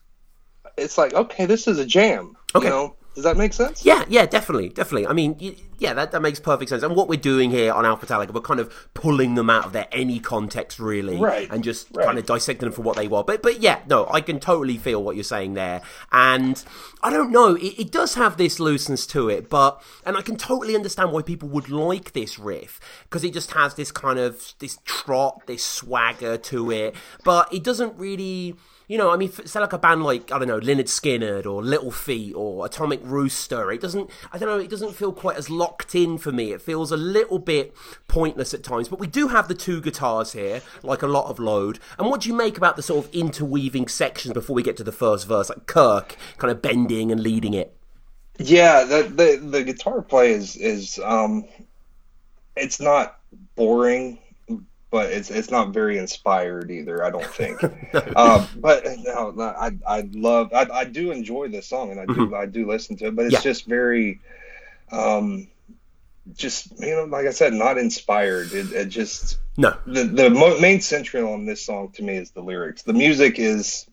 it's 0.76 0.96
like 0.96 1.14
okay, 1.14 1.46
this 1.46 1.66
is 1.66 1.78
a 1.78 1.86
jam. 1.86 2.36
Okay. 2.54 2.66
You 2.66 2.70
know, 2.70 2.96
Does 3.14 3.24
that 3.24 3.36
make 3.36 3.52
sense? 3.52 3.84
Yeah, 3.84 4.04
yeah, 4.08 4.24
definitely, 4.24 4.70
definitely. 4.70 5.06
I 5.06 5.12
mean, 5.12 5.56
yeah, 5.78 5.92
that, 5.92 6.12
that 6.12 6.22
makes 6.22 6.40
perfect 6.40 6.70
sense. 6.70 6.82
And 6.82 6.96
what 6.96 7.08
we're 7.08 7.20
doing 7.20 7.50
here 7.50 7.72
on 7.72 7.84
Alpha 7.84 8.06
Metallica, 8.06 8.32
we're 8.32 8.40
kind 8.40 8.58
of 8.58 8.88
pulling 8.94 9.34
them 9.34 9.50
out 9.50 9.66
of 9.66 9.72
their 9.72 9.86
any 9.92 10.18
context, 10.18 10.78
really, 10.78 11.18
Right, 11.18 11.50
and 11.50 11.62
just 11.62 11.88
right. 11.92 12.06
kind 12.06 12.18
of 12.18 12.24
dissecting 12.24 12.66
them 12.66 12.72
for 12.72 12.80
what 12.80 12.96
they 12.96 13.08
were. 13.08 13.22
But, 13.22 13.42
but 13.42 13.60
yeah, 13.60 13.80
no, 13.86 14.08
I 14.10 14.22
can 14.22 14.40
totally 14.40 14.78
feel 14.78 15.02
what 15.02 15.14
you're 15.14 15.24
saying 15.24 15.54
there. 15.54 15.82
And 16.10 16.64
I 17.02 17.10
don't 17.10 17.30
know, 17.30 17.54
it, 17.54 17.78
it 17.78 17.92
does 17.92 18.14
have 18.14 18.38
this 18.38 18.58
looseness 18.58 19.06
to 19.08 19.28
it, 19.28 19.50
but 19.50 19.82
and 20.06 20.16
I 20.16 20.22
can 20.22 20.36
totally 20.36 20.74
understand 20.74 21.12
why 21.12 21.20
people 21.20 21.48
would 21.50 21.68
like 21.68 22.12
this 22.12 22.38
riff 22.38 22.80
because 23.04 23.24
it 23.24 23.34
just 23.34 23.50
has 23.52 23.74
this 23.74 23.92
kind 23.92 24.18
of 24.18 24.54
this 24.58 24.78
trot, 24.84 25.46
this 25.46 25.64
swagger 25.64 26.38
to 26.38 26.70
it, 26.70 26.94
but 27.24 27.52
it 27.52 27.62
doesn't 27.62 27.94
really. 27.98 28.56
You 28.92 28.98
know, 28.98 29.10
I 29.10 29.16
mean, 29.16 29.32
say 29.32 29.58
like 29.58 29.72
a 29.72 29.78
band 29.78 30.02
like 30.02 30.30
I 30.30 30.38
don't 30.38 30.48
know, 30.48 30.60
Lynyrd 30.60 30.84
Skynyrd 30.84 31.46
or 31.46 31.62
Little 31.62 31.90
Feat 31.90 32.34
or 32.34 32.66
Atomic 32.66 33.00
Rooster. 33.02 33.72
It 33.72 33.80
doesn't, 33.80 34.10
I 34.30 34.36
don't 34.36 34.50
know, 34.50 34.58
it 34.58 34.68
doesn't 34.68 34.92
feel 34.92 35.14
quite 35.14 35.38
as 35.38 35.48
locked 35.48 35.94
in 35.94 36.18
for 36.18 36.30
me. 36.30 36.52
It 36.52 36.60
feels 36.60 36.92
a 36.92 36.96
little 36.98 37.38
bit 37.38 37.74
pointless 38.06 38.52
at 38.52 38.62
times. 38.62 38.90
But 38.90 38.98
we 38.98 39.06
do 39.06 39.28
have 39.28 39.48
the 39.48 39.54
two 39.54 39.80
guitars 39.80 40.34
here, 40.34 40.60
like 40.82 41.00
a 41.00 41.06
lot 41.06 41.30
of 41.30 41.38
load. 41.38 41.78
And 41.98 42.10
what 42.10 42.20
do 42.20 42.28
you 42.28 42.34
make 42.34 42.58
about 42.58 42.76
the 42.76 42.82
sort 42.82 43.06
of 43.06 43.14
interweaving 43.14 43.88
sections 43.88 44.34
before 44.34 44.54
we 44.54 44.62
get 44.62 44.76
to 44.76 44.84
the 44.84 44.92
first 44.92 45.26
verse, 45.26 45.48
like 45.48 45.64
Kirk 45.64 46.18
kind 46.36 46.50
of 46.50 46.60
bending 46.60 47.10
and 47.10 47.22
leading 47.22 47.54
it? 47.54 47.74
Yeah, 48.38 48.84
the 48.84 49.04
the, 49.04 49.36
the 49.42 49.64
guitar 49.64 50.02
play 50.02 50.32
is 50.32 50.54
is 50.54 51.00
um, 51.02 51.46
it's 52.56 52.78
not 52.78 53.18
boring, 53.56 54.18
but 54.92 55.10
it's 55.10 55.30
it's 55.30 55.50
not 55.50 55.70
very 55.70 55.98
inspired 55.98 56.70
either. 56.70 57.02
I 57.04 57.10
don't 57.10 57.26
think. 57.26 57.60
um, 58.16 58.46
but 58.56 58.84
no, 59.00 59.34
I 59.58 59.72
I 59.88 60.08
love 60.12 60.52
I, 60.54 60.66
I 60.70 60.84
do 60.84 61.10
enjoy 61.10 61.48
this 61.48 61.66
song 61.66 61.90
and 61.90 61.98
I 61.98 62.06
do 62.06 62.28
Mhm. 62.28 62.38
I 62.38 62.46
do 62.46 62.68
listen 62.68 62.96
to 62.98 63.06
it, 63.06 63.16
but 63.16 63.24
it's 63.24 63.32
Yeah. 63.32 63.40
just 63.40 63.64
very, 63.66 64.20
um, 64.92 65.48
just 66.34 66.78
you 66.78 66.94
know, 66.94 67.04
like 67.04 67.26
I 67.26 67.30
said, 67.32 67.54
not 67.54 67.78
inspired. 67.78 68.52
It, 68.52 68.70
it 68.72 68.84
just 68.90 69.38
No. 69.56 69.74
the 69.86 70.04
the 70.04 70.30
mo- 70.30 70.60
main 70.60 70.80
central 70.80 71.32
on 71.32 71.46
this 71.46 71.64
song 71.64 71.90
to 71.92 72.02
me 72.04 72.16
is 72.16 72.30
the 72.30 72.42
lyrics. 72.42 72.82
The 72.82 72.92
music 72.92 73.38
is 73.38 73.86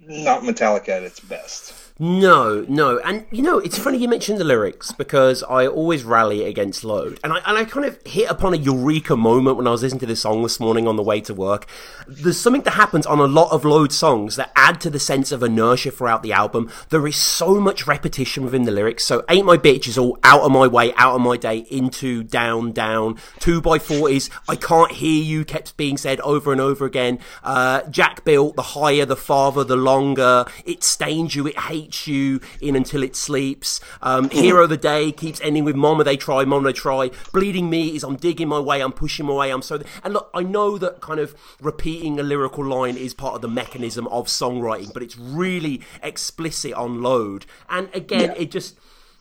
not 0.00 0.42
Metallica 0.42 0.90
at 0.90 1.02
its 1.02 1.20
best. 1.20 1.72
No, 2.00 2.64
no, 2.68 3.00
and 3.00 3.26
you 3.32 3.42
know 3.42 3.58
it's 3.58 3.76
funny 3.76 3.98
you 3.98 4.06
mentioned 4.06 4.38
the 4.38 4.44
lyrics 4.44 4.92
because 4.92 5.42
I 5.42 5.66
always 5.66 6.04
rally 6.04 6.44
against 6.44 6.84
load, 6.84 7.18
and 7.24 7.32
I 7.32 7.38
and 7.44 7.58
I 7.58 7.64
kind 7.64 7.84
of 7.84 7.98
hit 8.06 8.30
upon 8.30 8.54
a 8.54 8.56
eureka 8.56 9.16
moment 9.16 9.56
when 9.56 9.66
I 9.66 9.70
was 9.70 9.82
listening 9.82 9.98
to 10.00 10.06
this 10.06 10.20
song 10.20 10.44
this 10.44 10.60
morning 10.60 10.86
on 10.86 10.94
the 10.94 11.02
way 11.02 11.20
to 11.22 11.34
work. 11.34 11.66
There's 12.06 12.38
something 12.38 12.62
that 12.62 12.74
happens 12.74 13.04
on 13.04 13.18
a 13.18 13.24
lot 13.24 13.50
of 13.50 13.64
load 13.64 13.92
songs 13.92 14.36
that 14.36 14.52
add 14.54 14.80
to 14.82 14.90
the 14.90 15.00
sense 15.00 15.32
of 15.32 15.42
inertia 15.42 15.90
throughout 15.90 16.22
the 16.22 16.32
album. 16.32 16.70
There 16.90 17.04
is 17.04 17.16
so 17.16 17.58
much 17.58 17.88
repetition 17.88 18.44
within 18.44 18.62
the 18.62 18.70
lyrics. 18.70 19.04
So 19.04 19.24
"Ain't 19.28 19.46
My 19.46 19.56
Bitch" 19.56 19.88
is 19.88 19.98
all 19.98 20.20
out 20.22 20.42
of 20.42 20.52
my 20.52 20.68
way, 20.68 20.94
out 20.94 21.16
of 21.16 21.20
my 21.20 21.36
day, 21.36 21.66
into 21.68 22.22
down, 22.22 22.70
down. 22.70 23.18
Two 23.40 23.60
by 23.60 23.80
forties, 23.80 24.30
I 24.48 24.54
can't 24.54 24.92
hear 24.92 25.20
you 25.20 25.44
kept 25.44 25.76
being 25.76 25.96
said 25.96 26.20
over 26.20 26.52
and 26.52 26.60
over 26.60 26.84
again. 26.84 27.18
Uh, 27.42 27.82
Jack 27.90 28.24
built 28.24 28.54
the 28.54 28.62
higher, 28.62 29.04
the 29.04 29.16
farther, 29.16 29.64
the 29.64 29.74
longer. 29.74 30.44
It 30.64 30.84
stains 30.84 31.34
you, 31.34 31.48
it 31.48 31.58
hates 31.58 31.87
you 32.06 32.40
in 32.60 32.76
until 32.76 33.02
it 33.02 33.16
sleeps. 33.16 33.80
Um, 34.02 34.30
Hero 34.30 34.64
of 34.64 34.70
the 34.70 34.76
day 34.76 35.12
keeps 35.12 35.40
ending 35.40 35.64
with 35.64 35.76
Mama 35.76 36.04
they 36.04 36.16
try, 36.16 36.44
Mama 36.44 36.68
they 36.68 36.72
try. 36.72 37.10
Bleeding 37.32 37.70
me 37.70 37.94
is 37.96 38.02
I'm 38.04 38.16
digging 38.16 38.48
my 38.48 38.60
way, 38.60 38.80
I'm 38.80 38.92
pushing 38.92 39.26
my 39.26 39.32
way, 39.32 39.50
I'm 39.50 39.62
so. 39.62 39.80
And 40.02 40.14
look, 40.14 40.30
I 40.34 40.42
know 40.42 40.78
that 40.78 41.00
kind 41.00 41.20
of 41.20 41.34
repeating 41.60 42.18
a 42.18 42.22
lyrical 42.22 42.64
line 42.64 42.96
is 42.96 43.14
part 43.14 43.34
of 43.34 43.42
the 43.42 43.48
mechanism 43.48 44.06
of 44.08 44.26
songwriting, 44.26 44.92
but 44.92 45.02
it's 45.02 45.16
really 45.16 45.82
explicit 46.02 46.72
on 46.72 47.02
load. 47.02 47.46
And 47.68 47.88
again, 47.94 48.34
it 48.36 48.50
just. 48.50 48.76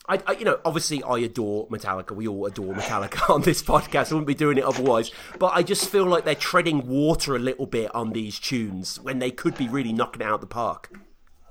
I, 0.10 0.22
I, 0.26 0.32
you 0.34 0.46
know, 0.46 0.58
obviously 0.64 1.04
I 1.04 1.18
adore 1.20 1.68
Metallica. 1.68 2.12
We 2.12 2.30
all 2.30 2.46
adore 2.46 2.74
Metallica 2.74 3.30
on 3.34 3.42
this 3.42 3.62
podcast. 3.62 4.12
I 4.12 4.16
wouldn't 4.16 4.28
be 4.28 4.36
doing 4.36 4.58
it 4.58 4.64
otherwise. 4.64 5.12
But 5.38 5.48
I 5.48 5.64
just 5.64 5.90
feel 5.90 6.06
like 6.06 6.24
they're 6.24 6.34
treading 6.34 6.88
water 6.88 7.36
a 7.36 7.40
little 7.40 7.66
bit 7.66 7.94
on 7.94 8.14
these 8.14 8.40
tunes 8.40 9.02
when 9.02 9.20
they 9.20 9.32
could 9.32 9.58
be 9.58 9.68
really 9.68 9.92
knocking 9.92 10.22
it 10.22 10.26
out 10.26 10.40
the 10.40 10.48
park. 10.48 10.98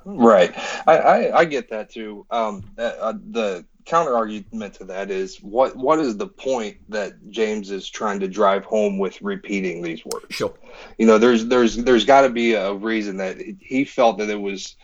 Right. 0.07 0.57
I, 0.87 0.99
I, 0.99 1.39
I 1.41 1.45
get 1.45 1.69
that 1.71 1.91
too. 1.91 2.27
Um, 2.31 2.63
uh, 2.79 2.83
uh, 2.83 3.13
the 3.31 3.65
counter 3.87 4.17
argument 4.17 4.75
to 4.75 4.85
that 4.85 5.11
is 5.11 5.39
what 5.39 5.77
what 5.77 5.99
is 5.99 6.17
the 6.17 6.29
point 6.29 6.77
that 6.89 7.29
James 7.29 7.73
is 7.73 7.89
trying 7.89 8.21
to 8.21 8.29
drive 8.29 8.65
home 8.65 8.99
with 8.99 9.21
repeating 9.21 9.83
these 9.83 10.05
words? 10.05 10.27
Sure. 10.31 10.55
You 10.99 11.07
know, 11.07 11.19
there's 11.19 11.47
there's 11.47 11.77
there's 11.77 12.05
got 12.05 12.21
to 12.21 12.31
be 12.31 12.55
a 12.55 12.73
reason 12.73 13.17
that 13.17 13.39
he 13.59 13.85
felt 13.85 14.19
that 14.19 14.31
it 14.31 14.41
was 14.41 14.77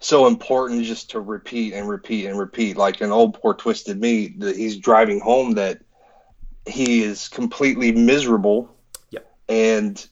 so 0.00 0.26
important 0.26 0.84
just 0.84 1.10
to 1.10 1.20
repeat 1.20 1.72
and 1.72 1.88
repeat 1.88 2.26
and 2.26 2.38
repeat, 2.38 2.76
like 2.76 3.00
an 3.00 3.10
old 3.10 3.40
poor 3.40 3.54
twisted 3.54 3.98
me. 3.98 4.34
That 4.36 4.54
he's 4.54 4.76
driving 4.76 5.18
home 5.18 5.52
that 5.54 5.80
he 6.66 7.02
is 7.02 7.28
completely 7.28 7.90
miserable. 7.92 8.76
Yep. 9.12 9.34
And 9.48 10.06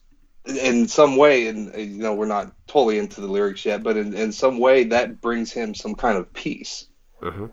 in 0.45 0.87
some 0.87 1.17
way, 1.17 1.47
and 1.47 1.73
you 1.75 2.01
know, 2.01 2.13
we're 2.13 2.25
not 2.25 2.51
totally 2.67 2.97
into 2.97 3.21
the 3.21 3.27
lyrics 3.27 3.65
yet, 3.65 3.83
but 3.83 3.97
in, 3.97 4.13
in 4.13 4.31
some 4.31 4.59
way, 4.59 4.85
that 4.85 5.21
brings 5.21 5.51
him 5.51 5.73
some 5.75 5.95
kind 5.95 6.17
of 6.17 6.31
peace. 6.33 6.87
Mm-hmm. 7.21 7.45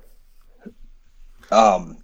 Um, 1.51 1.99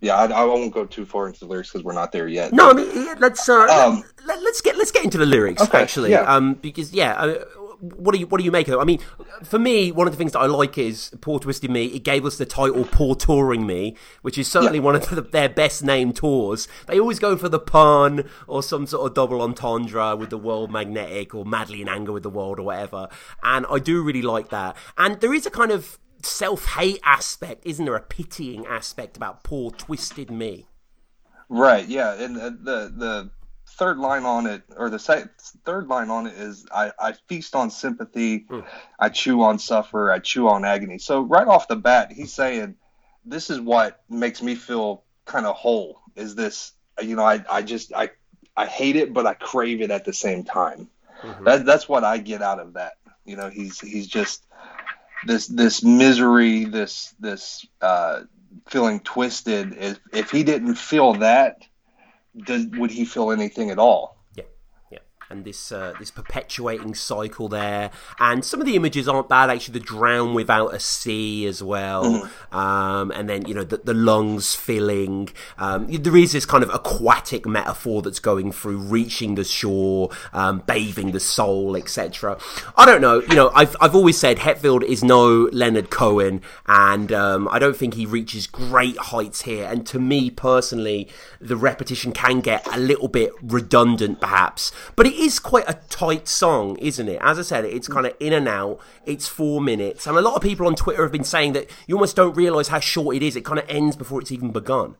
yeah, 0.00 0.16
I, 0.16 0.26
I 0.26 0.44
won't 0.44 0.72
go 0.72 0.84
too 0.86 1.04
far 1.04 1.26
into 1.26 1.40
the 1.40 1.46
lyrics 1.46 1.70
because 1.70 1.84
we're 1.84 1.92
not 1.92 2.12
there 2.12 2.28
yet. 2.28 2.52
No, 2.52 2.70
I 2.70 2.72
mean 2.74 3.16
let's 3.18 3.48
uh, 3.48 3.66
Um, 3.66 4.04
let, 4.26 4.38
us 4.38 4.60
get 4.60 4.76
let's 4.76 4.92
get 4.92 5.04
into 5.04 5.18
the 5.18 5.26
lyrics 5.26 5.60
Okay, 5.62 5.78
actually. 5.78 6.10
yeah. 6.10 6.22
Um, 6.22 6.54
because 6.54 6.92
yeah. 6.92 7.34
What 7.80 8.12
do 8.12 8.18
you 8.18 8.26
what 8.26 8.38
do 8.38 8.44
you 8.44 8.50
make 8.50 8.68
of 8.68 8.74
it? 8.74 8.78
I 8.78 8.84
mean, 8.84 9.00
for 9.44 9.58
me, 9.58 9.92
one 9.92 10.06
of 10.06 10.12
the 10.12 10.16
things 10.16 10.32
that 10.32 10.40
I 10.40 10.46
like 10.46 10.76
is 10.78 11.12
Poor 11.20 11.38
Twisted 11.38 11.70
Me. 11.70 11.86
It 11.86 12.04
gave 12.04 12.24
us 12.24 12.36
the 12.36 12.46
title 12.46 12.84
Poor 12.84 13.14
Touring 13.14 13.66
Me, 13.66 13.96
which 14.22 14.36
is 14.36 14.48
certainly 14.48 14.80
one 14.80 14.96
of 14.96 15.08
the, 15.08 15.22
their 15.22 15.48
best 15.48 15.84
named 15.84 16.16
tours. 16.16 16.66
They 16.86 16.98
always 16.98 17.18
go 17.18 17.36
for 17.36 17.48
the 17.48 17.60
pun 17.60 18.28
or 18.46 18.62
some 18.62 18.86
sort 18.86 19.06
of 19.06 19.14
double 19.14 19.40
entendre 19.42 20.16
with 20.16 20.30
the 20.30 20.38
world 20.38 20.70
magnetic 20.70 21.34
or 21.34 21.44
madly 21.44 21.82
in 21.82 21.88
anger 21.88 22.12
with 22.12 22.22
the 22.22 22.30
world 22.30 22.58
or 22.58 22.64
whatever. 22.64 23.08
And 23.42 23.66
I 23.70 23.78
do 23.78 24.02
really 24.02 24.22
like 24.22 24.50
that. 24.50 24.76
And 24.96 25.20
there 25.20 25.34
is 25.34 25.46
a 25.46 25.50
kind 25.50 25.70
of 25.70 25.98
self 26.22 26.66
hate 26.66 27.00
aspect, 27.04 27.64
isn't 27.64 27.84
there? 27.84 27.94
A 27.94 28.02
pitying 28.02 28.66
aspect 28.66 29.16
about 29.16 29.44
Poor 29.44 29.70
Twisted 29.70 30.30
Me. 30.30 30.68
Right. 31.48 31.86
Yeah, 31.86 32.14
and 32.14 32.36
uh, 32.36 32.50
the 32.50 32.92
the 32.94 33.30
third 33.76 33.98
line 33.98 34.24
on 34.24 34.46
it, 34.46 34.62
or 34.76 34.90
the 34.90 34.98
se- 34.98 35.26
third 35.64 35.88
line 35.88 36.10
on 36.10 36.26
it 36.26 36.34
is, 36.34 36.66
I, 36.72 36.92
I 36.98 37.12
feast 37.28 37.54
on 37.54 37.70
sympathy, 37.70 38.46
I 38.98 39.08
chew 39.08 39.42
on 39.42 39.58
suffer, 39.58 40.10
I 40.10 40.18
chew 40.18 40.48
on 40.48 40.64
agony. 40.64 40.98
So 40.98 41.20
right 41.20 41.46
off 41.46 41.68
the 41.68 41.76
bat, 41.76 42.12
he's 42.12 42.32
saying, 42.32 42.76
this 43.24 43.50
is 43.50 43.60
what 43.60 44.00
makes 44.08 44.42
me 44.42 44.54
feel 44.54 45.04
kind 45.24 45.46
of 45.46 45.54
whole. 45.56 46.00
Is 46.16 46.34
this, 46.34 46.72
you 47.02 47.14
know, 47.14 47.24
I 47.24 47.44
I 47.50 47.62
just 47.62 47.92
I 47.92 48.10
I 48.56 48.66
hate 48.66 48.96
it, 48.96 49.12
but 49.12 49.26
I 49.26 49.34
crave 49.34 49.82
it 49.82 49.90
at 49.90 50.04
the 50.04 50.12
same 50.12 50.44
time. 50.44 50.88
That 51.44 51.64
that's 51.66 51.88
what 51.88 52.04
I 52.04 52.18
get 52.18 52.42
out 52.42 52.58
of 52.58 52.74
that. 52.74 52.94
You 53.24 53.36
know, 53.36 53.50
he's 53.50 53.78
he's 53.80 54.06
just 54.06 54.44
this 55.26 55.46
this 55.46 55.82
misery, 55.84 56.64
this 56.64 57.14
this 57.20 57.66
uh, 57.80 58.22
feeling 58.66 59.00
twisted. 59.00 59.76
If 59.76 60.00
if 60.12 60.30
he 60.30 60.42
didn't 60.42 60.76
feel 60.76 61.14
that, 61.14 61.62
does 62.44 62.66
would 62.74 62.90
he 62.90 63.04
feel 63.04 63.30
anything 63.32 63.70
at 63.70 63.78
all? 63.78 64.17
And 65.30 65.44
this 65.44 65.70
uh, 65.70 65.92
this 65.98 66.10
perpetuating 66.10 66.94
cycle 66.94 67.48
there, 67.48 67.90
and 68.18 68.42
some 68.42 68.60
of 68.60 68.66
the 68.66 68.76
images 68.76 69.06
aren't 69.06 69.28
bad 69.28 69.50
actually. 69.50 69.74
The 69.74 69.84
drown 69.84 70.32
without 70.32 70.72
a 70.72 70.80
sea 70.80 71.46
as 71.46 71.62
well, 71.62 72.30
um, 72.50 73.10
and 73.10 73.28
then 73.28 73.46
you 73.46 73.52
know 73.52 73.64
the, 73.64 73.76
the 73.76 73.92
lungs 73.92 74.54
filling. 74.54 75.28
Um, 75.58 75.86
there 75.86 76.16
is 76.16 76.32
this 76.32 76.46
kind 76.46 76.64
of 76.64 76.70
aquatic 76.72 77.46
metaphor 77.46 78.00
that's 78.00 78.20
going 78.20 78.52
through, 78.52 78.78
reaching 78.78 79.34
the 79.34 79.44
shore, 79.44 80.08
um, 80.32 80.62
bathing 80.66 81.12
the 81.12 81.20
soul, 81.20 81.76
etc. 81.76 82.38
I 82.76 82.86
don't 82.86 83.02
know. 83.02 83.20
You 83.20 83.34
know, 83.34 83.50
I've 83.54 83.76
I've 83.82 83.94
always 83.94 84.16
said 84.16 84.38
Hetfield 84.38 84.82
is 84.82 85.04
no 85.04 85.50
Leonard 85.52 85.90
Cohen, 85.90 86.40
and 86.66 87.12
um, 87.12 87.48
I 87.48 87.58
don't 87.58 87.76
think 87.76 87.94
he 87.94 88.06
reaches 88.06 88.46
great 88.46 88.96
heights 88.96 89.42
here. 89.42 89.68
And 89.68 89.86
to 89.88 89.98
me 89.98 90.30
personally, 90.30 91.08
the 91.38 91.56
repetition 91.56 92.12
can 92.12 92.40
get 92.40 92.66
a 92.74 92.78
little 92.78 93.08
bit 93.08 93.32
redundant, 93.42 94.20
perhaps. 94.20 94.72
But 94.96 95.06
it 95.06 95.17
is 95.18 95.38
quite 95.38 95.64
a 95.68 95.74
tight 95.88 96.28
song, 96.28 96.76
isn't 96.78 97.08
it? 97.08 97.18
As 97.20 97.38
I 97.38 97.42
said, 97.42 97.64
it's 97.64 97.88
kind 97.88 98.06
of 98.06 98.14
in 98.20 98.32
and 98.32 98.48
out. 98.48 98.80
It's 99.04 99.26
four 99.28 99.60
minutes, 99.60 100.06
and 100.06 100.16
a 100.16 100.20
lot 100.20 100.34
of 100.34 100.42
people 100.42 100.66
on 100.66 100.74
Twitter 100.74 101.02
have 101.02 101.12
been 101.12 101.24
saying 101.24 101.52
that 101.54 101.68
you 101.86 101.96
almost 101.96 102.16
don't 102.16 102.36
realise 102.36 102.68
how 102.68 102.80
short 102.80 103.16
it 103.16 103.22
is. 103.22 103.36
It 103.36 103.44
kind 103.44 103.58
of 103.58 103.66
ends 103.68 103.96
before 103.96 104.20
it's 104.20 104.32
even 104.32 104.50
begun. 104.52 104.96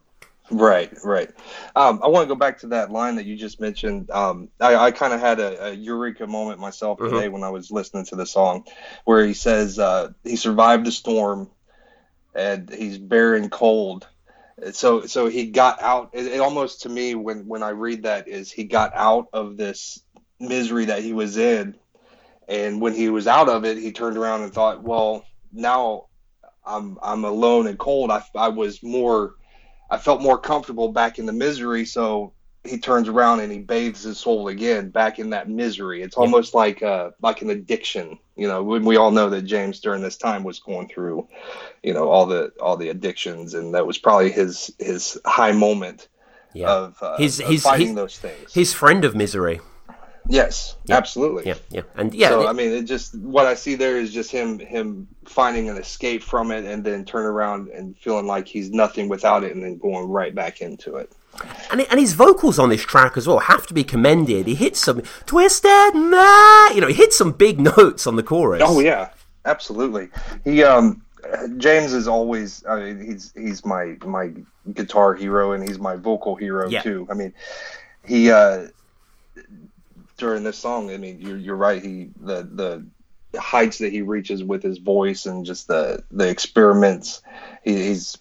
Right, 0.50 0.90
right. 1.04 1.28
Um, 1.76 2.00
I 2.02 2.08
want 2.08 2.26
to 2.26 2.34
go 2.34 2.38
back 2.38 2.60
to 2.60 2.68
that 2.68 2.90
line 2.90 3.16
that 3.16 3.26
you 3.26 3.36
just 3.36 3.60
mentioned. 3.60 4.10
Um, 4.10 4.48
I, 4.58 4.76
I 4.76 4.90
kind 4.92 5.12
of 5.12 5.20
had 5.20 5.40
a, 5.40 5.66
a 5.66 5.72
eureka 5.74 6.26
moment 6.26 6.58
myself 6.58 6.98
Mhm. 6.98 7.10
today 7.10 7.28
when 7.28 7.44
I 7.44 7.50
was 7.50 7.70
listening 7.70 8.06
to 8.06 8.16
the 8.16 8.24
song, 8.24 8.64
where 9.04 9.26
he 9.26 9.34
says 9.34 9.78
uh, 9.78 10.10
he 10.24 10.36
survived 10.36 10.86
the 10.86 10.92
storm, 10.92 11.50
and 12.34 12.70
he's 12.70 12.96
bare 12.98 13.34
and 13.34 13.50
cold. 13.50 14.06
So, 14.72 15.06
so 15.06 15.28
he 15.28 15.46
got 15.50 15.82
out. 15.82 16.10
It, 16.14 16.26
it 16.26 16.40
almost 16.40 16.82
to 16.82 16.88
me 16.88 17.14
when 17.14 17.46
when 17.46 17.62
I 17.62 17.68
read 17.68 18.04
that 18.04 18.26
is 18.26 18.50
he 18.50 18.64
got 18.64 18.92
out 18.94 19.28
of 19.32 19.56
this 19.56 20.02
misery 20.40 20.86
that 20.86 21.02
he 21.02 21.12
was 21.12 21.36
in, 21.36 21.74
and 22.48 22.80
when 22.80 22.94
he 22.94 23.10
was 23.10 23.26
out 23.26 23.48
of 23.48 23.64
it, 23.64 23.78
he 23.78 23.92
turned 23.92 24.16
around 24.16 24.42
and 24.42 24.52
thought, 24.52 24.82
well, 24.82 25.24
now 25.52 26.06
I'm 26.64 26.98
I'm 27.02 27.24
alone 27.24 27.66
and 27.66 27.78
cold. 27.78 28.10
I 28.10 28.22
I 28.34 28.48
was 28.48 28.82
more, 28.82 29.34
I 29.90 29.98
felt 29.98 30.22
more 30.22 30.38
comfortable 30.38 30.92
back 30.92 31.18
in 31.18 31.26
the 31.26 31.32
misery. 31.32 31.84
So 31.84 32.32
he 32.64 32.78
turns 32.78 33.08
around 33.08 33.40
and 33.40 33.50
he 33.50 33.60
bathes 33.60 34.02
his 34.02 34.18
soul 34.18 34.48
again 34.48 34.90
back 34.90 35.18
in 35.18 35.30
that 35.30 35.48
misery. 35.48 36.02
It's 36.02 36.16
almost 36.16 36.54
like 36.54 36.82
uh 36.82 37.10
like 37.22 37.40
an 37.42 37.50
addiction. 37.50 38.18
You 38.36 38.48
know, 38.48 38.62
when 38.62 38.84
we 38.84 38.96
all 38.96 39.10
know 39.10 39.30
that 39.30 39.42
James 39.42 39.80
during 39.80 40.02
this 40.02 40.16
time 40.16 40.44
was 40.44 40.60
going 40.60 40.88
through, 40.88 41.28
you 41.82 41.94
know, 41.94 42.08
all 42.08 42.26
the 42.26 42.52
all 42.60 42.76
the 42.76 42.90
addictions, 42.90 43.54
and 43.54 43.74
that 43.74 43.86
was 43.86 43.98
probably 43.98 44.30
his 44.30 44.74
his 44.78 45.18
high 45.24 45.52
moment 45.52 46.08
Yeah. 46.52 46.70
of, 46.70 47.02
uh, 47.02 47.16
his 47.16 47.40
of 47.40 47.46
his 47.46 47.62
fighting 47.62 47.88
his, 47.88 47.96
those 47.96 48.18
things. 48.18 48.54
his 48.54 48.72
friend 48.74 49.04
of 49.04 49.14
misery. 49.14 49.60
Yes, 50.28 50.76
absolutely. 50.90 51.46
Yeah, 51.46 51.54
yeah, 51.70 51.82
and 51.96 52.14
yeah. 52.14 52.28
so 52.28 52.46
I 52.46 52.52
mean, 52.52 52.70
it 52.72 52.82
just 52.82 53.18
what 53.18 53.46
I 53.46 53.54
see 53.54 53.74
there 53.76 53.98
is 53.98 54.12
just 54.12 54.30
him 54.30 54.58
him 54.58 55.08
finding 55.24 55.68
an 55.70 55.76
escape 55.78 56.22
from 56.22 56.50
it, 56.50 56.64
and 56.64 56.84
then 56.84 57.04
turn 57.04 57.24
around 57.24 57.68
and 57.68 57.96
feeling 57.98 58.26
like 58.26 58.46
he's 58.46 58.70
nothing 58.70 59.08
without 59.08 59.42
it, 59.42 59.54
and 59.54 59.64
then 59.64 59.78
going 59.78 60.06
right 60.08 60.34
back 60.34 60.60
into 60.60 60.96
it. 60.96 61.10
And, 61.70 61.80
and 61.82 62.00
his 62.00 62.12
vocals 62.14 62.58
on 62.58 62.68
this 62.68 62.82
track 62.82 63.16
as 63.16 63.26
well 63.26 63.38
have 63.38 63.66
to 63.68 63.74
be 63.74 63.84
commended. 63.84 64.46
He 64.46 64.54
hits 64.54 64.80
some 64.80 65.02
twisted 65.26 65.94
man, 65.94 66.74
you 66.74 66.80
know, 66.80 66.88
he 66.88 66.94
hits 66.94 67.16
some 67.16 67.32
big 67.32 67.60
notes 67.60 68.06
on 68.06 68.16
the 68.16 68.22
chorus. 68.22 68.62
Oh 68.64 68.80
yeah, 68.80 69.10
absolutely. 69.44 70.08
He 70.44 70.62
um 70.62 71.02
James 71.58 71.92
is 71.92 72.08
always 72.08 72.64
I 72.66 72.80
mean, 72.80 73.04
he's 73.04 73.32
he's 73.36 73.64
my 73.64 73.96
my 74.04 74.32
guitar 74.74 75.14
hero 75.14 75.52
and 75.52 75.66
he's 75.66 75.78
my 75.78 75.96
vocal 75.96 76.34
hero 76.34 76.68
Yeah. 76.68 76.82
too. 76.82 77.06
I 77.10 77.14
mean, 77.14 77.32
he 78.04 78.30
uh 78.30 78.68
during 80.18 80.42
this 80.42 80.58
song, 80.58 80.90
I 80.90 80.98
mean, 80.98 81.20
you're 81.20 81.38
you're 81.38 81.56
right. 81.56 81.82
He 81.82 82.10
the 82.20 82.42
the 83.32 83.40
heights 83.40 83.78
that 83.78 83.92
he 83.92 84.02
reaches 84.02 84.44
with 84.44 84.62
his 84.62 84.78
voice 84.78 85.26
and 85.26 85.46
just 85.46 85.68
the 85.68 86.04
the 86.10 86.28
experiments. 86.28 87.22
He, 87.64 87.88
he's 87.88 88.18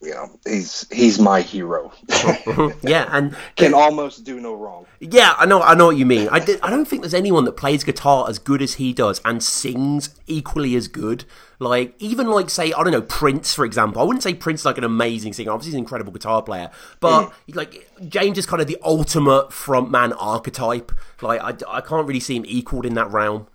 you 0.00 0.10
know 0.10 0.30
he's 0.46 0.86
he's 0.92 1.18
my 1.18 1.40
hero. 1.40 1.92
yeah, 2.82 3.08
and 3.10 3.36
Can 3.56 3.74
almost 3.74 4.24
do 4.24 4.40
no 4.40 4.54
wrong. 4.54 4.86
Yeah, 5.00 5.34
I 5.36 5.46
know, 5.46 5.60
I 5.60 5.74
know 5.74 5.86
what 5.86 5.96
you 5.96 6.06
mean. 6.06 6.28
I, 6.30 6.38
di- 6.38 6.60
I 6.62 6.70
don't 6.70 6.86
think 6.86 7.02
there's 7.02 7.14
anyone 7.14 7.44
that 7.46 7.52
plays 7.52 7.82
guitar 7.82 8.28
as 8.28 8.38
good 8.38 8.62
as 8.62 8.74
he 8.74 8.92
does 8.92 9.20
and 9.24 9.42
sings 9.42 10.14
equally 10.26 10.76
as 10.76 10.86
good. 10.86 11.24
Like 11.58 11.94
even 11.98 12.28
like 12.28 12.48
say 12.48 12.72
I 12.72 12.84
don't 12.84 12.92
know 12.92 13.02
Prince 13.02 13.54
for 13.54 13.64
example. 13.64 14.00
I 14.00 14.04
wouldn't 14.04 14.22
say 14.22 14.34
Prince 14.34 14.60
is 14.60 14.66
like 14.66 14.78
an 14.78 14.84
amazing 14.84 15.32
singer. 15.32 15.50
Obviously, 15.50 15.70
he's 15.70 15.74
an 15.74 15.80
incredible 15.80 16.12
guitar 16.12 16.42
player, 16.42 16.70
but 17.00 17.32
like 17.48 17.90
James 18.08 18.38
is 18.38 18.46
kind 18.46 18.62
of 18.62 18.68
the 18.68 18.78
ultimate 18.82 19.50
frontman 19.50 20.14
archetype. 20.16 20.92
Like 21.20 21.40
I, 21.40 21.76
I 21.76 21.80
can't 21.80 22.06
really 22.06 22.20
see 22.20 22.36
him 22.36 22.44
equaled 22.46 22.86
in 22.86 22.94
that 22.94 23.10
realm. 23.10 23.48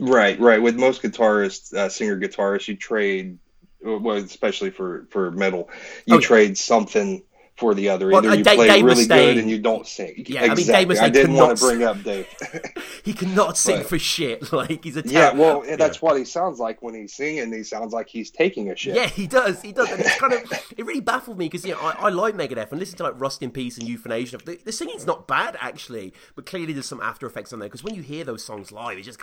Right, 0.00 0.38
right. 0.38 0.62
With 0.62 0.76
most 0.76 1.02
guitarists, 1.02 1.74
uh, 1.74 1.88
singer 1.88 2.18
guitarists, 2.18 2.68
you 2.68 2.76
trade, 2.76 3.38
well, 3.82 4.16
especially 4.16 4.70
for 4.70 5.06
for 5.10 5.30
metal, 5.30 5.70
you 6.06 6.16
Oh, 6.16 6.18
yeah. 6.18 6.28
trade 6.28 6.58
something 6.58 7.22
for 7.58 7.74
the 7.74 7.88
other. 7.88 8.06
Well, 8.08 8.18
Either 8.18 8.30
uh, 8.30 8.34
you 8.34 8.44
Dave- 8.44 8.56
play 8.56 8.66
Dave 8.68 8.84
really 8.84 9.06
good 9.06 9.38
and 9.38 9.50
you 9.50 9.58
don't 9.58 9.86
sing. 9.86 10.24
Yeah, 10.28 10.42
I 10.44 10.54
mean, 10.54 10.66
Dave 10.66 10.90
exactly. 10.90 10.94
Mustaine 10.96 11.02
I 11.02 11.08
didn't 11.10 11.34
want 11.34 11.58
cannot 11.58 11.70
to 11.70 11.76
bring 11.76 11.82
up 11.82 12.02
Dave. 12.02 12.26
He 13.04 13.12
cannot 13.14 13.56
sing 13.56 13.78
But- 13.78 13.86
for 13.88 13.98
shit. 13.98 14.52
Like 14.58 14.84
he's 14.84 14.96
a 14.96 15.02
yeah, 15.04 15.30
ter- 15.30 15.36
well, 15.36 15.64
that's 15.76 16.00
what 16.02 16.16
he 16.18 16.24
sounds 16.24 16.58
like 16.58 16.82
when 16.82 16.94
he's 16.94 17.14
singing. 17.14 17.52
He 17.52 17.62
sounds 17.62 17.92
like 17.92 18.08
he's 18.08 18.30
taking 18.30 18.70
a 18.70 18.76
shit. 18.76 18.94
Yeah, 18.96 19.06
he 19.06 19.26
does. 19.26 19.62
He 19.62 19.72
does. 19.72 19.90
And 19.90 20.00
it's 20.00 20.18
kind 20.18 20.32
of 20.32 20.42
it 20.76 20.84
really 20.84 21.00
baffled 21.00 21.38
me 21.38 21.46
because 21.46 21.64
you 21.64 21.72
know 21.72 21.80
I, 21.80 22.06
I 22.06 22.08
like 22.08 22.34
Megadeth 22.34 22.70
and 22.70 22.78
listen 22.80 22.96
to 22.98 23.04
like 23.04 23.20
Rust 23.20 23.42
in 23.42 23.50
Peace 23.50 23.78
and 23.78 23.88
Youthanasia. 23.88 24.42
The, 24.44 24.58
the 24.64 24.72
singing's 24.72 25.06
not 25.06 25.26
bad 25.28 25.56
actually, 25.60 26.12
but 26.34 26.46
clearly 26.46 26.72
there's 26.72 26.86
some 26.86 27.00
after 27.00 27.26
effects 27.26 27.52
on 27.52 27.58
there 27.58 27.68
because 27.68 27.82
when 27.84 27.94
you 27.94 28.02
hear 28.02 28.24
those 28.24 28.44
songs 28.44 28.72
live, 28.72 28.98
it's 28.98 29.06
just 29.06 29.20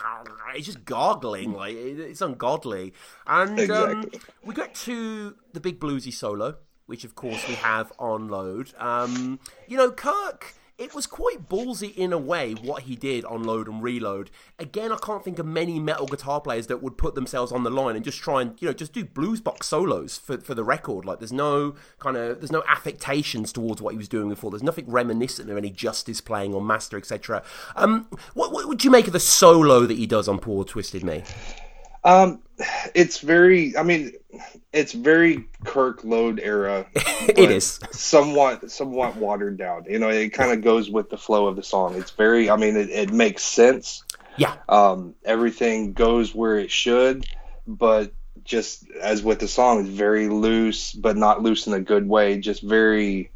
it's 0.54 0.66
just 0.66 0.86
gargling 0.86 1.54
like 1.54 1.76
it, 1.76 2.00
it's 2.00 2.22
ungodly. 2.22 2.94
And 3.28 3.72
um, 3.72 4.10
we 4.44 4.54
get 4.54 4.76
to 4.76 5.36
the 5.54 5.60
big 5.60 5.80
bluesy 5.80 6.14
solo, 6.14 6.56
which 6.86 7.04
of 7.04 7.16
course 7.16 7.48
we 7.48 7.56
have 7.56 7.92
on 8.00 8.28
load. 8.28 8.74
Um, 8.78 9.40
you 9.68 9.78
know, 9.78 9.92
Kirk. 9.92 10.56
It 10.78 10.94
was 10.94 11.08
quite 11.08 11.48
ballsy 11.48 11.96
in 11.96 12.12
a 12.12 12.18
way 12.18 12.52
what 12.52 12.84
he 12.84 12.98
did 12.98 13.24
on 13.24 13.46
Load 13.46 13.70
and 13.70 13.82
Reload. 13.82 14.30
Again, 14.60 14.92
I 14.92 14.98
can't 14.98 15.24
think 15.24 15.40
of 15.40 15.46
many 15.46 15.80
metal 15.80 16.06
guitar 16.06 16.42
players 16.42 16.68
that 16.68 16.84
would 16.84 16.98
put 16.98 17.16
themselves 17.16 17.54
on 17.54 17.64
the 17.64 17.70
line 17.70 17.96
and 17.96 18.04
just 18.04 18.20
try 18.20 18.42
and 18.42 18.62
you 18.62 18.68
know 18.68 18.74
just 18.74 18.92
do 18.92 19.06
blues 19.06 19.40
box 19.40 19.68
solos 19.68 20.18
for, 20.18 20.38
for 20.38 20.54
the 20.54 20.66
record. 20.66 21.06
Like 21.06 21.20
there's 21.20 21.32
no 21.32 21.76
kind 22.00 22.18
of 22.18 22.42
there's 22.42 22.52
no 22.52 22.62
affectations 22.68 23.54
towards 23.54 23.82
what 23.82 23.92
he 23.92 23.98
was 23.98 24.10
doing 24.10 24.28
before. 24.28 24.52
There's 24.52 24.64
nothing 24.64 24.92
reminiscent 24.92 25.50
of 25.50 25.56
any 25.56 25.70
Justice 25.70 26.20
playing 26.20 26.54
or 26.54 26.62
Master, 26.62 26.98
etc. 26.98 27.42
Um, 27.78 28.10
what, 28.34 28.52
what 28.52 28.68
would 28.68 28.84
you 28.84 28.92
make 28.92 29.08
of 29.08 29.14
the 29.14 29.20
solo 29.22 29.86
that 29.86 29.98
he 29.98 30.06
does 30.06 30.28
on 30.28 30.40
Poor 30.40 30.66
Twisted 30.66 31.06
Me? 31.06 31.24
Um, 32.06 32.40
it's 32.94 33.20
very. 33.20 33.76
I 33.76 33.84
mean, 33.84 34.14
it's 34.72 34.94
very 34.94 35.50
Kirk 35.66 36.04
Load 36.04 36.40
era. 36.40 36.86
it 36.96 37.52
is 37.52 37.80
somewhat 37.92 38.72
somewhat 38.72 39.18
watered 39.18 39.58
down. 39.58 39.86
You 39.90 40.00
know, 40.00 40.10
it 40.10 40.30
kind 40.30 40.52
of 40.52 40.62
goes 40.62 40.90
with 40.90 41.10
the 41.10 41.18
flow 41.18 41.48
of 41.48 41.56
the 41.56 41.64
song. 41.64 41.96
It's 41.96 42.12
very. 42.12 42.50
I 42.50 42.56
mean, 42.56 42.78
it, 42.78 42.90
it 42.90 43.12
makes 43.12 43.44
sense. 43.44 44.04
Yeah. 44.38 44.56
Um, 44.70 45.16
everything 45.24 45.94
goes 45.94 46.34
where 46.34 46.60
it 46.60 46.70
should, 46.70 47.26
but 47.66 48.14
just 48.44 48.88
as 49.02 49.24
with 49.24 49.40
the 49.40 49.48
song, 49.48 49.80
it's 49.80 49.90
very 49.90 50.28
loose, 50.30 50.94
but 50.94 51.18
not 51.18 51.42
loose 51.42 51.68
in 51.68 51.74
a 51.74 51.82
good 51.82 52.08
way. 52.08 52.38
Just 52.38 52.62
very. 52.62 53.32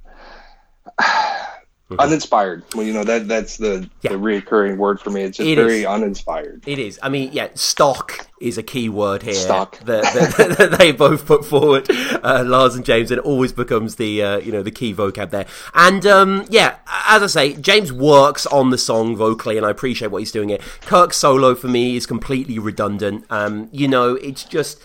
Uninspired. 1.97 2.63
Well, 2.75 2.85
you 2.85 2.93
know 2.93 3.03
that 3.03 3.27
that's 3.27 3.57
the 3.57 3.89
the 4.01 4.09
reoccurring 4.09 4.77
word 4.77 4.99
for 4.99 5.09
me. 5.09 5.21
It's 5.23 5.37
just 5.37 5.49
It 5.49 5.55
very 5.55 5.79
is. 5.81 5.85
uninspired. 5.87 6.61
It 6.67 6.77
is. 6.77 6.99
I 7.01 7.09
mean, 7.09 7.31
yeah, 7.33 7.47
stock 7.55 8.27
is 8.39 8.59
a 8.59 8.63
key 8.63 8.89
word 8.89 9.23
here. 9.23 9.33
Stock. 9.33 9.79
that, 9.85 10.03
that, 10.37 10.57
that 10.57 10.77
they 10.77 10.91
both 10.91 11.25
put 11.25 11.43
forward, 11.45 11.89
uh, 12.23 12.43
Lars 12.45 12.75
and 12.75 12.85
James, 12.85 13.09
and 13.09 13.17
it 13.17 13.25
always 13.25 13.51
becomes 13.51 13.95
the 13.95 14.21
uh, 14.21 14.37
you 14.37 14.51
know 14.51 14.61
the 14.61 14.71
key 14.71 14.93
vocab 14.93 15.31
there. 15.31 15.47
And 15.73 16.05
um, 16.05 16.45
yeah, 16.49 16.75
as 17.07 17.23
I 17.23 17.27
say, 17.27 17.53
James 17.55 17.91
works 17.91 18.45
on 18.45 18.69
the 18.69 18.77
song 18.77 19.15
vocally, 19.15 19.57
and 19.57 19.65
I 19.65 19.71
appreciate 19.71 20.11
what 20.11 20.19
he's 20.19 20.31
doing 20.31 20.49
here. 20.49 20.59
Kirk's 20.81 21.17
solo 21.17 21.55
for 21.55 21.67
me 21.69 21.95
is 21.95 22.05
completely 22.05 22.59
redundant. 22.59 23.25
Um, 23.31 23.69
you 23.71 23.87
know, 23.87 24.13
it's 24.15 24.43
just. 24.43 24.79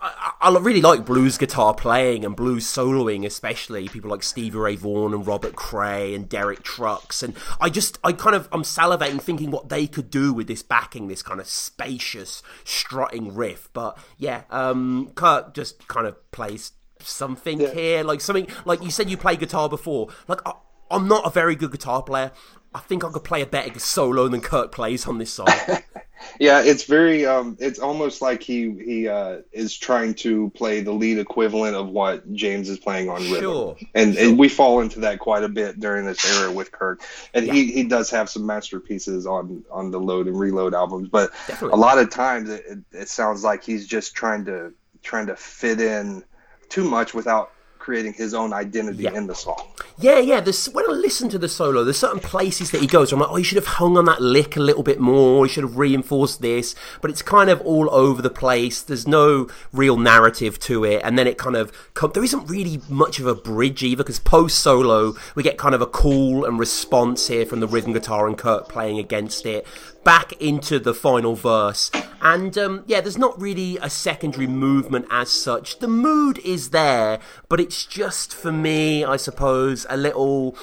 I, 0.00 0.32
I 0.40 0.58
really 0.58 0.80
like 0.80 1.04
blues 1.04 1.36
guitar 1.36 1.74
playing 1.74 2.24
and 2.24 2.34
blues 2.34 2.66
soloing, 2.66 3.26
especially 3.26 3.88
people 3.88 4.10
like 4.10 4.22
Stevie 4.22 4.58
Ray 4.58 4.76
Vaughan 4.76 5.12
and 5.12 5.26
Robert 5.26 5.54
Cray 5.54 6.14
and 6.14 6.28
Derek 6.28 6.62
Trucks. 6.62 7.22
And 7.22 7.34
I 7.60 7.68
just, 7.68 7.98
I 8.02 8.12
kind 8.12 8.34
of, 8.34 8.48
I'm 8.50 8.62
salivating 8.62 9.20
thinking 9.20 9.50
what 9.50 9.68
they 9.68 9.86
could 9.86 10.10
do 10.10 10.32
with 10.32 10.46
this 10.46 10.62
backing, 10.62 11.08
this 11.08 11.22
kind 11.22 11.40
of 11.40 11.46
spacious, 11.46 12.42
strutting 12.64 13.34
riff. 13.34 13.68
But 13.72 13.98
yeah, 14.16 14.44
um, 14.50 15.12
Kirk 15.14 15.52
just 15.54 15.86
kind 15.88 16.06
of 16.06 16.30
plays 16.30 16.72
something 17.02 17.60
here, 17.60 18.02
like 18.02 18.20
something 18.20 18.46
like 18.64 18.82
you 18.82 18.90
said 18.90 19.10
you 19.10 19.16
play 19.16 19.36
guitar 19.36 19.68
before. 19.68 20.08
Like 20.28 20.40
I, 20.46 20.52
I'm 20.90 21.08
not 21.08 21.26
a 21.26 21.30
very 21.30 21.56
good 21.56 21.72
guitar 21.72 22.02
player. 22.02 22.32
I 22.74 22.80
think 22.80 23.04
I 23.04 23.10
could 23.10 23.24
play 23.24 23.42
a 23.42 23.46
better 23.46 23.78
solo 23.78 24.28
than 24.28 24.40
Kirk 24.40 24.72
plays 24.72 25.06
on 25.06 25.18
this 25.18 25.32
song. 25.32 25.48
Yeah, 26.38 26.62
it's 26.62 26.84
very 26.84 27.26
um 27.26 27.56
it's 27.60 27.78
almost 27.78 28.22
like 28.22 28.42
he 28.42 28.70
he 28.72 29.08
uh 29.08 29.38
is 29.52 29.76
trying 29.76 30.14
to 30.14 30.50
play 30.50 30.80
the 30.80 30.92
lead 30.92 31.18
equivalent 31.18 31.76
of 31.76 31.88
what 31.88 32.30
James 32.32 32.68
is 32.68 32.78
playing 32.78 33.08
on 33.08 33.22
rhythm. 33.22 33.40
Sure, 33.40 33.76
And 33.94 34.16
and 34.16 34.38
we 34.38 34.48
fall 34.48 34.80
into 34.80 35.00
that 35.00 35.18
quite 35.18 35.44
a 35.44 35.48
bit 35.48 35.80
during 35.80 36.06
this 36.06 36.24
era 36.38 36.52
with 36.52 36.72
Kirk. 36.72 37.02
And 37.34 37.46
he 37.46 37.72
he 37.72 37.84
does 37.84 38.10
have 38.10 38.28
some 38.28 38.46
masterpieces 38.46 39.26
on 39.26 39.64
on 39.70 39.90
the 39.90 40.00
Load 40.00 40.26
and 40.26 40.38
Reload 40.38 40.74
albums, 40.74 41.08
but 41.08 41.32
Definitely. 41.46 41.74
a 41.74 41.80
lot 41.80 41.98
of 41.98 42.10
times 42.10 42.48
it, 42.50 42.64
it, 42.66 42.78
it 42.92 43.08
sounds 43.08 43.44
like 43.44 43.64
he's 43.64 43.86
just 43.86 44.14
trying 44.14 44.44
to 44.46 44.72
trying 45.02 45.26
to 45.26 45.36
fit 45.36 45.80
in 45.80 46.24
too 46.68 46.84
much 46.84 47.14
without 47.14 47.52
creating 47.80 48.12
his 48.12 48.34
own 48.34 48.52
identity 48.52 49.06
in 49.06 49.26
the 49.26 49.34
song. 49.34 49.66
Yeah, 49.98 50.18
yeah. 50.18 50.40
There's, 50.40 50.66
when 50.66 50.88
I 50.88 50.92
listen 50.92 51.28
to 51.30 51.38
the 51.38 51.48
solo, 51.48 51.82
there's 51.82 51.98
certain 51.98 52.20
places 52.20 52.70
that 52.70 52.80
he 52.80 52.86
goes. 52.86 53.10
Where 53.10 53.16
I'm 53.16 53.22
like, 53.26 53.34
oh, 53.34 53.36
you 53.38 53.44
should 53.44 53.56
have 53.56 53.66
hung 53.66 53.96
on 53.96 54.04
that 54.04 54.20
lick 54.20 54.56
a 54.56 54.60
little 54.60 54.82
bit 54.82 55.00
more. 55.00 55.46
You 55.46 55.52
should 55.52 55.64
have 55.64 55.76
reinforced 55.76 56.40
this. 56.40 56.74
But 57.00 57.10
it's 57.10 57.22
kind 57.22 57.50
of 57.50 57.60
all 57.62 57.92
over 57.92 58.22
the 58.22 58.30
place. 58.30 58.82
There's 58.82 59.08
no 59.08 59.48
real 59.72 59.96
narrative 59.96 60.60
to 60.60 60.84
it, 60.84 61.00
and 61.02 61.18
then 61.18 61.26
it 61.26 61.38
kind 61.38 61.56
of 61.56 61.72
come, 61.94 62.12
there 62.12 62.22
isn't 62.22 62.48
really 62.48 62.80
much 62.88 63.18
of 63.18 63.26
a 63.26 63.34
bridge 63.34 63.82
either. 63.82 64.04
Because 64.04 64.20
post 64.20 64.58
solo, 64.58 65.14
we 65.34 65.42
get 65.42 65.58
kind 65.58 65.74
of 65.74 65.80
a 65.80 65.86
call 65.86 66.44
and 66.44 66.58
response 66.58 67.26
here 67.28 67.46
from 67.46 67.60
the 67.60 67.66
rhythm 67.66 67.92
guitar 67.92 68.28
and 68.28 68.38
Kirk 68.38 68.68
playing 68.68 68.98
against 68.98 69.46
it. 69.46 69.66
Back 70.04 70.32
into 70.40 70.78
the 70.78 70.94
final 70.94 71.34
verse, 71.34 71.90
and 72.22 72.56
um, 72.56 72.84
yeah, 72.86 73.02
there's 73.02 73.18
not 73.18 73.38
really 73.40 73.76
a 73.82 73.90
secondary 73.90 74.46
movement 74.46 75.06
as 75.10 75.30
such. 75.30 75.78
The 75.78 75.88
mood 75.88 76.38
is 76.38 76.70
there, 76.70 77.18
but 77.50 77.60
it's 77.60 77.84
just 77.84 78.34
for 78.34 78.50
me, 78.50 79.04
I 79.04 79.16
suppose, 79.16 79.86
a 79.90 79.98
little 79.98 80.56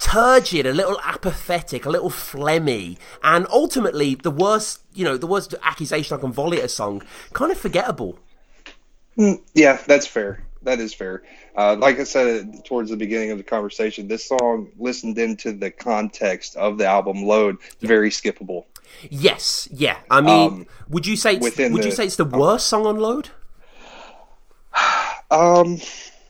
turgid, 0.00 0.66
a 0.66 0.72
little 0.72 1.00
apathetic, 1.04 1.86
a 1.86 1.90
little 1.90 2.10
phlegmy, 2.10 2.98
and 3.22 3.46
ultimately 3.48 4.16
the 4.16 4.30
worst, 4.30 4.80
you 4.92 5.04
know, 5.04 5.16
the 5.16 5.26
worst 5.28 5.54
accusation 5.62 6.16
I 6.16 6.20
can 6.20 6.32
volley 6.32 6.58
at 6.58 6.64
a 6.64 6.68
song, 6.68 7.02
kind 7.32 7.52
of 7.52 7.58
forgettable. 7.58 8.18
Mm, 9.16 9.40
Yeah, 9.54 9.78
that's 9.86 10.06
fair. 10.06 10.42
That 10.64 10.80
is 10.80 10.92
fair. 10.94 11.22
Uh, 11.56 11.76
like 11.78 12.00
I 12.00 12.04
said 12.04 12.64
towards 12.64 12.90
the 12.90 12.96
beginning 12.96 13.30
of 13.30 13.38
the 13.38 13.44
conversation, 13.44 14.08
this 14.08 14.26
song, 14.26 14.70
listened 14.78 15.18
into 15.18 15.52
the 15.52 15.70
context 15.70 16.56
of 16.56 16.78
the 16.78 16.86
album 16.86 17.22
Load, 17.24 17.58
very 17.80 18.10
skippable. 18.10 18.64
Yes, 19.10 19.68
yeah. 19.70 19.98
I 20.10 20.20
mean, 20.20 20.46
Um, 20.52 20.66
would 20.88 21.06
you 21.06 21.16
say 21.16 21.36
would 21.38 21.56
you 21.58 21.68
the- 21.68 21.90
say 21.92 22.04
it's 22.06 22.16
the 22.16 22.24
worst 22.24 22.66
song 22.66 22.86
on 22.86 22.96
Load? 22.98 23.30
Um, 25.30 25.78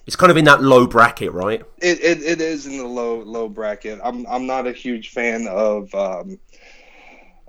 It's 0.07 0.17
kind 0.17 0.31
of 0.31 0.37
in 0.37 0.45
that 0.45 0.63
low 0.63 0.87
bracket, 0.87 1.33
right? 1.33 1.63
it, 1.81 2.01
it, 2.01 2.23
it 2.23 2.41
is 2.41 2.67
in 2.67 2.77
the 2.79 2.87
low 2.87 3.21
low 3.23 3.49
bracket. 3.49 4.01
I'm 4.03 4.27
I'm 4.27 4.47
not 4.47 4.67
a 4.67 4.73
huge 4.73 5.11
fan 5.11 5.47
of 5.49 5.95
um, 5.95 6.39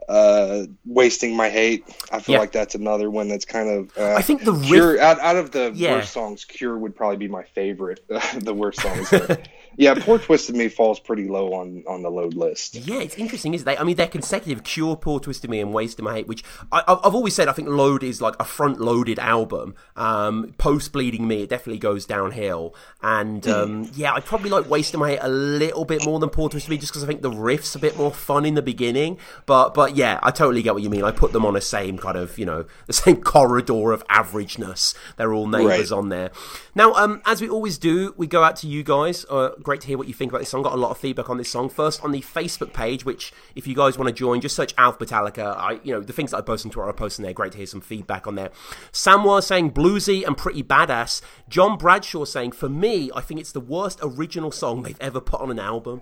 uh, 0.07 0.63
wasting 0.85 1.35
my 1.35 1.49
hate. 1.49 1.83
I 2.11 2.19
feel 2.19 2.33
Yeah. 2.33 2.39
like 2.39 2.51
that's 2.51 2.75
another 2.75 3.09
one 3.09 3.27
that's 3.27 3.45
kind 3.45 3.69
of. 3.69 3.97
Uh, 3.97 4.13
I 4.15 4.21
think 4.21 4.43
the 4.43 4.53
riff- 4.53 4.65
Cure 4.67 4.99
out, 4.99 5.19
out 5.19 5.35
of 5.35 5.51
the 5.51 5.71
Yeah. 5.73 5.93
worst 5.93 6.13
songs, 6.13 6.45
Cure 6.45 6.77
would 6.77 6.95
probably 6.95 7.17
be 7.17 7.27
my 7.27 7.43
favorite. 7.43 8.05
the 8.39 8.53
worst 8.53 8.81
songs. 8.81 9.11
yeah, 9.77 9.93
Poor 9.95 10.19
Twisted 10.19 10.55
Me 10.55 10.67
falls 10.69 10.99
pretty 10.99 11.27
low 11.27 11.53
on 11.53 11.83
on 11.87 12.01
the 12.01 12.09
load 12.09 12.33
list. 12.33 12.75
Yeah, 12.75 12.99
it's 13.01 13.15
interesting, 13.15 13.53
isn't 13.53 13.67
it? 13.67 13.79
I 13.79 13.83
mean, 13.83 13.95
they're 13.95 14.07
consecutive. 14.07 14.63
Cure, 14.63 14.95
Poor 14.95 15.19
Twisted 15.19 15.49
Me, 15.49 15.59
and 15.59 15.73
Wasted 15.73 16.03
My 16.03 16.15
Hate, 16.15 16.27
which 16.27 16.43
I, 16.71 16.83
I've 16.87 16.99
I've 17.03 17.15
always 17.15 17.35
said 17.35 17.47
I 17.47 17.53
think 17.53 17.67
Load 17.67 18.03
is 18.03 18.21
like 18.21 18.35
a 18.39 18.45
front-loaded 18.45 19.19
album. 19.19 19.75
Um, 19.95 20.53
Post 20.57 20.91
Bleeding 20.93 21.27
Me, 21.27 21.43
it 21.43 21.49
definitely 21.49 21.79
goes 21.79 22.05
downhill. 22.05 22.75
And 23.01 23.47
um, 23.47 23.89
yeah, 23.95 24.13
I 24.13 24.19
probably 24.19 24.49
like 24.49 24.69
Wasted 24.69 24.99
My 24.99 25.11
Hate 25.11 25.19
a 25.21 25.29
little 25.29 25.85
bit 25.85 26.05
more 26.05 26.19
than 26.19 26.29
Poor 26.29 26.49
Twisted 26.49 26.69
Me, 26.69 26.77
just 26.77 26.91
because 26.91 27.03
I 27.03 27.07
think 27.07 27.21
the 27.21 27.31
riff's 27.31 27.75
a 27.75 27.79
bit 27.79 27.97
more 27.97 28.11
fun 28.11 28.45
in 28.45 28.53
the 28.55 28.61
beginning. 28.61 29.17
But 29.45 29.73
but 29.73 29.95
yeah, 29.95 30.19
I 30.23 30.31
totally 30.31 30.61
get 30.61 30.73
what 30.73 30.83
you 30.83 30.89
mean. 30.89 31.03
I 31.03 31.11
put 31.11 31.31
them 31.33 31.45
on 31.45 31.53
the 31.53 31.61
same 31.61 31.97
kind 31.97 32.17
of 32.17 32.37
you 32.37 32.45
know 32.45 32.65
the 32.87 32.93
same 32.93 33.21
corridor 33.21 33.91
of 33.91 34.07
averageness. 34.07 34.95
They're 35.17 35.33
all 35.33 35.47
neighbours 35.47 35.91
Right. 35.91 35.97
on 35.97 36.09
there. 36.09 36.31
Now, 36.77 36.91
um, 36.93 37.21
as 37.25 37.41
we 37.41 37.47
always 37.47 37.77
do, 37.77 38.13
we 38.17 38.27
go 38.27 38.43
out 38.43 38.57
to 38.57 38.67
you 38.67 38.83
guys. 38.83 39.25
Uh, 39.29 39.51
great 39.63 39.79
to 39.81 39.87
hear 39.87 39.97
what 39.97 40.09
you 40.09 40.13
think 40.13 40.33
about 40.33 40.39
this 40.39 40.49
song. 40.49 40.61
Got 40.61 40.73
a 40.73 40.75
lot 40.75 40.91
of 40.91 40.97
feedback 40.97 41.29
on 41.29 41.37
this 41.37 41.49
song. 41.49 41.69
First 41.69 42.03
on 42.03 42.11
the 42.11 42.19
Facebook 42.19 42.73
page, 42.73 43.05
which 43.05 43.31
if 43.55 43.65
you 43.65 43.73
guys 43.73 43.97
want 43.97 44.09
to 44.09 44.13
join, 44.13 44.41
just 44.41 44.57
search 44.57 44.73
Alf 44.77 44.99
Metallica. 44.99 45.55
I, 45.55 45.79
you 45.83 45.93
know, 45.93 46.01
the 46.01 46.11
things 46.11 46.31
that 46.31 46.37
I 46.37 46.41
post 46.41 46.65
on 46.65 46.71
Twitter, 46.71 46.89
I 46.89 46.91
post 46.91 47.17
in 47.17 47.23
there. 47.23 47.31
Great 47.31 47.53
to 47.53 47.57
hear 47.57 47.65
some 47.65 47.79
feedback 47.79 48.27
on 48.27 48.35
there. 48.35 48.49
Samwa 48.91 49.41
saying 49.41 49.71
bluesy 49.71 50.27
and 50.27 50.37
pretty 50.37 50.63
badass. 50.63 51.21
John 51.47 51.77
Bradshaw 51.77 52.25
saying, 52.25 52.51
for 52.51 52.67
me, 52.67 53.09
I 53.15 53.21
think 53.21 53.39
it's 53.39 53.53
the 53.53 53.61
worst 53.61 53.99
original 54.03 54.51
song 54.51 54.83
they've 54.83 54.99
ever 54.99 55.21
put 55.21 55.39
on 55.39 55.51
an 55.51 55.59
album. 55.59 56.01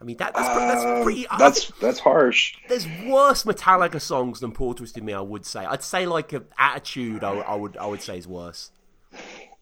I 0.00 0.04
mean, 0.04 0.16
that, 0.16 0.34
that's, 0.34 0.48
pre- 0.48 0.66
that's 0.66 1.04
pretty. 1.04 1.28
I 1.28 1.38
that's 1.38 1.64
think 1.66 1.80
that's 1.80 2.00
harsh. 2.00 2.56
There's 2.68 2.86
worse 3.06 3.44
Metallica 3.44 4.00
songs 4.00 4.40
than 4.40 4.50
Poor 4.50 4.74
Twisted 4.74 5.04
Me. 5.04 5.12
I 5.12 5.20
would 5.20 5.46
say. 5.46 5.64
I'd 5.64 5.82
say 5.82 6.06
like 6.06 6.32
a 6.32 6.42
Attitude. 6.58 7.22
I, 7.22 7.30
I 7.38 7.54
would. 7.54 7.76
I 7.76 7.86
would 7.86 8.02
say 8.02 8.18
is 8.18 8.26
worse. 8.26 8.72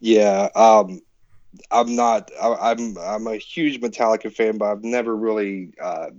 Yeah, 0.05 0.49
um, 0.55 1.01
I'm 1.71 1.95
not. 1.95 2.29
I, 2.39 2.71
I'm 2.71 2.95
I'm 2.95 3.25
a 3.25 3.37
huge 3.37 3.81
Metallica 3.81 4.31
fan, 4.31 4.59
but 4.59 4.65
I've 4.65 4.83
never 4.83 5.15
really 5.15 5.73
uh, 5.81 6.11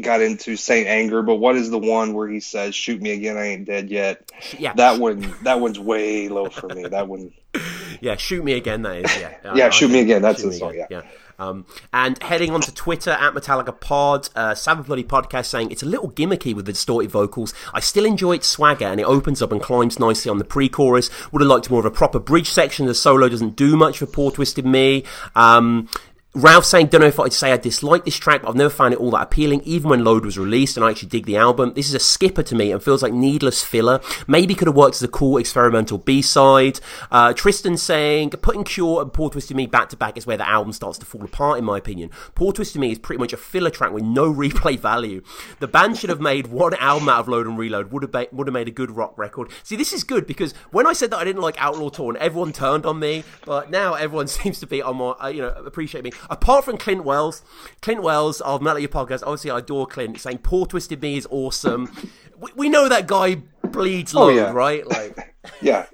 got 0.00 0.22
into 0.22 0.56
Saint 0.56 0.88
Anger. 0.88 1.20
But 1.20 1.34
what 1.34 1.56
is 1.56 1.68
the 1.68 1.78
one 1.78 2.14
where 2.14 2.26
he 2.26 2.40
says, 2.40 2.74
"Shoot 2.74 3.02
me 3.02 3.10
again, 3.10 3.36
I 3.36 3.48
ain't 3.48 3.66
dead 3.66 3.90
yet"? 3.90 4.32
Yeah. 4.58 4.72
that 4.76 4.98
one. 4.98 5.34
That 5.42 5.60
one's 5.60 5.78
way 5.78 6.30
low 6.30 6.48
for 6.48 6.68
me. 6.68 6.84
That 6.88 7.06
one. 7.06 7.32
Yeah, 8.02 8.16
shoot 8.16 8.44
me 8.44 8.52
again. 8.52 8.82
That 8.82 8.96
is. 8.96 9.16
Yeah. 9.18 9.34
Yeah, 9.56 9.64
I- 9.64 9.66
I 9.68 9.70
Shoot 9.70 9.90
Me 9.90 10.00
Again, 10.00 10.20
that's 10.20 10.42
the 10.42 10.52
song, 10.52 10.72
Again, 10.72 10.86
Yeah. 10.90 11.02
Um, 11.38 11.66
and 11.92 12.22
heading 12.22 12.52
on 12.52 12.60
to 12.62 12.74
Twitter 12.74 13.10
at 13.10 13.34
Metallica 13.34 13.78
Pod, 13.78 14.28
uh, 14.34 14.54
Sabbath 14.54 14.86
Bloody 14.86 15.04
Podcast 15.04 15.46
saying 15.46 15.70
it's 15.70 15.82
a 15.82 15.86
little 15.86 16.10
gimmicky 16.10 16.54
with 16.54 16.66
the 16.66 16.72
distorted 16.72 17.10
vocals. 17.10 17.52
I 17.74 17.80
still 17.80 18.04
enjoy 18.04 18.36
its 18.36 18.46
swagger 18.46 18.86
and 18.86 19.00
it 19.00 19.04
opens 19.04 19.42
up 19.42 19.52
and 19.52 19.60
climbs 19.60 19.98
nicely 19.98 20.30
on 20.30 20.38
the 20.38 20.44
pre-chorus. 20.44 21.10
Would 21.32 21.42
have 21.42 21.48
liked 21.48 21.70
more 21.70 21.80
of 21.80 21.86
a 21.86 21.90
proper 21.90 22.18
bridge 22.18 22.50
section. 22.50 22.86
The 22.86 22.94
solo 22.94 23.28
doesn't 23.28 23.56
do 23.56 23.76
much 23.76 23.98
for 23.98 24.06
Poor 24.06 24.30
Twisted 24.30 24.66
Me. 24.66 25.04
Um, 25.34 25.88
Ralph 26.36 26.66
saying, 26.66 26.88
don't 26.88 27.00
know 27.00 27.06
if 27.06 27.18
I'd 27.18 27.32
say 27.32 27.50
I 27.50 27.56
dislike 27.56 28.04
this 28.04 28.18
track, 28.18 28.42
but 28.42 28.50
I've 28.50 28.56
never 28.56 28.68
found 28.68 28.92
it 28.92 29.00
all 29.00 29.10
that 29.12 29.22
appealing, 29.22 29.62
even 29.64 29.88
when 29.88 30.04
Load 30.04 30.26
was 30.26 30.36
released, 30.36 30.76
and 30.76 30.84
I 30.84 30.90
actually 30.90 31.08
dig 31.08 31.24
the 31.24 31.38
album. 31.38 31.72
This 31.72 31.88
is 31.88 31.94
a 31.94 31.98
skipper 31.98 32.42
to 32.42 32.54
me 32.54 32.70
and 32.72 32.82
feels 32.82 33.02
like 33.02 33.14
needless 33.14 33.64
filler. 33.64 34.02
Maybe 34.26 34.54
could 34.54 34.68
have 34.68 34.76
worked 34.76 34.96
as 34.96 35.02
a 35.02 35.08
cool 35.08 35.38
experimental 35.38 35.96
B-side. 35.96 36.78
Uh, 37.10 37.32
Tristan 37.32 37.78
saying, 37.78 38.28
putting 38.32 38.64
Cure 38.64 39.00
and 39.00 39.14
Poor 39.14 39.30
Twisted 39.30 39.56
Me 39.56 39.66
back 39.66 39.88
to 39.88 39.96
back 39.96 40.18
is 40.18 40.26
where 40.26 40.36
the 40.36 40.46
album 40.46 40.74
starts 40.74 40.98
to 40.98 41.06
fall 41.06 41.24
apart, 41.24 41.58
in 41.58 41.64
my 41.64 41.78
opinion. 41.78 42.10
Poor 42.34 42.52
Twisted 42.52 42.82
Me 42.82 42.92
is 42.92 42.98
pretty 42.98 43.18
much 43.18 43.32
a 43.32 43.38
filler 43.38 43.70
track 43.70 43.92
with 43.92 44.04
no 44.04 44.30
replay 44.34 44.78
value. 44.78 45.22
The 45.60 45.68
band 45.68 45.96
should 45.96 46.10
have 46.10 46.20
made 46.20 46.48
one 46.48 46.74
album 46.74 47.08
out 47.08 47.20
of 47.20 47.28
Load 47.28 47.46
and 47.46 47.56
Reload, 47.56 47.90
would 47.92 48.02
have, 48.02 48.12
ba- 48.12 48.28
would 48.30 48.46
have 48.46 48.52
made 48.52 48.68
a 48.68 48.72
good 48.72 48.90
rock 48.90 49.16
record. 49.16 49.50
See, 49.62 49.76
this 49.76 49.94
is 49.94 50.04
good 50.04 50.26
because 50.26 50.52
when 50.70 50.86
I 50.86 50.92
said 50.92 51.12
that 51.12 51.16
I 51.16 51.24
didn't 51.24 51.40
like 51.40 51.56
Outlaw 51.58 51.88
Torn, 51.88 52.18
everyone 52.18 52.52
turned 52.52 52.84
on 52.84 52.98
me, 52.98 53.24
but 53.46 53.70
now 53.70 53.94
everyone 53.94 54.26
seems 54.28 54.60
to 54.60 54.66
be 54.66 54.82
on 54.82 54.98
my, 54.98 55.12
uh, 55.12 55.28
you 55.28 55.40
know, 55.40 55.48
appreciate 55.48 56.04
me. 56.04 56.12
Apart 56.30 56.64
from 56.64 56.76
Clint 56.78 57.04
Wells, 57.04 57.42
Clint 57.82 58.02
Wells 58.02 58.40
of 58.40 58.60
Metal 58.62 58.80
Your 58.80 58.88
Podcast, 58.88 59.22
obviously 59.22 59.50
I 59.50 59.58
adore 59.58 59.86
Clint, 59.86 60.18
saying 60.20 60.38
Poor 60.38 60.66
Twisted 60.66 61.00
Me 61.02 61.16
is 61.16 61.26
awesome. 61.30 61.90
We, 62.38 62.50
we 62.56 62.68
know 62.68 62.88
that 62.88 63.06
guy 63.06 63.36
bleeds 63.62 64.14
Oh, 64.14 64.28
yeah. 64.28 64.52
right? 64.52 64.86
Like, 64.86 65.34
Yeah, 65.62 65.86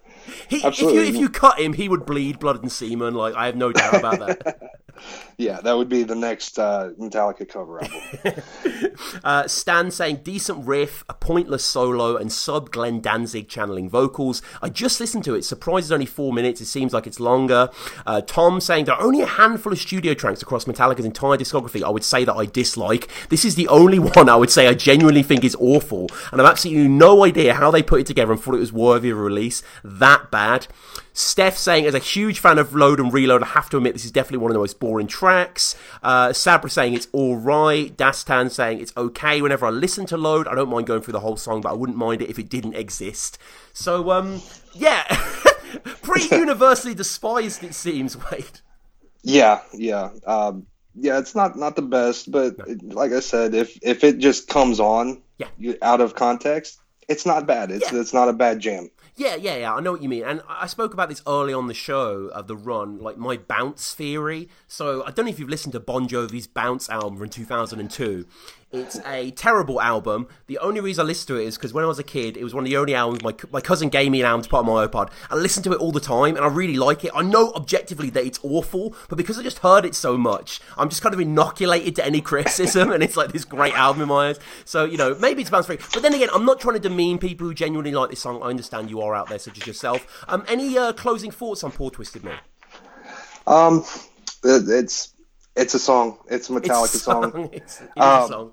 he, 0.49 0.65
if 0.65 0.81
you 0.81 1.01
if 1.01 1.17
you 1.17 1.29
cut 1.29 1.59
him, 1.59 1.73
he 1.73 1.89
would 1.89 2.07
bleed 2.07 2.39
blood 2.39 2.63
and 2.63 2.71
semen. 2.71 3.15
Like, 3.15 3.35
I 3.35 3.47
have 3.47 3.57
no 3.57 3.73
doubt 3.73 3.95
about 3.95 4.19
that. 4.21 4.73
yeah. 5.39 5.61
That 5.61 5.77
would 5.77 5.89
be 5.89 6.03
the 6.03 6.15
next 6.15 6.59
uh, 6.59 6.91
Metallica 6.99 7.49
cover 7.49 7.83
album. 7.83 8.43
Uh, 9.25 9.47
Stan 9.47 9.91
saying 9.91 10.17
decent 10.25 10.67
riff, 10.67 11.05
a 11.09 11.15
pointless 11.15 11.65
solo, 11.65 12.17
and 12.17 12.33
sub 12.33 12.71
Glenn 12.71 13.01
Danzig 13.01 13.49
channeling 13.49 13.89
vocals. 13.89 14.43
I 14.61 14.69
just 14.69 15.01
listened 15.01 15.25
to 15.25 15.35
it. 15.35 15.45
Surprised 15.45 15.87
it's 15.87 15.93
only 15.93 16.07
four 16.07 16.33
minutes. 16.33 16.61
It 16.61 16.67
seems 16.67 16.93
like 16.93 17.07
it's 17.07 17.21
longer. 17.21 17.71
Uh, 18.07 18.21
Tom 18.21 18.61
saying 18.61 18.87
there 18.87 18.95
are 18.95 19.03
only 19.03 19.21
a 19.21 19.27
handful 19.27 19.73
of 19.73 19.79
studio 19.79 20.15
tracks 20.15 20.43
across 20.43 20.65
Metallica's 20.65 21.05
entire 21.05 21.37
discography. 21.37 21.83
I 21.83 21.91
would 21.91 22.05
say 22.05 22.25
that 22.25 22.35
I 22.35 22.47
dislike. 22.47 23.09
This 23.29 23.45
is 23.45 23.55
the 23.55 23.69
only 23.69 23.99
one 23.99 24.29
I 24.29 24.37
would 24.37 24.51
say 24.51 24.67
I 24.67 24.75
genuinely 24.75 25.23
think 25.23 25.45
is 25.45 25.57
awful, 25.59 26.09
and 26.33 26.41
I've 26.41 26.49
absolutely 26.49 26.89
no 26.89 27.25
idea 27.25 27.55
how 27.55 27.71
they 27.71 27.83
put 27.83 28.01
it 28.01 28.07
together 28.07 28.33
and 28.33 28.41
thought 28.41 28.55
it 28.55 28.61
was 28.61 28.73
worthy 28.73 29.11
of 29.11 29.19
release. 29.19 29.63
That 29.85 30.22
bad. 30.31 30.67
Steph 31.13 31.57
saying, 31.59 31.85
as 31.87 31.95
a 31.95 31.99
huge 31.99 32.39
fan 32.39 32.59
of 32.59 32.75
Load 32.75 33.01
and 33.01 33.13
Reload, 33.13 33.43
I 33.43 33.47
have 33.47 33.69
to 33.71 33.77
admit 33.77 33.93
this 33.95 34.05
is 34.05 34.11
definitely 34.13 34.39
one 34.39 34.51
of 34.51 34.55
the 34.55 34.61
most 34.61 34.81
boring 34.81 35.07
tracks. 35.07 35.75
Uh, 36.03 36.33
Sabra 36.33 36.71
saying 36.71 36.95
it's 36.95 37.09
alright. 37.13 37.97
Dastan 37.97 38.51
saying 38.51 38.81
it's 38.81 38.93
okay. 38.97 39.43
Whenever 39.43 39.67
I 39.67 39.71
listen 39.71 40.07
to 40.07 40.17
Load, 40.17 40.49
I 40.49 40.55
don't 40.55 40.71
mind 40.71 40.87
going 40.87 41.03
through 41.03 41.13
the 41.13 41.21
whole 41.21 41.37
song, 41.37 41.61
but 41.61 41.71
I 41.71 41.75
wouldn't 41.75 41.99
mind 41.99 42.23
it 42.23 42.31
if 42.31 42.39
it 42.39 42.49
didn't 42.49 42.75
exist. 42.75 43.39
So, 43.73 44.11
um, 44.11 44.41
yeah. 44.75 45.03
Pretty 46.03 46.35
universally 46.35 46.95
despised, 46.95 47.65
it 47.65 47.75
seems, 47.75 48.17
Wade. 48.31 48.61
Yeah, 49.23 49.61
yeah, 49.73 50.11
um, 50.27 50.67
yeah. 50.95 51.19
It's 51.19 51.35
not 51.35 51.57
not 51.57 51.77
the 51.77 51.83
best, 51.83 52.31
but 52.31 52.57
like 52.93 53.13
I 53.13 53.21
said, 53.21 53.55
if 53.55 53.79
if 53.83 54.03
it 54.05 54.19
just 54.19 54.49
comes 54.49 54.81
on, 54.81 55.23
Yeah. 55.39 55.75
out 55.81 56.01
of 56.01 56.15
context, 56.15 56.81
it's 57.09 57.25
not 57.25 57.47
bad. 57.47 57.71
It's 57.71 57.93
it's 57.93 58.13
not 58.13 58.29
a 58.29 58.33
bad 58.33 58.59
jam. 58.61 58.91
Yeah, 59.15 59.35
yeah, 59.37 59.57
yeah. 59.57 59.75
I 59.75 59.81
know 59.81 59.93
what 59.93 60.03
you 60.03 60.09
mean, 60.09 60.25
and 60.25 60.41
I 60.49 60.67
spoke 60.67 60.95
about 60.95 61.11
this 61.11 61.23
early 61.27 61.53
on 61.53 61.67
the 61.67 61.75
show 61.75 62.31
of 62.33 62.47
the 62.47 62.57
run, 62.57 62.99
like 62.99 63.19
my 63.19 63.37
bounce 63.37 63.93
theory. 63.93 64.49
So 64.67 65.05
I 65.05 65.11
don't 65.11 65.27
know 65.27 65.31
if 65.31 65.39
you've 65.39 65.51
listened 65.51 65.73
to 65.75 65.81
Bon 65.81 66.09
Jovi's 66.09 66.47
Bounce 66.47 66.89
album 66.89 67.19
from 67.19 67.29
2002. 67.29 68.27
It's 68.73 68.99
a 69.05 69.31
terrible 69.33 69.83
album. 69.83 70.29
The 70.47 70.57
only 70.59 70.81
reason 70.81 71.05
I 71.05 71.07
listened 71.07 71.29
to 71.29 71.37
it 71.37 71.45
is 71.45 71.59
because 71.59 71.75
when 71.75 71.85
I 71.85 71.89
was 71.89 71.99
a 71.99 72.03
kid, 72.03 72.39
it 72.39 72.43
was 72.45 72.55
one 72.55 72.65
of 72.65 72.71
the 72.71 72.79
only 72.79 72.95
albums 72.95 73.23
my 73.23 73.35
my 73.51 73.61
cousin 73.61 73.91
gave 73.91 74.11
me 74.11 74.21
an 74.21 74.27
album 74.27 74.43
to 74.45 74.49
put 74.49 74.61
on 74.61 74.67
my 74.67 74.87
iPod. 74.87 75.11
I 75.31 75.37
listened 75.37 75.65
to 75.65 75.73
it 75.73 75.79
all 75.79 75.93
the 75.93 76.01
time, 76.01 76.37
and 76.37 76.45
I 76.45 76.49
really 76.49 76.77
like 76.79 77.05
it. 77.05 77.11
I 77.15 77.21
know 77.21 77.53
objectively 77.53 78.09
that 78.11 78.25
it's 78.25 78.41
awful, 78.43 78.95
but 79.11 79.17
because 79.17 79.39
I 79.39 79.43
just 79.43 79.59
heard 79.59 79.85
it 79.85 79.95
so 79.95 80.17
much, 80.17 80.61
I'm 80.79 80.89
just 80.89 81.03
kind 81.03 81.13
of 81.15 81.21
inoculated 81.21 81.97
to 81.97 82.07
any 82.07 82.23
criticism, 82.23 82.91
and 82.93 83.03
it's 83.03 83.15
like 83.17 83.31
this 83.33 83.45
great 83.45 83.75
album 83.75 84.01
in 84.03 84.09
my 84.09 84.29
eyes. 84.31 84.41
So 84.65 84.85
you 84.87 84.97
know, 84.97 85.15
maybe 85.17 85.43
it's 85.43 85.51
bounce 85.51 85.67
free. 85.67 85.77
But 85.93 86.03
then 86.03 86.15
again, 86.15 86.31
I'm 86.33 86.47
not 86.47 86.59
trying 86.59 86.75
to 86.75 86.81
demean 86.81 87.19
people 87.19 87.47
who 87.47 87.53
genuinely 87.53 87.93
like 87.93 88.09
this 88.09 88.21
song. 88.21 88.43
I 88.43 88.47
understand 88.47 88.89
you 88.89 89.03
are 89.03 89.15
out 89.15 89.29
there, 89.29 89.39
such 89.39 89.61
as 89.61 89.67
yourself. 89.67 90.25
Um, 90.29 90.45
any 90.49 90.79
uh, 90.79 90.95
closing 90.95 91.31
thoughts 91.31 91.63
on 91.63 91.73
Poor 91.73 91.91
Twisted 91.91 92.25
Me? 92.25 92.33
Um, 93.47 93.85
it's 94.45 95.13
it's 95.57 95.75
a 95.75 95.79
song. 95.79 96.19
It's 96.31 96.49
a 96.49 96.53
Metallica 96.55 96.85
It's 96.85 96.95
a 96.95 96.99
song. 96.99 97.33
song. 97.33 97.45
It's- 97.53 97.81
it 97.83 97.85
is 97.85 97.91
a 97.97 98.03
Um, 98.03 98.29
song. 98.29 98.53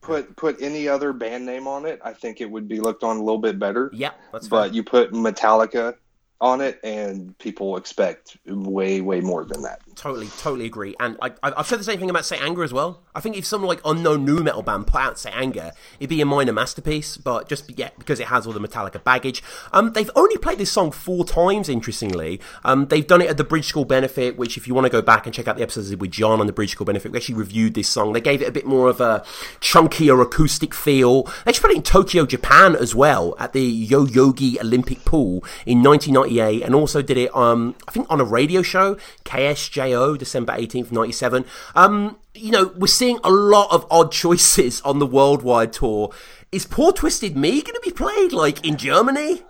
Put 0.00 0.36
put 0.36 0.60
any 0.60 0.88
other 0.88 1.12
band 1.12 1.46
name 1.46 1.66
on 1.66 1.86
it, 1.86 2.00
I 2.04 2.12
think 2.12 2.40
it 2.40 2.50
would 2.50 2.68
be 2.68 2.80
looked 2.80 3.02
on 3.02 3.16
a 3.16 3.20
little 3.20 3.38
bit 3.38 3.58
better. 3.58 3.90
Yeah, 3.92 4.12
that's 4.32 4.48
but 4.48 4.66
fair. 4.66 4.74
you 4.74 4.82
put 4.82 5.12
Metallica 5.12 5.96
on 6.40 6.60
it, 6.60 6.78
and 6.84 7.36
people 7.38 7.76
expect 7.76 8.36
way 8.46 9.00
way 9.00 9.20
more 9.20 9.44
than 9.44 9.62
that. 9.62 9.80
Totally, 9.94 10.26
totally 10.38 10.66
agree. 10.66 10.94
And 11.00 11.16
I, 11.22 11.32
I've 11.42 11.66
said 11.66 11.78
the 11.78 11.84
same 11.84 11.98
thing 11.98 12.10
about 12.10 12.24
Saint 12.24 12.42
Anger 12.42 12.62
as 12.62 12.72
well. 12.72 13.02
I 13.14 13.20
think 13.20 13.36
if 13.36 13.46
some 13.46 13.62
like 13.62 13.80
unknown 13.84 14.24
new 14.24 14.42
metal 14.42 14.62
band 14.62 14.86
put 14.86 15.00
out 15.00 15.18
Saint 15.18 15.36
Anger, 15.36 15.72
it'd 15.98 16.10
be 16.10 16.20
a 16.20 16.26
minor 16.26 16.52
masterpiece. 16.52 17.16
But 17.16 17.48
just 17.48 17.78
yeah, 17.78 17.90
because 17.98 18.20
it 18.20 18.26
has 18.26 18.46
all 18.46 18.52
the 18.52 18.60
Metallica 18.60 19.02
baggage. 19.02 19.42
Um, 19.72 19.92
they've 19.92 20.10
only 20.16 20.36
played 20.36 20.58
this 20.58 20.72
song 20.72 20.90
four 20.90 21.24
times. 21.24 21.68
Interestingly, 21.68 22.40
um, 22.64 22.86
they've 22.86 23.06
done 23.06 23.22
it 23.22 23.30
at 23.30 23.36
the 23.36 23.44
Bridge 23.44 23.66
School 23.66 23.84
benefit. 23.84 24.36
Which, 24.36 24.56
if 24.56 24.68
you 24.68 24.74
want 24.74 24.86
to 24.86 24.90
go 24.90 25.02
back 25.02 25.26
and 25.26 25.34
check 25.34 25.48
out 25.48 25.56
the 25.56 25.62
episodes 25.62 25.94
with 25.96 26.10
John 26.10 26.40
on 26.40 26.46
the 26.46 26.52
Bridge 26.52 26.72
School 26.72 26.84
benefit, 26.84 27.12
we 27.12 27.18
actually 27.18 27.36
reviewed 27.36 27.74
this 27.74 27.88
song. 27.88 28.12
They 28.12 28.20
gave 28.20 28.42
it 28.42 28.48
a 28.48 28.52
bit 28.52 28.66
more 28.66 28.88
of 28.88 29.00
a 29.00 29.24
chunkier 29.60 30.20
acoustic 30.20 30.74
feel. 30.74 31.22
They 31.22 31.50
actually 31.50 31.60
played 31.60 31.72
it 31.72 31.76
in 31.76 31.82
Tokyo, 31.84 32.26
Japan 32.26 32.76
as 32.76 32.94
well 32.94 33.34
at 33.38 33.52
the 33.52 33.86
Yoyogi 33.88 34.60
Olympic 34.60 35.04
Pool 35.04 35.44
in 35.64 35.82
1998, 36.24 36.62
and 36.62 36.74
also 36.74 37.02
did 37.02 37.16
it 37.16 37.34
um, 37.34 37.74
I 37.86 37.90
think 37.90 38.06
on 38.10 38.20
a 38.20 38.24
radio 38.24 38.62
show, 38.62 38.96
KSJO, 39.24 40.18
December 40.18 40.52
18th, 40.52 40.92
97. 40.92 41.44
Um, 41.74 42.18
you 42.34 42.50
know, 42.50 42.72
we're 42.76 42.86
seeing 42.86 43.18
a 43.22 43.30
lot 43.30 43.70
of 43.70 43.86
odd 43.90 44.12
choices 44.12 44.80
on 44.82 44.98
the 44.98 45.06
worldwide 45.06 45.72
tour. 45.72 46.10
Is 46.52 46.66
Poor 46.66 46.92
Twisted 46.92 47.36
Me 47.36 47.62
going 47.62 47.74
to 47.74 47.80
be 47.84 47.90
played 47.90 48.32
like 48.32 48.64
in 48.66 48.76
Germany? 48.76 49.42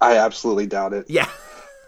I 0.00 0.18
absolutely 0.18 0.66
doubt 0.66 0.92
it. 0.92 1.06
Yeah. 1.08 1.28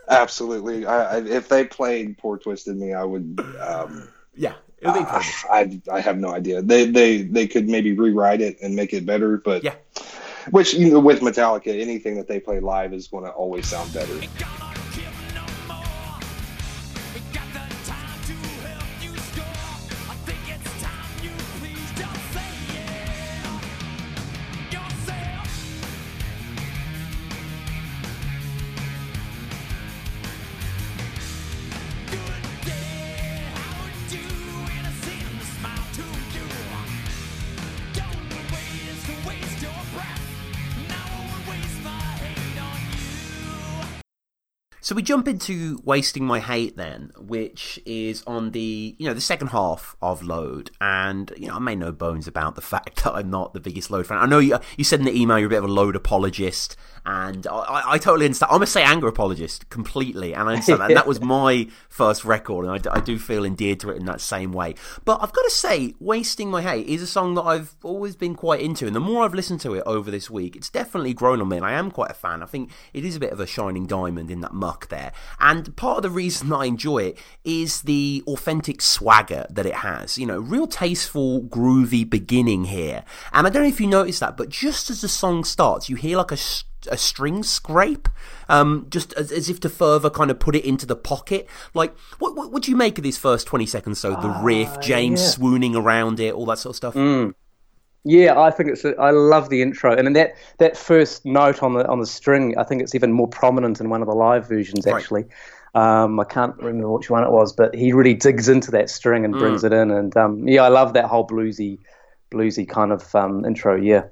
Absolutely. 0.08 0.86
I, 0.86 1.16
I, 1.16 1.24
if 1.24 1.48
they 1.48 1.64
played 1.64 2.16
"Poor 2.18 2.38
Twisted 2.38 2.76
Me," 2.76 2.94
I 2.94 3.02
would. 3.02 3.40
Um, 3.60 4.08
yeah, 4.36 4.54
it 4.78 4.86
would 4.86 4.94
be 4.94 5.00
uh, 5.00 5.22
I 5.50 5.80
I 5.90 6.00
have 6.00 6.18
no 6.18 6.30
idea. 6.30 6.62
They 6.62 6.88
they 6.88 7.22
they 7.22 7.48
could 7.48 7.68
maybe 7.68 7.92
rewrite 7.92 8.40
it 8.40 8.60
and 8.62 8.76
make 8.76 8.92
it 8.92 9.04
better, 9.04 9.38
but 9.38 9.64
yeah. 9.64 9.74
Which 10.50 10.74
you 10.74 10.90
know, 10.90 11.00
with 11.00 11.20
Metallica, 11.20 11.80
anything 11.80 12.16
that 12.16 12.28
they 12.28 12.40
play 12.40 12.60
live 12.60 12.92
is 12.92 13.08
going 13.08 13.24
to 13.24 13.30
always 13.30 13.66
sound 13.66 13.92
better. 13.92 14.20
We 44.96 45.02
jump 45.02 45.28
into 45.28 45.78
wasting 45.84 46.24
my 46.24 46.40
hate 46.40 46.78
then, 46.78 47.12
which 47.18 47.78
is 47.84 48.22
on 48.26 48.52
the 48.52 48.96
you 48.98 49.06
know 49.06 49.12
the 49.12 49.20
second 49.20 49.48
half 49.48 49.94
of 50.00 50.22
Load, 50.22 50.70
and 50.80 51.30
you 51.36 51.48
know 51.48 51.56
I 51.56 51.58
made 51.58 51.78
no 51.78 51.92
bones 51.92 52.26
about 52.26 52.54
the 52.54 52.60
fact 52.62 53.04
that 53.04 53.12
I'm 53.12 53.28
not 53.28 53.52
the 53.52 53.60
biggest 53.60 53.90
Load 53.90 54.06
fan. 54.06 54.16
I 54.16 54.24
know 54.24 54.38
you 54.38 54.58
you 54.78 54.84
said 54.84 55.00
in 55.00 55.04
the 55.04 55.14
email 55.14 55.38
you're 55.38 55.48
a 55.48 55.50
bit 55.50 55.58
of 55.58 55.64
a 55.64 55.72
Load 55.72 55.96
apologist, 55.96 56.76
and 57.06 57.46
I, 57.46 57.92
I 57.92 57.98
totally 57.98 58.26
understand. 58.26 58.50
I'm 58.50 58.62
a 58.62 58.66
Saint 58.66 58.88
Anger 58.88 59.06
apologist 59.06 59.70
completely, 59.70 60.34
and 60.34 60.48
I 60.48 60.54
understand 60.54 60.80
that. 60.80 60.90
And 60.90 60.96
that 60.96 61.06
was 61.06 61.20
my 61.22 61.68
first 61.88 62.24
record, 62.24 62.66
and 62.66 62.88
I, 62.88 62.96
I 62.96 63.00
do 63.00 63.16
feel 63.16 63.44
endeared 63.44 63.78
to 63.80 63.90
it 63.90 63.96
in 63.96 64.06
that 64.06 64.20
same 64.20 64.52
way. 64.52 64.74
But 65.04 65.22
I've 65.22 65.32
got 65.32 65.42
to 65.42 65.50
say, 65.50 65.94
"Wasting 66.00 66.50
My 66.50 66.62
Hate" 66.62 66.88
is 66.88 67.02
a 67.02 67.06
song 67.06 67.34
that 67.36 67.42
I've 67.42 67.76
always 67.84 68.16
been 68.16 68.34
quite 68.34 68.60
into, 68.60 68.88
and 68.88 68.96
the 68.96 69.00
more 69.00 69.24
I've 69.24 69.34
listened 69.34 69.60
to 69.60 69.74
it 69.74 69.84
over 69.86 70.10
this 70.10 70.28
week, 70.28 70.56
it's 70.56 70.68
definitely 70.68 71.14
grown 71.14 71.40
on 71.40 71.48
me, 71.48 71.56
and 71.56 71.64
I 71.64 71.72
am 71.72 71.92
quite 71.92 72.10
a 72.10 72.14
fan. 72.14 72.42
I 72.42 72.46
think 72.46 72.72
it 72.92 73.04
is 73.04 73.14
a 73.14 73.20
bit 73.20 73.32
of 73.32 73.38
a 73.38 73.46
shining 73.46 73.86
diamond 73.86 74.28
in 74.28 74.40
that 74.40 74.52
muck 74.52 74.88
there, 74.88 75.12
and 75.38 75.76
part 75.76 75.98
of 75.98 76.02
the 76.02 76.10
reason 76.10 76.52
I 76.52 76.64
enjoy 76.64 76.98
it 76.98 77.18
is 77.44 77.82
the 77.82 78.24
authentic 78.26 78.82
swagger 78.82 79.46
that 79.48 79.64
it 79.64 79.74
has. 79.74 80.18
You 80.18 80.26
know, 80.26 80.40
real 80.40 80.66
tasteful, 80.66 81.42
groovy 81.42 82.08
beginning 82.08 82.64
here, 82.64 83.04
and 83.32 83.46
I 83.46 83.50
don't 83.50 83.62
know 83.62 83.68
if 83.68 83.80
you 83.80 83.86
noticed 83.86 84.18
that, 84.18 84.36
but 84.36 84.48
just 84.48 84.90
as 84.90 85.02
the 85.02 85.08
song 85.08 85.44
starts, 85.44 85.88
you 85.88 85.94
hear 85.94 86.16
like 86.16 86.32
a 86.32 86.36
a 86.88 86.96
string 86.96 87.42
scrape, 87.42 88.08
um, 88.48 88.86
just 88.90 89.12
as, 89.14 89.32
as, 89.32 89.48
if 89.48 89.60
to 89.60 89.68
further 89.68 90.10
kind 90.10 90.30
of 90.30 90.38
put 90.38 90.54
it 90.54 90.64
into 90.64 90.86
the 90.86 90.96
pocket. 90.96 91.48
Like, 91.74 91.96
what 92.18 92.36
what, 92.36 92.52
what 92.52 92.62
do 92.62 92.70
you 92.70 92.76
make 92.76 92.98
of 92.98 93.04
these 93.04 93.18
first 93.18 93.46
twenty 93.46 93.66
seconds? 93.66 93.98
So 93.98 94.10
the 94.10 94.28
uh, 94.28 94.42
riff, 94.42 94.80
James 94.80 95.20
yeah. 95.20 95.28
swooning 95.28 95.76
around 95.76 96.20
it, 96.20 96.34
all 96.34 96.46
that 96.46 96.58
sort 96.58 96.72
of 96.72 96.76
stuff. 96.76 96.94
Mm. 96.94 97.34
Yeah, 98.08 98.38
I 98.38 98.52
think 98.52 98.70
it's. 98.70 98.84
A, 98.84 98.94
I 99.00 99.10
love 99.10 99.48
the 99.48 99.62
intro, 99.62 99.92
and 99.92 100.06
then 100.06 100.12
that 100.12 100.36
that 100.58 100.76
first 100.76 101.26
note 101.26 101.60
on 101.60 101.74
the 101.74 101.86
on 101.88 101.98
the 101.98 102.06
string. 102.06 102.56
I 102.56 102.62
think 102.62 102.80
it's 102.80 102.94
even 102.94 103.10
more 103.10 103.26
prominent 103.26 103.80
in 103.80 103.90
one 103.90 104.00
of 104.00 104.06
the 104.06 104.14
live 104.14 104.48
versions. 104.48 104.86
Actually, 104.86 105.24
right. 105.74 106.02
um, 106.04 106.20
I 106.20 106.24
can't 106.24 106.56
remember 106.58 106.88
which 106.92 107.10
one 107.10 107.24
it 107.24 107.32
was, 107.32 107.52
but 107.52 107.74
he 107.74 107.92
really 107.92 108.14
digs 108.14 108.48
into 108.48 108.70
that 108.70 108.90
string 108.90 109.24
and 109.24 109.34
brings 109.34 109.62
mm. 109.62 109.66
it 109.66 109.72
in. 109.72 109.90
And 109.90 110.16
um, 110.16 110.46
yeah, 110.46 110.62
I 110.62 110.68
love 110.68 110.92
that 110.92 111.06
whole 111.06 111.26
bluesy, 111.26 111.80
bluesy 112.30 112.68
kind 112.68 112.92
of 112.92 113.12
um, 113.12 113.44
intro. 113.44 113.74
Yeah. 113.74 114.04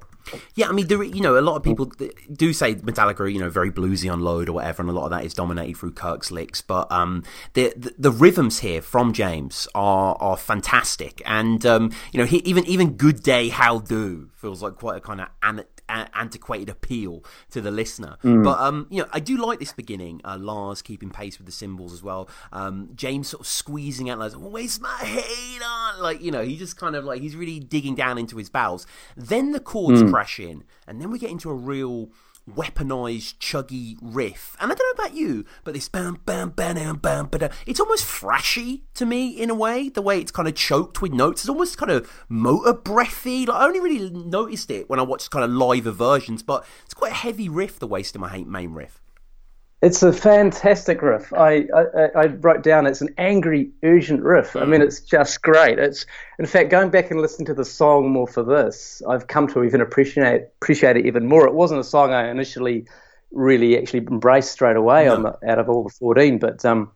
Yeah, 0.55 0.69
I 0.69 0.71
mean, 0.71 0.87
there, 0.87 1.01
you 1.03 1.21
know, 1.21 1.37
a 1.37 1.41
lot 1.41 1.55
of 1.55 1.63
people 1.63 1.91
do 2.31 2.53
say 2.53 2.75
Metallica, 2.75 3.31
you 3.31 3.39
know, 3.39 3.49
very 3.49 3.71
bluesy 3.71 4.11
on 4.11 4.21
load 4.21 4.49
or 4.49 4.53
whatever, 4.53 4.81
and 4.81 4.89
a 4.89 4.93
lot 4.93 5.05
of 5.05 5.11
that 5.11 5.23
is 5.23 5.33
dominated 5.33 5.77
through 5.77 5.91
Kirk's 5.91 6.31
licks. 6.31 6.61
But 6.61 6.91
um, 6.91 7.23
the, 7.53 7.73
the, 7.75 7.93
the 7.97 8.11
rhythms 8.11 8.59
here 8.59 8.81
from 8.81 9.13
James 9.13 9.67
are 9.75 10.15
are 10.19 10.37
fantastic, 10.37 11.21
and 11.25 11.65
um, 11.65 11.91
you 12.11 12.19
know, 12.19 12.25
he, 12.25 12.37
even 12.37 12.65
even 12.65 12.91
Good 12.93 13.23
Day 13.23 13.49
How 13.49 13.79
Do 13.79 14.29
feels 14.35 14.61
like 14.61 14.75
quite 14.75 14.97
a 14.97 15.01
kind 15.01 15.21
of 15.21 15.27
an, 15.43 15.63
antiquated 15.89 16.69
appeal 16.69 17.23
to 17.51 17.61
the 17.61 17.71
listener. 17.71 18.17
Mm. 18.23 18.43
But 18.43 18.59
um, 18.59 18.87
you 18.89 19.01
know, 19.01 19.09
I 19.11 19.19
do 19.19 19.37
like 19.37 19.59
this 19.59 19.73
beginning. 19.73 20.21
Uh, 20.23 20.37
Lars 20.39 20.81
keeping 20.81 21.09
pace 21.09 21.37
with 21.37 21.45
the 21.45 21.51
cymbals 21.51 21.93
as 21.93 22.03
well. 22.03 22.29
Um, 22.51 22.89
James 22.95 23.29
sort 23.29 23.41
of 23.41 23.47
squeezing 23.47 24.09
out 24.09 24.19
like, 24.19 24.33
"Where's 24.33 24.79
my 24.79 24.97
head 24.97 25.61
on?" 25.65 26.01
Like 26.01 26.21
you 26.21 26.31
know, 26.31 26.43
he 26.43 26.57
just 26.57 26.77
kind 26.77 26.95
of 26.95 27.05
like 27.05 27.21
he's 27.21 27.35
really 27.35 27.59
digging 27.59 27.95
down 27.95 28.17
into 28.17 28.37
his 28.37 28.49
bowels. 28.49 28.85
Then 29.15 29.51
the 29.51 29.59
chords 29.59 30.03
mm. 30.03 30.11
crash 30.11 30.39
in, 30.39 30.63
and 30.87 31.01
then 31.01 31.11
we 31.11 31.19
get 31.19 31.31
into 31.31 31.49
a 31.49 31.55
real 31.55 32.09
weaponized 32.49 33.37
chuggy 33.39 33.97
riff. 34.01 34.55
And 34.59 34.71
I 34.71 34.75
don't 34.75 34.97
know 34.97 35.03
about 35.03 35.15
you, 35.15 35.45
but 35.63 35.73
this 35.73 35.89
bam 35.89 36.19
bam 36.25 36.49
bam 36.49 36.97
bam 36.97 37.27
bam 37.27 37.49
it's 37.65 37.79
almost 37.79 38.05
thrashy 38.05 38.81
to 38.95 39.05
me 39.05 39.29
in 39.29 39.49
a 39.49 39.55
way. 39.55 39.89
The 39.89 40.01
way 40.01 40.19
it's 40.19 40.31
kind 40.31 40.47
of 40.47 40.55
choked 40.55 41.01
with 41.01 41.11
notes. 41.11 41.41
It's 41.41 41.49
almost 41.49 41.77
kind 41.77 41.91
of 41.91 42.09
motor 42.29 42.73
breathy. 42.73 43.45
Like 43.45 43.61
I 43.61 43.65
only 43.65 43.79
really 43.79 44.09
noticed 44.09 44.71
it 44.71 44.89
when 44.89 44.99
I 44.99 45.03
watched 45.03 45.31
kind 45.31 45.43
of 45.45 45.51
live 45.51 45.83
versions, 45.85 46.43
but 46.43 46.65
it's 46.83 46.93
quite 46.93 47.11
a 47.11 47.15
heavy 47.15 47.49
riff, 47.49 47.79
the 47.79 47.87
Wasting 47.87 48.21
My 48.21 48.29
Hate 48.29 48.47
main 48.47 48.73
riff. 48.73 49.01
It's 49.81 50.01
a 50.01 50.13
fantastic 50.13 51.01
riff. 51.01 51.31
I, 51.33 51.67
I, 51.75 52.05
I 52.15 52.25
wrote 52.27 52.63
down 52.63 52.87
it's 52.87 53.01
an 53.01 53.13
angry, 53.17 53.69
urgent 53.83 54.23
riff. 54.23 54.53
Mm. 54.53 54.61
I 54.61 54.65
mean, 54.65 54.81
it's 54.81 55.01
just 55.01 55.41
great. 55.41 55.77
It's 55.77 56.05
in 56.39 56.45
fact 56.45 56.69
going 56.69 56.89
back 56.89 57.11
and 57.11 57.21
listening 57.21 57.45
to 57.47 57.53
the 57.53 57.65
song 57.65 58.09
more 58.09 58.27
for 58.27 58.43
this, 58.43 59.01
I've 59.07 59.27
come 59.27 59.47
to 59.49 59.63
even 59.63 59.81
appreciate 59.81 60.43
appreciate 60.61 60.97
it 60.97 61.05
even 61.05 61.27
more. 61.27 61.45
It 61.45 61.53
wasn't 61.53 61.81
a 61.81 61.83
song 61.83 62.13
I 62.13 62.29
initially 62.29 62.87
really 63.31 63.77
actually 63.77 63.99
embraced 64.07 64.53
straight 64.53 64.77
away 64.77 65.05
no. 65.05 65.21
the, 65.21 65.51
out 65.51 65.59
of 65.59 65.69
all 65.69 65.83
the 65.83 65.89
fourteen, 65.89 66.39
but 66.39 66.63
um, 66.63 66.89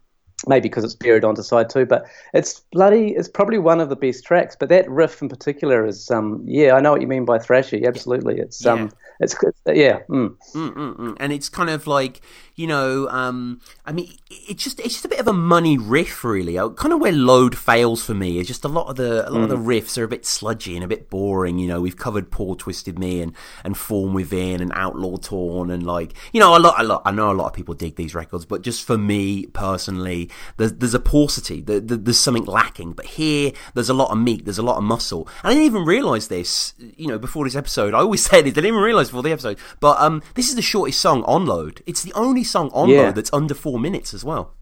maybe 0.47 0.69
because 0.69 0.83
it's 0.83 0.95
buried 0.95 1.25
onto 1.25 1.43
side 1.43 1.69
two. 1.69 1.85
But 1.85 2.05
it's 2.33 2.61
bloody. 2.71 3.09
It's 3.09 3.27
probably 3.27 3.59
one 3.59 3.81
of 3.81 3.89
the 3.89 3.95
best 3.95 4.25
tracks. 4.25 4.55
But 4.59 4.69
that 4.69 4.89
riff 4.89 5.21
in 5.21 5.29
particular 5.29 5.85
is 5.85 6.09
um, 6.09 6.43
yeah, 6.45 6.73
I 6.73 6.79
know 6.79 6.91
what 6.91 7.01
you 7.01 7.07
mean 7.07 7.25
by 7.25 7.37
thrashy. 7.39 7.85
Absolutely, 7.85 8.39
it's 8.39 8.65
um, 8.65 8.79
yeah. 8.79 8.87
it's 9.19 9.35
yeah, 9.67 9.99
mm. 10.09 10.35
Mm, 10.53 10.73
mm, 10.73 10.97
mm. 10.97 11.17
and 11.19 11.33
it's 11.33 11.49
kind 11.49 11.69
of 11.69 11.87
like 11.87 12.21
you 12.59 12.67
know, 12.67 13.07
um, 13.07 13.61
I 13.85 13.93
mean, 13.93 14.11
it's 14.29 14.61
just 14.61 14.81
it's 14.81 14.95
just 14.95 15.05
a 15.05 15.07
bit 15.07 15.21
of 15.21 15.29
a 15.29 15.33
money 15.33 15.77
riff, 15.77 16.25
really. 16.25 16.57
Uh, 16.57 16.67
kind 16.71 16.93
of 16.93 16.99
where 16.99 17.13
Load 17.13 17.57
fails 17.57 18.03
for 18.05 18.13
me 18.13 18.37
is 18.37 18.47
just 18.47 18.65
a 18.65 18.67
lot 18.67 18.89
of 18.89 18.97
the 18.97 19.25
a 19.25 19.31
lot 19.31 19.39
mm. 19.39 19.43
of 19.43 19.49
the 19.49 19.55
mm. 19.55 19.65
riffs 19.65 19.97
are 19.97 20.03
a 20.03 20.09
bit 20.09 20.25
sludgy 20.25 20.75
and 20.75 20.83
a 20.83 20.87
bit 20.89 21.09
boring. 21.09 21.57
You 21.57 21.69
know, 21.69 21.79
we've 21.79 21.95
covered 21.95 22.31
Poor 22.31 22.57
Twisted 22.57 22.99
Me 22.99 23.21
and 23.21 23.33
and 23.63 23.77
Thorn 23.77 24.13
Within 24.13 24.59
and 24.59 24.73
Outlaw 24.75 25.15
Torn 25.15 25.71
and 25.71 25.85
like 25.85 26.13
you 26.33 26.41
know 26.41 26.57
a 26.57 26.59
lot 26.59 26.75
a 26.77 26.83
lot. 26.83 27.01
I 27.05 27.11
know 27.11 27.31
a 27.31 27.33
lot 27.33 27.47
of 27.47 27.53
people 27.53 27.75
dig 27.75 27.95
these 27.95 28.13
records, 28.13 28.45
but 28.45 28.61
just 28.61 28.85
for 28.85 28.97
me 28.97 29.45
personally, 29.45 30.29
there's 30.57 30.73
there's 30.73 30.93
a 30.93 30.99
paucity. 30.99 31.61
There, 31.61 31.79
there's 31.79 32.19
something 32.19 32.43
lacking. 32.43 32.91
But 32.91 33.05
here, 33.05 33.53
there's 33.73 33.89
a 33.89 33.93
lot 33.93 34.11
of 34.11 34.17
meat. 34.17 34.43
There's 34.43 34.57
a 34.57 34.63
lot 34.63 34.75
of 34.75 34.83
muscle. 34.83 35.29
And 35.43 35.51
I 35.51 35.53
didn't 35.53 35.67
even 35.67 35.85
realize 35.85 36.27
this. 36.27 36.73
You 36.77 37.07
know, 37.07 37.17
before 37.17 37.45
this 37.45 37.55
episode, 37.55 37.93
I 37.93 37.99
always 37.99 38.25
said 38.29 38.47
it. 38.47 38.49
I 38.49 38.55
didn't 38.55 38.65
even 38.65 38.81
realize 38.81 39.07
before 39.07 39.23
the 39.23 39.31
episode. 39.31 39.59
But 39.79 39.97
um, 40.01 40.21
this 40.35 40.49
is 40.49 40.55
the 40.55 40.61
shortest 40.61 40.99
song 40.99 41.23
on 41.23 41.45
Load. 41.45 41.81
It's 41.85 42.03
the 42.03 42.11
only 42.15 42.43
song 42.49 42.69
on 42.73 42.89
yeah. 42.89 43.11
that's 43.11 43.31
under 43.33 43.53
four 43.53 43.79
minutes 43.79 44.13
as 44.13 44.23
well. 44.23 44.53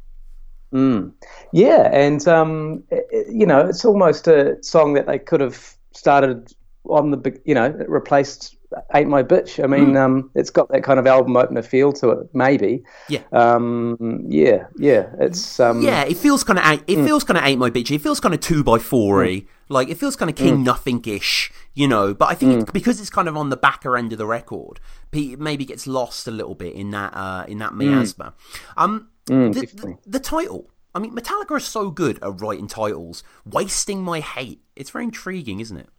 Mm. 0.74 1.14
Yeah, 1.53 1.90
and 1.93 2.27
um, 2.27 2.83
it, 2.91 3.27
you 3.32 3.45
know, 3.45 3.61
it's 3.61 3.85
almost 3.85 4.27
a 4.27 4.61
song 4.61 4.93
that 4.95 5.07
they 5.07 5.19
could 5.19 5.40
have 5.40 5.75
started 5.93 6.53
on 6.83 7.11
the, 7.11 7.40
you 7.45 7.56
know, 7.56 7.69
replaced 7.88 8.57
"Ain't 8.94 9.10
My 9.10 9.24
Bitch." 9.24 9.64
I 9.64 9.68
mean, 9.68 9.94
mm. 9.94 9.98
um, 9.98 10.32
it's 10.36 10.50
got 10.50 10.70
that 10.70 10.84
kind 10.84 11.00
of 11.00 11.08
album 11.08 11.36
opener 11.36 11.62
feel 11.62 11.94
to 11.94 12.10
it, 12.12 12.30
maybe. 12.34 12.84
Yeah. 13.10 13.22
Um, 13.32 14.26
yeah, 14.28 14.68
yeah. 14.78 15.08
It's 15.20 15.60
um, 15.60 15.82
yeah. 15.82 16.04
It 16.04 16.18
feels 16.18 16.44
kind 16.44 16.60
of 16.60 16.84
it 16.88 16.98
mm. 16.98 17.06
feels 17.06 17.24
kind 17.24 17.38
of 17.38 17.44
"Ain't 17.44 17.60
My 17.60 17.70
Bitch." 17.70 17.92
It 17.92 18.00
feels 18.00 18.20
kind 18.20 18.34
of 18.34 18.42
two 18.42 18.64
by 18.64 18.80
four 18.80 19.24
mm. 19.24 19.46
Like 19.70 19.90
it 19.90 19.96
feels 19.96 20.16
kind 20.16 20.30
of 20.30 20.36
King 20.36 20.60
mm. 20.60 20.64
Nothing 20.64 21.04
ish, 21.06 21.52
you 21.74 21.88
know. 21.88 22.14
But 22.14 22.30
I 22.30 22.36
think 22.36 22.54
mm. 22.54 22.62
it, 22.64 22.74
because 22.74 23.02
it's 23.02 23.10
kind 23.10 23.28
of 23.28 23.36
on 23.36 23.50
the 23.50 23.58
backer 23.58 23.98
end 23.98 24.12
of 24.12 24.18
the 24.18 24.26
record, 24.26 24.80
it 25.12 25.40
maybe 25.40 25.66
gets 25.66 25.88
lost 25.88 26.28
a 26.28 26.32
little 26.32 26.56
bit 26.56 26.74
in 26.74 26.92
that 26.92 27.14
uh, 27.14 27.46
in 27.48 27.58
that 27.60 27.72
mm. 27.72 27.90
miasma. 27.90 28.34
Um, 28.78 29.10
the, 29.26 29.50
the, 29.74 29.98
the 30.06 30.20
title. 30.20 30.70
I 30.96 31.00
mean, 31.00 31.14
Metallica 31.14 31.52
are 31.52 31.60
so 31.60 31.92
good 31.92 32.18
at 32.24 32.42
writing 32.42 32.68
titles. 32.68 33.24
Wasting 33.46 34.02
my 34.02 34.20
hate. 34.20 34.62
It's 34.76 34.90
very 34.90 35.04
intriguing, 35.04 35.60
isn't 35.60 35.78
it? 35.78 35.90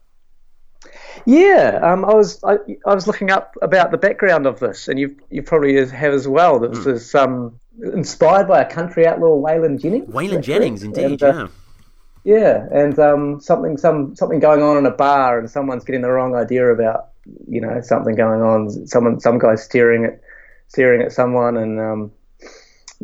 Yeah, 1.26 1.80
um, 1.82 2.04
I 2.04 2.14
was 2.14 2.42
I, 2.44 2.58
I, 2.86 2.94
was 2.94 3.06
looking 3.06 3.30
up 3.30 3.56
about 3.60 3.90
the 3.90 3.98
background 3.98 4.46
of 4.46 4.60
this, 4.60 4.88
and 4.88 4.98
you 4.98 5.16
you 5.30 5.42
probably 5.42 5.74
have 5.76 6.14
as 6.14 6.28
well. 6.28 6.60
This 6.60 6.78
mm. 6.78 6.92
is 6.92 7.14
um, 7.14 7.58
inspired 7.82 8.48
by 8.48 8.62
a 8.62 8.70
country 8.70 9.06
outlaw, 9.06 9.40
Waylon 9.40 9.80
Jennings. 9.80 10.08
Waylon 10.08 10.42
Jennings, 10.42 10.82
indeed, 10.82 11.22
and, 11.22 11.22
uh, 11.22 11.26
yeah. 11.26 11.48
Yeah, 12.24 12.66
and 12.70 12.98
um, 12.98 13.40
something 13.40 13.76
some 13.76 14.14
something 14.14 14.38
going 14.38 14.62
on 14.62 14.76
in 14.76 14.86
a 14.86 14.90
bar, 14.90 15.38
and 15.38 15.50
someone's 15.50 15.84
getting 15.84 16.02
the 16.02 16.10
wrong 16.10 16.34
idea 16.34 16.66
about 16.72 17.10
you 17.48 17.60
know 17.60 17.80
something 17.80 18.14
going 18.14 18.42
on. 18.42 18.86
Someone 18.86 19.20
some 19.20 19.38
guy 19.38 19.54
staring 19.54 20.04
at 20.04 20.20
staring 20.68 21.02
at 21.02 21.12
someone, 21.12 21.56
and 21.56 21.80
um, 21.80 22.12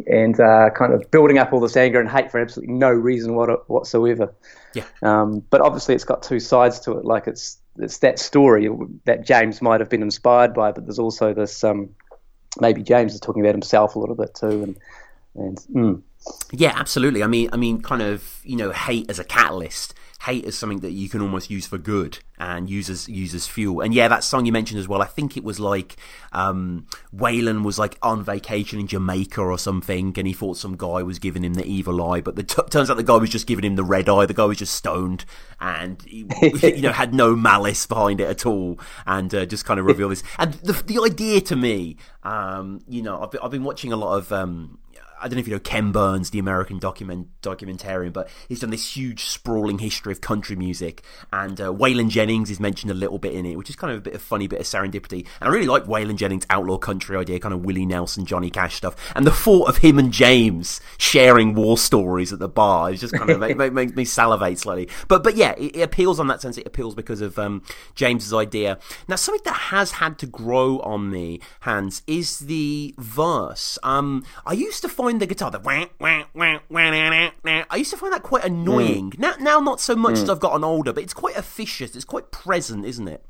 and 0.07 0.39
uh, 0.39 0.70
kind 0.75 0.93
of 0.93 1.11
building 1.11 1.39
up 1.39 1.53
all 1.53 1.61
this 1.61 1.77
anger 1.77 2.01
and 2.01 2.09
hate 2.09 2.31
for 2.31 2.41
absolutely 2.41 2.75
no 2.75 2.91
reason 2.91 3.35
whatsoever. 3.35 4.35
Yeah. 4.75 4.85
Um, 5.03 5.41
but 5.51 5.61
obviously, 5.61 5.94
it's 5.94 6.05
got 6.05 6.23
two 6.23 6.41
sides 6.41 6.81
to 6.81 6.99
it. 6.99 7.05
Like 7.05 7.27
it's 7.27 7.59
it's 7.78 7.99
that 7.99 8.19
story 8.19 8.69
that 9.05 9.25
James 9.25 9.61
might 9.61 9.81
have 9.81 9.91
been 9.91 10.03
inspired 10.03 10.55
by, 10.55 10.73
but 10.73 10.86
there's 10.86 10.99
also 10.99 11.35
this 11.35 11.65
um, 11.65 11.91
maybe 12.61 12.83
James 12.83 13.15
is 13.15 13.20
talking 13.20 13.43
about 13.43 13.55
himself 13.55 13.97
a 13.97 13.99
little 13.99 14.15
bit 14.15 14.35
too, 14.35 14.62
and 14.62 14.77
And 15.35 15.59
mm. 15.75 16.03
Yeah, 16.53 16.73
absolutely. 16.75 17.23
I 17.23 17.27
mean, 17.27 17.51
I 17.53 17.57
mean, 17.57 17.83
kind 17.83 18.03
of, 18.03 18.41
you 18.44 18.57
know, 18.57 18.70
hate 18.73 19.11
as 19.11 19.19
a 19.19 19.25
catalyst. 19.25 19.94
Hate 20.25 20.44
as 20.47 20.57
something 20.57 20.81
that 20.81 20.93
you 20.93 21.09
can 21.09 21.20
almost 21.20 21.51
use 21.51 21.67
for 21.67 21.78
good 21.78 22.19
and 22.39 22.69
use 22.69 22.91
as, 22.91 23.09
use 23.09 23.35
as 23.35 23.47
fuel. 23.47 23.81
And 23.81 23.93
yeah, 23.94 24.09
that 24.09 24.25
song 24.25 24.47
you 24.47 24.53
mentioned 24.53 24.81
as 24.81 24.89
well. 24.89 25.03
I 25.03 25.07
think 25.07 25.36
it 25.36 25.44
was 25.44 25.61
like 25.61 25.97
um, 26.33 26.86
Waylon 27.15 27.62
was 27.62 27.78
like 27.78 27.99
on 28.03 28.25
vacation 28.25 28.81
in 28.81 28.86
Jamaica 28.86 29.41
or 29.41 29.59
something, 29.59 30.15
and 30.17 30.27
he 30.27 30.33
thought 30.33 30.57
some 30.57 30.77
guy 30.77 31.03
was 31.03 31.19
giving 31.19 31.44
him 31.44 31.55
the 31.55 31.65
evil 31.67 32.03
eye, 32.03 32.20
but 32.20 32.36
the 32.36 32.43
t- 32.43 32.62
turns 32.70 32.91
out 32.91 32.97
the 32.97 33.03
guy 33.03 33.17
was 33.17 33.31
just 33.31 33.47
giving 33.47 33.65
him 33.65 33.77
the 33.77 33.85
red 33.85 34.09
eye. 34.09 34.27
The 34.27 34.35
guy 34.35 34.44
was 34.44 34.59
just 34.59 34.75
stoned 34.75 35.25
and 35.61 36.03
he, 36.03 36.27
you 36.62 36.83
know 36.83 36.93
had 36.93 37.15
no 37.15 37.36
malice 37.36 37.86
behind 37.86 38.20
it 38.20 38.28
at 38.28 38.47
all, 38.47 38.78
and 39.07 39.35
uh, 39.35 39.47
just 39.47 39.65
kind 39.65 39.78
of 39.78 39.86
revealed 39.86 40.12
this. 40.12 40.23
And 40.39 40.55
the 40.55 40.73
the 40.73 41.01
idea 41.05 41.41
to 41.43 41.57
me, 41.57 41.97
um, 42.23 42.81
you 42.89 43.03
know, 43.03 43.23
I've 43.23 43.31
been, 43.31 43.41
I've 43.43 43.51
been 43.51 43.65
watching 43.65 43.93
a 43.93 43.97
lot 43.97 44.17
of. 44.17 44.33
Um, 44.33 44.78
I 45.25 45.27
don't 45.27 45.36
know 45.36 45.41
if 45.41 45.49
you 45.49 45.55
know 45.55 45.61
Ken 45.61 45.91
Burns, 45.91 46.28
the 46.28 46.39
American 46.39 46.78
document 46.78 47.28
documentarian, 47.41 48.12
but 48.12 48.28
he's 48.47 48.61
done 48.61 48.69
this 48.69 48.94
huge 48.94 49.25
sprawling 49.25 49.78
history 49.78 50.12
of 50.12 50.20
country 50.20 50.55
music, 50.55 51.03
and 51.33 51.59
uh, 51.59 51.73
Waylon 51.73 52.11
Jennings 52.11 52.51
is 52.51 52.61
mentioned 52.61 52.91
a 52.91 52.94
little 52.94 53.17
bit 53.17 53.33
in 53.33 53.47
it, 53.47 53.57
which 53.57 53.70
is 53.70 53.75
kind 53.75 53.91
of 53.91 54.01
a 54.01 54.03
bit 54.03 54.15
of 54.15 54.20
funny 54.20 54.49
bit 54.49 54.61
of 54.61 54.67
serendipity. 54.67 55.27
And 55.41 55.49
I 55.49 55.53
really 55.53 55.67
like 55.67 55.85
Waylon 55.85 56.17
Jennings' 56.17 56.44
outlaw 56.51 56.77
country 56.77 57.17
idea, 57.17 57.41
kind 57.41 57.55
of 57.55 57.65
Willie 57.65 57.86
Nelson, 57.86 58.27
Johnny 58.27 58.51
Cash 58.51 58.75
stuff, 58.75 58.97
and 59.17 59.27
the 59.27 59.31
thought 59.31 59.70
of 59.70 59.78
him 59.78 59.99
and 59.99 60.12
James 60.12 60.83
sharing 60.99 61.55
war 61.55 61.78
stories 61.78 62.31
at 62.31 62.39
the 62.39 62.49
bar 62.49 62.93
is 62.93 63.01
just 63.01 63.15
kind 63.15 63.31
of 63.31 63.41
make, 63.41 63.57
make, 63.57 63.73
make 63.73 63.97
me 63.97 64.05
salivate 64.05 64.59
slightly. 64.59 64.91
But 65.09 65.25
but 65.25 65.36
yeah, 65.36 65.53
it, 65.53 65.77
it, 65.77 65.81
appeals 65.81 66.20
on 66.20 66.27
that 66.27 66.43
sense. 66.43 66.59
It 66.59 66.67
appeals 66.67 66.94
because 66.94 67.23
of 67.23 67.39
um, 67.39 67.62
James's 67.94 68.35
idea. 68.35 68.78
Now 69.09 69.17
something 69.17 69.41
that 69.47 69.55
has 69.55 69.93
had 69.93 70.19
to 70.19 70.27
grow 70.27 70.81
on 70.81 71.11
me, 71.11 71.41
Hans, 71.61 72.03
is 72.07 72.41
the 72.41 72.94
verse. 72.99 73.78
Um, 73.83 74.23
I 74.44 74.53
used 74.53 74.83
to 74.83 74.89
find 74.91 75.14
the 75.18 75.26
guitar, 75.26 75.51
the 75.51 75.59
wah, 75.59 75.86
wah, 76.01 76.25
wah, 76.34 76.59
wah, 76.68 76.91
nah, 76.91 77.31
nah, 77.44 77.65
I 77.70 77.76
used 77.76 77.91
to 77.91 77.97
find 77.97 78.12
that 78.12 78.23
quite 78.23 78.44
annoying. 78.44 79.12
Mm. 79.12 79.18
Now, 79.18 79.34
now 79.41 79.60
not 79.60 79.81
so 79.81 79.94
much 79.97 80.15
mm. 80.15 80.23
as 80.23 80.31
I've 80.31 80.41
gotten 80.41 80.65
older, 80.65 80.93
but 80.93 81.02
it's 81.02 81.15
quite 81.15 81.36
officious. 81.36 81.94
It's 81.94 82.05
quite 82.05 82.31
present, 82.31 82.84
isn't 82.84 83.09
it? 83.09 83.25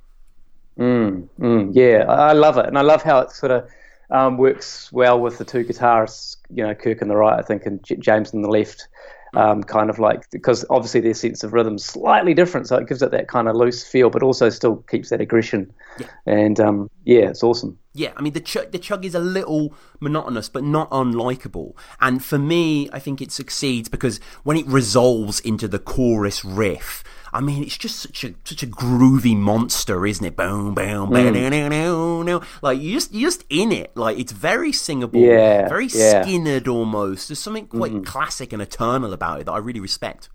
Mm, 0.78 1.28
mm, 1.38 1.70
yeah, 1.72 2.04
I 2.08 2.32
love 2.32 2.58
it, 2.58 2.66
and 2.66 2.76
I 2.76 2.82
love 2.82 3.02
how 3.02 3.20
it 3.20 3.30
sort 3.30 3.52
of 3.52 3.68
um, 4.10 4.38
works 4.38 4.92
well 4.92 5.20
with 5.20 5.38
the 5.38 5.44
two 5.44 5.64
guitarists. 5.64 6.36
You 6.50 6.66
know, 6.66 6.74
Kirk 6.74 7.02
on 7.02 7.08
the 7.08 7.16
right, 7.16 7.38
I 7.38 7.42
think, 7.42 7.66
and 7.66 7.82
J- 7.84 7.96
James 7.96 8.34
on 8.34 8.42
the 8.42 8.48
left. 8.48 8.88
Um, 9.36 9.64
kind 9.64 9.90
of 9.90 9.98
like 9.98 10.30
because 10.30 10.64
obviously 10.70 11.00
their 11.00 11.12
sense 11.12 11.42
of 11.42 11.52
rhythm 11.52 11.76
slightly 11.76 12.34
different, 12.34 12.68
so 12.68 12.76
it 12.76 12.86
gives 12.88 13.02
it 13.02 13.10
that 13.10 13.26
kind 13.26 13.48
of 13.48 13.56
loose 13.56 13.84
feel, 13.84 14.08
but 14.08 14.22
also 14.22 14.48
still 14.48 14.76
keeps 14.76 15.10
that 15.10 15.20
aggression. 15.20 15.72
Yeah. 15.98 16.06
And 16.26 16.60
um, 16.60 16.90
yeah, 17.04 17.30
it's 17.30 17.42
awesome. 17.42 17.76
Yeah, 17.96 18.12
I 18.16 18.22
mean 18.22 18.32
the 18.32 18.40
chug, 18.40 18.72
the 18.72 18.78
chug 18.80 19.04
is 19.04 19.14
a 19.14 19.20
little 19.20 19.72
monotonous, 20.00 20.48
but 20.48 20.64
not 20.64 20.90
unlikable. 20.90 21.74
And 22.00 22.24
for 22.24 22.38
me, 22.38 22.90
I 22.92 22.98
think 22.98 23.22
it 23.22 23.30
succeeds 23.30 23.88
because 23.88 24.18
when 24.42 24.56
it 24.56 24.66
resolves 24.66 25.38
into 25.38 25.68
the 25.68 25.78
chorus 25.78 26.44
riff, 26.44 27.04
I 27.32 27.40
mean, 27.40 27.62
it's 27.62 27.78
just 27.78 28.00
such 28.00 28.24
a 28.24 28.34
such 28.44 28.64
a 28.64 28.66
groovy 28.66 29.36
monster, 29.36 30.06
isn't 30.06 30.26
it? 30.26 30.36
Boom, 30.36 30.74
boom, 30.74 31.10
boom, 31.10 31.34
mm. 31.34 32.44
like 32.62 32.80
you 32.80 32.92
just 32.94 33.12
you 33.14 33.26
just 33.26 33.44
in 33.48 33.70
it. 33.70 33.96
Like 33.96 34.18
it's 34.18 34.32
very 34.32 34.72
singable, 34.72 35.20
yeah, 35.20 35.68
very 35.68 35.86
yeah. 35.86 36.24
Skynyrd 36.24 36.66
almost. 36.66 37.28
There's 37.28 37.38
something 37.38 37.68
quite 37.68 37.92
mm. 37.92 38.04
classic 38.04 38.52
and 38.52 38.60
eternal 38.60 39.12
about 39.12 39.40
it 39.40 39.46
that 39.46 39.52
I 39.52 39.58
really 39.58 39.80
respect. 39.80 40.30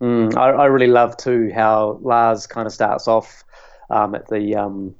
Mm, 0.00 0.36
I, 0.36 0.50
I 0.50 0.66
really 0.66 0.88
love 0.88 1.16
too 1.16 1.50
how 1.54 1.98
Lars 2.02 2.46
kind 2.46 2.66
of 2.66 2.72
starts 2.72 3.06
off 3.06 3.44
um, 3.90 4.16
at 4.16 4.28
the 4.28 4.56
um, 4.56 4.96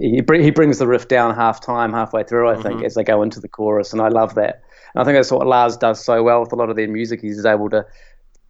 he, 0.00 0.22
he 0.26 0.50
brings 0.50 0.78
the 0.78 0.86
riff 0.86 1.08
down 1.08 1.34
half 1.34 1.60
time, 1.60 1.92
halfway 1.92 2.24
through, 2.24 2.48
I 2.48 2.54
think, 2.54 2.76
mm-hmm. 2.76 2.84
as 2.86 2.94
they 2.94 3.04
go 3.04 3.22
into 3.22 3.40
the 3.40 3.48
chorus, 3.48 3.92
and 3.92 4.00
I 4.00 4.08
love 4.08 4.34
that. 4.36 4.62
And 4.94 5.02
I 5.02 5.04
think 5.04 5.16
that's 5.16 5.30
what 5.30 5.46
Lars 5.46 5.76
does 5.76 6.04
so 6.04 6.22
well 6.22 6.40
with 6.40 6.52
a 6.52 6.56
lot 6.56 6.70
of 6.70 6.76
their 6.76 6.88
music. 6.88 7.20
He's 7.20 7.44
able 7.44 7.70
to 7.70 7.86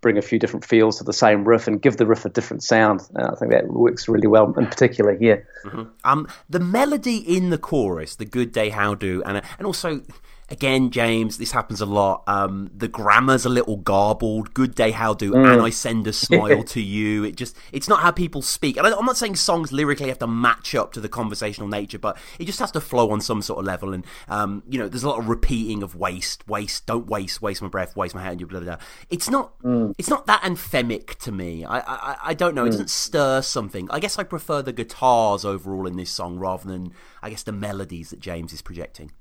bring 0.00 0.16
a 0.16 0.22
few 0.22 0.38
different 0.38 0.64
feels 0.64 0.98
to 0.98 1.04
the 1.04 1.12
same 1.12 1.44
riff 1.44 1.66
and 1.66 1.82
give 1.82 1.96
the 1.96 2.06
riff 2.06 2.24
a 2.24 2.28
different 2.28 2.62
sound. 2.62 3.00
And 3.14 3.26
I 3.26 3.34
think 3.34 3.50
that 3.50 3.66
works 3.66 4.08
really 4.08 4.28
well, 4.28 4.54
in 4.56 4.66
particular 4.66 5.16
here. 5.16 5.48
Mm-hmm. 5.64 5.82
Um, 6.04 6.28
the 6.48 6.60
melody 6.60 7.16
in 7.16 7.50
the 7.50 7.58
chorus, 7.58 8.14
the 8.14 8.24
"Good 8.24 8.52
Day 8.52 8.70
How 8.70 8.94
Do," 8.94 9.22
and 9.24 9.42
and 9.58 9.66
also 9.66 10.02
again, 10.50 10.90
James, 10.90 11.38
this 11.38 11.52
happens 11.52 11.80
a 11.80 11.86
lot. 11.86 12.22
Um, 12.26 12.70
the 12.74 12.88
grammar's 12.88 13.44
a 13.44 13.48
little 13.48 13.76
garbled. 13.76 14.54
Good 14.54 14.74
day, 14.74 14.90
how 14.90 15.14
do? 15.14 15.32
Mm. 15.32 15.52
And 15.52 15.62
I 15.62 15.70
send 15.70 16.06
a 16.06 16.12
smile 16.12 16.62
to 16.64 16.80
you. 16.82 17.24
It 17.24 17.36
just, 17.36 17.56
it's 17.72 17.88
not 17.88 18.00
how 18.00 18.10
people 18.10 18.42
speak. 18.42 18.76
And 18.76 18.86
I, 18.86 18.90
am 18.90 19.04
not 19.04 19.16
saying 19.16 19.36
songs 19.36 19.72
lyrically 19.72 20.08
have 20.08 20.18
to 20.18 20.26
match 20.26 20.74
up 20.74 20.92
to 20.94 21.00
the 21.00 21.08
conversational 21.08 21.68
nature, 21.68 21.98
but 21.98 22.16
it 22.38 22.46
just 22.46 22.58
has 22.60 22.70
to 22.72 22.80
flow 22.80 23.10
on 23.10 23.20
some 23.20 23.42
sort 23.42 23.60
of 23.60 23.66
level. 23.66 23.92
And, 23.92 24.04
um, 24.28 24.62
you 24.68 24.78
know, 24.78 24.88
there's 24.88 25.04
a 25.04 25.08
lot 25.08 25.18
of 25.18 25.28
repeating 25.28 25.82
of 25.82 25.94
waste, 25.94 26.46
waste, 26.48 26.86
don't 26.86 27.06
waste, 27.06 27.42
waste 27.42 27.62
my 27.62 27.68
breath, 27.68 27.96
waste 27.96 28.14
my 28.14 28.22
hand, 28.22 28.38
blah, 28.38 28.60
blah, 28.60 28.76
blah. 28.76 28.84
It's 29.10 29.28
not, 29.28 29.58
mm. 29.62 29.94
it's 29.98 30.08
not 30.08 30.26
that 30.26 30.42
anthemic 30.42 31.16
to 31.16 31.32
me. 31.32 31.64
I, 31.64 31.80
I, 31.80 32.16
I 32.26 32.34
don't 32.34 32.54
know. 32.54 32.64
It 32.64 32.68
mm. 32.68 32.72
doesn't 32.72 32.90
stir 32.90 33.42
something. 33.42 33.88
I 33.90 34.00
guess 34.00 34.18
I 34.18 34.22
prefer 34.22 34.62
the 34.62 34.72
guitars 34.72 35.44
overall 35.44 35.86
in 35.86 35.96
this 35.96 36.10
song 36.10 36.38
rather 36.38 36.68
than, 36.68 36.92
I 37.22 37.30
guess, 37.30 37.42
the 37.42 37.52
melodies 37.52 38.10
that 38.10 38.20
James 38.20 38.52
is 38.52 38.62
projecting. 38.62 39.12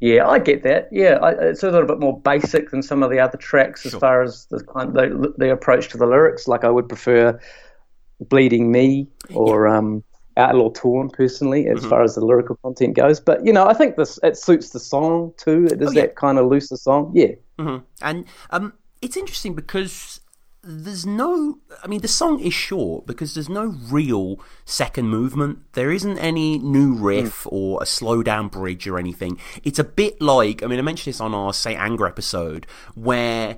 Yeah, 0.00 0.28
I 0.28 0.38
get 0.38 0.62
that. 0.62 0.88
Yeah, 0.92 1.18
I, 1.20 1.30
it's 1.32 1.62
a 1.62 1.70
little 1.70 1.86
bit 1.86 1.98
more 1.98 2.20
basic 2.20 2.70
than 2.70 2.82
some 2.82 3.02
of 3.02 3.10
the 3.10 3.18
other 3.18 3.36
tracks 3.36 3.84
as 3.84 3.94
far 3.94 4.22
as 4.22 4.46
the, 4.46 4.58
the, 4.58 5.34
the 5.36 5.52
approach 5.52 5.88
to 5.88 5.98
the 5.98 6.06
lyrics. 6.06 6.46
Like 6.46 6.62
I 6.62 6.70
would 6.70 6.88
prefer 6.88 7.38
"Bleeding 8.20 8.70
Me" 8.70 9.08
or 9.34 9.66
yeah. 9.66 9.78
um, 9.78 10.04
"Outlaw 10.36 10.70
Torn" 10.70 11.10
personally, 11.10 11.66
as 11.66 11.80
mm-hmm. 11.80 11.88
far 11.88 12.02
as 12.04 12.14
the 12.14 12.24
lyrical 12.24 12.56
content 12.62 12.94
goes. 12.94 13.18
But 13.18 13.44
you 13.44 13.52
know, 13.52 13.66
I 13.66 13.74
think 13.74 13.96
this 13.96 14.20
it 14.22 14.36
suits 14.36 14.70
the 14.70 14.78
song 14.78 15.32
too. 15.36 15.66
It 15.66 15.82
is 15.82 15.88
oh, 15.88 15.92
yeah. 15.92 16.02
that 16.02 16.16
kind 16.16 16.38
of 16.38 16.46
looser 16.46 16.76
song. 16.76 17.10
Yeah, 17.14 17.32
mm-hmm. 17.58 17.84
and 18.00 18.24
um, 18.50 18.74
it's 19.02 19.16
interesting 19.16 19.54
because 19.54 20.20
there's 20.68 21.06
no 21.06 21.58
i 21.82 21.86
mean 21.86 22.02
the 22.02 22.08
song 22.08 22.38
is 22.40 22.52
short 22.52 23.06
because 23.06 23.32
there's 23.32 23.48
no 23.48 23.74
real 23.90 24.38
second 24.66 25.08
movement 25.08 25.58
there 25.72 25.90
isn't 25.90 26.18
any 26.18 26.58
new 26.58 26.92
riff 26.92 27.44
mm. 27.44 27.52
or 27.52 27.82
a 27.82 27.86
slow 27.86 28.22
down 28.22 28.48
bridge 28.48 28.86
or 28.86 28.98
anything 28.98 29.40
it's 29.64 29.78
a 29.78 29.84
bit 29.84 30.20
like 30.20 30.62
i 30.62 30.66
mean 30.66 30.78
i 30.78 30.82
mentioned 30.82 31.12
this 31.12 31.22
on 31.22 31.34
our 31.34 31.54
saint 31.54 31.80
anger 31.80 32.06
episode 32.06 32.66
where 32.94 33.56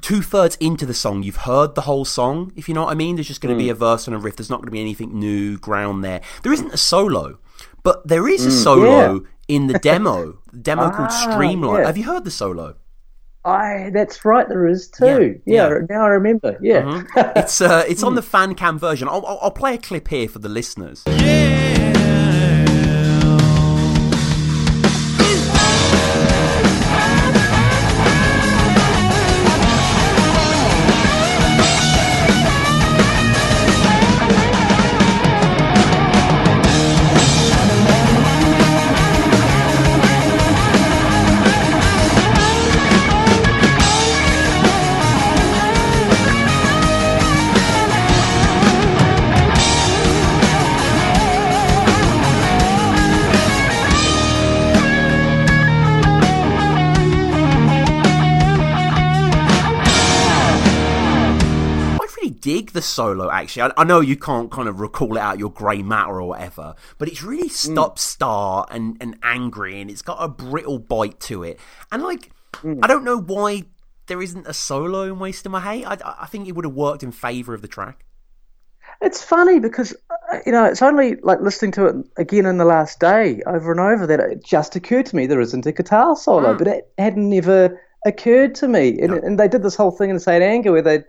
two 0.00 0.22
thirds 0.22 0.56
into 0.56 0.86
the 0.86 0.94
song 0.94 1.24
you've 1.24 1.36
heard 1.36 1.74
the 1.74 1.80
whole 1.80 2.04
song 2.04 2.52
if 2.54 2.68
you 2.68 2.74
know 2.74 2.84
what 2.84 2.92
i 2.92 2.94
mean 2.94 3.16
there's 3.16 3.26
just 3.26 3.40
going 3.40 3.52
to 3.52 3.60
mm. 3.60 3.66
be 3.66 3.70
a 3.70 3.74
verse 3.74 4.06
and 4.06 4.14
a 4.14 4.18
riff 4.18 4.36
there's 4.36 4.50
not 4.50 4.58
going 4.58 4.66
to 4.66 4.72
be 4.72 4.80
anything 4.80 5.18
new 5.18 5.58
ground 5.58 6.04
there 6.04 6.20
there 6.44 6.52
isn't 6.52 6.72
a 6.72 6.78
solo 6.78 7.38
but 7.82 8.06
there 8.06 8.28
is 8.28 8.46
a 8.46 8.50
mm, 8.50 8.62
solo 8.62 9.14
yeah. 9.14 9.20
in 9.48 9.66
the 9.66 9.78
demo 9.80 10.38
demo 10.62 10.84
ah, 10.84 10.90
called 10.90 11.10
streamline 11.10 11.80
yeah. 11.80 11.86
have 11.86 11.96
you 11.96 12.04
heard 12.04 12.24
the 12.24 12.30
solo 12.30 12.76
I 13.46 13.90
that's 13.90 14.24
right, 14.24 14.48
there 14.48 14.66
is 14.66 14.88
too. 14.88 15.40
Yeah, 15.44 15.68
yeah. 15.68 15.68
yeah. 15.68 15.78
now 15.88 16.02
I 16.04 16.08
remember. 16.08 16.58
Yeah, 16.60 16.82
mm-hmm. 16.82 17.18
it's 17.38 17.60
uh, 17.60 17.84
it's 17.88 18.02
on 18.02 18.14
the 18.14 18.22
fan 18.22 18.54
cam 18.54 18.78
version. 18.78 19.08
I'll, 19.08 19.24
I'll, 19.24 19.38
I'll 19.42 19.50
play 19.50 19.74
a 19.74 19.78
clip 19.78 20.08
here 20.08 20.28
for 20.28 20.40
the 20.40 20.48
listeners. 20.48 21.04
Yeah. 21.06 22.25
The 62.76 62.82
solo 62.82 63.30
actually. 63.30 63.62
I, 63.62 63.72
I, 63.78 63.84
know 63.84 64.00
you 64.00 64.16
can't 64.16 64.50
kind 64.50 64.68
of 64.68 64.80
recall 64.80 65.16
it 65.16 65.20
out 65.20 65.38
your 65.38 65.50
grey 65.50 65.82
matter 65.82 66.20
or 66.20 66.28
whatever, 66.28 66.74
but 66.98 67.08
it's 67.08 67.22
really 67.22 67.48
stop 67.48 67.98
start 67.98 68.68
and, 68.70 68.98
and 69.00 69.16
angry 69.22 69.80
and 69.80 69.90
it's 69.90 70.02
got 70.02 70.18
a 70.20 70.28
brittle 70.28 70.78
bite 70.78 71.18
to 71.20 71.42
it. 71.42 71.58
And 71.90 72.02
like, 72.02 72.30
mm. 72.52 72.78
I 72.82 72.86
don't 72.86 73.02
know 73.02 73.18
why 73.18 73.64
there 74.06 74.20
isn't 74.22 74.46
a 74.46 74.52
solo 74.52 75.04
in 75.04 75.18
Wasting 75.18 75.50
My 75.50 75.60
Hate. 75.60 75.86
I, 75.86 75.96
I 76.20 76.26
think 76.26 76.46
it 76.46 76.52
would 76.52 76.66
have 76.66 76.74
worked 76.74 77.02
in 77.02 77.12
favour 77.12 77.54
of 77.54 77.62
the 77.62 77.68
track. 77.68 78.04
It's 79.00 79.22
funny 79.22 79.58
because 79.58 79.94
uh, 80.32 80.38
you 80.44 80.52
know 80.52 80.64
it's 80.64 80.82
only 80.82 81.16
like 81.16 81.40
listening 81.40 81.72
to 81.72 81.86
it 81.86 81.96
again 82.18 82.46
in 82.46 82.58
the 82.58 82.64
last 82.64 83.00
day 83.00 83.40
over 83.46 83.70
and 83.70 83.80
over 83.80 84.06
that 84.06 84.20
it 84.20 84.44
just 84.44 84.76
occurred 84.76 85.06
to 85.06 85.16
me 85.16 85.26
there 85.26 85.40
isn't 85.40 85.66
a 85.66 85.72
guitar 85.72 86.14
solo, 86.14 86.54
mm. 86.54 86.58
but 86.58 86.68
it 86.68 86.92
hadn't 86.98 87.32
ever 87.32 87.80
occurred 88.04 88.54
to 88.56 88.68
me. 88.68 89.00
And, 89.00 89.12
no. 89.12 89.18
and 89.18 89.40
they 89.40 89.48
did 89.48 89.62
this 89.62 89.76
whole 89.76 89.90
thing 89.90 90.10
in 90.10 90.18
Saint 90.18 90.42
Anger 90.42 90.72
where 90.72 90.82
they 90.82 91.04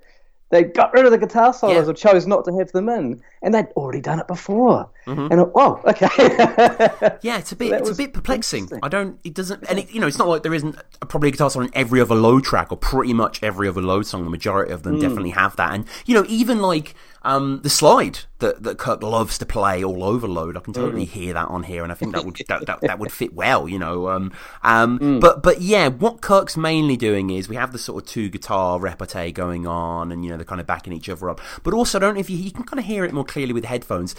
they 0.49 0.63
got 0.63 0.93
rid 0.93 1.05
of 1.05 1.11
the 1.11 1.17
guitar 1.17 1.53
solos 1.53 1.75
Yeah. 1.85 1.91
or 1.91 1.93
chose 1.93 2.25
not 2.25 2.45
to 2.45 2.53
have 2.57 2.71
them 2.71 2.87
in, 2.89 3.21
and 3.41 3.53
they'd 3.53 3.67
already 3.75 3.99
done 4.01 4.19
it 4.19 4.27
before. 4.27 4.89
Mhm. 5.05 5.31
And 5.31 5.51
oh, 5.55 5.81
okay. 5.85 6.07
Yeah, 7.21 7.37
it's 7.37 7.51
a 7.51 7.55
bit 7.55 7.71
That 7.71 7.81
it's 7.81 7.89
a 7.91 7.95
bit 7.95 8.13
perplexing. 8.13 8.69
I 8.83 8.87
don't 8.89 9.19
it 9.23 9.33
doesn't 9.33 9.63
and 9.69 9.79
it, 9.79 9.91
you 9.91 9.99
know 9.99 10.07
it's 10.07 10.17
not 10.17 10.27
like 10.27 10.43
there 10.43 10.53
isn't 10.53 10.75
a, 11.01 11.05
probably 11.05 11.29
a 11.29 11.31
guitar 11.31 11.49
solo 11.49 11.65
on 11.65 11.71
every 11.73 11.99
other 12.01 12.15
low 12.15 12.39
track 12.39 12.71
or 12.71 12.77
pretty 12.77 13.13
much 13.13 13.41
every 13.43 13.67
other 13.67 13.81
load 13.81 14.05
song. 14.05 14.23
The 14.23 14.29
majority 14.29 14.71
of 14.71 14.83
them 14.83 14.97
Mm. 14.97 15.01
definitely 15.01 15.31
have 15.31 15.55
that, 15.57 15.73
and 15.73 15.85
you 16.05 16.15
know 16.15 16.25
even 16.29 16.61
like 16.61 16.95
um, 17.23 17.59
the 17.63 17.69
slide 17.69 18.19
that, 18.39 18.63
that 18.63 18.77
Kirk 18.77 19.01
loves 19.03 19.37
to 19.39 19.45
play 19.45 19.83
all 19.83 20.03
over 20.03 20.27
load. 20.27 20.55
I 20.55 20.59
can 20.61 20.73
totally 20.73 21.05
Mm. 21.05 21.09
hear 21.09 21.33
that 21.33 21.47
on 21.47 21.63
here, 21.63 21.83
and 21.83 21.91
I 21.91 21.95
think 21.95 22.13
that 22.13 22.23
would 22.25 22.35
that, 22.47 22.65
that, 22.67 22.81
that 22.81 22.99
would 22.99 23.11
fit 23.11 23.33
well. 23.41 23.67
You 23.67 23.79
know, 23.79 24.09
um, 24.09 24.31
um, 24.63 24.99
Mm. 24.99 25.19
but 25.21 25.43
but 25.43 25.61
yeah, 25.61 25.87
what 25.89 26.21
Kirk's 26.21 26.55
mainly 26.57 26.95
doing 26.97 27.29
is 27.29 27.49
we 27.49 27.55
have 27.55 27.71
the 27.71 27.79
sort 27.79 28.03
of 28.03 28.09
two 28.09 28.29
guitar 28.29 28.79
repartee 28.79 29.31
going 29.31 29.65
on, 29.67 30.11
and 30.11 30.23
you 30.23 30.29
know 30.31 30.37
they're 30.37 30.45
kind 30.45 30.61
of 30.61 30.67
backing 30.67 30.93
each 30.93 31.09
other 31.09 31.29
up. 31.29 31.41
But 31.63 31.73
also, 31.73 31.97
I 31.97 32.01
don't 32.01 32.13
know 32.13 32.19
if 32.19 32.29
you 32.29 32.37
you 32.37 32.51
can 32.51 32.63
kind 32.63 32.79
of 32.79 32.85
hear 32.85 33.03
it 33.05 33.13
more 33.13 33.25
clearly 33.25 33.53
with 33.53 33.65
headphones. 33.65 34.15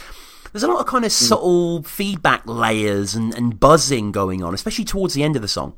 There's 0.53 0.63
a 0.63 0.69
lot 0.69 0.81
of 0.81 0.87
kind 0.87 1.05
of 1.05 1.13
subtle 1.13 1.83
feedback 1.83 2.43
layers 2.47 3.15
and, 3.15 3.35
and 3.35 3.61
buzzing 3.61 4.13
going 4.13 4.43
on, 4.43 4.55
especially 4.55 4.85
towards 4.87 5.13
the 5.13 5.23
end 5.23 5.37
of 5.37 5.43
the 5.43 5.49
song. 5.49 5.75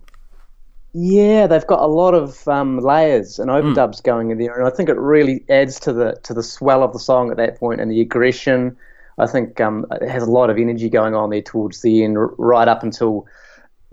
Yeah, 0.93 1.47
they've 1.47 1.67
got 1.67 1.81
a 1.81 1.86
lot 1.86 2.15
of 2.15 2.47
um, 2.49 2.78
layers 2.78 3.39
and 3.39 3.49
Hmm. 3.60 3.75
overdubs 3.75 4.02
going 4.02 4.31
in 4.31 4.39
there, 4.39 4.59
and 4.59 4.67
I 4.67 4.70
think 4.75 4.89
it 4.89 4.99
really 4.99 5.44
adds 5.49 5.78
to 5.81 5.93
the 5.93 6.19
to 6.25 6.35
the 6.35 6.43
swell 6.43 6.83
of 6.83 6.93
the 6.93 6.99
song 6.99 7.31
at 7.31 7.36
that 7.36 7.59
point 7.60 7.81
and 7.81 7.91
the 7.91 8.01
aggression. 8.01 8.77
I 9.19 9.27
think 9.27 9.60
um, 9.60 9.86
it 9.93 10.09
has 10.09 10.25
a 10.25 10.31
lot 10.31 10.51
of 10.51 10.59
energy 10.59 10.89
going 10.89 11.15
on 11.15 11.31
there 11.31 11.43
towards 11.43 11.83
the 11.83 12.02
end, 12.02 12.17
right 12.39 12.67
up 12.67 12.83
until 12.83 13.27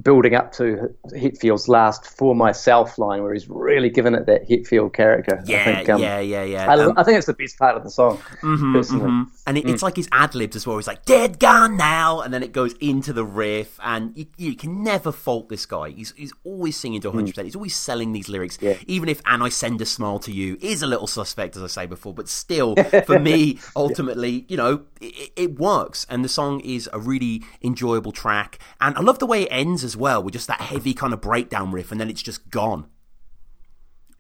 building 0.04 0.36
up 0.36 0.52
to 0.54 0.94
Hetfield's 1.16 1.68
last 1.68 2.06
"for 2.08 2.36
myself" 2.36 2.98
line, 2.98 3.24
where 3.24 3.34
he's 3.34 3.50
really 3.50 3.90
given 3.90 4.14
it 4.16 4.26
that 4.28 4.48
Hetfield 4.48 4.94
character. 4.94 5.42
Yeah, 5.46 5.62
I 5.62 5.64
think, 5.76 5.90
um, 5.90 6.02
yeah, 6.02 6.20
yeah, 6.20 6.44
yeah. 6.44 6.72
I, 6.72 6.78
Um, 6.84 6.94
I 6.98 7.04
think 7.04 7.18
it's 7.18 7.28
the 7.28 7.34
best 7.34 7.58
part 7.58 7.76
of 7.76 7.84
the 7.84 7.90
song. 7.90 8.18
Mhm, 8.42 8.74
personally. 8.74 9.06
mhm. 9.06 9.26
And 9.48 9.58
it, 9.58 9.70
it's 9.70 9.82
like 9.82 9.96
his 9.96 10.10
ad 10.12 10.36
libs 10.36 10.58
as 10.58 10.68
well. 10.68 10.76
He's 10.76 10.88
like, 10.88 11.06
dead 11.06 11.40
gone 11.40 11.78
now. 11.78 12.20
And 12.20 12.34
then 12.34 12.44
it 12.44 12.52
goes 12.52 12.74
into 12.82 13.14
the 13.14 13.24
riff. 13.24 13.80
And 13.82 14.12
you, 14.18 14.26
you 14.36 14.56
can 14.58 14.84
never 14.84 15.14
fault 15.14 15.48
this 15.48 15.66
guy. 15.66 15.90
He's, 15.92 16.12
he's 16.18 16.34
always 16.44 16.76
singing 16.76 17.00
to 17.02 17.12
100%. 17.12 17.46
He's 17.46 17.56
always 17.56 17.74
selling 17.74 18.12
these 18.12 18.28
lyrics. 18.28 18.58
Even 18.88 19.08
if 19.08 19.22
And 19.26 19.42
I 19.42 19.48
Send 19.48 19.80
a 19.82 19.86
Smile 19.86 20.20
to 20.20 20.34
You 20.34 20.58
is 20.60 20.82
a 20.82 20.88
little 20.88 21.08
suspect, 21.08 21.56
as 21.56 21.64
I 21.64 21.68
say 21.68 21.86
before. 21.86 22.14
But 22.14 22.28
still, 22.28 22.76
for 23.06 23.20
me, 23.20 23.60
ultimately, 23.74 24.46
you 24.50 24.58
know, 24.58 24.82
it, 25.00 25.32
it 25.38 25.56
works. 25.58 26.06
And 26.10 26.26
the 26.26 26.30
song 26.30 26.60
is 26.60 26.90
a 26.92 27.00
really 27.00 27.42
enjoyable 27.64 28.12
track. 28.12 28.60
And 28.82 28.98
I 28.98 29.02
love 29.02 29.20
the 29.20 29.26
way 29.26 29.44
it 29.44 29.50
ends 29.50 29.86
as 29.88 29.98
well 29.98 30.22
with 30.22 30.34
just 30.34 30.48
that 30.48 30.62
heavy 30.62 30.94
kind 30.94 31.14
of 31.14 31.22
breakdown 31.22 31.72
riff. 31.72 31.92
And 31.92 32.00
then 32.00 32.10
it's 32.12 32.22
just 32.22 32.52
gone. 32.52 32.86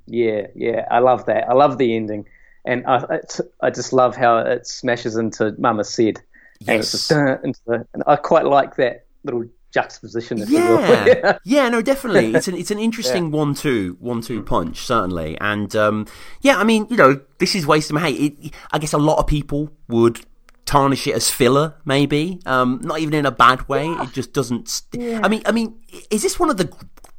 Yeah, 0.08 0.48
yeah, 0.56 0.88
I 0.90 1.00
love 1.00 1.26
that. 1.26 1.48
I 1.50 1.54
love 1.54 1.78
the 1.78 1.96
ending, 1.96 2.26
and 2.66 2.86
I 2.88 3.20
I 3.62 3.70
just 3.70 3.92
love 3.92 4.16
how 4.16 4.38
it 4.38 4.66
smashes 4.66 5.18
into 5.18 5.54
Mama 5.60 5.84
Said. 5.84 6.22
And 6.66 6.80
it's 6.80 6.92
just, 6.92 7.12
uh, 7.12 7.38
into 7.44 7.60
the, 7.68 7.86
and 7.94 8.04
I 8.08 8.16
quite 8.16 8.46
like 8.46 8.78
that 8.78 9.06
little 9.26 9.44
juxtaposition. 9.74 10.42
If 10.42 10.50
you 10.50 10.60
will. 10.60 10.80
Yeah, 10.80 11.38
yeah, 11.44 11.68
no, 11.70 11.82
definitely. 11.82 12.34
It's 12.34 12.48
an 12.48 12.56
it's 12.56 12.72
an 12.72 12.80
interesting 12.88 13.26
Yeah. 13.26 13.38
one-two 13.38 13.98
one-two 14.00 14.44
punch, 14.44 14.78
certainly. 14.86 15.38
And 15.42 15.76
um, 15.76 16.08
yeah, 16.42 16.58
I 16.58 16.64
mean, 16.64 16.88
you 16.90 16.96
know, 16.96 17.20
this 17.40 17.54
is 17.54 17.68
wasting 17.68 17.96
my 17.96 18.02
hate. 18.10 18.38
It, 18.42 18.54
I 18.72 18.80
guess 18.80 18.94
a 18.94 18.98
lot 18.98 19.20
of 19.20 19.28
people 19.28 19.72
would 19.90 20.22
tarnish 20.68 21.08
it 21.08 21.16
as 21.16 21.32
filler, 21.32 21.74
maybe. 21.86 22.40
Um, 22.46 22.80
not 22.84 23.00
even 23.00 23.16
in 23.16 23.26
a 23.26 23.32
bad 23.32 23.68
way. 23.68 23.88
It 23.88 24.12
just 24.14 24.34
doesn't. 24.34 24.70
St- 24.70 25.02
Yeah. 25.04 25.22
I 25.24 25.28
mean, 25.30 25.42
I 25.46 25.52
mean, 25.52 25.80
is 26.12 26.22
this 26.22 26.38
one 26.40 26.52
of 26.52 26.58
the 26.58 26.72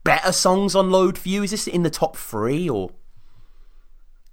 better 0.04 0.30
songs 0.32 0.76
on 0.76 0.90
Load 0.90 1.18
for 1.18 1.28
you? 1.28 1.42
Is 1.42 1.50
this 1.50 1.66
in 1.66 1.82
the 1.82 1.90
top 1.90 2.16
three 2.16 2.68
or? 2.68 2.90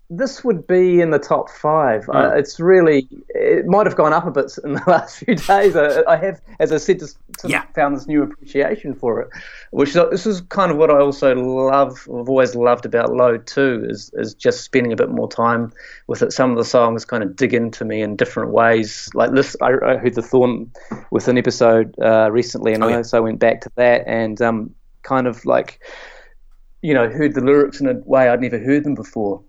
This 0.09 0.43
would 0.43 0.67
be 0.67 1.01
in 1.01 1.09
the 1.09 1.17
top 1.17 1.49
five. 1.49 2.05
Hmm. 2.05 2.11
Uh, 2.15 2.29
it's 2.35 2.59
really, 2.59 3.07
it 3.29 3.65
might 3.65 3.87
have 3.87 3.95
gone 3.95 4.13
up 4.13 4.27
a 4.27 4.31
bit 4.31 4.55
in 4.63 4.73
the 4.73 4.83
last 4.85 5.17
few 5.17 5.33
days. 5.35 5.75
I, 5.75 6.03
I 6.07 6.15
have, 6.17 6.39
as 6.59 6.71
I 6.71 6.77
said, 6.77 6.99
just 6.99 7.17
sort 7.39 7.51
of 7.63 7.73
found 7.73 7.95
this 7.97 8.05
new 8.05 8.21
appreciation 8.21 8.93
for 8.93 9.19
it, 9.21 9.29
which 9.71 9.89
is- 9.95 10.09
this 10.11 10.27
is 10.27 10.41
kind 10.41 10.71
of 10.71 10.77
what 10.77 10.91
I 10.91 10.99
also 10.99 11.33
love. 11.35 12.07
I've 12.07 12.29
always 12.29 12.53
loved 12.53 12.85
about 12.85 13.13
Load 13.13 13.47
too, 13.47 13.83
is 13.89 14.11
is 14.13 14.35
just 14.35 14.61
spending 14.61 14.93
a 14.93 14.95
bit 14.95 15.09
more 15.09 15.27
time 15.27 15.73
with 16.05 16.21
it. 16.21 16.31
Some 16.31 16.51
of 16.51 16.57
the 16.57 16.65
songs 16.65 17.03
kind 17.03 17.23
of 17.23 17.35
dig 17.35 17.53
into 17.55 17.83
me 17.83 18.01
in 18.03 18.15
different 18.15 18.51
ways. 18.51 19.09
Like 19.15 19.31
this, 19.31 19.55
I, 19.61 19.71
I 19.83 19.97
heard 19.97 20.13
the 20.13 20.21
Thorn 20.21 20.71
Within 21.09 21.37
episode 21.37 21.95
uh, 21.99 22.29
recently, 22.31 22.73
and 22.73 22.83
Oh, 22.83 22.89
I 22.89 22.95
also 22.97 23.23
went 23.23 23.39
back 23.39 23.61
to 23.61 23.71
that 23.75 24.03
and 24.07 24.39
um, 24.41 24.75
kind 25.01 25.25
of 25.25 25.43
like, 25.45 25.79
you 26.83 26.93
know, 26.93 27.09
heard 27.09 27.33
the 27.33 27.41
lyrics 27.41 27.81
in 27.81 27.87
a 27.87 27.93
way 28.05 28.29
I'd 28.29 28.41
never 28.41 28.59
heard 28.59 28.83
them 28.83 28.93
before. 28.93 29.41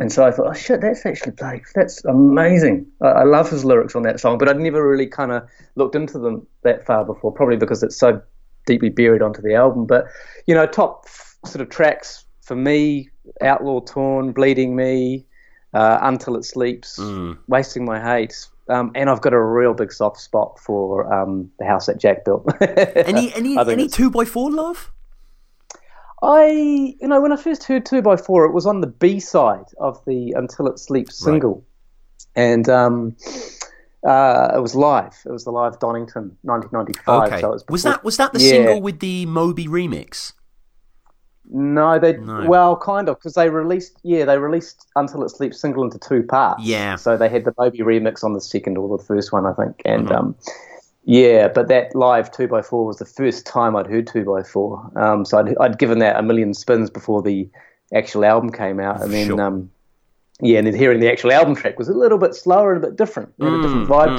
And 0.00 0.12
so 0.12 0.24
I 0.24 0.30
thought, 0.30 0.46
oh 0.46 0.52
shit, 0.52 0.80
that's 0.80 1.04
actually 1.04 1.32
Blake. 1.32 1.64
That's 1.74 2.04
amazing. 2.04 2.86
I, 3.02 3.06
I 3.08 3.24
love 3.24 3.50
his 3.50 3.64
lyrics 3.64 3.96
on 3.96 4.02
that 4.02 4.20
song, 4.20 4.38
but 4.38 4.48
I'd 4.48 4.58
never 4.60 4.88
really 4.88 5.06
kind 5.06 5.32
of 5.32 5.48
looked 5.74 5.96
into 5.96 6.18
them 6.18 6.46
that 6.62 6.86
far 6.86 7.04
before, 7.04 7.32
probably 7.32 7.56
because 7.56 7.82
it's 7.82 7.96
so 7.98 8.22
deeply 8.66 8.90
buried 8.90 9.22
onto 9.22 9.42
the 9.42 9.54
album. 9.54 9.86
But 9.86 10.06
you 10.46 10.54
know, 10.54 10.66
top 10.66 11.04
f- 11.06 11.36
sort 11.46 11.62
of 11.62 11.68
tracks 11.68 12.24
for 12.42 12.54
me: 12.54 13.10
Outlaw 13.40 13.80
Torn, 13.80 14.32
Bleeding 14.32 14.76
Me, 14.76 15.26
uh, 15.74 15.98
Until 16.02 16.36
It 16.36 16.44
Sleeps, 16.44 16.98
Wasting 17.48 17.84
My 17.84 18.00
Hate. 18.00 18.46
Um, 18.68 18.92
and 18.94 19.08
I've 19.08 19.22
got 19.22 19.32
a 19.32 19.40
real 19.40 19.72
big 19.72 19.90
soft 19.92 20.20
spot 20.20 20.58
for 20.60 21.12
um, 21.12 21.50
the 21.58 21.64
house 21.64 21.86
that 21.86 21.96
Jack 21.98 22.24
built. 22.26 22.44
Any 22.60 23.32
any 23.34 23.56
any 23.58 23.88
two 23.88 24.10
by 24.10 24.26
four 24.26 24.50
love? 24.52 24.92
I, 26.22 26.46
you 27.00 27.06
know, 27.08 27.20
when 27.20 27.32
I 27.32 27.36
first 27.36 27.64
heard 27.64 27.86
Two 27.86 28.02
by 28.02 28.16
Four, 28.16 28.44
it 28.44 28.52
was 28.52 28.66
on 28.66 28.80
the 28.80 28.86
B 28.86 29.20
side 29.20 29.66
of 29.78 30.04
the 30.04 30.32
Until 30.36 30.66
It 30.66 30.78
Sleeps 30.78 31.16
single, 31.16 31.64
and 32.34 32.68
um, 32.68 33.16
uh, 34.06 34.50
it 34.54 34.60
was 34.60 34.74
live. 34.74 35.14
It 35.24 35.30
was 35.30 35.44
the 35.44 35.52
live 35.52 35.78
Donington, 35.78 36.36
1995. 36.42 37.32
Okay. 37.32 37.40
So 37.40 37.50
was, 37.50 37.64
was 37.68 37.82
that 37.84 38.02
was 38.04 38.16
that 38.16 38.32
the 38.32 38.40
Yeah. 38.40 38.50
single 38.50 38.82
with 38.82 38.98
the 39.00 39.26
Moby 39.26 39.66
remix? 39.68 40.32
No, 41.50 41.98
they 41.98 42.16
No. 42.18 42.46
well, 42.46 42.76
kind 42.76 43.08
of, 43.08 43.16
because 43.16 43.32
they 43.34 43.48
released, 43.48 43.98
yeah, 44.02 44.24
they 44.26 44.38
released 44.38 44.86
Until 44.96 45.22
It 45.24 45.30
Sleeps 45.30 45.58
single 45.60 45.82
into 45.82 45.98
two 45.98 46.22
parts. 46.24 46.62
Yeah. 46.64 46.96
So 46.96 47.16
they 47.16 47.28
had 47.28 47.44
the 47.44 47.54
Moby 47.58 47.78
remix 47.78 48.22
on 48.22 48.34
the 48.34 48.40
second 48.40 48.76
or 48.76 48.98
the 48.98 49.02
first 49.02 49.32
one, 49.32 49.46
I 49.46 49.52
think, 49.54 49.80
and 49.84 50.08
Mhm. 50.08 50.14
um, 50.18 50.36
yeah, 51.10 51.48
but 51.48 51.68
that 51.68 51.94
live 51.94 52.30
two 52.30 52.46
by 52.46 52.60
four 52.60 52.84
was 52.84 52.98
the 52.98 53.06
first 53.06 53.46
time 53.46 53.74
I'd 53.74 53.86
heard 53.86 54.06
two 54.06 54.24
by 54.26 54.42
four. 54.42 54.90
Um, 54.94 55.24
so 55.24 55.38
I'd, 55.38 55.56
I'd 55.58 55.78
given 55.78 56.00
that 56.00 56.16
a 56.18 56.22
million 56.22 56.52
spins 56.52 56.90
before 56.90 57.22
the 57.22 57.48
actual 57.94 58.26
album 58.26 58.52
came 58.52 58.78
out, 58.78 59.00
and 59.02 59.10
then 59.12 59.28
Sure. 59.28 59.40
um, 59.40 59.70
yeah, 60.42 60.58
and 60.58 60.66
then 60.66 60.74
hearing 60.74 61.00
the 61.00 61.10
actual 61.10 61.32
album 61.32 61.54
track 61.56 61.78
was 61.78 61.88
a 61.88 61.94
little 61.94 62.18
bit 62.18 62.34
slower 62.34 62.74
and 62.74 62.84
a 62.84 62.86
bit 62.88 62.96
different, 62.96 63.32
had 63.40 63.54
a 63.54 63.62
different 63.62 63.88
Mm, 63.88 63.94
vibe. 63.94 64.18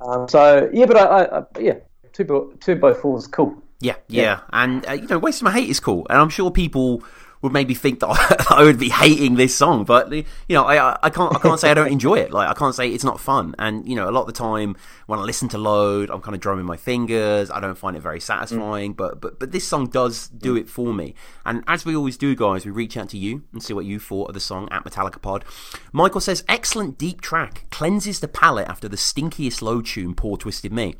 mm. 0.00 0.08
Um, 0.08 0.28
so 0.28 0.70
yeah, 0.72 0.86
but 0.86 0.96
I, 0.96 1.04
I, 1.04 1.38
I 1.40 1.44
yeah, 1.60 1.74
two 2.14 2.24
by 2.24 2.40
two 2.60 2.76
by 2.76 2.94
four 2.94 3.12
was 3.12 3.26
cool. 3.26 3.54
Yeah, 3.80 3.96
yeah, 4.08 4.40
and 4.54 4.88
uh, 4.88 4.92
you 4.92 5.06
know, 5.06 5.18
"Wasting 5.18 5.44
My 5.44 5.52
Hate" 5.52 5.68
is 5.68 5.80
cool, 5.80 6.06
and 6.08 6.18
I'm 6.18 6.30
sure 6.30 6.50
people 6.50 7.02
would 7.46 7.52
maybe 7.52 7.74
think 7.74 8.00
that 8.00 8.46
I 8.50 8.64
would 8.64 8.78
be 8.78 8.88
hating 8.88 9.36
this 9.36 9.54
song, 9.54 9.84
but 9.84 10.12
you 10.12 10.24
know, 10.50 10.64
I 10.64 10.98
I 11.00 11.10
can't 11.10 11.32
I 11.32 11.38
can't 11.38 11.60
say 11.60 11.70
I 11.70 11.74
don't 11.74 11.92
enjoy 11.92 12.16
it. 12.16 12.32
Like 12.32 12.48
I 12.48 12.54
can't 12.54 12.74
say 12.74 12.90
it's 12.90 13.04
not 13.04 13.20
fun, 13.20 13.54
and 13.56 13.88
you 13.88 13.94
know, 13.94 14.08
a 14.08 14.10
lot 14.10 14.22
of 14.22 14.26
the 14.26 14.32
time 14.32 14.76
when 15.06 15.20
I 15.20 15.22
listen 15.22 15.48
to 15.50 15.58
Load, 15.58 16.10
I'm 16.10 16.20
kind 16.20 16.34
of 16.34 16.40
drumming 16.40 16.66
my 16.66 16.76
fingers. 16.76 17.52
I 17.52 17.60
don't 17.60 17.78
find 17.78 17.96
it 17.96 18.00
very 18.00 18.18
mm. 18.18 18.22
satisfying, 18.22 18.94
but 18.94 19.20
but 19.20 19.38
but 19.38 19.52
this 19.52 19.66
song 19.66 19.86
does 19.86 20.26
do 20.26 20.56
mm. 20.56 20.60
it 20.60 20.68
for 20.68 20.92
me. 20.92 21.14
And 21.44 21.62
as 21.68 21.84
we 21.84 21.94
always 21.94 22.16
do, 22.16 22.34
guys, 22.34 22.66
we 22.66 22.72
reach 22.72 22.96
out 22.96 23.10
to 23.10 23.16
you 23.18 23.44
and 23.52 23.62
see 23.62 23.72
what 23.72 23.84
you 23.84 24.00
thought 24.00 24.28
of 24.28 24.34
the 24.34 24.40
song 24.40 24.68
at 24.72 24.84
Metallica 24.84 25.22
Pod. 25.22 25.44
Michael 25.92 26.20
says, 26.20 26.42
"Excellent 26.48 26.98
deep 26.98 27.20
track, 27.20 27.66
cleanses 27.70 28.18
the 28.18 28.28
palate 28.28 28.66
after 28.66 28.88
the 28.88 28.96
stinkiest 28.96 29.62
Load 29.62 29.86
tune, 29.86 30.14
Poor 30.16 30.36
Twisted 30.36 30.72
Me." 30.72 30.96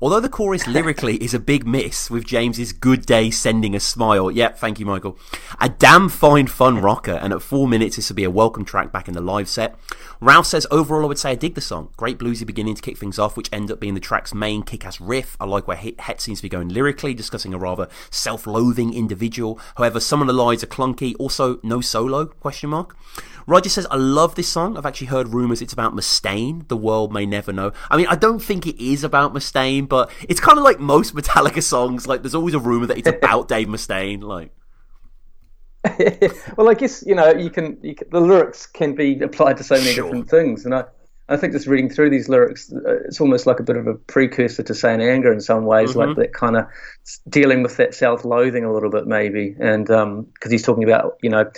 Although 0.00 0.20
the 0.20 0.30
chorus 0.30 0.66
lyrically 0.66 1.22
is 1.22 1.34
a 1.34 1.38
big 1.38 1.66
miss, 1.66 2.10
with 2.10 2.24
James's 2.24 2.72
"Good 2.72 3.04
Day" 3.04 3.30
sending 3.30 3.74
a 3.74 3.80
smile. 3.80 4.30
Yep, 4.30 4.58
thank 4.58 4.80
you, 4.80 4.86
Michael. 4.86 5.18
A 5.60 5.68
damn 5.90 6.08
fine 6.08 6.46
fun 6.46 6.78
rocker, 6.78 7.14
and 7.14 7.32
at 7.32 7.42
four 7.42 7.66
minutes, 7.66 7.96
this 7.96 8.08
will 8.08 8.14
be 8.14 8.22
a 8.22 8.30
welcome 8.30 8.64
track 8.64 8.92
back 8.92 9.08
in 9.08 9.14
the 9.14 9.20
live 9.20 9.48
set. 9.48 9.74
Ralph 10.20 10.46
says, 10.46 10.64
overall, 10.70 11.02
I 11.02 11.06
would 11.08 11.18
say 11.18 11.32
I 11.32 11.34
dig 11.34 11.56
the 11.56 11.60
song. 11.60 11.88
Great 11.96 12.16
bluesy 12.16 12.46
beginning 12.46 12.76
to 12.76 12.82
kick 12.82 12.96
things 12.96 13.18
off, 13.18 13.36
which 13.36 13.48
end 13.52 13.72
up 13.72 13.80
being 13.80 13.94
the 13.94 14.00
track's 14.00 14.32
main 14.32 14.62
kick-ass 14.62 15.00
riff. 15.00 15.36
I 15.40 15.46
like 15.46 15.66
where 15.66 15.76
Het 15.76 16.20
seems 16.20 16.38
to 16.38 16.42
be 16.44 16.48
going 16.48 16.68
lyrically, 16.68 17.12
discussing 17.12 17.52
a 17.52 17.58
rather 17.58 17.88
self-loathing 18.08 18.94
individual. 18.94 19.58
However, 19.78 19.98
some 19.98 20.20
of 20.20 20.28
the 20.28 20.32
lines 20.32 20.62
are 20.62 20.68
clunky. 20.68 21.16
Also, 21.18 21.58
no 21.64 21.80
solo? 21.80 22.26
Question 22.26 22.70
mark. 22.70 22.96
Roger 23.48 23.68
says, 23.68 23.88
I 23.90 23.96
love 23.96 24.36
this 24.36 24.48
song. 24.48 24.76
I've 24.76 24.86
actually 24.86 25.08
heard 25.08 25.30
rumours 25.30 25.60
it's 25.60 25.72
about 25.72 25.96
Mustaine. 25.96 26.68
The 26.68 26.76
world 26.76 27.12
may 27.12 27.26
never 27.26 27.52
know. 27.52 27.72
I 27.90 27.96
mean, 27.96 28.06
I 28.06 28.14
don't 28.14 28.38
think 28.38 28.64
it 28.64 28.80
is 28.80 29.02
about 29.02 29.34
Mustaine, 29.34 29.88
but 29.88 30.08
it's 30.28 30.38
kind 30.38 30.56
of 30.56 30.62
like 30.62 30.78
most 30.78 31.16
Metallica 31.16 31.64
songs. 31.64 32.06
Like, 32.06 32.22
there's 32.22 32.36
always 32.36 32.54
a 32.54 32.60
rumour 32.60 32.86
that 32.86 32.98
it's 32.98 33.08
about 33.22 33.48
Dave 33.48 33.66
Mustaine. 33.66 34.22
Like, 34.22 34.52
well, 36.56 36.68
I 36.68 36.74
guess 36.74 37.02
you 37.06 37.14
know 37.14 37.30
you 37.32 37.50
can, 37.50 37.78
you 37.82 37.94
can 37.94 38.08
the 38.10 38.20
lyrics 38.20 38.66
can 38.66 38.94
be 38.94 39.20
applied 39.20 39.56
to 39.58 39.64
so 39.64 39.76
many 39.76 39.94
different 39.94 40.28
things, 40.28 40.64
and 40.64 40.74
I, 40.74 40.84
I 41.28 41.36
think 41.36 41.52
just 41.52 41.66
reading 41.66 41.88
through 41.88 42.10
these 42.10 42.28
lyrics, 42.28 42.72
uh, 42.72 43.00
it's 43.04 43.20
almost 43.20 43.46
like 43.46 43.60
a 43.60 43.62
bit 43.62 43.76
of 43.76 43.86
a 43.86 43.94
precursor 43.94 44.62
to 44.62 44.74
Saint 44.74 45.00
Anger 45.00 45.32
in 45.32 45.40
some 45.40 45.64
ways, 45.64 45.96
like 45.96 46.10
Mhm. 46.10 46.16
that 46.16 46.34
kind 46.34 46.56
of 46.56 46.66
dealing 47.28 47.62
with 47.62 47.76
that 47.78 47.94
self-loathing 47.94 48.64
a 48.64 48.72
little 48.72 48.90
bit, 48.90 49.06
maybe, 49.06 49.56
and 49.58 49.86
because 49.86 50.50
he's 50.50 50.62
talking 50.62 50.84
about 50.84 51.16
you 51.22 51.30
know 51.30 51.50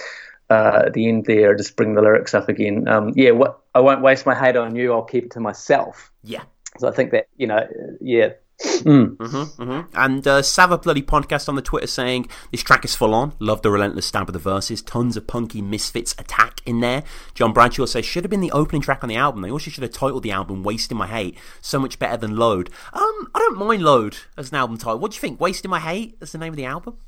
uh, 0.51 0.83
at 0.86 0.92
the 0.92 1.09
end 1.09 1.25
there, 1.25 1.55
just 1.57 1.76
bring 1.76 1.94
the 1.94 2.02
lyrics 2.02 2.34
up 2.34 2.49
again. 2.49 2.86
Um, 2.86 3.12
yeah, 3.17 3.31
what, 3.31 3.60
I 3.75 3.81
won't 3.81 4.02
waste 4.02 4.26
my 4.26 4.34
hate 4.34 4.57
on 4.57 4.76
you. 4.76 4.92
I'll 4.92 5.02
keep 5.02 5.25
it 5.25 5.31
to 5.33 5.41
myself. 5.41 6.12
Yeah. 6.23 6.42
So 6.78 6.89
I 6.89 6.92
think 6.92 7.10
that 7.10 7.28
you 7.36 7.47
know, 7.47 7.67
yeah. 8.01 8.34
Mm. 8.62 9.16
Mm-hmm, 9.16 9.62
mm-hmm. 9.62 9.81
And 9.94 10.26
uh, 10.26 10.42
Sabbath 10.42 10.82
Bloody 10.82 11.02
Podcast 11.02 11.49
on 11.49 11.55
the 11.55 11.62
Twitter 11.62 11.86
saying 11.86 12.28
this 12.50 12.62
track 12.62 12.84
is 12.84 12.94
full 12.94 13.15
on. 13.15 13.32
Love 13.39 13.62
the 13.62 13.70
relentless 13.70 14.07
stab 14.07 14.28
of 14.28 14.32
the 14.32 14.39
verses. 14.39 14.82
Tons 14.82 15.16
of 15.16 15.26
punky 15.26 15.62
misfits 15.62 16.15
attack 16.18 16.60
in 16.66 16.81
there. 16.81 17.05
John 17.34 17.52
Bradshaw 17.52 17.86
says 17.86 18.05
should 18.05 18.24
have 18.24 18.31
been 18.31 18.41
the 18.41 18.52
opening 18.52 18.82
track 18.82 19.02
on 19.02 19.08
the 19.08 19.16
album. 19.16 19.42
They 19.42 19.50
also 19.50 19.70
should 19.70 19.82
have 19.82 19.92
titled 19.92 20.23
the 20.23 20.32
album 20.32 20.62
"Wasting 20.62 20.99
My 20.99 21.07
Hate." 21.07 21.39
So 21.60 21.78
much 21.78 21.99
better 21.99 22.16
than 22.16 22.36
Load. 22.36 22.70
Um, 22.92 23.31
I 23.34 23.39
don't 23.39 23.58
mind 23.58 23.82
Load 23.82 24.16
as 24.36 24.50
an 24.50 24.57
album 24.57 24.78
title. 24.78 24.99
What 24.99 25.12
do 25.12 25.16
you 25.16 25.20
think? 25.20 25.41
Wasting 25.41 25.70
My 25.70 25.81
Hate 25.81 26.16
as 26.20 26.32
the 26.32 26.39
name 26.39 26.52
of 26.52 26.57
the 26.57 26.65
album? 26.65 26.99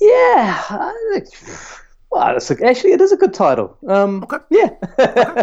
Yeah. 0.00 0.62
I 0.68 1.22
Well, 2.10 2.32
that's 2.32 2.50
a, 2.50 2.66
actually, 2.66 2.92
it 2.92 3.00
is 3.00 3.12
a 3.12 3.16
good 3.16 3.34
title. 3.34 3.76
Um, 3.88 4.24
okay. 4.24 4.38
Yeah. 4.50 4.70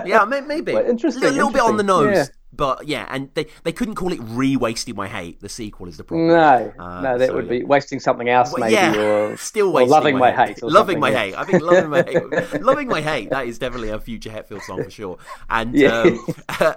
yeah, 0.06 0.26
maybe. 0.48 0.74
Well, 0.74 0.86
interesting, 0.86 1.24
A 1.24 1.32
little 1.32 1.52
bit 1.52 1.62
on 1.62 1.78
the 1.78 1.84
nose. 1.84 2.16
Yeah. 2.16 2.26
But 2.54 2.88
yeah, 2.88 3.08
and 3.10 3.30
they, 3.34 3.48
they 3.64 3.72
couldn't 3.72 3.96
call 3.96 4.12
it 4.12 4.20
re-wasting 4.22 4.96
my 4.96 5.08
hate. 5.08 5.40
The 5.40 5.48
sequel 5.48 5.88
is 5.88 5.96
the 5.98 6.04
problem. 6.04 6.28
No, 6.28 6.74
Uh, 6.78 7.02
no, 7.02 7.18
that 7.18 7.30
so, 7.30 7.36
would 7.36 7.48
be 7.48 7.64
wasting 7.64 8.00
something 8.00 8.28
else, 8.28 8.54
maybe, 8.58 8.74
yeah, 8.74 8.94
or 9.00 9.38
still 9.52 9.68
or 9.70 9.74
wasting 9.74 9.92
loving 9.92 10.18
my, 10.18 10.32
hate. 10.32 10.62
or 10.62 10.70
loving 10.70 11.00
my 11.00 11.12
yeah. 11.12 11.20
hate. 11.20 11.36
I 11.38 11.44
think 11.46 11.64
loving 11.64 11.90
my 11.90 12.04
hate, 12.04 12.62
loving 12.62 12.88
my 12.90 13.02
hate. 13.02 13.30
That 13.30 13.48
is 13.48 13.58
definitely 13.58 13.90
a 13.90 14.00
future 14.00 14.30
Hetfield 14.30 14.62
song 14.64 14.84
for 14.84 14.90
sure. 14.90 15.18
And 15.50 15.74
Yeah. 15.74 16.02
um, 16.02 16.26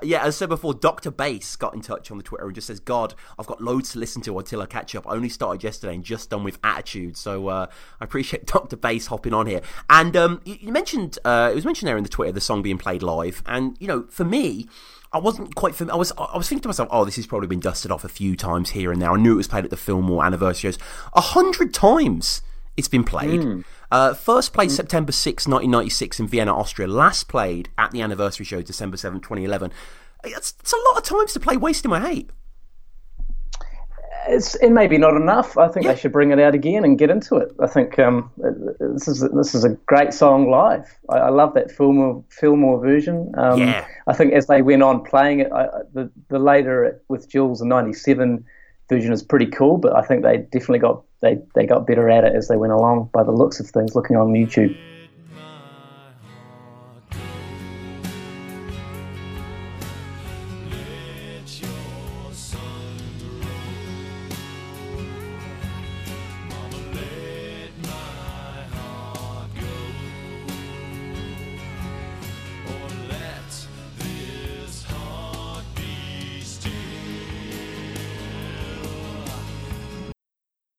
yeah, 0.02 0.22
as 0.22 0.36
I 0.36 0.38
said 0.38 0.48
before, 0.48 0.74
Doctor 0.74 1.10
Bass 1.10 1.56
got 1.56 1.74
in 1.74 1.80
touch 1.80 2.10
on 2.10 2.18
the 2.18 2.22
Twitter 2.22 2.46
and 2.46 2.54
just 2.54 2.68
says, 2.68 2.78
"God, 2.78 3.14
I've 3.38 3.46
got 3.46 3.60
loads 3.60 3.90
to 3.92 3.98
listen 3.98 4.22
to 4.22 4.38
until 4.38 4.62
I 4.62 4.66
catch 4.66 4.94
up. 4.94 5.08
I 5.08 5.10
only 5.12 5.28
started 5.28 5.64
yesterday 5.64 5.94
and 5.94 6.04
just 6.04 6.30
done 6.30 6.44
with 6.44 6.58
Attitude, 6.62 7.16
so 7.16 7.48
uh, 7.48 7.66
I 8.00 8.04
appreciate 8.04 8.46
Doctor 8.46 8.76
Bass 8.76 9.06
hopping 9.08 9.34
on 9.34 9.46
here." 9.46 9.60
And 9.90 10.16
um, 10.16 10.40
you, 10.44 10.56
you 10.60 10.72
mentioned 10.72 11.18
uh, 11.24 11.48
it 11.50 11.56
was 11.56 11.64
mentioned 11.64 11.88
there 11.88 11.96
in 11.96 12.04
the 12.04 12.08
Twitter 12.08 12.30
the 12.32 12.40
song 12.40 12.62
being 12.62 12.78
played 12.78 13.02
live, 13.02 13.42
and 13.44 13.76
you 13.80 13.88
know, 13.88 14.04
for 14.08 14.24
me. 14.24 14.68
I 15.14 15.18
wasn't 15.18 15.54
quite. 15.54 15.74
Fam- 15.74 15.90
I 15.90 15.96
was. 15.96 16.12
I 16.18 16.36
was 16.36 16.48
thinking 16.48 16.62
to 16.62 16.68
myself, 16.68 16.88
"Oh, 16.90 17.04
this 17.04 17.16
has 17.16 17.26
probably 17.26 17.46
been 17.46 17.60
dusted 17.60 17.90
off 17.90 18.04
a 18.04 18.08
few 18.08 18.36
times 18.36 18.70
here 18.70 18.92
and 18.92 19.00
there." 19.00 19.10
I 19.10 19.16
knew 19.16 19.34
it 19.34 19.36
was 19.36 19.48
played 19.48 19.64
at 19.64 19.70
the 19.70 19.76
Fillmore 19.76 20.24
anniversary 20.24 20.72
shows. 20.72 20.78
A 21.14 21.20
hundred 21.20 21.72
times 21.72 22.42
it's 22.76 22.88
been 22.88 23.04
played. 23.04 23.40
Mm. 23.40 23.64
Uh, 23.90 24.14
first 24.14 24.52
played 24.52 24.72
September 24.72 25.12
6, 25.12 25.46
1996 25.46 26.18
in 26.18 26.26
Vienna, 26.26 26.56
Austria. 26.56 26.88
Last 26.88 27.28
played 27.28 27.68
at 27.78 27.92
the 27.92 28.02
anniversary 28.02 28.44
show 28.44 28.60
December 28.60 28.96
7, 28.96 29.20
2011. 29.20 29.70
It's, 30.24 30.54
it's 30.58 30.72
a 30.72 30.76
lot 30.90 30.98
of 30.98 31.04
times 31.04 31.32
to 31.34 31.40
play 31.40 31.56
Wasting 31.56 31.90
My 31.90 32.00
Hate. 32.00 32.30
It's 34.26 34.54
and 34.56 34.74
maybe 34.74 34.96
not 34.96 35.14
enough. 35.16 35.58
I 35.58 35.68
think 35.68 35.86
they 35.86 35.94
should 35.96 36.12
bring 36.12 36.30
it 36.30 36.40
out 36.40 36.54
again 36.54 36.82
and 36.84 36.98
get 36.98 37.10
into 37.10 37.36
it. 37.36 37.52
I 37.60 37.66
think 37.66 37.98
um, 37.98 38.30
this 38.80 39.06
is 39.06 39.20
this 39.34 39.54
is 39.54 39.64
a 39.64 39.70
great 39.86 40.14
song 40.14 40.50
live. 40.50 40.86
I, 41.10 41.16
I 41.18 41.28
love 41.28 41.52
that 41.54 41.70
Fillmore 41.70 42.24
Fillmore 42.30 42.80
version. 42.80 43.32
Um, 43.36 43.58
Yeah. 43.60 43.86
I 44.06 44.14
think 44.14 44.32
as 44.32 44.46
they 44.46 44.62
went 44.62 44.82
on 44.82 45.02
playing 45.04 45.40
it, 45.40 45.52
I, 45.52 45.64
I- 45.66 45.82
the 45.92 46.10
the 46.28 46.38
later 46.38 47.00
with 47.08 47.28
Jules 47.28 47.58
the 47.58 47.66
'97 47.66 48.44
version 48.88 49.12
is 49.12 49.22
pretty 49.22 49.46
cool. 49.46 49.76
But 49.76 49.94
I 49.94 50.00
think 50.02 50.22
they 50.22 50.38
definitely 50.38 50.78
got 50.78 51.02
they 51.20 51.38
they 51.54 51.66
got 51.66 51.86
better 51.86 52.08
at 52.08 52.24
it 52.24 52.34
as 52.34 52.48
they 52.48 52.56
went 52.56 52.72
along. 52.72 53.10
By 53.12 53.24
the 53.24 53.32
looks 53.32 53.60
of 53.60 53.66
things, 53.66 53.94
looking 53.94 54.16
on 54.16 54.28
YouTube. 54.32 54.74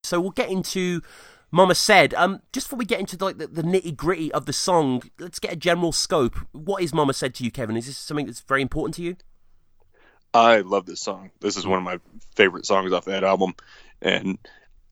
So 0.06 0.20
we'll 0.22 0.32
get 0.32 0.50
into 0.50 1.02
Mama 1.52 1.76
Said. 1.76 2.14
Um, 2.14 2.42
just 2.52 2.68
before 2.68 2.80
we 2.80 2.86
get 2.86 3.00
into 3.00 3.24
like 3.24 3.38
the, 3.38 3.48
the 3.48 3.64
nitty 3.64 3.96
gritty 3.96 4.32
of 4.32 4.46
the 4.46 4.54
song, 4.54 5.04
let's 5.20 5.40
get 5.40 5.54
a 5.54 5.56
general 5.56 5.92
scope. 5.92 6.36
What 6.52 6.84
is 6.84 6.94
Mama 6.94 7.14
Said 7.14 7.34
to 7.36 7.44
you, 7.44 7.52
Kevin? 7.52 7.78
Is 7.78 7.88
this 7.88 7.98
something 7.98 8.26
that's 8.26 8.42
very 8.42 8.62
important 8.62 8.96
to 8.96 9.04
you? 9.04 9.16
I 10.34 10.60
love 10.60 10.86
this 10.86 11.00
song. 11.00 11.32
This 11.40 11.56
is 11.56 11.66
one 11.66 11.78
of 11.78 11.86
my 11.86 12.00
favorite 12.36 12.66
songs 12.66 12.92
off 12.92 13.06
that 13.06 13.24
album. 13.24 13.54
And 14.02 14.38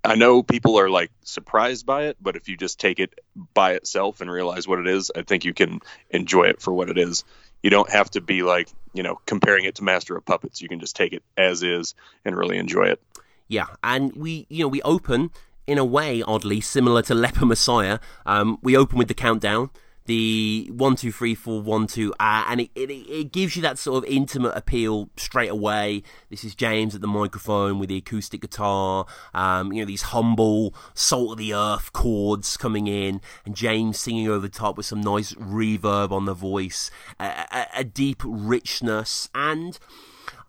I 0.05 0.15
know 0.15 0.41
people 0.41 0.79
are 0.79 0.89
like 0.89 1.11
surprised 1.23 1.85
by 1.85 2.05
it, 2.05 2.17
but 2.21 2.37
if 2.37 2.47
you 2.47 2.55
just 2.55 2.79
take 2.79 2.99
it 2.99 3.19
by 3.53 3.73
itself 3.73 4.21
and 4.21 4.31
realize 4.31 4.67
what 4.67 4.79
it 4.79 4.87
is, 4.87 5.11
I 5.15 5.23
think 5.23 5.43
you 5.43 5.53
can 5.53 5.81
enjoy 6.09 6.43
it 6.43 6.61
for 6.61 6.73
what 6.73 6.89
it 6.89 6.97
is. 6.97 7.25
You 7.61 7.69
don't 7.69 7.89
have 7.89 8.09
to 8.11 8.21
be 8.21 8.43
like, 8.43 8.69
you 8.93 9.03
know, 9.03 9.19
comparing 9.25 9.65
it 9.65 9.75
to 9.75 9.83
Master 9.83 10.15
of 10.15 10.25
Puppets. 10.25 10.61
You 10.61 10.69
can 10.69 10.79
just 10.79 10.95
take 10.95 11.13
it 11.13 11.23
as 11.37 11.63
is 11.63 11.95
and 12.23 12.37
really 12.37 12.57
enjoy 12.57 12.87
it. 12.87 13.01
Yeah, 13.47 13.67
and 13.83 14.13
we, 14.15 14.47
you 14.49 14.63
know, 14.63 14.67
we 14.67 14.81
open 14.83 15.31
in 15.67 15.77
a 15.77 15.85
way 15.85 16.21
oddly 16.21 16.61
similar 16.61 17.01
to 17.03 17.13
Leper 17.13 17.45
Messiah. 17.45 17.99
Um, 18.25 18.57
we 18.61 18.75
open 18.75 18.97
with 18.97 19.07
the 19.07 19.13
countdown, 19.13 19.69
the 20.05 20.69
one, 20.73 20.95
two, 20.95 21.11
three, 21.11 21.35
four, 21.35 21.61
one, 21.61 21.87
two, 21.87 22.13
ah, 22.19 22.45
and 22.49 22.61
it, 22.61 22.69
it 22.75 22.89
it 22.89 23.31
gives 23.31 23.55
you 23.55 23.61
that 23.61 23.77
sort 23.77 24.03
of 24.03 24.09
intimate 24.09 24.53
appeal 24.55 25.09
straight 25.15 25.49
away. 25.49 26.03
This 26.29 26.43
is 26.43 26.55
James 26.55 26.95
at 26.95 27.01
the 27.01 27.07
microphone 27.07 27.79
with 27.79 27.89
the 27.89 27.97
acoustic 27.97 28.41
guitar. 28.41 29.05
Um, 29.33 29.71
you 29.71 29.81
know, 29.81 29.85
these 29.85 30.01
humble, 30.03 30.73
salt 30.93 31.33
of 31.33 31.37
the 31.37 31.53
earth 31.53 31.93
chords 31.93 32.57
coming 32.57 32.87
in, 32.87 33.21
and 33.45 33.55
James 33.55 33.99
singing 33.99 34.27
over 34.27 34.39
the 34.39 34.49
top 34.49 34.75
with 34.75 34.85
some 34.85 35.01
nice 35.01 35.33
reverb 35.33 36.11
on 36.11 36.25
the 36.25 36.33
voice, 36.33 36.91
a, 37.19 37.45
a, 37.51 37.67
a 37.77 37.83
deep 37.83 38.21
richness, 38.25 39.29
and. 39.33 39.79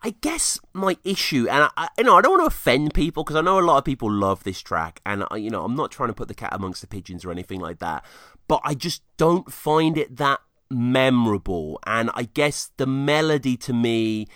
I 0.07 0.10
guess 0.20 0.60
my 0.74 0.99
issue, 1.02 1.49
and 1.49 1.70
I, 1.78 1.89
you 1.97 2.05
know, 2.05 2.16
I 2.16 2.20
don't 2.20 2.33
want 2.33 2.42
to 2.42 2.55
offend 2.55 2.92
people 2.92 3.24
because 3.24 3.36
I 3.36 3.41
know 3.41 3.58
a 3.58 3.62
lot 3.62 3.78
of 3.78 3.86
people 3.86 4.12
love 4.12 4.44
this 4.44 4.60
track, 4.60 5.00
and 5.07 5.24
I, 5.31 5.39
you 5.39 5.49
know, 5.49 5.65
I'm 5.65 5.74
not 5.74 5.91
trying 5.91 6.10
to 6.10 6.15
put 6.15 6.28
the 6.28 6.34
cat 6.34 6.52
amongst 6.52 6.83
the 6.83 6.86
pigeons 6.86 7.24
or 7.24 7.31
anything 7.31 7.58
like 7.58 7.78
that, 7.78 8.05
but 8.47 8.60
I 8.65 8.74
just 8.74 9.02
don't 9.16 9.50
find 9.50 9.97
it 9.97 10.18
that 10.18 10.41
memorable, 10.70 11.81
and 11.86 12.10
I 12.12 12.24
guess 12.24 12.70
the 12.76 12.86
melody 12.86 13.57
to 13.57 13.73
me 13.73 14.26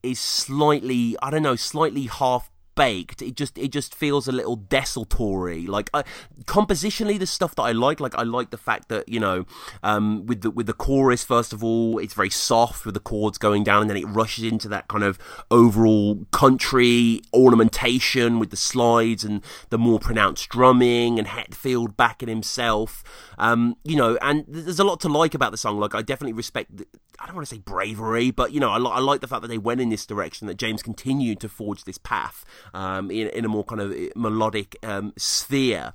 is 0.00 0.20
slightly, 0.20 1.16
I 1.20 1.30
don't 1.30 1.42
know, 1.42 1.56
slightly 1.56 2.04
half 2.04 2.48
baked. 2.76 3.22
It 3.22 3.34
just 3.34 3.58
it 3.58 3.68
just 3.68 3.94
feels 3.94 4.28
a 4.28 4.32
little 4.32 4.54
desultory. 4.56 5.66
Like 5.66 5.90
I, 5.92 6.04
compositionally, 6.44 7.18
the 7.18 7.26
stuff 7.26 7.56
that 7.56 7.62
I 7.62 7.72
like, 7.72 7.98
like 7.98 8.14
I 8.14 8.22
like 8.22 8.50
the 8.50 8.58
fact 8.58 8.88
that 8.90 9.08
you 9.08 9.18
know, 9.18 9.46
um, 9.82 10.26
with 10.26 10.42
the 10.42 10.50
with 10.50 10.66
the 10.66 10.72
chorus 10.72 11.24
first 11.24 11.52
of 11.52 11.64
all, 11.64 11.98
it's 11.98 12.14
very 12.14 12.30
soft 12.30 12.84
with 12.84 12.94
the 12.94 13.00
chords 13.00 13.38
going 13.38 13.64
down, 13.64 13.82
and 13.82 13.90
then 13.90 13.96
it 13.96 14.06
rushes 14.06 14.44
into 14.44 14.68
that 14.68 14.86
kind 14.86 15.02
of 15.02 15.18
overall 15.50 16.24
country 16.30 17.22
ornamentation 17.34 18.38
with 18.38 18.50
the 18.50 18.56
slides 18.56 19.24
and 19.24 19.42
the 19.70 19.78
more 19.78 19.98
pronounced 19.98 20.48
drumming 20.48 21.18
and 21.18 21.26
Hetfield 21.26 21.96
backing 21.96 22.28
himself. 22.28 23.02
Um, 23.38 23.76
you 23.82 23.96
know, 23.96 24.16
and 24.22 24.44
there's 24.46 24.78
a 24.78 24.84
lot 24.84 25.00
to 25.00 25.08
like 25.08 25.34
about 25.34 25.50
the 25.50 25.58
song. 25.58 25.80
Like 25.80 25.94
I 25.94 26.02
definitely 26.02 26.34
respect. 26.34 26.76
The, 26.76 26.86
I 27.18 27.26
don't 27.26 27.34
want 27.34 27.48
to 27.48 27.54
say 27.54 27.60
bravery, 27.60 28.30
but 28.30 28.52
you 28.52 28.60
know, 28.60 28.70
I, 28.70 28.78
li- 28.78 28.90
I 28.92 29.00
like 29.00 29.20
the 29.20 29.26
fact 29.26 29.42
that 29.42 29.48
they 29.48 29.58
went 29.58 29.80
in 29.80 29.88
this 29.88 30.06
direction. 30.06 30.46
That 30.46 30.56
James 30.56 30.82
continued 30.82 31.40
to 31.40 31.48
forge 31.48 31.84
this 31.84 31.98
path 31.98 32.44
um, 32.74 33.10
in 33.10 33.28
in 33.28 33.44
a 33.44 33.48
more 33.48 33.64
kind 33.64 33.80
of 33.80 33.94
melodic 34.16 34.76
um, 34.82 35.12
sphere. 35.16 35.92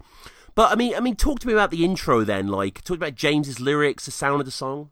But 0.56 0.72
I 0.72 0.76
mean, 0.76 0.96
I 0.96 1.00
mean, 1.00 1.16
talk 1.16 1.40
to 1.40 1.48
me 1.48 1.54
about 1.54 1.72
the 1.72 1.86
intro 1.86 2.24
then. 2.24 2.48
Like, 2.48 2.84
talk 2.84 2.98
about 2.98 3.16
James's 3.16 3.60
lyrics, 3.60 4.06
the 4.06 4.12
sound 4.12 4.42
of 4.42 4.46
the 4.46 4.52
song. 4.52 4.90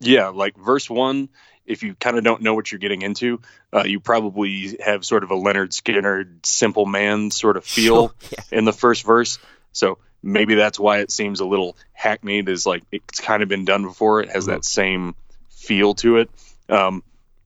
Yeah, 0.00 0.28
like 0.28 0.56
verse 0.56 0.90
one, 0.90 1.28
if 1.66 1.82
you 1.82 1.94
kind 1.94 2.18
of 2.18 2.24
don't 2.24 2.42
know 2.42 2.54
what 2.54 2.70
you're 2.70 2.78
getting 2.78 3.02
into, 3.02 3.40
uh, 3.72 3.84
you 3.84 4.00
probably 4.00 4.76
have 4.84 5.04
sort 5.04 5.22
of 5.22 5.30
a 5.30 5.36
Lynyrd 5.36 5.68
Skynyrd 5.68 6.44
simple 6.44 6.86
man 6.86 7.30
sort 7.30 7.56
of 7.56 7.64
feel 7.64 8.12
in 8.50 8.64
the 8.64 8.72
first 8.72 9.04
verse. 9.04 9.38
So 9.72 9.98
maybe 10.22 10.54
that's 10.54 10.78
why 10.78 10.98
it 10.98 11.10
seems 11.10 11.40
a 11.40 11.44
little 11.44 11.76
hackneyed, 11.92 12.48
is 12.48 12.66
like 12.66 12.84
it's 12.92 13.20
kind 13.20 13.42
of 13.42 13.48
been 13.48 13.64
done 13.64 13.82
before. 13.82 14.22
It 14.22 14.30
has 14.30 14.46
that 14.46 14.64
same 14.64 15.14
feel 15.50 15.94
to 15.94 16.18
it. 16.18 16.30
Um, 16.68 17.02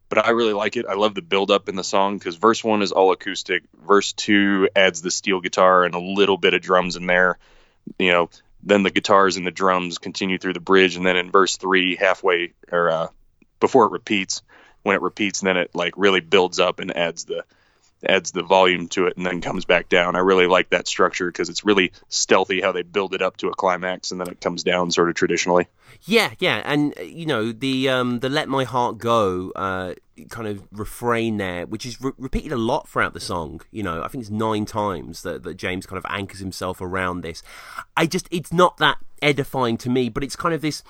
but 0.08 0.24
I 0.24 0.30
really 0.30 0.52
like 0.52 0.76
it. 0.76 0.86
I 0.88 0.94
love 0.94 1.14
the 1.14 1.22
build 1.22 1.50
up 1.50 1.68
in 1.68 1.74
the 1.74 1.84
song 1.84 2.18
because 2.18 2.36
verse 2.36 2.62
one 2.62 2.82
is 2.82 2.92
all 2.92 3.12
acoustic. 3.12 3.64
Verse 3.86 4.12
two 4.12 4.68
adds 4.76 5.02
the 5.02 5.10
steel 5.10 5.40
guitar 5.40 5.84
and 5.84 5.94
a 5.94 6.00
little 6.00 6.36
bit 6.36 6.54
of 6.54 6.62
drums 6.62 6.96
in 6.96 7.06
there. 7.06 7.38
You 7.98 8.12
know, 8.12 8.30
then 8.62 8.82
the 8.82 8.90
guitars 8.90 9.36
and 9.36 9.46
the 9.46 9.50
drums 9.50 9.98
continue 9.98 10.38
through 10.38 10.54
the 10.54 10.60
bridge, 10.60 10.96
and 10.96 11.04
then 11.04 11.16
in 11.16 11.30
verse 11.30 11.56
three, 11.56 11.96
halfway 11.96 12.52
or 12.70 12.90
uh, 12.90 13.08
before 13.60 13.86
it 13.86 13.92
repeats, 13.92 14.42
when 14.82 14.96
it 14.96 15.02
repeats, 15.02 15.40
then 15.40 15.56
it 15.56 15.74
like 15.74 15.94
really 15.96 16.20
builds 16.20 16.60
up 16.60 16.78
and 16.78 16.96
adds 16.96 17.24
the 17.24 17.44
adds 18.08 18.32
the 18.32 18.42
volume 18.42 18.88
to 18.88 19.06
it 19.06 19.16
and 19.16 19.26
then 19.26 19.40
comes 19.40 19.64
back 19.64 19.88
down. 19.88 20.16
I 20.16 20.20
really 20.20 20.46
like 20.46 20.70
that 20.70 20.88
structure 20.88 21.26
because 21.26 21.48
it's 21.48 21.64
really 21.64 21.92
stealthy 22.08 22.60
how 22.60 22.72
they 22.72 22.82
build 22.82 23.14
it 23.14 23.22
up 23.22 23.36
to 23.38 23.48
a 23.48 23.54
climax 23.54 24.10
and 24.10 24.20
then 24.20 24.28
it 24.28 24.40
comes 24.40 24.62
down 24.62 24.90
sort 24.90 25.08
of 25.08 25.14
traditionally. 25.14 25.66
Yeah, 26.02 26.32
yeah, 26.38 26.62
and 26.64 26.96
uh, 26.98 27.02
you 27.02 27.26
know 27.26 27.52
the 27.52 27.88
um, 27.88 28.20
the 28.20 28.28
"Let 28.28 28.48
My 28.48 28.64
Heart 28.64 28.98
Go" 28.98 29.50
uh, 29.56 29.94
kind 30.28 30.46
of 30.48 30.66
refrain 30.70 31.36
there, 31.36 31.66
which 31.66 31.86
is 31.86 32.00
re- 32.00 32.12
repeated 32.18 32.52
a 32.52 32.56
lot 32.56 32.88
throughout 32.88 33.14
the 33.14 33.20
song. 33.20 33.60
You 33.70 33.82
know, 33.82 34.02
I 34.02 34.08
think 34.08 34.22
it's 34.22 34.30
nine 34.30 34.66
times 34.66 35.22
that, 35.22 35.42
that 35.44 35.54
James 35.54 35.86
kind 35.86 35.98
of 35.98 36.06
anchors 36.08 36.40
himself 36.40 36.80
around 36.80 37.20
this. 37.20 37.42
I 37.96 38.06
just, 38.06 38.28
it's 38.30 38.52
not 38.52 38.76
that 38.78 38.98
edifying 39.22 39.76
to 39.78 39.90
me, 39.90 40.08
but 40.08 40.22
it's 40.22 40.36
kind 40.36 40.54
of 40.54 40.62
this 40.62 40.82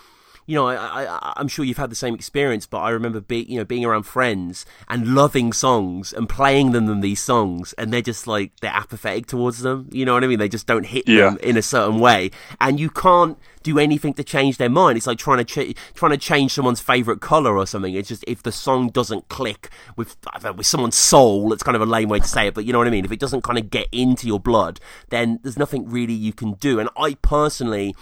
you 0.47 0.55
know, 0.55 0.69
I, 0.69 0.77
I, 0.77 1.33
I'm 1.37 1.49
sure 1.49 1.65
you've 1.65 1.77
had 1.77 1.91
the 1.91 1.97
same 1.97 2.15
experience, 2.15 2.67
but 2.67 2.79
I 2.79 2.91
remember 2.91 3.21
be, 3.21 3.43
you 3.49 3.59
know, 3.59 3.65
being 3.65 3.85
around 3.85 4.05
friends 4.05 4.65
and 4.89 5.15
loving 5.15 5.53
songs 5.53 6.13
and 6.13 6.29
playing 6.29 6.71
them, 6.73 6.87
them 6.87 7.01
these 7.01 7.21
songs, 7.21 7.73
and 7.75 7.93
they're 7.93 8.01
just 8.03 8.27
like 8.27 8.53
they're 8.61 8.71
apathetic 8.73 9.27
towards 9.27 9.61
them. 9.63 9.89
You 9.93 10.05
know 10.05 10.15
what 10.15 10.25
I 10.25 10.29
mean? 10.29 10.39
They 10.39 10.49
just 10.49 10.67
don't 10.67 10.87
hit 10.87 11.09
Yeah. 11.09 11.31
them 11.31 11.39
in 11.43 11.57
a 11.57 11.63
certain 11.63 11.99
way, 11.99 12.31
and 12.61 12.79
you 12.79 12.91
can't 12.91 13.37
do 13.65 13.81
anything 13.81 14.15
to 14.15 14.23
change 14.23 14.59
their 14.59 14.71
mind. 14.71 14.97
It's 14.97 15.09
like 15.09 15.19
trying 15.19 15.45
to 15.45 15.45
ch- 15.45 15.77
trying 15.95 16.13
to 16.13 16.17
change 16.19 16.53
someone's 16.53 16.81
favorite 16.81 17.21
color 17.21 17.57
or 17.57 17.67
something. 17.67 17.95
It's 17.95 18.09
just 18.09 18.25
if 18.29 18.43
the 18.45 18.53
song 18.53 18.91
doesn't 18.91 19.29
click 19.29 19.71
with 19.97 20.17
know, 20.33 20.53
with 20.53 20.67
someone's 20.67 20.95
soul, 20.95 21.53
it's 21.53 21.65
kind 21.65 21.75
of 21.75 21.83
a 21.83 21.87
lame 21.87 22.09
way 22.09 22.21
to 22.21 22.29
say 22.29 22.47
it, 22.47 22.55
but 22.55 22.65
you 22.65 22.73
know 22.73 22.79
what 22.79 22.87
I 22.87 22.91
mean. 22.91 23.05
If 23.05 23.11
it 23.11 23.19
doesn't 23.19 23.43
kind 23.43 23.59
of 23.59 23.69
get 23.71 23.89
into 23.91 24.29
your 24.29 24.39
blood, 24.39 24.79
then 25.09 25.41
there's 25.43 25.59
nothing 25.59 25.91
really 25.91 26.15
you 26.15 26.33
can 26.33 26.53
do. 26.53 26.79
And 26.79 26.89
I 26.97 27.15
personally 27.23 27.97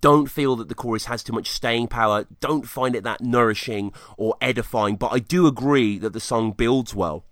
don't 0.00 0.26
feel 0.26 0.56
that 0.56 0.68
the 0.68 0.74
chorus 0.74 1.06
has 1.06 1.22
too 1.22 1.32
much 1.32 1.50
staying 1.50 1.88
power, 1.88 2.26
don't 2.40 2.68
find 2.68 2.94
it 2.94 3.04
that 3.04 3.20
nourishing 3.20 3.92
or 4.16 4.36
edifying, 4.40 4.96
but 4.96 5.12
I 5.12 5.18
do 5.18 5.46
agree 5.46 5.98
that 5.98 6.12
the 6.12 6.20
song 6.20 6.52
builds 6.52 6.94
well. 6.94 7.24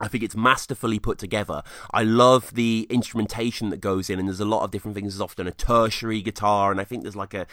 I 0.00 0.08
think 0.08 0.24
it's 0.24 0.34
masterfully 0.34 0.98
put 0.98 1.18
together. 1.18 1.62
I 1.90 2.04
love 2.04 2.54
the 2.54 2.86
instrumentation 2.88 3.68
that 3.68 3.80
goes 3.82 4.08
in, 4.08 4.18
and 4.18 4.26
there's 4.26 4.40
a 4.40 4.46
lot 4.46 4.62
of 4.62 4.70
different 4.70 4.94
things. 4.94 5.12
There's 5.12 5.20
often 5.20 5.46
a 5.46 5.52
tertiary 5.52 6.22
guitar, 6.22 6.70
and 6.70 6.80
I 6.80 6.84
think 6.84 7.02
there's 7.02 7.16
like 7.16 7.34
a 7.34 7.46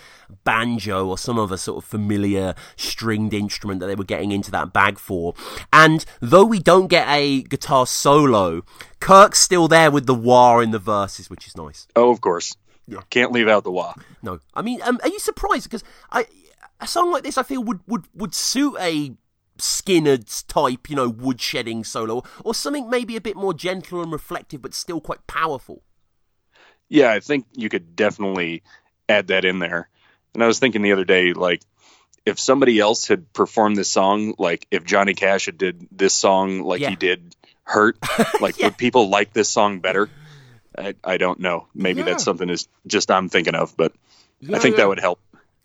banjo 0.46 1.06
or 1.08 1.18
some 1.18 1.38
other 1.38 1.58
sort 1.58 1.84
of 1.84 1.90
familiar 1.90 2.56
stringed 2.78 3.34
instrument 3.34 3.82
that 3.82 3.88
they 3.88 3.96
were 3.96 4.06
getting 4.06 4.32
into 4.32 4.50
that 4.52 4.72
bag 4.72 4.98
for. 4.98 5.34
And 5.74 6.06
though 6.22 6.46
we 6.46 6.60
don't 6.60 6.88
get 6.88 7.08
a 7.10 7.42
guitar 7.44 7.86
solo, 7.86 8.64
Kirk's 9.02 9.42
still 9.42 9.68
there 9.68 9.92
with 9.92 10.06
the 10.06 10.16
wah 10.16 10.60
in 10.60 10.72
the 10.72 10.80
verses, 10.80 11.30
which 11.30 11.48
is 11.48 11.58
nice. 11.58 11.86
Oh, 11.98 12.12
of 12.12 12.22
course. 12.22 12.56
Can't 13.10 13.32
leave 13.32 13.48
out 13.48 13.64
the 13.64 13.72
wah. 13.72 13.94
No, 14.22 14.40
I 14.54 14.62
mean, 14.62 14.82
um, 14.82 15.00
are 15.04 15.10
you 15.10 15.20
surprised? 15.20 15.66
Because 15.66 15.84
I, 16.12 16.26
a 16.80 16.88
song 16.88 17.12
like 17.12 17.24
this, 17.24 17.38
I 17.38 17.44
feel 17.44 17.64
would 17.64 17.80
would 17.88 18.06
would 18.14 18.34
suit 18.34 18.76
a 18.80 19.14
Skynyrd's 19.58 20.44
type, 20.44 20.90
you 20.90 20.96
know, 20.96 21.10
wood 21.10 21.42
shedding 21.42 21.84
solo, 21.84 22.24
or 22.44 22.54
something 22.54 22.90
maybe 22.90 23.16
a 23.16 23.22
bit 23.22 23.36
more 23.36 23.54
gentle 23.54 24.02
and 24.02 24.12
reflective, 24.12 24.62
but 24.62 24.74
still 24.74 25.02
quite 25.02 25.26
powerful. 25.28 25.82
Yeah, 26.90 27.12
I 27.12 27.20
think 27.20 27.46
you 27.54 27.68
could 27.70 27.96
definitely 27.96 28.64
add 29.10 29.28
that 29.28 29.46
in 29.46 29.60
there. 29.60 29.90
And 30.34 30.44
I 30.44 30.48
was 30.48 30.60
thinking 30.60 30.82
the 30.82 30.94
other 30.94 31.04
day, 31.06 31.34
like, 31.34 31.62
if 32.26 32.40
somebody 32.40 32.80
else 32.80 33.08
had 33.08 33.34
performed 33.34 33.76
this 33.78 33.90
song, 33.90 34.36
like 34.38 34.68
if 34.70 34.84
Johnny 34.84 35.14
Cash 35.14 35.48
had 35.48 35.58
did 35.58 35.88
this 35.92 36.14
song 36.14 36.62
like 36.62 36.82
Yeah. 36.82 36.90
he 36.92 36.96
did 36.96 37.36
Hurt, 37.64 37.98
like 38.42 38.58
would 38.60 38.78
people 38.78 39.10
like 39.10 39.34
this 39.34 39.50
song 39.50 39.80
better? 39.80 40.10
I, 40.78 40.96
I 41.04 41.18
don't 41.18 41.40
know. 41.40 41.68
Maybe 41.76 42.00
Yeah. 42.00 42.06
that's 42.06 42.24
something 42.24 42.50
is 42.50 42.68
just 42.88 43.12
I'm 43.12 43.30
thinking 43.30 43.56
of, 43.56 43.76
but 43.78 43.94
Yeah, 44.40 44.58
I 44.58 44.60
think 44.60 44.74
yeah. 44.76 44.84
that 44.84 44.88
would 44.90 45.00
help. 45.00 45.20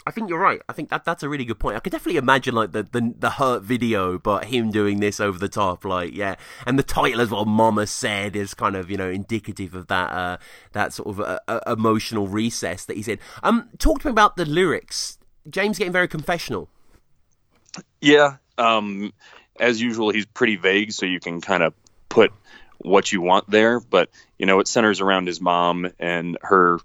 I 0.04 0.10
think 0.10 0.28
you're 0.28 0.40
right. 0.40 0.60
I 0.68 0.72
think 0.72 0.88
that 0.90 1.04
that's 1.04 1.22
a 1.22 1.28
really 1.28 1.44
good 1.44 1.60
point. 1.60 1.76
I 1.76 1.78
could 1.78 1.92
definitely 1.92 2.16
imagine 2.18 2.56
like 2.56 2.72
the, 2.72 2.82
the 2.82 3.14
the 3.20 3.30
hurt 3.30 3.62
video, 3.62 4.18
but 4.18 4.46
him 4.46 4.72
doing 4.72 4.98
this 4.98 5.20
over 5.20 5.38
the 5.38 5.48
top, 5.48 5.84
like 5.84 6.12
yeah. 6.12 6.34
And 6.66 6.76
the 6.76 6.82
title 6.82 7.20
as 7.20 7.30
well, 7.30 7.44
"Mama 7.44 7.86
Said," 7.86 8.34
is 8.34 8.52
kind 8.52 8.74
of 8.74 8.90
you 8.90 8.96
know 8.96 9.08
indicative 9.08 9.76
of 9.76 9.86
that 9.86 10.10
uh, 10.10 10.38
that 10.72 10.92
sort 10.92 11.08
of 11.08 11.20
uh, 11.20 11.38
uh, 11.46 11.60
emotional 11.68 12.26
recess 12.26 12.84
that 12.86 12.96
he's 12.96 13.06
in. 13.06 13.20
Um, 13.44 13.68
talk 13.78 14.00
to 14.00 14.08
me 14.08 14.10
about 14.10 14.34
the 14.34 14.44
lyrics. 14.44 15.18
James 15.48 15.78
getting 15.78 15.92
very 15.92 16.08
confessional. 16.08 16.68
Yeah. 18.00 18.36
Um, 18.58 19.12
as 19.60 19.80
usual, 19.80 20.10
he's 20.10 20.26
pretty 20.26 20.56
vague, 20.56 20.90
so 20.92 21.06
you 21.06 21.20
can 21.20 21.40
kind 21.40 21.62
of 21.62 21.74
put 22.08 22.32
what 22.82 23.10
you 23.12 23.20
want 23.20 23.48
there. 23.50 23.80
But 23.80 24.10
you 24.38 24.46
know, 24.46 24.60
it 24.60 24.68
centers 24.68 25.00
around 25.00 25.26
his 25.26 25.40
mom 25.40 25.90
and 25.98 26.36
her 26.42 26.78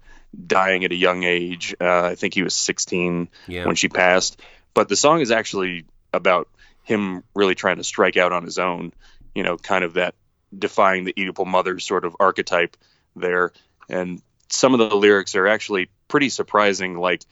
dying 0.46 0.84
at 0.84 0.92
a 0.92 0.96
young 0.96 1.24
age. 1.24 1.74
Uh, 1.80 2.02
I 2.02 2.14
think 2.14 2.34
he 2.34 2.42
was 2.42 2.54
16 2.54 3.28
Yeah. 3.46 3.66
when 3.66 3.76
she 3.76 3.88
passed. 3.88 4.40
But 4.74 4.88
the 4.88 4.96
song 4.96 5.20
is 5.20 5.30
actually 5.30 5.84
about 6.12 6.48
him 6.84 7.24
really 7.34 7.54
trying 7.54 7.76
to 7.76 7.84
strike 7.84 8.16
out 8.16 8.32
on 8.32 8.44
his 8.44 8.58
own. 8.58 8.92
You 9.34 9.42
know, 9.42 9.56
kind 9.56 9.84
of 9.84 9.94
that 9.94 10.14
defying 10.56 11.04
the 11.04 11.12
Oedipal 11.12 11.46
mother 11.46 11.78
sort 11.78 12.04
of 12.04 12.16
archetype 12.20 12.76
there. 13.16 13.52
And 13.88 14.22
some 14.48 14.72
of 14.74 14.78
the 14.78 14.96
lyrics 14.96 15.34
are 15.34 15.46
actually 15.46 15.90
pretty 16.08 16.28
surprising. 16.30 16.96
Like 16.98 17.22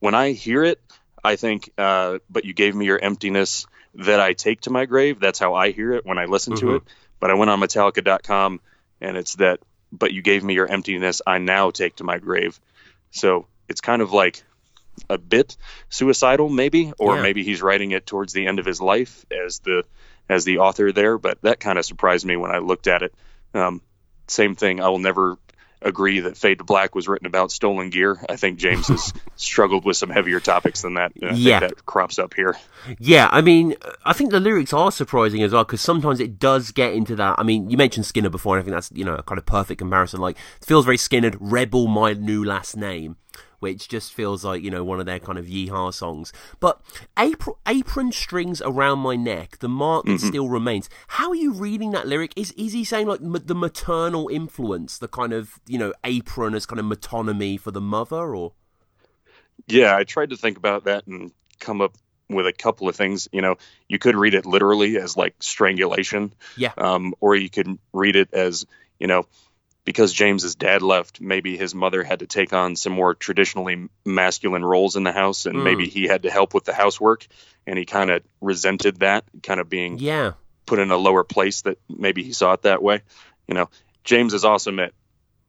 when 0.00 0.14
I 0.14 0.32
hear 0.32 0.64
it, 0.64 0.80
I 1.22 1.36
think, 1.36 1.70
uh, 1.76 2.18
but 2.30 2.44
you 2.44 2.54
gave 2.54 2.74
me 2.74 2.86
your 2.86 2.98
emptiness 2.98 3.66
that 3.94 4.20
I 4.20 4.32
take 4.32 4.62
to 4.62 4.70
my 4.70 4.86
grave. 4.86 5.18
That's 5.20 5.38
how 5.38 5.54
I 5.54 5.72
hear 5.72 5.92
it 5.92 6.06
when 6.06 6.18
I 6.18 6.26
listen 6.26 6.54
to 6.56 6.66
Mhm. 6.66 6.76
it. 6.76 6.82
But 7.20 7.30
I 7.30 7.34
went 7.34 7.50
on 7.50 7.60
Metallica.com 7.60 8.60
and 9.00 9.16
it's 9.16 9.36
that, 9.36 9.60
but 9.92 10.12
you 10.12 10.22
gave 10.22 10.42
me 10.44 10.54
your 10.54 10.66
emptiness 10.66 11.22
I 11.26 11.38
now 11.38 11.70
take 11.70 11.96
to 11.96 12.04
my 12.04 12.18
grave. 12.18 12.58
So 13.10 13.46
it's 13.68 13.80
kind 13.80 14.02
of 14.02 14.12
like 14.12 14.42
a 15.08 15.18
bit 15.18 15.56
suicidal, 15.88 16.48
maybe, 16.48 16.92
or 16.98 17.16
Yeah. 17.16 17.22
maybe 17.22 17.44
he's 17.44 17.62
writing 17.62 17.92
it 17.92 18.06
towards 18.06 18.32
the 18.32 18.46
end 18.46 18.58
of 18.58 18.66
his 18.66 18.80
life 18.80 19.24
as 19.30 19.60
the 19.60 19.84
as 20.28 20.44
the 20.44 20.58
author 20.58 20.92
there. 20.92 21.16
But 21.18 21.40
that 21.42 21.60
kind 21.60 21.78
of 21.78 21.84
surprised 21.86 22.26
me 22.26 22.36
when 22.36 22.50
I 22.50 22.58
looked 22.58 22.86
at 22.86 23.02
it. 23.02 23.14
Um, 23.54 23.80
same 24.26 24.54
thing. 24.56 24.80
I 24.80 24.88
will 24.88 24.98
never 24.98 25.38
agree 25.82 26.20
that 26.20 26.36
Fade 26.36 26.58
to 26.58 26.64
Black 26.64 26.94
was 26.94 27.08
written 27.08 27.26
about 27.26 27.52
stolen 27.52 27.90
gear. 27.90 28.18
I 28.28 28.36
think 28.36 28.58
James 28.58 28.88
has 28.88 29.12
struggled 29.36 29.84
with 29.84 29.96
some 29.96 30.10
heavier 30.10 30.40
topics 30.40 30.82
than 30.82 30.94
that. 30.94 31.12
Yeah. 31.14 31.60
that 31.60 31.86
crops 31.86 32.18
up 32.18 32.34
here. 32.34 32.56
Yeah, 32.98 33.28
I 33.30 33.40
mean, 33.40 33.74
I 34.04 34.12
think 34.12 34.30
the 34.30 34.40
lyrics 34.40 34.72
are 34.72 34.90
surprising 34.90 35.42
as 35.42 35.52
well 35.52 35.64
because 35.64 35.80
sometimes 35.80 36.20
it 36.20 36.38
does 36.38 36.72
get 36.72 36.94
into 36.94 37.16
that. 37.16 37.36
I 37.38 37.42
mean, 37.42 37.70
you 37.70 37.76
mentioned 37.76 38.06
Skynyrd 38.06 38.30
before, 38.30 38.56
and 38.56 38.62
I 38.62 38.64
think 38.64 38.74
that's 38.74 38.90
you 38.92 39.04
know 39.04 39.14
a 39.14 39.22
kind 39.22 39.38
of 39.38 39.46
perfect 39.46 39.78
comparison. 39.78 40.20
Like, 40.20 40.36
it 40.60 40.64
feels 40.64 40.84
very 40.84 40.96
Skynyrd, 40.96 41.36
"Rebel," 41.40 41.86
my 41.86 42.12
new 42.12 42.44
last 42.44 42.76
name, 42.76 43.16
which 43.60 43.88
just 43.88 44.12
feels 44.12 44.44
like 44.44 44.62
you 44.62 44.70
know 44.70 44.84
one 44.84 45.00
of 45.00 45.06
their 45.06 45.18
kind 45.18 45.38
of 45.38 45.46
yeehaw 45.46 45.92
songs. 45.92 46.32
But 46.60 46.80
apron, 47.18 47.56
apron 47.66 48.12
strings 48.12 48.60
around 48.62 49.00
my 49.00 49.16
neck, 49.16 49.58
the 49.58 49.68
mark 49.68 50.04
that 50.06 50.20
Mhm. 50.20 50.28
still 50.28 50.48
remains. 50.48 50.88
How 51.08 51.30
are 51.30 51.34
you 51.34 51.52
reading 51.52 51.90
that 51.92 52.06
lyric? 52.06 52.32
Is 52.36 52.52
is 52.52 52.72
he 52.72 52.84
saying 52.84 53.06
like 53.06 53.20
m- 53.20 53.32
the 53.44 53.54
maternal 53.54 54.28
influence, 54.28 54.98
the 54.98 55.08
kind 55.08 55.32
of 55.32 55.60
you 55.66 55.78
know 55.78 55.92
apron 56.04 56.54
as 56.54 56.66
kind 56.66 56.80
of 56.80 56.86
metonymy 56.86 57.58
for 57.60 57.70
the 57.70 57.80
mother, 57.80 58.34
or 58.34 58.52
Yeah, 59.66 59.96
I 59.96 60.04
tried 60.04 60.30
to 60.30 60.36
think 60.36 60.56
about 60.56 60.84
that 60.84 61.06
and 61.06 61.32
come 61.60 61.80
up 61.80 61.96
with 62.30 62.46
a 62.46 62.52
couple 62.52 62.88
of 62.88 62.96
things. 62.96 63.28
You 63.32 63.42
know, 63.42 63.56
you 63.88 63.98
could 63.98 64.14
read 64.16 64.34
it 64.34 64.46
literally 64.46 64.96
as 64.98 65.16
like 65.16 65.34
strangulation. 65.40 66.32
Yeah. 66.56 66.72
Um, 66.76 67.14
or 67.20 67.34
you 67.34 67.50
could 67.50 67.78
read 67.92 68.16
it 68.16 68.28
as, 68.32 68.66
you 68.98 69.06
know, 69.06 69.26
because 69.88 70.12
James's 70.12 70.54
dad 70.54 70.82
left, 70.82 71.18
maybe 71.18 71.56
his 71.56 71.74
mother 71.74 72.04
had 72.04 72.18
to 72.18 72.26
take 72.26 72.52
on 72.52 72.76
some 72.76 72.92
more 72.92 73.14
traditionally 73.14 73.88
masculine 74.04 74.62
roles 74.62 74.96
in 74.96 75.02
the 75.02 75.12
house, 75.12 75.46
and 75.46 75.56
Mm. 75.56 75.62
maybe 75.62 75.88
he 75.88 76.04
had 76.04 76.24
to 76.24 76.30
help 76.30 76.52
with 76.52 76.64
the 76.64 76.74
housework, 76.74 77.26
and 77.66 77.78
he 77.78 77.86
kind 77.86 78.10
of 78.10 78.22
resented 78.42 78.98
that, 78.98 79.24
kind 79.42 79.60
of 79.60 79.70
being 79.70 79.96
yeah, 79.98 80.32
put 80.66 80.78
in 80.78 80.90
a 80.90 80.98
lower 80.98 81.24
place 81.24 81.62
that 81.62 81.78
maybe 81.88 82.22
he 82.22 82.34
saw 82.34 82.52
it 82.52 82.62
that 82.64 82.82
way. 82.82 83.00
You 83.46 83.54
know, 83.54 83.70
James 84.04 84.34
is 84.34 84.44
awesome 84.44 84.78
at 84.78 84.92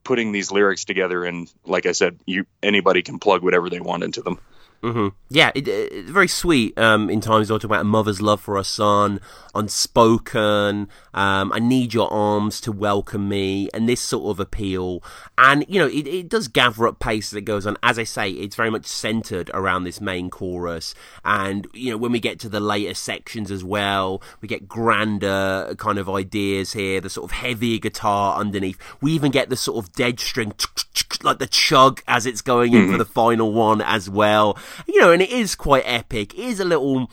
putting 0.06 0.32
these 0.32 0.54
lyrics 0.54 0.86
together, 0.86 1.26
and 1.26 1.52
like 1.66 1.86
I 1.86 1.92
said, 1.92 2.18
you 2.26 2.46
anybody 2.64 3.02
can 3.02 3.20
plug 3.20 3.44
whatever 3.44 3.70
they 3.70 3.82
want 3.82 4.06
into 4.06 4.22
them. 4.22 4.40
Hmm 4.82 5.10
Yeah, 5.30 5.52
it, 5.56 5.68
it, 5.68 5.92
it's 5.92 6.10
very 6.10 6.28
sweet. 6.28 6.78
Um, 6.78 7.10
in 7.10 7.22
times 7.22 7.48
they'll 7.48 7.60
talk 7.60 7.66
about 7.66 7.82
a 7.82 7.86
mother's 7.86 8.22
love 8.22 8.40
for 8.42 8.56
her 8.56 8.64
son, 8.64 9.20
unspoken. 9.54 10.88
Um, 11.14 11.52
I 11.54 11.60
need 11.60 11.94
your 11.94 12.12
arms 12.12 12.62
to 12.62 12.72
welcome 12.72 13.28
me, 13.28 13.70
and 13.74 13.90
this 13.90 14.00
sort 14.00 14.32
of 14.32 14.40
appeal. 14.40 15.04
And 15.38 15.66
you 15.68 15.80
know, 15.80 15.88
it, 15.88 16.08
it 16.08 16.30
does 16.30 16.48
gather 16.48 16.88
up 16.88 17.00
pace 17.00 17.34
as 17.34 17.38
it 17.38 17.42
goes 17.42 17.68
on. 17.68 17.78
As 17.84 18.00
I 18.00 18.04
say, 18.04 18.32
it's 18.32 18.56
very 18.56 18.70
much 18.70 18.86
centered 18.86 19.52
around 19.54 19.84
this 19.84 20.00
main 20.00 20.30
chorus. 20.30 20.96
And 21.26 21.68
you 21.74 21.92
know, 21.92 21.98
when 21.98 22.12
we 22.12 22.20
get 22.20 22.40
to 22.42 22.50
the 22.50 22.60
later 22.60 22.94
sections 22.94 23.52
as 23.52 23.64
well, 23.64 24.22
we 24.42 24.48
get 24.48 24.68
grander 24.68 25.76
kind 25.78 25.98
of 25.98 26.10
ideas 26.10 26.74
here. 26.74 27.02
The 27.02 27.10
sort 27.10 27.32
of 27.32 27.38
heavier 27.38 27.80
guitar 27.80 28.38
underneath. 28.38 28.78
We 29.02 29.12
even 29.12 29.32
get 29.32 29.50
the 29.50 29.58
sort 29.58 29.84
of 29.84 29.92
dead 29.94 30.20
string 30.20 30.54
like 31.24 31.40
the 31.40 31.48
chug 31.48 32.02
as 32.08 32.26
it's 32.26 32.42
going 32.42 32.74
in 32.74 32.92
for 32.92 32.98
the 32.98 33.06
final 33.06 33.52
one 33.52 33.82
as 33.82 34.10
well. 34.10 34.58
You 34.88 35.02
know, 35.02 35.12
and 35.12 35.22
it 35.22 35.32
is 35.32 35.56
quite 35.56 35.84
epic. 35.86 36.34
It 36.34 36.46
is 36.46 36.60
a 36.60 36.66
little 36.66 37.10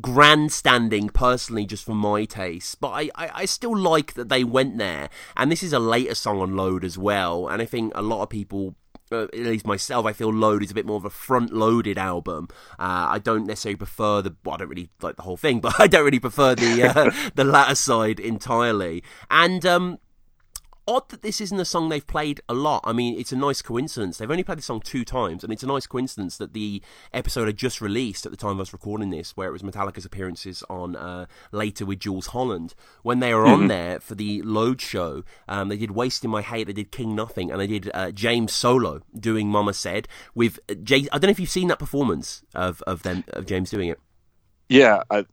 grandstanding 0.00 1.08
personally 1.08 1.66
just 1.66 1.84
for 1.84 1.94
my 1.94 2.24
taste 2.24 2.80
but 2.80 2.90
I, 2.90 3.10
I, 3.16 3.30
I 3.34 3.44
still 3.46 3.76
like 3.76 4.14
that 4.14 4.28
they 4.28 4.44
went 4.44 4.78
there 4.78 5.08
and 5.36 5.50
this 5.50 5.62
is 5.62 5.72
a 5.72 5.80
later 5.80 6.14
song 6.14 6.40
on 6.40 6.54
load 6.54 6.84
as 6.84 6.96
well 6.96 7.48
and 7.48 7.60
i 7.60 7.64
think 7.64 7.90
a 7.96 8.02
lot 8.02 8.22
of 8.22 8.28
people 8.28 8.76
uh, 9.10 9.24
at 9.24 9.34
least 9.34 9.66
myself, 9.66 10.04
I 10.06 10.12
feel 10.12 10.32
Load 10.32 10.62
is 10.62 10.70
a 10.70 10.74
bit 10.74 10.86
more 10.86 10.96
of 10.96 11.04
a 11.04 11.10
front-loaded 11.10 11.98
album. 11.98 12.48
Uh, 12.78 13.08
I 13.10 13.18
don't 13.18 13.46
necessarily 13.46 13.76
prefer 13.76 14.22
the. 14.22 14.36
Well, 14.44 14.54
I 14.54 14.58
don't 14.58 14.68
really 14.68 14.90
like 15.00 15.16
the 15.16 15.22
whole 15.22 15.36
thing, 15.36 15.60
but 15.62 15.78
I 15.80 15.86
don't 15.86 16.04
really 16.04 16.20
prefer 16.20 16.54
the 16.54 16.82
uh, 16.82 17.10
the 17.34 17.44
latter 17.44 17.74
side 17.74 18.20
entirely. 18.20 19.02
And 19.30 19.64
um, 19.64 19.98
odd 20.88 21.08
that 21.10 21.22
this 21.22 21.40
isn't 21.40 21.60
a 21.60 21.64
song 21.64 21.88
they've 21.88 22.06
played 22.06 22.40
a 22.48 22.54
lot. 22.54 22.80
I 22.84 22.92
mean, 22.92 23.16
it's 23.20 23.30
a 23.30 23.36
nice 23.36 23.62
coincidence. 23.62 24.16
They've 24.18 24.30
only 24.30 24.42
played 24.42 24.58
the 24.58 24.62
song 24.62 24.80
two 24.80 25.04
times, 25.04 25.44
and 25.44 25.52
it's 25.52 25.62
a 25.62 25.66
nice 25.66 25.86
coincidence 25.86 26.38
that 26.38 26.54
the 26.54 26.82
episode 27.12 27.46
had 27.46 27.56
just 27.56 27.80
released 27.80 28.24
at 28.26 28.32
the 28.32 28.36
time 28.38 28.56
I 28.56 28.60
was 28.60 28.72
recording 28.72 29.10
this, 29.10 29.36
where 29.36 29.48
it 29.48 29.52
was 29.52 29.62
Metallica's 29.62 30.04
appearances 30.04 30.64
on 30.70 30.96
uh, 30.96 31.26
later 31.52 31.84
with 31.86 32.00
Jools 32.00 32.28
Holland. 32.28 32.74
When 33.02 33.20
they 33.20 33.34
were 33.34 33.46
on 33.46 33.64
Mhm. 33.64 33.68
there 33.68 34.00
for 34.00 34.14
the 34.14 34.42
Load 34.42 34.80
show, 34.80 35.22
um, 35.46 35.68
they 35.68 35.76
did 35.76 35.90
"Wasting 35.92 36.30
My 36.30 36.42
Hate," 36.42 36.66
they 36.66 36.72
did 36.72 36.90
"King 36.90 37.14
Nothing," 37.14 37.50
and 37.52 37.60
they 37.60 37.66
did 37.66 37.90
uh, 37.94 38.10
James 38.10 38.52
solo 38.52 39.02
doing 39.14 39.48
"Mama 39.48 39.74
Said" 39.74 40.08
with 40.34 40.58
uh, 40.70 40.74
Jay. 40.74 41.06
I 41.12 41.18
don't 41.18 41.28
know 41.28 41.32
if 41.32 41.38
you've 41.40 41.50
seen 41.50 41.68
that 41.68 41.78
performance 41.78 42.42
of 42.54 42.82
of 42.86 43.02
them 43.02 43.24
of 43.34 43.44
James 43.46 43.70
doing 43.70 43.88
it. 43.90 44.00
Yeah, 44.70 45.02
I 45.10 45.26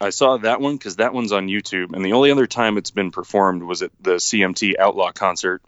I 0.00 0.10
saw 0.10 0.36
that 0.38 0.60
one 0.60 0.76
because 0.76 0.96
that 0.96 1.12
one's 1.14 1.32
on 1.32 1.46
YouTube, 1.48 1.92
and 1.94 2.04
the 2.04 2.12
only 2.12 2.30
other 2.30 2.46
time 2.46 2.78
it's 2.78 2.90
been 2.90 3.10
performed 3.10 3.62
was 3.62 3.82
at 3.82 3.90
the 4.00 4.16
CMT 4.16 4.78
Outlaw 4.78 5.12
concert, 5.12 5.62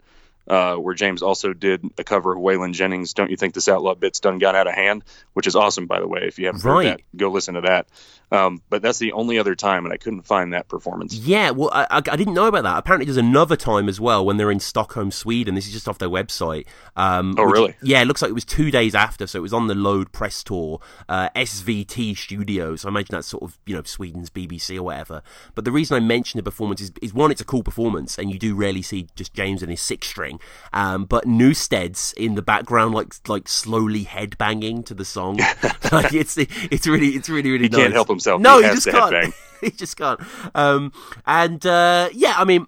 uh, 0.47 0.75
where 0.75 0.93
James 0.95 1.21
also 1.21 1.53
did 1.53 1.83
a 1.97 2.03
cover 2.03 2.33
of 2.33 2.39
Waylon 2.39 2.73
Jennings' 2.73 3.13
"Don't 3.13 3.29
You 3.29 3.37
Think 3.37 3.53
This 3.53 3.67
Outlaw 3.67 3.95
Bit's 3.95 4.19
Done 4.19 4.37
Got 4.39 4.55
Out 4.55 4.67
of 4.67 4.73
Hand," 4.73 5.03
which 5.33 5.47
is 5.47 5.55
awesome, 5.55 5.85
by 5.85 5.99
the 5.99 6.07
way. 6.07 6.21
If 6.23 6.39
you 6.39 6.47
haven't 6.47 6.63
Right. 6.63 6.87
heard 6.87 6.97
that, 6.97 7.17
go 7.17 7.29
listen 7.29 7.55
to 7.55 7.61
that. 7.61 7.87
Um, 8.31 8.61
but 8.69 8.81
that's 8.81 8.97
the 8.99 9.11
only 9.11 9.37
other 9.37 9.55
time, 9.55 9.83
and 9.85 9.93
I 9.93 9.97
couldn't 9.97 10.21
find 10.21 10.53
that 10.53 10.67
performance. 10.69 11.13
Yeah, 11.15 11.51
well, 11.51 11.69
I, 11.73 11.83
I, 11.89 11.97
I 11.97 12.15
didn't 12.15 12.33
know 12.33 12.47
about 12.47 12.63
that. 12.63 12.77
Apparently, 12.77 13.05
there's 13.05 13.17
another 13.17 13.57
time 13.57 13.89
as 13.89 13.99
well 13.99 14.25
when 14.25 14.37
they're 14.37 14.51
in 14.51 14.59
Stockholm, 14.61 15.11
Sweden. 15.11 15.55
This 15.55 15.67
is 15.67 15.73
just 15.73 15.87
off 15.89 15.97
their 15.97 16.09
website. 16.09 16.65
Um, 16.95 17.35
Oh, 17.37 17.45
which- 17.45 17.53
really? 17.53 17.75
Yeah, 17.83 18.01
it 18.01 18.05
looks 18.05 18.21
like 18.21 18.29
it 18.29 18.33
was 18.33 18.45
two 18.45 18.71
days 18.71 18.95
after, 18.95 19.27
so 19.27 19.39
it 19.39 19.41
was 19.41 19.53
on 19.53 19.67
the 19.67 19.75
Load 19.75 20.11
press 20.13 20.43
tour, 20.43 20.79
uh, 21.09 21.29
SVT 21.35 22.15
Studios. 22.17 22.85
I 22.85 22.87
imagine 22.89 23.09
that's 23.11 23.27
sort 23.27 23.43
of 23.43 23.59
you 23.65 23.75
know 23.75 23.83
Sweden's 23.83 24.29
BBC 24.29 24.77
or 24.77 24.83
whatever. 24.83 25.21
But 25.53 25.65
the 25.65 25.71
reason 25.71 25.97
I 25.97 25.99
mention 25.99 26.37
the 26.37 26.43
performance 26.43 26.79
is, 26.79 26.91
is 27.01 27.13
one, 27.13 27.31
it's 27.31 27.41
a 27.41 27.45
cool 27.45 27.63
performance, 27.63 28.17
and 28.17 28.31
you 28.31 28.39
do 28.39 28.55
rarely 28.55 28.81
see 28.81 29.07
just 29.15 29.33
James 29.33 29.61
and 29.61 29.69
his 29.69 29.81
six 29.81 30.07
string. 30.07 30.39
Um, 30.71 31.03
but 31.05 31.25
Newstead's 31.25 32.13
in 32.15 32.35
the 32.35 32.41
background, 32.41 32.93
like 32.95 33.13
like 33.27 33.47
slowly 33.49 34.05
headbanging 34.05 34.85
to 34.85 34.93
the 34.93 35.03
song. 35.05 35.37
like 35.91 36.13
it's 36.13 36.37
it's 36.37 36.87
really 36.87 37.09
it's 37.09 37.27
really 37.29 37.51
really 37.51 37.63
He 37.65 37.69
can't 37.69 37.91
help 37.93 38.07
himself. 38.07 38.20
No, 38.25 38.57
He 38.59 38.63
has 38.65 38.83
just 38.83 38.87
can't. 38.95 39.33
he 39.61 39.71
just 39.71 39.97
can't. 39.97 40.19
Um, 40.55 40.91
and 41.25 41.65
uh, 41.65 42.09
yeah, 42.13 42.35
I 42.37 42.45
mean, 42.45 42.67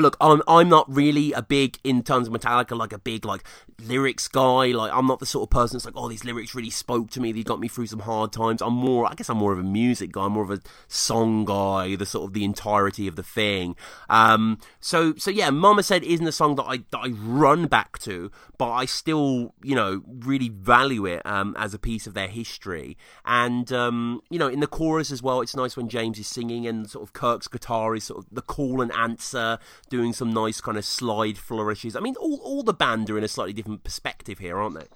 look, 0.00 0.16
I'm 0.20 0.42
I'm 0.48 0.68
not 0.68 0.92
really 0.92 1.32
a 1.32 1.42
big 1.42 1.78
in 1.84 2.02
terms 2.02 2.28
of 2.28 2.34
Metallica, 2.34 2.76
like 2.76 2.92
a 2.92 2.98
big 2.98 3.24
like 3.24 3.44
lyrics 3.80 4.28
guy. 4.28 4.66
Like 4.66 4.92
I'm 4.92 5.06
not 5.06 5.20
the 5.20 5.26
sort 5.26 5.46
of 5.46 5.50
person 5.50 5.76
that's 5.76 5.84
like, 5.84 5.94
oh, 5.96 6.08
these 6.08 6.24
lyrics 6.24 6.54
really 6.54 6.70
spoke 6.70 7.10
to 7.10 7.20
me. 7.20 7.32
They 7.32 7.42
got 7.42 7.60
me 7.60 7.68
through 7.68 7.86
some 7.86 8.00
hard 8.00 8.32
times. 8.32 8.62
I'm 8.62 8.74
more, 8.74 9.10
I 9.10 9.14
guess, 9.14 9.28
I'm 9.28 9.38
more 9.38 9.52
of 9.52 9.58
a 9.58 9.64
music 9.64 10.12
guy. 10.12 10.24
I'm 10.24 10.32
more 10.32 10.44
of 10.44 10.50
a 10.50 10.60
song 10.88 11.44
guy. 11.44 11.96
The 11.96 12.06
sort 12.06 12.28
of 12.28 12.34
the 12.34 12.44
entirety 12.44 13.06
of 13.06 13.16
the 13.16 13.22
thing. 13.22 13.76
Um, 14.08 14.58
so 14.80 15.14
so 15.16 15.30
yeah, 15.30 15.50
Mama 15.50 15.82
said 15.82 16.02
isn't 16.04 16.26
a 16.26 16.32
song 16.32 16.56
that 16.56 16.64
I 16.64 16.78
that 16.90 16.98
I 16.98 17.08
run 17.08 17.66
back 17.66 17.98
to, 18.00 18.30
but 18.58 18.70
I 18.70 18.84
still 18.84 19.54
you 19.62 19.74
know 19.74 20.02
really 20.06 20.48
value 20.48 21.06
it 21.06 21.24
um, 21.24 21.54
as 21.58 21.74
a 21.74 21.78
piece 21.78 22.06
of 22.06 22.14
their 22.14 22.28
history. 22.28 22.96
And 23.24 23.72
um, 23.72 24.20
you 24.30 24.38
know, 24.38 24.48
in 24.48 24.60
the 24.60 24.66
chorus 24.66 25.10
as 25.10 25.22
well, 25.22 25.40
it's 25.40 25.56
nice 25.56 25.76
when 25.76 25.88
James 25.88 26.18
is 26.18 26.26
singing 26.26 26.66
and 26.66 26.88
sort 26.88 27.02
of 27.02 27.12
Kirk's 27.12 27.48
guitar 27.48 27.94
is 27.94 28.04
sort 28.04 28.24
of 28.24 28.26
the 28.32 28.42
call 28.42 28.80
and 28.80 28.92
answer, 28.92 29.58
doing 29.90 30.12
some 30.14 30.32
nice 30.32 30.60
kind 30.62 30.78
of 30.78 30.84
slide 30.86 31.36
flourishes. 31.36 31.94
I 31.96 32.00
mean, 32.00 32.14
all 32.16 32.40
all 32.42 32.62
the 32.62 32.72
band 32.72 33.10
are 33.10 33.18
in 33.18 33.24
a 33.24 33.28
slightly 33.28 33.52
different 33.52 33.84
perspective 33.84 34.38
here, 34.38 34.56
aren't 34.56 34.76
they? 34.76 34.86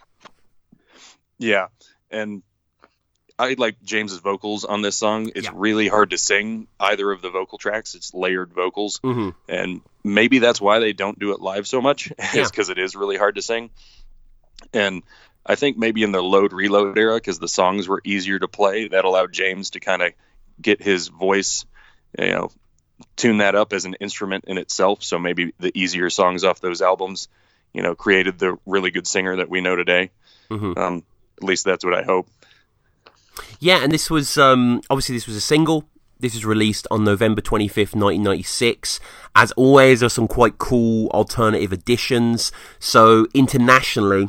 Yeah, 1.39 1.67
and 2.11 2.43
I 3.39 3.57
like 3.59 3.83
James's 3.83 4.19
vocals 4.21 4.65
on 4.65 4.83
this 4.83 4.97
song. 4.97 5.33
It's 5.35 5.51
really 5.51 5.89
hard 5.89 6.11
to 6.11 6.19
sing 6.19 6.69
either 6.79 7.11
of 7.11 7.21
the 7.21 7.31
vocal 7.31 7.59
tracks. 7.59 7.95
It's 7.97 8.15
layered 8.15 8.53
vocals, 8.55 9.01
Mhm. 9.03 9.35
and 9.49 9.81
maybe 10.05 10.39
that's 10.39 10.61
why 10.61 10.79
they 10.79 10.93
don't 10.93 11.19
do 11.19 11.33
it 11.33 11.41
live 11.41 11.67
so 11.67 11.83
much. 11.83 12.13
Yeah. 12.19 12.43
is 12.43 12.51
because 12.51 12.71
it 12.71 12.79
is 12.79 12.95
really 12.95 13.17
hard 13.17 13.35
to 13.35 13.43
sing. 13.43 13.71
And 14.73 15.03
I 15.45 15.57
think 15.57 15.77
maybe 15.77 16.05
in 16.05 16.13
the 16.13 16.23
load 16.23 16.53
reload 16.53 16.97
era, 16.97 17.17
because 17.17 17.39
the 17.41 17.49
songs 17.49 17.89
were 17.89 18.01
easier 18.05 18.39
to 18.39 18.49
play, 18.49 18.89
that 18.89 19.05
allowed 19.05 19.33
James 19.33 19.71
to 19.71 19.81
kind 19.81 20.03
of 20.03 20.13
get 20.63 20.81
his 20.81 21.09
voice, 21.09 21.67
you 22.19 22.31
know, 22.31 22.51
tune 23.17 23.39
that 23.39 23.55
up 23.55 23.73
as 23.73 23.85
an 23.85 23.95
instrument 23.95 24.45
in 24.47 24.59
itself. 24.59 25.03
So 25.03 25.19
maybe 25.19 25.53
the 25.59 25.73
easier 25.75 26.11
songs 26.11 26.45
off 26.45 26.61
those 26.61 26.83
albums, 26.83 27.29
you 27.73 27.83
know, 27.83 27.95
created 27.95 28.39
the 28.39 28.59
really 28.67 28.91
good 28.91 29.07
singer 29.07 29.37
that 29.37 29.49
we 29.49 29.61
know 29.61 29.77
today. 29.77 30.11
Mm-hmm. 30.51 30.79
Um, 30.79 31.03
at 31.39 31.45
least 31.45 31.65
that's 31.65 31.85
what 31.85 31.95
I 31.95 32.03
hope. 32.03 32.29
Yeah, 33.59 33.83
and 33.83 33.91
this 33.91 34.11
was 34.11 34.39
um, 34.39 34.81
obviously 34.91 35.17
this 35.17 35.27
was 35.27 35.37
a 35.37 35.41
single. 35.41 35.89
This 36.21 36.35
was 36.35 36.45
released 36.45 36.87
on 36.91 37.05
November 37.05 37.41
25th, 37.41 37.95
1996. 37.95 39.01
As 39.35 39.53
always, 39.53 40.01
there 40.01 40.07
are 40.07 40.11
some 40.11 40.29
quite 40.29 40.59
cool 40.59 41.09
alternative 41.09 41.73
editions. 41.73 42.53
So 42.79 43.27
internationally, 43.35 44.29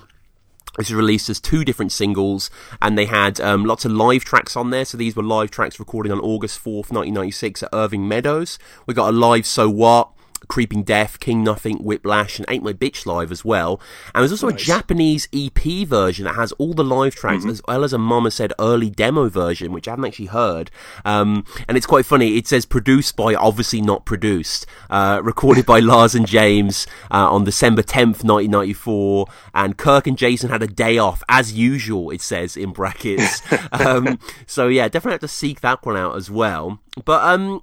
this 0.77 0.89
was 0.89 0.95
released 0.95 1.29
as 1.29 1.39
two 1.39 1.63
different 1.63 1.91
singles, 1.91 2.49
and 2.81 2.97
they 2.97 3.05
had 3.05 3.39
um, 3.39 3.65
lots 3.65 3.85
of 3.85 3.91
live 3.91 4.25
tracks 4.25 4.55
on 4.55 4.69
there. 4.69 4.85
So 4.85 4.97
these 4.97 5.15
were 5.15 5.23
live 5.23 5.51
tracks 5.51 5.79
recorded 5.79 6.11
on 6.11 6.19
August 6.19 6.59
4th, 6.59 6.91
1996 6.91 7.63
at 7.63 7.69
Irvine 7.73 8.07
Meadows. 8.07 8.59
We 8.85 8.93
got 8.93 9.09
a 9.09 9.17
live 9.17 9.45
So 9.45 9.69
What, 9.69 10.09
Creeping 10.47 10.83
Death, 10.83 11.19
King 11.19 11.43
Nothing, 11.43 11.77
Whiplash, 11.77 12.37
and 12.39 12.45
Ain't 12.49 12.63
My 12.63 12.73
Bitch 12.73 13.05
live 13.05 13.31
as 13.31 13.43
well. 13.45 13.79
And 14.13 14.21
there's 14.21 14.31
also 14.31 14.47
a 14.47 14.53
Japanese 14.53 15.27
EP 15.33 15.85
version 15.85 16.25
that 16.25 16.35
has 16.35 16.51
all 16.53 16.73
the 16.73 16.83
live 16.83 17.15
tracks, 17.15 17.43
Mhm. 17.45 17.51
as 17.51 17.61
well 17.67 17.83
as 17.83 17.93
a 17.93 17.97
Mama 17.97 18.31
Said 18.31 18.53
early 18.59 18.89
demo 18.89 19.29
version, 19.29 19.71
which 19.71 19.87
I 19.87 19.91
haven't 19.91 20.05
actually 20.05 20.27
heard. 20.27 20.71
Um, 21.03 21.45
and 21.67 21.77
it's 21.77 21.85
quite 21.85 22.05
funny. 22.05 22.37
It 22.37 22.47
says 22.47 22.65
produced 22.65 23.15
by, 23.15 23.35
obviously 23.35 23.81
not 23.81 24.05
produced, 24.05 24.65
uh, 24.89 25.19
recorded 25.23 25.65
by 25.65 25.79
Lars 25.91 26.15
and 26.15 26.27
James 26.27 26.87
uh, 27.11 27.29
on 27.31 27.43
December 27.43 27.81
10th, 27.83 28.23
1994. 28.23 29.27
And 29.53 29.77
Kirk 29.77 30.07
and 30.07 30.17
Jason 30.17 30.49
had 30.49 30.63
a 30.63 30.67
day 30.67 30.97
off, 30.97 31.23
as 31.29 31.53
usual, 31.53 32.11
it 32.11 32.21
says 32.21 32.55
in 32.57 32.71
brackets. 32.71 33.41
um, 33.71 34.19
so 34.45 34.67
yeah, 34.67 34.87
definitely 34.87 35.13
have 35.13 35.21
to 35.21 35.27
seek 35.27 35.61
that 35.61 35.85
one 35.85 35.97
out 35.97 36.15
as 36.15 36.29
well. 36.29 36.79
But 37.03 37.23
um, 37.23 37.61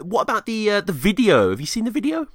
what 0.00 0.22
about 0.22 0.46
the 0.46 0.70
uh, 0.70 0.80
the 0.80 0.92
video? 0.92 1.50
Have 1.50 1.60
you 1.60 1.66
seen 1.66 1.84
the 1.84 1.90
video? 1.90 2.26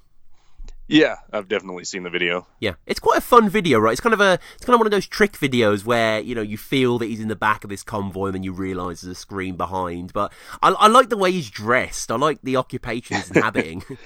Yeah, 0.90 1.18
I've 1.34 1.50
definitely 1.50 1.84
seen 1.84 2.04
the 2.04 2.10
video. 2.10 2.48
Yeah, 2.62 2.76
it's 2.86 3.02
quite 3.02 3.18
a 3.18 3.22
fun 3.22 3.50
video, 3.50 3.78
right? 3.78 3.92
It's 3.92 4.00
kind 4.00 4.14
of 4.14 4.22
a, 4.22 4.40
it's 4.56 4.64
kind 4.66 4.74
of 4.74 4.80
one 4.80 4.88
of 4.88 4.92
those 4.92 5.06
trick 5.06 5.34
videos 5.34 5.84
where 5.84 6.20
you 6.22 6.34
know 6.34 6.42
you 6.42 6.58
feel 6.58 6.98
that 7.00 7.08
he's 7.08 7.20
in 7.20 7.28
the 7.28 7.36
back 7.36 7.64
of 7.64 7.70
this 7.70 7.84
convoy, 7.84 8.28
and 8.28 8.36
then 8.36 8.44
you 8.44 8.54
realise 8.54 9.02
there's 9.02 9.18
a 9.18 9.20
screen 9.20 9.58
behind. 9.58 10.14
But 10.14 10.32
I, 10.62 10.70
I 10.70 10.88
like 10.88 11.10
the 11.10 11.18
way 11.18 11.32
he's 11.32 11.50
dressed. 11.50 12.10
I 12.10 12.16
like 12.16 12.42
the 12.42 12.56
occupation 12.56 13.18
he's 13.18 13.32
inhabiting. 13.32 13.84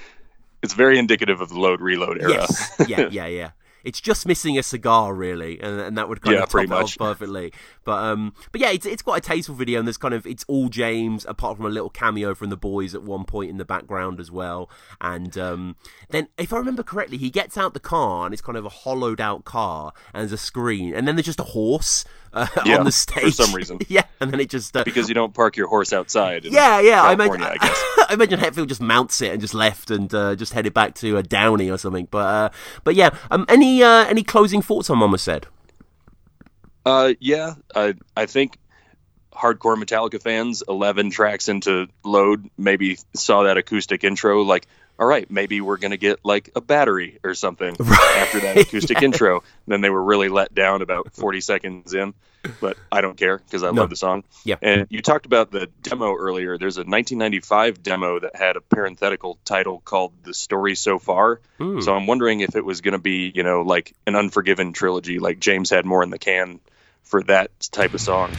It's 0.62 0.74
very 0.74 0.96
indicative 0.96 1.40
of 1.40 1.48
the 1.48 1.58
load 1.58 1.80
reload 1.80 2.22
era. 2.22 2.30
yes, 2.30 2.72
yeah, 2.86 3.08
yeah, 3.10 3.26
yeah. 3.26 3.50
It's 3.84 4.00
just 4.00 4.26
missing 4.26 4.58
a 4.58 4.62
cigar, 4.62 5.14
really, 5.14 5.60
and, 5.60 5.80
and 5.80 5.98
that 5.98 6.08
would 6.08 6.20
kind 6.20 6.34
Yeah, 6.34 6.42
of 6.44 6.48
top 6.48 6.60
it 6.64 6.72
off 6.72 6.96
perfectly. 6.98 7.52
But 7.84 8.02
um, 8.04 8.34
but 8.52 8.60
yeah, 8.60 8.70
it's 8.70 8.86
it's 8.86 9.02
quite 9.02 9.24
a 9.24 9.28
tasteful 9.28 9.54
video, 9.54 9.78
and 9.78 9.88
there's 9.88 9.96
kind 9.98 10.14
of 10.14 10.26
it's 10.26 10.44
all 10.48 10.68
James, 10.68 11.24
apart 11.28 11.56
from 11.56 11.66
a 11.66 11.70
little 11.70 11.90
cameo 11.90 12.34
from 12.34 12.50
the 12.50 12.56
boys 12.56 12.94
at 12.94 13.02
one 13.02 13.24
point 13.24 13.50
in 13.50 13.56
the 13.56 13.64
background 13.64 14.20
as 14.20 14.30
well. 14.30 14.70
And 15.00 15.36
um, 15.38 15.76
then, 16.10 16.28
if 16.38 16.52
I 16.52 16.58
remember 16.58 16.82
correctly, 16.82 17.18
he 17.18 17.30
gets 17.30 17.56
out 17.58 17.74
the 17.74 17.80
car, 17.80 18.24
and 18.24 18.32
it's 18.32 18.42
kind 18.42 18.58
of 18.58 18.64
a 18.64 18.68
hollowed 18.70 19.20
out 19.20 19.44
car, 19.44 19.92
and 20.14 20.22
there's 20.22 20.32
a 20.32 20.38
screen, 20.38 20.94
and 20.94 21.06
then 21.08 21.16
there's 21.16 21.26
just 21.26 21.40
a 21.40 21.44
horse 21.44 22.04
uh, 22.34 22.46
Yeah, 22.64 22.78
on 22.78 22.84
the 22.84 22.92
stage 22.92 23.24
for 23.24 23.30
some 23.30 23.54
reason. 23.54 23.78
yeah, 23.88 24.04
and 24.20 24.30
then 24.32 24.40
it 24.40 24.48
just 24.50 24.76
uh, 24.76 24.84
because 24.84 25.08
you 25.08 25.14
don't 25.14 25.34
park 25.34 25.56
your 25.56 25.68
horse 25.68 25.92
outside. 25.92 26.44
In 26.44 26.52
yeah, 26.52 26.80
yeah. 26.80 27.02
I 27.02 27.12
imagine, 27.12 27.42
I 27.42 27.56
guess. 27.56 27.82
I 28.08 28.14
imagine 28.14 28.40
Hetfield 28.40 28.68
just 28.68 28.80
mounts 28.80 29.20
it 29.20 29.32
and 29.32 29.40
just 29.40 29.54
left 29.54 29.90
and 29.90 30.12
uh, 30.14 30.34
just 30.34 30.52
headed 30.52 30.74
back 30.74 30.94
to 30.96 31.16
a 31.16 31.22
Downey 31.22 31.70
or 31.70 31.78
something. 31.78 32.08
But 32.10 32.18
uh, 32.26 32.50
but 32.84 32.94
yeah, 32.94 33.10
um, 33.30 33.44
any 33.48 33.82
uh, 33.82 34.06
any 34.06 34.22
closing 34.22 34.62
thoughts 34.62 34.90
on 34.90 34.98
Mama 34.98 35.18
said? 35.18 35.46
Uh, 36.84 37.14
yeah, 37.20 37.54
I 37.74 37.94
I 38.16 38.26
think 38.26 38.58
hardcore 39.32 39.76
Metallica 39.82 40.20
fans, 40.22 40.62
eleven 40.68 41.10
tracks 41.10 41.48
into 41.48 41.88
Load, 42.04 42.50
maybe 42.58 42.98
saw 43.14 43.44
that 43.44 43.56
acoustic 43.56 44.04
intro, 44.04 44.42
like, 44.42 44.66
all 45.02 45.08
right, 45.08 45.28
maybe 45.28 45.60
we're 45.60 45.78
gonna 45.78 45.96
get 45.96 46.20
like 46.24 46.50
a 46.54 46.60
battery 46.60 47.18
or 47.24 47.34
something 47.34 47.74
after 47.80 48.38
that 48.38 48.56
acoustic 48.56 49.02
intro. 49.02 49.42
Then 49.66 49.80
they 49.80 49.90
were 49.90 50.02
really 50.04 50.28
let 50.28 50.54
down 50.54 50.80
about 50.80 51.12
forty 51.12 51.40
seconds 51.40 51.92
in, 51.92 52.14
but 52.60 52.76
I 52.92 53.00
don't 53.00 53.16
care 53.16 53.38
because 53.38 53.64
I 53.64 53.72
No. 53.72 53.80
love 53.80 53.90
the 53.90 53.96
song. 53.96 54.22
Yeah. 54.44 54.58
And 54.62 54.86
you 54.90 55.02
talked 55.02 55.26
about 55.26 55.50
the 55.50 55.66
demo 55.82 56.14
earlier. 56.14 56.56
There's 56.56 56.76
a 56.76 56.82
1995 56.86 57.82
demo 57.82 58.20
that 58.20 58.36
had 58.36 58.56
a 58.56 58.60
parenthetical 58.60 59.40
title 59.44 59.80
called 59.84 60.12
"The 60.22 60.34
Story 60.34 60.76
So 60.76 61.00
Far." 61.00 61.40
Hmm. 61.58 61.80
So 61.80 61.96
I'm 61.96 62.06
wondering 62.06 62.38
if 62.38 62.54
it 62.54 62.64
was 62.64 62.80
going 62.80 62.92
to 62.92 63.00
be, 63.00 63.32
you 63.34 63.42
know, 63.42 63.62
like 63.62 63.94
an 64.06 64.14
Unforgiven 64.14 64.72
trilogy, 64.72 65.18
like 65.18 65.40
James 65.40 65.68
had 65.68 65.84
more 65.84 66.04
in 66.04 66.10
the 66.10 66.18
can 66.20 66.60
for 67.02 67.24
that 67.24 67.50
type 67.72 67.92
of 67.94 68.00
song. 68.00 68.30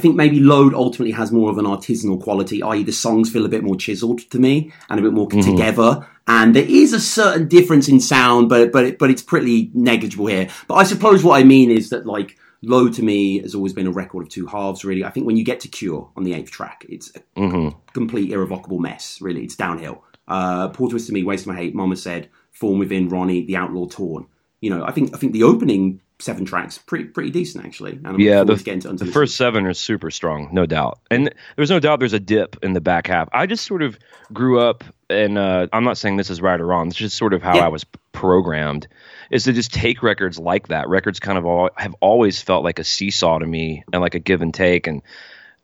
Think 0.00 0.16
maybe 0.16 0.40
Load 0.40 0.74
ultimately 0.74 1.12
has 1.12 1.30
more 1.30 1.50
of 1.50 1.58
an 1.58 1.64
artisanal 1.64 2.20
quality, 2.20 2.62
i.e., 2.62 2.82
the 2.82 2.92
songs 2.92 3.30
feel 3.30 3.44
a 3.44 3.48
bit 3.48 3.62
more 3.62 3.76
chiseled 3.76 4.18
to 4.30 4.38
me 4.38 4.72
and 4.88 4.98
a 4.98 5.02
bit 5.02 5.12
more 5.12 5.28
Mhm. 5.28 5.44
together. 5.44 6.06
And 6.26 6.54
there 6.56 6.64
is 6.68 6.92
a 6.92 7.00
certain 7.00 7.48
difference 7.48 7.88
in 7.88 8.00
sound, 8.00 8.48
but 8.48 8.72
but 8.72 8.98
but 8.98 9.10
it's 9.10 9.22
pretty 9.22 9.70
negligible 9.74 10.26
here. 10.26 10.48
But 10.68 10.74
I 10.74 10.84
suppose 10.84 11.22
what 11.24 11.38
I 11.40 11.44
mean 11.44 11.70
is 11.70 11.90
that 11.90 12.04
like 12.06 12.36
Load 12.62 12.92
to 12.94 13.02
me 13.02 13.38
has 13.40 13.54
always 13.54 13.72
been 13.72 13.86
a 13.86 13.90
record 13.92 14.22
of 14.24 14.28
two 14.28 14.46
halves. 14.46 14.84
Really, 14.84 15.02
I 15.04 15.10
think 15.10 15.26
when 15.26 15.36
you 15.38 15.44
get 15.44 15.60
to 15.60 15.68
Cure 15.68 16.10
on 16.16 16.24
the 16.24 16.34
eighth 16.34 16.50
track, 16.50 16.84
it's 16.88 17.10
a 17.16 17.20
Mm-hmm. 17.40 17.68
complete 17.94 18.32
irrevocable 18.32 18.78
mess. 18.78 19.18
Really, 19.22 19.42
it's 19.44 19.56
downhill. 19.56 20.02
Uh, 20.28 20.68
Poor 20.68 20.88
Twisted 20.90 21.14
Me, 21.14 21.22
Waste 21.24 21.46
My 21.46 21.56
Hate, 21.56 21.74
Mama 21.74 21.96
Said, 21.96 22.28
Thorn 22.54 22.78
Within, 22.78 23.08
Ronnie, 23.08 23.44
The 23.46 23.56
Outlaw 23.56 23.86
Torn. 23.86 24.26
You 24.60 24.70
know, 24.70 24.84
I 24.84 24.92
think 24.92 25.14
I 25.14 25.18
think 25.18 25.32
the 25.32 25.42
opening 25.44 26.00
seven 26.20 26.44
tracks 26.44 26.78
pretty 26.78 27.06
pretty 27.06 27.30
decent 27.30 27.64
actually. 27.64 27.92
And 27.92 28.06
I'm 28.06 28.20
yeah, 28.20 28.44
the, 28.44 28.54
to 28.54 28.62
getting 28.64 28.80
to 28.80 28.92
the 28.92 29.06
first 29.06 29.36
seven 29.36 29.66
are 29.66 29.74
super 29.74 30.10
strong, 30.10 30.48
no 30.52 30.66
doubt. 30.66 31.00
And 31.10 31.34
there's 31.56 31.70
no 31.70 31.80
doubt 31.80 31.98
there's 31.98 32.12
a 32.12 32.20
dip 32.20 32.56
in 32.62 32.72
the 32.72 32.80
back 32.80 33.06
half. 33.06 33.28
I 33.32 33.46
just 33.46 33.66
sort 33.66 33.82
of 33.82 33.98
grew 34.32 34.60
up, 34.60 34.84
and 35.08 35.38
uh, 35.38 35.66
I'm 35.72 35.84
not 35.84 35.98
saying 35.98 36.16
this 36.16 36.30
is 36.30 36.40
right 36.40 36.60
or 36.60 36.66
wrong. 36.66 36.88
It's 36.88 36.96
just 36.96 37.16
sort 37.16 37.34
of 37.34 37.42
how 37.42 37.56
Yeah. 37.56 37.66
I 37.66 37.68
was 37.68 37.84
programmed, 38.12 38.86
is 39.30 39.44
to 39.44 39.52
just 39.52 39.72
take 39.72 40.02
records 40.02 40.38
like 40.38 40.68
that. 40.68 40.88
Records 40.88 41.20
kind 41.20 41.38
of 41.38 41.46
all, 41.46 41.70
have 41.76 41.94
always 42.00 42.40
felt 42.40 42.64
like 42.64 42.78
a 42.78 42.84
seesaw 42.84 43.38
to 43.38 43.46
me, 43.46 43.82
and 43.92 44.00
like 44.00 44.14
a 44.14 44.20
give 44.20 44.42
and 44.42 44.52
take. 44.54 44.86
And 44.86 45.02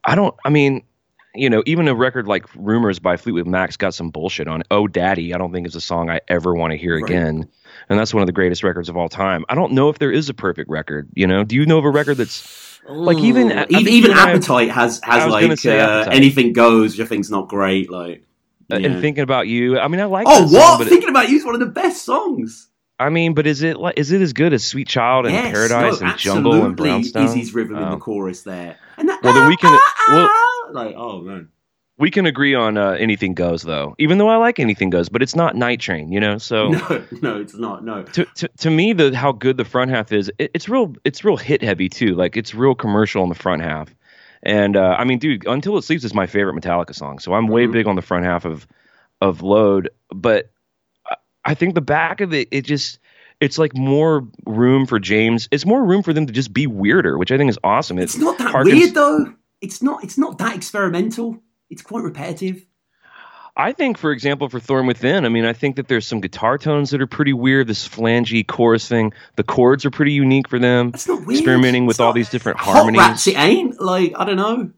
I 0.04 0.14
don't. 0.14 0.34
I 0.44 0.50
mean. 0.50 0.82
You 1.36 1.50
know, 1.50 1.62
even 1.66 1.88
a 1.88 1.94
record 1.94 2.26
like 2.26 2.46
"Rumors" 2.54 2.98
by 2.98 3.16
Fleetwood 3.16 3.46
Mac's 3.46 3.76
got 3.76 3.94
some 3.94 4.10
bullshit 4.10 4.48
on 4.48 4.60
it. 4.62 4.66
"Oh, 4.70 4.86
Daddy," 4.88 5.34
I 5.34 5.38
don't 5.38 5.52
think 5.52 5.66
it's 5.66 5.76
a 5.76 5.80
song 5.80 6.10
I 6.10 6.20
ever 6.28 6.54
want 6.54 6.72
to 6.72 6.76
hear 6.76 6.94
Right. 6.94 7.04
again, 7.04 7.48
and 7.88 7.98
that's 7.98 8.12
one 8.14 8.22
of 8.22 8.26
the 8.26 8.32
greatest 8.32 8.62
records 8.64 8.88
of 8.88 8.96
all 8.96 9.08
time. 9.08 9.44
I 9.48 9.54
don't 9.54 9.72
know 9.72 9.88
if 9.88 9.98
there 9.98 10.10
is 10.12 10.28
a 10.28 10.34
perfect 10.34 10.70
record. 10.70 11.08
You 11.14 11.26
know, 11.26 11.44
do 11.44 11.54
you 11.56 11.66
know 11.66 11.78
of 11.78 11.84
a 11.84 11.90
record 11.90 12.16
that's 12.16 12.80
like 12.88 13.18
even 13.18 13.52
I 13.52 13.66
even 13.68 13.92
even 13.92 14.10
I- 14.12 14.30
Appetite 14.30 14.70
has 14.70 15.00
has 15.04 15.30
like 15.30 15.66
uh, 15.66 16.08
anything 16.10 16.52
goes, 16.52 16.92
which 16.96 17.04
I 17.04 17.08
think's 17.08 17.30
not 17.30 17.48
great. 17.48 17.90
Like, 17.90 18.22
Uh, 18.72 18.76
yeah. 18.76 18.88
and 18.88 19.00
thinking 19.00 19.22
about 19.22 19.46
you. 19.48 19.78
I 19.78 19.88
mean, 19.88 20.00
I 20.00 20.04
like. 20.04 20.26
oh 20.28 20.40
that 20.42 20.48
song, 20.48 20.58
what? 20.60 20.78
but 20.78 20.86
it- 20.86 20.90
Thinking 20.90 21.10
about 21.10 21.28
you 21.28 21.36
is 21.38 21.44
one 21.44 21.54
of 21.54 21.60
the 21.60 21.66
best 21.66 22.04
songs. 22.04 22.68
I 22.98 23.10
mean, 23.10 23.34
but 23.34 23.46
is 23.46 23.62
it 23.62 23.76
like 23.76 23.98
is 23.98 24.10
it 24.10 24.22
as 24.22 24.32
good 24.32 24.54
as 24.54 24.64
Sweet 24.64 24.88
Child 24.88 25.26
and 25.26 25.34
yes, 25.34 25.52
Paradise 25.52 26.00
no, 26.00 26.06
and 26.08 26.18
Jungle 26.18 26.64
and 26.64 26.74
Brownstone? 26.76 27.24
Izzy's 27.26 27.52
rhythm 27.54 27.76
in 27.76 27.82
Oh. 27.84 27.90
the 27.90 27.96
chorus 27.98 28.40
there, 28.42 28.76
and 28.96 29.06
that 29.10 29.22
Well, 29.22 29.34
then 29.34 29.48
we 29.48 29.56
can 29.58 29.78
well, 30.08 30.30
like 30.72 30.94
oh 30.96 31.20
man. 31.20 31.48
we 31.98 32.10
can 32.10 32.26
agree 32.26 32.54
on 32.54 32.76
uh, 32.76 32.90
anything 32.92 33.34
goes 33.34 33.62
though. 33.62 33.94
Even 33.98 34.18
though 34.18 34.28
I 34.28 34.36
like 34.36 34.58
anything 34.58 34.90
goes, 34.90 35.08
but 35.08 35.22
it's 35.22 35.34
not 35.36 35.56
Night 35.56 35.80
Train, 35.80 36.12
you 36.12 36.20
know. 36.20 36.38
So 36.38 36.68
No, 36.70 37.04
no, 37.22 37.40
it's 37.40 37.54
not. 37.54 37.84
No, 37.84 38.02
to, 38.02 38.24
to 38.36 38.48
to 38.48 38.70
me, 38.70 38.92
the 38.92 39.16
how 39.16 39.32
good 39.32 39.56
the 39.56 39.64
front 39.64 39.90
half 39.90 40.12
is, 40.12 40.30
it, 40.38 40.50
it's 40.54 40.68
real. 40.68 40.94
It's 41.04 41.24
real 41.24 41.36
hit 41.36 41.62
heavy 41.62 41.88
too. 41.88 42.14
Like 42.14 42.36
it's 42.36 42.54
real 42.54 42.74
commercial 42.74 43.22
in 43.22 43.28
the 43.28 43.34
front 43.34 43.62
half. 43.62 43.94
And 44.42 44.76
uh, 44.76 44.94
I 44.98 45.04
mean, 45.04 45.18
dude, 45.18 45.46
Until 45.46 45.76
It 45.78 45.82
Sleeps 45.82 46.04
is 46.04 46.14
my 46.14 46.26
favorite 46.26 46.54
Metallica 46.54 46.94
song. 46.94 47.18
So 47.18 47.32
I'm 47.34 47.48
way 47.48 47.66
big 47.66 47.86
on 47.88 47.96
the 47.96 48.02
front 48.02 48.24
half 48.24 48.44
of 48.44 48.66
of 49.20 49.42
Load. 49.42 49.90
But 50.10 50.50
I- 51.10 51.16
I 51.46 51.54
think 51.54 51.74
the 51.74 51.80
back 51.80 52.20
of 52.20 52.32
it, 52.34 52.48
it 52.50 52.62
just 52.62 52.98
it's 53.40 53.56
like 53.58 53.74
more 53.76 54.26
room 54.46 54.86
for 54.86 54.98
James. 54.98 55.48
It's 55.50 55.64
more 55.66 55.84
room 55.84 56.02
for 56.02 56.12
them 56.12 56.26
to 56.26 56.32
just 56.32 56.52
be 56.52 56.66
weirder, 56.66 57.16
which 57.18 57.30
I 57.32 57.38
think 57.38 57.50
is 57.50 57.58
awesome. 57.64 57.98
it's 57.98 58.16
not 58.16 58.36
that 58.38 58.52
harkens- 58.54 58.72
weird 58.72 58.94
though. 58.94 59.32
It's 59.60 59.82
not. 59.82 60.04
It's 60.04 60.18
not 60.18 60.38
that 60.38 60.54
experimental. 60.56 61.38
It's 61.70 61.82
quite 61.82 62.04
repetitive. 62.04 62.66
I 63.58 63.72
think, 63.72 63.96
for 63.96 64.12
example, 64.12 64.50
for 64.50 64.60
Thorn 64.60 64.86
Within, 64.86 65.24
I 65.24 65.30
mean, 65.30 65.46
I 65.46 65.54
think 65.54 65.76
that 65.76 65.88
there's 65.88 66.06
some 66.06 66.20
guitar 66.20 66.58
tones 66.58 66.90
that 66.90 67.00
are 67.00 67.06
pretty 67.06 67.32
weird. 67.32 67.66
This 67.66 67.86
flangy 67.88 68.44
chorus 68.44 68.86
thing, 68.86 69.14
the 69.36 69.42
chords 69.42 69.86
are 69.86 69.90
pretty 69.90 70.12
unique 70.12 70.46
for 70.46 70.58
them. 70.58 70.90
It's 70.92 71.08
not 71.08 71.24
weird. 71.24 71.40
Experimenting 71.40 71.86
with 71.86 71.98
all 71.98 72.12
these 72.12 72.28
different 72.28 72.58
harmonies. 72.58 72.98
rats, 72.98 73.26
it 73.26 73.38
ain't. 73.38 73.80
Like 73.80 74.12
I 74.16 74.24
don't 74.26 74.36
know. 74.36 74.70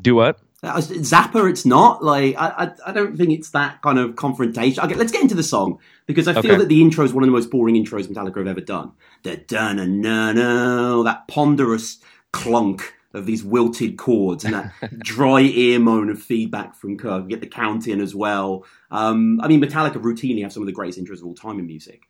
Do 0.00 0.14
what? 0.14 0.38
Uh, 0.62 0.78
Zappa, 0.78 1.48
it's 1.50 1.66
not 1.66 2.02
like 2.02 2.34
I, 2.36 2.48
I. 2.64 2.90
I 2.90 2.92
don't 2.92 3.16
think 3.16 3.30
it's 3.30 3.50
that 3.50 3.82
kind 3.82 3.98
of 3.98 4.16
confrontation. 4.16 4.82
Okay, 4.82 4.94
let's 4.94 5.12
get 5.12 5.20
into 5.22 5.34
the 5.34 5.42
song 5.42 5.78
because 6.06 6.26
I 6.26 6.32
feel 6.32 6.52
Okay. 6.52 6.56
that 6.56 6.68
the 6.68 6.80
intro 6.80 7.04
is 7.04 7.12
one 7.12 7.22
of 7.22 7.28
the 7.28 7.32
most 7.32 7.50
boring 7.50 7.74
intros 7.76 8.06
Metallica 8.08 8.38
have 8.38 8.46
ever 8.48 8.60
done. 8.62 8.92
The 9.22 9.36
da 9.36 9.72
na 9.74 9.84
na, 9.84 11.02
that 11.02 11.28
ponderous 11.28 11.98
clunk 12.32 12.94
of 13.14 13.26
these 13.26 13.42
wilted 13.42 13.96
chords 13.96 14.44
and 14.44 14.54
that 14.54 14.72
dry 14.98 15.40
ear 15.40 15.78
moan 15.78 16.10
of 16.10 16.20
feedback 16.22 16.74
from 16.74 16.96
Kirk. 16.98 17.24
We 17.24 17.30
get 17.30 17.40
the 17.40 17.46
count 17.46 17.88
in 17.88 18.00
as 18.00 18.14
well. 18.14 18.66
Um, 18.90 19.40
I 19.40 19.48
mean, 19.48 19.60
Metallica 19.62 19.94
routinely 19.94 20.42
have 20.42 20.52
some 20.52 20.62
of 20.62 20.66
the 20.66 20.72
greatest 20.72 20.98
intros 20.98 21.18
of 21.20 21.24
all 21.26 21.34
time 21.34 21.58
in 21.58 21.66
music. 21.66 22.02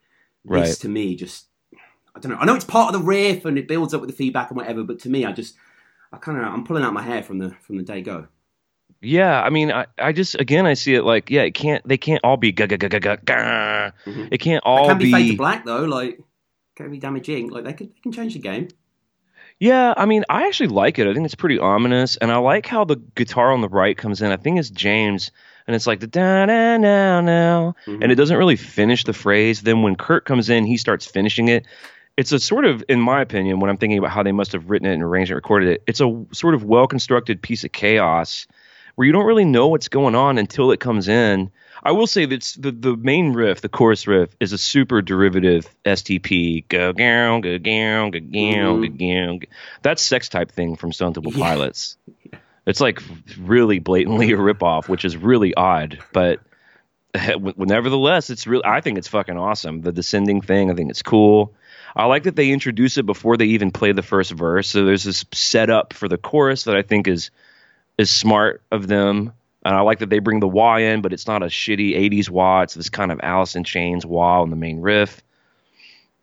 This 0.44 0.78
to 0.80 0.88
me 0.88 1.14
just 1.14 1.46
I 2.14 2.20
don't 2.20 2.32
know. 2.32 2.38
I 2.38 2.46
know 2.46 2.54
it's 2.54 2.64
part 2.64 2.94
of 2.94 3.00
the 3.00 3.06
riff 3.06 3.44
and 3.44 3.58
it 3.58 3.68
builds 3.68 3.94
up 3.94 4.00
with 4.00 4.10
the 4.10 4.16
feedback 4.16 4.50
and 4.50 4.56
whatever, 4.56 4.82
but 4.82 4.98
to 5.00 5.08
me, 5.08 5.24
I 5.24 5.32
just 5.32 5.56
I 6.12 6.16
kind 6.16 6.38
of 6.38 6.44
I'm 6.44 6.64
pulling 6.64 6.82
out 6.82 6.92
my 6.92 7.02
hair 7.02 7.22
from 7.22 7.38
the 7.38 7.50
from 7.60 7.76
the 7.76 7.82
day 7.84 8.00
go. 8.02 8.26
Yeah, 9.00 9.40
I 9.40 9.50
mean, 9.50 9.70
I, 9.70 9.86
I 9.98 10.12
just 10.12 10.34
again 10.34 10.66
I 10.66 10.74
see 10.74 10.94
it 10.94 11.04
like 11.04 11.30
yeah, 11.30 11.42
it 11.42 11.52
can't 11.52 11.86
they 11.86 11.98
can't 11.98 12.24
all 12.24 12.36
be 12.36 12.50
ga 12.50 12.66
ga 12.66 12.76
ga 12.76 12.88
ga 12.88 12.98
ga. 12.98 13.16
ga. 13.24 13.90
It 14.32 14.38
can't 14.38 14.64
all 14.64 14.86
It 14.86 14.88
can 14.88 14.98
be, 14.98 15.04
be. 15.04 15.12
fade 15.12 15.30
to 15.32 15.36
black 15.36 15.64
though. 15.64 15.84
Like 15.84 16.18
can 16.74 16.90
be 16.90 16.98
damaging. 16.98 17.50
Like 17.50 17.64
they 17.64 17.72
can 17.74 17.86
they 17.88 18.00
can 18.02 18.12
change 18.12 18.32
the 18.34 18.40
game. 18.40 18.68
Yeah, 19.60 19.92
I 19.96 20.06
mean, 20.06 20.24
I 20.28 20.46
actually 20.46 20.68
like 20.68 20.98
it. 20.98 21.08
I 21.08 21.14
think 21.14 21.24
it's 21.24 21.34
pretty 21.34 21.58
ominous, 21.58 22.16
and 22.16 22.30
I 22.30 22.36
like 22.36 22.66
how 22.66 22.84
the 22.84 22.96
guitar 23.16 23.52
on 23.52 23.60
the 23.60 23.68
right 23.68 23.96
comes 23.96 24.22
in. 24.22 24.30
I 24.30 24.36
think 24.36 24.58
it's 24.58 24.70
James, 24.70 25.32
and 25.66 25.74
it's 25.74 25.86
like 25.86 25.98
the 25.98 26.06
da 26.06 26.46
da 26.46 26.76
now 26.76 27.20
now, 27.20 27.74
Mm-hmm. 27.86 28.02
and 28.02 28.12
it 28.12 28.14
doesn't 28.14 28.36
really 28.36 28.54
finish 28.56 29.02
the 29.02 29.12
phrase. 29.12 29.62
Then 29.62 29.82
when 29.82 29.96
Kirk 29.96 30.24
comes 30.24 30.48
in, 30.48 30.64
he 30.64 30.76
starts 30.76 31.06
finishing 31.06 31.48
it. 31.48 31.66
It's 32.16 32.30
a 32.32 32.38
sort 32.38 32.64
of, 32.66 32.84
in 32.88 33.00
my 33.00 33.20
opinion, 33.20 33.58
when 33.58 33.68
I'm 33.68 33.76
thinking 33.78 33.98
about 33.98 34.10
how 34.10 34.22
they 34.22 34.32
must 34.32 34.52
have 34.52 34.70
written 34.70 34.88
it 34.88 34.94
and 34.94 35.02
arranged 35.02 35.30
it, 35.30 35.34
and 35.34 35.36
recorded 35.38 35.68
it. 35.70 35.82
It's 35.88 36.00
a 36.00 36.24
sort 36.32 36.54
of 36.54 36.62
well 36.64 36.86
constructed 36.86 37.42
piece 37.42 37.64
of 37.64 37.72
chaos 37.72 38.46
where 38.94 39.06
you 39.06 39.12
don't 39.12 39.26
really 39.26 39.44
know 39.44 39.68
what's 39.68 39.88
going 39.88 40.14
on 40.14 40.38
until 40.38 40.70
it 40.70 40.78
comes 40.80 41.08
in. 41.08 41.50
I 41.82 41.92
will 41.92 42.06
say 42.06 42.26
that 42.26 42.56
the 42.58 42.70
the 42.70 42.96
main 42.96 43.32
riff, 43.32 43.60
the 43.60 43.68
chorus 43.68 44.06
riff, 44.06 44.34
is 44.40 44.52
a 44.52 44.58
super 44.58 45.02
derivative 45.02 45.68
STP. 45.84 46.66
Go 46.68 46.92
gow, 46.92 47.40
go 47.40 47.58
gow, 47.58 48.10
go 48.10 48.20
gow, 48.20 48.76
go 48.76 48.88
mm-hmm. 48.88 49.38
gow. 49.38 49.46
That's 49.82 50.02
sex 50.02 50.28
type 50.28 50.52
thing 50.52 50.76
from 50.76 50.92
Stone 50.92 51.14
Temple 51.14 51.32
Pilots. 51.32 51.96
It's 52.66 52.80
like 52.80 53.02
really 53.38 53.78
blatantly 53.78 54.32
a 54.32 54.36
ripoff, 54.36 54.88
which 54.88 55.04
is 55.04 55.16
really 55.16 55.54
odd, 55.54 56.00
but 56.12 56.40
nevertheless, 57.56 58.30
it's 58.30 58.46
real. 58.46 58.62
I 58.64 58.80
think 58.80 58.98
it's 58.98 59.08
fucking 59.08 59.36
awesome. 59.36 59.80
The 59.80 59.92
descending 59.92 60.42
thing, 60.42 60.70
I 60.70 60.74
think 60.74 60.90
it's 60.90 61.02
cool. 61.02 61.54
I 61.96 62.04
like 62.04 62.24
that 62.24 62.36
they 62.36 62.50
introduce 62.50 62.98
it 62.98 63.06
before 63.06 63.36
they 63.36 63.46
even 63.46 63.70
play 63.70 63.92
the 63.92 64.02
first 64.02 64.32
verse. 64.32 64.68
So 64.68 64.84
there's 64.84 65.04
this 65.04 65.24
setup 65.32 65.94
for 65.94 66.08
the 66.08 66.18
chorus 66.18 66.64
that 66.64 66.76
I 66.76 66.82
think 66.82 67.08
is 67.08 67.30
is 67.96 68.10
smart 68.10 68.62
of 68.70 68.86
them. 68.86 69.32
And 69.68 69.76
I 69.76 69.82
like 69.82 69.98
that 69.98 70.08
they 70.08 70.18
bring 70.18 70.40
the 70.40 70.48
wah 70.48 70.78
in, 70.78 71.02
but 71.02 71.12
it's 71.12 71.26
not 71.26 71.42
a 71.42 71.46
shitty 71.46 71.94
80s 71.94 72.30
wah. 72.30 72.62
It's 72.62 72.72
this 72.72 72.88
kind 72.88 73.12
of 73.12 73.20
Alice 73.22 73.54
in 73.54 73.64
Chains 73.64 74.06
wah 74.06 74.40
on 74.40 74.48
the 74.48 74.56
main 74.56 74.80
riff. 74.80 75.22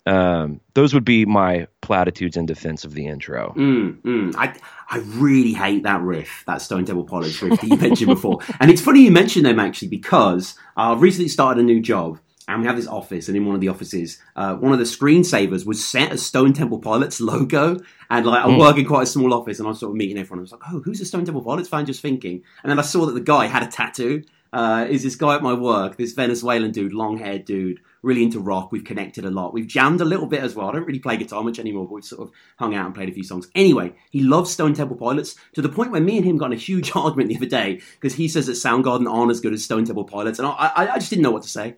Um, 0.08 0.62
those 0.74 0.96
would 0.96 1.06
be 1.06 1.26
my 1.26 1.68
platitudes 1.82 2.38
in 2.38 2.48
defense 2.48 2.86
of 2.86 2.96
the 2.96 3.06
intro. 3.06 3.54
Mm, 3.56 4.02
mm. 4.02 4.36
I 4.36 4.56
I 4.90 4.98
really 4.98 5.54
hate 5.54 5.84
that 5.84 6.02
riff, 6.02 6.44
that 6.48 6.64
Stone 6.64 6.86
Temple 6.86 7.04
Pilots 7.04 7.40
riff 7.40 7.62
that 7.62 7.68
you 7.68 7.78
mentioned 7.78 8.08
before. 8.08 8.40
And 8.60 8.72
it's 8.72 8.82
funny 8.82 9.02
you 9.02 9.12
mentioned 9.12 9.46
them 9.46 9.60
actually 9.60 9.90
because 9.90 10.56
I've 10.76 11.02
recently 11.02 11.28
started 11.28 11.62
a 11.62 11.64
new 11.64 11.82
job 11.82 12.18
and 12.48 12.62
we 12.62 12.68
have 12.68 12.76
this 12.76 12.88
office, 12.88 13.28
and 13.28 13.36
in 13.36 13.46
one 13.46 13.56
of 13.56 13.62
the 13.62 13.70
offices, 13.70 14.20
uh, 14.36 14.56
one 14.56 14.72
of 14.74 14.80
the 14.80 14.86
screensavers 14.86 15.66
was 15.66 15.84
set 15.86 16.12
as 16.12 16.26
Stone 16.26 16.54
Temple 16.54 16.80
Pilots 16.80 17.20
logo. 17.22 17.78
And 18.10 18.26
like, 18.26 18.44
I 18.46 18.48
Mm. 18.48 18.60
work 18.60 18.78
in 18.78 18.86
quite 18.86 19.04
a 19.04 19.08
small 19.08 19.34
office, 19.34 19.60
and 19.60 19.68
I'm 19.68 19.74
sort 19.76 19.92
of 19.92 19.96
meeting 19.98 20.18
everyone. 20.18 20.40
I 20.40 20.42
was 20.42 20.52
like, 20.52 20.62
"Oh, 20.72 20.82
who's 20.84 21.02
a 21.02 21.06
Stone 21.06 21.26
Temple 21.26 21.44
Pilots 21.44 21.70
fan?" 21.70 21.86
Just 21.86 22.02
thinking, 22.02 22.42
and 22.64 22.70
then 22.70 22.80
I 22.80 22.84
saw 22.84 23.06
that 23.08 23.14
the 23.14 23.22
guy 23.22 23.48
had 23.48 23.64
a 23.64 23.68
tattoo. 23.68 24.24
Uh, 24.54 24.86
is 24.90 25.04
this 25.04 25.16
guy 25.18 25.36
at 25.36 25.44
my 25.44 25.54
work? 25.54 25.98
This 25.98 26.14
Venezuelan 26.14 26.72
dude, 26.72 26.94
long 26.94 27.18
haired 27.18 27.44
dude, 27.44 27.82
really 28.04 28.24
into 28.24 28.40
rock. 28.40 28.72
We've 28.72 28.86
connected 28.86 29.26
a 29.26 29.30
lot. 29.30 29.54
We've 29.54 29.68
jammed 29.68 30.00
a 30.00 30.06
little 30.06 30.28
bit 30.28 30.42
as 30.42 30.56
well. 30.56 30.70
I 30.70 30.72
don't 30.74 30.86
really 30.86 31.00
play 31.00 31.18
guitar 31.18 31.44
much 31.44 31.60
anymore, 31.60 31.86
but 31.88 31.96
we've 31.96 32.06
sort 32.06 32.22
of 32.22 32.32
hung 32.58 32.74
out 32.74 32.86
and 32.86 32.96
played 32.96 33.10
a 33.10 33.12
few 33.12 33.24
songs. 33.24 33.50
Anyway, 33.54 33.94
he 34.12 34.22
loves 34.22 34.52
Stone 34.52 34.76
Temple 34.76 34.96
Pilots 34.96 35.36
to 35.56 35.62
the 35.62 35.68
point 35.68 35.92
where 35.92 36.00
me 36.00 36.16
and 36.16 36.26
him 36.26 36.38
got 36.38 36.46
in 36.48 36.54
a 36.54 36.56
huge 36.62 36.92
argument 36.96 37.30
the 37.30 37.36
other 37.36 37.48
day 37.48 37.82
because 38.00 38.14
he 38.16 38.30
says 38.30 38.46
that 38.46 38.54
Soundgarden 38.54 39.12
aren't 39.12 39.32
as 39.32 39.42
good 39.42 39.52
as 39.54 39.62
Stone 39.64 39.86
Temple 39.86 40.06
Pilots, 40.06 40.40
and 40.40 40.48
I, 40.48 40.52
I, 40.74 40.88
I 40.94 40.96
just 41.00 41.10
didn't 41.10 41.24
know 41.24 41.32
what 41.32 41.44
to 41.44 41.50
say. 41.50 41.76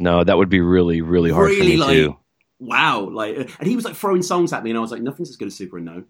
No, 0.00 0.24
that 0.24 0.36
would 0.36 0.48
be 0.48 0.60
really, 0.60 1.02
really 1.02 1.30
hard 1.30 1.50
for 1.50 1.54
really 1.54 1.72
me 1.72 1.76
like 1.76 1.90
too. 1.90 2.16
wow 2.58 3.08
like 3.10 3.36
and 3.36 3.68
he 3.68 3.76
was 3.76 3.84
like 3.84 3.94
throwing 3.94 4.22
songs 4.22 4.52
at 4.52 4.62
me 4.62 4.68
and 4.68 4.76
i 4.76 4.82
was 4.82 4.90
like 4.90 5.00
nothing's 5.00 5.30
as 5.30 5.36
good 5.36 5.48
as 5.48 5.58
Superunknown 5.58 6.04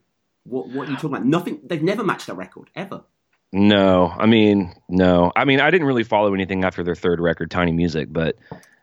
what 0.45 0.69
what 0.69 0.89
are 0.89 0.91
you 0.91 0.97
talking 0.97 1.11
about? 1.11 1.27
Nothing 1.27 1.61
they've 1.65 1.83
never 1.83 2.05
matched 2.05 2.27
that 2.27 2.35
record 2.35 2.71
ever. 2.75 3.03
No, 3.53 4.15
I 4.17 4.27
mean, 4.27 4.75
no. 4.89 5.33
I 5.35 5.45
mean, 5.45 5.61
I 5.61 5.71
didn't 5.71 5.87
really 5.87 6.05
follow 6.05 6.35
anything 6.35 6.65
after 6.65 6.85
their 6.85 6.95
third 6.95 7.21
record, 7.21 7.51
Tiny 7.51 7.73
Music, 7.73 8.09
but 8.11 8.37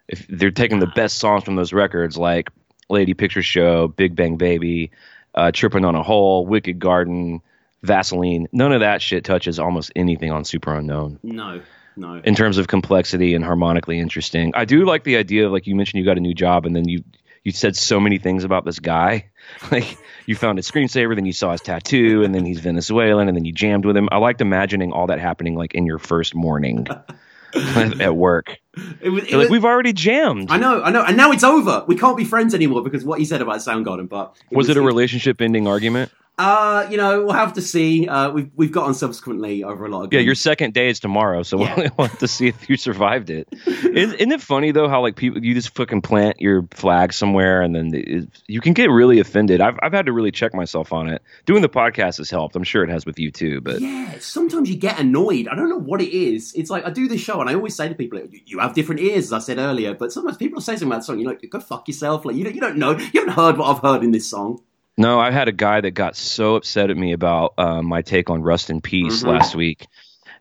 if 0.08 0.28
they're 0.28 0.52
taking 0.52 0.80
the 0.80 0.92
best 0.96 1.20
songs 1.20 1.44
from 1.44 1.56
those 1.56 1.72
records, 1.72 2.18
like 2.18 2.50
Lady 2.90 3.14
Picture 3.14 3.42
Show, 3.42 3.88
Big 3.88 4.16
Bang 4.16 4.36
Baby, 4.36 4.92
uh, 5.36 5.52
Tripping 5.54 5.86
on 5.86 5.96
a 5.96 6.04
Hole, 6.04 6.46
Wicked 6.46 6.80
Garden, 6.80 7.42
Vaseline, 7.82 8.48
none 8.52 8.74
of 8.74 8.82
that 8.82 9.02
shit 9.02 9.24
touches 9.24 9.58
almost 9.58 9.92
anything 9.96 10.32
on 10.32 10.44
Superunknown. 10.44 11.20
No 11.24 11.62
no 11.98 12.22
in 12.24 12.36
terms 12.36 12.58
of 12.58 12.68
complexity 12.68 13.34
and 13.34 13.44
harmonically 13.44 14.00
interesting. 14.00 14.54
I 14.56 14.66
do 14.66 14.86
like 14.86 15.04
the 15.04 15.18
idea 15.18 15.46
of 15.46 15.52
like 15.52 15.68
you 15.68 15.76
mentioned 15.76 16.00
you 16.00 16.06
got 16.06 16.18
a 16.18 16.22
new 16.22 16.34
job 16.34 16.66
and 16.66 16.76
then 16.76 16.88
you 16.88 17.04
you 17.44 17.54
said 17.54 17.78
so 17.78 18.00
many 18.02 18.18
things 18.18 18.44
about 18.44 18.66
this 18.66 18.80
guy. 18.80 19.30
Like 19.72 19.98
you 20.26 20.36
found 20.36 20.58
his 20.58 20.70
screensaver, 20.70 21.16
then 21.16 21.26
you 21.26 21.32
saw 21.32 21.54
his 21.54 21.62
tattoo, 21.62 22.22
and 22.24 22.36
then 22.36 22.44
he's 22.44 22.60
Venezuelan, 22.60 23.30
and 23.30 23.38
then 23.38 23.46
you 23.46 23.54
jammed 23.54 23.86
with 23.86 23.96
him. 23.96 24.10
I 24.12 24.18
liked 24.18 24.42
imagining 24.42 24.92
all 24.92 25.08
that 25.08 25.20
happening 25.22 25.56
like 25.56 25.74
in 25.74 25.86
your 25.86 26.00
first 26.00 26.36
morning 26.36 26.86
at 27.56 28.14
work. 28.14 28.58
It 29.00 29.10
was, 29.10 29.24
it 29.24 29.30
You're 29.30 29.42
like 29.42 29.50
we've 29.50 29.64
already 29.64 29.94
jammed. 29.94 30.52
I 30.52 30.58
know, 30.58 30.84
I 30.84 30.92
know, 30.92 31.02
and 31.02 31.16
now 31.16 31.32
it's 31.32 31.46
over. 31.46 31.86
We 31.88 31.96
can't 31.96 32.18
be 32.18 32.26
friends 32.26 32.54
anymore 32.54 32.84
because 32.84 33.06
what 33.06 33.20
he 33.20 33.26
said 33.26 33.42
about 33.42 33.60
Soundgarden. 33.60 34.10
But 34.10 34.36
Was 34.52 34.68
it 34.68 34.76
a 34.76 34.82
relationship 34.82 35.42
ending 35.42 35.66
argument? 35.66 36.12
Uh, 36.40 36.88
you 36.92 36.98
know, 36.98 37.24
we'll 37.24 37.34
have 37.34 37.54
to 37.54 37.62
see. 37.64 38.08
Uh, 38.08 38.30
we've 38.30 38.52
we've 38.56 38.72
gotten 38.72 38.94
subsequently 38.94 39.64
over 39.64 39.86
a 39.86 39.90
lot 39.90 40.04
of. 40.04 40.14
Yeah, 40.14 40.20
your 40.20 40.36
second 40.36 40.76
day 40.76 40.88
is 40.90 41.00
tomorrow, 41.00 41.42
so 41.42 41.58
we'll 41.58 41.76
we'll 41.98 42.08
have 42.08 42.20
to 42.20 42.28
see 42.28 42.48
if 42.48 42.70
you 42.70 42.78
survived 42.78 43.32
it. 43.32 43.48
Isn't, 43.66 44.14
isn't 44.16 44.32
it 44.32 44.42
funny 44.42 44.72
though 44.72 44.88
how 44.88 45.02
like 45.02 45.16
people 45.16 45.44
you 45.44 45.56
just 45.56 45.74
fucking 45.76 46.02
plant 46.04 46.40
your 46.40 46.68
flag 46.76 47.12
somewhere 47.14 47.64
and 47.64 47.74
then 47.74 47.90
it, 47.94 48.30
you 48.46 48.62
can 48.62 48.74
get 48.74 48.92
really 48.92 49.20
offended. 49.20 49.62
I've 49.62 49.80
I've 49.82 49.94
had 49.94 50.06
to 50.06 50.12
really 50.14 50.32
check 50.32 50.54
myself 50.54 50.94
on 50.94 51.08
it. 51.10 51.24
Doing 51.48 51.64
the 51.64 51.70
podcast 51.70 52.18
has 52.20 52.30
helped. 52.30 52.56
I'm 52.56 52.64
sure 52.64 52.84
it 52.84 52.90
has 52.92 53.04
with 53.04 53.18
you 53.18 53.32
too. 53.32 53.60
But 53.62 53.82
Yeah, 53.82 54.20
sometimes 54.20 54.70
you 54.70 54.76
get 54.76 55.00
annoyed. 55.00 55.48
I 55.48 55.56
don't 55.56 55.70
know 55.70 55.80
what 55.80 56.02
it 56.04 56.16
is. 56.16 56.54
It's 56.56 56.70
like 56.70 56.86
I 56.86 56.92
do 56.92 57.08
this 57.08 57.20
show, 57.22 57.42
and 57.42 57.50
I 57.50 57.56
always 57.56 57.76
say 57.76 57.90
to 57.90 57.96
people, 57.96 58.20
"You- 58.20 58.42
"You 58.46 58.60
have 58.60 58.76
different 58.76 59.02
ears," 59.02 59.26
as 59.26 59.34
I 59.34 59.40
said 59.40 59.58
earlier. 59.58 59.96
But 59.96 60.12
sometimes 60.14 60.38
people 60.38 60.62
say 60.62 60.74
something 60.74 60.90
about 60.90 60.98
the 61.00 61.06
song, 61.06 61.20
you're 61.20 61.32
like, 61.32 61.50
"Go 61.50 61.60
fuck 61.60 61.88
yourself!" 61.88 62.26
Like 62.26 62.36
you 62.36 62.44
don't, 62.44 62.54
you 62.54 62.62
don't 62.62 62.78
know, 62.78 62.92
you 62.92 63.10
haven't 63.22 63.34
heard 63.34 63.58
what 63.58 63.76
I've 63.76 63.82
heard 63.82 64.04
in 64.04 64.12
this 64.12 64.30
song. 64.30 64.62
No, 64.98 65.20
I 65.20 65.32
had 65.32 65.48
a 65.48 65.52
guy 65.52 65.82
that 65.82 65.92
got 65.92 66.16
so 66.16 66.56
upset 66.56 66.90
at 66.90 66.98
me 66.98 67.14
about 67.14 67.54
uh, 67.58 67.82
my 67.82 68.02
take 68.02 68.30
on 68.30 68.42
Rust 68.42 68.70
in 68.70 68.82
Peace 68.82 69.24
Mhm. 69.24 69.28
last 69.28 69.56
week, 69.56 69.88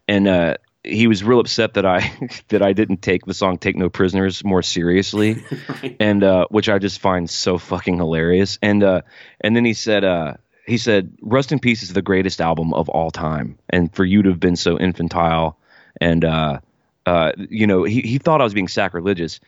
and 0.09 0.27
uh, 0.27 0.55
he 0.83 1.07
was 1.09 1.23
real 1.25 1.41
upset 1.41 1.75
that 1.75 1.85
I 1.87 2.11
that 2.49 2.63
I 2.63 2.73
didn't 2.73 3.03
take 3.03 3.25
the 3.27 3.35
song 3.35 3.59
"Take 3.59 3.77
No 3.77 3.89
Prisoners" 3.89 4.45
more 4.45 4.63
seriously. 4.63 5.45
and 6.01 6.23
uh, 6.25 6.47
which 6.51 6.69
I 6.69 6.79
just 6.79 7.01
find 7.01 7.29
so 7.29 7.59
fucking 7.59 7.97
hilarious. 7.97 8.59
And 8.63 8.83
uh, 8.83 9.03
and 9.41 9.55
then 9.55 9.65
he 9.65 9.75
said, 9.75 10.05
uh, 10.05 10.35
he 10.67 10.79
said, 10.79 11.17
"Rust 11.23 11.53
in 11.53 11.59
Peace 11.59 11.83
is 11.83 11.93
the 11.93 12.03
greatest 12.03 12.41
album 12.41 12.73
of 12.75 12.89
all 12.89 13.11
time," 13.11 13.59
and 13.69 13.95
for 13.95 14.05
you 14.05 14.23
to 14.23 14.31
have 14.31 14.41
been 14.41 14.57
so 14.57 14.79
infantile 14.79 15.59
and 16.01 16.25
uh, 16.25 16.59
uh, 17.07 17.33
you 17.51 17.67
know, 17.67 17.85
he 17.85 18.01
he 18.03 18.19
thought 18.19 18.41
I 18.41 18.45
was 18.45 18.55
being 18.55 18.69
sacrilegious. 18.69 19.41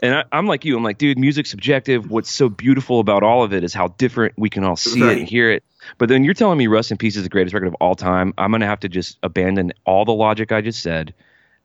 And 0.00 0.14
I, 0.14 0.24
I'm 0.32 0.46
like 0.46 0.64
you. 0.64 0.76
I'm 0.76 0.84
like, 0.84 0.98
dude, 0.98 1.18
music's 1.18 1.50
subjective. 1.50 2.10
What's 2.10 2.30
so 2.30 2.48
beautiful 2.48 3.00
about 3.00 3.22
all 3.22 3.42
of 3.42 3.52
it 3.52 3.64
is 3.64 3.74
how 3.74 3.88
different 3.88 4.34
we 4.36 4.48
can 4.48 4.64
all 4.64 4.76
see 4.76 5.00
it 5.00 5.18
and 5.18 5.28
hear 5.28 5.50
it. 5.50 5.64
But 5.98 6.08
then 6.08 6.24
you're 6.24 6.34
telling 6.34 6.58
me 6.58 6.66
Rust 6.66 6.90
in 6.90 6.96
Peace 6.96 7.16
is 7.16 7.22
the 7.22 7.28
greatest 7.28 7.54
record 7.54 7.68
of 7.68 7.74
all 7.74 7.94
time. 7.94 8.34
I'm 8.38 8.50
gonna 8.50 8.66
have 8.66 8.80
to 8.80 8.88
just 8.88 9.18
abandon 9.22 9.72
all 9.84 10.04
the 10.04 10.12
logic 10.12 10.52
I 10.52 10.60
just 10.60 10.82
said 10.82 11.14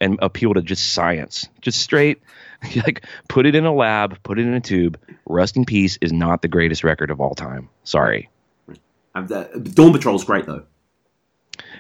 and 0.01 0.17
appeal 0.21 0.53
to 0.53 0.61
just 0.61 0.93
science, 0.93 1.47
just 1.61 1.79
straight, 1.79 2.21
like 2.75 3.05
put 3.27 3.45
it 3.45 3.55
in 3.55 3.65
a 3.65 3.73
lab, 3.73 4.21
put 4.23 4.39
it 4.39 4.45
in 4.45 4.53
a 4.53 4.61
tube. 4.61 4.99
Rust 5.27 5.55
in 5.55 5.65
Peace 5.65 5.97
is 6.01 6.11
not 6.11 6.41
the 6.41 6.47
greatest 6.47 6.83
record 6.83 7.11
of 7.11 7.21
all 7.21 7.35
time. 7.35 7.69
Sorry. 7.83 8.29
Uh, 9.15 9.21
Dawn 9.21 9.91
Patrol's 9.91 10.23
great 10.23 10.45
though. 10.45 10.63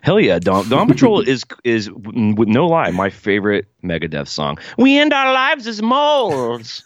Hell 0.03 0.19
yeah, 0.19 0.37
Dawn, 0.37 0.67
Dawn 0.69 0.87
Patrol 0.87 1.21
is 1.21 1.45
is 1.63 1.89
with 1.89 2.49
no 2.49 2.67
lie 2.67 2.91
my 2.91 3.09
favorite 3.09 3.67
Megadeth 3.81 4.27
song. 4.27 4.57
We 4.77 4.99
end 4.99 5.13
our 5.13 5.33
lives 5.33 5.65
as 5.65 5.81
moles. 5.81 6.83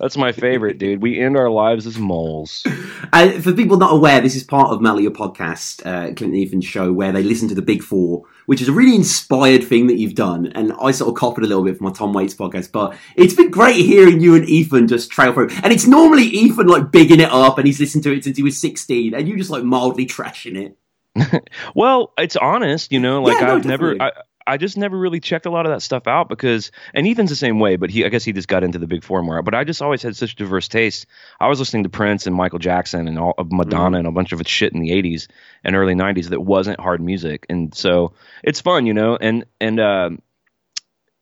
That's 0.00 0.16
my 0.16 0.32
favorite, 0.32 0.78
dude. 0.78 1.02
We 1.02 1.20
end 1.20 1.36
our 1.36 1.50
lives 1.50 1.86
as 1.86 1.98
moles. 1.98 2.66
Uh, 3.12 3.30
for 3.40 3.52
people 3.52 3.76
not 3.76 3.94
aware, 3.94 4.20
this 4.20 4.34
is 4.34 4.42
part 4.42 4.70
of 4.70 4.80
Metal 4.80 4.98
Up 4.98 5.02
Your 5.02 5.12
Podcast, 5.12 5.80
uh, 5.86 6.12
Clint 6.14 6.34
and 6.34 6.36
Ethan's 6.36 6.64
show, 6.64 6.92
where 6.92 7.12
they 7.12 7.22
listen 7.22 7.48
to 7.48 7.54
the 7.54 7.62
Big 7.62 7.82
Four, 7.82 8.24
which 8.46 8.60
is 8.60 8.68
a 8.68 8.72
really 8.72 8.96
inspired 8.96 9.62
thing 9.62 9.86
that 9.86 9.96
you've 9.96 10.14
done. 10.14 10.48
And 10.54 10.72
I 10.82 10.90
sort 10.90 11.08
of 11.08 11.14
copied 11.14 11.44
a 11.44 11.46
little 11.46 11.62
bit 11.64 11.78
from 11.78 11.86
my 11.86 11.92
Tom 11.92 12.12
Waits 12.12 12.34
podcast, 12.34 12.72
but 12.72 12.96
it's 13.14 13.32
been 13.32 13.50
great 13.50 13.76
hearing 13.76 14.20
you 14.20 14.34
and 14.34 14.46
Ethan 14.46 14.88
just 14.88 15.10
trail 15.10 15.32
through. 15.32 15.50
And 15.62 15.72
it's 15.72 15.86
normally 15.86 16.24
Ethan 16.24 16.66
like 16.66 16.90
bigging 16.90 17.20
it 17.20 17.30
up, 17.30 17.58
and 17.58 17.66
he's 17.66 17.80
listened 17.80 18.02
to 18.04 18.12
it 18.12 18.24
since 18.24 18.36
he 18.36 18.42
was 18.42 18.58
16, 18.58 19.14
and 19.14 19.28
you 19.28 19.36
just 19.36 19.50
like 19.50 19.62
mildly 19.62 20.04
trashing 20.04 20.56
it. 20.56 20.76
Well, 21.74 22.12
it's 22.18 22.36
honest, 22.36 22.92
you 22.92 23.00
know. 23.00 23.22
Like 23.22 23.40
Yeah, 23.40 23.54
I've 23.54 23.64
never, 23.64 24.00
I. 24.00 24.12
I 24.46 24.58
just 24.58 24.76
never 24.76 24.96
really 24.96 25.18
checked 25.18 25.46
a 25.46 25.50
lot 25.50 25.66
of 25.66 25.72
that 25.72 25.82
stuff 25.82 26.06
out 26.06 26.28
because, 26.28 26.70
and 26.94 27.04
Ethan's 27.06 27.30
the 27.30 27.36
same 27.36 27.58
way, 27.58 27.74
but 27.74 27.90
he, 27.90 28.04
I 28.04 28.08
guess 28.10 28.22
he 28.22 28.32
just 28.32 28.46
got 28.46 28.62
into 28.62 28.78
the 28.78 28.86
big 28.86 29.02
four 29.02 29.20
more. 29.22 29.42
But 29.42 29.54
I 29.54 29.64
just 29.64 29.82
always 29.82 30.02
had 30.02 30.16
such 30.16 30.36
diverse 30.36 30.68
taste. 30.68 31.06
I 31.40 31.48
was 31.48 31.58
listening 31.58 31.82
to 31.82 31.88
Prince 31.88 32.28
and 32.28 32.36
Michael 32.36 32.60
Jackson 32.60 33.08
and 33.08 33.18
all 33.18 33.34
of 33.38 33.50
Madonna 33.50 33.98
and 33.98 34.06
a 34.06 34.12
bunch 34.12 34.30
of 34.30 34.40
shit 34.46 34.72
in 34.72 34.80
the 34.80 34.90
'80s 34.90 35.26
and 35.64 35.74
early 35.74 35.94
'90s 35.94 36.28
that 36.28 36.40
wasn't 36.40 36.78
hard 36.78 37.00
music, 37.00 37.46
and 37.48 37.74
so 37.74 38.12
it's 38.44 38.60
fun, 38.60 38.86
you 38.86 38.94
know. 38.94 39.16
And 39.20 39.46
and 39.60 39.80
um, 39.80 40.22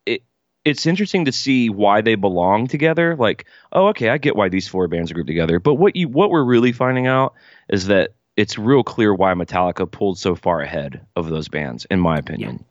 it 0.05 0.23
it's 0.67 0.85
interesting 0.85 1.25
to 1.25 1.33
see 1.33 1.71
why 1.71 2.03
they 2.03 2.17
belong 2.17 2.67
together. 2.67 3.17
Like, 3.17 3.47
oh, 3.73 3.89
okay, 3.89 4.11
I 4.11 4.19
get 4.19 4.37
why 4.37 4.51
these 4.51 4.69
four 4.69 4.87
bands 4.87 5.11
are 5.11 5.15
grouped 5.15 5.29
together. 5.29 5.61
But 5.61 5.77
what 5.77 5.97
you 5.97 6.09
what 6.09 6.29
we're 6.29 6.45
really 6.45 6.73
finding 6.73 7.07
out 7.07 7.33
is 7.71 7.87
that 7.87 8.11
it's 8.37 8.59
real 8.59 8.83
clear 8.83 9.15
why 9.15 9.33
Metallica 9.35 9.91
pulled 9.91 10.19
so 10.19 10.35
far 10.35 10.61
ahead 10.61 11.07
of 11.17 11.29
those 11.31 11.49
bands, 11.49 11.87
in 11.91 12.01
my 12.01 12.19
opinion. 12.19 12.65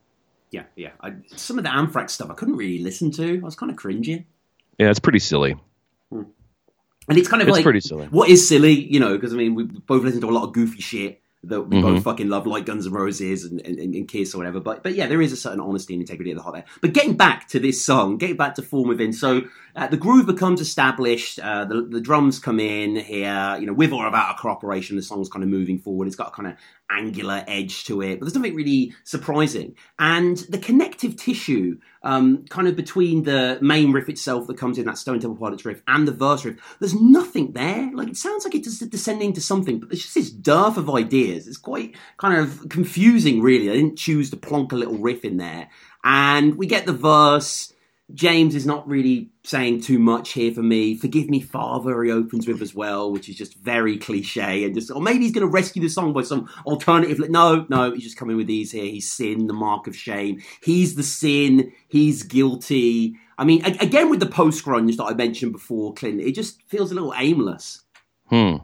Yeah, 0.52 0.64
yeah. 0.76 0.90
I, 1.02 1.14
some 1.36 1.58
of 1.58 1.64
the 1.64 1.74
Anthrax 1.74 2.14
stuff 2.14 2.30
I 2.30 2.34
couldn't 2.36 2.58
really 2.58 2.80
listen 2.84 3.12
to. 3.12 3.38
I 3.40 3.44
was 3.44 3.56
kind 3.56 3.72
of 3.72 3.76
cringing. 3.78 4.26
Yeah, 4.78 4.90
it's 4.90 5.00
pretty 5.00 5.20
silly. 5.20 5.56
And 6.12 7.18
it's 7.18 7.28
kind 7.28 7.42
of 7.42 7.48
It's 7.50 7.58
like 7.58 7.64
pretty 7.64 7.82
silly. 7.82 8.08
What 8.08 8.30
is 8.30 8.48
silly, 8.48 8.72
you 8.74 9.00
know? 9.00 9.16
Because 9.16 9.34
I 9.34 9.38
mean, 9.38 9.56
we 9.56 9.64
both 9.64 10.04
listen 10.04 10.22
to 10.22 10.30
a 10.30 10.32
lot 10.32 10.44
of 10.46 10.54
goofy 10.54 10.80
shit 10.82 11.22
that 11.44 11.64
we 11.64 11.76
Mhm. 11.78 11.82
both 11.82 12.04
fucking 12.06 12.30
love, 12.30 12.48
like 12.48 12.66
Guns 12.66 12.88
N' 12.88 12.94
Roses 12.94 13.44
and, 13.44 13.60
and, 13.62 13.78
and 13.78 14.08
Kiss 14.08 14.34
or 14.34 14.38
whatever. 14.38 14.62
But 14.62 14.84
but 14.84 14.94
yeah, 14.96 15.08
there 15.08 15.22
is 15.22 15.34
a 15.34 15.36
certain 15.36 15.60
honesty 15.60 15.94
and 15.94 16.02
integrity 16.02 16.32
at 16.32 16.38
the 16.38 16.44
heart 16.44 16.56
there. 16.56 16.66
But 16.82 16.94
getting 16.94 17.16
back 17.18 17.50
to 17.50 17.60
this 17.60 17.84
song, 17.84 18.18
getting 18.18 18.38
back 18.38 18.56
to 18.56 18.62
Thorn 18.62 18.88
Within. 18.88 19.12
So 19.12 19.42
uh, 19.76 19.88
the 19.88 19.98
groove 19.98 20.26
becomes 20.26 20.62
established. 20.62 21.40
Uh, 21.40 21.66
the 21.66 21.82
the 21.82 22.02
drums 22.02 22.40
come 22.40 22.60
in 22.60 22.96
here. 22.96 23.58
You 23.60 23.66
know, 23.66 23.74
with 23.74 23.92
or 23.92 24.06
without 24.06 24.36
a 24.36 24.40
cooperation, 24.40 24.96
the 24.96 25.02
song's 25.02 25.30
kind 25.30 25.44
of 25.44 25.50
moving 25.50 25.80
forward. 25.80 26.08
It's 26.08 26.16
got 26.16 26.28
a 26.28 26.32
kind 26.32 26.48
of 26.48 26.56
angular 26.92 27.44
edge 27.48 27.86
to 27.86 28.02
it, 28.02 28.20
but 28.20 28.26
there's 28.26 28.36
nothing 28.36 28.56
really 28.56 28.94
surprising. 29.04 29.76
And 29.98 30.38
the 30.38 30.60
connective 30.60 31.16
tissue, 31.16 31.80
um, 32.04 32.46
kind 32.50 32.68
of 32.68 32.76
between 32.76 33.24
the 33.24 33.58
main 33.62 33.92
riff 33.92 34.10
itself 34.10 34.46
that 34.48 34.58
comes 34.58 34.78
in 34.78 34.86
that 34.86 34.98
Stone 34.98 35.20
Temple 35.20 35.38
Pilots 35.38 35.66
riff 35.66 35.82
and 35.88 36.08
the 36.08 36.12
verse 36.12 36.46
riff, 36.46 36.78
there's 36.80 36.94
nothing 36.94 37.54
there. 37.54 37.90
Like 37.94 38.10
it 38.10 38.18
sounds 38.18 38.44
like 38.44 38.56
it's 38.56 38.80
descending 38.80 39.34
to 39.34 39.42
something, 39.42 39.80
but 39.80 39.90
there's 39.90 40.04
just 40.04 40.16
this 40.16 40.30
dearth 40.30 40.78
of 40.78 40.90
ideas. 40.90 41.48
It's 41.48 41.58
quite 41.58 41.96
kind 42.18 42.40
of 42.40 42.70
confusing, 42.70 43.42
really. 43.42 43.70
I 43.70 43.74
didn't 43.74 43.98
choose 43.98 44.30
to 44.30 44.38
plonk 44.38 44.72
a 44.72 44.76
little 44.76 44.98
riff 44.98 45.26
in 45.26 45.38
there, 45.38 45.70
and 46.04 46.56
we 46.56 46.68
get 46.68 46.86
the 46.86 46.94
verse. 46.94 47.73
James 48.14 48.54
is 48.54 48.66
not 48.66 48.88
really 48.88 49.32
saying 49.44 49.82
too 49.82 49.98
much 49.98 50.34
here 50.34 50.54
for 50.54 50.62
me. 50.62 50.96
Forgive 50.96 51.30
me, 51.30 51.40
Father, 51.40 52.04
he 52.04 52.12
opens 52.12 52.48
with 52.48 52.62
as 52.62 52.76
well, 52.76 53.12
which 53.12 53.28
is 53.28 53.36
just 53.36 53.58
very 53.58 53.98
cliche 53.98 54.64
and 54.64 54.76
just, 54.76 54.92
or 54.92 55.02
maybe 55.02 55.24
he's 55.24 55.32
going 55.32 55.46
to 55.46 55.52
rescue 55.52 55.82
the 55.82 55.90
song 55.90 56.14
by 56.14 56.22
some 56.22 56.48
alternative. 56.66 57.18
No, 57.30 57.66
no, 57.70 57.92
he's 57.92 58.04
just 58.04 58.18
coming 58.18 58.38
with 58.38 58.48
these 58.48 58.72
here. 58.72 58.86
He's 58.86 59.12
sin, 59.12 59.48
the 59.48 59.54
mark 59.54 59.88
of 59.88 59.96
shame. 59.96 60.42
He's 60.64 60.96
the 60.96 61.04
sin. 61.04 61.72
He's 61.88 62.22
guilty. 62.22 63.16
I 63.38 63.46
mean, 63.46 63.66
again 63.66 64.10
with 64.10 64.20
the 64.20 64.28
post 64.28 64.64
grunge 64.64 64.96
that 64.98 65.06
I 65.06 65.14
mentioned 65.16 65.54
before, 65.54 65.94
Clint, 65.94 66.22
it 66.22 66.36
just 66.36 66.62
feels 66.64 66.92
a 66.92 66.94
little 66.94 67.14
aimless. 67.18 67.82
Hmm. 68.28 68.58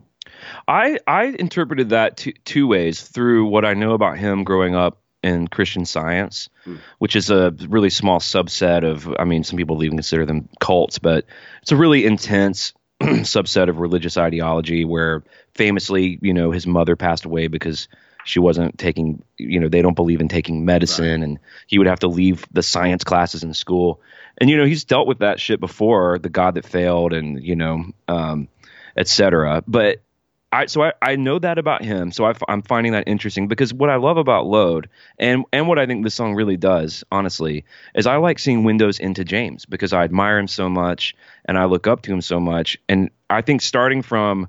I 0.68 1.00
I 1.08 1.36
interpreted 1.40 1.90
that 1.90 2.18
two, 2.18 2.34
two 2.46 2.68
ways 2.68 3.02
through 3.02 3.48
what 3.48 3.66
I 3.66 3.74
know 3.74 3.94
about 3.94 4.20
him 4.20 4.44
growing 4.44 4.76
up 4.76 5.02
in 5.24 5.48
Christian 5.48 5.86
Science, 5.86 6.50
which 6.98 7.16
is 7.16 7.30
a 7.30 7.54
really 7.68 7.90
small 7.90 8.20
subset 8.20 8.84
of. 8.84 9.14
I 9.18 9.24
mean, 9.26 9.44
some 9.44 9.58
people 9.58 9.84
even 9.84 9.98
consider 9.98 10.26
them 10.26 10.50
cults, 10.60 11.00
but 11.00 11.26
it's 11.62 11.72
a 11.72 11.78
really 11.78 12.06
intense 12.06 12.74
subset 13.02 13.70
of 13.70 13.80
religious 13.80 14.18
ideology 14.18 14.86
where 14.86 15.24
famously, 15.56 16.20
you 16.22 16.34
know, 16.34 16.52
his 16.52 16.66
mother 16.66 16.96
passed 16.96 17.26
away 17.26 17.48
because 17.48 17.88
she 18.26 18.40
wasn't 18.40 18.78
taking. 18.78 19.24
You 19.38 19.60
know, 19.60 19.70
they 19.70 19.82
don't 19.82 19.96
believe 19.96 20.22
in 20.22 20.28
taking 20.28 20.66
medicine, 20.66 21.24
and 21.24 21.40
he 21.68 21.78
would 21.78 21.88
have 21.88 22.00
to 22.00 22.08
leave 22.08 22.46
the 22.52 22.64
science 22.64 23.04
classes 23.04 23.44
in 23.44 23.54
school. 23.54 24.02
And 24.38 24.50
you 24.50 24.58
know, 24.58 24.66
he's 24.66 24.86
dealt 24.86 25.08
with 25.08 25.20
that 25.20 25.40
shit 25.40 25.60
before, 25.60 26.20
the 26.20 26.30
God 26.30 26.56
that 26.56 26.66
failed, 26.66 27.14
and 27.14 27.44
you 27.44 27.56
know. 27.56 27.86
Um, 28.08 28.48
etc. 28.98 29.64
But 29.66 30.02
I 30.52 30.66
so 30.66 30.84
I, 30.84 30.94
I 31.02 31.16
know 31.16 31.38
that 31.40 31.58
about 31.58 31.84
him, 31.84 32.12
so 32.12 32.26
I, 32.26 32.34
am 32.48 32.64
finding 32.64 32.94
that 32.94 33.08
interesting 33.08 33.48
because 33.48 33.74
what 33.74 33.90
I 33.90 33.98
love 33.98 34.18
about 34.18 34.48
Load 34.48 34.90
and 35.20 35.46
and 35.54 35.68
what 35.68 35.78
I 35.78 35.86
think 35.86 36.04
this 36.04 36.16
song 36.16 36.34
really 36.34 36.58
does, 36.58 37.04
honestly, 37.12 37.66
is 37.94 38.08
I 38.08 38.18
like 38.18 38.40
seeing 38.40 38.64
windows 38.64 39.00
into 39.00 39.24
James 39.24 39.66
because 39.66 39.94
I 39.94 40.04
admire 40.04 40.40
him 40.40 40.48
so 40.48 40.68
much 40.68 41.16
and 41.46 41.58
I 41.58 41.66
look 41.66 41.86
up 41.86 42.02
to 42.04 42.14
him 42.14 42.22
so 42.22 42.40
much, 42.40 42.78
and 42.90 43.12
I 43.30 43.42
think 43.42 43.62
starting 43.62 44.02
from 44.02 44.48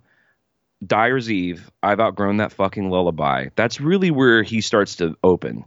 Dyer's 0.86 1.30
Eve, 1.30 1.70
I've 1.82 2.00
outgrown 2.00 2.38
that 2.38 2.52
fucking 2.52 2.88
lullaby. 2.88 3.48
That's 3.54 3.80
really 3.80 4.10
where 4.10 4.42
he 4.42 4.62
starts 4.62 4.96
to 4.96 5.16
open. 5.22 5.64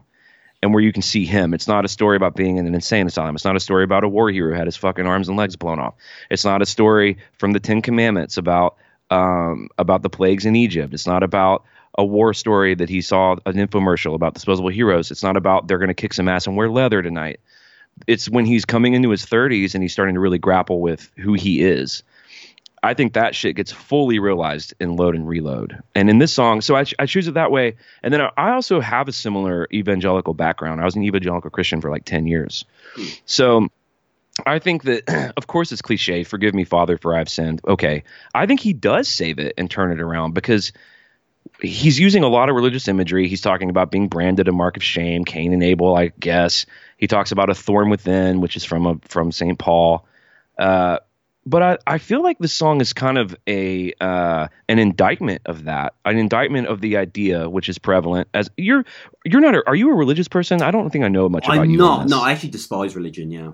And 0.63 0.73
where 0.73 0.81
you 0.81 0.93
can 0.93 1.01
see 1.01 1.25
him. 1.25 1.53
It's 1.53 1.67
not 1.67 1.83
a 1.83 1.89
story 1.89 2.15
about 2.15 2.37
being 2.37 2.55
in 2.55 2.65
an 2.65 2.73
insane 2.73 3.05
asylum. 3.05 3.35
It's 3.35 3.43
not 3.43 3.57
a 3.57 3.59
story 3.59 3.83
about 3.83 4.05
a 4.05 4.07
war 4.07 4.31
hero 4.31 4.53
who 4.53 4.57
had 4.57 4.65
his 4.65 4.77
fucking 4.77 5.05
arms 5.05 5.27
and 5.27 5.37
legs 5.37 5.57
blown 5.57 5.77
off. 5.77 5.95
It's 6.29 6.45
not 6.45 6.61
a 6.61 6.65
story 6.65 7.17
from 7.37 7.51
the 7.51 7.59
Ten 7.59 7.81
Commandments 7.81 8.37
about 8.37 8.77
um, 9.13 9.69
about 9.77 10.01
the 10.01 10.09
plagues 10.09 10.45
in 10.45 10.55
Egypt. 10.55 10.93
It's 10.93 11.05
not 11.05 11.21
about 11.21 11.63
a 11.97 12.03
war 12.03 12.33
story 12.33 12.73
that 12.73 12.89
he 12.89 13.01
saw 13.01 13.35
an 13.45 13.53
infomercial 13.53 14.15
about 14.15 14.33
disposable 14.33 14.69
heroes. 14.69 15.11
It's 15.11 15.21
not 15.21 15.37
about 15.37 15.67
they're 15.67 15.77
going 15.77 15.89
to 15.89 15.93
kick 15.93 16.13
some 16.13 16.27
ass 16.27 16.47
and 16.47 16.57
wear 16.57 16.69
leather 16.69 17.03
tonight. 17.03 17.39
It's 18.07 18.27
when 18.27 18.45
he's 18.45 18.65
coming 18.65 18.95
into 18.95 19.11
his 19.11 19.23
30s 19.23 19.75
and 19.75 19.83
he's 19.83 19.93
starting 19.93 20.15
to 20.15 20.19
really 20.19 20.39
grapple 20.39 20.81
with 20.81 21.11
who 21.15 21.33
he 21.33 21.61
is. 21.61 22.01
I 22.81 22.95
think 22.95 23.13
that 23.13 23.35
shit 23.35 23.55
gets 23.55 23.71
fully 23.71 24.17
realized 24.17 24.73
in 24.79 24.95
Load 24.95 25.15
and 25.15 25.27
Reload. 25.27 25.81
And 25.93 26.09
in 26.09 26.17
this 26.17 26.33
song, 26.33 26.61
so 26.61 26.75
I, 26.75 26.83
I 26.97 27.05
choose 27.05 27.27
it 27.27 27.35
that 27.35 27.51
way. 27.51 27.77
And 28.01 28.11
then 28.11 28.21
I 28.35 28.51
also 28.53 28.81
have 28.81 29.07
a 29.07 29.13
similar 29.13 29.67
evangelical 29.71 30.33
background. 30.33 30.81
I 30.81 30.85
was 30.85 30.95
an 30.95 31.03
evangelical 31.03 31.51
Christian 31.51 31.79
for 31.79 31.91
like 31.91 32.03
10 32.03 32.25
years. 32.25 32.65
So 33.25 33.69
I 34.45 34.59
think 34.59 34.83
that, 34.83 35.33
of 35.37 35.47
course, 35.47 35.71
it's 35.71 35.81
cliche. 35.81 36.23
Forgive 36.23 36.53
me, 36.53 36.63
Father, 36.63 36.97
for 36.97 37.15
I've 37.15 37.29
sinned. 37.29 37.61
Okay. 37.67 38.03
I 38.33 38.45
think 38.45 38.59
he 38.59 38.73
does 38.73 39.07
save 39.07 39.39
it 39.39 39.53
and 39.57 39.69
turn 39.69 39.91
it 39.91 40.01
around 40.01 40.33
because 40.33 40.73
he's 41.61 41.99
using 41.99 42.23
a 42.23 42.27
lot 42.27 42.49
of 42.49 42.55
religious 42.55 42.87
imagery. 42.87 43.27
He's 43.27 43.41
talking 43.41 43.69
about 43.69 43.91
being 43.91 44.07
branded 44.07 44.47
a 44.47 44.51
mark 44.51 44.77
of 44.77 44.83
shame, 44.83 45.25
Cain 45.25 45.53
and 45.53 45.63
Abel, 45.63 45.95
I 45.95 46.11
guess. 46.19 46.65
He 46.97 47.07
talks 47.07 47.31
about 47.31 47.49
a 47.49 47.55
thorn 47.55 47.89
within, 47.89 48.41
which 48.41 48.55
is 48.55 48.63
from 48.63 48.85
a, 48.85 48.95
from 49.07 49.31
St. 49.31 49.57
Paul. 49.57 50.05
Uh, 50.57 50.99
but 51.45 51.61
I, 51.61 51.77
I 51.85 51.97
feel 51.97 52.23
like 52.23 52.39
the 52.39 52.47
song 52.47 52.79
is 52.79 52.93
kind 52.93 53.17
of 53.17 53.35
a 53.47 53.91
uh, 53.99 54.47
an 54.69 54.79
indictment 54.79 55.41
of 55.45 55.65
that, 55.65 55.93
an 56.05 56.17
indictment 56.17 56.67
of 56.67 56.79
the 56.79 56.97
idea 56.97 57.49
which 57.49 57.67
is 57.67 57.77
prevalent. 57.77 58.29
As 58.33 58.49
you're 58.55 58.85
you're 59.25 59.41
not 59.41 59.53
a, 59.53 59.63
are 59.67 59.75
you 59.75 59.91
a 59.91 59.93
religious 59.93 60.29
person? 60.29 60.61
I 60.61 60.71
don't 60.71 60.89
think 60.89 61.03
I 61.03 61.09
know 61.09 61.27
much 61.27 61.45
about 61.45 61.59
I'm 61.59 61.69
you. 61.69 61.83
on 61.83 61.99
not. 61.99 62.07
No, 62.07 62.21
I 62.21 62.31
actually 62.31 62.51
despise 62.51 62.95
religion. 62.95 63.29
Yeah. 63.29 63.51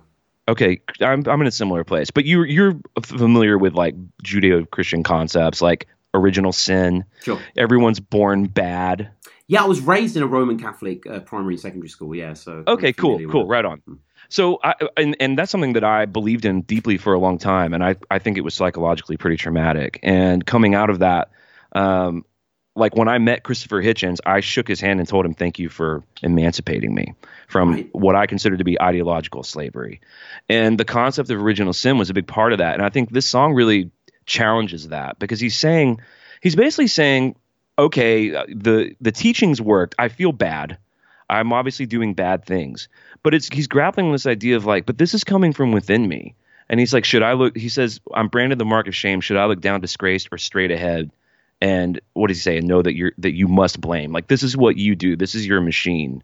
Okay, 0.50 0.82
I'm 1.00 1.24
I'm 1.28 1.42
in 1.42 1.48
a 1.48 1.52
similar 1.52 1.84
place, 1.84 2.10
but 2.10 2.26
you 2.26 2.44
you're 2.44 2.80
familiar 3.04 3.58
with 3.58 3.76
like 3.76 3.96
Judeo-Christian 4.24 5.04
concepts 5.04 5.62
like 5.62 5.88
original 6.16 6.52
sin. 6.52 7.06
Sure. 7.24 7.40
Everyone's 7.56 8.00
born 8.00 8.46
bad. 8.46 9.12
Yeah, 9.48 9.64
I 9.64 9.68
was 9.68 9.80
raised 9.82 10.18
in 10.18 10.24
a 10.24 10.28
Roman 10.28 10.60
Catholic 10.60 11.06
uh, 11.08 11.20
primary 11.20 11.54
and 11.54 11.62
secondary 11.62 11.90
school. 11.90 12.16
Yeah, 12.16 12.34
so 12.34 12.64
Okay, 12.68 12.94
cool, 12.94 13.20
cool, 13.30 13.48
right 13.48 13.64
on. 13.64 13.82
So, 14.30 14.60
I, 14.64 14.74
and 14.98 15.16
and 15.20 15.38
that's 15.38 15.52
something 15.52 15.74
that 15.74 15.84
I 15.84 16.06
believed 16.06 16.46
in 16.46 16.62
deeply 16.62 16.98
for 16.98 17.14
a 17.14 17.20
long 17.20 17.38
time, 17.38 17.74
and 17.74 17.84
I 17.84 17.96
I 18.10 18.20
think 18.20 18.38
it 18.38 18.42
was 18.42 18.54
psychologically 18.56 19.18
pretty 19.18 19.38
traumatic. 19.38 20.00
And 20.02 20.46
coming 20.46 20.76
out 20.76 20.90
of 20.90 21.00
that, 21.00 21.30
um, 21.74 22.26
like 22.76 22.96
when 22.96 23.08
I 23.08 23.18
met 23.18 23.44
Christopher 23.44 23.82
Hitchens, 23.82 24.20
I 24.26 24.40
shook 24.40 24.68
his 24.68 24.80
hand 24.80 25.00
and 25.00 25.10
told 25.10 25.26
him 25.26 25.34
thank 25.34 25.60
you 25.60 25.70
for 25.70 26.04
emancipating 26.22 26.94
me 26.94 27.14
from 27.48 27.90
what 27.92 28.16
I 28.16 28.26
consider 28.26 28.58
to 28.58 28.64
be 28.64 28.82
ideological 28.82 29.44
slavery. 29.44 30.02
And 30.48 30.80
the 30.80 30.86
concept 30.86 31.30
of 31.30 31.42
original 31.42 31.74
sin 31.74 31.98
was 31.98 32.10
a 32.10 32.14
big 32.14 32.28
part 32.28 32.54
of 32.54 32.60
that. 32.60 32.76
And 32.76 32.84
I 32.84 32.90
think 32.90 33.12
this 33.12 33.28
song 33.28 33.54
really 33.54 33.92
challenges 34.26 34.90
that 34.90 35.20
because 35.20 35.40
he's 35.40 35.58
saying 35.58 36.00
he's 36.42 36.56
basically 36.56 36.88
saying, 36.88 37.36
okay, 37.78 38.34
uh, 38.34 38.46
the 38.48 38.96
the 39.02 39.12
teachings 39.12 39.62
worked. 39.62 39.96
I 39.98 40.10
feel 40.10 40.32
bad. 40.32 40.78
I'm 41.30 41.54
obviously 41.54 41.86
doing 41.86 42.14
bad 42.14 42.46
things. 42.46 42.88
But 43.24 43.34
it's 43.34 43.50
he's 43.52 43.68
grappling 43.68 44.10
with 44.10 44.22
this 44.22 44.32
idea 44.32 44.56
of 44.56 44.66
like, 44.66 44.86
but 44.86 44.98
this 44.98 45.14
is 45.14 45.24
coming 45.24 45.54
from 45.54 45.72
within 45.72 46.08
me. 46.08 46.36
And 46.70 46.80
he's 46.80 46.94
like, 46.94 47.04
should 47.04 47.24
I 47.24 47.34
look? 47.34 47.58
He 47.58 47.70
says, 47.70 48.00
I'm 48.14 48.28
branded 48.28 48.60
the 48.60 48.66
mark 48.66 48.88
of 48.88 48.96
shame. 48.96 49.22
Should 49.22 49.38
I 49.38 49.46
look 49.46 49.60
down, 49.60 49.82
disgraced, 49.82 50.30
or 50.32 50.38
straight 50.38 50.70
ahead? 50.70 51.10
And 51.62 52.00
what 52.14 52.28
does 52.28 52.38
he 52.38 52.42
say? 52.42 52.58
And 52.58 52.68
know 52.68 52.82
that 52.82 52.96
you're 52.96 53.12
that 53.18 53.34
you 53.34 53.48
must 53.48 53.82
blame. 53.82 54.12
Like 54.14 54.28
this 54.28 54.44
is 54.44 54.56
what 54.56 54.78
you 54.78 54.96
do. 54.96 55.16
This 55.16 55.36
is 55.36 55.46
your 55.46 55.62
machine. 55.62 56.24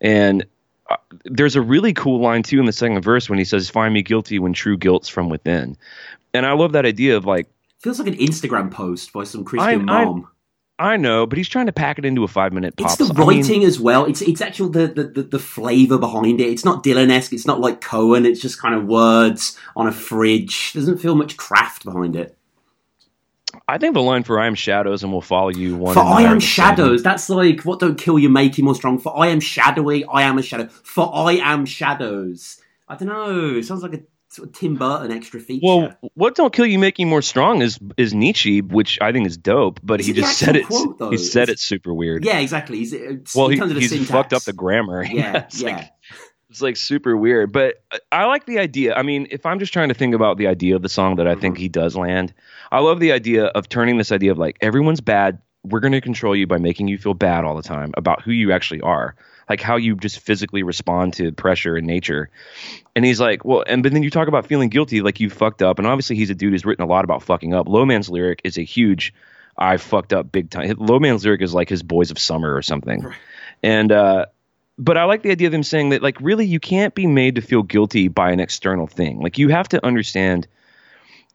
And 0.00 0.44
uh, 0.90 0.96
there's 1.24 1.56
a 1.56 1.62
really 1.62 1.92
cool 1.94 2.20
line 2.20 2.42
too 2.42 2.58
in 2.60 2.66
the 2.66 2.72
second 2.72 3.00
verse 3.02 3.28
when 3.30 3.38
he 3.38 3.44
says, 3.44 3.70
"Find 3.70 3.94
me 3.94 4.02
guilty 4.02 4.38
when 4.38 4.52
true 4.52 4.76
guilt's 4.76 5.08
from 5.08 5.28
within." 5.28 5.76
And 6.34 6.46
I 6.46 6.52
love 6.52 6.72
that 6.72 6.84
idea 6.86 7.16
of 7.16 7.24
like, 7.24 7.48
Feels 7.80 7.98
like 7.98 8.08
an 8.08 8.16
Instagram 8.16 8.70
post 8.70 9.12
by 9.12 9.24
some 9.24 9.44
Christian 9.44 9.88
I- 9.88 10.04
mom. 10.04 10.28
I 10.78 10.96
know, 10.96 11.26
but 11.26 11.36
he's 11.36 11.48
trying 11.48 11.66
to 11.66 11.72
pack 11.72 11.98
it 11.98 12.06
into 12.06 12.24
a 12.24 12.28
five 12.28 12.54
minute 12.54 12.74
pop. 12.74 12.86
It's 12.86 12.96
the 12.96 13.06
song. 13.06 13.16
I 13.20 13.26
mean- 13.26 13.40
writing 13.42 13.64
as 13.64 13.78
well. 13.78 14.06
It's 14.06 14.22
it's 14.22 14.40
actual 14.40 14.70
the 14.70 14.86
the, 14.86 15.04
the, 15.04 15.22
the 15.22 15.38
flavor 15.38 15.98
behind 15.98 16.40
it. 16.40 16.48
It's 16.48 16.64
not 16.64 16.82
Dylan 16.82 17.10
esque. 17.10 17.34
It's 17.34 17.46
not 17.46 17.60
like 17.60 17.82
Cohen. 17.82 18.24
It's 18.24 18.40
just 18.40 18.60
kind 18.60 18.74
of 18.74 18.86
words 18.86 19.58
on 19.76 19.86
a 19.86 19.92
fridge. 19.92 20.72
Doesn't 20.72 20.96
feel 20.98 21.14
much 21.14 21.36
craft 21.36 21.84
behind 21.84 22.16
it. 22.16 22.36
I 23.70 23.78
think 23.78 23.94
the 23.94 24.02
line 24.02 24.22
for 24.22 24.38
"I 24.40 24.46
am 24.46 24.54
shadows 24.54 25.02
and 25.02 25.12
will 25.12 25.20
follow 25.22 25.48
you." 25.50 25.76
One 25.76 25.94
For 25.94 26.00
I 26.00 26.22
am 26.22 26.40
shadows. 26.40 27.02
That's 27.02 27.28
like 27.30 27.62
what 27.62 27.78
don't 27.80 27.96
kill 27.98 28.18
you 28.18 28.28
make 28.28 28.58
you 28.58 28.64
more 28.64 28.74
strong. 28.74 28.98
For 28.98 29.16
I 29.18 29.28
am 29.28 29.40
shadowy. 29.40 30.04
I 30.04 30.22
am 30.22 30.38
a 30.38 30.42
shadow. 30.42 30.66
For 30.68 31.10
I 31.14 31.32
am 31.34 31.64
shadows. 31.66 32.60
I 32.88 32.96
don't 32.96 33.08
know. 33.08 33.56
It 33.56 33.64
sounds 33.64 33.82
like 33.82 33.94
a 33.94 34.00
sort 34.28 34.48
of 34.48 34.54
Tim 34.54 34.76
Burton 34.76 35.10
extra 35.10 35.40
feature. 35.40 35.66
Well, 35.66 35.92
what 36.14 36.34
don't 36.36 36.52
kill 36.52 36.66
you 36.66 36.78
make 36.78 36.98
you 36.98 37.06
more 37.06 37.22
strong 37.22 37.62
is 37.62 37.78
is 37.96 38.14
Nietzsche, 38.14 38.62
which 38.62 38.98
I 39.00 39.12
think 39.12 39.26
is 39.26 39.36
dope. 39.36 39.80
But 39.82 40.00
Is 40.00 40.06
he 40.06 40.12
just 40.12 40.38
said 40.38 40.56
it. 40.56 40.66
quote, 40.66 40.96
he 41.12 41.16
said 41.18 41.48
Is- 41.48 41.54
it 41.54 41.58
super 41.58 41.92
weird. 41.94 42.24
yeah, 42.24 42.38
exactly. 42.38 42.78
He's, 42.78 42.92
it's, 42.92 43.34
Well, 43.34 43.48
he, 43.48 43.56
terms 43.56 43.70
of 43.70 43.74
the 43.76 43.80
he's 43.80 43.90
syntax. 43.90 44.10
fucked 44.10 44.32
up 44.32 44.42
the 44.42 44.52
grammar. 44.52 45.04
Yeah, 45.10 45.46
yeah. 45.50 45.76
Like, 45.76 45.90
it's 46.50 46.60
like 46.60 46.76
super 46.76 47.16
weird. 47.16 47.52
But 47.52 47.82
I 48.10 48.26
like 48.26 48.44
the 48.44 48.58
idea. 48.58 48.94
I 48.94 49.02
mean, 49.02 49.28
if 49.30 49.46
I'm 49.46 49.58
just 49.60 49.72
trying 49.72 49.88
to 49.88 49.94
think 49.94 50.14
about 50.14 50.36
the 50.36 50.48
idea 50.48 50.76
of 50.76 50.82
the 50.82 50.88
song 50.88 51.16
that 51.16 51.26
I 51.28 51.34
think 51.36 51.54
Mm-hmm. 51.54 51.62
he 51.62 51.68
does 51.68 51.96
land, 51.96 52.34
I 52.70 52.80
love 52.80 53.00
the 53.00 53.12
idea 53.12 53.46
of 53.46 53.68
turning 53.68 53.96
this 53.96 54.12
idea 54.12 54.32
of 54.32 54.38
like 54.38 54.58
everyone's 54.60 55.00
bad. 55.00 55.40
We're 55.62 55.80
going 55.80 55.92
to 55.92 56.00
control 56.00 56.34
you 56.34 56.46
by 56.46 56.58
making 56.58 56.88
you 56.88 56.98
feel 56.98 57.14
bad 57.14 57.44
all 57.44 57.54
the 57.54 57.62
time 57.62 57.92
about 57.96 58.22
who 58.22 58.32
you 58.32 58.50
actually 58.50 58.80
are, 58.80 59.14
like 59.48 59.60
how 59.60 59.76
you 59.76 59.94
just 59.94 60.18
physically 60.20 60.62
respond 60.62 61.14
to 61.14 61.32
pressure 61.32 61.76
in 61.76 61.86
nature. 61.86 62.30
And 62.96 63.04
he's 63.04 63.20
like, 63.20 63.44
well, 63.44 63.62
and 63.66 63.82
but 63.82 63.92
then 63.92 64.02
you 64.02 64.10
talk 64.10 64.26
about 64.26 64.46
feeling 64.46 64.70
guilty, 64.70 65.02
like 65.02 65.20
you 65.20 65.28
fucked 65.28 65.62
up. 65.62 65.78
And 65.78 65.86
obviously, 65.86 66.16
he's 66.16 66.30
a 66.30 66.34
dude 66.34 66.52
who's 66.52 66.64
written 66.64 66.82
a 66.82 66.88
lot 66.88 67.04
about 67.04 67.22
fucking 67.22 67.52
up. 67.54 67.68
Low 67.68 67.84
Man's 67.84 68.08
lyric 68.08 68.40
is 68.42 68.56
a 68.56 68.62
huge, 68.62 69.12
I 69.56 69.76
fucked 69.76 70.14
up 70.14 70.32
big 70.32 70.48
time. 70.50 70.74
Low 70.78 70.98
Man's 70.98 71.24
lyric 71.24 71.42
is 71.42 71.52
like 71.52 71.68
his 71.68 71.82
Boys 71.82 72.10
of 72.10 72.18
Summer 72.18 72.54
or 72.54 72.62
something. 72.62 73.06
And 73.62 73.92
uh, 73.92 74.26
but 74.80 74.96
I 74.96 75.04
like 75.04 75.22
the 75.22 75.30
idea 75.30 75.46
of 75.46 75.54
him 75.54 75.62
saying 75.62 75.90
that 75.90 76.02
like 76.02 76.16
really 76.20 76.46
you 76.46 76.58
can't 76.58 76.94
be 76.94 77.06
made 77.06 77.34
to 77.34 77.42
feel 77.42 77.62
guilty 77.62 78.08
by 78.08 78.32
an 78.32 78.40
external 78.40 78.86
thing. 78.86 79.20
Like 79.20 79.36
you 79.36 79.50
have 79.50 79.68
to 79.68 79.86
understand 79.86 80.48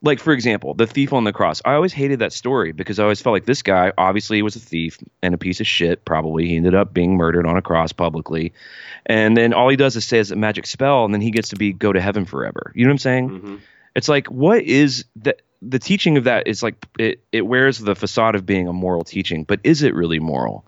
like 0.02 0.20
for 0.20 0.34
example, 0.34 0.74
the 0.74 0.88
thief 0.88 1.14
on 1.14 1.24
the 1.24 1.32
cross. 1.32 1.62
I 1.64 1.74
always 1.74 1.94
hated 1.94 2.20
that 2.20 2.34
story 2.34 2.72
because 2.72 3.00
I 3.00 3.04
always 3.04 3.22
felt 3.22 3.34
like 3.34 3.46
this 3.46 3.62
guy 3.62 3.94
obviously 3.98 4.42
was 4.42 4.56
a 4.56 4.60
thief 4.60 4.98
and 5.22 5.34
a 5.34 5.38
piece 5.38 5.60
of 5.62 5.68
shit. 5.68 6.06
Probably 6.06 6.48
he 6.48 6.58
ended 6.58 6.76
up 6.76 6.94
being 6.94 7.16
murdered 7.16 7.46
on 7.46 7.56
a 7.56 7.62
cross 7.62 7.94
publicly, 7.94 8.54
and 9.06 9.38
then 9.38 9.54
all 9.54 9.70
he 9.70 9.76
does 9.76 9.96
is 9.96 10.06
says 10.06 10.32
a 10.32 10.36
magic 10.36 10.66
spell, 10.66 11.06
and 11.06 11.14
then 11.14 11.22
he 11.22 11.32
gets 11.32 11.50
to 11.50 11.56
be 11.56 11.72
go 11.72 11.94
to 11.94 12.02
heaven 12.02 12.26
forever. 12.26 12.72
You 12.76 12.84
know 12.84 12.90
what 12.90 12.94
I'm 12.94 12.98
saying? 13.00 13.30
Mm-hmm. 13.30 13.56
It's 13.96 14.10
like 14.10 14.28
what 14.28 14.64
is 14.64 15.06
that? 15.18 15.42
The 15.62 15.80
teaching 15.80 16.18
of 16.18 16.26
that 16.26 16.48
is 16.48 16.62
like 16.62 16.76
it. 17.00 17.24
It 17.32 17.42
wears 17.42 17.80
the 17.80 17.96
facade 17.96 18.36
of 18.36 18.46
being 18.46 18.68
a 18.68 18.74
moral 18.74 19.04
teaching, 19.04 19.44
but 19.44 19.60
is 19.64 19.84
it 19.84 19.96
really 19.96 20.20
moral? 20.20 20.66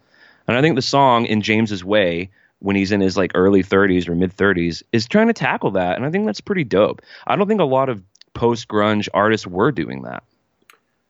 And 0.48 0.56
I 0.56 0.62
think 0.62 0.76
the 0.76 0.82
song 0.82 1.26
in 1.26 1.42
James's 1.42 1.84
way 1.84 2.30
when 2.60 2.76
he's 2.76 2.92
in 2.92 3.02
his 3.02 3.18
like 3.18 3.32
early 3.36 3.64
30s 3.64 4.08
or 4.08 4.16
mid 4.16 4.36
30s 4.36 4.84
is 4.92 5.08
trying 5.08 5.28
to 5.28 5.34
tackle 5.34 5.72
that 5.72 5.96
and 5.96 6.06
I 6.06 6.12
think 6.12 6.26
that's 6.26 6.42
pretty 6.42 6.64
dope. 6.64 7.02
I 7.26 7.36
don't 7.36 7.48
think 7.48 7.62
a 7.62 7.66
lot 7.66 7.90
of 7.90 8.04
post 8.34 8.68
grunge 8.68 9.08
artists 9.14 9.48
were 9.48 9.72
doing 9.72 10.04
that. 10.04 10.24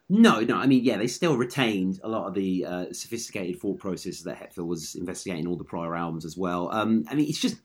No, 0.10 0.40
no. 0.40 0.56
I 0.56 0.68
mean, 0.68 0.84
yeah, 0.86 0.98
they 0.98 1.08
still 1.08 1.36
retained 1.36 2.00
a 2.02 2.08
lot 2.08 2.28
of 2.28 2.34
the 2.34 2.66
uh, 2.66 2.86
sophisticated 2.94 3.60
thought 3.60 3.80
processes 3.80 4.24
that 4.24 4.38
Hetfield 4.38 4.68
was 4.68 4.96
investigating 4.96 5.48
all 5.48 5.58
the 5.58 5.66
prior 5.66 5.96
albums 5.96 6.24
as 6.24 6.38
well. 6.38 6.70
Um, 6.72 7.04
I 7.10 7.16
mean, 7.16 7.28
it's 7.28 7.42
just 7.42 7.58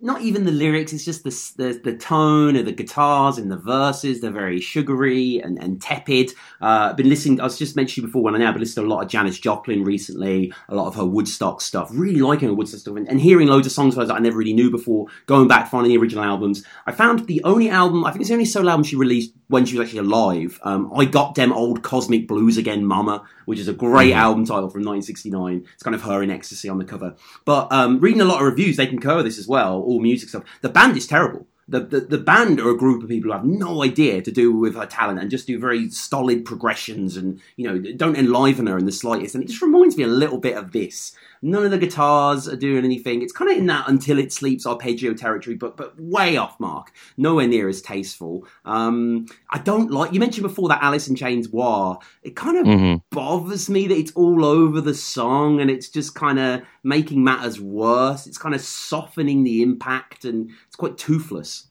not 0.00 0.20
even 0.20 0.44
the 0.44 0.52
lyrics; 0.52 0.92
it's 0.92 1.04
just 1.04 1.24
the 1.24 1.30
the, 1.56 1.80
the 1.82 1.96
tone 1.96 2.56
of 2.56 2.66
the 2.66 2.72
guitars 2.72 3.38
and 3.38 3.50
the 3.50 3.56
verses. 3.56 4.20
They're 4.20 4.30
very 4.30 4.60
sugary 4.60 5.38
and, 5.38 5.58
and 5.58 5.80
tepid. 5.80 6.32
Uh, 6.60 6.88
I've 6.90 6.96
been 6.96 7.08
listening. 7.08 7.40
I 7.40 7.44
was 7.44 7.58
just 7.58 7.76
mentioning 7.76 8.08
before 8.08 8.22
when 8.22 8.34
I 8.34 8.38
know, 8.38 8.52
but 8.52 8.60
listened 8.60 8.84
to 8.84 8.88
a 8.88 8.94
lot 8.94 9.02
of 9.02 9.08
Janis 9.08 9.38
Joplin 9.38 9.84
recently. 9.84 10.52
A 10.68 10.74
lot 10.74 10.86
of 10.86 10.96
her 10.96 11.04
Woodstock 11.04 11.60
stuff. 11.60 11.88
Really 11.92 12.20
liking 12.20 12.48
her 12.48 12.54
Woodstock 12.54 12.80
stuff, 12.80 12.96
and, 12.96 13.08
and 13.08 13.20
hearing 13.20 13.48
loads 13.48 13.66
of 13.66 13.72
songs 13.72 13.96
that 13.96 14.10
I 14.10 14.18
never 14.18 14.36
really 14.36 14.52
knew 14.52 14.70
before. 14.70 15.06
Going 15.26 15.48
back, 15.48 15.70
finding 15.70 15.90
the 15.92 15.98
original 15.98 16.24
albums. 16.24 16.62
I 16.86 16.92
found 16.92 17.26
the 17.26 17.42
only 17.44 17.70
album. 17.70 18.04
I 18.04 18.10
think 18.10 18.20
it's 18.20 18.28
the 18.28 18.34
only 18.34 18.44
solo 18.44 18.70
album 18.70 18.84
she 18.84 18.96
released 18.96 19.32
when 19.48 19.64
she 19.64 19.78
was 19.78 19.86
actually 19.86 20.00
alive. 20.00 20.60
Um, 20.62 20.92
I 20.94 21.04
got 21.06 21.34
them 21.36 21.52
old 21.52 21.82
Cosmic 21.82 22.28
Blues 22.28 22.58
again, 22.58 22.84
Mama, 22.84 23.24
which 23.46 23.58
is 23.58 23.66
a 23.68 23.72
great 23.72 24.12
Mhm. 24.12 24.16
album 24.16 24.44
title 24.44 24.68
from 24.68 24.82
1969. 24.82 25.64
It's 25.74 25.82
kind 25.82 25.94
of 25.94 26.02
her 26.02 26.22
in 26.22 26.30
ecstasy 26.30 26.68
on 26.68 26.78
the 26.78 26.84
cover. 26.84 27.14
But 27.44 27.72
um, 27.72 27.98
reading 28.00 28.20
a 28.20 28.24
lot 28.26 28.40
of 28.42 28.46
reviews, 28.46 28.76
they 28.76 28.86
concur 28.86 29.16
with 29.16 29.24
this 29.24 29.38
as 29.38 29.48
well. 29.48 29.82
AllMusic 29.88 30.28
stuff. 30.28 30.44
The 30.62 30.68
band 30.68 30.96
is 30.96 31.06
terrible. 31.06 31.46
The, 31.68 31.80
the 31.80 31.98
the 32.00 32.18
band 32.18 32.60
are 32.60 32.70
a 32.70 32.76
group 32.76 33.02
of 33.02 33.08
people 33.08 33.32
who 33.32 33.36
have 33.36 33.44
no 33.44 33.82
idea 33.82 34.22
to 34.22 34.30
do 34.30 34.52
with 34.56 34.76
her 34.76 34.86
talent 34.86 35.18
and 35.18 35.28
just 35.32 35.48
do 35.48 35.58
very 35.58 35.90
stolid 35.90 36.44
progressions 36.44 37.16
and 37.16 37.40
you 37.56 37.66
know 37.66 37.76
don't 37.96 38.16
enliven 38.16 38.68
her 38.68 38.78
in 38.78 38.84
the 38.86 38.92
slightest. 38.92 39.34
And 39.34 39.42
it 39.42 39.48
just 39.48 39.62
reminds 39.62 39.96
me 39.96 40.04
a 40.04 40.08
little 40.22 40.38
bit 40.38 40.56
of 40.56 40.70
this. 40.70 41.10
None 41.42 41.64
of 41.64 41.70
the 41.70 41.78
guitars 41.78 42.48
are 42.48 42.56
doing 42.56 42.84
anything. 42.84 43.22
It's 43.22 43.32
kind 43.32 43.50
of 43.50 43.56
in 43.58 43.66
that 43.66 43.88
until 43.88 44.18
it 44.18 44.32
sleeps 44.32 44.66
arpeggio 44.66 45.14
territory, 45.14 45.56
but 45.56 45.76
but 45.76 45.94
way 46.00 46.36
off 46.36 46.58
mark. 46.58 46.92
Nowhere 47.16 47.46
near 47.46 47.68
as 47.68 47.82
tasteful. 47.82 48.46
Um, 48.64 49.26
I 49.50 49.58
don't 49.58 49.90
like. 49.90 50.12
You 50.12 50.20
mentioned 50.20 50.42
before 50.46 50.68
that 50.68 50.82
Alice 50.82 51.08
in 51.08 51.16
Chains 51.16 51.48
wah. 51.48 51.98
It 52.22 52.36
kind 52.36 52.58
of 52.58 52.66
Mhm. 52.66 53.02
bothers 53.10 53.68
me 53.70 53.86
that 53.86 53.96
it's 53.96 54.12
all 54.12 54.44
over 54.44 54.80
the 54.80 54.94
song 54.94 55.60
and 55.60 55.70
it's 55.70 55.88
just 55.88 56.14
kind 56.14 56.38
of 56.38 56.62
making 56.82 57.22
matters 57.22 57.60
worse. 57.60 58.26
It's 58.26 58.38
kind 58.38 58.54
of 58.54 58.60
softening 58.60 59.44
the 59.44 59.62
impact 59.62 60.24
and 60.24 60.50
it's 60.66 60.76
quite 60.76 60.96
toothless. 60.98 61.68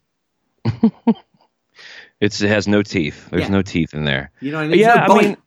It's 2.22 2.42
it 2.42 2.48
has 2.48 2.68
no 2.68 2.82
teeth. 2.82 3.30
There's 3.30 3.44
Yeah. 3.44 3.50
no 3.50 3.61
teeth 3.61 3.94
in 3.94 4.06
there. 4.06 4.32
You 4.40 4.52
know 4.52 4.60
what 4.60 4.64
I 4.64 4.68
mean? 4.69 4.80
Yeah, 4.80 5.06
I 5.10 5.22
mean 5.22 5.38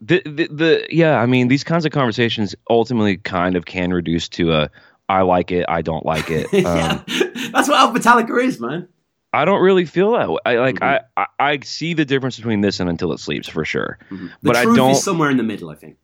the, 0.00 0.22
the 0.24 0.46
the 0.48 0.86
yeah, 0.90 1.20
I 1.20 1.26
mean 1.26 1.48
these 1.48 1.64
kinds 1.64 1.84
of 1.84 1.92
conversations 1.92 2.54
ultimately 2.68 3.16
kind 3.18 3.56
of 3.56 3.64
can 3.66 3.92
reduce 3.92 4.28
to 4.30 4.52
a 4.52 4.70
I 5.08 5.22
like 5.22 5.50
it, 5.50 5.66
I 5.68 5.82
don't 5.82 6.06
like 6.06 6.30
it. 6.30 6.46
Um, 6.66 7.04
yeah, 7.08 7.30
that's 7.52 7.68
what 7.68 7.78
Alpha 7.78 7.98
Metallica 7.98 8.42
is, 8.44 8.60
man. 8.60 8.88
I 9.32 9.44
don't 9.44 9.60
really 9.62 9.84
feel 9.84 10.12
that 10.12 10.28
way. 10.30 10.38
I 10.44 10.56
like 10.56 10.76
Mm-hmm. 10.76 11.04
I, 11.16 11.26
I 11.40 11.52
I 11.52 11.58
see 11.60 11.94
the 11.94 12.04
difference 12.04 12.36
between 12.36 12.60
this 12.62 12.80
and 12.80 12.88
Until 12.88 13.12
It 13.12 13.20
Sleeps 13.20 13.48
for 13.48 13.64
sure. 13.64 13.98
The 14.10 14.30
But 14.42 14.56
I 14.56 14.64
truth 14.64 14.76
don't 14.76 14.90
is 14.92 15.02
somewhere 15.04 15.30
in 15.30 15.36
the 15.36 15.42
middle, 15.42 15.68
I 15.70 15.74
think. 15.74 15.96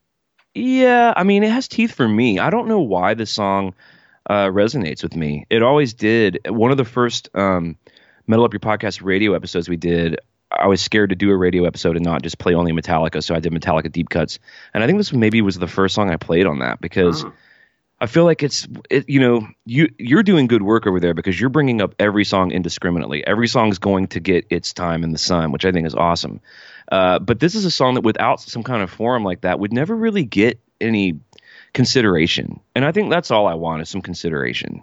Yeah, 0.54 1.12
I 1.16 1.22
mean, 1.22 1.42
it 1.42 1.50
has 1.50 1.68
teeth 1.68 1.92
for 1.92 2.08
me. 2.08 2.38
I 2.38 2.50
don't 2.50 2.66
know 2.68 2.80
why 2.80 3.14
the 3.14 3.26
song 3.26 3.74
uh, 4.30 4.46
resonates 4.46 5.02
with 5.02 5.14
me. 5.14 5.46
It 5.50 5.62
always 5.62 5.92
did. 5.92 6.38
One 6.48 6.70
of 6.70 6.76
the 6.78 6.84
first 6.84 7.28
um, 7.34 7.76
Metal 8.26 8.44
Up 8.44 8.52
Your 8.54 8.60
Podcast 8.60 9.04
radio 9.04 9.34
episodes 9.34 9.68
we 9.68 9.76
did, 9.76 10.18
I 10.50 10.66
was 10.68 10.80
scared 10.80 11.10
to 11.10 11.16
do 11.16 11.30
a 11.30 11.36
radio 11.36 11.64
episode 11.64 11.96
and 11.96 12.04
not 12.04 12.22
just 12.22 12.38
play 12.38 12.54
only 12.54 12.72
Metallica, 12.72 13.22
so 13.22 13.34
I 13.34 13.40
did 13.40 13.52
Metallica 13.52 13.90
deep 13.90 14.08
cuts. 14.08 14.38
And 14.72 14.82
I 14.82 14.86
think 14.86 14.98
this 14.98 15.12
maybe 15.12 15.42
was 15.42 15.58
the 15.58 15.66
first 15.66 15.94
song 15.94 16.10
I 16.10 16.16
played 16.16 16.46
on 16.46 16.60
that 16.60 16.80
because 16.80 17.24
Oh. 17.24 17.32
I 17.98 18.06
feel 18.06 18.24
like 18.24 18.42
it's 18.42 18.68
it, 18.90 19.08
you 19.08 19.20
know 19.20 19.48
you 19.64 19.88
you're 19.98 20.22
doing 20.22 20.46
good 20.48 20.62
work 20.62 20.86
over 20.86 21.00
there 21.00 21.14
because 21.14 21.40
you're 21.40 21.48
bringing 21.48 21.80
up 21.80 21.94
every 21.98 22.24
song 22.26 22.50
indiscriminately. 22.52 23.26
Every 23.26 23.48
song's 23.48 23.78
going 23.78 24.08
to 24.08 24.20
get 24.20 24.46
its 24.50 24.74
time 24.74 25.02
in 25.02 25.12
the 25.12 25.18
sun, 25.18 25.50
which 25.50 25.64
I 25.64 25.72
think 25.72 25.86
is 25.86 25.94
awesome. 25.94 26.40
Uh, 26.92 27.18
but 27.18 27.40
this 27.40 27.54
is 27.54 27.64
a 27.64 27.70
song 27.70 27.94
that 27.94 28.02
without 28.02 28.40
some 28.40 28.62
kind 28.62 28.82
of 28.82 28.90
forum 28.90 29.24
like 29.24 29.40
that 29.40 29.58
would 29.58 29.72
never 29.72 29.96
really 29.96 30.24
get 30.24 30.60
any 30.78 31.18
consideration. 31.72 32.60
And 32.74 32.84
I 32.84 32.92
think 32.92 33.10
that's 33.10 33.30
all 33.30 33.46
I 33.46 33.54
want 33.54 33.82
is 33.82 33.88
some 33.88 34.02
consideration. 34.02 34.82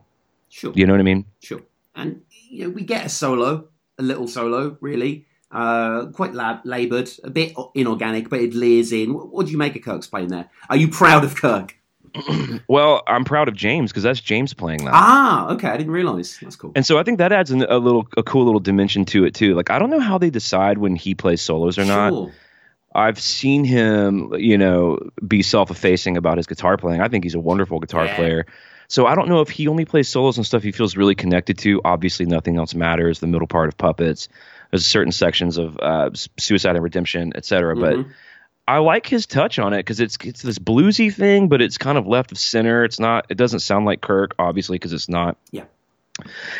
Sure. 0.50 0.74
You 0.76 0.86
know 0.86 0.94
what 0.94 1.00
I 1.00 1.04
mean? 1.04 1.26
Sure. 1.42 1.62
And 1.96 2.22
you 2.50 2.66
know, 2.66 2.70
we 2.72 2.84
get 2.84 3.06
a 3.06 3.10
solo, 3.10 3.68
a 3.98 4.04
little 4.04 4.28
solo, 4.28 4.78
really. 4.82 5.26
Uh, 5.54 6.08
quite 6.08 6.34
lab- 6.34 6.66
laboured, 6.66 7.10
a 7.24 7.30
bit 7.30 7.54
inorganic, 7.76 8.28
but 8.30 8.40
it 8.40 8.54
leers 8.56 8.92
in. 8.92 9.14
What, 9.14 9.30
what 9.32 9.46
do 9.46 9.52
you 9.52 9.58
make 9.60 9.76
of 9.76 9.84
Kirk's 9.84 10.08
playing 10.08 10.30
there? 10.30 10.50
Are 10.70 10.76
you 10.76 10.88
proud 10.88 11.24
of 11.24 11.36
Kirk? 11.36 11.78
Well, 12.68 13.02
I'm 13.08 13.24
proud 13.26 13.48
of 13.48 13.56
James 13.56 13.92
because 13.92 14.04
that's 14.04 14.20
James 14.20 14.54
playing 14.54 14.86
that. 14.86 14.94
Ah, 14.94 15.52
okay, 15.54 15.68
I 15.68 15.78
didn't 15.78 15.92
realise. 15.94 16.38
That's 16.40 16.56
cool. 16.56 16.72
And 16.76 16.86
so 16.86 16.98
I 16.98 17.04
think 17.04 17.18
that 17.18 17.32
adds 17.32 17.50
an, 17.52 17.64
a 17.64 17.78
little, 17.78 18.08
a 18.16 18.24
cool 18.24 18.46
little 18.46 18.60
dimension 18.60 19.06
to 19.06 19.26
it 19.26 19.34
too. 19.34 19.56
Like 19.56 19.70
I 19.72 19.80
don't 19.80 19.90
know 19.90 20.00
how 20.00 20.18
they 20.20 20.30
decide 20.30 20.78
when 20.78 20.96
he 20.96 21.16
plays 21.16 21.42
solos 21.42 21.78
or 21.80 21.86
not. 21.86 22.12
Sure. 22.14 22.32
I've 22.96 23.20
seen 23.20 23.64
him, 23.64 24.34
you 24.38 24.58
know, 24.58 25.00
be 25.28 25.42
self-effacing 25.42 26.16
about 26.16 26.38
his 26.38 26.46
guitar 26.46 26.78
playing. 26.78 27.02
I 27.02 27.08
think 27.10 27.24
he's 27.24 27.34
a 27.36 27.40
wonderful 27.40 27.80
guitar 27.80 28.06
Yeah. 28.06 28.16
player. 28.16 28.46
So 28.88 29.08
I 29.08 29.16
don't 29.16 29.28
know 29.30 29.42
if 29.42 29.50
he 29.50 29.68
only 29.68 29.86
plays 29.86 30.08
solos 30.08 30.38
and 30.38 30.46
stuff 30.46 30.62
he 30.62 30.72
feels 30.72 30.96
really 30.96 31.16
connected 31.16 31.58
to. 31.60 31.82
Obviously, 31.84 32.28
nothing 32.28 32.58
else 32.58 32.76
matters. 32.76 33.20
The 33.20 33.28
middle 33.28 33.48
part 33.48 33.70
of 33.70 33.78
Puppets. 33.78 34.30
There's 34.74 34.88
certain 34.88 35.12
sections 35.12 35.60
of 35.60 35.78
uh, 35.78 36.10
Suicide 36.40 36.76
and 36.76 36.84
Redemption, 36.84 37.32
etc. 37.36 37.76
Mhm. 37.76 37.80
But 37.80 38.06
I 38.68 38.80
like 38.80 39.06
his 39.06 39.28
touch 39.28 39.60
on 39.60 39.72
it 39.72 39.78
because 39.78 40.00
it's 40.00 40.18
it's 40.24 40.42
this 40.42 40.58
bluesy 40.58 41.14
thing, 41.14 41.48
but 41.48 41.62
it's 41.62 41.78
kind 41.78 41.96
of 41.96 42.08
left 42.08 42.32
of 42.32 42.40
center. 42.40 42.84
It's 42.84 43.00
not. 43.00 43.28
It 43.30 43.38
doesn't 43.38 43.60
sound 43.60 43.86
like 43.86 44.02
Kirk, 44.02 44.34
obviously, 44.40 44.80
because 44.80 44.92
it's 44.92 45.08
not. 45.08 45.38
Yeah. 45.52 45.66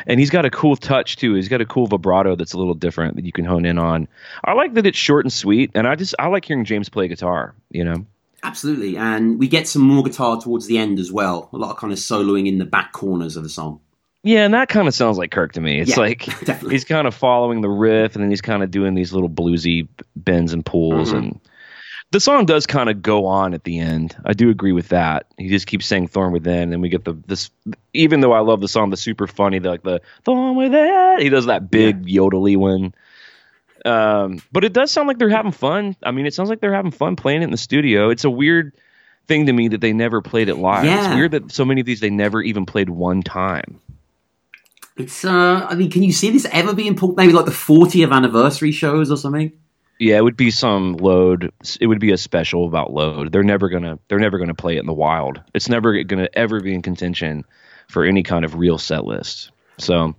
And 0.06 0.20
he's 0.20 0.30
got 0.30 0.46
a 0.46 0.52
cool 0.52 0.76
touch 0.76 1.16
too. 1.16 1.34
He's 1.34 1.48
got 1.50 1.62
a 1.62 1.66
cool 1.66 1.88
vibrato 1.88 2.36
that's 2.36 2.54
a 2.54 2.60
little 2.60 2.76
different 2.76 3.16
that 3.16 3.26
you 3.26 3.32
can 3.32 3.46
hone 3.46 3.66
in 3.66 3.80
on. 3.80 4.08
I 4.46 4.54
like 4.54 4.76
that 4.76 4.86
it's 4.86 4.98
short 4.98 5.26
and 5.26 5.34
sweet, 5.34 5.72
and 5.74 5.88
I 5.88 5.96
just 5.96 6.14
I 6.20 6.28
like 6.28 6.46
hearing 6.46 6.66
James 6.66 6.90
play 6.90 7.08
guitar. 7.08 7.56
You 7.72 7.86
know. 7.86 8.06
Absolutely. 8.44 8.96
And 8.96 9.40
we 9.40 9.48
get 9.48 9.68
some 9.68 9.82
more 9.82 10.04
guitar 10.04 10.40
towards 10.40 10.68
the 10.68 10.78
end 10.78 11.00
as 11.00 11.12
well. 11.12 11.50
A 11.52 11.58
lot 11.58 11.72
of 11.72 11.78
kind 11.78 11.92
of 11.92 11.98
soloing 11.98 12.48
in 12.48 12.60
the 12.60 12.66
back 12.66 12.92
corners 12.92 13.38
of 13.38 13.42
the 13.42 13.50
song. 13.50 13.80
Yeah, 14.24 14.46
and 14.46 14.54
that 14.54 14.70
kind 14.70 14.88
of 14.88 14.94
sounds 14.94 15.18
like 15.18 15.32
Kirk 15.32 15.54
to 15.54 15.62
me. 15.62 15.80
It's 15.82 15.92
Yeah, 15.92 16.00
like 16.00 16.22
he's 16.70 16.86
kind 16.86 17.08
of 17.08 17.14
following 17.14 17.62
the 17.62 17.70
riff, 17.70 18.16
and 18.16 18.24
then 18.24 18.30
he's 18.30 18.42
kind 18.42 18.64
of 18.64 18.72
doing 18.72 18.94
these 18.94 19.12
little 19.14 19.30
bluesy 19.30 19.88
bends 20.16 20.54
and 20.54 20.66
pulls, 20.66 21.12
Mhm. 21.12 21.18
and 21.18 21.40
the 22.12 22.20
song 22.20 22.46
does 22.46 22.66
kind 22.68 22.90
of 22.90 23.02
go 23.02 23.26
on 23.26 23.54
at 23.56 23.64
the 23.64 23.80
end. 23.80 24.16
I 24.24 24.34
do 24.34 24.50
agree 24.52 24.72
with 24.72 24.90
that. 24.90 25.26
He 25.38 25.50
just 25.50 25.68
keeps 25.68 25.86
saying 25.88 26.08
"Thorn 26.08 26.32
Within," 26.32 26.72
and 26.72 26.82
we 26.82 26.90
get 26.90 27.04
the 27.04 27.14
this. 27.28 27.50
Even 27.94 28.22
though 28.22 28.32
I 28.34 28.40
love 28.40 28.62
the 28.62 28.68
song, 28.68 28.92
the 28.92 28.98
super 28.98 29.28
funny, 29.28 29.60
the, 29.60 29.70
like 29.70 29.84
the 29.84 30.00
"Thorn 30.24 30.56
Within," 30.56 31.20
he 31.20 31.30
does 31.30 31.48
that 31.48 31.70
big 31.72 32.06
yodely 32.06 32.56
one. 32.56 32.94
Um, 33.86 34.42
but 34.54 34.64
it 34.64 34.72
does 34.72 34.92
sound 34.92 35.10
like 35.10 35.18
they're 35.18 35.28
having 35.30 35.52
fun. 35.52 35.96
I 36.04 36.12
mean, 36.12 36.26
it 36.26 36.34
sounds 36.34 36.50
like 36.50 36.62
they're 36.62 36.74
having 36.74 36.92
fun 36.92 37.18
playing 37.18 37.42
it 37.42 37.46
in 37.46 37.52
the 37.52 37.58
studio. 37.58 38.10
It's 38.12 38.24
a 38.24 38.30
weird 38.30 38.72
thing 39.28 39.48
to 39.48 39.54
me 39.54 39.70
that 39.70 39.82
they 39.82 39.92
never 39.92 40.22
played 40.22 40.48
it 40.48 40.56
live. 40.56 40.86
It's 40.86 41.16
weird 41.16 41.32
that 41.32 41.52
so 41.52 41.66
many 41.66 41.82
of 41.82 41.86
these 41.86 42.00
they 42.00 42.10
never 42.10 42.42
even 42.42 42.66
played 42.66 42.90
one 42.90 43.24
time. 43.24 43.80
It's, 44.96 45.26
uh, 45.26 45.66
I 45.70 45.76
mean, 45.76 45.90
can 45.90 46.04
you 46.04 46.12
see 46.12 46.30
this 46.30 46.48
ever 46.52 46.74
being 46.74 46.96
pulled? 46.96 47.18
Maybe 47.18 47.34
like 47.34 47.46
the 47.46 47.52
40th 47.52 48.12
anniversary 48.12 48.72
shows 48.72 49.12
or 49.12 49.18
something? 49.18 49.52
Yeah, 50.00 50.18
it 50.18 50.24
would 50.24 50.38
be 50.38 50.52
some 50.52 50.94
load. 50.94 51.52
It 51.80 51.88
would 51.88 52.00
be 52.00 52.12
a 52.12 52.18
special 52.18 52.68
about 52.68 52.92
load. 52.92 53.32
They're 53.32 53.44
never 53.44 53.70
gonna. 53.70 54.00
They're 54.08 54.20
never 54.20 54.38
gonna 54.38 54.54
play 54.54 54.76
it 54.76 54.80
in 54.80 54.86
the 54.86 54.94
wild. 54.94 55.42
It's 55.54 55.70
never 55.70 56.04
gonna 56.04 56.30
ever 56.34 56.60
be 56.60 56.74
in 56.74 56.82
contention 56.82 57.46
for 57.88 58.04
any 58.04 58.24
kind 58.24 58.44
of 58.44 58.56
real 58.56 58.78
set 58.78 59.06
list. 59.06 59.52
So, 59.78 60.16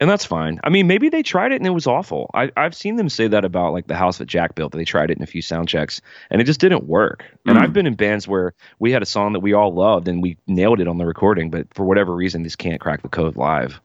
and 0.00 0.10
that's 0.10 0.24
fine. 0.24 0.60
I 0.62 0.68
mean, 0.68 0.86
maybe 0.86 1.08
they 1.08 1.22
tried 1.22 1.52
it 1.52 1.56
and 1.56 1.66
it 1.66 1.70
was 1.70 1.86
awful. 1.86 2.30
I, 2.34 2.50
I've 2.56 2.74
seen 2.74 2.96
them 2.96 3.08
say 3.08 3.28
that 3.28 3.44
about 3.44 3.72
like 3.72 3.86
the 3.86 3.94
house 3.94 4.18
that 4.18 4.26
Jack 4.26 4.54
built. 4.54 4.72
They 4.72 4.84
tried 4.84 5.10
it 5.10 5.16
in 5.16 5.22
a 5.22 5.26
few 5.26 5.40
sound 5.42 5.68
checks 5.68 6.00
and 6.30 6.40
it 6.40 6.44
just 6.44 6.60
didn't 6.60 6.84
work. 6.84 7.24
And 7.46 7.56
Mm. 7.56 7.62
I've 7.62 7.72
been 7.72 7.86
in 7.86 7.94
bands 7.94 8.28
where 8.28 8.52
we 8.78 8.92
had 8.92 9.02
a 9.02 9.06
song 9.06 9.32
that 9.32 9.40
we 9.40 9.54
all 9.54 9.72
loved 9.72 10.08
and 10.08 10.22
we 10.22 10.36
nailed 10.46 10.80
it 10.80 10.88
on 10.88 10.98
the 10.98 11.06
recording, 11.06 11.50
but 11.50 11.72
for 11.72 11.84
whatever 11.84 12.14
reason, 12.14 12.44
just 12.44 12.58
can't 12.58 12.80
crack 12.80 13.02
the 13.02 13.08
code 13.08 13.36
live. 13.36 13.80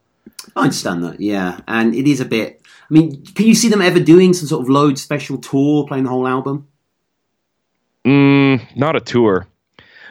I 0.56 0.64
understand 0.64 1.04
that, 1.04 1.22
yeah. 1.22 1.60
And 1.68 1.96
it 1.96 2.08
is 2.08 2.20
a 2.20 2.26
bit. 2.26 2.62
I 2.66 2.94
mean, 2.94 3.24
can 3.28 3.48
you 3.48 3.56
see 3.56 3.70
them 3.70 3.82
ever 3.82 4.00
doing 4.00 4.34
some 4.34 4.48
sort 4.48 4.64
of 4.64 4.70
load 4.70 5.00
special 5.00 5.38
tour, 5.38 5.88
playing 5.88 6.04
the 6.04 6.10
whole 6.10 6.28
album? 6.28 6.68
Mm, 8.06 8.62
not 8.76 8.96
a 8.96 9.00
tour. 9.00 9.48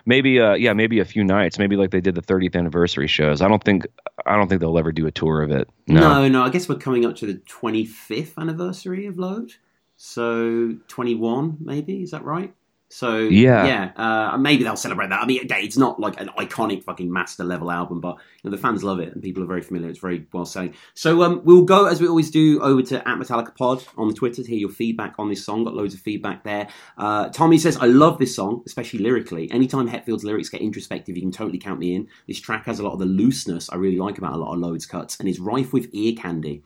Maybe 0.07 0.41
uh 0.41 0.55
yeah, 0.55 0.73
maybe 0.73 1.01
a 1.01 1.05
few 1.05 1.25
nights. 1.25 1.59
Maybe 1.59 1.77
like 1.77 1.91
they 1.91 2.01
did 2.01 2.15
the 2.15 2.23
30th 2.23 2.57
anniversary 2.57 3.07
shows. 3.07 3.41
I 3.41 3.49
don't 3.49 3.63
think 3.63 3.87
I 4.27 4.37
don't 4.37 4.49
think 4.49 4.61
they'll 4.61 4.79
ever 4.79 4.93
do 4.93 5.07
a 5.07 5.11
tour 5.11 5.43
of 5.43 5.51
it. 5.51 5.69
No. 5.87 6.01
No, 6.01 6.29
no. 6.29 6.43
I 6.43 6.51
guess 6.51 6.69
we're 6.69 6.77
coming 6.77 7.05
up 7.05 7.17
to 7.17 7.27
the 7.27 7.35
25th 7.35 8.37
anniversary 8.39 9.07
of 9.07 9.19
Load. 9.19 9.53
So 9.97 10.77
21, 10.89 11.59
maybe. 11.61 12.03
Is 12.03 12.13
that 12.13 12.25
right? 12.25 12.55
So 12.93 13.19
Yeah. 13.19 13.67
yeah. 13.67 14.33
Uh, 14.33 14.37
maybe 14.37 14.65
they'll 14.65 14.75
celebrate 14.75 15.11
that. 15.11 15.23
I 15.23 15.27
mean, 15.27 15.41
again, 15.41 15.63
it's 15.63 15.77
not 15.77 16.01
like 16.01 16.21
an 16.21 16.29
iconic 16.37 16.83
fucking 16.83 17.11
master 17.11 17.45
level 17.45 17.71
album, 17.71 18.01
but 18.01 18.17
you 18.43 18.51
know, 18.51 18.57
the 18.57 18.61
fans 18.61 18.83
love 18.83 18.99
it 18.99 19.13
and 19.13 19.23
people 19.23 19.45
are 19.45 19.47
very 19.47 19.63
familiar. 19.63 19.89
It's 19.89 20.01
very 20.01 20.27
well 20.33 20.45
selling. 20.45 20.75
So 20.95 21.23
um, 21.23 21.41
we'll 21.45 21.63
go 21.63 21.87
as 21.87 22.01
we 22.01 22.09
always 22.09 22.33
do 22.33 22.61
over 22.61 22.83
to 22.83 22.97
at 23.09 23.17
Metallica 23.17 23.55
Pod 23.57 23.85
on 23.97 24.09
the 24.09 24.15
Twitter 24.15 24.43
to 24.43 24.49
hear 24.49 24.59
your 24.59 24.71
feedback 24.71 25.15
on 25.21 25.29
this 25.29 25.45
song. 25.45 25.63
Got 25.63 25.75
loads 25.75 25.95
of 25.95 26.01
feedback 26.01 26.43
there. 26.43 26.67
Uh, 26.99 27.29
Tommy 27.29 27.59
says, 27.59 27.77
"I 27.77 27.87
love 27.87 28.19
this 28.19 28.35
song, 28.35 28.63
especially 28.67 28.99
lyrically. 28.99 29.49
Anytime 29.53 29.87
Hetfield's 29.87 30.25
lyrics 30.25 30.49
get 30.49 30.61
introspective, 30.61 31.15
you 31.17 31.23
can 31.23 31.31
totally 31.31 31.59
count 31.59 31.79
me 31.79 31.95
in. 31.95 32.09
This 32.27 32.41
track 32.41 32.67
has 32.67 32.81
a 32.81 32.83
lot 32.83 32.95
of 32.95 32.99
the 32.99 33.07
looseness 33.07 33.71
I 33.71 33.77
really 33.77 33.99
like 33.99 34.19
about 34.19 34.33
a 34.35 34.39
lot 34.39 34.53
of 34.53 34.59
Loads 34.59 34.87
cuts 34.87 35.17
and 35.21 35.29
is 35.29 35.39
rife 35.39 35.73
with 35.73 35.89
ear 35.93 36.15
candy." 36.17 36.65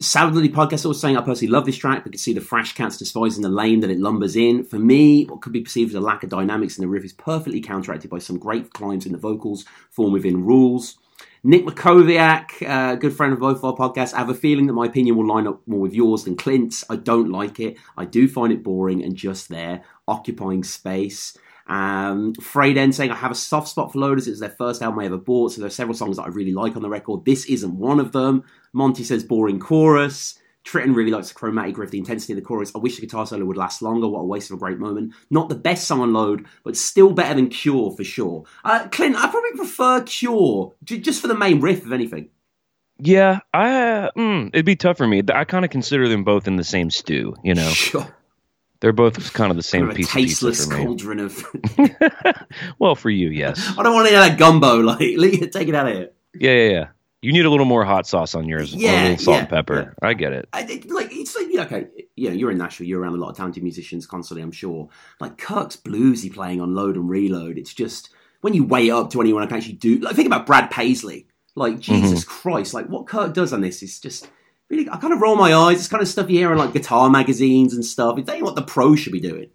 Salad 0.00 0.52
Podcast 0.52 0.86
also 0.86 0.92
saying 0.92 1.16
I 1.16 1.22
personally 1.22 1.50
love 1.50 1.66
this 1.66 1.76
track, 1.76 2.04
but 2.04 2.12
can 2.12 2.20
see 2.20 2.32
the 2.32 2.40
fresh 2.40 2.72
Cats 2.72 2.98
despising 2.98 3.42
the 3.42 3.48
lane 3.48 3.80
that 3.80 3.90
it 3.90 3.98
lumbers 3.98 4.36
in. 4.36 4.62
For 4.62 4.78
me, 4.78 5.24
what 5.24 5.40
could 5.40 5.52
be 5.52 5.60
perceived 5.60 5.90
as 5.90 5.96
a 5.96 6.00
lack 6.00 6.22
of 6.22 6.28
dynamics 6.28 6.78
in 6.78 6.82
the 6.82 6.88
riff 6.88 7.04
is 7.04 7.12
perfectly 7.12 7.60
counteracted 7.60 8.08
by 8.08 8.18
some 8.18 8.38
great 8.38 8.72
climbs 8.72 9.06
in 9.06 9.12
the 9.12 9.18
vocals, 9.18 9.64
Thorn 9.90 10.12
Within 10.12 10.44
rules. 10.44 10.98
Nick 11.42 11.64
Makoviak, 11.64 12.64
uh, 12.64 12.94
good 12.94 13.12
friend 13.12 13.32
of 13.32 13.40
both 13.40 13.64
our 13.64 13.74
podcasts, 13.74 14.14
I 14.14 14.18
have 14.18 14.28
a 14.28 14.34
feeling 14.34 14.68
that 14.68 14.72
my 14.72 14.86
opinion 14.86 15.16
will 15.16 15.26
line 15.26 15.48
up 15.48 15.66
more 15.66 15.80
with 15.80 15.94
yours 15.94 16.22
than 16.22 16.36
Clint's. 16.36 16.84
I 16.88 16.94
don't 16.94 17.32
like 17.32 17.58
it. 17.58 17.76
I 17.96 18.04
do 18.04 18.28
find 18.28 18.52
it 18.52 18.62
boring 18.62 19.02
and 19.02 19.16
just 19.16 19.48
there, 19.48 19.82
occupying 20.06 20.62
space. 20.62 21.36
Um, 21.68 22.32
then 22.54 22.92
saying 22.92 23.10
I 23.10 23.16
have 23.16 23.30
a 23.30 23.34
soft 23.34 23.68
spot 23.68 23.92
for 23.92 23.98
Loaders. 23.98 24.26
It 24.26 24.30
was 24.30 24.40
their 24.40 24.48
first 24.50 24.82
album 24.82 25.00
I 25.00 25.06
ever 25.06 25.18
bought, 25.18 25.52
so 25.52 25.60
there 25.60 25.68
are 25.68 25.70
several 25.70 25.96
songs 25.96 26.16
that 26.16 26.24
I 26.24 26.28
really 26.28 26.52
like 26.52 26.76
on 26.76 26.82
the 26.82 26.88
record. 26.88 27.24
This 27.24 27.46
isn't 27.46 27.78
one 27.78 28.00
of 28.00 28.12
them. 28.12 28.44
Monty 28.72 29.04
says 29.04 29.24
boring 29.24 29.60
chorus. 29.60 30.38
Tritton 30.64 30.94
really 30.94 31.10
likes 31.10 31.28
the 31.28 31.34
chromatic 31.34 31.78
riff, 31.78 31.90
the 31.90 31.98
intensity 31.98 32.34
of 32.34 32.38
the 32.38 32.44
chorus. 32.44 32.72
I 32.74 32.78
wish 32.78 32.96
the 32.96 33.02
guitar 33.02 33.26
solo 33.26 33.44
would 33.46 33.56
last 33.56 33.80
longer. 33.80 34.06
What 34.06 34.20
a 34.20 34.24
waste 34.24 34.50
of 34.50 34.56
a 34.56 34.60
great 34.60 34.78
moment. 34.78 35.14
Not 35.30 35.48
the 35.48 35.54
best 35.54 35.86
song 35.86 36.00
on 36.00 36.12
Load, 36.12 36.46
but 36.62 36.76
still 36.76 37.12
better 37.12 37.34
than 37.34 37.48
Cure 37.48 37.90
for 37.96 38.04
sure. 38.04 38.44
Uh, 38.64 38.86
Clint, 38.88 39.16
I 39.16 39.28
probably 39.28 39.52
prefer 39.52 40.02
Cure 40.02 40.74
j- 40.84 40.98
just 40.98 41.22
for 41.22 41.28
the 41.28 41.34
main 41.34 41.60
riff, 41.60 41.86
if 41.86 41.92
anything. 41.92 42.28
Yeah, 42.98 43.40
I 43.54 43.70
uh, 43.70 44.10
mm, 44.16 44.48
it'd 44.48 44.66
be 44.66 44.76
tough 44.76 44.98
for 44.98 45.06
me. 45.06 45.22
I 45.32 45.44
kind 45.44 45.64
of 45.64 45.70
consider 45.70 46.08
them 46.08 46.24
both 46.24 46.48
in 46.48 46.56
the 46.56 46.64
same 46.64 46.90
stew, 46.90 47.34
you 47.42 47.54
know. 47.54 47.68
Sure. 47.74 48.06
They're 48.80 48.92
both 48.92 49.32
kind 49.32 49.50
of 49.50 49.56
the 49.56 49.62
same 49.62 49.88
Kind 49.88 49.90
of 49.90 49.96
a 49.96 49.98
piece 49.98 50.12
tasteless 50.12 50.64
of 50.66 50.70
pizza 50.70 50.70
for 50.70 50.78
me. 50.78 50.84
cauldron 50.84 51.20
of. 51.20 51.44
Well, 52.78 52.94
for 52.94 53.10
you, 53.10 53.28
yes. 53.30 53.74
I 53.78 53.82
don't 53.82 53.94
want 53.94 54.06
any 54.08 54.16
of 54.16 54.22
that 54.24 54.38
gumbo. 54.38 54.80
Like, 54.82 54.98
take 54.98 55.68
it 55.68 55.74
out 55.74 55.88
of 55.88 55.94
here. 55.94 56.10
Yeah, 56.34 56.52
yeah, 56.52 56.70
yeah. 56.70 56.86
You 57.20 57.32
need 57.32 57.44
a 57.44 57.50
little 57.50 57.66
more 57.66 57.84
hot 57.84 58.06
sauce 58.06 58.34
on 58.36 58.46
yours. 58.46 58.72
or 58.72 58.76
a 58.76 58.80
Yeah, 58.80 59.02
little 59.02 59.18
salt 59.18 59.34
yeah, 59.34 59.40
and 59.40 59.48
pepper. 59.48 59.94
I 60.00 60.14
get 60.14 60.32
it. 60.32 60.48
I, 60.52 60.60
like 60.88 61.08
it's 61.10 61.34
like 61.36 61.46
yeah, 61.50 61.62
okay, 61.62 61.88
yeah, 62.14 62.30
you're 62.30 62.52
in 62.52 62.58
Nashville, 62.58 62.86
you're 62.86 63.00
around 63.00 63.14
a 63.14 63.16
lot 63.18 63.30
of 63.30 63.36
talented 63.36 63.64
musicians 63.64 64.06
constantly, 64.06 64.42
I'm 64.42 64.52
sure. 64.52 64.88
Like 65.20 65.36
Kirk's 65.36 65.76
bluesy 65.76 66.32
playing 66.32 66.60
on 66.60 66.76
Load 66.76 66.94
and 66.94 67.10
Reload. 67.10 67.58
It's 67.58 67.74
just 67.74 68.10
when 68.42 68.54
you 68.54 68.62
weigh 68.64 68.90
up 68.92 69.10
to 69.10 69.20
anyone 69.20 69.42
I 69.42 69.46
can 69.46 69.56
actually 69.56 69.72
do. 69.74 69.98
Like 69.98 70.14
think 70.14 70.26
about 70.28 70.46
Brad 70.46 70.70
Paisley. 70.70 71.26
Like 71.56 71.74
mm-hmm. 71.74 71.80
Jesus 71.80 72.24
Christ, 72.24 72.72
like 72.72 72.86
what 72.86 73.08
Kirk 73.08 73.34
does 73.34 73.52
on 73.52 73.62
this 73.62 73.82
is 73.82 73.98
just 73.98 74.30
really. 74.70 74.88
I 74.90 74.96
kind 74.98 75.12
of 75.12 75.20
roll 75.20 75.36
my 75.36 75.54
eyes. 75.54 75.78
It's 75.78 75.88
kind 75.88 76.02
of 76.02 76.08
stuff 76.08 76.28
you 76.30 76.38
hear 76.38 76.50
on 76.52 76.58
like 76.58 76.72
guitar 76.72 77.08
magazines 77.10 77.74
and 77.74 77.84
stuff. 77.84 78.18
It 78.18 78.28
ain't 78.28 78.42
what 78.44 78.54
the 78.56 78.62
pro 78.62 78.94
should 78.96 79.12
be 79.12 79.20
doing. 79.20 79.50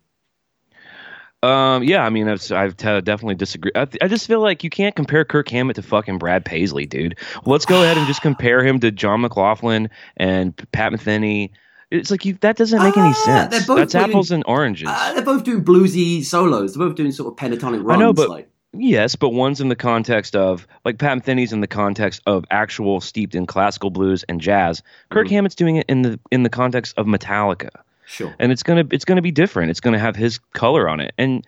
Um, 1.41 1.83
yeah, 1.83 2.05
I 2.05 2.09
mean, 2.09 2.29
I've, 2.29 2.49
I've 2.53 2.77
t- 2.77 3.01
definitely 3.01 3.35
disagree. 3.35 3.71
I, 3.75 3.83
th- 3.83 4.01
I 4.01 4.07
just 4.07 4.27
feel 4.27 4.39
like 4.39 4.63
you 4.63 4.69
can't 4.69 4.95
compare 4.95 5.25
Kirk 5.25 5.49
Hammett 5.49 5.75
to 5.75 5.81
fucking 5.81 6.17
Brad 6.17 6.45
Paisley, 6.45 6.85
dude. 6.85 7.19
Let's 7.45 7.65
go 7.65 7.83
ahead 7.83 7.97
and 7.97 8.07
just 8.07 8.21
compare 8.21 8.65
him 8.65 8.79
to 8.79 8.91
John 8.91 9.21
McLaughlin 9.21 9.89
and 10.15 10.55
Pat 10.71 10.93
Metheny. 10.93 11.49
It's 11.91 12.09
like 12.09 12.23
you, 12.23 12.35
that 12.39 12.55
doesn't 12.55 12.81
make 12.81 12.95
any 12.95 13.09
Ah, 13.09 13.13
sense. 13.49 13.67
That's 13.67 13.91
doing- 13.91 14.03
apples 14.05 14.31
and 14.31 14.43
oranges. 14.47 14.87
Uh, 14.89 15.13
they're 15.15 15.21
both 15.25 15.43
doing 15.43 15.65
bluesy 15.65 16.23
solos. 16.23 16.75
They're 16.75 16.87
both 16.87 16.95
doing 16.95 17.11
sort 17.11 17.33
of 17.33 17.37
pentatonic 17.37 17.83
runs. 17.83 18.01
I 18.01 18.05
know, 18.05 18.13
but 18.13 18.29
like, 18.29 18.49
yes, 18.73 19.15
but 19.15 19.29
one's 19.29 19.61
in 19.61 19.69
the 19.69 19.75
context 19.75 20.35
of 20.35 20.67
like 20.85 20.97
Pat 20.97 21.17
Metheny's 21.17 21.53
in 21.53 21.61
the 21.61 21.67
context 21.67 22.21
of 22.25 22.45
actual 22.51 23.01
steeped 23.01 23.35
in 23.35 23.45
classical 23.45 23.89
blues 23.89 24.23
and 24.27 24.41
jazz. 24.41 24.81
Kirk 25.09 25.27
Mm-hmm. 25.27 25.35
Hammett's 25.35 25.55
doing 25.55 25.75
it 25.77 25.85
in 25.87 26.01
the 26.01 26.19
in 26.31 26.43
the 26.43 26.49
context 26.49 26.97
of 26.97 27.05
Metallica. 27.05 27.69
Sure. 28.05 28.33
And 28.39 28.51
it's 28.51 28.63
gonna 28.63 28.85
it's 28.91 29.05
gonna 29.05 29.21
be 29.21 29.31
different. 29.31 29.71
It's 29.71 29.79
gonna 29.79 29.99
have 29.99 30.15
his 30.15 30.39
color 30.53 30.89
on 30.89 30.99
it. 30.99 31.13
And 31.17 31.45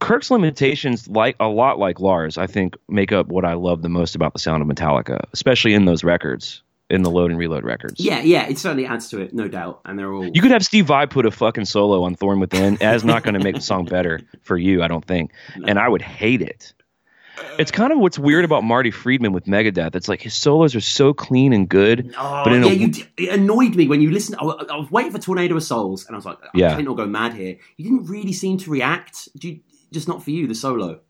Kirk's 0.00 0.30
limitations, 0.30 1.08
like 1.08 1.36
a 1.38 1.46
lot 1.46 1.78
like 1.78 2.00
Lars, 2.00 2.38
I 2.38 2.46
think 2.46 2.76
make 2.88 3.12
up 3.12 3.28
what 3.28 3.44
I 3.44 3.54
love 3.54 3.82
the 3.82 3.88
most 3.88 4.14
about 4.14 4.32
the 4.32 4.38
sound 4.40 4.62
of 4.62 4.68
Metallica, 4.68 5.24
especially 5.32 5.74
in 5.74 5.84
those 5.84 6.02
records, 6.02 6.62
in 6.90 7.02
the 7.02 7.10
load 7.10 7.30
and 7.30 7.38
reload 7.38 7.64
records. 7.64 7.98
yeah, 7.98 8.20
yeah, 8.20 8.46
it 8.46 8.58
certainly 8.58 8.86
adds 8.86 9.08
to 9.08 9.20
it, 9.20 9.32
no 9.34 9.48
doubt. 9.48 9.80
And 9.84 9.98
they're 9.98 10.12
all 10.12 10.26
You 10.26 10.42
could 10.42 10.50
have 10.50 10.64
Steve 10.64 10.86
Vai 10.86 11.06
put 11.06 11.24
a 11.26 11.30
fucking 11.30 11.64
solo 11.64 12.02
on 12.04 12.14
Thorn 12.14 12.40
Within. 12.40 12.76
That's 12.76 13.04
not 13.04 13.22
going 13.22 13.34
to 13.34 13.40
make 13.40 13.54
the 13.54 13.60
song 13.62 13.86
better 13.86 14.20
for 14.42 14.56
you, 14.56 14.82
I 14.82 14.88
don't 14.88 15.04
think. 15.04 15.30
And 15.66 15.78
I 15.78 15.88
would 15.88 16.02
hate 16.02 16.42
it. 16.42 16.74
It's 17.58 17.70
kind 17.72 17.92
of 17.92 17.98
what's 17.98 18.16
weird 18.18 18.44
about 18.44 18.62
Marty 18.62 18.90
Friedman 18.92 19.32
with 19.32 19.46
Megadeth. 19.46 19.96
It's 19.96 20.08
like 20.08 20.20
his 20.22 20.34
solos 20.34 20.74
are 20.76 20.80
so 20.80 21.12
clean 21.12 21.52
and 21.52 21.68
good, 21.68 22.14
Oh, 22.16 22.42
but 22.44 22.52
in 22.52 22.62
yeah, 22.62 22.70
a 22.70 22.74
you, 22.74 22.88
d- 22.88 23.06
it 23.16 23.30
annoyed 23.40 23.74
me 23.74 23.88
when 23.88 24.00
you 24.00 24.10
listened. 24.12 24.36
I, 24.40 24.44
I 24.44 24.76
was 24.76 24.88
waiting 24.90 25.10
for 25.10 25.18
Tornado 25.18 25.56
of 25.56 25.62
Souls, 25.64 26.06
and 26.06 26.14
I 26.14 26.18
was 26.18 26.26
like, 26.26 26.38
Yeah. 26.54 26.68
I 26.68 26.74
can't 26.74 26.84
not 26.84 26.96
go 26.96 27.06
mad 27.06 27.32
here. 27.34 27.56
You 27.76 27.84
didn't 27.90 28.06
really 28.06 28.32
seem 28.32 28.58
to 28.58 28.70
react. 28.70 29.28
Do 29.36 29.48
you, 29.48 29.60
just 29.90 30.06
not 30.06 30.22
for 30.22 30.30
you, 30.30 30.46
the 30.46 30.54
solo. 30.54 31.00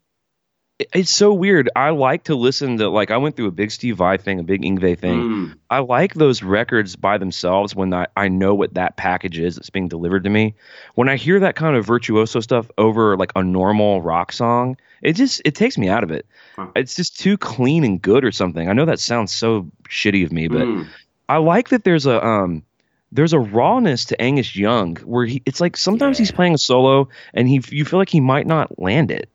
It's 0.93 1.11
so 1.11 1.33
weird. 1.33 1.71
I 1.77 1.91
like 1.91 2.25
to 2.25 2.35
listen 2.35 2.79
to 2.79 2.89
like 2.89 3.13
I 3.13 3.19
went 3.19 3.37
through 3.37 3.47
a 3.47 3.53
big 3.53 3.71
Steve 3.71 3.97
Vai 3.99 4.17
thing, 4.17 4.41
a 4.41 4.43
big 4.43 4.63
Yngwie 4.63 4.99
thing. 4.99 5.21
Mm. 5.21 5.55
I 5.71 5.79
like 5.79 6.15
those 6.15 6.43
records 6.43 6.97
by 6.97 7.19
themselves 7.19 7.77
when 7.77 7.95
I, 7.95 8.09
I 8.17 8.27
know 8.27 8.57
what 8.57 8.75
that 8.75 8.97
package 8.97 9.39
is 9.39 9.55
that's 9.55 9.71
being 9.71 9.87
delivered 9.87 10.25
to 10.25 10.31
me. 10.31 10.57
When 10.97 11.09
I 11.09 11.15
hear 11.15 11.39
that 11.41 11.55
kind 11.55 11.77
of 11.77 11.87
virtuoso 11.87 12.41
stuff 12.41 12.69
over 12.77 13.17
like 13.17 13.31
a 13.37 13.45
normal 13.45 14.03
rock 14.03 14.33
song, 14.33 14.77
it 15.01 15.13
just 15.13 15.43
it 15.45 15.55
takes 15.55 15.79
me 15.79 15.89
out 15.89 16.03
of 16.03 16.11
it. 16.11 16.27
It's 16.75 16.97
just 16.97 17.21
too 17.21 17.39
clean 17.39 17.85
and 17.85 18.03
good 18.03 18.25
or 18.25 18.33
something. 18.33 18.69
I 18.69 18.73
know 18.73 18.87
that 18.87 18.99
sounds 18.99 19.33
so 19.33 19.71
shitty 19.89 20.25
of 20.25 20.33
me, 20.33 20.49
but 20.49 20.63
Mm. 20.67 20.89
I 21.29 21.37
like 21.37 21.69
that 21.69 21.85
there's 21.85 22.07
a 22.07 22.25
um 22.27 22.65
there's 23.13 23.33
a 23.33 23.39
rawness 23.39 24.07
to 24.07 24.21
Angus 24.21 24.57
Young 24.57 24.97
where 24.97 25.25
he 25.25 25.41
it's 25.47 25.61
like 25.61 25.77
sometimes 25.77 26.19
he's 26.19 26.33
playing 26.33 26.55
a 26.55 26.59
solo 26.59 27.09
and 27.33 27.49
he 27.49 27.63
you 27.71 27.85
feel 27.85 28.01
like 28.01 28.11
he 28.11 28.21
might 28.21 28.47
not 28.49 28.77
land 28.77 29.13
it. 29.13 29.31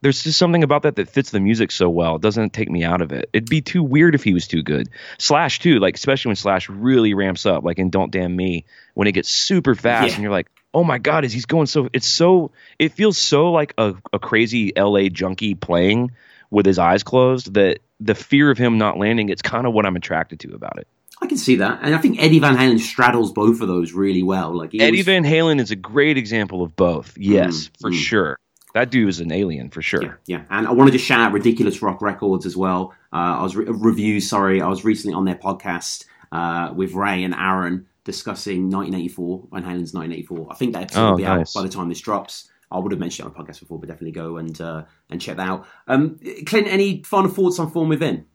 There's 0.00 0.22
just 0.22 0.38
something 0.38 0.62
about 0.62 0.82
that 0.82 0.96
that 0.96 1.08
fits 1.08 1.30
the 1.30 1.40
music 1.40 1.72
so 1.72 1.88
well. 1.88 2.16
It 2.16 2.22
doesn't 2.22 2.52
take 2.52 2.70
me 2.70 2.84
out 2.84 3.00
of 3.02 3.10
it. 3.12 3.28
It'd 3.32 3.48
be 3.50 3.60
too 3.62 3.82
weird 3.82 4.14
if 4.14 4.22
he 4.22 4.32
was 4.32 4.46
too 4.46 4.62
good. 4.62 4.88
Slash 5.18 5.58
too, 5.58 5.80
like 5.80 5.96
especially 5.96 6.30
when 6.30 6.36
Slash 6.36 6.68
really 6.68 7.14
ramps 7.14 7.46
up, 7.46 7.64
like 7.64 7.78
in 7.78 7.90
Don't 7.90 8.12
Damn 8.12 8.34
Me, 8.36 8.64
when 8.94 9.08
it 9.08 9.12
gets 9.12 9.28
super 9.28 9.74
fast 9.74 10.08
Yeah. 10.10 10.14
and 10.14 10.22
you're 10.22 10.30
like, 10.32 10.48
oh 10.72 10.84
my 10.84 10.98
god, 10.98 11.24
is 11.24 11.32
he's 11.32 11.46
going 11.46 11.66
so? 11.66 11.88
It's 11.92 12.06
so. 12.06 12.52
It 12.78 12.92
feels 12.92 13.18
so 13.18 13.50
like 13.50 13.74
a, 13.76 13.94
a 14.12 14.18
crazy 14.20 14.76
L.A. 14.76 15.08
junkie 15.08 15.54
playing 15.56 16.12
with 16.50 16.64
his 16.64 16.78
eyes 16.78 17.02
closed 17.02 17.54
that 17.54 17.78
the 18.00 18.14
fear 18.14 18.50
of 18.50 18.58
him 18.58 18.78
not 18.78 18.98
landing. 18.98 19.28
It's 19.30 19.42
kind 19.42 19.66
of 19.66 19.72
what 19.72 19.84
I'm 19.84 19.96
attracted 19.96 20.38
to 20.40 20.54
about 20.54 20.78
it. 20.78 20.86
I 21.20 21.26
can 21.26 21.36
see 21.38 21.56
that, 21.56 21.80
and 21.82 21.92
I 21.92 21.98
think 21.98 22.22
Eddie 22.22 22.38
Van 22.38 22.56
Halen 22.56 22.78
straddles 22.78 23.32
both 23.32 23.60
of 23.60 23.66
those 23.66 23.92
really 23.92 24.22
well. 24.22 24.56
Like 24.56 24.72
Eddie 24.74 24.84
always- 24.84 25.04
Van 25.06 25.24
Halen 25.24 25.60
is 25.60 25.72
a 25.72 25.76
great 25.76 26.16
example 26.16 26.62
of 26.62 26.76
both. 26.76 27.18
Yes, 27.18 27.64
Mm, 27.68 27.80
for 27.80 27.90
mm. 27.90 27.94
sure. 27.94 28.38
That 28.78 28.90
dude 28.90 29.08
is 29.08 29.18
an 29.18 29.32
alien 29.32 29.70
for 29.70 29.82
sure. 29.82 30.20
Yeah, 30.26 30.44
and 30.50 30.68
I 30.68 30.70
wanted 30.72 30.92
to 30.92 30.98
shout 30.98 31.20
out 31.20 31.32
Ridiculous 31.32 31.82
Rock 31.82 32.00
Records 32.00 32.46
as 32.46 32.56
well. 32.56 32.94
Uh, 33.12 33.16
I 33.40 33.42
was 33.42 33.56
re- 33.56 33.64
reviews. 33.66 34.28
Sorry, 34.30 34.62
I 34.62 34.68
was 34.68 34.84
recently 34.84 35.14
on 35.14 35.24
their 35.24 35.34
podcast 35.34 36.04
uh, 36.30 36.72
with 36.74 36.92
Ray 36.92 37.24
and 37.24 37.34
Aaron 37.34 37.86
discussing 38.04 38.70
1984 38.70 39.48
Van 39.52 39.62
Halen's 39.64 39.92
1984. 39.94 40.46
I 40.50 40.54
think 40.54 40.72
that 40.74 40.82
episode 40.84 41.00
Oh, 41.06 41.10
will 41.10 41.16
be 41.16 41.24
nice. 41.24 41.56
out 41.56 41.60
by 41.60 41.66
the 41.66 41.72
time 41.74 41.88
this 41.88 42.00
drops. 42.00 42.50
I 42.70 42.78
would 42.78 42.92
have 42.92 43.00
mentioned 43.00 43.26
it 43.26 43.34
on 43.36 43.44
the 43.46 43.52
podcast 43.52 43.60
before, 43.60 43.78
but 43.80 43.88
definitely 43.88 44.12
go 44.12 44.36
and 44.36 44.60
uh, 44.60 44.84
and 45.10 45.20
check 45.20 45.38
that 45.38 45.48
out. 45.48 45.66
Um, 45.88 46.20
Clint, 46.46 46.68
any 46.68 47.02
final 47.02 47.30
thoughts 47.30 47.58
on 47.58 47.70
Thorn 47.72 47.88
Within? 47.88 48.26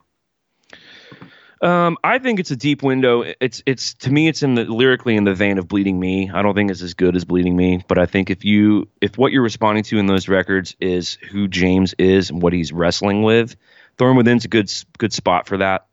Um, 1.63 1.97
I 2.03 2.19
think 2.19 2.41
it's 2.41 2.51
a 2.51 2.57
deep 2.57 2.83
window. 2.83 3.23
It's 3.39 3.63
it's 3.65 3.93
to 3.95 4.11
me, 4.11 4.27
it's 4.27 4.43
in 4.43 4.55
the 4.55 4.65
lyrically 4.65 5.15
in 5.15 5.23
the 5.23 5.33
vein 5.33 5.57
of 5.57 5.69
Bleeding 5.69 5.97
Me. 5.97 6.29
I 6.29 6.41
don't 6.41 6.55
think 6.55 6.69
it's 6.69 6.81
as 6.81 6.93
good 6.93 7.15
as 7.15 7.23
Bleeding 7.23 7.55
Me, 7.55 7.81
but 7.87 7.97
I 7.97 8.05
think 8.05 8.29
if 8.29 8.43
you 8.43 8.89
if 8.99 9.17
what 9.17 9.31
you're 9.31 9.43
responding 9.43 9.85
to 9.85 9.97
in 9.97 10.05
those 10.05 10.27
records 10.27 10.75
is 10.81 11.13
who 11.31 11.47
James 11.47 11.95
is 11.97 12.31
and 12.31 12.41
what 12.41 12.51
he's 12.51 12.73
wrestling 12.73 13.23
with, 13.23 13.55
Thorn 13.97 14.17
Within's 14.17 14.43
a 14.43 14.49
good 14.49 14.69
good 14.97 15.13
spot 15.13 15.47
for 15.47 15.57
that. 15.59 15.87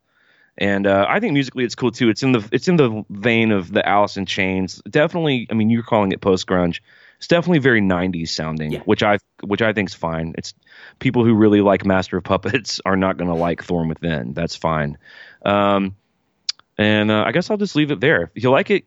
And 0.58 0.89
uh, 0.89 1.07
I 1.08 1.20
think 1.20 1.34
musically 1.34 1.65
it's 1.65 1.76
cool 1.76 1.92
too. 1.92 2.08
It's 2.08 2.24
in 2.24 2.32
the 2.32 2.49
it's 2.50 2.66
in 2.66 2.74
the 2.74 3.05
vein 3.08 3.52
of 3.52 3.73
the 3.73 3.89
Alice 3.89 4.16
in 4.16 4.26
Chains. 4.26 4.82
Definitely, 4.90 5.47
I 5.52 5.55
mean, 5.55 5.70
you're 5.70 5.84
calling 5.84 6.10
it 6.10 6.20
post 6.20 6.49
grunge. 6.49 6.81
It's 7.18 7.28
definitely 7.28 7.60
very 7.60 7.81
'90s 7.81 8.28
sounding, 8.31 8.73
which 8.81 9.02
I 9.02 9.18
which 9.44 9.62
I 9.62 9.73
think 9.73 9.90
is 9.90 9.94
fine. 9.94 10.34
It's 10.36 10.52
people 10.99 11.24
who 11.24 11.34
really 11.34 11.60
like 11.60 11.84
Master 11.84 12.16
of 12.16 12.24
Puppets 12.24 12.81
are 12.86 12.97
not 12.97 13.18
going 13.18 13.28
to 13.28 13.36
like 13.36 13.62
Thorn 13.62 13.89
Within. 13.89 14.34
That's 14.34 14.57
fine. 14.57 14.99
Um, 15.44 15.96
and 16.78 17.10
uh, 17.10 17.24
I 17.26 17.32
guess 17.32 17.50
I'll 17.50 17.56
just 17.56 17.76
leave 17.76 17.90
it 17.90 18.00
there. 18.00 18.30
If 18.34 18.42
you 18.42 18.50
like 18.50 18.70
it, 18.70 18.84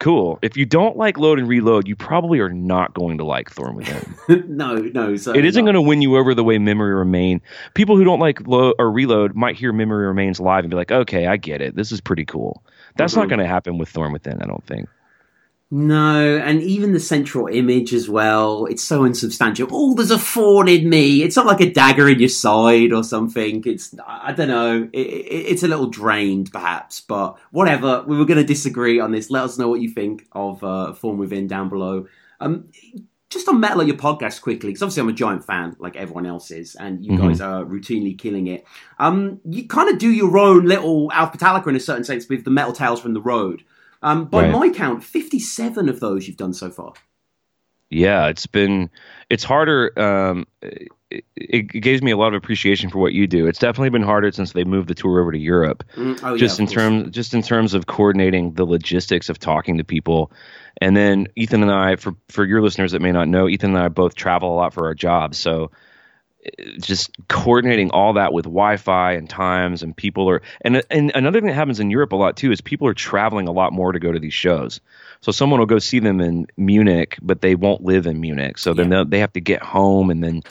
cool. 0.00 0.38
If 0.42 0.56
you 0.56 0.66
don't 0.66 0.96
like 0.96 1.16
Load 1.18 1.38
and 1.38 1.48
Reload, 1.48 1.86
you 1.88 1.96
probably 1.96 2.40
are 2.40 2.48
not 2.48 2.92
going 2.92 3.18
to 3.18 3.24
like 3.24 3.50
Thorn 3.50 3.74
Within. 3.76 4.14
no, 4.56 4.74
no, 4.76 5.12
it 5.14 5.44
isn't 5.44 5.64
going 5.64 5.74
to 5.74 5.80
win 5.82 6.02
you 6.02 6.16
over 6.16 6.34
the 6.34 6.44
way 6.44 6.58
Memory 6.58 6.94
Remain. 6.94 7.40
People 7.74 7.96
who 7.96 8.04
don't 8.04 8.20
like 8.20 8.46
Load 8.46 8.74
or 8.78 8.90
Reload 8.90 9.34
might 9.34 9.56
hear 9.56 9.72
Memory 9.72 10.06
Remains 10.06 10.40
live 10.40 10.64
and 10.64 10.70
be 10.70 10.76
like, 10.76 10.92
"Okay, 10.92 11.26
I 11.26 11.36
get 11.36 11.60
it. 11.62 11.74
This 11.76 11.92
is 11.92 12.00
pretty 12.00 12.24
cool." 12.24 12.62
That's 12.96 13.16
not 13.16 13.26
Mhm. 13.26 13.30
going 13.30 13.38
to 13.38 13.46
happen 13.46 13.78
with 13.78 13.88
Thorn 13.88 14.12
Within. 14.12 14.42
I 14.42 14.46
don't 14.46 14.64
think. 14.66 14.88
No, 15.74 16.36
and 16.36 16.62
even 16.62 16.92
the 16.92 17.00
central 17.00 17.46
image 17.46 17.94
as 17.94 18.06
well. 18.06 18.66
It's 18.66 18.82
so 18.82 19.04
insubstantial. 19.04 19.68
Oh, 19.72 19.94
there's 19.94 20.10
a 20.10 20.18
thorn 20.18 20.68
in 20.68 20.86
me. 20.86 21.22
It's 21.22 21.34
not 21.34 21.46
like 21.46 21.62
a 21.62 21.72
dagger 21.72 22.10
in 22.10 22.18
your 22.20 22.28
side 22.28 22.92
or 22.92 23.02
something. 23.02 23.62
It's 23.64 23.94
I 24.06 24.32
don't 24.32 24.48
know. 24.48 24.86
It, 24.92 24.98
it, 24.98 25.46
it's 25.50 25.62
a 25.62 25.68
little 25.68 25.86
drained, 25.86 26.52
perhaps, 26.52 27.00
but 27.00 27.38
whatever. 27.52 28.04
We 28.06 28.18
were 28.18 28.26
going 28.26 28.36
to 28.36 28.44
disagree 28.44 29.00
on 29.00 29.12
this. 29.12 29.30
Let 29.30 29.44
us 29.44 29.56
know 29.56 29.68
what 29.70 29.80
you 29.80 29.88
think 29.88 30.26
of 30.32 30.62
uh, 30.62 30.92
Thorn 30.92 31.16
Within 31.16 31.46
down 31.46 31.70
below. 31.70 32.06
Um, 32.38 32.68
just 33.30 33.48
on 33.48 33.58
Metal 33.58 33.80
Up 33.80 33.86
Your 33.86 33.96
Podcast 33.96 34.42
quickly, 34.42 34.68
because 34.68 34.82
obviously 34.82 35.00
I'm 35.04 35.08
a 35.08 35.14
giant 35.14 35.46
fan, 35.46 35.74
like 35.78 35.96
everyone 35.96 36.26
else 36.26 36.50
is, 36.50 36.74
and 36.74 37.02
you 37.02 37.12
Mhm. 37.12 37.18
guys 37.28 37.40
are 37.40 37.64
routinely 37.64 38.18
killing 38.18 38.46
it. 38.46 38.66
Um, 38.98 39.40
you 39.48 39.66
kind 39.66 39.88
of 39.88 39.96
do 39.96 40.10
your 40.10 40.36
own 40.36 40.66
little 40.66 41.10
Alpha 41.14 41.38
Metallica 41.38 41.68
in 41.68 41.76
a 41.76 41.80
certain 41.80 42.04
sense 42.04 42.28
with 42.28 42.44
the 42.44 42.50
Metal 42.50 42.74
Tales 42.74 43.00
from 43.00 43.14
the 43.14 43.22
Road. 43.22 43.62
Um, 44.02 44.26
by 44.26 44.42
Right. 44.42 44.50
my 44.50 44.70
count, 44.70 45.04
57 45.04 45.88
of 45.88 46.00
those 46.00 46.26
you've 46.26 46.36
done 46.36 46.52
so 46.52 46.70
far. 46.70 46.92
Yeah, 47.90 48.28
it's 48.28 48.46
been 48.46 48.88
it's 49.28 49.44
harder. 49.44 49.92
Um, 50.00 50.46
it, 50.62 51.24
it 51.36 51.62
gives 51.68 52.00
me 52.02 52.10
a 52.10 52.16
lot 52.16 52.28
of 52.28 52.34
appreciation 52.34 52.88
for 52.88 52.98
what 52.98 53.12
you 53.12 53.26
do. 53.26 53.46
It's 53.46 53.58
definitely 53.58 53.90
been 53.90 54.02
harder 54.02 54.32
since 54.32 54.52
they 54.52 54.64
moved 54.64 54.88
the 54.88 54.94
tour 54.94 55.20
over 55.20 55.30
to 55.30 55.38
Europe. 55.38 55.84
Mm, 55.94 56.18
oh, 56.22 56.38
just 56.38 56.58
of 56.58 56.60
in 56.60 56.66
terms, 56.68 57.10
just 57.10 57.34
in 57.34 57.42
terms 57.42 57.74
of 57.74 57.86
coordinating 57.86 58.54
the 58.54 58.64
logistics 58.64 59.28
of 59.28 59.38
talking 59.38 59.76
to 59.76 59.84
people, 59.84 60.32
and 60.80 60.96
then 60.96 61.28
Ethan 61.36 61.62
and 61.62 61.70
I, 61.70 61.96
for 61.96 62.14
for 62.28 62.46
your 62.46 62.62
listeners 62.62 62.92
that 62.92 63.02
may 63.02 63.12
not 63.12 63.28
know, 63.28 63.46
Ethan 63.46 63.74
and 63.74 63.84
I 63.84 63.88
both 63.88 64.14
travel 64.14 64.54
a 64.54 64.56
lot 64.56 64.72
for 64.72 64.86
our 64.86 64.94
jobs, 64.94 65.36
so 65.36 65.70
just 66.78 67.10
coordinating 67.28 67.90
all 67.90 68.14
that 68.14 68.32
with 68.32 68.44
Wi-Fi 68.44 69.12
and 69.12 69.30
times 69.30 69.82
and 69.82 69.96
people 69.96 70.28
are 70.28 70.42
and 70.60 70.82
and 70.90 71.12
another 71.14 71.38
thing 71.38 71.46
that 71.46 71.54
happens 71.54 71.78
in 71.78 71.90
Europe 71.90 72.12
a 72.12 72.16
lot 72.16 72.36
too 72.36 72.50
is 72.50 72.60
people 72.60 72.88
are 72.88 72.94
traveling 72.94 73.46
a 73.46 73.52
lot 73.52 73.72
more 73.72 73.92
to 73.92 74.00
go 74.00 74.10
to 74.10 74.18
these 74.18 74.34
shows. 74.34 74.80
So 75.20 75.30
someone 75.30 75.60
will 75.60 75.66
go 75.66 75.78
see 75.78 76.00
them 76.00 76.20
in 76.20 76.48
Munich, 76.56 77.16
but 77.22 77.42
they 77.42 77.54
won't 77.54 77.82
live 77.82 78.06
in 78.06 78.20
Munich. 78.20 78.58
So 78.58 78.74
then 78.74 78.88
they'll 78.88 79.04
they 79.04 79.20
have 79.20 79.32
to 79.34 79.40
get 79.40 79.62
home 79.62 80.10
and 80.10 80.22
then 80.22 80.42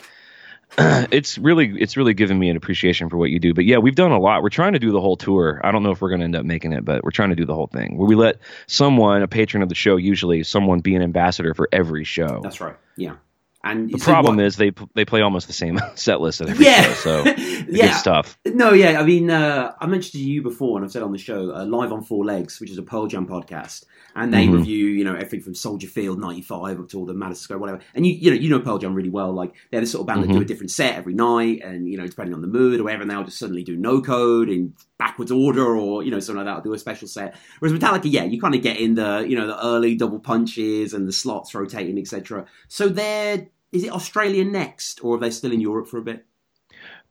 it's 1.12 1.36
really 1.36 1.74
it's 1.78 1.98
really 1.98 2.14
given 2.14 2.38
me 2.38 2.48
an 2.48 2.56
appreciation 2.56 3.10
for 3.10 3.18
what 3.18 3.28
you 3.28 3.38
do. 3.38 3.52
But 3.52 3.66
yeah, 3.66 3.76
we've 3.76 3.94
done 3.94 4.12
a 4.12 4.18
lot. 4.18 4.42
We're 4.42 4.48
trying 4.48 4.72
to 4.72 4.78
do 4.78 4.92
the 4.92 5.00
whole 5.00 5.18
tour. 5.18 5.60
I 5.62 5.72
don't 5.72 5.82
know 5.82 5.90
if 5.90 6.00
we're 6.00 6.08
going 6.08 6.20
to 6.20 6.24
end 6.24 6.36
up 6.36 6.46
making 6.46 6.72
it, 6.72 6.86
but 6.86 7.04
we're 7.04 7.10
trying 7.10 7.30
to 7.30 7.36
do 7.36 7.44
the 7.44 7.54
whole 7.54 7.66
thing. 7.66 7.98
Where 7.98 8.08
we 8.08 8.14
let 8.14 8.38
someone, 8.66 9.22
a 9.22 9.28
patron 9.28 9.62
of 9.62 9.68
the 9.68 9.74
show, 9.74 9.96
usually 9.96 10.42
someone 10.42 10.80
be 10.80 10.94
an 10.94 11.02
ambassador 11.02 11.52
for 11.52 11.68
every 11.70 12.04
show. 12.04 12.40
That's 12.42 12.62
right. 12.62 12.76
Yeah. 12.96 13.16
And 13.64 13.90
The 13.92 13.98
problem 13.98 14.36
what- 14.36 14.44
is 14.46 14.56
they 14.56 14.72
they 14.94 15.04
play 15.04 15.20
almost 15.20 15.46
the 15.46 15.52
same 15.52 15.78
set 15.94 16.20
list 16.20 16.40
at 16.40 16.48
every 16.48 16.64
Yeah. 16.64 16.82
show, 16.82 16.92
so 16.94 17.24
Yeah. 17.68 17.86
gets 17.86 18.02
tough. 18.02 18.36
No, 18.44 18.72
yeah, 18.72 19.00
I 19.00 19.04
mean, 19.04 19.30
uh, 19.30 19.72
I 19.80 19.86
mentioned 19.86 20.12
to 20.14 20.18
you 20.28 20.42
before, 20.42 20.76
and 20.78 20.84
I've 20.84 20.90
said 20.92 21.02
on 21.02 21.12
the 21.12 21.18
show, 21.18 21.54
uh, 21.54 21.64
Live 21.64 21.92
on 21.92 22.02
Four 22.02 22.24
Legs, 22.24 22.60
which 22.60 22.70
is 22.70 22.78
a 22.78 22.82
Pearl 22.82 23.06
Jam 23.06 23.26
podcast, 23.26 23.84
and 24.16 24.34
they 24.34 24.46
Mhm. 24.48 24.54
review, 24.58 24.86
you 24.86 25.04
know, 25.04 25.14
everything 25.14 25.42
from 25.42 25.54
Soldier 25.54 25.86
Field 25.86 26.18
'95 26.18 26.80
up 26.80 26.88
to 26.88 26.98
all 26.98 27.06
the 27.06 27.14
Madison 27.14 27.42
Square, 27.44 27.60
whatever. 27.60 27.80
And 27.94 28.04
you, 28.04 28.14
you 28.14 28.30
know, 28.32 28.36
you 28.36 28.50
know 28.50 28.58
Pearl 28.58 28.78
Jam 28.78 28.94
really 28.94 29.08
well. 29.10 29.32
Like 29.32 29.54
they're 29.70 29.80
the 29.80 29.86
sort 29.86 30.00
of 30.00 30.06
band 30.08 30.24
that 30.24 30.28
do 30.32 30.38
Mhm. 30.40 30.42
a 30.42 30.44
different 30.44 30.70
set 30.72 30.96
every 30.96 31.14
night, 31.14 31.60
and 31.64 31.88
you 31.88 31.96
know, 31.96 32.06
depending 32.06 32.34
on 32.34 32.40
the 32.42 32.48
mood 32.48 32.80
or 32.80 32.84
whatever, 32.84 33.02
and 33.02 33.10
they'll 33.12 33.22
just 33.24 33.38
suddenly 33.38 33.62
do 33.62 33.76
no 33.76 34.00
code 34.02 34.48
in 34.48 34.72
backwards 34.98 35.30
order, 35.32 35.76
or 35.76 36.02
you 36.02 36.10
know, 36.10 36.18
something 36.20 36.44
like 36.44 36.56
that. 36.56 36.64
Do 36.64 36.72
a 36.74 36.78
special 36.78 37.06
set. 37.08 37.36
Whereas 37.60 37.78
Metallica, 37.78 38.10
yeah, 38.10 38.24
you 38.24 38.40
kind 38.40 38.54
of 38.56 38.62
get 38.62 38.78
in 38.78 38.94
the, 38.96 39.24
you 39.28 39.36
know, 39.36 39.46
the 39.46 39.64
early 39.64 39.94
double 39.94 40.18
punches 40.18 40.94
and 40.94 41.06
the 41.08 41.12
slots 41.12 41.54
rotating, 41.54 41.98
etc. 41.98 42.44
So 42.68 42.88
they're 42.88 43.46
is 43.72 43.84
it 43.84 43.90
Australia 43.92 44.44
next, 44.44 45.02
or 45.04 45.16
are 45.16 45.18
they 45.18 45.30
still 45.30 45.52
in 45.52 45.60
Europe 45.60 45.88
for 45.88 45.98
a 45.98 46.02
bit? 46.02 46.26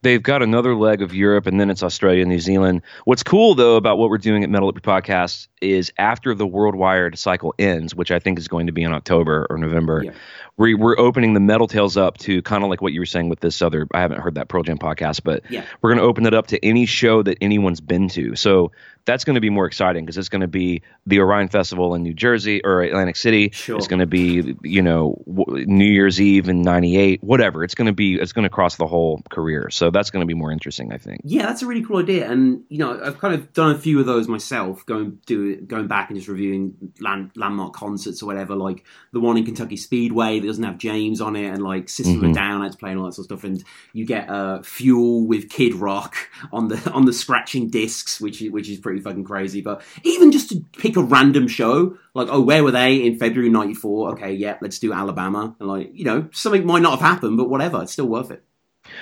They've 0.03 0.23
got 0.23 0.41
another 0.41 0.73
leg 0.75 1.03
of 1.03 1.13
Europe, 1.13 1.45
and 1.45 1.59
then 1.59 1.69
it's 1.69 1.83
Australia, 1.83 2.21
and 2.21 2.29
New 2.31 2.39
Zealand. 2.39 2.81
What's 3.05 3.21
cool 3.21 3.53
though 3.53 3.75
about 3.75 3.99
what 3.99 4.09
we're 4.09 4.17
doing 4.17 4.43
at 4.43 4.49
Metal 4.49 4.67
Up 4.69 4.75
Podcast 4.81 5.47
is 5.61 5.93
after 5.99 6.33
the 6.33 6.47
World 6.47 6.73
Wired 6.73 7.19
cycle 7.19 7.53
ends, 7.59 7.93
which 7.93 8.09
I 8.09 8.17
think 8.17 8.39
is 8.39 8.47
going 8.47 8.65
to 8.65 8.73
be 8.73 8.81
in 8.81 8.93
October 8.93 9.45
or 9.51 9.59
November, 9.59 10.01
Yeah. 10.03 10.13
we, 10.57 10.73
we're 10.73 10.97
opening 10.97 11.35
the 11.35 11.39
Metal 11.39 11.67
Tales 11.67 11.97
up 11.97 12.17
to 12.19 12.41
kind 12.41 12.63
of 12.63 12.71
like 12.71 12.81
what 12.81 12.93
you 12.93 12.99
were 12.99 13.05
saying 13.05 13.29
with 13.29 13.41
this 13.41 13.61
other. 13.61 13.87
I 13.93 14.01
haven't 14.01 14.21
heard 14.21 14.33
that 14.35 14.47
Pearl 14.47 14.63
Jam 14.63 14.79
podcast, 14.79 15.21
but 15.23 15.43
Yeah. 15.51 15.63
we're 15.83 15.91
going 15.91 15.99
to 16.01 16.05
open 16.05 16.25
it 16.25 16.33
up 16.33 16.47
to 16.47 16.65
any 16.65 16.87
show 16.87 17.21
that 17.21 17.37
anyone's 17.39 17.79
been 17.81 18.09
to. 18.09 18.35
So 18.35 18.71
that's 19.05 19.23
going 19.23 19.35
to 19.35 19.41
be 19.41 19.49
more 19.49 19.65
exciting 19.65 20.05
because 20.05 20.17
it's 20.17 20.29
going 20.29 20.41
to 20.41 20.47
be 20.47 20.81
the 21.07 21.19
Orion 21.19 21.47
Festival 21.49 21.95
in 21.95 22.03
New 22.03 22.13
Jersey 22.13 22.61
or 22.63 22.81
Atlantic 22.81 23.15
City. 23.15 23.49
Sure. 23.51 23.77
It's 23.77 23.87
going 23.87 23.99
to 23.99 24.05
be 24.05 24.55
you 24.63 24.81
know 24.81 25.21
w- 25.27 25.65
New 25.65 25.85
Year's 25.91 26.21
Eve 26.21 26.49
in 26.49 26.61
'98, 26.61 27.23
whatever. 27.23 27.63
It's 27.63 27.75
going 27.75 27.87
to 27.87 27.93
be 27.93 28.15
it's 28.15 28.31
going 28.33 28.43
to 28.43 28.49
cross 28.49 28.75
the 28.75 28.87
whole 28.87 29.21
career. 29.29 29.69
So 29.71 29.89
that's 29.91 30.09
going 30.11 30.21
to 30.21 30.27
be 30.27 30.33
more 30.33 30.51
interesting, 30.51 30.91
I 30.93 30.97
think. 30.97 31.21
Yeah, 31.23 31.47
that's 31.47 31.61
a 31.61 31.67
really 31.67 31.83
cool 31.83 31.97
idea, 31.99 32.29
and 32.29 32.63
you 32.69 32.77
know, 32.77 32.99
I've 33.03 33.19
kind 33.19 33.33
of 33.33 33.51
done 33.53 33.75
a 33.75 33.77
few 33.79 33.99
of 33.99 34.05
those 34.05 34.27
myself, 34.27 34.85
going 34.85 35.19
do 35.25 35.55
going 35.61 35.87
back 35.87 36.09
and 36.09 36.17
just 36.17 36.27
reviewing 36.29 36.75
land, 36.99 37.31
landmark 37.35 37.73
concerts 37.73 38.21
or 38.21 38.25
whatever, 38.27 38.55
like 38.55 38.83
the 39.13 39.19
one 39.19 39.37
in 39.37 39.45
Kentucky 39.45 39.77
Speedway 39.77 40.39
that 40.39 40.47
doesn't 40.47 40.63
have 40.63 40.77
James 40.77 41.21
on 41.21 41.35
it, 41.35 41.45
and 41.47 41.63
like 41.63 41.89
System 41.89 42.17
of 42.17 42.23
a 42.23 42.27
Mhm. 42.27 42.33
Down 42.35 42.61
had 42.61 42.71
to 42.73 42.77
play 42.77 42.91
and 42.91 42.99
all 42.99 43.05
that 43.05 43.13
sort 43.13 43.31
of 43.31 43.39
stuff, 43.39 43.43
and 43.49 43.63
you 43.93 44.05
get 44.05 44.29
uh, 44.29 44.61
Fuel 44.61 45.25
with 45.25 45.49
Kid 45.49 45.73
Rock 45.75 46.15
on 46.53 46.67
the 46.67 46.91
on 46.91 47.05
the 47.05 47.13
scratching 47.13 47.69
discs, 47.69 48.19
which 48.21 48.41
is, 48.41 48.51
which 48.51 48.69
is 48.69 48.77
pretty 48.79 48.90
fucking 48.99 49.23
crazy. 49.23 49.61
But 49.61 49.81
even 50.03 50.31
just 50.31 50.49
to 50.49 50.65
pick 50.77 50.97
a 50.97 51.01
random 51.01 51.47
show, 51.47 51.97
like 52.13 52.27
oh, 52.29 52.41
where 52.41 52.63
were 52.63 52.71
they 52.71 53.05
in 53.05 53.17
February 53.17 53.49
'94? 53.49 54.11
Okay, 54.11 54.33
yeah, 54.33 54.57
let's 54.61 54.79
do 54.79 54.91
Alabama, 54.91 55.55
and 55.59 55.69
like 55.69 55.91
you 55.93 56.03
know, 56.03 56.27
something 56.33 56.65
might 56.65 56.81
not 56.81 56.99
have 56.99 57.07
happened, 57.07 57.37
but 57.37 57.49
whatever, 57.49 57.81
it's 57.83 57.93
still 57.93 58.07
worth 58.07 58.31
it. 58.31 58.43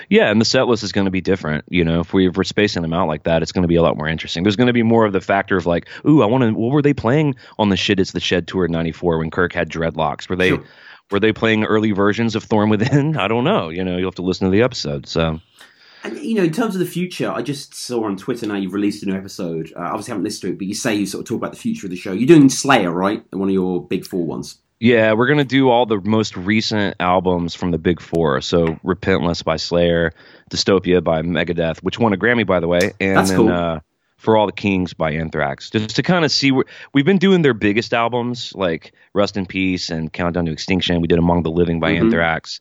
Yeah, 0.08 0.30
and 0.30 0.40
the 0.40 0.44
set 0.44 0.68
list 0.68 0.82
is 0.82 0.92
going 0.92 1.06
to 1.06 1.10
be 1.10 1.20
different. 1.20 1.64
You 1.68 1.84
know, 1.84 2.00
if, 2.00 2.12
we, 2.12 2.28
if 2.28 2.36
we're 2.36 2.44
spacing 2.44 2.82
them 2.82 2.92
out 2.92 3.08
like 3.08 3.24
that, 3.24 3.42
it's 3.42 3.52
going 3.52 3.62
to 3.62 3.68
be 3.68 3.76
a 3.76 3.82
lot 3.82 3.96
more 3.96 4.08
interesting. 4.08 4.42
There's 4.42 4.56
going 4.56 4.68
to 4.68 4.72
be 4.72 4.82
more 4.82 5.06
of 5.06 5.12
the 5.12 5.20
factor 5.20 5.56
of 5.56 5.66
like, 5.66 5.88
ooh, 6.06 6.22
I 6.22 6.26
want 6.26 6.44
to. 6.44 6.52
What 6.52 6.72
were 6.72 6.82
they 6.82 6.94
playing 6.94 7.36
on 7.58 7.70
the 7.70 7.76
shit? 7.76 8.00
It's 8.00 8.12
the 8.12 8.20
Shed 8.20 8.46
tour 8.46 8.66
in 8.66 8.72
'94 8.72 9.18
when 9.18 9.30
Kirk 9.30 9.52
had 9.52 9.68
dreadlocks. 9.68 10.28
Were 10.28 10.36
they? 10.36 10.50
Sure. 10.50 10.64
Were 11.10 11.20
they 11.20 11.32
playing 11.32 11.64
early 11.64 11.90
versions 11.90 12.36
of 12.36 12.44
Thorn 12.44 12.68
Within? 12.68 13.16
I 13.16 13.26
don't 13.26 13.44
know. 13.44 13.68
You 13.68 13.82
know, 13.82 13.96
you'll 13.96 14.10
have 14.10 14.14
to 14.16 14.22
listen 14.22 14.46
to 14.46 14.52
the 14.52 14.62
episode. 14.62 15.08
So 15.08 15.40
And 16.04 16.18
you 16.18 16.34
know, 16.34 16.44
in 16.44 16.52
terms 16.52 16.74
of 16.74 16.78
the 16.80 16.86
future, 16.86 17.30
I 17.30 17.42
just 17.42 17.74
saw 17.74 18.04
on 18.04 18.16
Twitter 18.16 18.46
now 18.46 18.54
you've 18.56 18.72
released 18.74 19.02
a 19.02 19.06
new 19.06 19.14
episode. 19.14 19.72
Uh, 19.76 19.80
obviously, 19.80 20.12
haven't 20.12 20.24
listened 20.24 20.42
to 20.42 20.54
it, 20.54 20.58
but 20.58 20.66
you 20.66 20.74
say 20.74 20.94
you 20.94 21.06
sort 21.06 21.22
of 21.22 21.28
talk 21.28 21.36
about 21.36 21.52
the 21.52 21.58
future 21.58 21.86
of 21.86 21.90
the 21.90 21.96
show. 21.96 22.12
You're 22.12 22.26
doing 22.26 22.48
Slayer, 22.48 22.90
right? 22.90 23.22
One 23.32 23.48
of 23.48 23.52
your 23.54 23.86
big 23.86 24.06
four 24.06 24.24
ones. 24.24 24.58
Yeah, 24.82 25.12
we're 25.12 25.26
gonna 25.28 25.44
do 25.44 25.68
all 25.68 25.84
the 25.84 26.00
most 26.00 26.36
recent 26.38 26.96
albums 27.00 27.54
from 27.54 27.70
the 27.70 27.76
Big 27.76 28.00
Four. 28.00 28.40
So 28.40 28.76
Repentless 28.82 29.44
by 29.44 29.56
Slayer, 29.56 30.14
Dystopia 30.50 31.04
by 31.04 31.20
Megadeth, 31.20 31.80
which 31.82 31.98
won 31.98 32.14
a 32.14 32.16
Grammy 32.16 32.46
by 32.46 32.60
the 32.60 32.68
way, 32.68 32.92
and 32.98 33.16
That's 33.18 33.28
then 33.28 33.38
cool. 33.38 33.48
uh, 33.52 33.80
For 34.16 34.38
All 34.38 34.46
the 34.46 34.52
Kings 34.52 34.94
by 34.94 35.12
Anthrax. 35.12 35.68
Just 35.68 35.96
to 35.96 36.02
kind 36.02 36.24
of 36.24 36.30
see 36.32 36.50
where 36.50 36.64
we've 36.94 37.04
been 37.04 37.18
doing 37.18 37.42
their 37.42 37.52
biggest 37.52 37.92
albums 37.92 38.52
like 38.54 38.92
Rust 39.12 39.36
in 39.36 39.44
Peace 39.44 39.90
and 39.90 40.10
Countdown 40.10 40.46
to 40.46 40.52
Extinction. 40.52 40.98
We 41.02 41.08
did 41.08 41.18
Among 41.18 41.42
the 41.42 41.50
Living 41.50 41.78
by 41.78 41.92
Mhm. 41.92 42.04
Anthrax, 42.04 42.60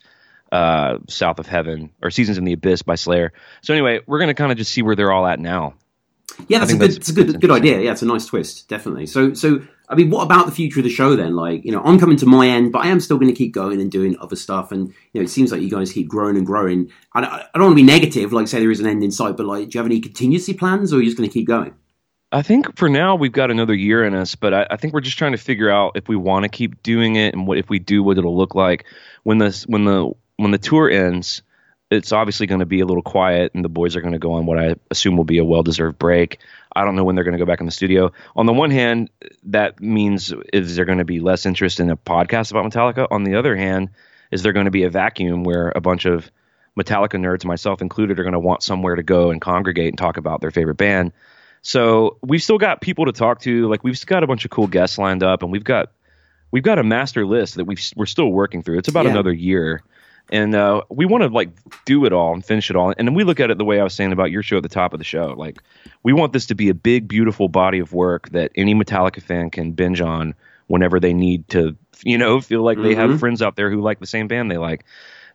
uh, 0.51 0.97
South 1.07 1.39
of 1.39 1.47
Heaven, 1.47 1.91
or 2.01 2.09
Seasons 2.11 2.37
in 2.37 2.43
the 2.45 2.53
Abyss 2.53 2.81
by 2.81 2.95
Slayer. 2.95 3.33
So 3.61 3.73
anyway, 3.73 3.99
we're 4.07 4.19
gonna 4.19 4.33
kind 4.33 4.51
of 4.51 4.57
just 4.57 4.71
see 4.71 4.81
where 4.81 4.95
they're 4.95 5.11
all 5.11 5.25
at 5.27 5.39
now. 5.39 5.75
Yeah, 6.47 6.59
that's 6.59 6.71
a 6.71 6.75
good, 6.75 6.81
that's- 6.81 6.97
it's 6.97 7.09
a 7.09 7.13
good, 7.13 7.41
good 7.41 7.51
idea. 7.51 7.81
Yeah, 7.81 7.91
it's 7.91 8.01
a 8.01 8.05
nice 8.05 8.25
twist, 8.25 8.69
definitely. 8.69 9.07
So, 9.07 9.33
so 9.33 9.61
I 9.89 9.95
mean, 9.95 10.09
what 10.09 10.21
about 10.23 10.45
the 10.45 10.51
future 10.53 10.79
of 10.79 10.83
the 10.85 10.89
show 10.89 11.15
then? 11.15 11.35
Like, 11.35 11.65
you 11.65 11.71
know, 11.71 11.81
I'm 11.83 11.99
coming 11.99 12.15
to 12.17 12.25
my 12.27 12.47
end, 12.47 12.71
but 12.71 12.79
I 12.85 12.87
am 12.89 12.99
still 12.99 13.17
going 13.17 13.27
to 13.31 13.35
keep 13.35 13.51
going 13.53 13.81
and 13.81 13.91
doing 13.91 14.15
other 14.19 14.35
stuff. 14.35 14.71
And 14.71 14.87
you 15.11 15.19
know, 15.19 15.21
it 15.21 15.29
seems 15.29 15.51
like 15.51 15.61
you 15.61 15.69
guys 15.69 15.91
keep 15.91 16.07
growing 16.07 16.37
and 16.37 16.45
growing. 16.45 16.91
I, 17.13 17.21
don't- 17.21 17.31
I 17.33 17.45
don't 17.55 17.63
want 17.63 17.71
to 17.73 17.75
be 17.75 17.83
negative, 17.83 18.31
like 18.31 18.47
say 18.47 18.59
there 18.59 18.71
is 18.71 18.79
an 18.79 18.87
end 18.87 19.03
in 19.03 19.11
sight, 19.11 19.35
but 19.35 19.45
like, 19.47 19.69
do 19.69 19.77
you 19.77 19.79
have 19.79 19.85
any 19.87 19.99
contingency 19.99 20.53
plans, 20.53 20.93
or 20.93 20.97
are 20.97 20.99
you 20.99 21.05
just 21.05 21.17
going 21.17 21.27
to 21.29 21.33
keep 21.33 21.47
going? 21.47 21.73
I 22.31 22.43
think 22.43 22.77
for 22.77 22.87
now 22.87 23.15
we've 23.15 23.31
got 23.31 23.49
another 23.49 23.73
year 23.73 24.05
in 24.05 24.13
us, 24.13 24.35
but 24.35 24.53
I, 24.53 24.67
I 24.69 24.77
think 24.77 24.93
we're 24.93 25.01
just 25.01 25.17
trying 25.17 25.31
to 25.31 25.37
figure 25.39 25.71
out 25.71 25.93
if 25.95 26.07
we 26.07 26.15
want 26.15 26.43
to 26.43 26.49
keep 26.49 26.83
doing 26.83 27.15
it 27.15 27.33
and 27.33 27.47
what 27.47 27.57
if 27.57 27.69
we 27.69 27.79
do, 27.79 28.03
what 28.03 28.19
it'll 28.19 28.37
look 28.37 28.53
like 28.53 28.85
when 29.23 29.39
the 29.39 29.63
when 29.67 29.83
the 29.85 30.11
when 30.39 30.51
the 30.51 30.57
tour 30.57 30.89
ends. 30.89 31.41
It's 31.91 32.11
obviously 32.11 32.45
going 32.45 32.59
to 32.59 32.67
be 32.67 32.81
a 32.81 32.85
little 32.85 33.01
quiet, 33.01 33.55
and 33.55 33.65
the 33.65 33.69
boys 33.69 33.95
are 33.95 34.01
going 34.01 34.13
to 34.13 34.19
go 34.19 34.33
on 34.33 34.45
what 34.45 34.59
I 34.59 34.75
assume 34.91 35.17
will 35.17 35.23
be 35.23 35.39
a 35.39 35.43
well-deserved 35.43 35.97
break. 35.97 36.37
I 36.75 36.85
don't 36.85 36.95
know 36.95 37.03
when 37.03 37.15
they're 37.15 37.23
going 37.23 37.35
to 37.35 37.43
go 37.43 37.47
back 37.47 37.61
in 37.61 37.65
the 37.65 37.71
studio. 37.71 38.11
On 38.35 38.45
the 38.45 38.53
one 38.53 38.69
hand, 38.69 39.09
that 39.45 39.81
means 39.81 40.31
is 40.53 40.75
there 40.75 40.85
going 40.85 40.99
to 40.99 41.03
be 41.03 41.19
less 41.19 41.47
interest 41.47 41.79
in 41.79 41.89
a 41.89 41.97
podcast 41.97 42.51
about 42.51 42.71
Metallica. 42.71 43.07
On 43.09 43.23
the 43.23 43.33
other 43.39 43.55
hand, 43.55 43.89
is 44.29 44.43
there 44.43 44.53
going 44.53 44.65
to 44.65 44.71
be 44.71 44.83
a 44.83 44.89
vacuum 44.91 45.43
where 45.43 45.73
a 45.75 45.81
bunch 45.81 46.05
of 46.05 46.29
Metallica 46.79 47.19
nerds, 47.19 47.43
myself 47.43 47.81
included, 47.81 48.19
are 48.19 48.23
going 48.23 48.33
to 48.33 48.39
want 48.39 48.61
somewhere 48.61 48.93
to 48.93 49.01
go 49.03 49.31
and 49.31 49.41
congregate 49.41 49.87
and 49.87 49.97
talk 49.97 50.17
about 50.17 50.41
their 50.41 50.51
favorite 50.51 50.77
band. 50.77 51.11
So 51.63 52.17
we've 52.21 52.43
still 52.43 52.59
got 52.59 52.81
people 52.81 53.05
to 53.07 53.11
talk 53.13 53.41
to. 53.41 53.67
Like 53.67 53.83
we've 53.83 54.05
got 54.05 54.23
a 54.23 54.27
bunch 54.27 54.45
of 54.45 54.51
cool 54.51 54.67
guests 54.67 54.99
lined 54.99 55.23
up, 55.23 55.41
and 55.41 55.51
we've 55.51 55.63
got 55.63 55.91
we've 56.51 56.61
got 56.61 56.77
a 56.77 56.83
master 56.83 57.25
list 57.25 57.55
that 57.55 57.65
we've 57.65 57.81
we're 57.95 58.05
still 58.05 58.29
working 58.31 58.61
through. 58.61 58.77
It's 58.77 58.89
about 58.89 59.05
Yeah. 59.05 59.11
another 59.11 59.33
year, 59.33 59.81
and 60.31 60.53
uh, 60.55 60.81
we 60.89 61.05
want 61.05 61.23
to 61.23 61.29
like 61.29 61.49
do 61.85 62.05
it 62.05 62.13
all 62.13 62.33
and 62.33 62.45
finish 62.45 62.69
it 62.69 62.75
all. 62.75 62.93
And 62.97 63.07
then 63.07 63.15
we 63.15 63.23
look 63.23 63.39
at 63.39 63.51
it 63.51 63.57
the 63.57 63.65
way 63.65 63.79
I 63.79 63.83
was 63.83 63.93
saying 63.93 64.11
about 64.11 64.31
your 64.31 64.43
show 64.43 64.57
at 64.57 64.63
the 64.63 64.69
top 64.69 64.93
of 64.93 64.99
the 64.99 65.05
show. 65.05 65.33
Like 65.37 65.59
we 66.03 66.13
want 66.13 66.33
this 66.33 66.47
to 66.47 66.55
be 66.55 66.69
a 66.69 66.73
big, 66.73 67.07
beautiful 67.07 67.49
body 67.49 67.79
of 67.79 67.93
work 67.93 68.29
that 68.29 68.51
any 68.55 68.75
Metallica 68.75 69.21
fan 69.21 69.49
can 69.49 69.71
binge 69.71 70.01
on 70.01 70.35
whenever 70.67 70.99
they 70.99 71.13
need 71.13 71.47
to, 71.49 71.75
you 72.03 72.17
know, 72.17 72.39
feel 72.41 72.61
like 72.63 72.81
they 72.81 72.95
have 72.95 73.09
Mhm. 73.11 73.19
friends 73.19 73.41
out 73.41 73.55
there 73.55 73.71
who 73.71 73.81
like 73.81 73.99
the 73.99 74.07
same 74.07 74.27
band 74.27 74.51
they 74.51 74.57
like 74.57 74.85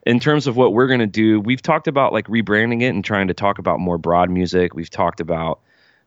in 0.05 0.19
terms 0.19 0.45
of 0.45 0.55
what 0.55 0.71
we're 0.71 0.87
going 0.87 0.99
to 0.99 1.07
do, 1.07 1.39
we've 1.39 1.61
talked 1.63 1.87
about 1.87 2.13
like 2.13 2.27
rebranding 2.27 2.81
it 2.83 2.89
and 2.89 3.03
trying 3.03 3.27
to 3.27 3.33
talk 3.33 3.57
about 3.57 3.79
more 3.79 3.97
broad 3.97 4.29
music. 4.29 4.75
We've 4.75 4.89
talked 4.89 5.19
about 5.19 5.61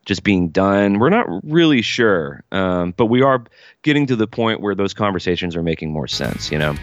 just 0.07 0.23
being 0.23 0.49
done. 0.50 1.00
We're 1.00 1.10
not 1.10 1.26
really 1.44 1.83
sure, 1.83 2.44
um, 2.52 2.94
but 2.97 3.07
we 3.07 3.23
are 3.23 3.42
getting 3.83 4.07
to 4.07 4.17
the 4.17 4.28
point 4.28 4.60
where 4.60 4.75
those 4.76 4.94
conversations 4.94 5.57
are 5.57 5.62
making 5.62 5.92
more 5.92 6.07
sense. 6.07 6.50
You 6.52 6.58
know. 6.58 6.76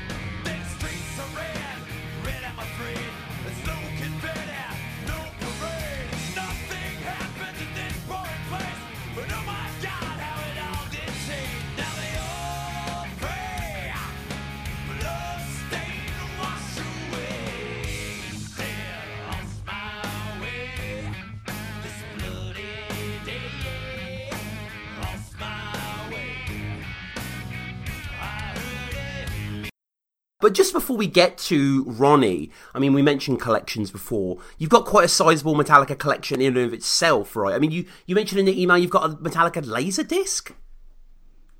But 30.45 30.53
just 30.53 30.74
before 30.74 30.95
we 30.95 31.07
get 31.07 31.40
to 31.40 31.83
Ronnie, 31.85 32.51
I 32.75 32.77
mean, 32.77 32.93
we 32.93 33.01
mentioned 33.01 33.41
collections 33.41 33.90
before. 33.90 34.38
You've 34.59 34.69
got 34.69 34.85
quite 34.85 35.06
a 35.06 35.07
sizable 35.07 35.56
Metallica 35.56 35.98
collection 35.98 36.40
in 36.40 36.56
and 36.56 36.67
of 36.67 36.72
itself, 36.72 37.35
right? 37.35 37.56
I 37.56 37.57
mean, 37.57 37.72
you, 37.72 37.85
you 38.06 38.14
mentioned 38.14 38.38
in 38.41 38.45
the 38.45 38.61
email 38.61 38.77
you've 38.77 38.91
got 38.91 39.09
a 39.09 39.15
Metallica 39.15 39.65
laser 39.65 40.03
disc. 40.03 40.53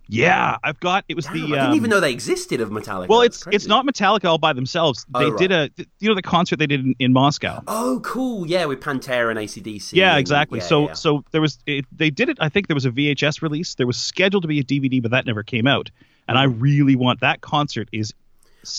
Yeah, 0.08 0.58
I've 0.64 0.80
got. 0.80 1.04
It 1.10 1.16
was 1.16 1.26
Damn, 1.26 1.34
the. 1.34 1.42
I 1.46 1.48
didn't 1.48 1.70
um, 1.72 1.74
even 1.74 1.90
know 1.90 2.00
they 2.00 2.12
existed 2.12 2.62
of 2.62 2.70
Metallica. 2.70 3.08
Well, 3.08 3.22
it's 3.22 3.48
it's 3.52 3.66
not 3.66 3.88
Metallica 3.88 4.26
all 4.26 4.38
by 4.38 4.54
themselves. 4.54 5.04
Oh, 5.16 5.20
They 5.20 5.32
right. 5.32 5.40
did 5.40 5.52
a 5.52 5.72
you 6.00 6.08
know 6.10 6.14
the 6.14 6.22
concert 6.22 6.60
they 6.60 6.68
did 6.68 6.82
in, 6.82 6.96
in 7.00 7.12
Moscow. 7.12 7.64
Oh, 7.68 8.02
cool. 8.04 8.46
Yeah, 8.46 8.66
with 8.66 8.82
Pantera 8.82 9.32
and 9.32 9.40
ACDC. 9.40 9.94
Yeah, 9.94 10.12
and- 10.12 10.20
exactly. 10.20 10.60
yeah, 10.60 10.66
so 10.66 10.88
yeah. 10.90 10.94
so 10.94 11.24
there 11.32 11.42
was 11.42 11.58
it, 11.66 11.86
they 11.92 12.12
did 12.12 12.30
it. 12.30 12.38
I 12.40 12.50
think 12.50 12.68
there 12.68 12.76
was 12.76 12.86
a 12.86 12.92
VHS 12.92 13.42
release. 13.42 13.74
There 13.74 13.88
was 13.88 13.98
scheduled 13.98 14.44
to 14.44 14.48
be 14.48 14.60
a 14.60 14.64
DVD, 14.64 15.02
but 15.02 15.10
that 15.10 15.26
never 15.26 15.42
came 15.42 15.66
out. 15.66 15.90
And 16.28 16.38
I 16.38 16.44
really 16.44 16.96
want 16.96 17.22
that 17.22 17.42
concert 17.42 17.90
is 17.92 18.14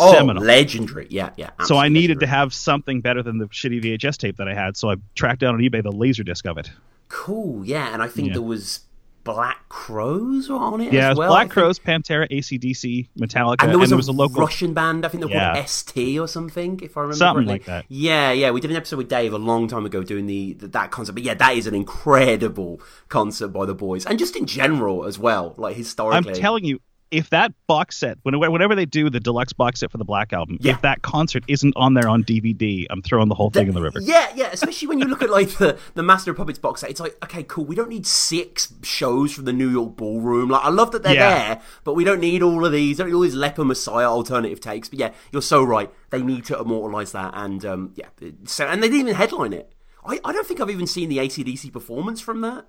oh, 0.00 0.12
seminal. 0.12 0.42
legendary. 0.42 1.06
Yeah, 1.10 1.30
yeah. 1.36 1.50
so 1.64 1.76
I 1.76 1.88
needed 1.88 2.20
to 2.20 2.26
have 2.26 2.52
something 2.54 3.00
better 3.00 3.22
than 3.22 3.38
the 3.38 3.46
shitty 3.46 3.82
VHS 3.84 4.16
tape 4.18 4.36
that 4.36 4.48
I 4.48 4.54
had. 4.54 4.76
So 4.76 4.90
I 4.90 4.96
tracked 5.14 5.40
down 5.40 5.54
on 5.54 5.60
eBay 5.60 5.82
the 5.82 5.92
laser 5.92 6.22
disc 6.24 6.46
of 6.46 6.58
it. 6.58 6.70
Cool. 7.08 7.64
Yeah, 7.64 7.92
and 7.92 8.02
I 8.02 8.08
think 8.08 8.28
Yeah. 8.28 8.34
there 8.34 8.42
was 8.42 8.80
Black 9.24 9.68
Crowes 9.68 10.48
on 10.48 10.80
it. 10.80 10.92
Yeah, 10.92 11.06
as 11.06 11.10
was 11.10 11.18
well, 11.18 11.32
I 11.32 11.34
Black 11.34 11.42
think. 11.46 11.52
Crowes, 11.54 11.78
Pantera, 11.80 12.28
ACDC, 12.30 13.08
Metallica, 13.18 13.56
And 13.58 13.72
there 13.72 13.78
was, 13.78 13.90
a, 13.90 13.96
a, 13.96 14.12
local 14.12 14.40
Russian 14.40 14.72
band, 14.72 15.04
I 15.04 15.08
think 15.08 15.20
they 15.22 15.26
were 15.26 15.32
Yeah. 15.32 15.54
called 15.54 15.68
ST 15.68 16.18
or 16.20 16.28
something, 16.28 16.78
if 16.80 16.96
I 16.96 17.00
remember 17.00 17.16
Something 17.16 17.46
correctly. 17.46 17.52
like 17.54 17.64
that. 17.64 17.84
Yeah, 17.88 18.30
yeah, 18.30 18.52
we 18.52 18.60
did 18.60 18.70
an 18.70 18.76
episode 18.76 18.98
with 18.98 19.08
Dave 19.08 19.32
a 19.32 19.38
long 19.38 19.66
time 19.66 19.84
ago 19.84 20.04
doing 20.04 20.26
the, 20.26 20.52
the 20.52 20.68
that 20.68 20.92
concert. 20.92 21.14
But 21.14 21.24
yeah, 21.24 21.34
that 21.34 21.56
is 21.56 21.66
an 21.66 21.74
incredible 21.74 22.80
concert 23.08 23.48
by 23.48 23.66
the 23.66 23.74
boys, 23.74 24.06
and 24.06 24.16
just 24.16 24.36
in 24.36 24.46
general 24.46 25.04
as 25.04 25.18
well, 25.18 25.54
like 25.56 25.74
historically. 25.74 26.32
I'm 26.32 26.38
telling 26.38 26.64
you, 26.64 26.80
if 27.10 27.30
that 27.30 27.52
box 27.68 27.96
set, 27.96 28.18
whenever, 28.22 28.50
whenever 28.50 28.74
they 28.74 28.84
do 28.84 29.08
the 29.08 29.20
deluxe 29.20 29.52
box 29.52 29.80
set 29.80 29.92
for 29.92 29.98
the 29.98 30.04
Black 30.04 30.32
Album, 30.32 30.58
if 30.62 30.80
that 30.82 31.02
concert 31.02 31.44
isn't 31.46 31.72
on 31.76 31.94
there 31.94 32.08
on 32.08 32.24
DVD, 32.24 32.84
I'm 32.90 33.00
throwing 33.00 33.28
the 33.28 33.34
whole 33.34 33.50
thing 33.50 33.68
in 33.68 33.74
the 33.74 33.80
river. 33.80 34.00
Yeah, 34.00 34.28
yeah. 34.34 34.50
Especially 34.52 34.88
when 34.88 34.98
you 34.98 35.04
look 35.06 35.22
at 35.22 35.30
like 35.30 35.50
the 35.58 35.78
the 35.94 36.02
Master 36.02 36.32
of 36.32 36.36
Puppets 36.36 36.58
box 36.58 36.80
set, 36.80 36.90
it's 36.90 37.00
like, 37.00 37.16
okay, 37.24 37.42
cool. 37.44 37.64
We 37.64 37.76
don't 37.76 37.88
need 37.88 38.06
six 38.06 38.72
shows 38.82 39.32
from 39.32 39.44
the 39.44 39.52
New 39.52 39.68
York 39.68 39.96
Ballroom. 39.96 40.48
Like, 40.50 40.64
I 40.64 40.70
love 40.70 40.90
that 40.92 41.02
they're 41.04 41.14
Yeah. 41.14 41.38
there, 41.54 41.62
but 41.84 41.94
we 41.94 42.02
don't 42.04 42.20
need 42.20 42.42
all 42.42 42.64
of 42.66 42.72
these. 42.72 42.96
Don't 42.98 43.06
need 43.06 43.14
all 43.14 43.20
these 43.20 43.34
Leper 43.34 43.64
Messiah 43.64 44.06
alternative 44.10 44.60
takes. 44.60 44.88
But 44.88 44.98
yeah, 44.98 45.12
you're 45.32 45.42
so 45.42 45.62
right. 45.62 45.90
They 46.10 46.22
need 46.22 46.44
to 46.46 46.58
immortalize 46.58 47.12
that, 47.12 47.32
and 47.36 47.64
um, 47.64 47.92
yeah. 47.94 48.06
So, 48.44 48.66
and 48.66 48.82
they 48.82 48.88
didn't 48.88 49.00
even 49.02 49.14
headline 49.14 49.52
it. 49.52 49.72
I, 50.04 50.20
I 50.24 50.32
don't 50.32 50.46
think 50.46 50.60
I've 50.60 50.70
even 50.70 50.86
seen 50.86 51.08
the 51.08 51.18
ACDC 51.18 51.72
performance 51.72 52.20
from 52.20 52.40
that. 52.42 52.66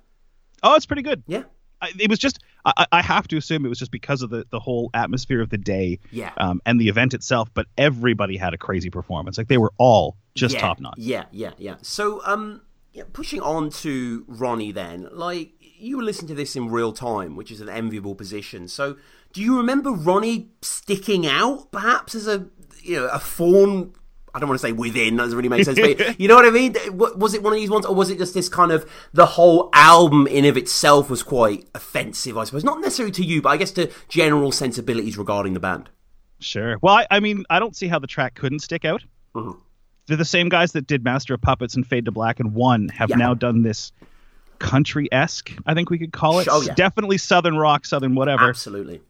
Oh, 0.64 0.75
it's 0.75 0.85
pretty 0.88 1.03
good. 1.03 1.24
Yeah. 1.27 1.43
I, 1.82 1.92
it 2.00 2.10
was 2.10 2.20
just 2.20 2.40
I, 2.66 2.86
I 2.92 3.02
have 3.02 3.28
to 3.30 3.38
assume 3.38 3.66
it 3.66 3.70
was 3.70 3.80
just 3.80 3.92
because 3.92 4.22
of 4.22 4.30
the, 4.30 4.46
the 4.50 4.60
whole 4.60 4.90
atmosphere 4.94 5.42
of 5.42 5.50
the 5.50 5.58
day 5.58 6.00
Yeah. 6.12 6.34
um, 6.38 6.62
and 6.66 6.80
the 6.82 6.90
event 6.90 7.14
itself 7.14 7.50
but 7.54 7.68
everybody 7.78 8.38
had 8.38 8.54
a 8.54 8.58
crazy 8.58 8.90
performance 8.90 9.38
like 9.38 9.48
they 9.48 9.58
were 9.58 9.74
all 9.78 10.18
just 10.36 10.56
yeah, 10.56 10.62
top 10.62 10.80
notch 10.80 10.96
Yeah, 10.98 11.26
yeah, 11.32 11.52
yeah. 11.58 11.76
So, 11.82 12.22
um, 12.26 12.62
yeah, 12.94 13.04
pushing 13.14 13.42
on 13.42 13.70
to 13.70 14.26
Ronnie, 14.28 14.72
then, 14.72 15.08
like 15.12 15.52
you 15.60 15.98
were 15.98 16.04
listening 16.04 16.30
to 16.30 16.34
this 16.36 16.56
in 16.56 16.70
real 16.70 16.92
time, 16.94 17.36
which 17.36 17.52
is 17.52 17.62
an 17.62 17.70
enviable 17.70 18.16
position. 18.16 18.68
So, 18.68 18.98
do 19.34 19.42
you 19.42 19.56
remember 19.58 19.92
Ronnie 19.92 20.50
sticking 20.64 21.28
out, 21.28 21.72
perhaps 21.72 22.16
as 22.16 22.28
a 22.28 22.48
you 22.82 22.96
know 22.96 23.08
a 23.08 23.20
fawn? 23.20 23.94
I 24.38 24.40
don't 24.40 24.48
want 24.49 24.61
to 24.61 24.67
say 24.67 24.72
within. 24.72 25.17
That 25.17 25.24
doesn't 25.24 25.35
really 25.38 25.49
make 25.49 25.66
sense, 25.66 25.80
but 25.80 26.19
you 26.19 26.27
know 26.27 26.35
what 26.35 26.45
I 26.45 26.51
mean. 26.51 26.75
Was 26.95 27.33
it 27.33 27.41
one 27.43 27.51
of 27.53 27.57
these 27.59 27.69
ones, 27.72 27.85
or 27.85 27.95
was 27.95 28.09
it 28.09 28.17
just 28.19 28.33
this 28.33 28.48
kind 28.48 28.72
of 28.72 28.90
the 29.14 29.25
whole 29.25 29.69
album 29.74 30.27
in 30.27 30.45
of 30.45 30.56
itself 30.56 31.09
was 31.09 31.24
quite 31.24 31.67
offensive? 31.75 32.38
I 32.38 32.43
suppose 32.45 32.64
not 32.64 32.80
necessarily 32.80 33.11
to 33.14 33.24
you, 33.25 33.41
but 33.41 33.49
I 33.49 33.57
guess 33.57 33.72
to 33.72 33.91
general 34.07 34.51
sensibilities 34.51 35.17
regarding 35.17 35.53
the 35.53 35.59
band. 35.59 35.90
sure 36.40 36.77
well 36.83 36.93
I, 36.95 37.07
I 37.09 37.19
mean 37.19 37.43
i 37.49 37.57
don't 37.57 37.75
see 37.75 37.88
how 37.88 37.98
the 37.98 38.06
track 38.07 38.35
couldn't 38.35 38.59
stick 38.59 38.85
out 38.85 39.03
Mm-hmm. 39.35 39.59
they're 40.07 40.17
the 40.17 40.24
same 40.25 40.49
guys 40.49 40.72
that 40.74 40.85
did 40.88 41.03
master 41.03 41.33
of 41.33 41.41
puppets 41.41 41.75
and 41.75 41.85
fade 41.85 42.06
to 42.06 42.11
black 42.11 42.40
and 42.40 42.53
one 42.53 42.90
have 42.90 43.09
now 43.09 43.33
done 43.33 43.64
this 43.64 43.91
country-esque 44.59 45.51
i 45.66 45.74
think 45.74 45.90
we 45.90 45.98
could 45.98 46.11
call 46.14 46.40
it 46.40 46.48
Oh, 46.49 46.61
yeah. 46.61 46.74
definitely 46.74 47.17
southern 47.17 47.57
rock 47.57 47.85
southern 47.85 48.16
whatever 48.16 48.49
Absolutely. 48.49 49.01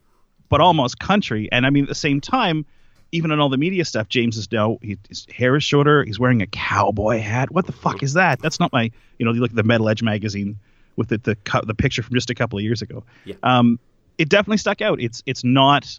but 0.48 0.60
almost 0.60 0.98
country. 0.98 1.48
And 1.52 1.66
I 1.66 1.70
mean, 1.70 1.84
at 1.84 1.88
the 1.88 1.94
same 1.94 2.20
time, 2.20 2.64
even 3.12 3.30
in 3.30 3.40
all 3.40 3.48
the 3.48 3.56
media 3.56 3.84
stuff, 3.84 4.08
James 4.08 4.36
is 4.36 4.50
no, 4.52 4.78
he, 4.82 4.98
his 5.08 5.26
hair 5.34 5.56
is 5.56 5.64
shorter. 5.64 6.04
He's 6.04 6.18
wearing 6.18 6.42
a 6.42 6.46
cowboy 6.46 7.20
hat. 7.20 7.50
What 7.50 7.66
the 7.66 7.72
fuck 7.72 8.02
is 8.02 8.14
that? 8.14 8.40
That's 8.40 8.60
not 8.60 8.72
my, 8.72 8.90
you 9.18 9.26
know, 9.26 9.32
you 9.32 9.40
look 9.40 9.50
at 9.50 9.56
the 9.56 9.62
Metal 9.62 9.88
Edge 9.88 10.02
magazine 10.02 10.58
with 10.96 11.08
the 11.08 11.18
the, 11.18 11.36
the 11.64 11.74
picture 11.74 12.02
from 12.02 12.14
just 12.14 12.30
a 12.30 12.34
couple 12.34 12.58
of 12.58 12.64
years 12.64 12.82
ago. 12.82 13.04
Yeah. 13.24 13.36
Um, 13.42 13.78
it 14.18 14.28
definitely 14.28 14.58
stuck 14.58 14.82
out. 14.82 15.00
It's 15.00 15.22
it's 15.26 15.44
not 15.44 15.98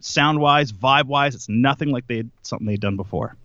sound 0.00 0.40
wise, 0.40 0.72
vibe 0.72 1.06
wise. 1.06 1.34
It's 1.34 1.48
nothing 1.48 1.90
like 1.90 2.06
they 2.06 2.24
something 2.42 2.66
they'd 2.66 2.80
done 2.80 2.96
before. 2.96 3.36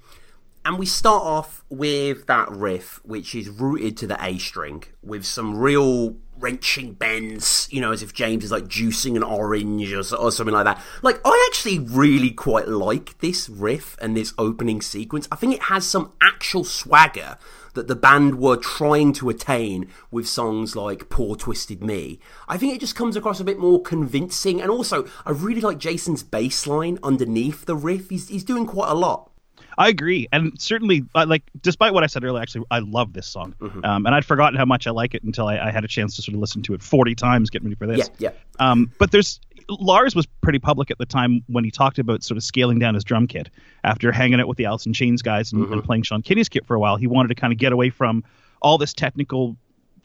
And 0.65 0.79
we 0.79 0.87
start 0.87 1.21
off 1.21 1.63
with 1.69 2.25
that 2.25 2.49
riff, 2.49 2.99
which 3.05 3.35
is 3.35 3.49
rooted 3.49 3.95
to 3.97 4.07
the 4.07 4.17
A 4.19 4.39
string, 4.39 4.83
with 5.03 5.23
some 5.23 5.59
real 5.59 6.15
wrenching 6.39 6.93
bends, 6.93 7.67
you 7.71 7.79
know, 7.79 7.91
as 7.91 8.01
if 8.01 8.13
James 8.13 8.43
is 8.43 8.51
like 8.51 8.65
juicing 8.65 9.15
an 9.15 9.21
orange 9.21 9.93
or, 9.93 9.99
or 10.15 10.31
something 10.31 10.55
like 10.55 10.65
that. 10.65 10.81
Like, 11.03 11.21
I 11.23 11.49
actually 11.49 11.77
really 11.77 12.31
quite 12.31 12.67
like 12.67 13.19
this 13.19 13.47
riff 13.47 13.95
and 14.01 14.17
this 14.17 14.33
opening 14.39 14.81
sequence. 14.81 15.27
I 15.31 15.35
think 15.35 15.53
it 15.53 15.61
has 15.63 15.85
some 15.85 16.13
actual 16.19 16.63
swagger 16.63 17.37
that 17.75 17.87
the 17.87 17.95
band 17.95 18.39
were 18.39 18.57
trying 18.57 19.13
to 19.13 19.29
attain 19.29 19.89
with 20.09 20.27
songs 20.27 20.75
like 20.75 21.09
Poor 21.09 21.35
Twisted 21.35 21.83
Me. 21.83 22.19
I 22.47 22.57
think 22.57 22.73
it 22.73 22.79
just 22.79 22.95
comes 22.95 23.15
across 23.15 23.39
a 23.39 23.45
bit 23.45 23.59
more 23.59 23.83
convincing, 23.83 24.61
and 24.61 24.71
also, 24.71 25.05
I 25.27 25.31
really 25.31 25.61
like 25.61 25.77
Jason's 25.77 26.23
bass 26.23 26.65
line 26.65 26.97
underneath 27.03 27.65
the 27.65 27.75
riff. 27.75 28.09
He's, 28.09 28.29
he's 28.29 28.43
doing 28.43 28.65
quite 28.65 28.89
a 28.89 28.95
lot. 28.95 29.29
I 29.77 29.89
agree, 29.89 30.27
and 30.31 30.59
certainly, 30.59 31.03
uh, 31.13 31.25
like, 31.27 31.43
despite 31.61 31.93
what 31.93 32.03
I 32.03 32.07
said 32.07 32.23
earlier, 32.23 32.41
actually, 32.41 32.65
I 32.71 32.79
love 32.79 33.13
this 33.13 33.27
song, 33.27 33.55
Mm-hmm. 33.59 33.83
um, 33.83 34.05
and 34.05 34.15
I'd 34.15 34.23
forgotten 34.25 34.57
how 34.57 34.65
much 34.65 34.87
I 34.87 34.91
like 34.91 35.13
it 35.15 35.23
until 35.23 35.47
I, 35.47 35.57
I 35.57 35.71
had 35.71 35.83
a 35.83 35.87
chance 35.87 36.15
to 36.15 36.21
sort 36.21 36.33
of 36.35 36.39
listen 36.39 36.61
to 36.63 36.73
it 36.73 36.81
40 36.81 37.15
times 37.15 37.49
getting 37.49 37.67
ready 37.67 37.75
for 37.75 37.87
this. 37.87 38.09
Yeah, 38.17 38.29
Um, 38.59 38.91
but 38.99 39.11
there's 39.11 39.39
Lars 39.67 40.15
was 40.15 40.27
pretty 40.41 40.59
public 40.59 40.91
at 40.91 40.97
the 40.99 41.05
time 41.07 41.43
when 41.47 41.63
he 41.63 41.71
talked 41.71 41.97
about 41.99 42.23
sort 42.23 42.37
of 42.37 42.43
scaling 42.43 42.77
down 42.79 42.93
his 42.93 43.03
drum 43.03 43.25
kit 43.27 43.49
after 43.83 44.11
hanging 44.11 44.39
out 44.39 44.47
with 44.47 44.57
the 44.57 44.65
Alice 44.65 44.85
in 44.85 44.93
Chains 44.93 45.21
guys 45.23 45.51
and, 45.51 45.63
Mm-hmm. 45.63 45.73
and 45.73 45.83
playing 45.83 46.03
Sean 46.03 46.21
Kinney's 46.21 46.49
kit 46.49 46.65
for 46.67 46.75
a 46.75 46.79
while. 46.79 46.97
He 46.97 47.07
wanted 47.07 47.29
to 47.29 47.35
kind 47.35 47.51
of 47.51 47.57
get 47.57 47.71
away 47.73 47.89
from 47.89 48.23
all 48.61 48.77
this 48.77 48.93
technical 48.93 49.57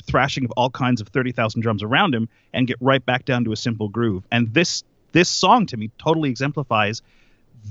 thrashing 0.06 0.46
of 0.46 0.50
all 0.52 0.70
kinds 0.70 1.02
of 1.02 1.08
30,000 1.08 1.60
drums 1.60 1.82
around 1.82 2.14
him 2.14 2.28
and 2.54 2.66
get 2.66 2.78
right 2.80 3.04
back 3.04 3.26
down 3.26 3.44
to 3.44 3.52
a 3.52 3.56
simple 3.56 3.88
groove. 3.90 4.24
And 4.32 4.52
this 4.54 4.82
this 5.12 5.28
song 5.28 5.66
to 5.66 5.76
me 5.76 5.90
totally 5.98 6.30
exemplifies 6.30 7.02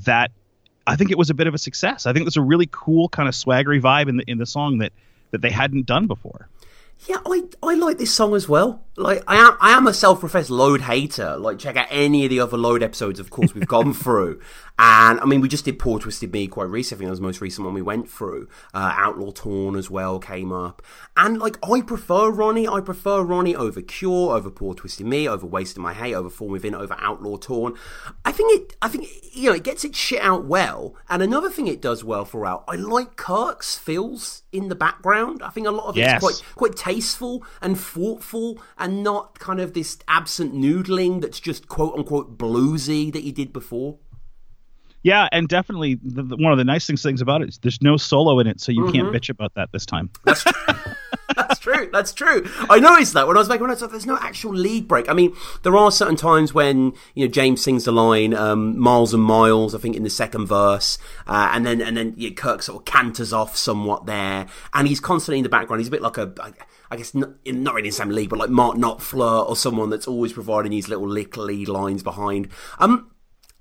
that 0.06 0.32
I 0.90 0.96
think 0.96 1.12
it 1.12 1.18
was 1.18 1.30
a 1.30 1.34
bit 1.34 1.48
of 1.48 1.54
a 1.54 1.58
success. 1.58 2.06
I 2.06 2.14
think 2.14 2.26
there's 2.26 2.38
a 2.38 2.42
really 2.42 2.68
cool 2.72 3.10
kind 3.10 3.30
of 3.30 3.36
swaggery 3.36 3.82
vibe 3.82 4.10
in 4.10 4.18
the 4.18 4.24
in 4.28 4.38
the 4.38 4.46
song 4.46 4.80
that 4.80 4.92
that 5.32 5.42
they 5.42 5.52
hadn't 5.52 5.86
done 5.86 6.08
before. 6.08 6.48
Yeah, 7.08 7.18
I 7.26 7.44
I 7.64 7.76
like 7.76 7.98
this 7.98 8.14
song 8.14 8.36
as 8.36 8.50
well. 8.50 8.84
Like 9.00 9.24
I 9.28 9.38
am 9.38 9.58
I 9.62 9.72
am 9.72 9.88
a 9.88 9.94
self-professed 9.94 10.50
load 10.50 10.82
hater. 10.82 11.38
Like 11.38 11.58
check 11.58 11.76
out 11.78 11.88
any 11.90 12.26
of 12.26 12.30
the 12.30 12.40
other 12.42 12.58
load 12.58 12.84
episodes, 12.84 13.20
of 13.20 13.30
course, 13.30 13.54
we've 13.56 13.68
gone 13.68 13.94
through. 14.04 14.40
And 14.82 15.20
I 15.20 15.26
mean, 15.26 15.42
we 15.42 15.50
just 15.50 15.66
did 15.66 15.78
Poor 15.78 16.00
Twisted 16.00 16.32
Me 16.32 16.48
quite 16.48 16.70
recently. 16.70 17.00
I 17.00 17.08
think 17.08 17.08
that 17.08 17.12
was 17.12 17.20
the 17.20 17.26
most 17.26 17.42
recent 17.42 17.66
one 17.66 17.74
we 17.74 17.82
went 17.82 18.10
through. 18.10 18.48
Uh, 18.74 18.94
Outlaw 18.96 19.32
Torn 19.32 19.76
as 19.76 19.90
well 19.90 20.20
came 20.20 20.54
up. 20.54 20.82
And 21.18 21.38
like 21.40 21.58
I 21.70 21.82
prefer 21.82 22.30
Ronnie. 22.30 22.68
I 22.68 22.80
prefer 22.80 23.22
Ronnie 23.22 23.56
over 23.56 23.82
Cure, 23.82 24.34
over 24.36 24.50
Poor 24.50 24.74
Twisted 24.74 25.06
Me, 25.06 25.28
over 25.28 25.46
Wasting 25.46 25.84
My 25.84 25.94
Hate, 25.94 26.14
over 26.16 26.30
Thorn 26.30 26.52
Within, 26.52 26.76
over 26.76 26.96
Outlaw 27.00 27.36
Torn. 27.38 27.74
I 28.24 28.32
think 28.32 28.54
it. 28.62 28.76
I 28.82 28.88
think 28.88 29.08
you 29.34 29.50
know 29.50 29.56
it 29.56 29.64
gets 29.64 29.84
its 29.84 29.98
shit 29.98 30.22
out 30.22 30.46
well. 30.46 30.96
And 31.10 31.22
another 31.22 31.50
thing 31.50 31.68
it 31.68 31.82
does 31.82 32.04
well 32.06 32.24
for 32.26 32.46
out. 32.46 32.64
I 32.68 32.76
like 32.76 33.18
Kirk's 33.18 33.78
feels 33.78 34.44
in 34.54 34.70
the 34.70 34.76
background. 34.76 35.42
I 35.44 35.50
think 35.50 35.68
a 35.68 35.72
lot 35.72 35.88
of 35.88 35.98
Yes. 35.98 36.24
it's 36.24 36.42
quite 36.42 36.56
quite 36.56 36.76
tasteful 36.78 37.44
and 37.62 37.78
thoughtful 37.78 38.60
and 38.78 38.89
not 38.90 39.40
kind 39.40 39.60
of 39.60 39.74
this 39.74 39.98
absent 40.08 40.54
noodling 40.54 41.22
that's 41.22 41.40
just 41.40 41.68
quote 41.68 41.96
unquote 41.96 42.38
bluesy 42.38 43.12
that 43.14 43.24
he 43.24 43.32
did 43.32 43.54
before. 43.54 43.98
Yeah, 45.02 45.30
and 45.32 45.48
definitely 45.48 45.98
the, 46.04 46.24
the, 46.24 46.36
one 46.36 46.52
of 46.52 46.58
the 46.58 46.66
nice 46.66 46.86
things, 46.86 47.02
things 47.02 47.22
about 47.22 47.42
it 47.42 47.48
is 47.50 47.58
there's 47.60 47.82
no 47.82 47.96
solo 47.96 48.38
in 48.40 48.48
it, 48.48 48.60
so 48.60 48.72
you 48.74 48.84
can't 48.92 49.08
Mhm. 49.08 49.16
bitch 49.16 49.30
about 49.30 49.54
that 49.56 49.72
this 49.72 49.86
time. 49.86 50.10
That's 50.26 50.44
true. 51.74 51.90
That's 51.92 52.14
true. 52.14 52.50
I 52.70 52.80
noticed 52.80 53.14
that 53.14 53.28
when 53.28 53.38
I 53.38 53.40
was 53.40 53.50
making 53.50 53.68
notes. 53.68 53.82
There's 53.82 54.06
no 54.06 54.18
actual 54.20 54.54
lead 54.54 54.88
break. 54.88 55.10
I 55.10 55.14
mean, 55.14 55.36
there 55.64 55.76
are 55.78 55.92
certain 55.92 56.16
times 56.16 56.54
when 56.54 56.94
you 57.16 57.26
know 57.26 57.32
James 57.32 57.64
sings 57.64 57.86
the 57.86 57.92
line 57.92 58.34
um, 58.34 58.78
"miles 58.80 59.14
and 59.14 59.24
miles." 59.24 59.74
I 59.74 59.80
think 59.80 59.96
in 59.96 60.04
the 60.04 60.10
second 60.10 60.48
verse, 60.48 60.98
uh, 61.28 61.52
and 61.54 61.66
then 61.66 61.82
and 61.82 61.98
then 61.98 62.14
you 62.18 62.30
know, 62.30 62.36
Kirk 62.36 62.62
sort 62.62 62.80
of 62.80 62.86
canters 62.86 63.34
off 63.34 63.56
somewhat 63.56 64.06
there, 64.06 64.48
and 64.74 64.88
he's 64.88 65.00
constantly 65.00 65.40
in 65.40 65.44
the 65.44 65.50
background. 65.50 65.80
He's 65.82 65.88
a 65.88 65.92
bit 65.92 66.02
like 66.02 66.18
a, 66.18 66.34
I- 66.92 66.96
guess 66.96 67.14
not, 67.14 67.30
not 67.46 67.76
really 67.76 67.88
in 67.88 67.92
the 67.92 67.96
same 67.96 68.10
league, 68.10 68.30
but 68.30 68.40
like 68.40 68.50
Mark 68.50 68.76
Knopfler 68.78 69.48
or 69.48 69.56
someone 69.56 69.90
that's 69.90 70.08
always 70.08 70.34
providing 70.34 70.72
these 70.72 70.90
little 70.90 71.08
lead 71.08 71.68
lines 71.68 72.04
behind. 72.04 72.50
Um, 72.80 73.12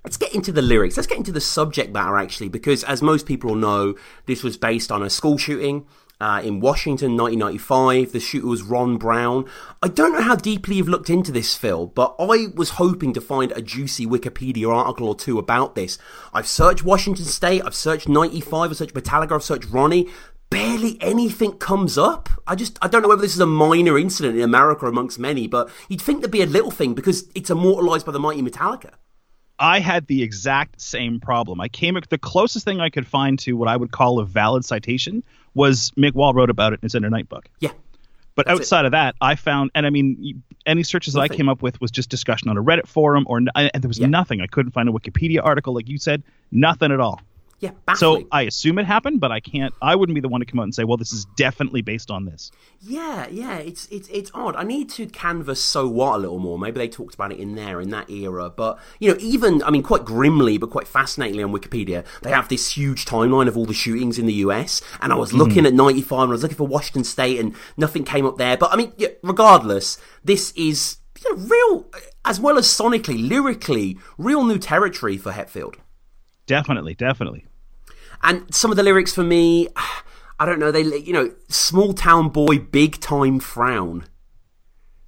Let's 0.05 0.15
get 0.15 0.33
into 0.33 0.53
the 0.53 0.61
lyrics. 0.61 0.95
Let's 0.95 1.07
get 1.07 1.17
into 1.17 1.33
the 1.33 1.41
subject 1.41 1.91
matter, 1.91 2.15
actually, 2.15 2.47
because 2.47 2.85
as 2.85 3.01
most 3.01 3.25
people 3.25 3.53
know, 3.53 3.95
this 4.27 4.43
was 4.43 4.55
based 4.55 4.93
on 4.93 5.03
a 5.03 5.09
school 5.09 5.37
shooting 5.37 5.85
uh, 6.19 6.41
in 6.43 6.59
Washington, 6.59 7.15
1995. 7.15 8.11
The 8.11 8.19
shooter 8.19 8.47
was 8.47 8.63
Ron 8.63 8.97
Brown. 8.97 9.45
I 9.81 9.87
don't 9.87 10.13
know 10.13 10.21
how 10.21 10.35
deeply 10.35 10.75
you've 10.75 10.89
looked 10.89 11.09
into 11.09 11.31
this, 11.31 11.55
Phil, 11.55 11.87
but 11.87 12.15
I 12.19 12.47
was 12.53 12.71
hoping 12.71 13.13
to 13.13 13.21
find 13.21 13.51
a 13.53 13.61
juicy 13.61 14.05
Wikipedia 14.05 14.69
article 14.69 15.07
or 15.07 15.15
two 15.15 15.39
about 15.39 15.75
this. 15.75 15.97
I've 16.33 16.47
searched 16.47 16.83
Washington 16.83 17.25
State, 17.25 17.61
I've 17.65 17.75
searched 17.75 18.09
95, 18.09 18.71
I've 18.71 18.77
searched 18.77 18.95
Metallica, 18.95 19.33
I've 19.33 19.43
searched 19.43 19.69
Ronnie. 19.69 20.09
Barely 20.49 20.97
anything 20.99 21.53
comes 21.53 21.95
up. 21.95 22.27
I 22.47 22.55
just, 22.55 22.79
I 22.81 22.87
don't 22.87 23.03
know 23.03 23.07
whether 23.07 23.21
this 23.21 23.35
is 23.35 23.39
a 23.39 23.45
minor 23.45 23.99
incident 23.99 24.35
in 24.35 24.41
America 24.41 24.87
amongst 24.87 25.19
many, 25.19 25.47
but 25.47 25.69
you'd 25.87 26.01
think 26.01 26.21
there'd 26.21 26.31
be 26.31 26.41
a 26.41 26.47
little 26.47 26.71
thing 26.71 26.95
because 26.95 27.29
it's 27.35 27.51
immortalized 27.51 28.05
by 28.05 28.11
the 28.11 28.19
mighty 28.19 28.41
Metallica. 28.41 28.93
I 29.59 29.79
had 29.79 30.07
the 30.07 30.23
exact 30.23 30.81
same 30.81 31.19
problem. 31.19 31.59
I 31.59 31.67
came 31.67 31.99
the 32.09 32.17
closest 32.17 32.65
thing 32.65 32.79
I 32.79 32.89
could 32.89 33.05
find 33.05 33.37
to 33.39 33.53
what 33.53 33.67
I 33.67 33.75
would 33.75 33.91
call 33.91 34.19
a 34.19 34.25
valid 34.25 34.63
citation 34.63 35.23
was 35.53 35.91
Mick 35.91 36.13
Wall 36.13 36.33
wrote 36.33 36.49
about 36.49 36.73
it 36.73 36.79
in 36.81 36.85
his 36.85 36.95
Enter 36.95 37.09
Night 37.09 37.27
book. 37.27 37.49
Yeah. 37.59 37.71
But 38.35 38.47
That's 38.47 38.61
outside 38.61 38.85
of 38.85 38.91
that, 38.91 39.15
I 39.19 39.35
found, 39.35 39.71
and 39.75 39.85
I 39.85 39.89
mean, 39.89 40.43
any 40.65 40.83
searches 40.83 41.13
that 41.13 41.19
I 41.19 41.27
came 41.27 41.49
up 41.49 41.61
with 41.61 41.81
was 41.81 41.91
just 41.91 42.09
discussion 42.09 42.47
on 42.47 42.57
a 42.57 42.63
Reddit 42.63 42.87
forum, 42.87 43.25
or 43.27 43.37
and 43.37 43.49
there 43.53 43.87
was 43.87 43.99
nothing. 43.99 44.39
I 44.39 44.47
couldn't 44.47 44.71
find 44.71 44.87
a 44.87 44.93
Wikipedia 44.93 45.43
article, 45.43 45.73
like 45.73 45.89
you 45.89 45.97
said, 45.97 46.23
nothing 46.49 46.93
at 46.93 47.01
all. 47.01 47.19
Yeah, 47.59 47.71
So 47.95 48.23
I 48.31 48.43
assume 48.43 48.79
it 48.79 48.85
happened, 48.85 49.19
but 49.19 49.33
I 49.33 49.41
can't. 49.41 49.73
I 49.81 49.95
wouldn't 49.95 50.15
be 50.15 50.21
the 50.21 50.29
one 50.29 50.39
to 50.39 50.45
come 50.45 50.59
out 50.59 50.63
and 50.63 50.73
say, 50.73 50.85
"Well, 50.85 50.95
this 50.95 51.11
is 51.11 51.25
definitely 51.35 51.81
based 51.81 52.09
on 52.09 52.23
this." 52.23 52.51
Yeah, 52.79 53.27
yeah, 53.27 53.57
it's 53.57 53.85
it's 53.87 54.07
it's 54.07 54.31
odd. 54.33 54.55
I 54.55 54.63
need 54.63 54.89
to 54.91 55.07
canvass 55.07 55.61
so 55.61 55.85
what 55.85 56.15
a 56.15 56.17
little 56.19 56.39
more. 56.39 56.57
Maybe 56.57 56.77
they 56.77 56.87
talked 56.87 57.15
about 57.15 57.33
it 57.33 57.39
in 57.39 57.55
there 57.55 57.81
in 57.81 57.89
that 57.89 58.09
era, 58.09 58.49
but 58.49 58.79
you 58.99 59.11
know, 59.11 59.17
even 59.19 59.61
I 59.63 59.71
mean, 59.71 59.83
quite 59.83 60.05
grimly 60.05 60.57
but 60.57 60.69
quite 60.69 60.87
fascinatingly 60.87 61.43
on 61.43 61.51
Wikipedia, 61.51 62.05
they 62.21 62.29
have 62.29 62.47
this 62.47 62.77
huge 62.77 63.03
timeline 63.03 63.49
of 63.49 63.57
all 63.57 63.65
the 63.65 63.73
shootings 63.73 64.17
in 64.17 64.25
the 64.25 64.35
US. 64.35 64.81
And 65.01 65.11
I 65.11 65.17
was 65.17 65.29
mm-hmm. 65.29 65.39
looking 65.39 65.65
at 65.65 65.73
'95, 65.73 66.21
and 66.21 66.29
I 66.29 66.31
was 66.31 66.43
looking 66.43 66.57
for 66.57 66.67
Washington 66.67 67.03
State, 67.03 67.41
and 67.41 67.53
nothing 67.75 68.05
came 68.05 68.25
up 68.25 68.37
there. 68.37 68.55
But 68.55 68.71
I 68.71 68.77
mean, 68.77 68.93
yeah, 68.95 69.09
regardless, 69.21 69.97
this 70.23 70.53
is 70.53 70.97
you 71.21 71.35
know, 71.35 71.43
real, 71.43 71.85
as 72.23 72.39
well 72.39 72.57
as 72.57 72.67
sonically, 72.67 73.27
lyrically, 73.27 73.97
real 74.17 74.45
new 74.45 74.57
territory 74.57 75.17
for 75.17 75.33
Hetfield. 75.33 75.75
Definitely, 76.45 76.95
definitely. 76.95 77.45
And 78.23 78.53
some 78.53 78.71
of 78.71 78.77
the 78.77 78.83
lyrics 78.83 79.13
for 79.13 79.23
me, 79.23 79.67
I 80.39 80.45
don't 80.45 80.59
know, 80.59 80.71
they, 80.71 80.81
you 80.81 81.13
know, 81.13 81.33
small 81.47 81.93
town 81.93 82.29
boy, 82.29 82.59
big 82.59 82.99
time 82.99 83.39
frown. 83.39 84.05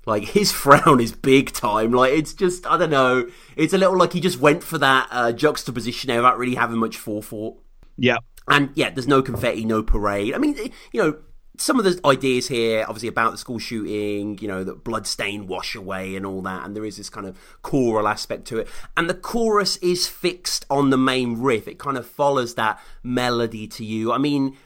Like 0.06 0.23
his 0.23 0.51
frown 0.51 0.99
is 0.99 1.11
big 1.11 1.51
time. 1.51 1.91
Like 1.91 2.14
it's 2.14 2.33
just, 2.33 2.65
I 2.65 2.77
don't 2.77 2.90
know, 2.90 3.30
it's 3.56 3.73
a 3.73 3.77
little 3.77 3.98
like 3.98 4.14
he 4.14 4.19
just 4.19 4.40
went 4.40 4.64
for 4.64 4.77
that 4.77 5.07
uh, 5.11 5.31
juxtaposition 5.31 6.07
there 6.07 6.17
without 6.17 6.38
really 6.38 6.56
having 6.56 6.77
much 6.77 6.98
forethought. 6.98 7.61
Yeah. 7.98 8.17
And 8.48 8.72
yeah, 8.75 8.90
there's 8.90 9.07
no 9.07 9.22
confetti, 9.22 9.65
no 9.65 9.83
parade. 9.83 10.33
I 10.33 10.38
mean, 10.38 10.57
you 10.91 11.01
know, 11.01 11.17
some 11.57 11.77
of 11.77 11.85
the 11.85 11.99
ideas 12.05 12.47
here, 12.47 12.85
obviously 12.88 13.09
about 13.09 13.31
the 13.31 13.38
school 13.38 13.59
shooting, 13.59 14.38
you 14.39 14.47
know, 14.47 14.63
that 14.63 14.83
bloodstain 14.83 15.47
wash 15.47 15.75
away 15.75 16.15
and 16.15 16.25
all 16.25 16.41
that, 16.41 16.65
and 16.65 16.75
there 16.75 16.85
is 16.85 16.97
this 16.97 17.09
kind 17.09 17.27
of 17.27 17.38
choral 17.61 18.07
aspect 18.07 18.45
to 18.45 18.59
it. 18.59 18.67
And 18.97 19.09
the 19.09 19.13
chorus 19.13 19.77
is 19.77 20.07
fixed 20.07 20.65
on 20.69 20.89
the 20.89 20.97
main 20.97 21.39
riff; 21.41 21.67
it 21.67 21.77
kind 21.77 21.97
of 21.97 22.07
follows 22.07 22.55
that 22.55 22.80
melody 23.03 23.67
to 23.67 23.85
you. 23.85 24.11
I 24.11 24.17
mean, 24.17 24.57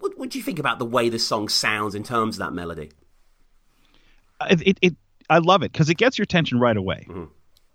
what, 0.00 0.18
what 0.18 0.30
do 0.30 0.38
you 0.38 0.44
think 0.44 0.58
about 0.58 0.78
the 0.78 0.86
way 0.86 1.08
the 1.08 1.18
song 1.18 1.48
sounds 1.48 1.94
in 1.94 2.02
terms 2.02 2.36
of 2.36 2.40
that 2.40 2.52
melody? 2.52 2.90
It, 4.50 4.62
it, 4.66 4.78
it 4.82 4.96
I 5.30 5.38
love 5.38 5.62
it 5.62 5.72
because 5.72 5.88
it 5.88 5.96
gets 5.96 6.18
your 6.18 6.24
attention 6.24 6.58
right 6.58 6.76
away. 6.76 7.06
Mm-hmm. 7.08 7.24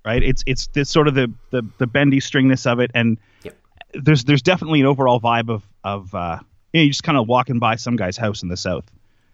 Right? 0.05 0.23
It's 0.23 0.43
it's 0.45 0.67
this 0.67 0.89
sort 0.89 1.07
of 1.07 1.15
the 1.15 1.31
the, 1.51 1.63
the 1.77 1.87
bendy 1.87 2.19
stringness 2.19 2.65
of 2.65 2.79
it, 2.79 2.91
and 2.93 3.17
yep. 3.43 3.57
there's 3.93 4.23
there's 4.23 4.41
definitely 4.41 4.79
an 4.79 4.85
overall 4.85 5.19
vibe 5.19 5.49
of 5.49 5.67
of 5.83 6.13
uh, 6.15 6.39
you 6.73 6.80
know, 6.80 6.83
you're 6.83 6.91
just 6.91 7.03
kind 7.03 7.17
of 7.17 7.27
walking 7.27 7.59
by 7.59 7.75
some 7.75 7.95
guy's 7.95 8.17
house 8.17 8.43
in 8.43 8.49
the 8.49 8.57
south, 8.57 8.85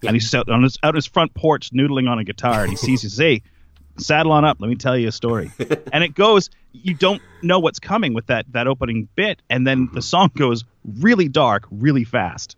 Yeah. 0.02 0.10
and 0.10 0.16
he's 0.16 0.34
out 0.34 0.50
on 0.50 0.64
his 0.64 0.78
out 0.84 0.96
his 0.96 1.06
front 1.06 1.34
porch 1.34 1.72
noodling 1.72 2.10
on 2.10 2.20
a 2.20 2.24
guitar, 2.24 2.62
and 2.64 2.70
he 2.72 2.76
sees 2.78 3.04
you 3.04 3.10
say, 3.10 3.42
"Saddle 3.98 4.32
on 4.32 4.46
up, 4.46 4.58
let 4.60 4.70
me 4.70 4.76
tell 4.76 4.98
you 4.98 5.08
a 5.08 5.12
story," 5.12 5.52
and 5.94 6.04
it 6.04 6.14
goes. 6.16 6.50
You 6.78 6.94
don't 6.94 7.22
know 7.42 7.60
what's 7.60 7.80
coming 7.80 8.14
with 8.14 8.26
that 8.28 8.46
that 8.52 8.68
opening 8.68 9.08
bit, 9.16 9.42
and 9.50 9.66
then 9.66 9.88
the 9.94 10.02
song 10.02 10.30
goes 10.36 10.66
really 11.00 11.30
dark, 11.30 11.66
really 11.72 12.04
fast. 12.04 12.58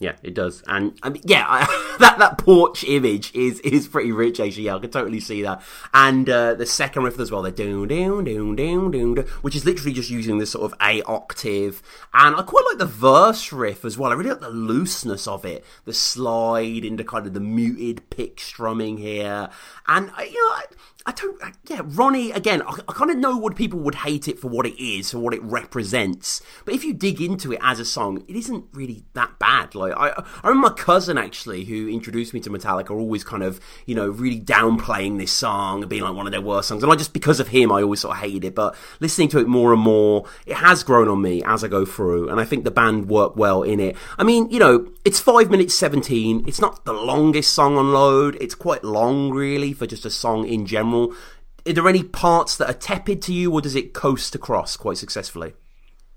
Yeah, 0.00 0.16
it 0.22 0.32
does, 0.32 0.62
and 0.66 0.98
I 1.02 1.10
mean, 1.10 1.20
yeah, 1.26 1.44
I, 1.46 1.96
that 2.00 2.18
that 2.18 2.38
porch 2.38 2.84
image 2.84 3.34
is 3.34 3.60
is 3.60 3.86
pretty 3.86 4.12
rich. 4.12 4.40
Actually, 4.40 4.62
yeah, 4.62 4.76
I 4.76 4.78
can 4.78 4.90
totally 4.90 5.20
see 5.20 5.42
that. 5.42 5.60
And 5.92 6.28
uh, 6.28 6.54
the 6.54 6.64
second 6.64 7.04
riff 7.04 7.20
as 7.20 7.30
well, 7.30 7.42
the 7.42 7.50
doon 7.50 7.88
doon 7.88 8.24
doon 8.24 8.56
doon 8.56 8.90
doon, 8.90 9.14
doon, 9.14 9.26
which 9.42 9.54
is 9.54 9.66
literally 9.66 9.92
just 9.92 10.08
using 10.08 10.38
this 10.38 10.52
sort 10.52 10.72
of 10.72 10.78
A 10.80 11.02
octave. 11.02 11.82
And 12.14 12.34
I 12.34 12.40
quite 12.40 12.64
like 12.70 12.78
the 12.78 12.86
verse 12.86 13.52
riff 13.52 13.84
as 13.84 13.98
well. 13.98 14.10
I 14.10 14.14
really 14.14 14.30
like 14.30 14.40
the 14.40 14.48
looseness 14.48 15.28
of 15.28 15.44
it, 15.44 15.66
the 15.84 15.92
slide 15.92 16.82
into 16.82 17.04
kind 17.04 17.26
of 17.26 17.34
the 17.34 17.40
muted 17.40 18.08
pick 18.08 18.40
strumming 18.40 18.96
here, 18.96 19.50
and 19.86 20.10
you 20.18 20.50
know. 20.50 20.62
I 21.06 21.12
don't, 21.12 21.42
I, 21.42 21.52
yeah, 21.66 21.80
Ronnie, 21.82 22.30
again, 22.30 22.60
I, 22.62 22.74
I 22.88 22.92
kind 22.92 23.10
of 23.10 23.16
know 23.16 23.36
what 23.36 23.56
people 23.56 23.78
would 23.80 23.94
hate 23.94 24.28
it 24.28 24.38
for 24.38 24.48
what 24.48 24.66
it 24.66 24.82
is, 24.82 25.10
for 25.12 25.18
what 25.18 25.32
it 25.32 25.42
represents. 25.42 26.42
But 26.66 26.74
if 26.74 26.84
you 26.84 26.92
dig 26.92 27.22
into 27.22 27.52
it 27.52 27.58
as 27.62 27.80
a 27.80 27.86
song, 27.86 28.22
it 28.28 28.36
isn't 28.36 28.66
really 28.72 29.04
that 29.14 29.38
bad. 29.38 29.74
Like, 29.74 29.94
I, 29.96 30.10
I 30.42 30.48
remember 30.48 30.68
my 30.68 30.74
cousin 30.74 31.16
actually, 31.16 31.64
who 31.64 31.88
introduced 31.88 32.34
me 32.34 32.40
to 32.40 32.50
Metallica, 32.50 32.90
always 32.90 33.24
kind 33.24 33.42
of, 33.42 33.60
you 33.86 33.94
know, 33.94 34.10
really 34.10 34.40
downplaying 34.40 35.18
this 35.18 35.32
song 35.32 35.82
and 35.82 35.88
being 35.88 36.02
like 36.02 36.14
one 36.14 36.26
of 36.26 36.32
their 36.32 36.40
worst 36.42 36.68
songs. 36.68 36.82
And 36.82 36.92
I 36.92 36.96
just, 36.96 37.14
because 37.14 37.40
of 37.40 37.48
him, 37.48 37.72
I 37.72 37.82
always 37.82 38.00
sort 38.00 38.16
of 38.16 38.22
hated 38.22 38.44
it. 38.44 38.54
But 38.54 38.76
listening 39.00 39.28
to 39.28 39.38
it 39.38 39.48
more 39.48 39.72
and 39.72 39.80
more, 39.80 40.26
it 40.44 40.56
has 40.56 40.82
grown 40.82 41.08
on 41.08 41.22
me 41.22 41.42
as 41.44 41.64
I 41.64 41.68
go 41.68 41.86
through. 41.86 42.28
And 42.28 42.38
I 42.38 42.44
think 42.44 42.64
the 42.64 42.70
band 42.70 43.08
work 43.08 43.36
well 43.36 43.62
in 43.62 43.80
it. 43.80 43.96
I 44.18 44.24
mean, 44.24 44.50
you 44.50 44.58
know, 44.58 44.86
it's 45.06 45.18
5 45.18 45.50
minutes 45.50 45.74
17. 45.74 46.44
It's 46.46 46.60
not 46.60 46.84
the 46.84 46.92
longest 46.92 47.54
song 47.54 47.78
on 47.78 47.92
load. 47.92 48.36
It's 48.38 48.54
quite 48.54 48.84
long, 48.84 49.30
really, 49.30 49.72
for 49.72 49.86
just 49.86 50.04
a 50.04 50.10
song 50.10 50.46
in 50.46 50.66
general. 50.66 50.89
Are 50.94 51.72
there 51.72 51.88
any 51.88 52.02
parts 52.02 52.56
that 52.56 52.68
are 52.68 52.74
tepid 52.74 53.22
to 53.22 53.32
you, 53.32 53.52
or 53.52 53.60
does 53.60 53.74
it 53.74 53.92
coast 53.92 54.34
across 54.34 54.76
quite 54.76 54.96
successfully? 54.96 55.52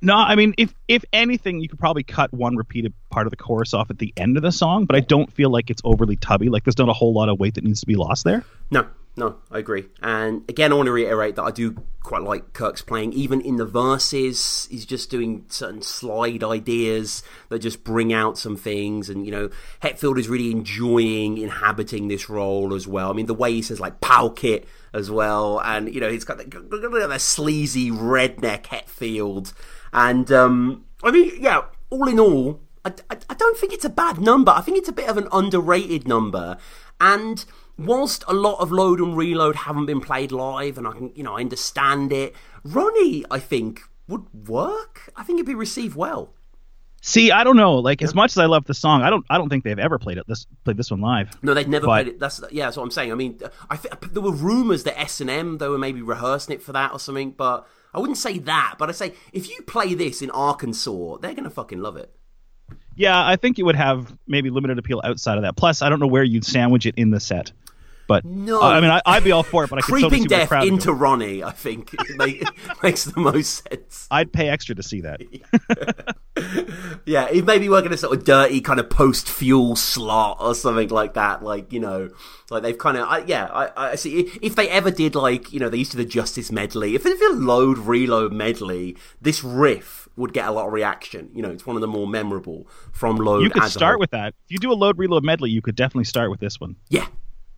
No, 0.02 0.16
I 0.16 0.36
mean, 0.36 0.54
if 0.58 0.74
if 0.90 1.06
anything, 1.14 1.62
you 1.62 1.70
could 1.70 1.80
probably 1.80 2.04
cut 2.04 2.34
one 2.34 2.58
repeated 2.58 2.94
part 3.10 3.26
of 3.26 3.32
the 3.32 3.38
chorus 3.38 3.74
off 3.74 3.90
at 3.90 4.00
the 4.00 4.14
end 4.18 4.36
of 4.36 4.44
the 4.44 4.52
song, 4.52 4.86
but 4.86 4.98
I 4.98 5.00
don't 5.00 5.32
feel 5.32 5.50
like 5.50 5.70
it's 5.70 5.82
overly 5.86 6.18
tubby. 6.18 6.50
Like 6.50 6.66
there's 6.66 6.78
not 6.78 6.90
a 6.90 6.94
whole 6.94 7.14
lot 7.14 7.30
of 7.30 7.40
weight 7.40 7.56
that 7.56 7.64
needs 7.64 7.80
to 7.80 7.86
be 7.86 7.96
lost 7.96 8.26
there. 8.26 8.44
No, 8.70 8.86
no, 9.16 9.38
I 9.52 9.60
agree. 9.60 9.86
And 10.02 10.42
again, 10.50 10.72
I 10.72 10.76
want 10.76 10.88
to 10.88 10.92
reiterate 10.92 11.36
that 11.36 11.44
I 11.44 11.52
do 11.52 11.84
quite 12.02 12.24
like 12.24 12.54
Kirk's 12.54 12.82
playing. 12.82 13.14
Even 13.14 13.42
in 13.42 13.58
the 13.58 13.66
verses, 13.66 14.68
he's 14.72 14.86
just 14.86 15.12
doing 15.12 15.46
certain 15.50 15.84
slide 15.84 16.44
ideas 16.44 17.22
that 17.50 17.60
just 17.60 17.84
bring 17.84 18.12
out 18.12 18.40
some 18.40 18.58
things. 18.58 19.10
And, 19.10 19.24
you 19.24 19.32
know, 19.32 19.50
Hetfield 19.84 20.18
is 20.18 20.30
really 20.30 20.50
enjoying 20.50 21.38
inhabiting 21.38 22.08
this 22.08 22.28
role 22.28 22.74
as 22.74 22.88
well. 22.88 23.12
I 23.12 23.14
mean, 23.14 23.28
the 23.28 23.36
way 23.36 23.54
he 23.54 23.62
says, 23.62 23.80
like, 23.80 24.02
pow 24.02 24.30
kit 24.30 24.68
as 24.94 25.12
well. 25.12 25.60
And, 25.60 25.94
you 25.94 26.02
know, 26.02 26.10
he's 26.10 26.26
got 26.26 26.38
that, 26.40 26.50
that 26.50 27.22
sleazy 27.22 27.92
redneck 27.92 28.64
Hetfield. 28.64 29.54
And, 29.94 30.32
um, 30.32 30.86
I 31.04 31.12
mean, 31.12 31.34
yeah, 31.40 31.62
all 31.92 32.08
in 32.10 32.20
all, 32.20 32.62
I, 32.84 32.94
I, 33.12 33.18
I 33.30 33.34
don't 33.36 33.58
think 33.58 33.74
it's 33.74 33.86
a 33.86 33.90
bad 33.90 34.20
number. 34.20 34.52
I 34.52 34.62
think 34.62 34.80
it's 34.80 34.90
a 34.90 34.94
bit 34.94 35.08
of 35.08 35.18
an 35.18 35.28
underrated 35.32 36.08
number. 36.08 36.58
And 37.00 37.46
whilst 37.78 38.24
a 38.28 38.34
lot 38.34 38.60
of 38.60 38.72
load 38.72 39.00
and 39.00 39.16
reload 39.18 39.56
haven't 39.56 39.86
been 39.86 40.02
played 40.02 40.32
live, 40.32 40.78
and 40.78 40.88
I 40.88 40.92
can, 40.94 41.12
you 41.16 41.24
know, 41.24 41.36
I 41.38 41.42
understand 41.42 42.12
it, 42.12 42.36
Ronnie, 42.64 43.26
I 43.32 43.40
think, 43.40 43.82
would 44.08 44.26
work. 44.48 45.12
I 45.16 45.24
think 45.24 45.38
it'd 45.38 45.48
be 45.48 45.56
received 45.56 45.96
well. 45.96 46.34
See, 47.06 47.32
I 47.32 47.44
don't 47.44 47.58
know. 47.58 47.76
Like 47.80 48.02
as 48.02 48.16
much 48.16 48.32
as 48.32 48.38
I 48.38 48.46
love 48.46 48.64
the 48.64 48.74
song, 48.74 49.02
I 49.02 49.10
don't. 49.10 49.26
I 49.30 49.38
don't 49.38 49.50
think 49.50 49.66
they've 49.66 49.78
ever 49.78 50.00
played 50.00 50.18
it. 50.18 50.26
This 50.26 50.46
played 50.64 50.78
this 50.78 50.90
one 50.90 51.02
live. 51.02 51.32
No, 51.44 51.54
they've 51.54 51.68
never 51.68 51.86
But- 51.86 52.04
played 52.06 52.08
it. 52.16 52.20
That's 52.20 52.42
yeah, 52.50 52.66
that's 52.66 52.78
what 52.78 52.84
I'm 52.84 52.92
saying. 52.92 53.12
I 53.12 53.16
mean, 53.16 53.40
I 53.70 53.76
th- 53.76 53.94
there 54.14 54.22
were 54.22 54.32
rumors 54.32 54.84
that 54.84 54.98
S 54.98 55.20
and 55.20 55.30
M 55.30 55.58
they 55.58 55.68
were 55.68 55.78
maybe 55.78 56.02
rehearsing 56.02 56.56
it 56.56 56.62
for 56.62 56.72
that 56.72 56.94
or 56.94 57.00
something, 57.00 57.32
but 57.32 57.68
I 57.94 58.00
wouldn't 58.00 58.18
say 58.20 58.40
that. 58.40 58.76
But 58.80 58.88
I 58.88 58.94
say 58.94 59.14
if 59.34 59.50
you 59.50 59.62
play 59.64 59.94
this 59.96 60.22
in 60.22 60.30
Arkansas, 60.32 61.18
they're 61.18 61.34
gonna 61.34 61.50
fucking 61.50 61.82
love 61.82 61.98
it. 61.98 62.16
Yeah, 62.96 63.26
I 63.26 63.36
think 63.36 63.60
it 63.60 63.64
would 63.64 63.76
have 63.76 64.16
maybe 64.28 64.50
limited 64.50 64.78
appeal 64.80 65.02
outside 65.04 65.38
of 65.38 65.44
that. 65.44 65.58
Plus, 65.58 65.82
I 65.82 65.90
don't 65.90 66.00
know 66.00 66.08
where 66.08 66.24
you'd 66.24 66.46
sandwich 66.46 66.86
it 66.86 66.96
in 66.96 67.10
the 67.10 67.20
set. 67.20 67.52
But 68.08 68.26
No. 68.26 68.62
I 68.62 68.82
mean, 68.82 68.90
I, 68.90 69.02
I'd 69.06 69.24
be 69.24 69.32
all 69.32 69.44
for 69.44 69.64
it. 69.64 69.70
But 69.70 69.80
I 69.80 69.82
Creeping 69.82 70.12
see 70.12 70.18
where 70.18 70.46
the 70.46 70.48
Death 70.48 70.64
into. 70.64 70.94
Ronnie, 70.94 71.44
I 71.44 71.52
think 71.52 71.96
make, 72.18 72.44
makes 72.84 73.06
the 73.06 73.20
most 73.20 73.64
sense. 73.70 74.08
I'd 74.12 74.32
pay 74.32 74.50
extra 74.50 74.76
to 74.76 74.84
see 74.84 75.02
that. 75.02 75.22
Yeah, 77.06 77.28
it 77.30 77.46
maybe 77.46 77.70
working 77.70 77.92
a 77.92 77.98
sort 77.98 78.18
of 78.18 78.24
dirty 78.24 78.62
kind 78.62 78.80
of 78.80 78.90
post 78.90 79.30
fuel 79.30 79.76
slot 79.76 80.38
or 80.40 80.56
something 80.56 80.90
like 80.90 81.14
that. 81.16 81.44
Like 81.44 81.72
you 81.74 81.80
know, 81.80 82.10
like 82.50 82.64
they've 82.64 82.78
kind 82.78 82.98
of 82.98 83.08
I, 83.08 83.20
yeah. 83.20 83.46
I, 83.46 83.92
I 83.92 83.96
see 83.96 84.32
if 84.42 84.56
they 84.56 84.70
ever 84.70 84.90
did 84.90 85.16
like 85.16 85.52
you 85.52 85.60
know 85.60 85.70
they 85.70 85.78
used 85.78 85.92
to 85.92 85.98
do 85.98 86.04
the 86.04 86.10
Justice 86.10 86.52
medley. 86.52 86.96
If 86.96 87.04
they 87.04 87.12
did 87.12 87.22
a 87.22 87.36
load 87.36 87.78
reload 87.78 88.32
medley, 88.32 88.98
this 89.22 89.44
riff 89.44 90.08
would 90.16 90.34
get 90.34 90.48
a 90.48 90.52
lot 90.52 90.68
of 90.68 90.74
reaction. 90.74 91.30
You 91.34 91.42
know, 91.42 91.50
it's 91.52 91.66
one 91.66 91.76
of 91.76 91.82
the 91.82 91.88
more 91.88 92.08
memorable 92.08 92.68
from 92.92 93.18
load. 93.18 93.44
you 93.44 93.50
could 93.50 93.64
start 93.66 94.00
with 94.00 94.12
that. 94.12 94.34
If 94.46 94.52
you 94.52 94.60
do 94.60 94.72
a 94.72 94.76
load 94.76 94.98
reload 94.98 95.24
medley, 95.24 95.50
you 95.50 95.62
could 95.62 95.76
definitely 95.76 96.06
start 96.06 96.32
with 96.32 96.40
this 96.40 96.60
one. 96.60 96.78
Yeah. 96.90 97.08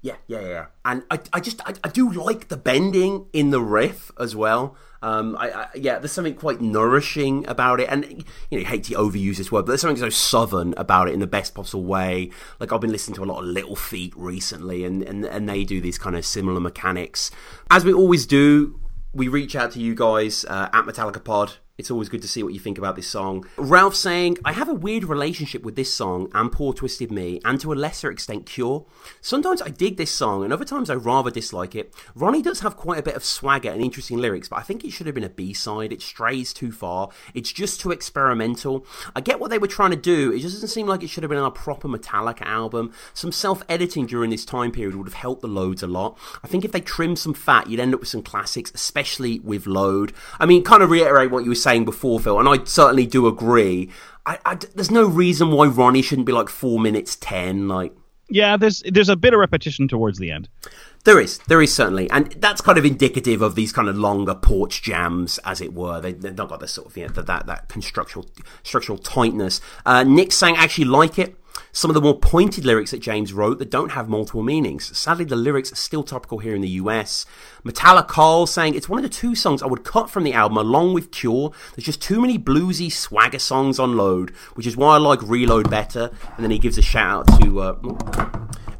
Yeah, 0.05 0.17
yeah, 0.27 0.41
yeah. 0.41 0.65
And 0.85 1.03
I, 1.09 1.19
I 1.33 1.39
just, 1.39 1.67
I, 1.67 1.73
I 1.83 1.89
do 1.89 2.11
like 2.11 2.49
the 2.49 2.57
bending 2.57 3.25
in 3.33 3.49
the 3.49 3.59
riff 3.59 4.11
as 4.19 4.35
well. 4.35 4.75
Um, 5.01 5.35
I, 5.39 5.49
I, 5.49 5.67
yeah, 5.73 5.97
there's 5.97 6.11
something 6.11 6.35
quite 6.35 6.61
nourishing 6.61 7.47
about 7.47 7.79
it, 7.79 7.89
and 7.89 8.05
you 8.05 8.17
know, 8.51 8.59
you 8.59 8.65
hate 8.65 8.83
to 8.83 8.93
overuse 8.93 9.37
this 9.37 9.51
word, 9.51 9.63
but 9.63 9.69
there's 9.69 9.81
something 9.81 9.97
so 9.97 10.09
southern 10.09 10.75
about 10.77 11.07
it 11.07 11.15
in 11.15 11.21
the 11.21 11.27
best 11.27 11.55
possible 11.55 11.85
way. 11.85 12.29
Like 12.59 12.71
I've 12.71 12.81
been 12.81 12.91
listening 12.91 13.15
to 13.15 13.23
a 13.23 13.25
lot 13.25 13.39
of 13.39 13.45
Little 13.45 13.75
Feat 13.75 14.13
recently, 14.15 14.85
and 14.85 15.01
and, 15.01 15.25
and 15.25 15.49
they 15.49 15.63
do 15.63 15.81
these 15.81 15.97
kind 15.97 16.15
of 16.15 16.23
similar 16.23 16.59
mechanics. 16.59 17.31
As 17.71 17.83
we 17.83 17.91
always 17.91 18.27
do, 18.27 18.79
we 19.11 19.27
reach 19.27 19.55
out 19.55 19.71
to 19.71 19.79
you 19.79 19.95
guys 19.95 20.45
uh, 20.45 20.69
at 20.71 20.85
Metallica 20.85 21.23
Pod. 21.23 21.53
It's 21.77 21.91
always 21.91 22.07
good 22.07 22.21
to 22.21 22.27
see 22.27 22.41
what 22.41 22.53
you 22.53 22.59
think 22.59 22.77
about 22.77 22.95
this 22.95 23.07
song. 23.07 23.45
Ralph 23.57 23.95
saying, 23.95 24.37
I 24.45 24.53
have 24.53 24.69
a 24.69 24.73
weird 24.73 25.03
relationship 25.03 25.63
with 25.63 25.75
this 25.75 25.93
song 25.93 26.29
and 26.33 26.49
Poor 26.49 26.71
Twisted 26.71 27.11
Me, 27.11 27.41
and 27.43 27.59
to 27.59 27.73
a 27.73 27.75
lesser 27.75 28.09
extent 28.09 28.45
Cure. 28.45 28.85
Sometimes 29.19 29.61
I 29.61 29.67
dig 29.69 29.97
this 29.97 30.11
song, 30.11 30.45
and 30.45 30.53
other 30.53 30.63
times 30.63 30.89
I 30.89 30.93
rather 30.93 31.29
dislike 31.29 31.75
it. 31.75 31.93
Ronnie 32.15 32.41
does 32.41 32.61
have 32.61 32.77
quite 32.77 32.99
a 32.99 33.03
bit 33.03 33.15
of 33.15 33.25
swagger 33.25 33.69
and 33.69 33.81
interesting 33.81 34.19
lyrics, 34.19 34.47
but 34.47 34.59
I 34.59 34.61
think 34.61 34.85
it 34.85 34.91
should 34.91 35.05
have 35.05 35.15
been 35.15 35.25
a 35.25 35.29
B 35.29 35.53
side. 35.53 35.91
It 35.91 36.01
strays 36.01 36.53
too 36.53 36.71
far. 36.71 37.09
It's 37.33 37.51
just 37.51 37.81
too 37.81 37.91
experimental. 37.91 38.85
I 39.13 39.19
get 39.19 39.41
what 39.41 39.49
they 39.49 39.57
were 39.57 39.67
trying 39.67 39.91
to 39.91 39.97
do, 39.97 40.31
it 40.31 40.39
just 40.39 40.55
doesn't 40.55 40.69
seem 40.69 40.87
like 40.87 41.03
it 41.03 41.09
should 41.09 41.23
have 41.23 41.29
been 41.29 41.39
on 41.39 41.45
a 41.45 41.51
proper 41.51 41.89
Metallica 41.89 42.43
album. 42.43 42.93
Some 43.13 43.33
self 43.33 43.63
editing 43.67 44.05
during 44.05 44.29
this 44.29 44.45
time 44.45 44.71
period 44.71 44.95
would 44.95 45.07
have 45.07 45.13
helped 45.13 45.41
the 45.41 45.49
loads 45.49 45.83
a 45.83 45.87
lot. 45.87 46.17
I 46.41 46.47
think 46.47 46.63
if 46.63 46.71
they 46.71 46.79
trimmed 46.79 47.19
some 47.19 47.33
fat, 47.33 47.69
you'd 47.69 47.81
end 47.81 47.93
up 47.93 47.99
with 47.99 48.07
some 48.07 48.23
classics, 48.23 48.71
especially 48.73 49.39
with 49.39 49.67
load. 49.67 50.13
I 50.39 50.45
mean, 50.45 50.63
kind 50.63 50.81
of 50.81 50.89
reiterate 50.89 51.31
what 51.31 51.43
you 51.43 51.49
were 51.49 51.64
saying 51.65 51.83
before, 51.85 52.19
Phil, 52.19 52.39
and 52.39 52.47
I 52.47 52.63
certainly 52.63 53.05
do 53.05 53.27
agree. 53.27 53.89
I, 54.25 54.39
I, 54.45 54.55
there's 54.55 54.91
no 54.91 55.05
reason 55.05 55.51
why 55.51 55.67
Ronnie 55.67 56.01
shouldn't 56.01 56.27
be 56.27 56.33
like 56.33 56.49
four 56.49 56.79
minutes 56.79 57.15
ten. 57.15 57.67
Like 57.67 57.93
Yeah, 58.29 58.55
there's 58.57 58.83
there's 58.89 59.09
a 59.09 59.15
bit 59.15 59.33
of 59.33 59.39
repetition 59.39 59.87
towards 59.87 60.17
the 60.19 60.31
end. 60.31 60.47
there 61.05 61.19
is, 61.19 61.37
there 61.47 61.61
is 61.61 61.73
certainly, 61.73 62.09
and 62.09 62.31
that's 62.39 62.61
kind 62.61 62.77
of 62.77 62.85
indicative 62.85 63.41
of 63.41 63.55
these 63.55 63.71
kind 63.71 63.87
of 63.87 63.97
longer 63.97 64.33
porch 64.33 64.81
jams, 64.81 65.39
as 65.45 65.61
it 65.61 65.73
were. 65.73 66.01
They, 66.01 66.13
they've 66.13 66.35
not 66.35 66.49
got 66.49 66.59
the 66.59 66.67
sort 66.67 66.87
of 66.87 66.97
you 66.97 67.07
know, 67.07 67.13
that 67.13 67.27
that 67.27 67.45
that 67.45 67.69
constructional 67.69 68.27
structural 68.63 68.97
tightness. 68.97 69.61
Uh, 69.85 70.03
Nick 70.03 70.31
saying 70.31 70.55
actually 70.57 70.85
like 70.85 71.19
it. 71.19 71.35
Some 71.75 71.89
of 71.89 71.93
the 71.93 71.99
more 71.99 72.17
pointed 72.17 72.63
lyrics 72.63 72.91
that 72.91 73.01
James 73.01 73.33
wrote 73.33 73.59
that 73.59 73.69
don't 73.69 73.91
have 73.91 74.07
multiple 74.07 74.41
meanings. 74.41 74.97
Sadly, 74.97 75.25
the 75.25 75.35
lyrics 75.35 75.73
are 75.73 75.75
still 75.75 76.03
topical 76.03 76.37
here 76.37 76.55
in 76.55 76.61
the 76.61 76.69
US. 76.69 77.25
Metallic 77.65 78.07
Carl 78.07 78.47
saying 78.47 78.75
it's 78.75 78.87
one 78.87 78.97
of 78.97 79.03
the 79.03 79.09
two 79.09 79.35
songs 79.35 79.61
I 79.61 79.65
would 79.65 79.83
cut 79.83 80.09
from 80.09 80.23
the 80.23 80.31
album 80.31 80.55
along 80.55 80.93
with 80.93 81.11
Cure. 81.11 81.51
There's 81.75 81.83
just 81.83 82.01
too 82.01 82.21
many 82.21 82.39
bluesy 82.39 82.89
swagger 82.89 83.39
songs 83.39 83.77
on 83.77 83.97
Load, 83.97 84.29
which 84.53 84.65
is 84.65 84.77
why 84.77 84.95
I 84.95 84.99
like 84.99 85.21
Reload 85.21 85.69
better. 85.69 86.11
And 86.37 86.45
then 86.45 86.49
he 86.49 86.59
gives 86.59 86.77
a 86.77 86.81
shout 86.81 87.29
out 87.29 87.41
to, 87.41 87.59
uh, 87.59 87.75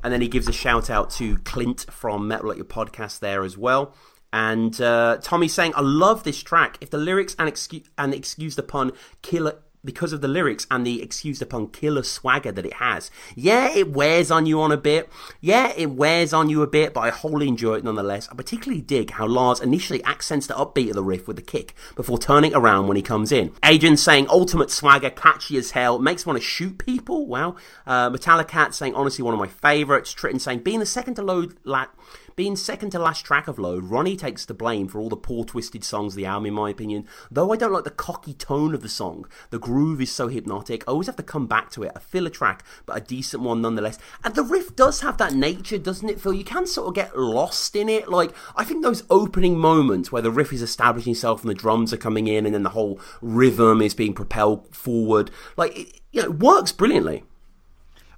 and 0.02 0.14
then 0.14 0.22
he 0.22 0.30
gives 0.30 0.48
a 0.48 0.54
shout 0.54 0.90
out 0.90 1.10
to 1.12 1.36
Clint 1.40 1.88
from 1.92 2.30
Metal 2.30 2.50
Up 2.50 2.56
Your 2.56 2.66
Podcast 2.66 3.20
there 3.20 3.44
as 3.44 3.58
well. 3.58 3.94
And 4.32 4.80
uh, 4.80 5.18
Tommy 5.22 5.50
saying, 5.50 5.74
I 5.76 5.82
love 5.82 6.24
this 6.24 6.42
track. 6.42 6.78
If 6.80 6.92
the 6.92 6.98
lyrics 6.98 7.36
and, 7.38 7.50
excuse, 7.50 7.90
and 7.98 8.14
excuse 8.14 8.56
the 8.56 8.64
pun, 8.64 8.94
killer 9.22 9.60
because 9.86 10.14
of 10.14 10.22
the 10.22 10.28
lyrics 10.28 10.68
and 10.70 10.86
the 10.86 11.02
excused 11.02 11.42
upon 11.42 11.68
killer 11.68 12.04
swagger 12.04 12.52
that 12.52 12.66
it 12.66 12.74
has. 12.74 13.12
Yeah, 13.36 13.70
it 13.70 13.92
wears 13.92 14.32
on 14.32 14.46
you 14.46 14.62
on 14.62 14.72
a 14.72 14.78
bit. 14.78 15.10
Yeah, 15.42 15.74
it 15.76 15.92
wears 15.92 16.34
on 16.34 16.50
you 16.50 16.62
a 16.62 16.68
bit, 16.68 16.94
but 16.94 17.02
I 17.02 17.10
wholly 17.10 17.48
enjoy 17.48 17.76
it 17.76 17.84
nonetheless. 17.84 18.28
I 18.32 18.36
particularly 18.36 18.82
dig 18.82 19.12
how 19.12 19.28
Lars 19.28 19.60
initially 19.60 20.04
accents 20.04 20.48
the 20.48 20.54
upbeat 20.54 20.90
of 20.90 20.96
the 20.96 21.04
riff 21.04 21.28
with 21.28 21.36
the 21.38 21.42
kick 21.42 21.76
before 21.96 22.18
turning 22.18 22.54
around 22.56 22.88
when 22.88 22.98
he 22.98 23.04
comes 23.04 23.32
in. 23.32 23.54
Adrian 23.64 23.98
saying 23.98 24.28
ultimate 24.30 24.72
swagger, 24.72 25.10
catchy 25.10 25.58
as 25.58 25.72
hell, 25.72 26.00
makes 26.00 26.26
want 26.26 26.38
to 26.38 26.44
shoot 26.44 26.78
people. 26.78 27.28
Wow. 27.28 27.56
Uh, 27.86 28.10
Metallicat 28.10 28.74
saying 28.74 28.96
honestly 28.96 29.24
one 29.24 29.34
of 29.34 29.40
my 29.40 29.48
favourites. 29.48 30.14
Tritton 30.14 30.42
saying 30.42 30.60
being 30.60 30.80
the 30.80 30.86
second 30.86 31.16
to 31.16 31.22
load 31.22 31.58
la- 31.64 31.88
being 32.36 32.56
second 32.56 32.92
to 32.92 33.00
last 33.00 33.26
track 33.26 33.48
of 33.48 33.58
Load, 33.58 33.86
Ronnie 33.86 34.18
takes 34.18 34.46
the 34.46 34.54
blame 34.54 34.88
for 34.88 35.00
all 35.00 35.10
the 35.10 35.16
poor 35.16 35.46
twisted 35.46 35.84
songs 35.84 36.14
of 36.14 36.18
the 36.18 36.26
album, 36.26 36.48
in 36.48 36.54
my 36.54 36.70
opinion. 36.70 37.08
Though 37.32 37.54
I 37.54 37.56
don't 37.58 37.72
like 37.72 37.86
the 37.86 37.92
cocky 37.92 38.34
tone 38.34 38.74
of 38.74 38.82
the 38.82 38.90
song, 38.90 39.26
the 39.52 39.60
groove 39.60 40.02
is 40.02 40.12
so 40.12 40.28
hypnotic. 40.28 40.84
I 40.88 40.92
always 40.92 41.08
have 41.08 41.16
to 41.16 41.24
come 41.24 41.48
back 41.48 41.70
to 41.72 41.84
it. 41.84 41.94
A 41.96 42.00
filler 42.00 42.30
track, 42.30 42.64
but 42.86 42.98
a 42.98 43.02
decent 43.02 43.44
one 43.44 43.62
nonetheless. 43.62 43.98
And 44.24 44.36
the 44.36 44.44
riff 44.44 44.76
does 44.76 45.02
have 45.02 45.18
that 45.18 45.34
nature, 45.34 45.78
doesn't 45.78 46.10
it, 46.10 46.20
Phil? 46.20 46.34
You 46.34 46.44
can 46.44 46.68
sort 46.68 46.90
of 46.90 46.96
get 46.96 47.18
lost 47.18 47.76
in 47.76 47.88
it. 47.88 48.10
Like, 48.10 48.32
I 48.56 48.64
think 48.64 48.84
those 48.84 49.04
opening 49.10 49.58
moments 49.58 50.12
where 50.12 50.22
the 50.22 50.32
riff 50.32 50.52
is 50.52 50.62
establishing 50.62 51.14
itself 51.14 51.42
and 51.42 51.50
the 51.50 51.56
drums 51.56 51.94
are 51.94 51.98
coming 51.98 52.28
in 52.28 52.46
and 52.46 52.54
then 52.54 52.64
the 52.64 52.70
whole 52.70 53.00
rhythm 53.22 53.82
is 53.82 53.94
being 53.94 54.14
propelled 54.14 54.76
forward, 54.76 55.32
like, 55.56 55.78
it, 55.78 56.02
you 56.12 56.22
know, 56.22 56.28
it 56.28 56.40
works 56.40 56.72
brilliantly. 56.72 57.24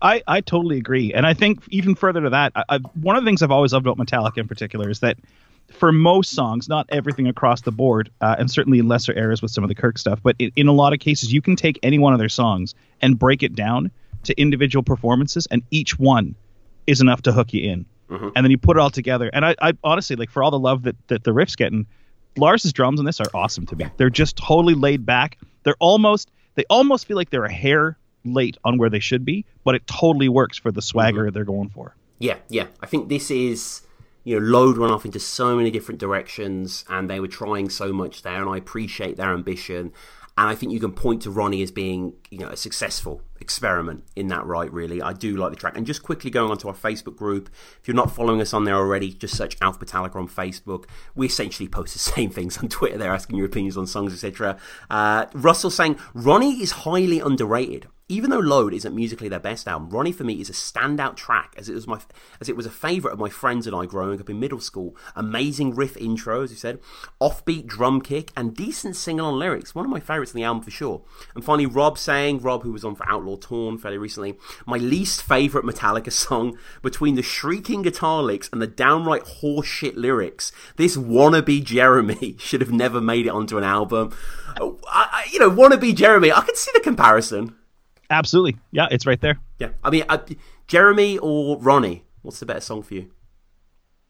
I, 0.01 0.21
I 0.27 0.41
totally 0.41 0.77
agree. 0.77 1.13
And 1.13 1.25
I 1.25 1.33
think 1.33 1.63
even 1.69 1.95
further 1.95 2.21
to 2.21 2.29
that, 2.31 2.51
I, 2.55 2.63
I, 2.69 2.77
one 3.01 3.15
of 3.15 3.23
the 3.23 3.27
things 3.27 3.41
I've 3.41 3.51
always 3.51 3.73
loved 3.73 3.87
about 3.87 3.97
Metallica 3.97 4.37
in 4.37 4.47
particular 4.47 4.89
is 4.89 4.99
that 4.99 5.17
for 5.71 5.91
most 5.91 6.31
songs, 6.31 6.69
not 6.69 6.85
everything 6.89 7.27
across 7.27 7.61
the 7.61 7.71
board, 7.71 8.09
uh, 8.21 8.35
and 8.39 8.49
certainly 8.49 8.79
in 8.79 8.87
lesser 8.87 9.13
areas 9.13 9.41
with 9.41 9.51
some 9.51 9.63
of 9.63 9.67
the 9.67 9.75
Kirk 9.75 9.97
stuff, 9.97 10.19
but 10.23 10.35
in, 10.39 10.51
in 10.55 10.67
a 10.67 10.71
lot 10.71 10.93
of 10.93 10.99
cases, 10.99 11.33
you 11.33 11.41
can 11.41 11.55
take 11.55 11.77
any 11.83 11.99
one 11.99 12.13
of 12.13 12.19
their 12.19 12.29
songs 12.29 12.73
and 13.01 13.19
break 13.19 13.43
it 13.43 13.55
down 13.55 13.91
to 14.23 14.39
individual 14.39 14.83
performances, 14.83 15.47
and 15.51 15.63
each 15.71 15.99
one 15.99 16.35
is 16.85 17.01
enough 17.01 17.21
to 17.23 17.33
hook 17.33 17.53
you 17.53 17.69
in. 17.69 17.85
Mm-hmm. 18.09 18.29
And 18.35 18.45
then 18.45 18.51
you 18.51 18.57
put 18.57 18.77
it 18.77 18.79
all 18.79 18.89
together. 18.89 19.29
And 19.33 19.45
I, 19.45 19.55
I 19.61 19.73
honestly, 19.83 20.15
like, 20.15 20.31
for 20.31 20.41
all 20.41 20.51
the 20.51 20.59
love 20.59 20.83
that, 20.83 20.95
that 21.09 21.25
the 21.25 21.33
riff's 21.33 21.57
getting, 21.57 21.85
Lars's 22.37 22.71
drums 22.71 22.99
on 22.99 23.05
this 23.05 23.19
are 23.19 23.29
awesome 23.33 23.65
to 23.65 23.75
me. 23.75 23.87
They're 23.97 24.09
just 24.09 24.37
totally 24.37 24.73
laid 24.73 25.05
back. 25.05 25.37
They're 25.63 25.75
almost, 25.79 26.31
they 26.55 26.63
almost 26.69 27.05
feel 27.05 27.17
like 27.17 27.29
they're 27.29 27.43
a 27.43 27.51
hair 27.51 27.97
late 28.33 28.57
on 28.63 28.77
where 28.77 28.89
they 28.89 28.99
should 28.99 29.25
be, 29.25 29.45
but 29.63 29.75
it 29.75 29.85
totally 29.87 30.29
works 30.29 30.57
for 30.57 30.71
the 30.71 30.81
swagger 30.81 31.25
Mm-hmm. 31.25 31.33
they're 31.33 31.45
going 31.45 31.69
for. 31.69 31.95
Yeah, 32.19 32.37
yeah. 32.49 32.67
I 32.81 32.85
think 32.85 33.09
this 33.09 33.29
is, 33.31 33.81
you 34.23 34.39
know, 34.39 34.45
Load 34.45 34.77
went 34.77 34.91
off 34.91 35.05
into 35.05 35.19
so 35.19 35.55
many 35.55 35.71
different 35.71 35.99
directions 35.99 36.83
and 36.89 37.09
they 37.09 37.19
were 37.19 37.27
trying 37.27 37.69
so 37.69 37.93
much 37.93 38.23
there, 38.23 38.41
and 38.41 38.49
I 38.49 38.57
appreciate 38.57 39.17
their 39.17 39.33
ambition. 39.33 39.93
And 40.39 40.47
I 40.47 40.53
think 40.53 40.71
you 40.71 40.79
can 40.79 40.91
point 40.91 41.23
to 41.23 41.31
Ronnie 41.31 41.63
as 41.63 41.71
being, 41.71 42.13
you 42.29 42.37
know, 42.37 42.49
a 42.49 42.55
successful 42.55 43.23
experiment 43.39 44.03
in 44.15 44.27
that 44.27 44.45
right, 44.45 44.71
really. 44.71 45.01
I 45.01 45.13
do 45.13 45.35
like 45.35 45.49
the 45.49 45.55
track. 45.55 45.75
And 45.75 45.83
just 45.83 46.03
quickly 46.03 46.29
going 46.29 46.51
onto 46.51 46.67
our 46.67 46.75
Facebook 46.75 47.15
group, 47.15 47.49
if 47.81 47.87
you're 47.87 47.95
not 47.95 48.11
following 48.11 48.39
us 48.39 48.53
on 48.53 48.63
there 48.63 48.75
already, 48.75 49.11
just 49.13 49.35
search 49.35 49.57
Alpha 49.61 49.83
Metallica 49.83 50.15
on 50.15 50.27
Facebook. 50.27 50.85
We 51.15 51.25
essentially 51.25 51.67
post 51.67 51.93
the 51.93 51.99
same 52.13 52.29
things 52.29 52.59
on 52.59 52.69
Twitter 52.69 52.99
there, 52.99 53.11
asking 53.11 53.37
your 53.37 53.47
opinions 53.47 53.77
on 53.77 53.87
songs, 53.87 54.13
etc. 54.13 54.57
Uh, 54.91 55.25
Russell 55.33 55.71
saying, 55.71 55.97
Ronnie 56.13 56.61
is 56.61 56.71
highly 56.71 57.19
underrated. 57.19 57.87
Even 58.09 58.29
though 58.29 58.39
Load 58.39 58.73
isn't 58.73 58.95
musically 58.95 59.27
their 59.27 59.37
best 59.37 59.67
album, 59.67 59.89
Ronnie 59.89 60.13
for 60.13 60.23
me 60.23 60.39
is 60.39 60.49
a 60.49 60.53
standout 60.53 61.17
track 61.17 61.53
as 61.57 61.67
it 61.67 61.73
was 61.73 61.87
my 61.87 61.99
as 62.39 62.47
it 62.47 62.55
was 62.55 62.65
a 62.65 62.69
favourite 62.69 63.11
of 63.11 63.19
my 63.19 63.27
friends 63.27 63.67
and 63.67 63.75
I 63.75 63.85
growing 63.85 64.21
up 64.21 64.29
in 64.29 64.39
middle 64.39 64.61
school. 64.61 64.95
Amazing 65.13 65.75
riff 65.75 65.97
intro, 65.97 66.41
as 66.43 66.51
you 66.51 66.55
said, 66.55 66.79
offbeat 67.19 67.65
drum 67.65 67.99
kick, 67.99 68.31
and 68.37 68.55
decent 68.55 68.95
sing-along 68.95 69.39
lyrics. 69.39 69.75
One 69.75 69.83
of 69.83 69.91
my 69.91 69.99
favourites 69.99 70.31
in 70.33 70.37
the 70.37 70.45
album 70.45 70.63
for 70.63 70.71
sure. 70.71 71.01
And 71.35 71.43
finally, 71.43 71.65
Rob 71.65 71.97
saying, 71.97 72.39
Rob 72.39 72.63
who 72.63 72.71
was 72.71 72.85
on 72.85 72.95
for 72.95 73.07
Outlaw 73.09 73.35
Torn 73.35 73.77
fairly 73.77 73.97
recently, 73.97 74.37
my 74.65 74.77
least 74.77 75.21
favourite 75.21 75.67
Metallica 75.67 76.11
song 76.11 76.57
between 76.81 77.15
the 77.15 77.21
shrieking 77.21 77.81
guitar 77.81 78.23
licks 78.23 78.49
and 78.53 78.61
the 78.61 78.67
downright 78.67 79.23
horseshit 79.23 79.97
lyrics. 79.97 80.53
This 80.77 80.95
wannabe 80.95 81.61
Jeremy 81.61 82.35
should 82.39 82.61
have 82.61 82.71
never 82.71 83.01
made 83.01 83.25
it 83.25 83.31
onto 83.31 83.57
an 83.57 83.65
album. 83.65 84.15
Oh, 84.61 84.79
I, 84.87 85.25
I, 85.25 85.29
you 85.29 85.39
know, 85.39 85.51
wannabe 85.51 85.93
Jeremy, 85.93 86.31
I 86.31 86.39
can 86.39 86.55
see 86.55 86.71
the 86.73 86.79
comparison. 86.79 87.53
Absolutely. 88.09 88.57
Yeah, 88.71 88.87
it's 88.91 89.05
right 89.05 89.19
there. 89.19 89.39
Yeah. 89.59 89.69
I 89.83 89.89
mean, 89.89 90.03
uh, 90.07 90.19
Jeremy 90.67 91.17
or 91.17 91.57
Ronnie, 91.57 92.03
what's 92.21 92.39
the 92.39 92.45
better 92.45 92.61
song 92.61 92.83
for 92.83 92.93
you? 92.95 93.11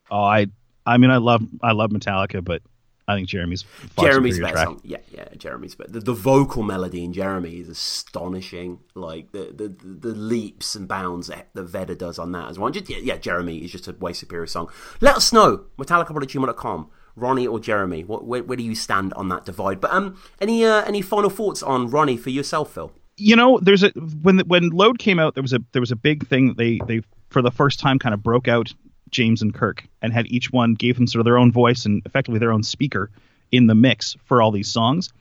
Oh, 0.09 0.23
I 0.23 0.47
I 0.85 0.97
mean 0.97 1.11
I 1.11 1.17
love 1.17 1.41
I 1.61 1.71
love 1.71 1.91
Metallica, 1.91 2.43
but 2.43 2.61
I 3.09 3.15
think 3.15 3.29
Jeremy's 3.29 3.63
Jeremy's 3.97 4.39
better 4.39 4.53
track. 4.53 4.67
song. 4.67 4.81
Yeah, 4.83 4.97
yeah, 5.11 5.29
Jeremy's 5.37 5.75
better. 5.75 5.91
The, 5.91 5.99
the 6.01 6.13
vocal 6.13 6.61
melody 6.61 7.03
in 7.03 7.13
Jeremy 7.13 7.59
is 7.59 7.69
astonishing. 7.69 8.79
Like 8.95 9.31
the 9.31 9.53
the, 9.55 9.69
the 9.69 10.13
leaps 10.13 10.75
and 10.75 10.87
bounds 10.87 11.27
that, 11.27 11.49
that 11.53 11.63
Vedder 11.63 11.95
does 11.95 12.19
on 12.19 12.33
that 12.33 12.49
as 12.49 12.59
well. 12.59 12.69
Just, 12.69 12.89
yeah, 12.89 12.97
yeah, 12.97 13.17
Jeremy 13.17 13.59
is 13.59 13.71
just 13.71 13.87
a 13.87 13.93
way 13.93 14.13
superior 14.13 14.47
song. 14.47 14.69
Let 14.99 15.15
us 15.15 15.31
know. 15.31 15.65
MetallicaPodcast.com. 15.77 16.89
Ronnie 17.15 17.47
or 17.47 17.59
Jeremy? 17.59 18.03
What, 18.03 18.25
where, 18.25 18.43
where 18.43 18.57
do 18.57 18.63
you 18.63 18.75
stand 18.75 19.11
on 19.15 19.29
that 19.29 19.43
divide? 19.43 19.81
But 19.81 19.91
um, 19.91 20.21
any 20.39 20.63
uh, 20.63 20.83
any 20.83 21.01
final 21.01 21.29
thoughts 21.29 21.63
on 21.63 21.89
Ronnie 21.89 22.17
for 22.17 22.29
yourself, 22.29 22.73
Phil? 22.73 22.91
You 23.17 23.35
know, 23.35 23.59
there's 23.61 23.83
a 23.83 23.89
when 23.89 24.39
when 24.39 24.69
Load 24.69 24.99
came 24.99 25.19
out, 25.19 25.33
there 25.33 25.41
was 25.41 25.53
a 25.53 25.59
there 25.71 25.81
was 25.81 25.91
a 25.91 25.95
big 25.95 26.27
thing 26.27 26.47
that 26.47 26.57
they 26.57 26.79
they 26.85 27.01
for 27.29 27.41
the 27.41 27.51
first 27.51 27.79
time 27.79 27.99
kind 27.99 28.13
of 28.13 28.23
broke 28.23 28.47
out 28.47 28.73
James 29.09 29.41
and 29.41 29.53
Kirk 29.53 29.83
and 30.01 30.13
had 30.13 30.27
each 30.27 30.51
one 30.51 30.75
gave 30.75 30.95
them 30.95 31.07
sort 31.07 31.19
of 31.19 31.25
their 31.25 31.37
own 31.37 31.51
voice 31.51 31.85
and 31.85 32.01
effectively 32.05 32.39
their 32.39 32.51
own 32.51 32.63
speaker 32.63 33.09
in 33.51 33.67
the 33.67 33.75
mix 33.75 34.15
for 34.25 34.41
all 34.41 34.51
these 34.51 34.71
songs. 34.71 35.11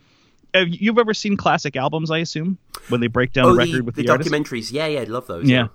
Have 0.55 0.69
you've 0.69 0.99
ever 0.99 1.15
seen 1.15 1.37
classic 1.37 1.77
albums? 1.77 2.11
I 2.11 2.19
assume 2.19 2.59
when 2.89 3.01
they 3.01 3.09
break 3.09 3.33
down 3.33 3.47
oh, 3.47 3.51
a 3.51 3.57
record 3.57 3.81
the, 3.81 3.85
with 3.85 3.95
the, 3.95 4.05
the, 4.05 4.11
artist? 4.11 4.31
documentaries. 4.31 4.73
Yeah, 4.73 4.87
yeah, 4.87 5.01
I 5.01 5.05
love 5.05 5.27
those. 5.27 5.49
Yeah. 5.49 5.69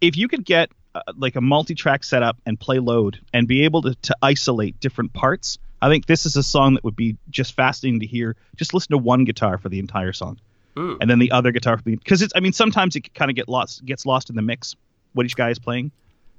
If 0.00 0.16
you 0.16 0.28
could 0.28 0.44
get 0.44 0.70
uh, 0.94 1.02
like 1.16 1.36
a 1.36 1.40
multi-track 1.40 2.04
setup 2.04 2.36
and 2.46 2.58
play 2.58 2.78
Load 2.78 3.20
and 3.32 3.46
be 3.46 3.64
able 3.64 3.82
to, 3.82 3.94
to 3.94 4.16
isolate 4.22 4.80
different 4.80 5.12
parts, 5.12 5.58
I 5.80 5.88
think 5.88 6.06
this 6.06 6.26
is 6.26 6.36
a 6.36 6.42
song 6.42 6.74
that 6.74 6.84
would 6.84 6.96
be 6.96 7.16
just 7.30 7.54
fascinating 7.54 8.00
to 8.00 8.06
hear. 8.06 8.36
Just 8.56 8.74
listen 8.74 8.90
to 8.90 8.98
one 8.98 9.24
guitar 9.24 9.58
for 9.58 9.68
the 9.68 9.78
entire 9.78 10.12
song, 10.12 10.38
Mm. 10.76 10.98
and 11.00 11.10
then 11.10 11.18
the 11.18 11.32
other 11.32 11.50
guitar 11.50 11.78
because 11.84 12.22
it's. 12.22 12.32
I 12.36 12.40
mean, 12.40 12.52
sometimes 12.52 12.94
it 12.96 13.12
kind 13.14 13.30
of 13.30 13.34
get 13.34 13.48
lost 13.48 13.84
gets 13.84 14.06
lost 14.06 14.30
in 14.30 14.36
the 14.36 14.42
mix 14.42 14.76
what 15.14 15.26
each 15.26 15.34
guy 15.34 15.50
is 15.50 15.58
playing, 15.58 15.90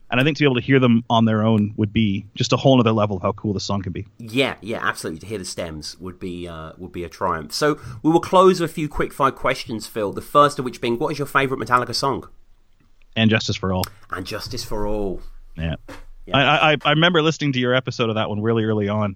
and 0.10 0.20
I 0.20 0.24
think 0.24 0.38
to 0.38 0.42
be 0.42 0.46
able 0.46 0.56
to 0.56 0.62
hear 0.62 0.80
them 0.80 1.04
on 1.10 1.26
their 1.26 1.44
own 1.44 1.74
would 1.78 1.94
be 1.94 2.26
just 2.36 2.54
a 2.54 2.58
whole 2.58 2.80
other 2.80 2.92
level 2.92 3.18
of 3.18 3.22
how 3.22 3.32
cool 3.34 3.54
the 3.54 3.60
song 3.60 3.82
can 3.82 3.92
be. 3.92 4.08
Yeah, 4.20 4.56
yeah, 4.62 4.80
absolutely. 4.82 5.20
To 5.20 5.26
hear 5.26 5.38
the 5.38 5.46
stems 5.46 5.98
would 6.00 6.20
be 6.20 6.48
uh, 6.48 6.74
would 6.78 6.92
be 6.92 7.04
a 7.04 7.10
triumph. 7.10 7.54
So 7.54 7.80
we 8.04 8.12
will 8.12 8.20
close 8.20 8.60
with 8.60 8.70
a 8.70 8.74
few 8.74 8.90
quick 8.90 9.14
fire 9.14 9.32
questions, 9.32 9.88
Phil. 9.88 10.12
The 10.14 10.22
first 10.22 10.60
of 10.60 10.66
which 10.66 10.82
being, 10.82 10.98
what 10.98 11.14
is 11.14 11.18
your 11.18 11.28
favourite 11.28 11.66
Metallica 11.66 11.96
song? 11.96 12.28
And 13.16 13.30
Justice 13.30 13.58
for 13.58 13.74
All. 13.74 13.84
And 14.10 14.26
Justice 14.26 14.64
for 14.64 14.88
All. 14.88 15.22
Yeah. 15.58 15.76
I, 16.34 16.74
I 16.74 16.78
I 16.84 16.90
remember 16.92 17.22
listening 17.22 17.54
to 17.54 17.60
your 17.60 17.74
episode 17.74 18.10
of 18.10 18.16
that 18.16 18.30
one 18.30 18.42
really 18.42 18.64
early 18.64 18.90
on, 18.90 19.16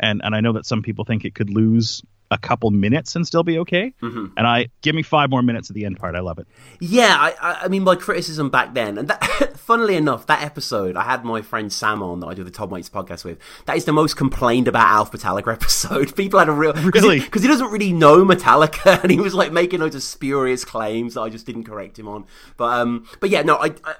and 0.00 0.22
and 0.24 0.34
I 0.34 0.40
know 0.40 0.52
that 0.52 0.66
some 0.66 0.82
people 0.82 1.04
think 1.04 1.24
it 1.24 1.34
could 1.34 1.50
lose 1.50 2.02
a 2.34 2.38
couple 2.38 2.70
minutes 2.70 3.16
and 3.16 3.26
still 3.26 3.42
be 3.42 3.58
okay. 3.60 3.94
Mhm. 4.02 4.32
And 4.36 4.46
I 4.46 4.68
give 4.82 4.94
me 4.94 5.02
five 5.02 5.30
more 5.30 5.42
minutes 5.42 5.70
at 5.70 5.74
the 5.74 5.84
end 5.86 5.98
part. 5.98 6.14
I 6.14 6.20
love 6.20 6.38
it. 6.38 6.46
Yeah, 6.80 7.16
I, 7.18 7.34
I, 7.40 7.58
I 7.64 7.68
mean, 7.68 7.84
my 7.84 7.96
criticism 7.96 8.50
back 8.50 8.74
then, 8.74 8.98
and 8.98 9.08
that, 9.08 9.56
funnily 9.58 9.96
enough, 9.96 10.26
that 10.26 10.42
episode, 10.42 10.96
I 10.96 11.04
had 11.04 11.24
my 11.24 11.40
friend 11.40 11.72
Sam 11.72 12.02
on 12.02 12.20
that 12.20 12.26
I 12.26 12.34
do 12.34 12.44
the 12.44 12.50
Todd 12.50 12.70
Mates 12.70 12.90
podcast 12.90 13.24
with. 13.24 13.38
That 13.66 13.76
is 13.76 13.84
the 13.86 13.92
most 13.92 14.16
complained 14.16 14.68
about 14.68 14.86
Alpha 14.88 15.16
Metallica 15.16 15.52
episode. 15.52 16.14
People 16.16 16.38
had 16.38 16.48
a 16.48 16.52
real 16.52 16.72
Really? 16.74 17.20
because 17.20 17.42
he, 17.42 17.48
doesn't 17.48 17.70
really 17.70 17.92
know 17.92 18.24
Metallica, 18.24 19.00
and 19.02 19.10
he 19.10 19.18
was 19.20 19.34
like 19.34 19.52
making 19.52 19.80
loads 19.80 19.94
of 19.94 20.02
spurious 20.02 20.64
claims 20.64 21.14
that 21.14 21.20
I 21.22 21.28
just 21.30 21.46
didn't 21.46 21.64
correct 21.64 21.98
him 21.98 22.08
on. 22.08 22.26
But 22.56 22.80
um, 22.80 23.06
but 23.20 23.30
yeah, 23.30 23.42
no, 23.42 23.56
I, 23.56 23.72
I 23.84 23.94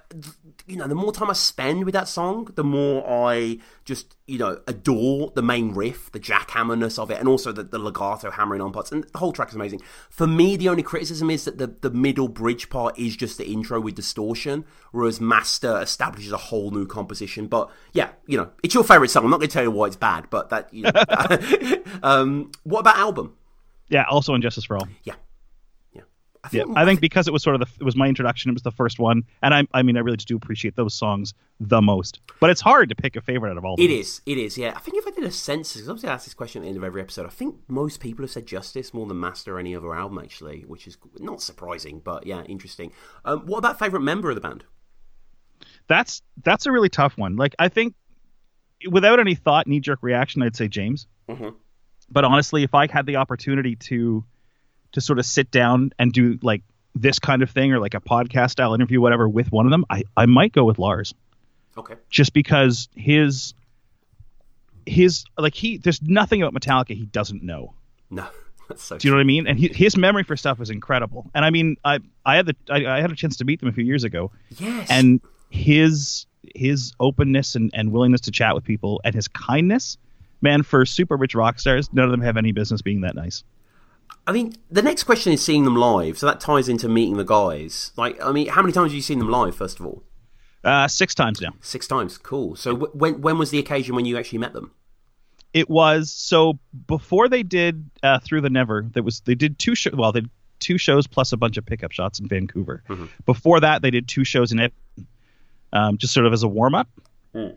you 0.66 0.76
know, 0.76 0.86
the 0.88 0.94
more 0.94 1.12
time 1.12 1.28
I 1.30 1.34
spend 1.34 1.84
with 1.84 1.92
that 1.94 2.08
song, 2.08 2.50
the 2.54 2.64
more 2.64 3.04
I 3.06 3.58
just, 3.84 4.16
you 4.26 4.38
know, 4.38 4.60
adore 4.66 5.32
the 5.34 5.42
main 5.42 5.74
riff, 5.74 6.10
the 6.12 6.20
jackhammerness 6.20 6.98
of 6.98 7.10
it, 7.10 7.18
and 7.18 7.28
also 7.28 7.52
the, 7.52 7.62
the 7.62 7.78
legato 7.78 8.30
hammering 8.30 8.60
on 8.60 8.72
parts. 8.72 8.90
And 8.90 9.04
the 9.04 9.18
whole 9.18 9.32
track 9.32 9.50
is 9.50 9.54
amazing. 9.54 9.82
For 10.08 10.26
me, 10.26 10.56
the 10.56 10.68
only 10.68 10.82
criticism 10.82 11.30
is 11.30 11.44
that 11.44 11.58
the, 11.58 11.66
the 11.66 11.90
middle 11.90 12.28
bridge 12.28 12.70
part 12.70 12.98
is 12.98 13.16
just 13.16 13.36
the 13.36 13.46
intro 13.46 13.80
with 13.80 13.94
distortion, 13.94 14.64
whereas 14.92 15.20
Master 15.20 15.80
establishes 15.80 16.32
a 16.32 16.38
whole 16.38 16.70
new 16.70 16.86
composition. 16.86 17.46
But 17.46 17.70
yeah, 17.92 18.10
you 18.26 18.38
know, 18.38 18.50
it's 18.62 18.74
your 18.74 18.84
favorite 18.84 19.10
song. 19.10 19.24
I'm 19.24 19.30
not 19.30 19.38
going 19.38 19.48
to 19.50 19.52
tell 19.52 19.64
you 19.64 19.70
why 19.70 19.86
it's 19.86 19.96
bad, 19.96 20.28
but 20.30 20.48
that, 20.48 20.72
you 20.72 20.84
know. 20.84 21.82
um, 22.02 22.52
what 22.62 22.80
about 22.80 22.96
album? 22.96 23.36
Yeah. 23.88 24.04
Also, 24.08 24.34
Injustice 24.34 24.64
for 24.64 24.78
All. 24.78 24.88
Yeah. 25.02 25.14
Yeah. 26.52 26.64
yeah, 26.66 26.72
I 26.76 26.84
think 26.84 27.00
because 27.00 27.26
it 27.28 27.32
was 27.32 27.42
sort 27.42 27.60
of 27.60 27.60
the 27.60 27.74
it 27.80 27.84
was 27.84 27.96
my 27.96 28.06
introduction, 28.08 28.50
it 28.50 28.54
was 28.54 28.62
the 28.62 28.70
first 28.70 28.98
one, 28.98 29.24
and 29.42 29.54
I 29.54 29.66
I 29.72 29.82
mean 29.82 29.96
I 29.96 30.00
really 30.00 30.16
do 30.16 30.36
appreciate 30.36 30.76
those 30.76 30.94
songs 30.94 31.34
the 31.60 31.80
most. 31.80 32.20
But 32.40 32.50
it's 32.50 32.60
hard 32.60 32.88
to 32.90 32.94
pick 32.94 33.16
a 33.16 33.20
favorite 33.20 33.50
out 33.52 33.56
of 33.56 33.64
all. 33.64 33.74
of 33.74 33.80
It 33.80 33.88
them. 33.88 33.96
is, 33.98 34.20
it 34.26 34.38
is, 34.38 34.58
yeah. 34.58 34.72
I 34.76 34.80
think 34.80 34.96
if 34.98 35.06
I 35.06 35.10
did 35.10 35.24
a 35.24 35.30
census, 35.30 35.76
because 35.76 35.88
obviously 35.88 36.08
I 36.10 36.14
ask 36.14 36.24
this 36.24 36.34
question 36.34 36.60
at 36.60 36.64
the 36.64 36.68
end 36.68 36.76
of 36.76 36.84
every 36.84 37.00
episode, 37.00 37.26
I 37.26 37.30
think 37.30 37.56
most 37.68 38.00
people 38.00 38.22
have 38.24 38.30
said 38.30 38.46
Justice 38.46 38.92
more 38.92 39.06
than 39.06 39.20
Master 39.20 39.56
or 39.56 39.58
any 39.58 39.74
other 39.76 39.94
album, 39.94 40.18
actually, 40.18 40.62
which 40.62 40.86
is 40.86 40.98
not 41.18 41.40
surprising, 41.40 42.00
but 42.04 42.26
yeah, 42.26 42.42
interesting. 42.42 42.92
Um, 43.24 43.46
what 43.46 43.58
about 43.58 43.78
favourite 43.78 44.02
member 44.02 44.28
of 44.30 44.34
the 44.34 44.40
band? 44.40 44.64
That's 45.86 46.22
that's 46.42 46.66
a 46.66 46.72
really 46.72 46.88
tough 46.88 47.16
one. 47.16 47.36
Like 47.36 47.54
I 47.58 47.68
think 47.68 47.94
without 48.90 49.20
any 49.20 49.34
thought, 49.34 49.66
knee 49.66 49.80
jerk 49.80 50.00
reaction, 50.02 50.42
I'd 50.42 50.56
say 50.56 50.68
James. 50.68 51.06
Mm-hmm. 51.28 51.50
But 52.10 52.24
honestly, 52.24 52.62
if 52.62 52.74
I 52.74 52.90
had 52.90 53.06
the 53.06 53.16
opportunity 53.16 53.76
to 53.76 54.24
to 54.94 55.00
sort 55.00 55.18
of 55.18 55.26
sit 55.26 55.50
down 55.50 55.92
and 55.98 56.12
do 56.12 56.38
like 56.42 56.62
this 56.94 57.18
kind 57.18 57.42
of 57.42 57.50
thing 57.50 57.72
or 57.72 57.80
like 57.80 57.94
a 57.94 58.00
podcast 58.00 58.50
style 58.50 58.74
interview, 58.74 59.00
whatever, 59.00 59.28
with 59.28 59.52
one 59.52 59.66
of 59.66 59.70
them, 59.70 59.84
I, 59.90 60.04
I 60.16 60.26
might 60.26 60.52
go 60.52 60.64
with 60.64 60.78
Lars. 60.78 61.14
Okay. 61.76 61.94
Just 62.08 62.32
because 62.32 62.88
his 62.94 63.54
his 64.86 65.24
like 65.38 65.54
he 65.54 65.78
there's 65.78 66.02
nothing 66.02 66.42
about 66.42 66.58
Metallica 66.58 66.94
he 66.94 67.06
doesn't 67.06 67.42
know. 67.42 67.74
No, 68.10 68.26
that's 68.68 68.82
so. 68.82 68.96
Do 68.96 69.08
you 69.08 69.12
know 69.12 69.16
what 69.16 69.22
I 69.22 69.24
mean? 69.24 69.46
And 69.46 69.58
he, 69.58 69.68
his 69.68 69.96
memory 69.96 70.22
for 70.22 70.36
stuff 70.36 70.60
is 70.60 70.70
incredible. 70.70 71.30
And 71.34 71.44
I 71.44 71.50
mean, 71.50 71.76
I 71.84 71.98
I 72.24 72.36
had 72.36 72.46
the 72.46 72.56
I, 72.70 72.86
I 72.86 73.00
had 73.00 73.10
a 73.10 73.16
chance 73.16 73.36
to 73.38 73.44
meet 73.44 73.60
them 73.60 73.68
a 73.68 73.72
few 73.72 73.84
years 73.84 74.04
ago. 74.04 74.30
Yes. 74.50 74.88
And 74.88 75.20
his 75.50 76.26
his 76.54 76.92
openness 77.00 77.56
and, 77.56 77.70
and 77.74 77.90
willingness 77.90 78.20
to 78.22 78.30
chat 78.30 78.54
with 78.54 78.64
people 78.64 79.00
and 79.04 79.14
his 79.14 79.26
kindness, 79.26 79.98
man, 80.40 80.62
for 80.62 80.86
super 80.86 81.16
rich 81.16 81.34
rock 81.34 81.58
stars, 81.58 81.92
none 81.92 82.04
of 82.04 82.12
them 82.12 82.20
have 82.20 82.36
any 82.36 82.52
business 82.52 82.82
being 82.82 83.00
that 83.00 83.16
nice. 83.16 83.42
I 84.26 84.32
mean, 84.32 84.54
the 84.70 84.82
next 84.82 85.04
question 85.04 85.32
is 85.32 85.42
seeing 85.44 85.64
them 85.64 85.76
live, 85.76 86.18
so 86.18 86.26
that 86.26 86.40
ties 86.40 86.68
into 86.68 86.88
meeting 86.88 87.16
the 87.16 87.24
guys. 87.24 87.92
Like, 87.96 88.22
I 88.22 88.32
mean, 88.32 88.48
how 88.48 88.62
many 88.62 88.72
times 88.72 88.90
have 88.90 88.94
you 88.96 89.02
seen 89.02 89.18
them 89.18 89.30
live, 89.30 89.54
first 89.54 89.78
of 89.80 89.86
all? 89.86 90.02
Uh, 90.62 90.88
six 90.88 91.14
times 91.14 91.40
now. 91.42 91.50
Six 91.60 91.86
times, 91.86 92.16
cool. 92.16 92.56
So, 92.56 92.72
w- 92.72 92.92
when 92.94 93.20
when 93.20 93.36
was 93.38 93.50
the 93.50 93.58
occasion 93.58 93.94
when 93.94 94.06
you 94.06 94.16
actually 94.16 94.38
met 94.38 94.54
them? 94.54 94.72
It 95.52 95.68
was 95.68 96.10
so 96.10 96.58
before 96.86 97.28
they 97.28 97.42
did 97.42 97.90
uh, 98.02 98.18
through 98.18 98.40
the 98.40 98.50
never. 98.50 98.86
That 98.94 99.02
was 99.02 99.20
they 99.20 99.34
did 99.34 99.58
two 99.58 99.74
shows. 99.74 99.94
Well, 99.94 100.10
they 100.10 100.22
did 100.22 100.30
two 100.58 100.78
shows 100.78 101.06
plus 101.06 101.32
a 101.32 101.36
bunch 101.36 101.58
of 101.58 101.66
pickup 101.66 101.92
shots 101.92 102.18
in 102.18 102.26
Vancouver. 102.26 102.82
Before 103.26 103.60
that, 103.60 103.82
they 103.82 103.90
did 103.90 104.08
two 104.08 104.24
shows 104.24 104.52
in 104.52 104.58
it, 104.58 104.72
um, 105.72 105.98
just 105.98 106.14
sort 106.14 106.24
of 106.26 106.32
as 106.32 106.42
a 106.42 106.48
warm 106.48 106.74
up. 106.74 106.88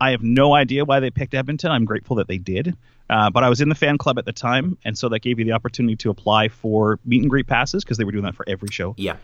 I 0.00 0.10
have 0.10 0.22
no 0.22 0.54
idea 0.54 0.84
why 0.84 1.00
they 1.00 1.10
picked 1.10 1.34
Edmonton. 1.34 1.70
I'm 1.70 1.84
grateful 1.84 2.16
that 2.16 2.28
they 2.28 2.38
did. 2.38 2.76
Uh, 3.10 3.30
but 3.30 3.42
I 3.42 3.48
was 3.48 3.60
in 3.60 3.68
the 3.68 3.74
fan 3.74 3.96
club 3.96 4.18
at 4.18 4.26
the 4.26 4.32
time, 4.32 4.76
and 4.84 4.98
so 4.98 5.08
that 5.08 5.20
gave 5.20 5.38
you 5.38 5.44
the 5.44 5.52
opportunity 5.52 5.96
to 5.96 6.10
apply 6.10 6.48
for 6.48 6.98
meet 7.04 7.22
and 7.22 7.30
greet 7.30 7.46
passes 7.46 7.84
because 7.84 7.96
they 7.96 8.04
were 8.04 8.12
doing 8.12 8.24
that 8.24 8.34
for 8.34 8.44
every 8.48 8.68
show. 8.70 8.94
Yeah. 8.98 9.16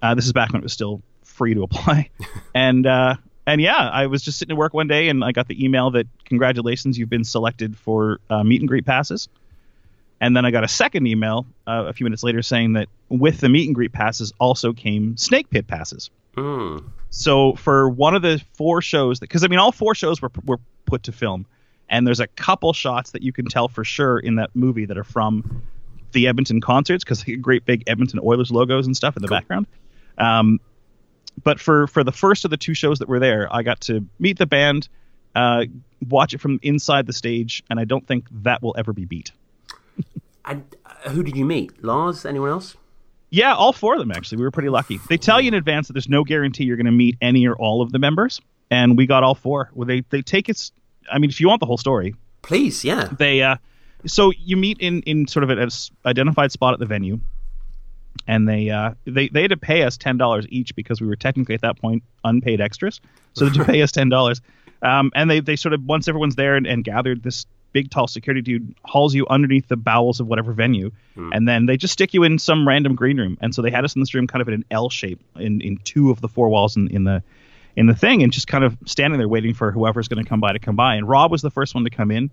Uh, 0.00 0.14
this 0.14 0.24
is 0.24 0.32
back 0.32 0.52
when 0.52 0.60
it 0.60 0.62
was 0.62 0.72
still 0.72 1.02
free 1.24 1.54
to 1.54 1.62
apply, 1.62 2.08
and 2.54 2.86
uh, 2.86 3.16
and 3.46 3.60
yeah, 3.60 3.76
I 3.90 4.06
was 4.06 4.22
just 4.22 4.38
sitting 4.38 4.54
at 4.54 4.58
work 4.58 4.72
one 4.72 4.88
day, 4.88 5.08
and 5.08 5.22
I 5.22 5.32
got 5.32 5.48
the 5.48 5.62
email 5.62 5.90
that 5.90 6.06
congratulations, 6.24 6.98
you've 6.98 7.10
been 7.10 7.24
selected 7.24 7.76
for 7.76 8.20
uh, 8.30 8.42
meet 8.42 8.62
and 8.62 8.68
greet 8.68 8.86
passes. 8.86 9.28
And 10.22 10.36
then 10.36 10.44
I 10.44 10.50
got 10.50 10.64
a 10.64 10.68
second 10.68 11.06
email 11.06 11.46
uh, 11.66 11.84
a 11.88 11.92
few 11.92 12.04
minutes 12.04 12.22
later 12.22 12.42
saying 12.42 12.74
that 12.74 12.88
with 13.08 13.40
the 13.40 13.48
meet 13.48 13.66
and 13.66 13.74
greet 13.74 13.92
passes 13.92 14.32
also 14.38 14.72
came 14.72 15.16
snake 15.16 15.48
pit 15.50 15.66
passes. 15.66 16.10
Mm. 16.36 16.84
So 17.10 17.54
for 17.54 17.88
one 17.88 18.14
of 18.14 18.22
the 18.22 18.42
four 18.54 18.82
shows, 18.82 19.18
because 19.18 19.44
I 19.44 19.48
mean, 19.48 19.58
all 19.58 19.72
four 19.72 19.94
shows 19.94 20.22
were 20.22 20.30
were 20.44 20.58
put 20.86 21.04
to 21.04 21.12
film, 21.12 21.46
and 21.88 22.06
there's 22.06 22.20
a 22.20 22.26
couple 22.28 22.72
shots 22.72 23.10
that 23.12 23.22
you 23.22 23.32
can 23.32 23.46
tell 23.46 23.68
for 23.68 23.84
sure 23.84 24.18
in 24.18 24.36
that 24.36 24.50
movie 24.54 24.84
that 24.86 24.96
are 24.96 25.04
from 25.04 25.62
the 26.12 26.28
Edmonton 26.28 26.60
concerts 26.60 27.04
because 27.04 27.24
great 27.40 27.64
big 27.64 27.84
Edmonton 27.86 28.20
Oilers 28.22 28.50
logos 28.50 28.86
and 28.86 28.96
stuff 28.96 29.16
in 29.16 29.22
the 29.22 29.28
background. 29.28 29.66
Um, 30.18 30.60
but 31.42 31.60
for 31.60 31.86
for 31.86 32.04
the 32.04 32.12
first 32.12 32.44
of 32.44 32.50
the 32.50 32.56
two 32.56 32.74
shows 32.74 32.98
that 32.98 33.08
were 33.08 33.20
there, 33.20 33.48
I 33.52 33.62
got 33.62 33.80
to 33.82 34.06
meet 34.18 34.38
the 34.38 34.46
band, 34.46 34.88
uh, 35.34 35.64
watch 36.08 36.34
it 36.34 36.40
from 36.40 36.58
inside 36.62 37.06
the 37.06 37.12
stage, 37.12 37.62
and 37.70 37.80
I 37.80 37.84
don't 37.84 38.06
think 38.06 38.26
that 38.42 38.62
will 38.62 38.74
ever 38.78 38.92
be 38.92 39.04
beat. 39.04 39.32
And 40.44 40.64
uh, 40.84 41.10
who 41.10 41.22
did 41.22 41.36
you 41.36 41.44
meet? 41.44 41.82
Lars? 41.84 42.24
Anyone 42.24 42.50
else? 42.50 42.76
Yeah, 43.30 43.54
all 43.54 43.72
four 43.72 43.94
of 43.94 44.00
them 44.00 44.10
actually. 44.10 44.38
We 44.38 44.44
were 44.44 44.50
pretty 44.50 44.68
lucky. 44.68 44.98
They 45.08 45.16
tell 45.16 45.40
you 45.40 45.48
in 45.48 45.54
advance 45.54 45.86
that 45.86 45.92
there's 45.92 46.08
no 46.08 46.24
guarantee 46.24 46.64
you're 46.64 46.76
going 46.76 46.86
to 46.86 46.92
meet 46.92 47.16
any 47.20 47.46
or 47.46 47.54
all 47.54 47.80
of 47.80 47.92
the 47.92 47.98
members, 47.98 48.40
and 48.70 48.96
we 48.96 49.06
got 49.06 49.22
all 49.22 49.34
four. 49.34 49.70
Well, 49.74 49.86
they 49.86 50.02
they 50.10 50.22
take 50.22 50.48
it. 50.48 50.70
I 51.10 51.18
mean, 51.18 51.30
if 51.30 51.40
you 51.40 51.48
want 51.48 51.60
the 51.60 51.66
whole 51.66 51.78
story, 51.78 52.14
please, 52.42 52.84
yeah. 52.84 53.08
They 53.18 53.42
uh, 53.42 53.56
so 54.06 54.32
you 54.32 54.56
meet 54.56 54.78
in 54.80 55.02
in 55.02 55.28
sort 55.28 55.44
of 55.44 55.50
an 55.50 55.68
identified 56.04 56.52
spot 56.52 56.74
at 56.74 56.80
the 56.80 56.86
venue, 56.86 57.20
and 58.26 58.48
they 58.48 58.70
uh 58.70 58.94
they 59.04 59.28
they 59.28 59.42
had 59.42 59.50
to 59.50 59.56
pay 59.56 59.82
us 59.84 59.96
ten 59.96 60.16
dollars 60.16 60.46
each 60.48 60.74
because 60.74 61.00
we 61.00 61.06
were 61.06 61.16
technically 61.16 61.54
at 61.54 61.60
that 61.62 61.78
point 61.78 62.02
unpaid 62.24 62.60
extras, 62.60 63.00
so 63.34 63.44
they 63.44 63.50
had 63.50 63.66
to 63.66 63.72
pay 63.72 63.82
us 63.82 63.92
ten 63.92 64.08
dollars. 64.08 64.40
Um, 64.82 65.12
and 65.14 65.30
they 65.30 65.40
they 65.40 65.56
sort 65.56 65.74
of 65.74 65.84
once 65.84 66.08
everyone's 66.08 66.36
there 66.36 66.56
and, 66.56 66.66
and 66.66 66.82
gathered, 66.82 67.22
this 67.22 67.46
big 67.72 67.90
tall 67.90 68.06
security 68.08 68.40
dude 68.42 68.74
hauls 68.84 69.14
you 69.14 69.26
underneath 69.28 69.68
the 69.68 69.76
bowels 69.76 70.20
of 70.20 70.26
whatever 70.26 70.52
venue, 70.52 70.90
and 71.16 71.46
then 71.46 71.66
they 71.66 71.76
just 71.76 71.92
stick 71.92 72.14
you 72.14 72.22
in 72.22 72.38
some 72.38 72.66
random 72.66 72.94
green 72.94 73.18
room. 73.18 73.36
And 73.42 73.54
so 73.54 73.60
they 73.62 73.70
had 73.70 73.84
us 73.84 73.94
in 73.94 74.00
this 74.00 74.14
room 74.14 74.26
kind 74.26 74.40
of 74.40 74.48
in 74.48 74.54
an 74.54 74.64
L 74.70 74.88
shape 74.88 75.20
in 75.36 75.60
in 75.60 75.76
two 75.78 76.10
of 76.10 76.20
the 76.20 76.28
four 76.28 76.48
walls 76.48 76.76
in, 76.76 76.88
in 76.88 77.04
the 77.04 77.22
in 77.76 77.86
the 77.86 77.94
thing, 77.94 78.22
and 78.22 78.32
just 78.32 78.46
kind 78.48 78.64
of 78.64 78.76
standing 78.86 79.18
there 79.18 79.28
waiting 79.28 79.54
for 79.54 79.70
whoever's 79.70 80.08
going 80.08 80.22
to 80.24 80.28
come 80.28 80.40
by 80.40 80.52
to 80.52 80.58
come 80.58 80.76
by. 80.76 80.94
And 80.96 81.08
Rob 81.08 81.30
was 81.30 81.42
the 81.42 81.50
first 81.50 81.74
one 81.74 81.84
to 81.84 81.90
come 81.90 82.10
in, 82.10 82.30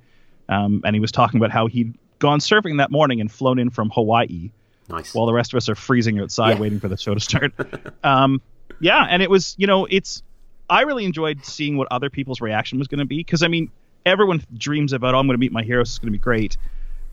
um, 0.49 0.81
and 0.85 0.95
he 0.95 0.99
was 0.99 1.11
talking 1.11 1.39
about 1.39 1.51
how 1.51 1.67
he'd 1.67 1.93
gone 2.19 2.39
surfing 2.39 2.77
that 2.79 2.89
morning 2.91 3.21
and 3.21 3.31
flown 3.31 3.59
in 3.59 3.69
from 3.69 3.89
Hawaii. 3.91 4.51
Nice. 4.89 5.13
While 5.13 5.25
the 5.25 5.33
rest 5.33 5.53
of 5.53 5.57
us 5.57 5.67
are 5.69 5.75
freezing 5.75 6.17
outside 6.19 6.51
Yeah. 6.55 6.61
waiting 6.61 6.79
for 6.79 6.87
the 6.87 6.95
show 6.97 7.13
to 7.13 7.19
start. 7.19 7.53
um, 8.03 8.41
yeah, 8.79 9.05
and 9.09 9.21
it 9.21 9.29
was, 9.29 9.53
you 9.57 9.67
know, 9.67 9.85
it's. 9.85 10.23
I 10.69 10.81
really 10.81 11.05
enjoyed 11.05 11.45
seeing 11.45 11.77
what 11.77 11.87
other 11.91 12.09
people's 12.09 12.41
reaction 12.41 12.77
was 12.79 12.87
going 12.87 12.99
to 12.99 13.05
be 13.05 13.17
because 13.17 13.43
I 13.43 13.47
mean, 13.47 13.69
everyone 14.07 14.41
dreams 14.53 14.93
about, 14.93 15.13
oh, 15.15 15.19
I'm 15.19 15.27
going 15.27 15.35
to 15.35 15.39
meet 15.39 15.51
my 15.51 15.63
heroes, 15.63 15.89
it's 15.89 15.99
going 15.99 16.07
to 16.07 16.17
be 16.17 16.21
great. 16.21 16.57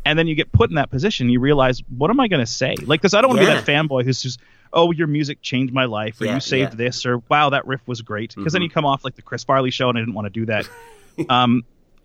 And 0.07 0.19
then 0.19 0.27
you 0.27 0.35
get 0.35 0.53
put 0.53 0.71
in 0.71 0.77
that 0.77 0.91
position, 0.91 1.31
you 1.31 1.41
realize, 1.41 1.83
what 1.97 2.11
am 2.11 2.21
I 2.21 2.29
going 2.29 2.45
to 2.45 2.51
say? 2.51 2.77
Like, 2.85 3.01
because 3.01 3.15
I 3.15 3.21
don't 3.23 3.31
want 3.31 3.41
to 3.41 3.47
Yeah. 3.47 3.55
be 3.61 3.61
that 3.65 3.67
fanboy 3.67 4.05
who's 4.05 4.23
just, 4.23 4.39
oh, 4.73 4.91
your 4.93 5.07
music 5.07 5.41
changed 5.41 5.73
my 5.73 5.87
life, 5.87 6.21
or 6.21 6.27
Yeah, 6.27 6.35
you 6.35 6.41
saved 6.41 6.73
yeah. 6.73 6.77
this, 6.77 7.07
or 7.07 7.23
wow, 7.31 7.51
that 7.51 7.67
riff 7.67 7.81
was 7.87 8.03
great. 8.03 8.35
Because 8.35 8.53
then 8.53 8.61
Mhm. 8.61 8.67
you 8.67 8.71
come 8.71 8.85
off 8.85 9.05
like 9.05 9.15
the 9.17 9.23
Chris 9.23 9.45
Farley 9.45 9.71
show, 9.71 9.89
and 9.89 9.97
I 9.97 10.01
didn't 10.03 10.15
want 10.15 10.27
to 10.27 10.31
do 10.31 10.47
that. 10.47 10.69
um, 11.31 11.63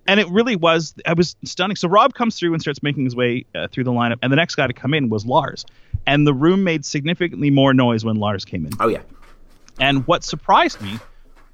and 0.07 0.19
it 0.19 0.29
really 0.29 0.55
was, 0.55 0.93
I 1.05 1.13
was 1.13 1.35
stunning. 1.43 1.75
So 1.75 1.87
Rob 1.89 2.13
comes 2.13 2.39
through 2.39 2.53
and 2.53 2.61
starts 2.61 2.81
making 2.81 3.03
his 3.03 3.15
way 3.15 3.45
uh, 3.53 3.67
through 3.67 3.83
the 3.83 3.91
lineup, 3.91 4.17
and 4.21 4.31
the 4.31 4.37
next 4.37 4.55
guy 4.55 4.65
to 4.65 4.73
come 4.73 4.93
in 4.93 5.09
was 5.09 5.25
Lars. 5.25 5.65
And 6.07 6.25
the 6.25 6.33
room 6.33 6.63
made 6.63 6.85
significantly 6.85 7.49
more 7.51 7.73
noise 7.73 8.05
when 8.05 8.15
Lars 8.15 8.45
came 8.45 8.65
in. 8.65 8.71
Oh 8.79 8.87
yeah. 8.87 9.01
And 9.79 10.07
what 10.07 10.23
surprised 10.23 10.81
me 10.81 10.99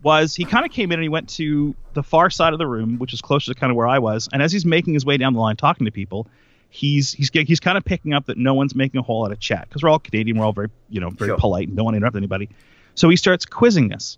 was 0.05 0.35
he 0.35 0.45
kind 0.45 0.65
of 0.65 0.71
came 0.71 0.91
in 0.91 0.99
and 0.99 1.03
he 1.03 1.09
went 1.09 1.27
to 1.29 1.75
the 1.93 2.03
far 2.03 2.29
side 2.29 2.53
of 2.53 2.59
the 2.59 2.67
room, 2.67 2.99
which 2.99 3.11
is 3.11 3.21
closer 3.21 3.51
to 3.53 3.59
kind 3.59 3.71
of 3.71 3.75
where 3.75 3.87
I 3.87 3.97
was. 3.99 4.29
And 4.31 4.41
as 4.41 4.51
he's 4.51 4.63
making 4.65 4.93
his 4.93 5.03
way 5.03 5.17
down 5.17 5.33
the 5.33 5.39
line 5.39 5.55
talking 5.57 5.85
to 5.85 5.91
people, 5.91 6.27
he's 6.69 7.11
he's 7.11 7.29
he's 7.33 7.59
kind 7.59 7.77
of 7.77 7.83
picking 7.83 8.13
up 8.13 8.27
that 8.27 8.37
no 8.37 8.53
one's 8.53 8.75
making 8.75 8.99
a 8.99 9.01
whole 9.01 9.21
lot 9.23 9.31
of 9.31 9.39
chat 9.39 9.67
because 9.67 9.81
we're 9.81 9.89
all 9.89 9.97
Canadian, 9.99 10.37
we're 10.37 10.45
all 10.45 10.53
very 10.53 10.69
you 10.89 11.01
know 11.01 11.09
very 11.09 11.29
Sure. 11.29 11.37
polite 11.37 11.67
and 11.67 11.75
don't 11.75 11.85
want 11.85 11.95
to 11.95 11.97
interrupt 11.97 12.15
anybody. 12.15 12.49
So 12.93 13.09
he 13.09 13.15
starts 13.15 13.45
quizzing 13.45 13.93
us. 13.93 14.17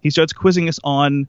He 0.00 0.10
starts 0.10 0.32
quizzing 0.32 0.68
us 0.68 0.80
on 0.82 1.28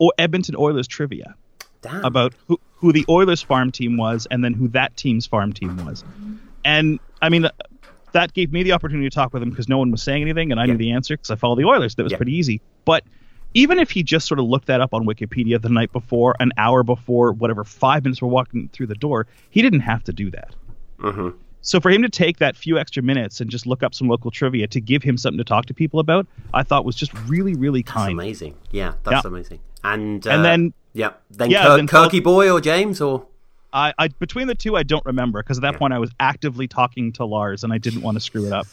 o- 0.00 0.12
Edmonton 0.18 0.56
Oilers 0.58 0.88
trivia 0.88 1.36
Damn. 1.80 2.04
about 2.04 2.34
who, 2.48 2.58
who 2.76 2.92
the 2.92 3.04
Oilers 3.08 3.40
farm 3.40 3.70
team 3.70 3.96
was 3.96 4.26
and 4.30 4.44
then 4.44 4.52
who 4.52 4.66
that 4.68 4.96
team's 4.96 5.26
farm 5.26 5.52
team 5.52 5.76
was. 5.86 6.04
And 6.64 6.98
I 7.20 7.28
mean, 7.28 7.46
that 8.12 8.32
gave 8.34 8.52
me 8.52 8.62
the 8.62 8.72
opportunity 8.72 9.08
to 9.08 9.14
talk 9.14 9.32
with 9.32 9.42
him 9.42 9.50
because 9.50 9.68
no 9.68 9.78
one 9.78 9.90
was 9.90 10.02
saying 10.02 10.22
anything 10.22 10.50
and 10.52 10.60
I 10.60 10.66
knew 10.66 10.76
the 10.76 10.92
answer 10.92 11.14
because 11.14 11.30
I 11.30 11.36
follow 11.36 11.56
the 11.56 11.64
Oilers. 11.64 11.94
That 11.96 12.04
was 12.04 12.12
pretty 12.12 12.34
easy. 12.34 12.60
But 12.84 13.04
even 13.54 13.78
if 13.78 13.90
he 13.90 14.02
just 14.02 14.26
sort 14.26 14.40
of 14.40 14.46
looked 14.46 14.66
that 14.66 14.80
up 14.80 14.94
on 14.94 15.04
Wikipedia 15.04 15.60
the 15.60 15.68
night 15.68 15.92
before, 15.92 16.34
an 16.40 16.52
hour 16.56 16.82
before, 16.82 17.32
whatever, 17.32 17.64
five 17.64 18.02
minutes 18.04 18.22
we're 18.22 18.28
walking 18.28 18.70
through 18.72 18.86
the 18.86 18.94
door, 18.94 19.26
he 19.50 19.60
didn't 19.62 19.80
have 19.80 20.02
to 20.04 20.12
do 20.12 20.30
that. 20.30 20.54
Mm-hmm. 21.00 21.36
So 21.60 21.78
for 21.80 21.90
him 21.90 22.02
to 22.02 22.08
take 22.08 22.38
that 22.38 22.56
few 22.56 22.78
extra 22.78 23.02
minutes 23.02 23.40
and 23.40 23.48
just 23.50 23.66
look 23.66 23.82
up 23.82 23.94
some 23.94 24.08
local 24.08 24.30
trivia 24.30 24.66
to 24.68 24.80
give 24.80 25.02
him 25.02 25.16
something 25.16 25.38
to 25.38 25.44
talk 25.44 25.66
to 25.66 25.74
people 25.74 26.00
about, 26.00 26.26
I 26.52 26.62
thought 26.62 26.84
was 26.84 26.96
just 26.96 27.12
really, 27.28 27.54
really 27.54 27.82
That's 27.82 27.92
kind. 27.92 28.12
amazing. 28.18 28.56
Yeah, 28.70 28.94
that's 29.04 29.24
Yeah. 29.24 29.28
amazing. 29.28 29.60
And 29.84 30.26
uh, 30.26 30.30
And 30.30 30.44
then- 30.44 30.72
yeah, 30.94 31.10
then, 31.30 31.50
yeah, 31.50 31.62
Kirk, 31.62 31.76
then 31.76 31.86
Kirky 31.88 32.22
boy 32.22 32.50
or 32.50 32.60
James 32.60 33.00
or 33.00 33.26
I, 33.72 33.94
I 33.98 34.08
between 34.08 34.46
the 34.48 34.54
two, 34.54 34.76
I 34.76 34.82
don't 34.82 35.04
remember 35.06 35.42
because 35.42 35.58
at 35.58 35.62
that 35.62 35.76
point 35.76 35.92
I 35.92 35.98
was 35.98 36.10
actively 36.20 36.68
talking 36.68 37.12
to 37.14 37.24
Lars 37.24 37.64
and 37.64 37.72
I 37.72 37.78
didn't 37.78 38.02
want 38.02 38.16
to 38.16 38.20
screw 38.20 38.46
it 38.46 38.52
up. 38.52 38.66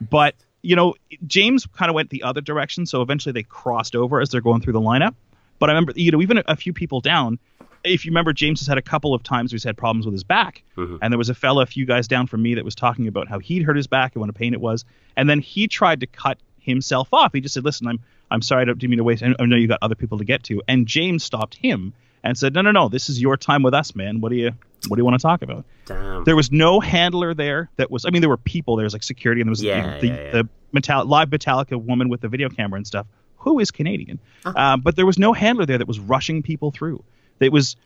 But 0.00 0.34
you 0.62 0.76
know, 0.76 0.94
James 1.26 1.66
kind 1.66 1.90
of 1.90 1.94
went 1.94 2.10
the 2.10 2.22
other 2.22 2.40
direction, 2.40 2.86
so 2.86 3.02
eventually 3.02 3.32
they 3.32 3.42
crossed 3.42 3.94
over 3.94 4.20
as 4.20 4.30
they're 4.30 4.40
going 4.40 4.60
through 4.62 4.72
the 4.72 4.80
lineup. 4.80 5.14
But 5.58 5.68
I 5.70 5.72
remember, 5.74 5.92
you 5.96 6.10
know, 6.10 6.22
even 6.22 6.38
a, 6.38 6.44
a 6.48 6.56
few 6.56 6.72
people 6.72 7.00
down. 7.00 7.38
If 7.84 8.06
you 8.06 8.10
remember, 8.12 8.32
James 8.32 8.60
has 8.60 8.66
had 8.66 8.78
a 8.78 8.82
couple 8.82 9.12
of 9.12 9.22
times 9.22 9.52
where 9.52 9.56
he's 9.56 9.64
had 9.64 9.76
problems 9.76 10.06
with 10.06 10.14
his 10.14 10.24
back, 10.24 10.62
Mm-hmm. 10.76 10.96
and 11.02 11.12
there 11.12 11.18
was 11.18 11.28
a 11.28 11.34
fella 11.34 11.62
a 11.64 11.66
few 11.66 11.84
guys 11.84 12.08
down 12.08 12.26
from 12.26 12.42
me 12.42 12.54
that 12.54 12.64
was 12.64 12.74
talking 12.74 13.08
about 13.08 13.28
how 13.28 13.38
he'd 13.40 13.62
hurt 13.62 13.76
his 13.76 13.86
back 13.86 14.14
and 14.14 14.20
what 14.20 14.30
a 14.30 14.32
pain 14.32 14.54
it 14.54 14.60
was, 14.60 14.86
and 15.16 15.28
then 15.28 15.38
he 15.40 15.68
tried 15.68 16.00
to 16.00 16.06
cut 16.06 16.38
himself 16.58 17.12
off. 17.12 17.32
He 17.34 17.42
just 17.42 17.52
said, 17.52 17.64
"Listen, 17.64 17.86
I'm 17.86 18.00
I'm 18.30 18.40
sorry, 18.40 18.62
I 18.62 18.64
don't 18.64 18.82
mean 18.82 18.96
to 18.96 19.04
waste. 19.04 19.22
I 19.22 19.34
I 19.38 19.44
know 19.44 19.56
you 19.56 19.68
got 19.68 19.80
other 19.82 19.94
people 19.94 20.16
to 20.18 20.24
get 20.24 20.44
to." 20.44 20.62
And 20.66 20.86
James 20.86 21.24
stopped 21.24 21.56
him 21.56 21.92
and 22.24 22.36
said, 22.36 22.52
"No, 22.54 22.62
no, 22.62 22.72
no, 22.72 22.88
this 22.88 23.08
is 23.08 23.20
your 23.20 23.36
time 23.36 23.62
with 23.62 23.74
us, 23.74 23.94
man. 23.94 24.20
What 24.20 24.30
do 24.30 24.36
you 24.36 24.50
what 24.88 24.96
do 24.96 25.00
you 25.00 25.04
want 25.04 25.18
to 25.20 25.22
talk 25.22 25.42
about?" 25.42 25.64
Damn. 25.86 26.24
There 26.24 26.34
was 26.34 26.50
no 26.50 26.80
handler 26.80 27.34
there. 27.34 27.70
That 27.76 27.90
was, 27.90 28.04
I 28.04 28.10
mean, 28.10 28.20
there 28.22 28.28
were 28.28 28.36
people. 28.38 28.74
There 28.76 28.84
was 28.84 28.92
like 28.94 29.02
security, 29.04 29.40
and 29.40 29.46
there 29.48 29.52
was 29.52 29.62
Yeah, 29.62 30.00
the, 30.00 30.06
yeah, 30.08 30.14
yeah. 30.14 30.30
the 30.32 30.48
Metal- 30.72 31.04
live 31.06 31.28
Metallica 31.30 31.80
woman 31.80 32.08
with 32.08 32.20
the 32.22 32.28
video 32.28 32.48
camera 32.48 32.78
and 32.78 32.86
stuff, 32.86 33.06
who 33.36 33.60
is 33.60 33.70
Canadian. 33.70 34.18
Ah. 34.44 34.72
Um, 34.72 34.80
but 34.80 34.96
there 34.96 35.06
was 35.06 35.18
no 35.18 35.32
handler 35.32 35.64
there 35.66 35.78
that 35.78 35.86
was 35.86 36.00
rushing 36.00 36.42
people 36.42 36.72
through. 36.72 37.04
It 37.38 37.52
was 37.52 37.76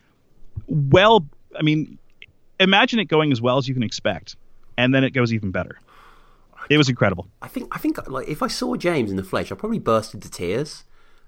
well. 0.67 1.25
I 1.57 1.61
mean, 1.61 1.97
imagine 2.59 2.99
it 2.99 3.05
going 3.05 3.31
as 3.31 3.41
well 3.41 3.57
as 3.57 3.67
you 3.67 3.73
can 3.73 3.83
expect, 3.83 4.35
and 4.77 4.93
then 4.93 5.03
it 5.03 5.11
goes 5.11 5.33
even 5.33 5.51
better. 5.51 5.79
It 6.69 6.77
was 6.77 6.87
incredible. 6.89 7.27
I 7.41 7.47
think 7.47 7.67
I 7.75 7.79
think 7.79 8.07
like 8.09 8.27
if 8.27 8.43
I 8.43 8.47
saw 8.47 8.75
James 8.75 9.09
in 9.11 9.17
the 9.17 9.23
flesh, 9.23 9.51
I'd 9.51 9.57
probably 9.57 9.79
burst 9.79 10.13
into 10.13 10.29
tears. 10.29 10.83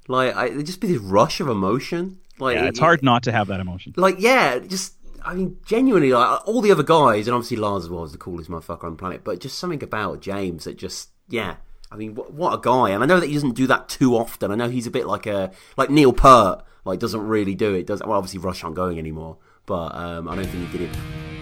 Like 0.08 0.36
I, 0.36 0.48
it'd 0.48 0.66
just 0.66 0.82
be 0.82 0.88
this 0.88 0.98
rush 0.98 1.40
of 1.40 1.48
emotion. 1.48 2.20
Like 2.40 2.56
yeah, 2.56 2.66
it's 2.66 2.80
hard 2.80 3.04
not 3.04 3.24
to 3.24 3.32
have 3.32 3.48
that 3.48 3.60
emotion. 3.60 3.94
Like 3.96 4.16
yeah, 4.20 4.60
just 4.60 4.96
I 5.24 5.34
mean 5.34 5.58
genuinely 5.66 6.12
like 6.12 6.48
all 6.48 6.62
the 6.62 6.72
other 6.72 6.84
guys 6.84 7.28
and 7.28 7.36
obviously 7.36 7.58
Lars 7.58 7.86
as 7.86 7.90
well 7.90 8.04
is 8.04 8.12
the 8.12 8.18
coolest 8.18 8.50
motherfucker 8.50 8.86
on 8.86 8.92
the 8.92 8.98
planet, 8.98 9.24
but 9.24 9.40
just 9.40 9.58
something 9.58 9.84
about 9.84 10.22
James 10.22 10.66
that 10.66 10.78
just 10.78 11.10
yeah. 11.30 11.58
I 11.94 11.98
mean, 11.98 12.16
what, 12.16 12.32
what 12.32 12.54
a 12.54 12.62
guy! 12.62 12.92
And 12.92 13.04
I 13.04 13.06
know 13.06 13.20
that 13.20 13.28
he 13.28 13.34
doesn't 13.34 13.52
do 13.54 13.68
that 13.68 13.90
too 13.90 14.16
often. 14.16 14.50
I 14.50 14.56
know 14.56 14.70
he's 14.70 14.88
a 14.88 14.92
bit 14.92 15.08
like 15.08 15.26
a 15.26 15.52
like 15.76 15.90
Neil 15.90 16.14
Peart, 16.14 16.64
like 16.86 17.00
doesn't 17.00 17.28
really 17.28 17.54
do 17.54 17.74
it. 17.74 17.86
Does 17.86 18.02
well, 18.02 18.18
obviously 18.18 18.40
Rush 18.40 18.64
aren't 18.64 18.78
going 18.78 18.98
anymore, 18.98 19.38
but 19.66 19.94
um, 19.94 20.30
I 20.30 20.36
don't 20.36 20.46
think 20.46 20.70
he 20.70 20.78
did 20.78 20.90
it 20.90 21.41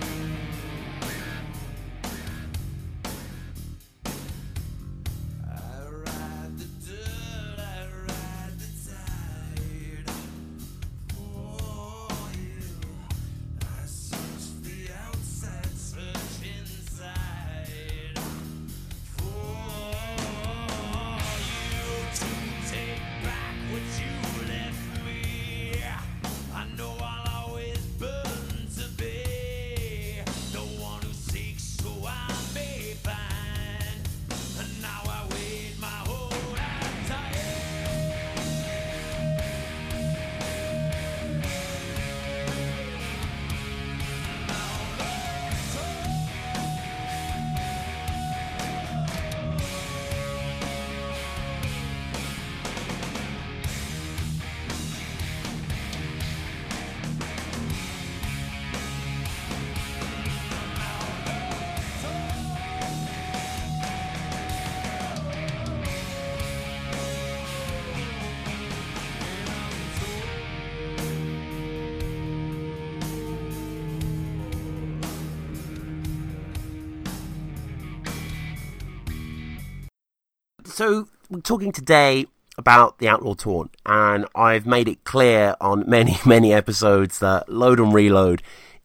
talking 81.50 81.72
today 81.72 82.28
about 82.60 83.00
the 83.00 83.08
Outlaw 83.08 83.34
Torn, 83.34 83.72
and 83.84 84.28
I've 84.36 84.68
made 84.68 84.88
it 84.88 85.03
clear 85.03 85.56
on 85.60 85.84
many, 85.90 86.16
many 86.26 86.53
episodes 86.53 87.18
that 87.19 87.50
Load 87.50 87.80
and 87.80 87.92
Reload 87.92 88.44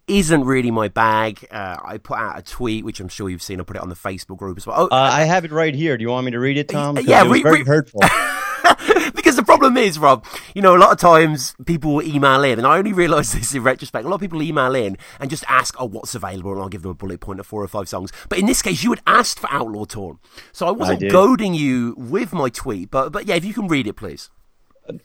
isn't 0.09 0.45
really 0.45 0.71
my 0.71 0.89
bag. 0.89 1.47
Uh, 1.51 1.77
I 1.85 1.99
put 1.99 2.17
out 2.17 2.39
a 2.39 2.43
tweet, 2.43 2.83
which 2.83 3.01
I'm 3.01 3.09
sure 3.09 3.29
you've 3.29 3.43
seen. 3.43 3.61
I 3.61 3.65
put 3.65 3.77
it 3.77 3.83
on 3.83 3.91
the 3.91 3.95
Facebook 3.95 4.39
group 4.39 4.57
as 4.57 4.67
well. 4.67 4.89
Oh, 4.91 4.97
Uh, 4.97 5.11
I 5.13 5.25
have 5.25 5.45
it 5.45 5.53
right 5.53 5.75
here. 5.75 5.99
Do 5.99 6.03
you 6.03 6.09
want 6.09 6.25
me 6.25 6.31
to 6.31 6.39
read 6.41 6.57
it, 6.57 6.69
Tom? 6.71 6.97
yeah, 7.03 7.23
it 7.27 7.29
re- 7.29 7.43
very 7.43 7.59
re- 7.59 7.65
hurtful. 7.67 8.01
because 9.15 9.37
the 9.37 9.43
problem 9.43 9.77
is, 9.77 9.99
Rob, 9.99 10.25
you 10.55 10.63
know, 10.63 10.77
a 10.77 10.79
lot 10.79 10.93
of 10.93 10.99
times 10.99 11.55
people 11.67 11.95
will 11.95 12.03
email 12.03 12.43
in, 12.45 12.59
and 12.59 12.67
I 12.67 12.79
only 12.79 12.93
realised 12.93 13.35
this 13.39 13.55
in 13.55 13.63
retrospect. 13.63 14.05
A 14.05 14.09
lot 14.09 14.17
of 14.17 14.21
people 14.21 14.43
email 14.43 14.75
in 14.75 14.97
and 15.21 15.31
just 15.31 15.45
ask, 15.49 15.75
"Oh, 15.79 15.87
what's 15.87 16.15
available?" 16.15 16.53
and 16.53 16.63
I'll 16.63 16.69
give 16.69 16.83
them 16.83 16.91
a 16.91 16.95
bullet 16.95 17.21
point 17.21 17.41
of 17.41 17.47
four 17.47 17.63
or 17.63 17.69
five 17.69 17.89
songs. 17.89 18.13
But 18.29 18.39
in 18.39 18.47
this 18.47 18.63
case, 18.63 18.83
you 18.83 18.91
had 18.91 19.03
asked 19.07 19.39
for 19.39 19.49
Outlaw 19.51 19.85
Torn, 19.85 20.19
so 20.53 20.67
I 20.67 20.71
wasn't 20.71 21.01
did. 21.01 21.13
goading 21.13 21.55
you 21.55 21.95
with 21.97 22.33
my 22.33 22.49
tweet. 22.49 22.91
But 22.91 23.11
but 23.11 23.27
yeah, 23.27 23.35
if 23.35 23.45
you 23.45 23.55
can 23.55 23.69
read 23.69 23.87
it, 23.87 23.95
please. 23.95 24.31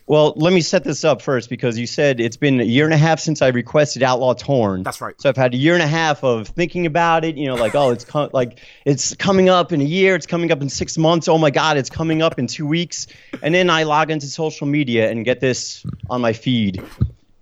Well, 0.06 0.34
let 0.36 0.52
me 0.52 0.60
set 0.60 0.84
this 0.84 1.04
up 1.04 1.22
first 1.22 1.48
because 1.48 1.78
you 1.78 1.86
said 1.86 2.20
it's 2.20 2.36
been 2.36 2.60
a 2.60 2.64
year 2.64 2.84
and 2.84 2.92
a 2.92 2.98
half 2.98 3.18
since 3.18 3.40
I 3.40 3.48
requested 3.48 4.02
Outlaw 4.02 4.34
Torn. 4.34 4.82
That's 4.82 5.00
right. 5.00 5.14
So 5.18 5.28
I've 5.30 5.38
had 5.38 5.54
a 5.54 5.56
year 5.56 5.72
and 5.72 5.82
a 5.82 5.86
half 5.86 6.22
of 6.22 6.48
thinking 6.48 6.84
about 6.84 7.24
it. 7.24 7.36
You 7.36 7.48
know, 7.48 7.54
like 7.54 7.74
oh, 7.74 7.90
it's 7.90 8.06
like 8.34 8.58
it's 8.84 9.14
coming 9.14 9.48
up 9.48 9.72
in 9.72 9.80
a 9.80 9.84
year. 9.84 10.14
It's 10.14 10.26
coming 10.26 10.52
up 10.52 10.60
in 10.60 10.68
six 10.68 10.98
months. 10.98 11.28
Oh 11.28 11.38
my 11.38 11.50
God, 11.50 11.78
it's 11.78 11.88
coming 11.88 12.20
up 12.20 12.38
in 12.38 12.46
two 12.46 12.66
weeks. 12.66 13.06
And 13.42 13.54
then 13.54 13.70
I 13.70 13.84
log 13.84 14.10
into 14.10 14.26
social 14.26 14.66
media 14.66 15.10
and 15.10 15.24
get 15.24 15.40
this 15.40 15.86
on 16.10 16.20
my 16.20 16.34
feed. 16.34 16.82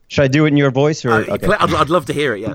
Should 0.07 0.23
I 0.23 0.29
do 0.29 0.45
it 0.45 0.49
in 0.49 0.57
your 0.57 0.71
voice 0.71 1.05
or? 1.05 1.11
Uh, 1.11 1.35
okay. 1.35 1.49
I'd, 1.49 1.75
I'd 1.75 1.91
love 1.91 2.07
to 2.07 2.13
hear 2.13 2.37
it. 2.37 2.41
Yeah. 2.41 2.55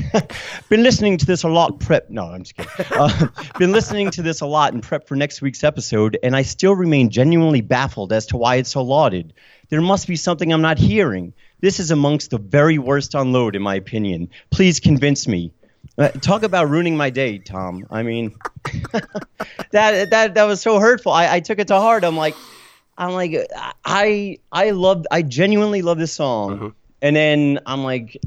been 0.68 0.82
listening 0.82 1.18
to 1.18 1.26
this 1.26 1.42
a 1.42 1.48
lot 1.48 1.78
prep 1.78 2.08
no 2.08 2.24
i'm 2.24 2.42
just 2.42 2.56
kidding. 2.56 2.92
Uh, 2.92 3.28
been 3.58 3.72
listening 3.72 4.10
to 4.10 4.22
this 4.22 4.40
a 4.40 4.46
lot 4.46 4.72
in 4.72 4.80
prep 4.80 5.06
for 5.06 5.16
next 5.16 5.42
week's 5.42 5.62
episode 5.64 6.18
and 6.22 6.34
i 6.34 6.42
still 6.42 6.74
remain 6.74 7.10
genuinely 7.10 7.60
baffled 7.60 8.12
as 8.12 8.26
to 8.26 8.36
why 8.36 8.56
it's 8.56 8.70
so 8.70 8.82
lauded. 8.82 9.32
There 9.68 9.80
must 9.80 10.06
be 10.06 10.16
something 10.16 10.52
i'm 10.52 10.62
not 10.62 10.78
hearing. 10.78 11.34
This 11.60 11.78
is 11.78 11.90
amongst 11.90 12.30
the 12.30 12.38
very 12.38 12.78
worst 12.78 13.14
on 13.14 13.32
load 13.32 13.54
in 13.54 13.62
my 13.62 13.74
opinion. 13.74 14.30
Please 14.50 14.80
convince 14.80 15.28
me. 15.28 15.52
Uh, 15.98 16.08
talk 16.08 16.42
about 16.42 16.70
ruining 16.70 16.96
my 16.96 17.10
day 17.10 17.38
tom. 17.38 17.86
I 17.90 18.02
mean 18.02 18.34
that 19.72 20.10
that 20.10 20.34
that 20.34 20.44
was 20.44 20.62
so 20.62 20.78
hurtful. 20.78 21.12
I, 21.12 21.34
I 21.34 21.40
took 21.40 21.58
it 21.58 21.68
to 21.68 21.76
heart. 21.76 22.04
I'm 22.04 22.16
like 22.16 22.34
i'm 22.96 23.12
like 23.12 23.34
i 23.84 24.38
i 24.50 24.70
love 24.70 25.06
i 25.10 25.22
genuinely 25.22 25.82
love 25.82 25.98
this 25.98 26.12
song. 26.12 26.74
And 27.02 27.16
then 27.16 27.58
i'm 27.66 27.84
like 27.84 28.18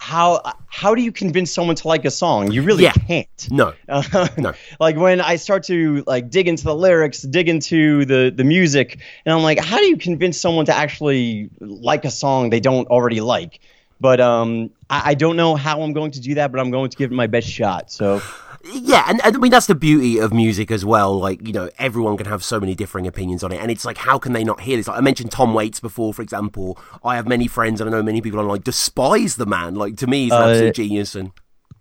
how 0.00 0.40
how 0.68 0.94
do 0.94 1.02
you 1.02 1.10
convince 1.10 1.52
someone 1.52 1.74
to 1.76 1.88
like 1.88 2.04
a 2.04 2.10
song? 2.10 2.52
You 2.52 2.62
really 2.62 2.84
Yeah. 2.84 2.92
can't. 2.92 3.48
No. 3.50 3.72
no. 4.38 4.52
Like 4.78 4.96
when 4.96 5.20
I 5.20 5.36
start 5.36 5.64
to 5.64 6.04
like 6.06 6.30
dig 6.30 6.46
into 6.46 6.64
the 6.64 6.74
lyrics, 6.74 7.22
dig 7.22 7.48
into 7.48 8.04
the 8.04 8.32
the 8.34 8.44
music, 8.44 8.98
and 9.26 9.34
I'm 9.34 9.42
like, 9.42 9.58
how 9.58 9.78
do 9.78 9.84
you 9.86 9.96
convince 9.96 10.40
someone 10.40 10.66
to 10.66 10.74
actually 10.76 11.50
like 11.60 12.04
a 12.04 12.10
song 12.10 12.50
they 12.50 12.60
don't 12.60 12.86
already 12.88 13.20
like? 13.20 13.58
But 14.00 14.20
um, 14.20 14.70
I, 14.88 15.10
I 15.10 15.14
don't 15.14 15.34
know 15.36 15.56
how 15.56 15.82
I'm 15.82 15.92
going 15.92 16.12
to 16.12 16.20
do 16.20 16.34
that, 16.36 16.52
but 16.52 16.60
I'm 16.60 16.70
going 16.70 16.90
to 16.90 16.96
give 16.96 17.10
it 17.10 17.14
my 17.14 17.26
best 17.26 17.48
shot. 17.48 17.90
So 17.90 18.22
Yeah, 18.64 19.04
and, 19.08 19.20
and 19.24 19.36
I 19.36 19.38
mean 19.38 19.50
that's 19.50 19.66
the 19.66 19.74
beauty 19.74 20.18
of 20.18 20.32
music 20.32 20.70
as 20.70 20.84
well. 20.84 21.18
Like 21.18 21.46
you 21.46 21.52
know, 21.52 21.70
everyone 21.78 22.16
can 22.16 22.26
have 22.26 22.42
so 22.44 22.58
many 22.60 22.74
differing 22.74 23.06
opinions 23.06 23.42
on 23.44 23.52
it, 23.52 23.58
and 23.60 23.70
it's 23.70 23.84
like, 23.84 23.96
how 23.98 24.18
can 24.18 24.32
they 24.32 24.44
not 24.44 24.60
hear 24.60 24.76
this? 24.76 24.88
Like 24.88 24.98
I 24.98 25.00
mentioned 25.00 25.30
Tom 25.30 25.54
Waits 25.54 25.80
before, 25.80 26.12
for 26.12 26.22
example. 26.22 26.78
I 27.04 27.16
have 27.16 27.26
many 27.28 27.46
friends, 27.46 27.80
and 27.80 27.88
I 27.88 27.92
know 27.92 28.02
many 28.02 28.20
people 28.20 28.40
online 28.40 28.60
despise 28.62 29.36
the 29.36 29.46
man. 29.46 29.74
Like 29.76 29.96
to 29.98 30.06
me, 30.06 30.24
he's 30.24 30.32
an 30.32 30.42
Uh, 30.42 30.46
absolute 30.48 30.74
genius. 30.74 31.14
And 31.14 31.30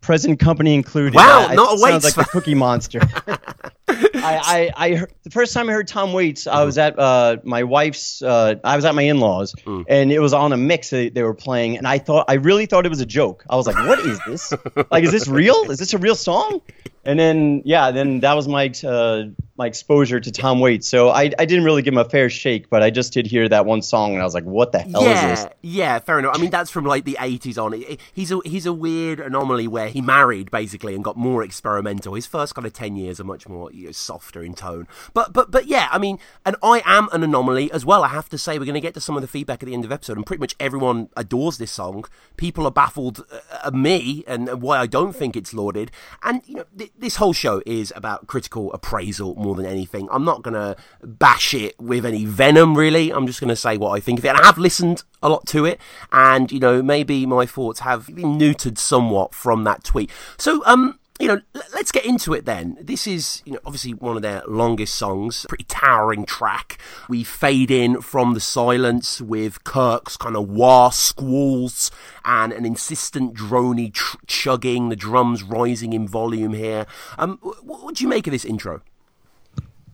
present 0.02 0.40
company 0.40 0.76
included. 0.76 1.16
Wow, 1.16 1.48
I- 1.50 1.56
not 1.56 1.72
a 1.72 1.74
it 1.76 1.80
sounds 1.80 2.04
Waits 2.04 2.18
like 2.18 2.28
a 2.28 2.30
cookie 2.30 2.56
monster. 2.56 3.02
I, 3.90 4.72
I, 4.78 4.86
I 4.86 4.96
heard, 4.96 5.14
the 5.24 5.30
first 5.30 5.54
time 5.54 5.70
I 5.70 5.74
heard 5.74 5.88
Tom 5.88 6.12
Waits, 6.14 6.46
I 6.48 6.64
was 6.64 6.78
at 6.78 7.00
uh, 7.00 7.38
my 7.44 7.64
wife's. 7.64 8.22
Uh, 8.22 8.56
I 8.64 8.76
was 8.76 8.86
at 8.86 8.96
my 8.96 9.04
in-laws, 9.04 9.56
and 9.88 10.12
it 10.12 10.20
was 10.20 10.34
on 10.34 10.52
a 10.54 10.58
mix 10.58 10.90
that 10.90 11.14
they 11.14 11.24
were 11.24 11.34
playing, 11.34 11.78
and 11.78 11.88
I 11.88 11.98
thought 11.98 12.26
I 12.28 12.34
really 12.34 12.66
thought 12.66 12.86
it 12.86 12.90
was 12.90 13.02
a 13.02 13.06
joke. 13.06 13.46
I 13.50 13.56
was 13.56 13.68
like, 13.68 13.78
"What 13.88 14.00
is 14.00 14.20
this? 14.28 14.54
like, 14.92 15.04
is 15.04 15.12
this 15.12 15.28
real? 15.28 15.72
Is 15.72 15.80
this 15.80 15.94
a 15.94 15.98
real 15.98 16.16
song?" 16.16 16.62
And 17.08 17.18
then, 17.18 17.61
yeah, 17.64 17.92
then 17.92 18.19
that 18.19 18.34
was 18.34 18.50
my 18.50 18.72
uh, 18.84 19.24
my 19.58 19.66
exposure 19.66 20.19
to 20.19 20.32
Tom 20.32 20.60
Waits. 20.60 20.88
So 20.88 21.10
I, 21.10 21.32
I 21.40 21.45
didn't 21.45 21.64
really 21.64 21.82
give 21.82 21.94
him 21.94 21.98
a 21.98 22.06
fair 22.06 22.30
shake, 22.30 22.69
but 22.69 22.84
I 22.84 22.90
just 22.90 23.11
did 23.11 23.26
hear 23.26 23.50
that 23.50 23.66
one 23.66 23.82
song, 23.82 24.14
and 24.14 24.22
I 24.22 24.26
was 24.26 24.34
like, 24.34 24.44
"What 24.44 24.72
the 24.72 24.80
hell 24.80 25.03
yeah, 25.03 25.32
is 25.32 25.44
this?" 25.44 25.53
yeah, 25.61 26.00
fair 26.00 26.19
enough. 26.19 26.36
I 26.38 26.42
mean, 26.42 26.52
that's 26.52 26.69
from 26.69 26.86
like 26.86 27.06
the 27.06 27.18
eighties 27.19 27.58
on. 27.58 27.74
He's 28.14 28.32
a 28.32 28.40
he's 28.45 28.66
a 28.66 28.74
weird 28.74 29.19
anomaly 29.19 29.68
where 29.68 29.88
he 29.88 30.02
married 30.02 30.52
basically 30.52 30.94
and 30.94 31.03
got 31.03 31.18
more 31.18 31.44
experimental. 31.44 32.14
His 32.14 32.27
first 32.27 32.53
kind 32.56 32.68
of 32.68 32.74
ten 32.74 32.95
years 32.95 33.19
are 33.19 33.24
much 33.24 33.48
more 33.48 33.72
you 33.72 33.88
know, 33.88 33.92
softer 33.92 34.44
in 34.44 34.53
tone. 34.53 34.88
But 35.14 35.34
but 35.34 35.50
but 35.50 35.66
yeah, 35.66 35.88
I 35.92 35.98
mean, 35.98 36.19
and 36.45 36.56
I 36.61 36.84
am 36.86 37.10
an 37.11 37.24
anomaly 37.24 37.72
as 37.72 37.86
well. 37.86 38.03
I 38.03 38.10
have 38.10 38.30
to 38.30 38.38
say, 38.38 38.60
we're 38.60 38.66
going 38.66 38.76
to 38.76 38.82
get 38.82 38.94
to 38.94 39.02
some 39.02 39.16
of 39.16 39.22
the 39.22 39.27
feedback 39.27 39.64
at 39.64 39.68
the 39.68 39.74
end 39.74 39.86
of 39.86 39.90
the 39.90 39.95
episode, 39.95 40.18
and 40.18 40.26
pretty 40.26 40.42
much 40.42 40.56
everyone 40.60 41.10
adores 41.18 41.58
this 41.58 41.72
song. 41.72 42.06
People 42.36 42.66
are 42.68 42.72
baffled 42.72 43.26
uh, 43.32 43.68
at 43.68 43.74
me 43.74 44.24
and 44.27 44.61
why 44.61 44.77
I 44.77 44.88
don't 44.88 45.14
think 45.14 45.36
it's 45.36 45.53
lauded. 45.53 45.90
And 46.22 46.42
you 46.45 46.58
know, 46.58 46.66
th- 46.77 46.92
this 46.98 47.17
whole 47.17 47.34
show 47.34 47.61
is 47.66 47.93
about 47.95 48.27
critical 48.27 48.74
appraisal 48.74 49.35
more 49.35 49.56
than 49.56 49.66
anything. 49.66 50.08
I'm 50.11 50.26
not 50.26 50.42
going 50.42 50.53
to 50.56 50.76
bash 51.03 51.53
it 51.53 51.80
with 51.80 52.06
any 52.06 52.26
venom, 52.26 52.77
really. 52.77 53.11
I'm 53.11 53.27
just 53.27 53.40
going 53.40 53.50
to 53.50 53.56
say 53.56 53.77
what 53.77 53.92
I 53.92 54.00
think 54.00 54.19
of 54.19 54.26
it. 54.26 54.30
And 54.30 54.38
I 54.38 54.45
have 54.45 54.58
listened 54.58 55.03
a 55.22 55.30
lot 55.30 55.45
to 55.48 55.66
it, 55.66 55.80
and, 56.11 56.51
you 56.51 56.59
know, 56.59 56.82
maybe 56.82 57.26
my 57.26 57.45
thoughts 57.45 57.82
have 57.82 58.08
been 58.08 58.38
neutered 58.38 58.77
somewhat 58.77 59.34
from 59.34 59.64
that 59.64 59.84
tweet. 59.84 60.11
So, 60.38 60.64
um, 60.66 61.00
you 61.20 61.28
know, 61.28 61.42
let's 61.74 61.92
get 61.92 62.06
into 62.06 62.34
it 62.34 62.46
then. 62.46 62.78
This 62.80 63.08
is, 63.08 63.42
you 63.46 63.54
know, 63.54 63.60
obviously 63.66 63.94
one 63.94 64.16
of 64.16 64.22
their 64.22 64.44
longest 64.48 64.96
songs, 64.96 65.46
pretty 65.50 65.64
towering 65.66 66.26
track. 66.26 66.78
We 67.10 67.24
fade 67.24 67.72
in 67.72 68.02
from 68.02 68.34
the 68.34 68.40
silence 68.40 69.20
with 69.22 69.64
Kirk's 69.64 70.16
kind 70.16 70.36
of 70.36 70.50
wah 70.50 70.90
squalls 70.90 71.90
and 72.24 72.54
an 72.54 72.66
insistent 72.66 73.34
drony 73.34 73.92
tr- 73.94 74.18
chugging, 74.28 74.90
the 74.90 74.96
drums 74.96 75.44
rising 75.44 75.94
in 75.94 76.08
volume 76.08 76.54
here. 76.54 76.86
Um, 77.18 77.40
what, 77.42 77.64
what 77.66 77.96
do 77.96 78.04
you 78.04 78.10
make 78.10 78.28
of 78.28 78.32
this 78.32 78.46
intro? 78.46 78.82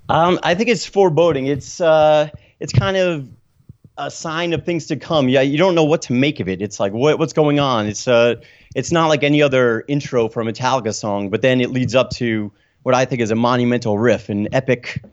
Um, 0.10 0.40
I 0.44 0.56
think 0.56 0.70
it's 0.70 0.86
foreboding. 0.86 1.48
It's 1.48 1.80
uh, 1.80 2.30
it's 2.60 2.74
kind 2.74 2.98
of 2.98 3.30
a 3.98 4.12
sign 4.12 4.54
of 4.54 4.66
things 4.66 4.88
to 4.88 4.96
come. 4.96 5.30
Yeah, 5.30 5.42
you 5.42 5.58
don't 5.58 5.76
know 5.76 5.84
what 5.84 6.02
to 6.04 6.14
make 6.14 6.40
of 6.40 6.50
it. 6.50 6.62
It's 6.62 6.80
like 6.80 6.92
what, 6.94 7.20
what's 7.20 7.34
going 7.34 7.60
on. 7.60 7.88
It's 7.88 8.08
uh, 8.08 8.36
it's 8.76 8.92
not 8.92 9.08
like 9.08 9.24
any 9.24 9.42
other 9.42 9.84
intro 9.88 10.28
for 10.30 10.42
a 10.42 10.46
Metallica 10.46 10.94
song, 10.94 11.30
but 11.30 11.42
then 11.42 11.62
it 11.62 11.72
leads 11.72 11.96
up 11.96 12.10
to 12.12 12.52
what 12.84 12.94
I 12.96 13.06
think 13.06 13.22
is 13.22 13.32
a 13.32 13.36
monumental 13.36 13.98
riff, 13.98 14.30
an 14.30 14.54
epic 14.54 15.04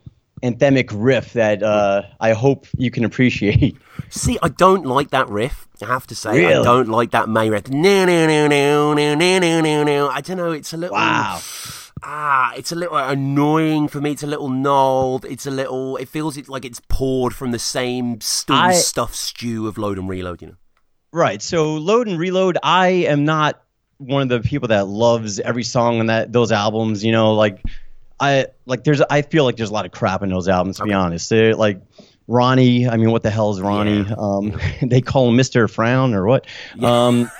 anthemic 0.42 0.88
riff 0.94 1.34
that 1.34 1.62
uh, 1.62 2.02
I 2.18 2.32
hope 2.32 2.66
you 2.78 2.90
can 2.90 3.04
appreciate. 3.04 3.76
See, 4.08 4.38
I 4.42 4.48
don't 4.48 4.86
like 4.86 5.10
that 5.10 5.28
riff. 5.28 5.68
I 5.82 5.86
have 5.86 6.06
to 6.08 6.14
say, 6.14 6.30
Really? 6.38 6.54
I 6.54 6.62
don't 6.62 6.88
like 6.88 7.10
that 7.12 7.28
main 7.28 7.52
riff. 7.52 7.68
No, 7.68 8.04
no, 8.06 8.26
no, 8.26 8.48
no, 8.48 8.94
no, 8.94 9.14
no, 9.14 9.38
no, 9.38 9.60
no, 9.60 9.84
no. 9.84 10.08
I 10.08 10.20
don't 10.20 10.36
know. 10.38 10.52
It's 10.52 10.72
a 10.72 10.76
little. 10.76 10.94
Wow. 10.94 11.40
Ah, 12.02 12.54
it's 12.56 12.72
a 12.72 12.74
little 12.74 12.96
annoying 12.96 13.86
for 13.88 14.00
me. 14.00 14.12
It's 14.12 14.22
a 14.22 14.26
little 14.26 14.48
gnarled. 14.48 15.26
It's 15.26 15.46
a 15.46 15.50
little. 15.50 15.96
It 15.98 16.08
feels 16.08 16.36
like 16.48 16.64
it's 16.64 16.80
poured 16.88 17.34
from 17.34 17.50
the 17.50 17.58
same 17.58 18.20
stew 18.22 18.54
I- 18.54 18.72
stuffed 18.72 19.14
stew 19.16 19.68
of 19.68 19.76
load 19.76 19.98
and 19.98 20.08
reload. 20.08 20.40
You 20.40 20.48
know. 20.48 20.54
Right. 21.12 21.42
So 21.42 21.74
load 21.74 22.06
and 22.08 22.18
reload. 22.18 22.58
I 22.62 22.88
am 22.88 23.24
not 23.24 23.62
one 23.98 24.22
of 24.22 24.28
the 24.28 24.40
people 24.40 24.68
that 24.68 24.86
loves 24.86 25.40
every 25.40 25.64
song 25.64 26.00
on 26.00 26.06
that 26.06 26.32
those 26.32 26.52
albums. 26.52 27.04
You 27.04 27.12
know, 27.12 27.34
like 27.34 27.62
I 28.18 28.46
like 28.66 28.84
there's 28.84 29.00
I 29.00 29.22
feel 29.22 29.44
like 29.44 29.56
there's 29.56 29.70
a 29.70 29.72
lot 29.72 29.86
of 29.86 29.92
crap 29.92 30.22
in 30.22 30.30
those 30.30 30.48
albums. 30.48 30.76
To 30.78 30.84
be 30.84 30.92
honest, 30.92 31.28
They're, 31.30 31.54
like 31.54 31.80
Ronnie. 32.28 32.88
I 32.88 32.96
mean, 32.96 33.10
what 33.10 33.22
the 33.22 33.30
hell 33.30 33.50
is 33.50 33.60
Ronnie? 33.60 34.06
Um, 34.16 34.58
they 34.82 35.00
call 35.00 35.28
him 35.28 35.36
Mister 35.36 35.66
Frown 35.68 36.14
or 36.14 36.26
what? 36.26 36.46
Um, 36.80 37.30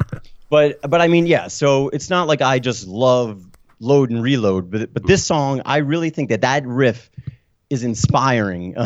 but 0.50 0.80
but 0.82 1.00
I 1.00 1.08
mean, 1.08 1.26
yeah. 1.26 1.48
So 1.48 1.88
it's 1.88 2.10
not 2.10 2.28
like 2.28 2.42
I 2.42 2.58
just 2.60 2.86
love 2.86 3.42
load 3.80 4.10
and 4.10 4.22
reload, 4.22 4.70
but 4.70 4.92
but 4.94 5.06
this 5.06 5.26
song, 5.26 5.62
I 5.66 5.78
really 5.78 6.10
think 6.10 6.28
that 6.28 6.42
that 6.42 6.66
riff 6.66 7.10
is 7.70 7.82
inspiring. 7.82 8.74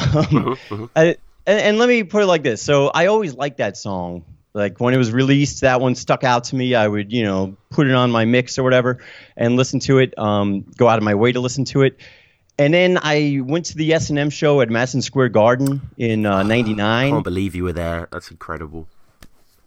Um, 0.71 0.91
I- 0.97 1.17
and, 1.51 1.61
and 1.61 1.79
let 1.79 1.89
me 1.89 2.05
put 2.05 2.23
it 2.23 2.27
like 2.27 2.43
this. 2.43 2.63
So 2.63 2.89
I 2.89 3.07
always 3.07 3.35
liked 3.35 3.59
that 3.59 3.77
song. 3.77 4.25
Like 4.55 4.81
when 4.81 4.95
it 4.95 4.99
was 4.99 5.13
released, 5.13 5.61
that 5.63 5.81
one 5.81 5.95
stuck 5.95 6.25
out 6.25 6.45
to 6.45 6.57
me. 6.57 6.75
I 6.75 6.87
would, 6.87 7.13
you 7.13 7.25
know, 7.25 7.57
put 7.71 7.87
it 7.87 7.95
on 7.95 8.11
my 8.11 8.25
mix 8.25 8.59
or 8.59 8.63
whatever 8.63 8.99
and 9.37 9.57
listen 9.57 9.81
to 9.81 9.99
it. 9.99 10.17
Um, 10.19 10.63
go 10.77 10.89
out 10.89 10.99
of 10.99 11.05
my 11.05 11.15
way 11.15 11.33
to 11.33 11.41
listen 11.41 11.65
to 11.67 11.83
it. 11.83 11.99
And 12.59 12.75
then 12.75 12.99
I 13.01 13.41
went 13.43 13.67
to 13.67 13.77
the 13.77 13.95
S 13.95 14.11
and 14.11 14.19
M 14.19 14.29
show 14.29 14.61
at 14.61 14.69
Madison 14.69 15.03
Square 15.03 15.31
Garden 15.31 15.81
in 15.97 16.27
uh, 16.27 16.43
'99. 16.43 16.81
I 16.81 17.03
'99. 17.03 17.11
can't 17.11 17.25
believe 17.25 17.55
you 17.55 17.65
were 17.65 17.73
there. 17.73 18.09
That's 18.13 18.31
incredible. 18.31 18.87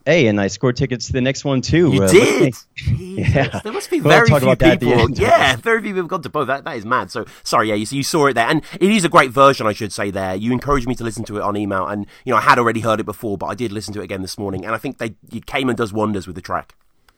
Hey, 0.05 0.27
and 0.27 0.39
I 0.41 0.47
scored 0.47 0.75
tickets 0.75 1.07
to 1.07 1.13
the 1.13 1.21
next 1.21 1.45
one 1.45 1.61
too. 1.61 1.93
You 1.93 2.03
Uh, 2.03 2.11
did. 2.11 2.53
Yeah. 3.13 3.59
There 3.63 3.71
must 3.71 3.89
be 3.91 4.01
We'll 4.01 4.09
very 4.09 4.27
few 4.27 4.35
about 4.37 4.59
that 4.59 4.71
at 4.73 4.79
the 4.79 4.85
people. 4.91 5.11
Yeah, 5.11 5.55
very 5.57 5.81
few 5.81 5.93
people 5.93 6.07
gone 6.09 6.23
to 6.23 6.29
both. 6.29 6.47
That 6.47 6.63
that 6.65 6.75
is 6.77 6.85
mad. 6.85 7.11
So 7.11 7.25
sorry, 7.43 7.69
yeah, 7.69 7.75
you, 7.75 7.85
you 7.89 8.03
saw 8.03 8.25
it 8.27 8.33
there, 8.33 8.47
and 8.47 8.63
it 8.79 8.89
is 8.91 9.05
a 9.05 9.09
great 9.09 9.31
version, 9.31 9.65
I 9.67 9.73
should 9.73 9.93
say. 9.93 10.09
There, 10.11 10.35
you 10.35 10.51
encouraged 10.51 10.87
me 10.87 10.95
to 10.95 11.03
listen 11.03 11.23
to 11.25 11.37
it 11.37 11.41
on 11.41 11.55
email, 11.55 11.85
and 11.87 12.05
you 12.25 12.31
know 12.33 12.37
I 12.37 12.41
had 12.41 12.57
already 12.59 12.79
heard 12.81 12.99
it 12.99 13.05
before, 13.05 13.37
but 13.37 13.45
I 13.45 13.55
did 13.55 13.71
listen 13.71 13.93
to 13.93 14.01
it 14.01 14.03
again 14.05 14.21
this 14.23 14.37
morning, 14.37 14.65
and 14.65 14.73
I 14.75 14.77
think 14.77 14.97
they 14.97 15.15
it 15.31 15.45
came 15.45 15.69
and 15.69 15.77
does 15.77 15.93
wonders 15.93 16.25
with 16.27 16.35
the 16.35 16.41
track. 16.41 16.75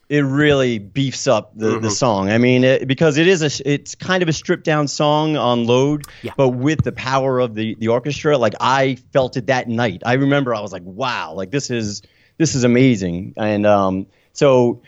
it 0.07 0.19
really 0.21 0.77
beefs 0.77 1.25
up 1.27 1.51
the, 1.57 1.79
the 1.79 1.87
Mhm. 1.87 1.91
song. 1.91 2.29
I 2.29 2.37
mean, 2.37 2.63
it, 2.63 2.87
because 2.87 3.17
it 3.17 3.27
is 3.27 3.41
a, 3.41 3.67
it's 3.73 3.95
kind 3.95 4.21
of 4.21 4.29
a 4.29 4.33
stripped 4.33 4.63
down 4.63 4.87
song 4.87 5.35
on 5.35 5.65
load, 5.65 6.05
but 6.37 6.49
with 6.49 6.83
the 6.83 6.91
power 6.91 7.39
of 7.39 7.55
the 7.55 7.73
the 7.79 7.87
orchestra, 7.87 8.37
like 8.37 8.53
I 8.59 8.97
felt 9.13 9.35
it 9.37 9.47
that 9.47 9.67
night. 9.67 10.03
I 10.05 10.13
remember 10.13 10.53
I 10.53 10.59
was 10.59 10.71
like, 10.71 10.83
wow, 10.85 11.33
like 11.33 11.49
this 11.49 11.71
is 11.71 12.03
this 12.37 12.55
is 12.55 12.63
amazing. 12.63 13.33
And 13.37 13.65
um, 13.65 14.07
so 14.33 14.81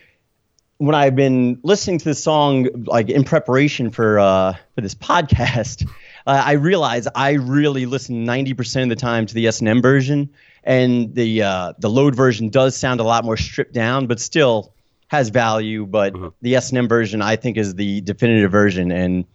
when 0.77 0.95
I've 0.95 1.15
been 1.15 1.59
listening 1.63 1.99
to 1.99 2.05
this 2.05 2.23
song, 2.23 2.85
like 2.85 3.09
in 3.09 3.23
preparation 3.23 3.89
for 3.89 4.19
uh, 4.19 4.53
for 4.75 4.81
this 4.81 4.95
podcast, 4.95 5.87
uh, 6.27 6.43
I 6.45 6.53
realized 6.53 7.07
I 7.15 7.31
really 7.33 7.85
listen 7.85 8.25
ninety 8.25 8.53
percent 8.53 8.91
of 8.91 8.97
the 8.97 9.01
time 9.01 9.25
to 9.25 9.33
the 9.33 9.47
S 9.47 9.59
and 9.59 9.69
M 9.69 9.81
version, 9.81 10.29
and 10.63 11.13
the 11.15 11.43
uh, 11.43 11.73
the 11.79 11.89
load 11.89 12.15
version 12.15 12.49
does 12.49 12.77
sound 12.77 12.99
a 12.99 13.03
lot 13.03 13.25
more 13.25 13.37
stripped 13.37 13.73
down, 13.73 14.07
but 14.07 14.19
still 14.19 14.73
has 15.07 15.29
value. 15.29 15.85
But 15.85 16.13
the 16.41 16.55
S 16.55 16.69
and 16.69 16.77
M 16.77 16.87
version, 16.87 17.21
I 17.21 17.37
think, 17.37 17.57
is 17.57 17.75
the 17.75 18.01
definitive 18.01 18.51
version, 18.51 18.91
and 18.91 19.25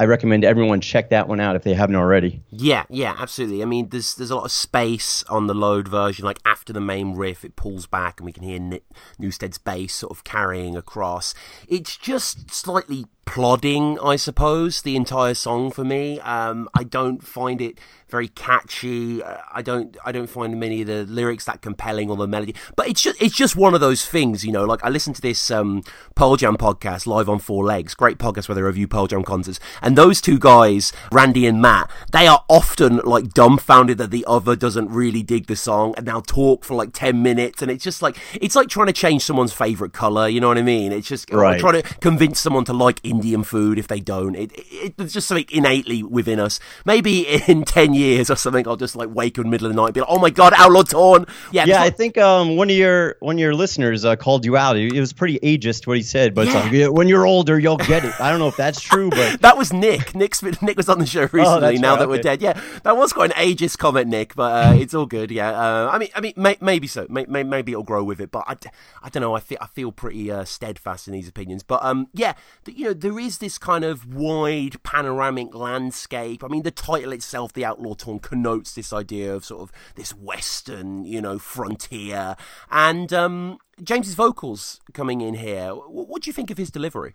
I 0.00 0.04
recommend 0.04 0.44
everyone 0.44 0.80
check 0.80 1.10
that 1.10 1.26
one 1.26 1.40
out 1.40 1.56
if 1.56 1.64
they 1.64 1.74
haven't 1.74 1.96
already. 1.96 2.42
Yeah, 2.50 2.84
yeah, 2.88 3.16
absolutely. 3.18 3.62
I 3.62 3.66
mean, 3.66 3.88
there's 3.88 4.14
there's 4.14 4.30
a 4.30 4.36
lot 4.36 4.44
of 4.44 4.52
space 4.52 5.24
on 5.24 5.48
the 5.48 5.54
load 5.54 5.88
version. 5.88 6.24
Like 6.24 6.38
after 6.44 6.72
the 6.72 6.80
main 6.80 7.14
riff, 7.16 7.44
it 7.44 7.56
pulls 7.56 7.86
back, 7.86 8.20
and 8.20 8.24
we 8.24 8.32
can 8.32 8.44
hear 8.44 8.80
Newstead's 9.18 9.58
bass 9.58 9.94
sort 9.94 10.12
of 10.12 10.22
carrying 10.22 10.76
across. 10.76 11.34
It's 11.66 11.96
just 11.96 12.52
slightly 12.52 13.06
plodding, 13.32 13.98
I 14.02 14.16
suppose. 14.16 14.82
The 14.82 14.96
entire 14.96 15.34
song 15.34 15.70
for 15.70 15.84
me, 15.84 16.18
um, 16.20 16.68
I 16.74 16.82
don't 16.84 17.22
find 17.22 17.60
it 17.60 17.78
very 18.08 18.28
catchy. 18.28 19.22
Uh, 19.22 19.36
I 19.52 19.60
don't 19.60 19.94
I 20.02 20.12
don't 20.12 20.28
find 20.30 20.58
many 20.58 20.80
of 20.80 20.86
the 20.86 21.04
lyrics 21.04 21.44
that 21.44 21.60
compelling 21.60 22.08
or 22.08 22.16
the 22.16 22.26
melody. 22.26 22.54
But 22.74 22.88
it's 22.88 23.02
just 23.02 23.20
it's 23.20 23.34
just 23.36 23.54
one 23.54 23.74
of 23.74 23.80
those 23.82 24.06
things, 24.06 24.44
you 24.46 24.52
know. 24.52 24.64
Like 24.64 24.82
I 24.82 24.88
listened 24.88 25.16
to 25.16 25.22
this 25.22 25.50
um, 25.50 25.82
Pearl 26.14 26.36
Jam 26.36 26.56
podcast 26.56 27.06
live 27.06 27.28
on 27.28 27.38
Four 27.38 27.64
Legs, 27.66 27.94
great 27.94 28.16
podcast 28.18 28.48
where 28.48 28.54
they 28.56 28.62
review 28.62 28.88
Pearl 28.88 29.06
Jam 29.08 29.22
concerts, 29.24 29.60
and 29.82 29.96
those 29.96 30.22
two 30.22 30.38
guys, 30.38 30.90
Randy 31.12 31.46
and 31.46 31.60
Matt, 31.60 31.90
they 32.12 32.26
are 32.26 32.42
often 32.48 32.96
like 33.04 33.34
dumbfounded 33.34 33.98
that 33.98 34.10
the 34.10 34.24
other 34.26 34.56
doesn't 34.56 34.88
really 34.88 35.22
dig 35.22 35.46
the 35.46 35.56
song, 35.56 35.92
and 35.98 36.06
they'll 36.06 36.22
talk 36.22 36.64
for 36.64 36.74
like 36.74 36.94
ten 36.94 37.22
minutes, 37.22 37.60
and 37.60 37.70
it's 37.70 37.84
just 37.84 38.00
like 38.00 38.16
it's 38.40 38.56
like 38.56 38.68
trying 38.68 38.86
to 38.86 38.92
change 38.94 39.22
someone's 39.22 39.52
favorite 39.52 39.92
color. 39.92 40.26
You 40.28 40.40
know 40.40 40.48
what 40.48 40.56
I 40.58 40.62
mean? 40.62 40.92
It's 40.92 41.06
just 41.08 41.30
Right. 41.30 41.60
trying 41.60 41.82
to 41.82 41.98
convince 41.98 42.40
someone 42.40 42.64
to 42.64 42.72
like 42.72 43.00
Indian 43.18 43.42
food 43.42 43.78
if 43.78 43.88
they 43.88 44.00
don't. 44.00 44.34
It, 44.36 44.52
it, 44.54 44.94
it's 44.98 45.12
just 45.12 45.26
something 45.28 45.46
innately 45.50 46.02
within 46.02 46.38
us. 46.38 46.60
Maybe 46.84 47.26
in 47.48 47.64
ten 47.64 47.94
years 47.94 48.30
or 48.30 48.36
something, 48.36 48.66
I'll 48.68 48.76
just 48.76 48.94
like 48.96 49.08
wake 49.12 49.38
up 49.38 49.44
in 49.44 49.50
the 49.50 49.50
middle 49.50 49.66
of 49.66 49.72
the 49.72 49.76
night 49.76 49.86
and 49.86 49.94
be 49.94 50.00
like, 50.00 50.08
"Oh 50.10 50.18
my 50.18 50.30
god, 50.30 50.52
Outlaw 50.56 50.82
Torn!" 50.82 51.26
Yeah, 51.52 51.64
Yeah, 51.66 51.82
I 51.82 51.90
think 51.90 52.16
um, 52.18 52.56
one 52.56 52.70
of 52.70 52.76
your 52.76 53.16
one 53.20 53.36
of 53.36 53.40
your 53.40 53.54
listeners 53.54 54.04
uh, 54.04 54.16
called 54.16 54.44
you 54.44 54.56
out. 54.56 54.76
It, 54.76 54.98
was 54.98 55.12
pretty 55.12 55.38
ageist 55.40 55.86
what 55.86 55.96
he 55.96 56.02
said, 56.02 56.34
but 56.34 56.46
Yeah. 56.46 56.86
like 56.86 56.92
when 56.92 57.08
you're 57.08 57.26
older, 57.26 57.58
you'll 57.58 57.76
get 57.76 58.04
it. 58.04 58.18
I 58.20 58.30
don't 58.30 58.38
know 58.38 58.48
if 58.48 58.56
that's 58.56 58.80
true, 58.80 59.10
but 59.10 59.40
that 59.42 59.56
was 59.56 59.72
Nick. 59.72 60.14
Nick's 60.14 60.42
Nick 60.42 60.76
was 60.76 60.88
on 60.88 60.98
the 60.98 61.06
show 61.06 61.28
recently. 61.32 61.76
Oh, 61.76 61.80
now 61.80 61.92
right, 61.92 61.98
that 62.00 62.08
we're 62.08 62.22
dead, 62.22 62.40
yeah, 62.42 62.60
that 62.84 62.96
was 62.96 63.12
quite 63.12 63.32
an 63.32 63.36
ageist 63.36 63.78
comment, 63.78 64.08
Nick. 64.08 64.34
But 64.34 64.66
uh, 64.66 64.74
it's 64.74 64.94
all 64.94 65.06
good. 65.06 65.30
Yeah, 65.30 65.50
uh, 65.50 65.90
I 65.92 65.98
mean, 65.98 66.08
I 66.14 66.20
mean, 66.20 66.34
may, 66.36 66.56
maybe 66.60 66.86
so. 66.86 67.06
May, 67.08 67.24
may, 67.26 67.42
maybe 67.42 67.72
it'll 67.72 67.82
grow 67.84 68.04
with 68.04 68.20
it. 68.20 68.30
But 68.30 68.44
I, 68.46 68.56
I 69.02 69.08
don't 69.08 69.20
know. 69.20 69.34
I 69.34 69.40
feel 69.40 69.58
I 69.60 69.66
feel 69.66 69.92
pretty 69.92 70.30
uh, 70.30 70.44
steadfast 70.44 71.06
in 71.08 71.14
these 71.14 71.28
opinions. 71.28 71.62
But 71.62 71.82
um, 71.84 72.08
yeah, 72.12 72.34
th- 72.64 72.76
you 72.76 72.84
know, 72.86 72.94
there 73.08 73.18
is 73.18 73.38
this 73.38 73.56
kind 73.56 73.84
of 73.84 74.14
wide 74.14 74.82
panoramic 74.82 75.54
landscape. 75.54 76.44
I 76.44 76.48
mean, 76.48 76.62
the 76.62 76.70
title 76.70 77.12
itself, 77.12 77.54
"The 77.54 77.64
Outlaw 77.64 77.94
Torn," 77.94 78.18
connotes 78.18 78.74
this 78.74 78.92
idea 78.92 79.34
of 79.34 79.46
sort 79.46 79.62
of 79.62 79.72
this 79.94 80.10
western, 80.14 81.06
you 81.06 81.22
know, 81.22 81.38
frontier. 81.38 82.36
And 82.70 83.10
um, 83.14 83.58
James's 83.82 84.14
vocals 84.14 84.78
coming 84.92 85.22
in 85.22 85.34
here. 85.34 85.70
What, 85.70 86.08
what 86.08 86.22
do 86.22 86.28
you 86.28 86.34
think 86.34 86.50
of 86.50 86.58
his 86.58 86.70
delivery? 86.70 87.14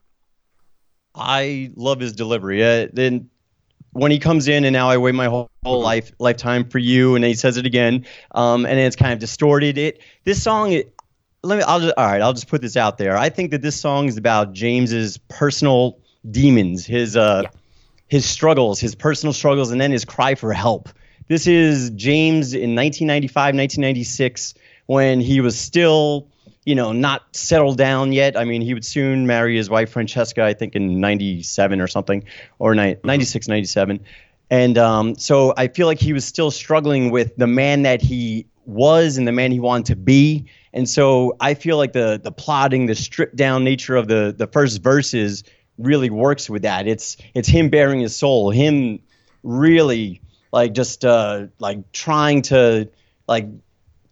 I 1.13 1.71
love 1.75 1.99
his 1.99 2.13
delivery. 2.13 2.63
Uh, 2.63 2.87
then 2.91 3.29
when 3.91 4.09
he 4.09 4.17
comes 4.17 4.47
in 4.47 4.65
and 4.65 4.73
now 4.73 4.89
I 4.89 4.97
wait 4.97 5.13
my 5.13 5.27
whole, 5.27 5.51
whole 5.63 5.81
life 5.81 6.11
lifetime 6.17 6.67
for 6.69 6.79
you, 6.79 7.13
and 7.13 7.23
then 7.23 7.29
he 7.29 7.35
says 7.35 7.57
it 7.57 7.67
again, 7.67 8.07
um, 8.31 8.65
and 8.65 8.79
then 8.79 8.87
it's 8.87 8.95
kind 8.95 9.13
of 9.13 9.19
distorted. 9.19 9.77
It 9.77 10.01
this 10.23 10.41
song, 10.41 10.71
it, 10.71 10.92
let 11.43 11.57
me. 11.57 11.63
I'll 11.63 11.79
just 11.79 11.93
all 11.97 12.05
right. 12.05 12.21
I'll 12.21 12.33
just 12.33 12.47
put 12.47 12.61
this 12.61 12.77
out 12.77 12.97
there. 12.97 13.17
I 13.17 13.29
think 13.29 13.51
that 13.51 13.61
this 13.61 13.79
song 13.79 14.07
is 14.07 14.17
about 14.17 14.53
James's 14.53 15.17
personal 15.17 15.99
demons, 16.29 16.85
his 16.85 17.17
uh, 17.17 17.43
his 18.07 18.25
struggles, 18.25 18.79
his 18.79 18.95
personal 18.95 19.33
struggles, 19.33 19.71
and 19.71 19.79
then 19.79 19.91
his 19.91 20.05
cry 20.05 20.35
for 20.35 20.53
help. 20.53 20.89
This 21.27 21.47
is 21.47 21.89
James 21.91 22.53
in 22.53 22.75
1995, 22.75 23.55
1996, 23.55 24.53
when 24.87 25.21
he 25.21 25.41
was 25.41 25.57
still, 25.57 26.27
you 26.65 26.75
know, 26.75 26.91
not 26.91 27.23
settled 27.31 27.77
down 27.77 28.11
yet. 28.11 28.37
I 28.37 28.43
mean, 28.45 28.61
he 28.61 28.73
would 28.73 28.85
soon 28.85 29.25
marry 29.25 29.55
his 29.55 29.69
wife 29.69 29.91
Francesca, 29.91 30.43
I 30.43 30.53
think 30.53 30.75
in 30.75 30.99
97 30.99 31.79
or 31.79 31.87
something, 31.87 32.23
or 32.59 32.75
ni- 32.75 32.97
96, 33.03 33.47
97. 33.47 33.99
And 34.49 34.77
um, 34.77 35.15
so 35.15 35.53
I 35.55 35.69
feel 35.69 35.87
like 35.87 35.99
he 35.99 36.13
was 36.13 36.25
still 36.25 36.51
struggling 36.51 37.09
with 37.09 37.35
the 37.37 37.47
man 37.47 37.83
that 37.83 38.01
he 38.01 38.45
was 38.65 39.17
and 39.17 39.27
the 39.27 39.31
man 39.31 39.51
he 39.51 39.59
wanted 39.59 39.87
to 39.87 39.95
be. 39.95 40.45
And 40.73 40.89
so 40.89 41.35
I 41.39 41.53
feel 41.53 41.77
like 41.77 41.93
the 41.93 42.19
the 42.23 42.31
plotting, 42.31 42.87
the 42.87 42.95
stripped 42.95 43.35
down 43.35 43.63
nature 43.63 43.95
of 43.95 44.07
the 44.07 44.33
the 44.35 44.47
first 44.47 44.81
verses 44.81 45.43
really 45.77 46.09
works 46.09 46.49
with 46.49 46.63
that. 46.63 46.87
It's 46.87 47.17
it's 47.33 47.47
him 47.47 47.69
bearing 47.69 47.99
his 47.99 48.15
soul, 48.15 48.49
him 48.51 48.99
really 49.43 50.21
like 50.51 50.73
just 50.73 51.03
uh, 51.05 51.47
like 51.59 51.91
trying 51.91 52.41
to 52.43 52.89
like 53.27 53.47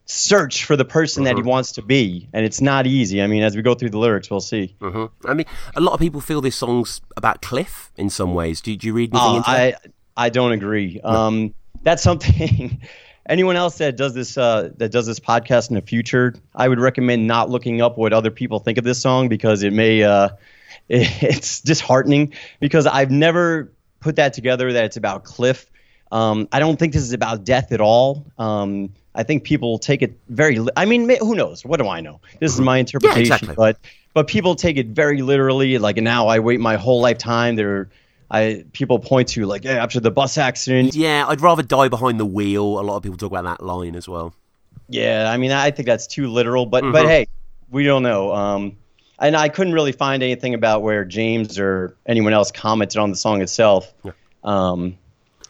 search 0.06 0.66
for 0.66 0.76
the 0.76 0.84
person 0.84 1.24
that 1.24 1.38
he 1.38 1.44
wants 1.44 1.74
to 1.74 1.82
be, 1.82 2.28
and 2.34 2.46
it's 2.46 2.60
not 2.62 2.86
easy. 2.86 3.22
I 3.22 3.28
mean, 3.28 3.44
as 3.44 3.56
we 3.56 3.62
go 3.62 3.74
through 3.76 3.92
the 3.92 4.00
lyrics, 4.00 4.30
we'll 4.30 4.42
see. 4.42 4.76
hmm 4.82 5.06
I 5.26 5.34
mean, 5.34 5.46
a 5.76 5.82
lot 5.82 5.94
of 5.94 6.00
people 6.00 6.20
feel 6.22 6.42
this 6.42 6.56
song's 6.56 7.02
about 7.16 7.42
Cliff 7.42 7.92
in 7.96 8.10
some 8.10 8.34
ways. 8.34 8.62
Do, 8.62 8.76
do 8.76 8.88
you 8.88 8.94
read 8.94 9.14
anything 9.14 9.36
into 9.38 9.50
I? 9.50 9.76
I 10.18 10.30
don't 10.30 10.52
agree. 10.52 11.00
Um, 11.02 11.54
that's 11.84 12.04
something. 12.04 12.82
Anyone 13.28 13.56
else 13.56 13.78
that 13.78 13.98
does 13.98 14.14
this 14.14 14.38
uh, 14.38 14.70
that 14.78 14.92
does 14.92 15.06
this 15.06 15.20
podcast 15.20 15.70
in 15.70 15.76
the 15.76 15.82
future, 15.82 16.34
I 16.56 16.68
would 16.68 16.80
recommend 16.80 17.28
not 17.28 17.50
looking 17.50 17.82
up 17.82 17.98
what 17.98 18.14
other 18.14 18.32
people 18.32 18.60
think 18.60 18.78
of 18.78 18.84
this 18.84 19.02
song 19.02 19.30
because 19.30 19.64
it 19.64 19.74
may 19.74 20.04
uh, 20.04 20.30
it's 20.90 21.62
disheartening 21.62 22.34
because 22.60 22.88
I've 22.88 23.12
never 23.12 23.72
put 24.00 24.16
that 24.18 24.34
together 24.34 24.74
that 24.74 24.86
it's 24.86 24.98
about 24.98 25.24
Cliff. 25.24 25.70
Um, 26.12 26.50
I 26.52 26.60
don't 26.60 26.78
think 26.78 26.94
this 26.94 27.04
is 27.04 27.14
about 27.14 27.46
death 27.46 27.72
at 27.72 27.80
all. 27.80 28.26
Um, 28.38 28.92
I 29.16 29.24
think 29.24 29.44
people 29.44 29.78
take 29.78 30.02
it 30.02 30.18
very. 30.28 30.60
Li- 30.60 30.72
I 30.76 30.86
mean, 30.86 31.10
who 31.20 31.36
knows? 31.36 31.64
What 31.64 31.80
do 31.80 31.88
I 31.88 32.02
know? 32.02 32.20
This 32.40 32.54
is 32.54 32.62
my 32.62 32.78
interpretation, 32.78 33.22
exactly. 33.22 33.56
but 33.56 33.78
but 34.14 34.28
people 34.28 34.56
take 34.56 34.78
it 34.78 34.88
very 34.88 35.22
literally. 35.22 35.78
Like 35.78 35.98
now, 35.98 36.28
I 36.28 36.40
wait 36.40 36.60
my 36.60 36.76
whole 36.76 37.02
lifetime. 37.02 37.56
There, 37.56 37.90
I 38.34 38.64
people 38.72 38.98
point 38.98 39.28
to 39.30 39.46
like 39.46 39.66
yeah, 39.66 39.84
after 39.84 40.00
the 40.00 40.10
bus 40.10 40.38
accident. 40.38 40.96
Yeah, 40.96 41.26
I'd 41.28 41.42
rather 41.42 41.64
die 41.64 41.90
behind 41.90 42.18
the 42.20 42.26
wheel. 42.26 42.80
A 42.80 42.82
lot 42.82 42.96
of 42.96 43.04
people 43.04 43.18
talk 43.18 43.32
about 43.32 43.44
that 43.44 43.64
line 43.64 43.96
as 43.96 44.08
well. 44.08 44.34
Yeah, 44.88 45.30
I 45.30 45.36
mean, 45.38 45.52
I 45.52 45.70
think 45.72 45.86
that's 45.86 46.08
too 46.08 46.28
literal, 46.28 46.66
but 46.66 46.84
Mhm. 46.84 46.94
but 46.94 47.06
hey, 47.06 47.28
we 47.70 47.84
don't 47.84 48.04
know. 48.04 48.34
Um, 48.34 48.78
and 49.20 49.36
I 49.36 49.50
couldn't 49.50 49.74
really 49.74 49.92
find 49.92 50.24
anything 50.24 50.54
about 50.54 50.82
where 50.82 51.04
James 51.06 51.60
or 51.60 51.96
anyone 52.08 52.34
else 52.34 52.52
commented 52.52 52.98
on 53.00 53.10
the 53.12 53.18
song 53.18 53.42
itself. 53.42 53.94
Um, 54.44 54.98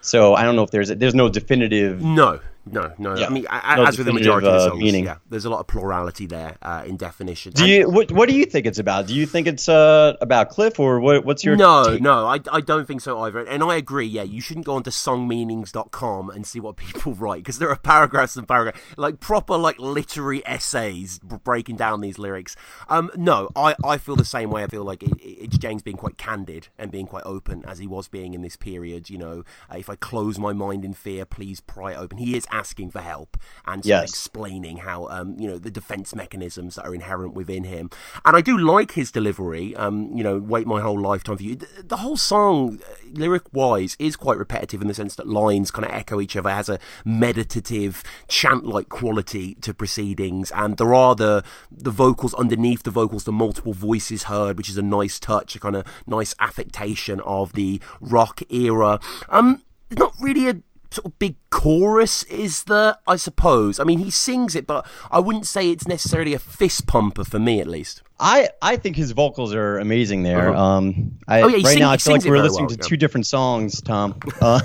so 0.01 0.33
I 0.33 0.43
don't 0.43 0.55
know 0.55 0.63
if 0.63 0.71
there's 0.71 0.89
a, 0.89 0.95
there's 0.95 1.15
no 1.15 1.29
definitive. 1.29 2.01
No, 2.01 2.39
no, 2.65 2.93
no. 2.99 3.17
Yeah. 3.17 3.25
I 3.25 3.29
mean, 3.29 3.43
No 3.51 3.85
as 3.85 3.97
with 3.97 4.05
the 4.05 4.13
majority 4.13 4.47
of 4.47 4.53
the 4.53 4.59
uh, 4.59 4.69
songs, 4.69 4.81
meaning. 4.81 5.05
yeah, 5.05 5.17
there's 5.29 5.45
a 5.45 5.49
lot 5.49 5.59
of 5.61 5.67
plurality 5.67 6.27
there 6.27 6.57
uh, 6.61 6.83
in 6.85 6.95
definition. 6.95 7.53
Do 7.53 7.67
you 7.67 7.89
what 7.89 8.11
what 8.11 8.29
do 8.29 8.35
you 8.35 8.45
think 8.45 8.65
it's 8.67 8.77
about? 8.77 9.07
Do 9.07 9.15
you 9.15 9.25
think 9.25 9.47
it's 9.47 9.67
uh, 9.67 10.15
about 10.21 10.49
Cliff 10.49 10.79
or 10.79 10.99
what? 10.99 11.25
What's 11.25 11.43
your 11.43 11.55
no, 11.55 11.85
take? 11.85 12.01
no, 12.01 12.27
I, 12.27 12.39
I 12.51 12.61
don't 12.61 12.87
think 12.87 13.01
so 13.01 13.19
either. 13.21 13.39
And 13.39 13.63
I 13.63 13.77
agree, 13.77 14.05
yeah, 14.05 14.21
you 14.23 14.41
shouldn't 14.41 14.65
go 14.67 14.75
onto 14.75 14.91
songmeanings.com 14.91 16.29
and 16.29 16.45
see 16.45 16.59
what 16.59 16.75
people 16.77 17.13
write 17.15 17.39
because 17.39 17.57
there 17.57 17.69
are 17.69 17.77
paragraphs 17.77 18.35
and 18.35 18.47
paragraphs, 18.47 18.79
like 18.95 19.19
proper, 19.19 19.57
like 19.57 19.79
literary 19.79 20.45
essays 20.45 21.19
breaking 21.19 21.77
down 21.77 22.01
these 22.01 22.19
lyrics. 22.19 22.55
Um, 22.89 23.09
no, 23.15 23.49
I, 23.55 23.75
I 23.83 23.97
feel 23.97 24.15
the 24.15 24.25
same 24.25 24.51
way. 24.51 24.63
I 24.63 24.67
feel 24.67 24.83
like 24.83 25.01
it, 25.01 25.13
it's 25.19 25.57
James 25.57 25.81
being 25.81 25.97
quite 25.97 26.17
candid 26.17 26.67
and 26.77 26.91
being 26.91 27.07
quite 27.07 27.23
open 27.25 27.63
as 27.65 27.79
he 27.79 27.87
was 27.87 28.07
being 28.07 28.33
in 28.35 28.41
this 28.41 28.55
period. 28.55 29.09
You 29.09 29.17
know, 29.17 29.43
uh, 29.71 29.77
if 29.77 29.89
I 29.89 29.95
close 29.95 30.37
my 30.37 30.53
mind 30.53 30.85
in 30.85 30.93
fear, 30.93 31.25
please 31.25 31.59
pry 31.59 31.93
it 31.93 31.97
open. 31.97 32.19
He 32.19 32.35
is 32.37 32.45
asking 32.51 32.91
for 32.91 32.99
help 32.99 33.37
and 33.65 33.85
Yes. 33.85 34.09
explaining 34.09 34.77
how 34.77 35.07
um, 35.09 35.35
you 35.39 35.47
know 35.47 35.57
the 35.57 35.71
defense 35.71 36.13
mechanisms 36.15 36.75
that 36.75 36.85
are 36.85 36.93
inherent 36.93 37.33
within 37.33 37.63
him. 37.63 37.89
And 38.25 38.35
I 38.35 38.41
do 38.41 38.57
like 38.57 38.91
his 38.91 39.11
delivery. 39.11 39.75
Um, 39.75 40.11
you 40.15 40.23
know, 40.23 40.37
wait 40.37 40.67
my 40.67 40.81
whole 40.81 40.99
lifetime 40.99 41.37
for 41.37 41.43
you. 41.43 41.55
The, 41.55 41.67
the 41.83 41.97
whole 41.97 42.17
song, 42.17 42.79
lyric 43.11 43.43
wise, 43.53 43.95
is 43.99 44.15
quite 44.15 44.37
repetitive 44.37 44.81
in 44.81 44.87
the 44.87 44.93
sense 44.93 45.15
that 45.15 45.27
lines 45.27 45.71
kind 45.71 45.85
of 45.85 45.91
echo 45.91 46.19
each 46.21 46.35
other. 46.35 46.49
Has 46.49 46.69
a 46.69 46.79
meditative 47.05 48.03
chant 48.27 48.65
like 48.65 48.89
quality 48.89 49.55
to 49.55 49.73
proceedings, 49.73 50.51
and 50.51 50.77
there 50.77 50.93
are 50.93 51.15
the 51.15 51.43
the 51.71 51.91
vocals 51.91 52.33
underneath 52.35 52.83
the 52.83 52.91
vocals, 52.91 53.23
the 53.23 53.31
multiple 53.31 53.73
voices 53.73 54.23
heard, 54.23 54.57
which 54.57 54.69
is 54.69 54.77
a 54.77 54.81
nice 54.81 55.19
touch, 55.19 55.55
a 55.55 55.59
kind 55.59 55.75
of 55.75 55.85
nice 56.05 56.35
affectation 56.39 57.19
of 57.21 57.53
the 57.53 57.79
rock 57.99 58.41
era. 58.49 58.99
Um, 59.29 59.61
there's 59.89 59.99
not 59.99 60.13
really 60.19 60.49
a 60.49 60.61
sort 60.91 61.05
of 61.05 61.17
big 61.19 61.35
chorus 61.49 62.23
is 62.23 62.65
there 62.65 62.95
i 63.07 63.15
suppose 63.15 63.79
i 63.79 63.83
mean 63.83 63.99
he 63.99 64.11
sings 64.11 64.55
it 64.55 64.67
but 64.67 64.85
i 65.09 65.19
wouldn't 65.19 65.47
say 65.47 65.69
it's 65.71 65.87
necessarily 65.87 66.33
a 66.33 66.39
fist 66.39 66.85
pumper 66.85 67.23
for 67.23 67.39
me 67.39 67.59
at 67.59 67.67
least 67.67 68.01
I, 68.23 68.49
I 68.61 68.75
think 68.75 68.97
his 68.97 69.13
vocals 69.13 69.51
are 69.55 69.79
amazing 69.79 70.21
there. 70.21 70.51
Uh-huh. 70.51 70.63
Um, 70.63 71.17
I, 71.27 71.41
Oh, 71.41 71.47
yeah, 71.47 71.55
right 71.55 71.65
sing- 71.65 71.79
now 71.79 71.89
I 71.89 71.97
feel 71.97 72.13
like 72.13 72.23
we're 72.23 72.37
listening 72.37 72.67
well, 72.67 72.75
to 72.75 72.83
yeah. 72.83 72.87
two 72.87 72.97
different 72.97 73.25
songs, 73.25 73.81
Tom. 73.81 74.19
Uh, 74.39 74.61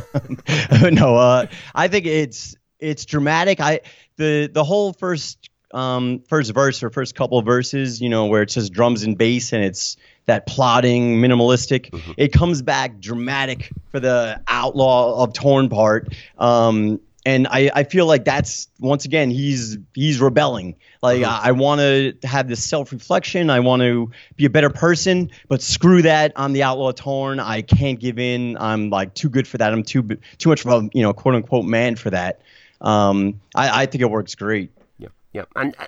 no, 0.93 1.17
uh, 1.17 1.47
I 1.75 1.89
think 1.89 2.05
it's 2.05 2.55
it's 2.79 3.07
dramatic. 3.07 3.61
I 3.61 3.81
the 4.17 4.51
the 4.53 4.63
whole 4.63 4.93
first 4.93 5.49
um, 5.73 6.21
first 6.29 6.53
verse 6.53 6.83
or 6.83 6.91
first 6.91 7.15
couple 7.15 7.39
of 7.39 7.45
verses, 7.45 8.01
you 8.01 8.09
know, 8.09 8.27
where 8.27 8.43
it 8.43 8.51
says 8.51 8.71
drums 8.71 9.03
and 9.03 9.17
bass 9.17 9.53
and 9.53 9.65
it's 9.65 9.97
that 10.27 10.47
plotting, 10.47 11.17
minimalistic. 11.17 11.91
Mm-hmm. 11.91 12.13
It 12.17 12.33
comes 12.33 12.63
back 12.63 13.01
dramatic 13.01 13.71
for 13.91 14.01
the 14.01 14.41
outlaw 14.49 15.23
of 15.23 15.33
torn 15.33 15.69
part. 15.69 16.15
Um, 16.39 17.01
and 17.25 17.49
I, 17.49 17.71
I 17.75 17.83
feel 17.83 18.07
like 18.07 18.25
that's 18.25 18.69
once 18.79 19.05
again 19.05 19.31
he's 19.31 19.79
he's 19.95 20.21
rebelling. 20.21 20.77
Like 21.03 21.23
Uh-huh. 21.23 21.41
I, 21.43 21.49
I 21.49 21.53
want 21.53 21.81
to 21.81 22.15
have 22.23 22.49
this 22.49 22.65
self 22.65 22.93
reflection. 22.93 23.51
I 23.51 23.61
want 23.61 23.83
to 23.83 24.11
be 24.37 24.45
a 24.45 24.51
better 24.51 24.71
person. 24.71 25.31
But 25.49 25.61
screw 25.61 26.03
that. 26.03 26.33
I'm 26.37 26.53
the 26.53 26.63
outlaw 26.63 26.93
torn. 26.93 27.41
I 27.41 27.63
can't 27.63 27.99
give 27.99 28.19
in. 28.21 28.57
I'm 28.59 28.91
like 28.91 29.15
too 29.15 29.29
good 29.29 29.49
for 29.49 29.59
that. 29.59 29.73
I'm 29.73 29.83
too 29.83 30.03
too 30.39 30.49
much 30.49 30.65
of 30.65 30.71
a 30.71 30.89
you 30.93 31.03
know 31.03 31.13
quote 31.13 31.35
unquote 31.35 31.65
man 31.65 31.97
for 31.97 32.11
that. 32.11 32.43
Um, 32.81 33.41
I, 33.55 33.83
I 33.83 33.87
think 33.87 34.03
it 34.03 34.11
works 34.11 34.35
great. 34.37 34.71
Yeah, 34.99 35.09
yeah, 35.33 35.45
and 35.57 35.75
uh, 35.79 35.87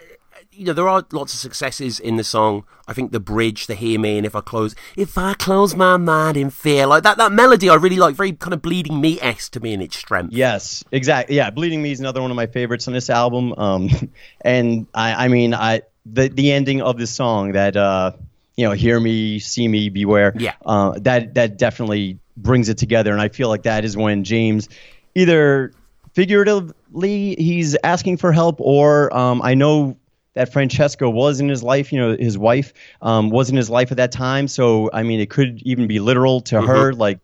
you 0.58 0.64
know 0.64 0.72
there 0.72 0.88
are 0.88 1.06
lots 1.12 1.32
of 1.32 1.38
successes 1.38 2.00
in 2.00 2.16
the 2.16 2.24
song. 2.24 2.64
I 2.88 2.92
think 2.92 3.12
the 3.12 3.20
bridge, 3.20 3.68
the 3.68 3.74
"Hear 3.74 4.00
Me" 4.00 4.16
and 4.16 4.26
"If 4.26 4.34
I 4.34 4.40
Close," 4.40 4.74
if 4.96 5.16
I 5.16 5.34
close 5.34 5.76
my 5.76 5.96
mind 5.96 6.36
in 6.36 6.50
fear, 6.50 6.86
like 6.86 7.04
that 7.04 7.16
that 7.18 7.32
melody, 7.32 7.70
I 7.70 7.76
really 7.76 7.96
like. 7.96 8.16
Very 8.16 8.32
kind 8.32 8.52
of 8.52 8.60
bleeding 8.60 9.00
me 9.00 9.20
esque 9.20 9.52
to 9.52 9.60
me 9.60 9.72
in 9.72 9.80
its 9.80 9.96
strength. 9.96 10.32
Yes, 10.32 10.82
exactly. 10.90 11.36
Yeah, 11.36 11.50
Bleeding 11.50 11.80
Me 11.80 11.92
is 11.92 12.00
another 12.00 12.20
one 12.20 12.30
of 12.30 12.36
my 12.36 12.46
favorites 12.46 12.88
on 12.88 12.94
this 12.94 13.08
album. 13.08 13.54
Um, 13.56 13.88
and 14.40 14.86
I, 14.94 15.26
I 15.26 15.28
mean, 15.28 15.54
I 15.54 15.82
the 16.04 16.28
the 16.28 16.50
ending 16.50 16.82
of 16.82 16.98
this 16.98 17.12
song 17.12 17.52
that 17.52 17.76
uh, 17.76 18.12
you 18.56 18.66
know, 18.66 18.72
hear 18.72 18.98
me, 18.98 19.38
see 19.38 19.68
me, 19.68 19.90
beware. 19.90 20.32
Yeah. 20.36 20.54
Uh, 20.66 20.98
that 21.02 21.34
that 21.34 21.56
definitely 21.58 22.18
brings 22.36 22.68
it 22.68 22.78
together, 22.78 23.12
and 23.12 23.20
I 23.20 23.28
feel 23.28 23.48
like 23.48 23.62
that 23.62 23.84
is 23.84 23.96
when 23.96 24.24
James 24.24 24.68
either 25.14 25.72
figuratively 26.14 27.36
he's 27.36 27.76
asking 27.84 28.16
for 28.16 28.32
help, 28.32 28.56
or 28.58 29.16
um, 29.16 29.40
I 29.42 29.54
know 29.54 29.97
that 30.38 30.52
Francesca 30.52 31.10
was 31.10 31.40
in 31.40 31.48
his 31.48 31.64
life, 31.64 31.92
you 31.92 31.98
know, 31.98 32.16
his 32.16 32.38
wife 32.38 32.72
um, 33.02 33.28
was 33.28 33.50
in 33.50 33.56
his 33.56 33.68
life 33.68 33.90
at 33.90 33.96
that 33.96 34.12
time. 34.12 34.46
So 34.46 34.88
I 34.92 35.02
mean, 35.02 35.18
it 35.18 35.30
could 35.30 35.60
even 35.64 35.88
be 35.88 35.98
literal 35.98 36.42
to 36.42 36.62
her, 36.62 36.92
like 36.92 37.18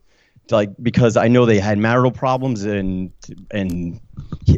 like 0.50 0.70
because 0.82 1.16
I 1.16 1.28
know 1.28 1.46
they 1.46 1.60
had 1.60 1.78
marital 1.78 2.10
problems 2.10 2.64
and 2.64 3.12
and 3.52 4.00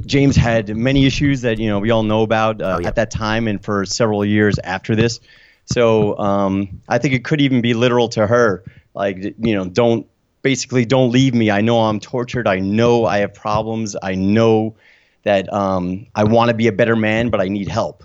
James 0.06 0.36
had 0.36 0.74
many 0.74 1.04
issues 1.04 1.42
that 1.42 1.58
you 1.58 1.68
know 1.68 1.80
we 1.80 1.90
all 1.90 2.02
know 2.02 2.22
about 2.22 2.62
uh, 2.62 2.80
at 2.82 2.94
that 2.94 3.10
time 3.10 3.46
and 3.46 3.62
for 3.62 3.84
several 3.84 4.24
years 4.24 4.58
after 4.58 4.96
this. 4.96 5.20
So 5.66 6.16
um, 6.18 6.80
I 6.88 6.96
think 6.96 7.12
it 7.12 7.24
could 7.24 7.42
even 7.42 7.60
be 7.60 7.74
literal 7.74 8.08
to 8.10 8.26
her, 8.26 8.64
like 8.94 9.18
you 9.18 9.54
know, 9.54 9.66
don't 9.66 10.06
basically 10.40 10.86
don't 10.86 11.10
leave 11.10 11.34
me. 11.34 11.50
I 11.50 11.60
know 11.60 11.80
I'm 11.80 12.00
tortured. 12.00 12.48
I 12.48 12.60
know 12.60 13.04
I 13.04 13.18
have 13.18 13.34
problems. 13.34 13.96
I 14.02 14.14
know 14.14 14.76
that 15.24 15.52
um, 15.52 16.06
I 16.14 16.24
want 16.24 16.48
to 16.48 16.54
be 16.54 16.68
a 16.68 16.72
better 16.72 16.96
man, 16.96 17.28
but 17.28 17.42
I 17.42 17.48
need 17.48 17.68
help. 17.68 18.02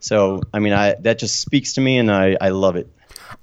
So 0.00 0.42
I 0.52 0.58
mean, 0.58 0.72
I 0.72 0.94
that 1.00 1.18
just 1.18 1.40
speaks 1.40 1.74
to 1.74 1.80
me, 1.80 1.98
and 1.98 2.10
I 2.10 2.36
I 2.40 2.50
love 2.50 2.76
it. 2.76 2.88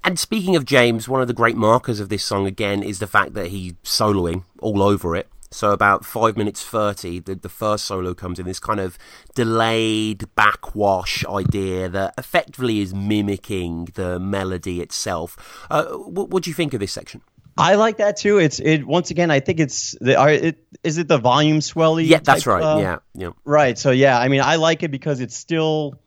And 0.04 0.18
speaking 0.18 0.56
of 0.56 0.66
James, 0.66 1.08
one 1.08 1.22
of 1.22 1.28
the 1.28 1.34
great 1.34 1.56
markers 1.56 2.00
of 2.00 2.10
this 2.10 2.24
song 2.24 2.48
again 2.48 2.84
is 2.84 3.00
the 3.00 3.08
fact 3.08 3.34
that 3.34 3.48
he's 3.48 3.74
soloing 3.84 4.44
all 4.60 4.82
over 4.82 5.16
it. 5.16 5.28
So 5.52 5.72
about 5.72 6.04
five 6.04 6.36
minutes 6.36 6.64
thirty, 6.64 7.20
the, 7.20 7.36
the 7.36 7.50
first 7.50 7.86
solo 7.86 8.14
comes 8.14 8.40
in. 8.40 8.46
This 8.46 8.60
kind 8.60 8.80
of 8.80 8.98
delayed 9.36 10.26
backwash 10.36 11.24
idea 11.26 11.90
that 11.90 12.16
effectively 12.18 12.80
is 12.80 12.94
mimicking 12.94 13.90
the 13.94 14.20
melody 14.20 14.82
itself. 14.82 15.38
Uh, 15.70 15.86
what, 15.86 16.30
what 16.30 16.44
do 16.44 16.50
you 16.50 16.56
think 16.56 16.74
of 16.74 16.80
this 16.80 16.92
section? 16.92 17.22
I 17.56 17.76
like 17.76 17.98
that 17.98 18.18
too. 18.18 18.40
It's 18.40 18.60
it 18.60 18.88
once 18.88 19.12
again. 19.12 19.30
I 19.30 19.42
think 19.42 19.60
it's 19.60 19.96
the 20.02 20.16
are 20.16 20.32
it 20.32 20.58
is 20.84 20.98
it 20.98 21.08
the 21.08 21.20
volume 21.20 21.60
swelly. 21.60 22.08
Yeah, 22.08 22.20
that's 22.24 22.46
type, 22.46 22.54
right. 22.54 22.64
uh, 22.64 22.80
yeah, 22.80 22.98
yeah. 23.14 23.30
Right. 23.46 23.78
So 23.78 23.92
yeah, 23.92 24.18
I 24.20 24.30
mean, 24.30 24.42
I 24.42 24.56
like 24.56 24.82
it 24.82 24.90
because 24.90 25.20
it's 25.20 25.36
still 25.36 26.00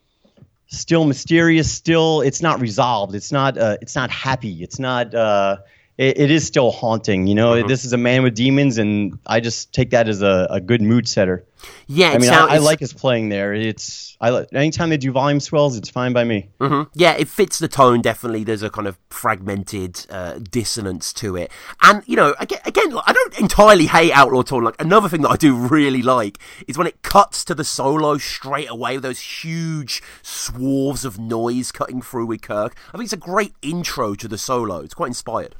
still 0.67 1.05
mysterious. 1.05 1.73
Still, 1.73 2.21
it's 2.21 2.43
not 2.43 2.61
resolved. 2.61 3.15
It's 3.15 3.33
not 3.33 3.59
uh, 3.59 3.77
it's 3.81 3.95
not 3.95 4.11
happy. 4.11 4.63
It's 4.63 4.79
not 4.79 5.15
uh, 5.15 5.59
it, 5.99 6.19
it 6.19 6.31
is 6.31 6.47
still 6.47 6.71
haunting. 6.71 7.27
You 7.27 7.35
know, 7.35 7.53
Mm-hmm. 7.53 7.69
this 7.69 7.85
is 7.85 7.93
a 7.93 7.99
man 7.99 8.23
with 8.23 8.35
demons, 8.35 8.79
and 8.79 9.19
I 9.27 9.41
just 9.41 9.73
take 9.73 9.91
that 9.91 10.09
as 10.09 10.23
a, 10.23 10.47
a 10.51 10.61
good 10.61 10.83
mood 10.83 11.09
setter. 11.09 11.45
Yeah, 11.89 12.11
I 12.11 12.19
mean, 12.19 12.29
sound- 12.29 12.51
I, 12.53 12.57
I 12.57 12.59
like 12.59 12.79
his 12.81 12.93
playing 12.93 13.29
there. 13.31 13.53
It's 13.55 14.17
I 14.21 14.31
li- 14.31 14.47
anytime 14.53 14.89
they 14.91 14.97
do 14.99 15.11
volume 15.11 15.41
swells, 15.41 15.77
it's 15.77 15.89
fine 15.91 16.13
by 16.13 16.23
me. 16.25 16.49
hmm 16.61 16.83
Yeah, 16.95 17.15
it 17.15 17.29
fits 17.29 17.59
the 17.59 17.67
tone. 17.69 18.03
Definitely, 18.03 18.45
there's 18.45 18.63
a 18.63 18.71
kind 18.71 18.87
of 18.87 18.99
fragmented 19.11 20.07
uh, 20.11 20.39
dissonance 20.51 21.13
to 21.15 21.37
it, 21.37 21.51
and 21.83 22.03
you 22.07 22.15
know, 22.17 22.35
again, 22.39 22.61
again, 22.65 22.91
like, 22.91 23.05
I 23.09 23.13
don't 23.13 23.41
entirely 23.41 23.87
hate 23.87 24.13
Outlaw 24.13 24.43
Torn. 24.43 24.65
Like 24.65 24.81
another 24.81 25.09
thing 25.09 25.23
that 25.23 25.31
I 25.31 25.37
do 25.37 25.55
really 25.57 26.03
like 26.03 26.39
is 26.69 26.79
when 26.79 26.87
it 26.87 27.03
cuts 27.03 27.45
to 27.47 27.55
the 27.55 27.65
solo 27.65 28.17
straight 28.19 28.71
away 28.71 28.97
with 28.97 29.03
those 29.03 29.21
huge 29.21 30.03
swaths 30.23 31.05
of 31.05 31.19
noise 31.19 31.73
cutting 31.73 32.01
through 32.03 32.27
with 32.27 32.43
Kirk. 32.43 32.77
I 32.89 32.93
think 32.93 33.05
it's 33.05 33.13
a 33.13 33.17
great 33.17 33.55
intro 33.63 34.15
to 34.15 34.29
the 34.29 34.39
solo. 34.39 34.81
It's 34.81 34.95
quite 34.95 35.09
inspired. 35.09 35.57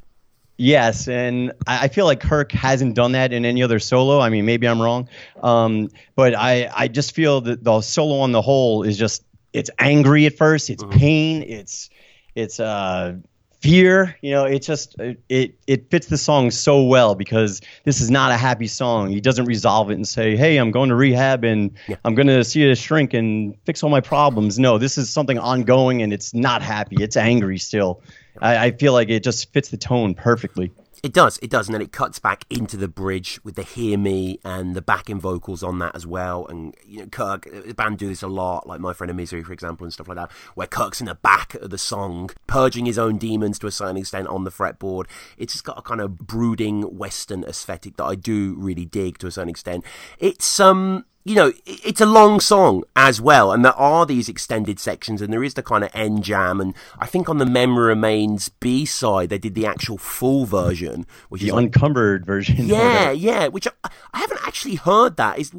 Yes, 0.57 1.07
and 1.07 1.53
I, 1.67 1.87
feel 1.87 2.05
like 2.05 2.19
Kirk 2.19 2.51
hasn't 2.51 2.95
done 2.95 3.11
that 3.11 3.31
in 3.31 3.45
any 3.45 3.61
other 3.61 3.77
solo. 3.77 4.19
I 4.19 4.29
mean, 4.29 4.45
maybe 4.45 4.67
I'm 4.67 4.81
wrong, 4.81 5.07
um, 5.43 5.89
but 6.15 6.33
I 6.35 6.67
I 6.75 6.87
just 6.87 7.13
feel 7.13 7.41
that 7.41 7.63
the 7.63 7.81
solo 7.81 8.21
on 8.21 8.31
the 8.31 8.41
whole 8.41 8.81
is 8.81 8.97
just 8.97 9.23
it's 9.53 9.69
angry 9.77 10.25
at 10.25 10.35
first, 10.35 10.71
it's 10.71 10.83
pain, 10.89 11.43
it's 11.43 11.91
it's 12.33 12.59
uh 12.59 13.17
fear. 13.61 14.15
You 14.21 14.31
know, 14.31 14.45
it 14.45 14.59
just 14.63 14.95
it 15.29 15.55
it 15.67 15.91
fits 15.91 16.07
the 16.07 16.17
song 16.17 16.51
so 16.51 16.83
well 16.83 17.15
because 17.15 17.61
this 17.83 18.01
is 18.01 18.09
not 18.09 18.31
a 18.31 18.37
happy 18.37 18.67
song. 18.67 19.09
He 19.09 19.21
doesn't 19.21 19.45
resolve 19.45 19.91
it 19.91 19.95
and 19.95 20.07
say, 20.07 20.35
"Hey, 20.35 20.57
I'm 20.57 20.71
going 20.71 20.89
to 20.89 20.95
rehab 20.95 21.43
and 21.43 21.71
I'm 22.03 22.15
going 22.15 22.27
to 22.27 22.43
see 22.43 22.69
a 22.69 22.75
shrink 22.75 23.13
and 23.13 23.55
fix 23.65 23.83
all 23.83 23.89
my 23.89 24.01
problems." 24.01 24.57
No, 24.57 24.77
this 24.77 24.97
is 24.97 25.09
something 25.09 25.37
ongoing 25.37 26.01
and 26.01 26.13
it's 26.13 26.33
not 26.33 26.61
happy. 26.61 26.97
It's 26.99 27.17
angry 27.17 27.57
still. 27.57 28.01
I, 28.41 28.67
I 28.67 28.71
feel 28.71 28.93
like 28.93 29.09
it 29.09 29.23
just 29.23 29.51
fits 29.53 29.69
the 29.69 29.77
tone 29.77 30.13
perfectly. 30.13 30.71
It 31.03 31.13
does, 31.13 31.37
it 31.43 31.51
does, 31.51 31.67
and 31.67 31.75
then 31.75 31.81
it 31.81 31.91
cuts 31.91 32.17
back 32.17 32.43
into 32.49 32.75
the 32.75 32.87
bridge 32.87 33.39
with 33.43 33.55
the 33.55 33.61
"Hear 33.61 33.99
Me" 33.99 34.39
and 34.43 34.75
the 34.75 34.81
backing 34.81 35.19
vocals 35.19 35.61
on 35.61 35.77
that 35.79 35.95
as 35.95 36.07
well. 36.07 36.47
And 36.47 36.75
you 36.85 36.99
know, 36.99 37.05
Kirk, 37.05 37.47
the 37.65 37.73
band 37.73 37.99
do 37.99 38.07
this 38.07 38.23
a 38.23 38.27
lot, 38.27 38.67
like 38.67 38.79
My 38.79 38.93
Friend 38.93 39.09
of 39.09 39.15
Misery, 39.15 39.43
for 39.43 39.53
example, 39.53 39.85
and 39.85 39.93
stuff 39.93 40.07
like 40.07 40.17
that, 40.17 40.31
where 40.55 40.65
Kirk's 40.65 40.99
in 40.99 41.05
the 41.05 41.15
back 41.15 41.53
of 41.55 41.69
the 41.69 41.77
song, 41.77 42.31
purging 42.47 42.87
his 42.87 42.97
own 42.97 43.17
demons 43.19 43.59
to 43.59 43.67
a 43.67 43.71
certain 43.71 43.97
extent 43.97 44.27
on 44.27 44.43
the 44.43 44.51
fretboard. 44.51 45.05
It's 45.37 45.53
just 45.53 45.65
got 45.65 45.77
a 45.77 45.83
kind 45.83 46.01
of 46.01 46.17
brooding 46.17 46.81
Western 46.97 47.43
aesthetic 47.43 47.97
that 47.97 48.05
I 48.05 48.15
do 48.15 48.55
really 48.57 48.85
dig 48.85 49.19
to 49.19 49.27
a 49.27 49.31
certain 49.31 49.49
extent. 49.49 49.85
It's 50.17 50.59
um 50.59 51.05
you 51.27 51.35
know, 51.35 51.51
it's 51.65 51.99
a 51.99 52.05
long 52.05 52.39
song 52.39 52.85
as 52.95 53.19
well, 53.19 53.51
and 53.51 53.65
there 53.65 53.73
are 53.73 54.05
these 54.05 54.29
extended 54.29 54.79
sections, 54.79 55.21
and 55.21 55.33
there 55.33 55.43
is 55.43 55.55
the 55.55 55.61
kind 55.61 55.83
of 55.83 55.91
end 55.93 56.23
jam, 56.23 56.61
and 56.61 56.73
I 56.99 57.05
think 57.05 57.27
on 57.27 57.37
the 57.37 57.45
Memory 57.45 57.87
Remains 57.87 58.47
B 58.47 58.85
side, 58.85 59.27
they 59.27 59.37
did 59.37 59.53
the 59.53 59.65
actual 59.65 59.97
full 59.97 60.45
version, 60.45 61.05
which 61.27 61.41
The 61.41 61.47
is 61.47 61.53
like, 61.53 61.65
uncumbered 61.65 62.25
version. 62.25 62.55
yeah, 62.59 63.11
yeah, 63.11 63.47
which 63.47 63.67
I, 63.67 63.89
I 64.13 64.19
haven't 64.19 64.39
actually 64.47 64.75
heard 64.75 65.17
that. 65.17 65.37
Is 65.37 65.51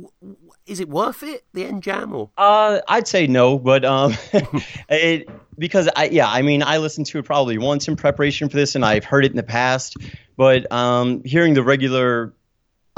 is 0.64 0.80
it 0.80 0.88
worth 0.88 1.22
it? 1.22 1.44
The 1.52 1.66
end 1.66 1.82
jam 1.82 2.14
or? 2.14 2.30
Uh, 2.38 2.80
I'd 2.88 3.06
say 3.06 3.26
no, 3.26 3.58
but 3.58 3.84
um, 3.84 4.14
it 4.88 5.28
because 5.58 5.86
I 5.96 6.06
yeah, 6.06 6.30
I 6.30 6.40
mean, 6.40 6.62
I 6.62 6.78
listened 6.78 7.06
to 7.08 7.18
it 7.18 7.26
probably 7.26 7.58
once 7.58 7.88
in 7.88 7.96
preparation 7.96 8.48
for 8.48 8.56
this, 8.56 8.74
and 8.74 8.86
I've 8.86 9.04
heard 9.04 9.26
it 9.26 9.32
in 9.32 9.36
the 9.36 9.42
past. 9.42 9.98
But 10.38 10.70
um, 10.72 11.22
hearing 11.24 11.52
the 11.52 11.62
regular 11.62 12.32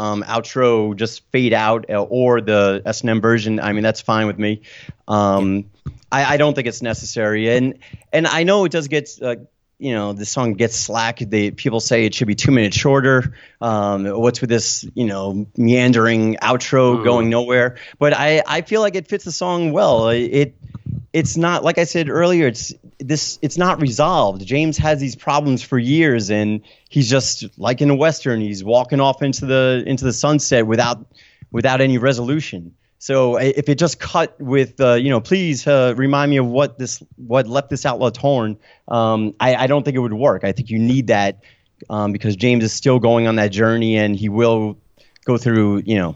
um, 0.00 0.22
outro 0.22 0.96
just 0.96 1.30
fade 1.30 1.52
out, 1.52 1.90
uh, 1.90 2.02
or 2.02 2.40
the 2.40 2.80
S 2.86 3.02
and 3.02 3.10
M 3.10 3.20
version, 3.20 3.60
I 3.60 3.74
mean, 3.74 3.82
that's 3.82 4.00
fine 4.00 4.26
with 4.26 4.38
me. 4.38 4.62
Um, 5.06 5.66
I, 6.10 6.24
I 6.24 6.36
don't 6.38 6.54
think 6.54 6.66
it's 6.66 6.80
necessary, 6.80 7.50
and 7.50 7.78
and 8.10 8.26
I 8.26 8.44
know 8.44 8.64
it 8.64 8.72
does 8.72 8.88
get. 8.88 9.10
Uh, 9.20 9.36
you 9.78 9.94
know 9.94 10.12
the 10.12 10.26
song 10.26 10.52
gets 10.54 10.76
slack. 10.76 11.20
They 11.20 11.52
people 11.52 11.80
say 11.80 12.04
it 12.04 12.12
should 12.12 12.26
be 12.26 12.34
two 12.34 12.50
minutes 12.50 12.76
shorter. 12.76 13.34
Um, 13.62 14.04
what's 14.04 14.42
with 14.42 14.50
this 14.50 14.86
you 14.94 15.06
know 15.06 15.46
meandering 15.56 16.36
outro 16.36 17.02
going 17.02 17.30
nowhere? 17.30 17.78
But 17.98 18.12
I 18.12 18.42
I 18.46 18.60
feel 18.60 18.82
like 18.82 18.94
it 18.94 19.08
fits 19.08 19.24
the 19.24 19.32
song 19.32 19.72
well. 19.72 20.10
It 20.10 20.54
it's 21.12 21.36
not 21.36 21.64
like 21.64 21.78
I 21.78 21.84
said 21.84 22.08
earlier. 22.08 22.46
It's 22.46 22.72
this. 22.98 23.38
It's 23.42 23.58
not 23.58 23.80
resolved. 23.80 24.44
James 24.44 24.78
has 24.78 25.00
these 25.00 25.16
problems 25.16 25.62
for 25.62 25.78
years, 25.78 26.30
and 26.30 26.62
he's 26.88 27.10
just 27.10 27.46
like 27.58 27.80
in 27.80 27.90
a 27.90 27.96
western. 27.96 28.40
He's 28.40 28.62
walking 28.62 29.00
off 29.00 29.22
into 29.22 29.46
the 29.46 29.82
into 29.86 30.04
the 30.04 30.12
sunset 30.12 30.66
without 30.66 31.04
without 31.50 31.80
any 31.80 31.98
resolution. 31.98 32.74
So 33.02 33.36
if 33.36 33.70
it 33.70 33.76
just 33.76 33.98
cut 33.98 34.38
with, 34.38 34.78
uh, 34.78 34.92
you 34.92 35.08
know, 35.08 35.22
please 35.22 35.66
uh, 35.66 35.94
remind 35.96 36.30
me 36.30 36.36
of 36.36 36.46
what 36.46 36.78
this, 36.78 37.02
what 37.16 37.46
left 37.46 37.70
this 37.70 37.86
outlaw 37.86 38.10
torn, 38.10 38.58
um, 38.88 39.34
I, 39.40 39.54
I 39.54 39.66
don't 39.68 39.84
think 39.84 39.96
it 39.96 40.00
would 40.00 40.12
work. 40.12 40.44
I 40.44 40.52
think 40.52 40.68
you 40.68 40.78
need 40.78 41.06
that 41.06 41.42
um, 41.88 42.12
because 42.12 42.36
James 42.36 42.62
is 42.62 42.74
still 42.74 42.98
going 42.98 43.26
on 43.26 43.36
that 43.36 43.52
journey 43.52 43.96
and 43.96 44.14
he 44.14 44.28
will 44.28 44.76
go 45.24 45.38
through, 45.38 45.78
you 45.86 45.94
know, 45.94 46.14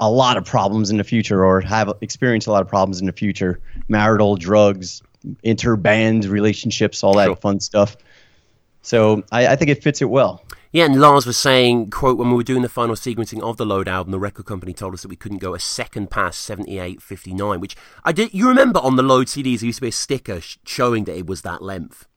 a 0.00 0.10
lot 0.10 0.36
of 0.36 0.44
problems 0.44 0.90
in 0.90 0.96
the 0.96 1.04
future 1.04 1.44
or 1.44 1.60
have 1.60 1.92
experienced 2.00 2.46
a 2.46 2.52
lot 2.52 2.62
of 2.62 2.68
problems 2.68 3.00
in 3.00 3.06
the 3.06 3.12
future, 3.12 3.60
marital, 3.88 4.36
drugs, 4.36 5.02
interband 5.44 6.28
relationships, 6.28 7.02
all 7.02 7.14
that 7.14 7.40
fun 7.40 7.60
stuff. 7.60 7.96
So 8.82 9.22
I, 9.32 9.48
I 9.48 9.56
think 9.56 9.70
it 9.70 9.82
fits 9.82 10.02
it 10.02 10.10
well. 10.10 10.44
Yeah, 10.72 10.86
and 10.86 11.00
Lars 11.00 11.24
was 11.24 11.36
saying, 11.36 11.90
quote, 11.90 12.18
when 12.18 12.30
we 12.30 12.34
were 12.34 12.42
doing 12.42 12.62
the 12.62 12.68
final 12.68 12.96
sequencing 12.96 13.40
of 13.40 13.56
the 13.56 13.64
Load 13.64 13.86
album, 13.86 14.10
the 14.10 14.18
record 14.18 14.44
company 14.44 14.72
told 14.72 14.92
us 14.92 15.02
that 15.02 15.08
we 15.08 15.14
couldn't 15.14 15.38
go 15.38 15.54
a 15.54 15.60
second 15.60 16.10
past 16.10 16.48
78.59, 16.50 17.60
which 17.60 17.76
I 18.02 18.10
did. 18.10 18.34
You 18.34 18.48
remember 18.48 18.80
on 18.80 18.96
the 18.96 19.02
Load 19.04 19.28
CDs, 19.28 19.60
there 19.60 19.66
used 19.66 19.78
to 19.78 19.82
be 19.82 19.88
a 19.88 19.92
sticker 19.92 20.40
sh- 20.40 20.58
showing 20.66 21.04
that 21.04 21.16
it 21.16 21.28
was 21.28 21.42
that 21.42 21.62
length. 21.62 22.08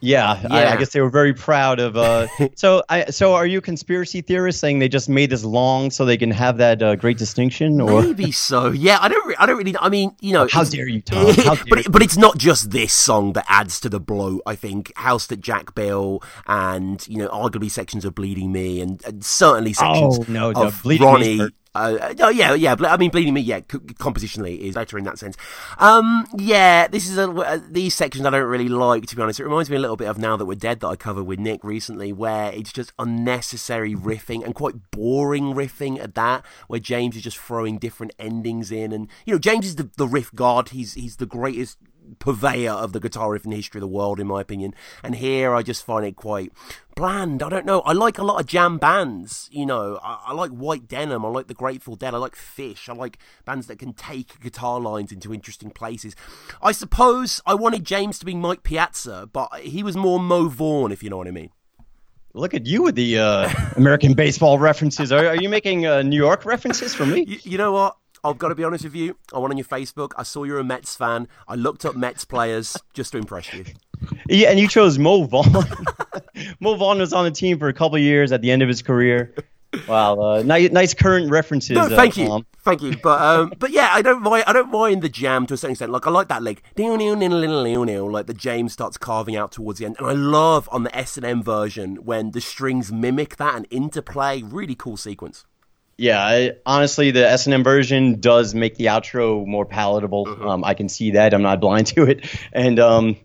Yeah, 0.00 0.32
I, 0.50 0.60
Yeah. 0.62 0.72
I 0.74 0.76
guess 0.76 0.90
they 0.92 1.00
were 1.00 1.08
very 1.10 1.32
proud 1.32 1.80
of. 1.80 1.96
Uh, 1.96 2.26
so, 2.54 2.82
I 2.88 3.06
so 3.06 3.34
are 3.34 3.46
you 3.46 3.58
a 3.58 3.62
conspiracy 3.62 4.20
theorist 4.20 4.60
saying 4.60 4.78
they 4.78 4.88
just 4.88 5.08
made 5.08 5.30
this 5.30 5.42
long 5.44 5.90
so 5.90 6.04
they 6.04 6.18
can 6.18 6.30
have 6.30 6.58
that 6.58 6.82
uh, 6.82 6.96
great 6.96 7.16
distinction, 7.16 7.80
or 7.80 8.02
Maybe 8.02 8.30
so. 8.30 8.68
Yeah, 8.70 8.98
I 9.00 9.08
don't. 9.08 9.26
Re- 9.26 9.36
I 9.38 9.46
don't 9.46 9.56
really. 9.56 9.74
I 9.80 9.88
mean, 9.88 10.14
you 10.20 10.32
know, 10.34 10.46
How 10.52 10.64
dare 10.64 10.86
you, 10.86 11.00
Tom? 11.00 11.32
Dare 11.34 11.54
but 11.68 11.78
it- 11.78 11.90
but 11.92 12.02
it's 12.02 12.16
not 12.18 12.36
just 12.36 12.70
this 12.72 12.92
song 12.92 13.32
that 13.32 13.46
adds 13.48 13.80
to 13.80 13.88
the 13.88 13.98
bloat. 14.00 14.42
I 14.46 14.54
think 14.54 14.92
House 14.96 15.26
that 15.28 15.40
Jack 15.40 15.74
Built 15.74 16.24
and 16.46 17.06
you 17.08 17.18
know 17.18 17.28
arguably 17.28 17.70
sections 17.70 18.04
of 18.04 18.14
Bleeding 18.14 18.52
Me 18.52 18.80
and, 18.82 19.02
and 19.06 19.24
certainly 19.24 19.72
sections 19.72 20.18
Oh, 20.18 20.24
no, 20.28 20.52
no, 20.52 20.64
of 20.66 20.82
Bleeding 20.82 21.06
Ronnie. 21.06 21.38
per- 21.38 21.50
Uh, 21.76 22.14
no, 22.18 22.28
yeah, 22.28 22.54
yeah. 22.54 22.74
I 22.80 22.96
mean, 22.96 23.10
Bleeding 23.10 23.34
Me, 23.34 23.40
yeah, 23.40 23.60
co- 23.60 23.78
compositionally 23.78 24.58
is 24.58 24.74
better 24.74 24.98
in 24.98 25.04
that 25.04 25.18
sense. 25.18 25.36
Um, 25.78 26.26
yeah, 26.36 26.88
this 26.88 27.08
is 27.08 27.18
a, 27.18 27.30
uh, 27.30 27.60
these 27.68 27.94
sections 27.94 28.24
I 28.24 28.30
don't 28.30 28.48
really 28.48 28.68
like, 28.68 29.06
to 29.06 29.16
be 29.16 29.22
honest. 29.22 29.40
It 29.40 29.44
reminds 29.44 29.68
me 29.68 29.76
a 29.76 29.80
little 29.80 29.96
bit 29.96 30.08
of 30.08 30.18
Now 30.18 30.36
That 30.36 30.46
We're 30.46 30.54
Dead 30.54 30.80
that 30.80 30.86
I 30.88 30.96
covered 30.96 31.24
with 31.24 31.38
Nick 31.38 31.62
recently, 31.62 32.12
where 32.12 32.52
it's 32.52 32.72
just 32.72 32.92
unnecessary 32.98 33.94
riffing 33.94 34.44
and 34.44 34.54
quite 34.54 34.90
boring 34.90 35.54
riffing 35.54 35.98
at 36.00 36.14
that, 36.14 36.44
where 36.68 36.80
James 36.80 37.16
is 37.16 37.22
just 37.22 37.38
throwing 37.38 37.78
different 37.78 38.12
endings 38.18 38.72
in. 38.72 38.92
And, 38.92 39.08
you 39.26 39.34
know, 39.34 39.38
James 39.38 39.66
is 39.66 39.76
the, 39.76 39.90
the 39.96 40.08
riff 40.08 40.32
god. 40.34 40.70
He's, 40.70 40.94
he's 40.94 41.16
the 41.16 41.26
greatest 41.26 41.78
purveyor 42.18 42.72
of 42.72 42.92
the 42.92 43.00
guitar 43.00 43.32
riff 43.32 43.44
in 43.44 43.50
the 43.50 43.56
history 43.56 43.78
of 43.78 43.82
the 43.82 43.88
world, 43.88 44.20
in 44.20 44.26
my 44.26 44.40
opinion. 44.40 44.74
And 45.02 45.16
here 45.16 45.54
I 45.54 45.62
just 45.62 45.84
find 45.84 46.04
it 46.04 46.16
quite 46.16 46.52
bland. 46.94 47.42
I 47.42 47.48
don't 47.48 47.66
know. 47.66 47.80
I 47.80 47.92
like 47.92 48.18
a 48.18 48.24
lot 48.24 48.40
of 48.40 48.46
jam 48.46 48.78
bands. 48.78 49.48
You 49.52 49.66
know, 49.66 49.98
I, 50.02 50.26
I 50.28 50.32
like 50.32 50.50
White 50.50 50.88
Denim. 50.88 51.24
I 51.24 51.28
like 51.28 51.46
the 51.46 51.54
Grateful 51.54 51.94
Dead. 51.94 52.14
I 52.14 52.18
like 52.18 52.34
Phish. 52.34 52.88
I 52.88 52.94
like 52.94 53.18
bands 53.44 53.66
that 53.66 53.78
can 53.78 53.92
take 53.92 54.40
guitar 54.40 54.80
lines 54.80 55.12
into 55.12 55.34
interesting 55.34 55.70
places. 55.70 56.16
I 56.62 56.72
suppose 56.72 57.40
I 57.46 57.54
wanted 57.54 57.84
James 57.84 58.18
to 58.20 58.24
be 58.24 58.34
Mike 58.34 58.62
Piazza, 58.62 59.28
but 59.32 59.54
he 59.60 59.82
was 59.82 59.96
more 59.96 60.18
Mo 60.18 60.48
Vaughn, 60.48 60.92
if 60.92 61.02
you 61.02 61.10
know 61.10 61.18
what 61.18 61.28
I 61.28 61.32
mean. 61.32 61.50
look 62.34 62.54
at 62.54 62.66
you 62.66 62.82
with 62.82 62.94
the 62.94 63.18
uh, 63.18 63.50
American 63.76 64.14
baseball 64.14 64.58
references? 64.58 65.12
Are, 65.12 65.26
are 65.26 65.36
you 65.36 65.48
making 65.48 65.86
uh, 65.86 66.02
New 66.02 66.16
York 66.16 66.44
references 66.44 66.94
for 66.94 67.06
me? 67.06 67.24
You, 67.28 67.38
you 67.42 67.58
know 67.58 67.72
what? 67.72 67.96
I've 68.24 68.38
got 68.38 68.48
to 68.48 68.54
be 68.54 68.64
honest 68.64 68.84
with 68.84 68.94
you. 68.94 69.16
I 69.32 69.38
went 69.38 69.52
on 69.52 69.58
your 69.58 69.66
Facebook. 69.66 70.12
I 70.16 70.22
saw 70.22 70.44
you're 70.44 70.58
a 70.58 70.64
Mets 70.64 70.96
fan. 70.96 71.28
I 71.46 71.54
looked 71.54 71.84
up 71.84 71.96
Mets 71.96 72.24
players 72.24 72.76
just 72.92 73.12
to 73.12 73.18
impress 73.18 73.52
you. 73.52 73.64
Yeah, 74.28 74.50
and 74.50 74.58
you 74.58 74.68
chose 74.68 74.98
Mo 74.98 75.24
Vaughn. 75.24 75.52
Mo 76.60 76.74
Vaughn 76.76 76.98
was 76.98 77.12
on 77.12 77.24
the 77.24 77.30
team 77.30 77.58
for 77.58 77.68
a 77.68 77.72
couple 77.72 77.96
of 77.96 78.02
years 78.02 78.32
at 78.32 78.42
the 78.42 78.50
end 78.50 78.62
of 78.62 78.68
his 78.68 78.82
career. 78.82 79.34
Wow, 79.88 80.18
uh, 80.20 80.42
nice, 80.42 80.70
nice 80.70 80.94
current 80.94 81.30
references. 81.30 81.76
No, 81.76 81.82
uh, 81.82 81.88
thank 81.90 82.16
you, 82.16 82.26
Tom. 82.26 82.46
thank 82.64 82.82
you. 82.82 82.96
But 83.02 83.20
um, 83.20 83.52
but 83.58 83.70
yeah, 83.70 83.90
I 83.92 84.00
don't 84.00 84.22
mind. 84.22 84.44
I 84.46 84.52
don't 84.52 84.70
mind 84.70 85.02
the 85.02 85.08
jam 85.08 85.46
to 85.46 85.54
a 85.54 85.56
certain 85.56 85.72
extent. 85.72 85.92
Like 85.92 86.06
I 86.06 86.10
like 86.10 86.28
that 86.28 86.42
like 86.42 86.62
like 86.76 88.26
the 88.26 88.34
James 88.34 88.72
starts 88.72 88.96
carving 88.96 89.36
out 89.36 89.52
towards 89.52 89.78
the 89.78 89.86
end, 89.86 89.96
and 89.98 90.06
I 90.06 90.12
love 90.12 90.68
on 90.72 90.84
the 90.84 90.96
S 90.96 91.16
and 91.16 91.26
M 91.26 91.42
version 91.42 91.96
when 91.96 92.30
the 92.30 92.40
strings 92.40 92.92
mimic 92.92 93.36
that 93.36 93.54
and 93.54 93.66
interplay. 93.70 94.42
Really 94.42 94.74
cool 94.74 94.96
sequence. 94.96 95.44
Yeah, 95.98 96.20
I, 96.22 96.52
honestly, 96.66 97.10
the 97.10 97.26
S 97.26 97.46
and 97.46 97.54
M 97.54 97.64
version 97.64 98.20
does 98.20 98.54
make 98.54 98.76
the 98.76 98.86
outro 98.86 99.46
more 99.46 99.64
palatable. 99.64 100.26
Mm-hmm. 100.26 100.46
Um, 100.46 100.64
I 100.64 100.74
can 100.74 100.88
see 100.88 101.12
that. 101.12 101.32
I'm 101.32 101.42
not 101.42 101.60
blind 101.60 101.86
to 101.88 102.04
it, 102.04 102.26
and 102.52 102.78
um, 102.78 103.16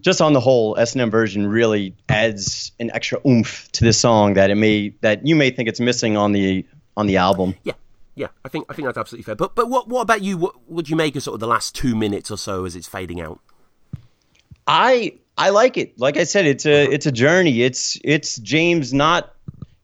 just 0.00 0.20
on 0.20 0.32
the 0.32 0.40
whole, 0.40 0.76
S 0.78 0.92
and 0.92 1.02
M 1.02 1.10
version 1.10 1.46
really 1.46 1.96
adds 2.08 2.72
an 2.78 2.90
extra 2.92 3.18
oomph 3.26 3.70
to 3.72 3.84
this 3.84 3.98
song 3.98 4.34
that 4.34 4.50
it 4.50 4.56
may 4.56 4.94
that 5.00 5.26
you 5.26 5.34
may 5.34 5.50
think 5.50 5.68
it's 5.68 5.80
missing 5.80 6.16
on 6.16 6.32
the 6.32 6.64
on 6.96 7.06
the 7.06 7.16
album. 7.16 7.56
Yeah, 7.64 7.72
yeah. 8.14 8.28
I 8.44 8.48
think 8.48 8.66
I 8.68 8.74
think 8.74 8.86
that's 8.86 8.98
absolutely 8.98 9.24
fair. 9.24 9.34
But 9.34 9.56
but 9.56 9.68
what 9.68 9.88
what 9.88 10.02
about 10.02 10.22
you? 10.22 10.36
What 10.36 10.54
would 10.68 10.88
you 10.88 10.94
make 10.94 11.16
of 11.16 11.24
sort 11.24 11.34
of 11.34 11.40
the 11.40 11.48
last 11.48 11.74
two 11.74 11.96
minutes 11.96 12.30
or 12.30 12.38
so 12.38 12.64
as 12.64 12.76
it's 12.76 12.86
fading 12.86 13.20
out? 13.20 13.40
I 14.66 15.18
I 15.36 15.50
like 15.50 15.76
it. 15.76 15.98
Like 15.98 16.16
I 16.16 16.24
said, 16.24 16.46
it's 16.46 16.66
a 16.66 16.84
it's 16.84 17.06
a 17.06 17.12
journey. 17.12 17.62
It's 17.62 17.98
it's 18.04 18.36
James 18.38 18.92
not 18.92 19.34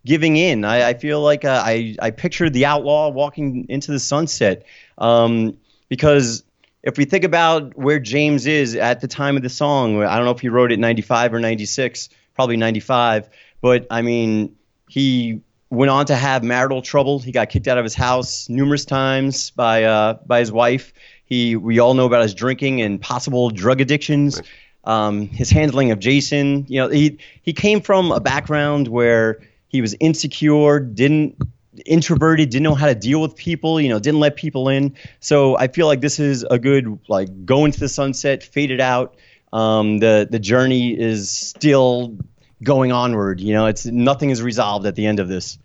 giving 0.09 0.39
in. 0.39 0.65
I, 0.65 0.89
I 0.89 0.95
feel 0.95 1.21
like 1.21 1.45
uh, 1.45 1.63
I 1.65 1.95
I 2.01 2.11
picture 2.11 2.49
the 2.49 2.65
outlaw 2.65 3.11
walking 3.11 3.67
into 3.69 3.93
the 3.93 4.01
sunset. 4.01 4.65
Um, 4.97 5.59
because 5.89 6.43
if 6.83 6.97
we 6.97 7.05
think 7.05 7.25
about 7.25 7.77
where 7.77 8.01
James 8.01 8.47
is 8.47 8.75
at 8.75 9.01
the 9.01 9.09
time 9.09 9.37
of 9.37 9.43
the 9.43 9.51
song, 9.51 10.03
I 10.03 10.17
don't 10.17 10.25
know 10.25 10.33
if 10.33 10.41
he 10.41 10.49
wrote 10.49 10.73
it 10.73 10.79
95 10.79 11.35
or 11.35 11.41
96, 11.41 12.09
probably 12.35 12.57
95, 12.57 13.29
but 13.61 13.87
I 13.91 14.03
mean, 14.03 14.57
he 14.89 15.43
went 15.71 15.91
on 15.91 16.07
to 16.07 16.17
have 16.17 16.43
marital 16.43 16.81
trouble. 16.81 17.19
He 17.19 17.31
got 17.31 17.51
kicked 17.51 17.69
out 17.69 17.77
of 17.77 17.85
his 17.85 17.95
house 17.95 18.49
numerous 18.49 18.87
times 18.87 19.51
by 19.51 19.85
uh, 19.85 20.15
by 20.27 20.41
his 20.41 20.51
wife. 20.51 20.95
He 21.27 21.55
we 21.55 21.81
all 21.81 21.93
know 21.93 22.07
about 22.07 22.23
his 22.23 22.35
drinking 22.35 22.81
and 22.81 22.99
possible 22.99 23.51
drug 23.51 23.83
addictions. 23.83 24.41
Um, 24.85 25.29
his 25.29 25.51
handling 25.51 25.91
of 25.91 25.99
Jason, 25.99 26.65
you 26.69 26.81
know, 26.81 26.89
he 26.89 27.19
he 27.43 27.53
came 27.53 27.83
from 27.83 28.11
a 28.11 28.21
background 28.21 28.89
where 28.89 29.41
he 29.69 29.81
was 29.81 29.95
insecure, 30.01 30.81
didn't 30.81 31.37
introverted, 31.87 32.51
didn't 32.51 32.65
know 32.65 32.75
how 32.75 32.87
to 32.87 32.95
deal 32.95 33.21
with 33.21 33.37
people, 33.37 33.81
you 33.81 33.89
know, 33.89 33.99
didn't 33.99 34.21
let 34.21 34.37
people 34.37 34.69
in. 34.69 34.95
So 35.21 35.57
I 35.57 35.69
feel 35.69 35.87
like 35.87 36.01
this 36.01 36.19
is 36.19 36.45
a 36.51 36.59
good 36.59 36.99
like 37.09 37.47
go 37.47 37.65
into 37.65 37.81
the 37.81 37.89
sunset, 37.89 38.43
fade 38.43 38.71
it 38.71 38.81
out. 38.81 39.17
Um, 39.53 39.99
the 39.99 40.27
the 40.31 40.39
journey 40.39 40.99
is 40.99 41.31
still 41.31 42.17
going 42.63 42.93
onward. 42.93 43.41
You 43.41 43.55
know, 43.55 43.67
it's 43.67 43.87
nothing 43.87 44.31
is 44.31 44.43
resolved 44.43 44.87
at 44.87 44.95
the 44.95 45.07
end 45.07 45.21
of 45.21 45.29
this. 45.29 45.59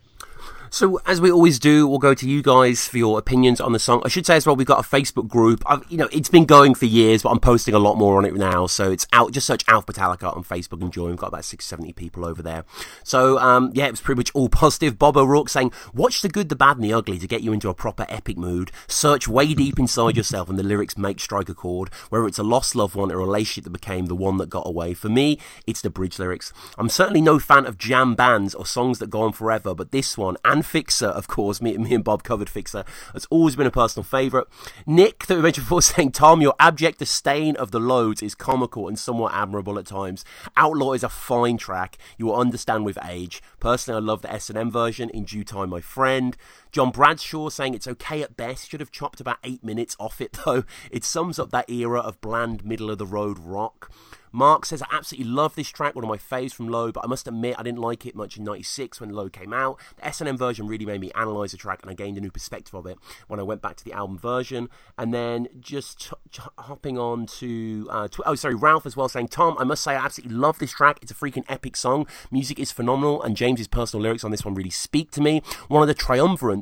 So, 0.74 1.00
as 1.06 1.22
we 1.22 1.32
always 1.32 1.60
do, 1.60 1.88
we'll 1.88 2.00
go 2.00 2.16
to 2.16 2.28
you 2.28 2.42
guys 2.42 2.88
for 2.88 2.98
your 2.98 3.20
opinions 3.20 3.62
on 3.62 3.74
the 3.74 3.80
song. 3.80 4.02
I 4.04 4.08
should 4.08 4.26
say 4.26 4.38
as 4.38 4.48
well, 4.48 4.56
we've 4.56 4.66
got 4.66 4.84
a 4.84 4.90
Facebook 4.90 5.28
group. 5.28 5.62
I've, 5.68 5.86
you 5.88 5.98
know, 5.98 6.10
it's 6.12 6.30
been 6.30 6.46
going 6.46 6.74
for 6.74 6.88
years, 6.88 7.22
but 7.22 7.30
I'm 7.30 7.40
posting 7.40 7.76
a 7.76 7.80
lot 7.80 7.96
more 7.96 8.18
on 8.18 8.26
it 8.26 8.34
now. 8.34 8.66
So 8.66 8.92
it's 8.92 9.06
out. 9.14 9.34
Just 9.34 9.46
search 9.46 9.64
Alpha 9.68 9.94
Metallica 9.94 10.36
on 10.36 10.44
Facebook 10.44 10.82
and 10.82 10.92
join. 10.92 11.12
We've 11.12 11.18
got 11.20 11.28
about 11.28 11.46
6, 11.46 11.64
70 11.64 11.94
people 11.94 12.26
over 12.26 12.42
there. 12.42 12.66
So, 13.04 13.38
um, 13.38 13.70
yeah, 13.76 13.86
it 13.86 13.92
was 13.92 14.02
pretty 14.02 14.18
much 14.18 14.32
all 14.34 14.50
positive. 14.50 14.98
Bob 14.98 15.16
O'Rourke 15.16 15.50
saying, 15.50 15.72
watch 15.94 16.24
the 16.24 16.28
good, 16.28 16.50
the 16.50 16.56
bad, 16.56 16.78
and 16.78 16.84
the 16.84 16.92
ugly 16.92 17.20
to 17.20 17.28
get 17.28 17.44
you 17.44 17.54
into 17.54 17.70
a 17.70 17.76
proper 17.76 18.08
epic 18.10 18.40
mood. 18.40 18.72
Search 18.88 19.28
way 19.28 19.54
deep 19.54 19.78
inside 19.78 20.18
yourself 20.18 20.50
and 20.50 20.58
the 20.58 20.64
lyrics 20.64 20.98
make 20.98 21.20
strike 21.20 21.50
a 21.50 21.54
chord, 21.54 21.94
whether 22.10 22.26
it's 22.26 22.40
a 22.40 22.44
lost 22.44 22.76
loved 22.76 22.96
one 22.96 23.12
a 23.12 23.16
relationship 23.16 23.66
that 23.66 23.80
became 23.80 24.08
the 24.08 24.16
one 24.16 24.38
that 24.38 24.50
got 24.50 24.66
away. 24.66 24.96
For 24.96 25.08
me, 25.08 25.38
it's 25.68 25.82
the 25.82 25.92
bridge 25.92 26.18
lyrics. 26.18 26.52
I'm 26.80 26.90
certainly 26.90 27.22
no 27.22 27.38
fan 27.38 27.68
of 27.68 27.78
jam 27.78 28.16
bands 28.16 28.56
or 28.56 28.66
songs 28.66 28.98
that 28.98 29.12
go 29.12 29.22
on 29.22 29.34
forever, 29.34 29.76
but 29.76 29.92
this 29.92 30.18
one, 30.18 30.36
and 30.44 30.63
Fixer, 30.64 31.08
of 31.08 31.28
course, 31.28 31.62
me, 31.62 31.78
me 31.78 31.94
and 31.94 32.04
Bob 32.04 32.24
covered 32.24 32.50
Fixer, 32.50 32.84
It's 33.14 33.28
always 33.30 33.56
been 33.56 33.68
a 33.68 33.72
personal 33.72 34.04
favourite. 34.04 34.48
Nick, 34.86 35.26
that 35.28 35.36
we 35.36 35.42
mentioned 35.42 35.66
before, 35.66 35.82
saying, 35.82 36.12
Tom, 36.12 36.42
your 36.42 36.56
abject 36.60 37.00
disdain 37.00 37.56
of 37.58 37.72
the 37.72 37.80
loads 37.80 38.24
is 38.24 38.36
comical 38.36 38.88
and 38.88 38.98
somewhat 38.98 39.34
admirable 39.34 39.78
at 39.78 39.86
times. 39.86 40.26
Outlaw 40.58 40.94
is 40.94 41.04
a 41.04 41.10
fine 41.10 41.58
track. 41.58 41.98
You 42.18 42.28
will 42.28 42.36
understand 42.36 42.86
with 42.86 42.98
age. 43.06 43.42
Personally, 43.60 43.98
I 43.98 44.06
love 44.06 44.22
the 44.22 44.32
S&M 44.32 44.72
version. 44.72 45.10
In 45.10 45.26
due 45.26 45.44
time, 45.44 45.70
my 45.70 45.82
friend. 45.82 46.36
John 46.74 46.90
Bradshaw 46.90 47.50
saying 47.50 47.76
it's 47.76 47.88
okay 47.88 48.24
at 48.24 48.36
best. 48.36 48.72
Should 48.72 48.80
have 48.80 48.92
chopped 48.92 49.22
about 49.22 49.38
eight 49.44 49.64
minutes 49.64 49.96
off 50.00 50.20
it, 50.20 50.34
though. 50.46 50.64
It 50.92 51.04
sums 51.04 51.38
up 51.38 51.52
that 51.52 51.70
era 51.70 52.00
of 52.00 52.20
bland, 52.20 52.66
middle 52.66 52.90
of 52.90 52.98
the 52.98 53.06
road 53.06 53.38
rock. 53.38 53.92
Mark 54.36 54.66
says, 54.66 54.82
I 54.82 54.88
absolutely 54.92 55.32
love 55.32 55.54
this 55.54 55.70
track, 55.70 55.94
one 55.94 56.04
of 56.04 56.10
my 56.10 56.18
faves 56.18 56.54
from 56.54 56.68
Load, 56.68 56.96
but 56.96 57.04
I 57.04 57.08
must 57.08 57.28
admit 57.28 57.56
I 57.60 57.62
didn't 57.62 57.82
like 57.82 58.04
it 58.08 58.16
much 58.16 58.36
in 58.36 58.44
96 58.44 59.00
when 59.00 59.12
Load 59.12 59.32
came 59.32 59.54
out. 59.54 59.80
The 59.98 60.08
S&M 60.08 60.36
version 60.38 60.66
really 60.66 60.88
made 60.88 61.02
me 61.02 61.12
analyse 61.14 61.52
the 61.52 61.58
track 61.58 61.80
and 61.84 61.92
I 61.92 61.94
gained 61.94 62.18
a 62.18 62.22
new 62.22 62.32
perspective 62.32 62.74
of 62.74 62.88
it 62.88 62.98
when 63.28 63.40
I 63.40 63.44
went 63.44 63.62
back 63.62 63.76
to 63.76 63.84
the 63.84 63.94
album 63.94 64.18
version. 64.18 64.70
And 64.98 65.14
then 65.14 65.50
just 65.60 66.00
ch- 66.00 66.14
ch- 66.32 66.40
hopping 66.58 66.98
on 66.98 67.28
to, 67.28 67.88
uh, 67.92 68.08
tw- 68.08 68.22
oh, 68.26 68.34
sorry, 68.34 68.56
Ralph 68.56 68.88
as 68.88 68.98
well 68.98 69.08
saying, 69.08 69.28
Tom, 69.28 69.56
I 69.60 69.66
must 69.66 69.84
say 69.84 69.92
I 69.92 70.04
absolutely 70.04 70.36
love 70.36 70.58
this 70.58 70.72
track. 70.72 70.98
It's 71.04 71.12
a 71.12 71.16
freaking 71.16 71.46
epic 71.48 71.76
song. 71.76 72.08
Music 72.32 72.58
is 72.58 72.72
phenomenal 72.72 73.22
and 73.22 73.38
James's 73.38 73.68
personal 73.68 74.02
lyrics 74.02 74.24
on 74.24 74.32
this 74.32 74.44
one 74.44 74.56
really 74.56 74.72
speak 74.72 75.12
to 75.12 75.22
me. 75.22 75.44
One 75.68 75.84
of 75.84 75.88
the 75.88 75.94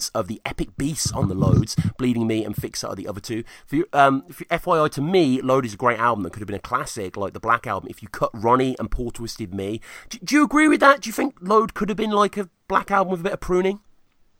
of 0.10 0.28
the 0.28 0.42
epic 0.46 0.76
beasts 0.78 1.12
on 1.12 1.28
the 1.28 1.36
Loads, 1.36 1.76
Bleeding 1.98 2.28
Me 2.28 2.44
and 2.44 2.56
Fixer 2.56 2.88
are 2.88 2.96
the 2.96 3.08
other 3.08 3.22
two. 3.22 3.44
For, 3.66 3.84
um, 3.94 4.24
for 4.30 4.46
FYI, 4.46 4.92
to 4.92 5.02
me, 5.02 5.42
Load 5.42 5.66
is 5.66 5.74
a 5.74 5.78
great 5.78 6.00
album 6.00 6.24
that 6.24 6.34
could 6.34 6.42
have 6.42 6.48
been 6.48 6.56
a 6.56 6.60
classic 6.60 7.18
like 7.18 7.34
the 7.34 7.40
Black 7.40 7.68
Album 7.68 7.90
if 7.90 8.02
you 8.02 8.10
cut 8.10 8.32
Ronnie 8.34 8.76
and 8.80 8.90
Poor 8.90 9.12
Twisted 9.12 9.54
Me. 9.54 9.82
Do, 10.10 10.18
do 10.24 10.36
you 10.36 10.44
agree 10.44 10.68
with 10.68 10.80
that? 10.80 11.02
Do 11.02 11.10
you 11.10 11.14
think 11.14 11.36
Load 11.42 11.74
could 11.74 11.90
have 11.90 11.98
been 11.98 12.12
like 12.12 12.38
a 12.38 12.50
Black 12.68 12.92
Album 12.92 13.12
with 13.12 13.22
a 13.22 13.24
bit 13.24 13.34
of 13.34 13.40
pruning? 13.40 13.80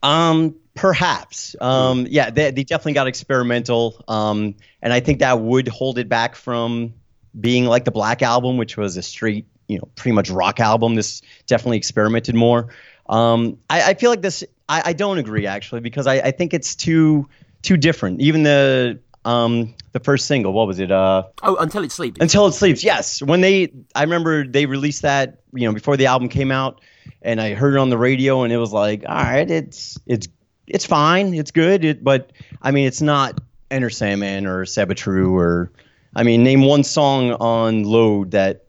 Um, 0.04 0.56
perhaps. 0.76 1.56
Um, 1.62 2.08
yeah, 2.10 2.30
they, 2.30 2.52
they 2.52 2.64
definitely 2.64 2.94
got 2.94 3.08
experimental. 3.08 4.04
Um, 4.08 4.56
and 4.82 4.92
I 4.94 5.00
think 5.00 5.20
that 5.20 5.40
would 5.40 5.68
hold 5.68 5.98
it 5.98 6.10
back 6.10 6.36
from 6.36 6.94
being 7.40 7.66
like 7.66 7.86
the 7.86 7.92
Black 7.92 8.22
Album, 8.22 8.58
which 8.58 8.78
was 8.78 8.98
a 8.98 9.02
straight, 9.02 9.46
you 9.68 9.78
know, 9.78 9.88
pretty 9.96 10.16
much 10.16 10.30
rock 10.30 10.60
album. 10.60 10.96
This 10.96 11.22
definitely 11.46 11.78
experimented 11.78 12.36
more. 12.36 12.74
Um, 13.08 13.58
I, 13.70 13.92
I 13.92 13.94
feel 13.94 14.10
like 14.10 14.22
this. 14.22 14.44
I, 14.72 14.82
I 14.86 14.94
don't 14.94 15.18
agree 15.18 15.46
actually 15.48 15.82
because 15.82 16.08
I, 16.08 16.16
I 16.16 16.32
think 16.32 16.54
it's 16.54 16.76
too 16.76 17.28
too 17.62 17.76
different. 17.76 18.22
Even 18.22 18.44
the 18.44 19.00
um 19.26 19.76
the 19.92 20.00
first 20.00 20.26
single, 20.26 20.54
what 20.54 20.68
was 20.68 20.80
it? 20.80 20.92
Uh, 20.92 21.24
oh, 21.44 21.58
until 21.58 21.84
it 21.84 21.92
sleeps. 21.92 22.20
Until 22.22 22.48
it 22.48 22.54
sleeps. 22.54 22.82
Yes, 22.82 23.22
when 23.22 23.42
they, 23.42 23.74
I 23.94 24.04
remember 24.04 24.48
they 24.48 24.66
released 24.66 25.02
that, 25.02 25.42
you 25.54 25.68
know, 25.68 25.74
before 25.74 25.98
the 25.98 26.06
album 26.06 26.30
came 26.30 26.50
out, 26.50 26.80
and 27.22 27.42
I 27.42 27.54
heard 27.54 27.74
it 27.74 27.80
on 27.80 27.90
the 27.90 27.98
radio, 27.98 28.44
and 28.44 28.54
it 28.54 28.58
was 28.58 28.72
like, 28.72 29.04
all 29.06 29.16
right, 29.16 29.52
it's 29.52 30.00
it's 30.06 30.30
it's 30.66 30.86
fine, 30.86 31.34
it's 31.34 31.52
good, 31.52 31.84
it, 31.84 32.04
but 32.04 32.32
I 32.62 32.72
mean, 32.72 32.88
it's 32.88 33.02
not 33.02 33.42
Enter 33.70 33.90
Sandman 33.90 34.48
or 34.48 34.66
Sad 34.66 34.88
but 34.88 34.96
True 34.96 35.36
or, 35.36 35.72
I 36.16 36.24
mean, 36.24 36.44
name 36.44 36.62
one 36.62 36.86
song 36.86 37.32
on 37.34 37.84
Load 37.84 38.32
that 38.32 38.68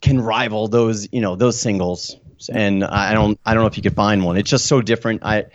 can 0.00 0.20
rival 0.20 0.66
those, 0.66 1.08
you 1.12 1.20
know, 1.20 1.36
those 1.36 1.60
singles. 1.60 2.16
And 2.48 2.84
I 2.84 3.14
don't, 3.14 3.38
I 3.44 3.54
don't 3.54 3.62
know 3.62 3.68
if 3.68 3.76
you 3.76 3.82
could 3.82 3.96
find 3.96 4.24
one. 4.24 4.36
It's 4.36 4.50
just 4.50 4.66
so 4.66 4.82
different. 4.82 5.24
I, 5.24 5.46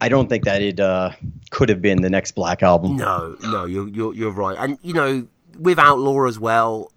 I 0.00 0.08
don't 0.08 0.28
think 0.28 0.44
that 0.44 0.60
it 0.62 0.80
uh, 0.80 1.10
could 1.50 1.68
have 1.68 1.80
been 1.80 2.02
the 2.02 2.10
next 2.10 2.32
Black 2.32 2.62
album. 2.62 2.96
No, 2.96 3.36
no, 3.42 3.64
you're, 3.64 3.88
you're 3.88 4.14
you're 4.14 4.30
right, 4.30 4.56
and 4.58 4.78
you 4.82 4.92
know 4.92 5.26
with 5.58 5.78
Outlaw 5.78 6.26
as 6.26 6.38
well. 6.38 6.92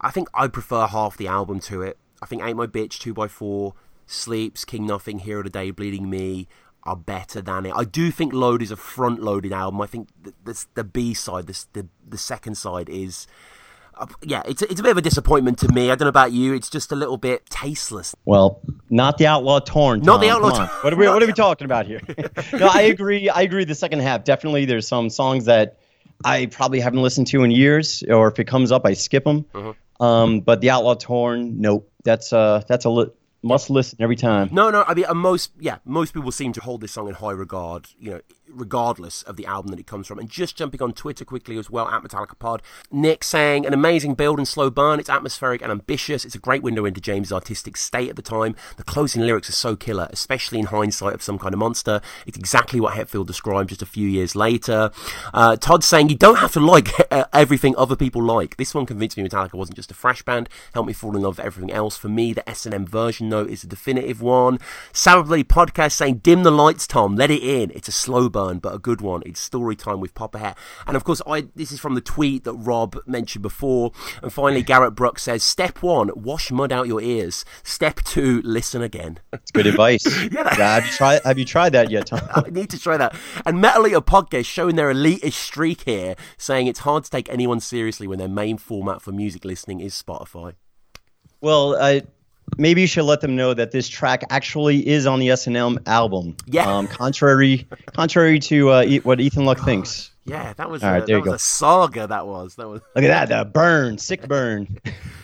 I 0.00 0.10
think 0.10 0.28
I 0.34 0.48
prefer 0.48 0.86
half 0.86 1.16
the 1.16 1.26
album 1.26 1.60
to 1.60 1.82
it. 1.82 1.98
I 2.20 2.26
think 2.26 2.42
Ain't 2.42 2.56
My 2.56 2.66
Bitch, 2.66 2.98
Two 2.98 3.14
by 3.14 3.28
Four, 3.28 3.74
Sleeps, 4.06 4.64
King 4.64 4.86
Nothing, 4.86 5.20
Hero 5.20 5.42
Today, 5.42 5.70
Bleeding 5.70 6.08
Me 6.10 6.48
are 6.84 6.96
better 6.96 7.40
than 7.40 7.66
it. 7.66 7.72
I 7.74 7.84
do 7.84 8.10
think 8.10 8.32
Load 8.32 8.62
is 8.62 8.72
a 8.72 8.76
front-loaded 8.76 9.52
album. 9.52 9.80
I 9.80 9.86
think 9.86 10.08
the, 10.20 10.34
the, 10.44 10.64
the 10.74 10.84
B 10.84 11.14
side, 11.14 11.46
the, 11.46 11.86
the 12.06 12.18
second 12.18 12.56
side 12.56 12.88
is 12.88 13.28
yeah, 14.22 14.42
it's 14.46 14.62
a, 14.62 14.70
it's 14.70 14.80
a 14.80 14.82
bit 14.82 14.92
of 14.92 14.96
a 14.96 15.02
disappointment 15.02 15.58
to 15.58 15.68
me. 15.68 15.90
I 15.90 15.94
don't 15.94 16.06
know 16.06 16.08
about 16.08 16.32
you. 16.32 16.54
It's 16.54 16.70
just 16.70 16.92
a 16.92 16.96
little 16.96 17.16
bit 17.16 17.46
tasteless. 17.50 18.14
Well, 18.24 18.60
not 18.90 19.18
the 19.18 19.26
Outlaw 19.26 19.60
Torn. 19.60 20.00
Not 20.00 20.20
the 20.20 20.30
Outlaw 20.30 20.50
Torn. 20.50 20.68
What 20.68 20.92
are 20.92 20.96
we 20.96 21.08
What 21.08 21.22
are 21.22 21.26
we 21.26 21.32
talking 21.46 21.64
about 21.64 21.86
here? 21.86 22.00
no, 22.52 22.66
I 22.66 22.82
agree. 22.82 23.28
I 23.28 23.42
agree. 23.42 23.64
The 23.64 23.74
second 23.74 24.00
half 24.00 24.24
definitely. 24.24 24.64
There's 24.64 24.88
some 24.88 25.10
songs 25.10 25.46
that 25.46 25.78
I 26.24 26.46
probably 26.46 26.80
haven't 26.80 27.02
listened 27.02 27.26
to 27.28 27.42
in 27.44 27.50
years, 27.50 28.02
or 28.08 28.28
if 28.28 28.38
it 28.38 28.44
comes 28.44 28.72
up, 28.72 28.86
I 28.86 28.94
skip 28.94 29.24
them. 29.24 29.44
Uh-huh. 29.54 30.04
Um, 30.04 30.40
but 30.40 30.60
the 30.60 30.70
Outlaw 30.70 30.94
Torn, 30.94 31.60
nope. 31.60 31.90
That's 32.04 32.32
uh, 32.32 32.62
that's 32.66 32.84
a 32.84 32.90
li- 32.90 33.10
must 33.42 33.70
listen 33.70 33.98
every 34.00 34.16
time. 34.16 34.48
No, 34.52 34.70
no. 34.70 34.84
I 34.86 34.94
mean, 34.94 35.04
uh, 35.08 35.14
most 35.14 35.52
yeah, 35.60 35.78
most 35.84 36.14
people 36.14 36.32
seem 36.32 36.52
to 36.54 36.60
hold 36.60 36.80
this 36.80 36.92
song 36.92 37.08
in 37.08 37.14
high 37.14 37.32
regard. 37.32 37.86
You 37.98 38.10
know, 38.12 38.20
regardless 38.52 39.22
of 39.22 39.36
the 39.36 39.46
album 39.46 39.70
that 39.70 39.80
it 39.80 39.86
comes 39.86 40.06
from. 40.06 40.18
And 40.18 40.28
just 40.28 40.56
jumping 40.56 40.82
on 40.82 40.92
Twitter 40.92 41.24
quickly 41.24 41.58
as 41.58 41.70
well, 41.70 41.88
at 41.88 42.02
Metallica 42.02 42.38
Pod, 42.38 42.62
Nick 42.90 43.24
saying 43.24 43.66
an 43.66 43.74
amazing 43.74 44.14
build 44.14 44.38
and 44.38 44.46
slow 44.46 44.70
burn. 44.70 45.00
It's 45.00 45.10
atmospheric 45.10 45.62
and 45.62 45.70
ambitious. 45.70 46.24
It's 46.24 46.34
a 46.34 46.38
great 46.38 46.62
window 46.62 46.84
into 46.84 47.00
James' 47.00 47.32
artistic 47.32 47.76
state 47.76 48.10
at 48.10 48.16
the 48.16 48.22
time. 48.22 48.54
The 48.76 48.84
closing 48.84 49.22
lyrics 49.22 49.48
are 49.48 49.52
so 49.52 49.76
killer, 49.76 50.08
especially 50.10 50.58
in 50.58 50.66
hindsight 50.66 51.14
of 51.14 51.22
some 51.22 51.38
kind 51.38 51.54
of 51.54 51.58
monster. 51.58 52.00
It's 52.26 52.38
exactly 52.38 52.80
what 52.80 52.94
Hetfield 52.94 53.26
described 53.26 53.70
just 53.70 53.82
a 53.82 53.86
few 53.86 54.08
years 54.08 54.36
later. 54.36 54.90
Uh, 55.32 55.56
Todd 55.56 55.84
saying 55.84 56.08
you 56.08 56.16
don't 56.16 56.38
have 56.38 56.52
to 56.52 56.60
like 56.60 56.88
everything 57.32 57.74
other 57.76 57.96
people 57.96 58.22
like. 58.22 58.56
This 58.56 58.74
one 58.74 58.86
convinced 58.86 59.16
me 59.16 59.24
Metallica 59.24 59.54
wasn't 59.54 59.76
just 59.76 59.90
a 59.90 59.94
fresh 59.94 60.22
band. 60.22 60.48
Helped 60.74 60.86
me 60.86 60.92
fall 60.92 61.16
in 61.16 61.22
love 61.22 61.38
with 61.38 61.46
everything 61.46 61.72
else. 61.72 61.96
For 61.96 62.08
me, 62.08 62.32
the 62.32 62.48
S 62.48 62.66
and 62.66 62.74
M 62.74 62.86
version 62.86 63.28
though 63.28 63.44
is 63.44 63.62
the 63.62 63.68
definitive 63.68 64.20
one. 64.20 64.58
Sabbath 64.92 65.28
podcast 65.48 65.92
saying 65.92 66.18
dim 66.18 66.42
the 66.42 66.50
lights, 66.50 66.86
Tom. 66.86 67.16
Let 67.16 67.30
it 67.30 67.42
in. 67.42 67.70
It's 67.70 67.88
a 67.88 67.92
slow 67.92 68.28
burn, 68.28 68.41
but 68.58 68.74
a 68.74 68.78
good 68.78 69.00
one. 69.00 69.22
It's 69.26 69.40
story 69.40 69.76
time 69.76 70.00
with 70.00 70.14
Papa 70.14 70.38
Hat. 70.38 70.58
And 70.86 70.96
of 70.96 71.04
course, 71.04 71.22
I 71.26 71.46
this 71.54 71.72
is 71.72 71.80
from 71.80 71.94
the 71.94 72.00
tweet 72.00 72.44
that 72.44 72.54
Rob 72.54 72.98
mentioned 73.06 73.42
before. 73.42 73.92
And 74.22 74.32
finally, 74.32 74.62
Garrett 74.62 74.94
Brooks 74.94 75.22
says, 75.22 75.42
"Step 75.42 75.82
one, 75.82 76.10
wash 76.14 76.50
mud 76.50 76.72
out 76.72 76.86
your 76.86 77.00
ears. 77.00 77.44
Step 77.62 78.00
two, 78.04 78.40
listen 78.44 78.82
again." 78.82 79.20
It's 79.32 79.50
good 79.50 79.66
advice. 79.66 80.04
yeah, 80.32 80.54
have 80.54 80.86
you 80.86 80.92
tried? 80.92 81.22
Have 81.24 81.38
you 81.38 81.44
tried 81.44 81.70
that 81.70 81.90
yet, 81.90 82.06
Tom? 82.06 82.20
I 82.34 82.50
need 82.50 82.70
to 82.70 82.78
try 82.78 82.96
that. 82.96 83.14
And 83.46 83.60
Metal 83.60 83.86
Eater 83.86 84.00
Podcast 84.00 84.46
showing 84.46 84.76
their 84.76 84.92
elitist 84.92 85.32
streak 85.32 85.82
here, 85.82 86.16
saying 86.36 86.66
it's 86.66 86.80
hard 86.80 87.04
to 87.04 87.10
take 87.10 87.28
anyone 87.28 87.60
seriously 87.60 88.06
when 88.06 88.18
their 88.18 88.28
main 88.28 88.58
format 88.58 89.02
for 89.02 89.12
music 89.12 89.44
listening 89.44 89.80
is 89.80 90.00
Spotify. 90.00 90.54
Well, 91.40 91.76
I 91.80 92.02
maybe 92.58 92.82
you 92.82 92.86
should 92.86 93.04
let 93.04 93.20
them 93.20 93.36
know 93.36 93.54
that 93.54 93.70
this 93.70 93.88
track 93.88 94.24
actually 94.30 94.86
is 94.86 95.06
on 95.06 95.18
the 95.18 95.30
S&M 95.30 95.78
album. 95.86 96.36
Yeah. 96.46 96.70
Um, 96.70 96.86
contrary, 96.86 97.66
contrary 97.94 98.38
to 98.40 98.70
uh, 98.70 98.82
e- 98.82 99.00
what 99.00 99.20
Ethan 99.20 99.44
Luck 99.44 99.60
thinks. 99.60 100.10
Yeah, 100.24 100.52
that 100.54 100.70
was 100.70 100.82
All 100.82 100.90
a, 100.90 100.92
right, 100.92 101.06
there 101.06 101.18
you 101.18 101.24
was 101.24 101.34
a 101.34 101.38
saga. 101.38 102.06
That 102.06 102.26
was 102.26 102.54
that 102.54 102.68
was. 102.68 102.80
Look 102.94 103.04
at 103.04 103.28
that, 103.28 103.28
the 103.28 103.50
burn, 103.50 103.98
sick 103.98 104.28
burn. 104.28 104.78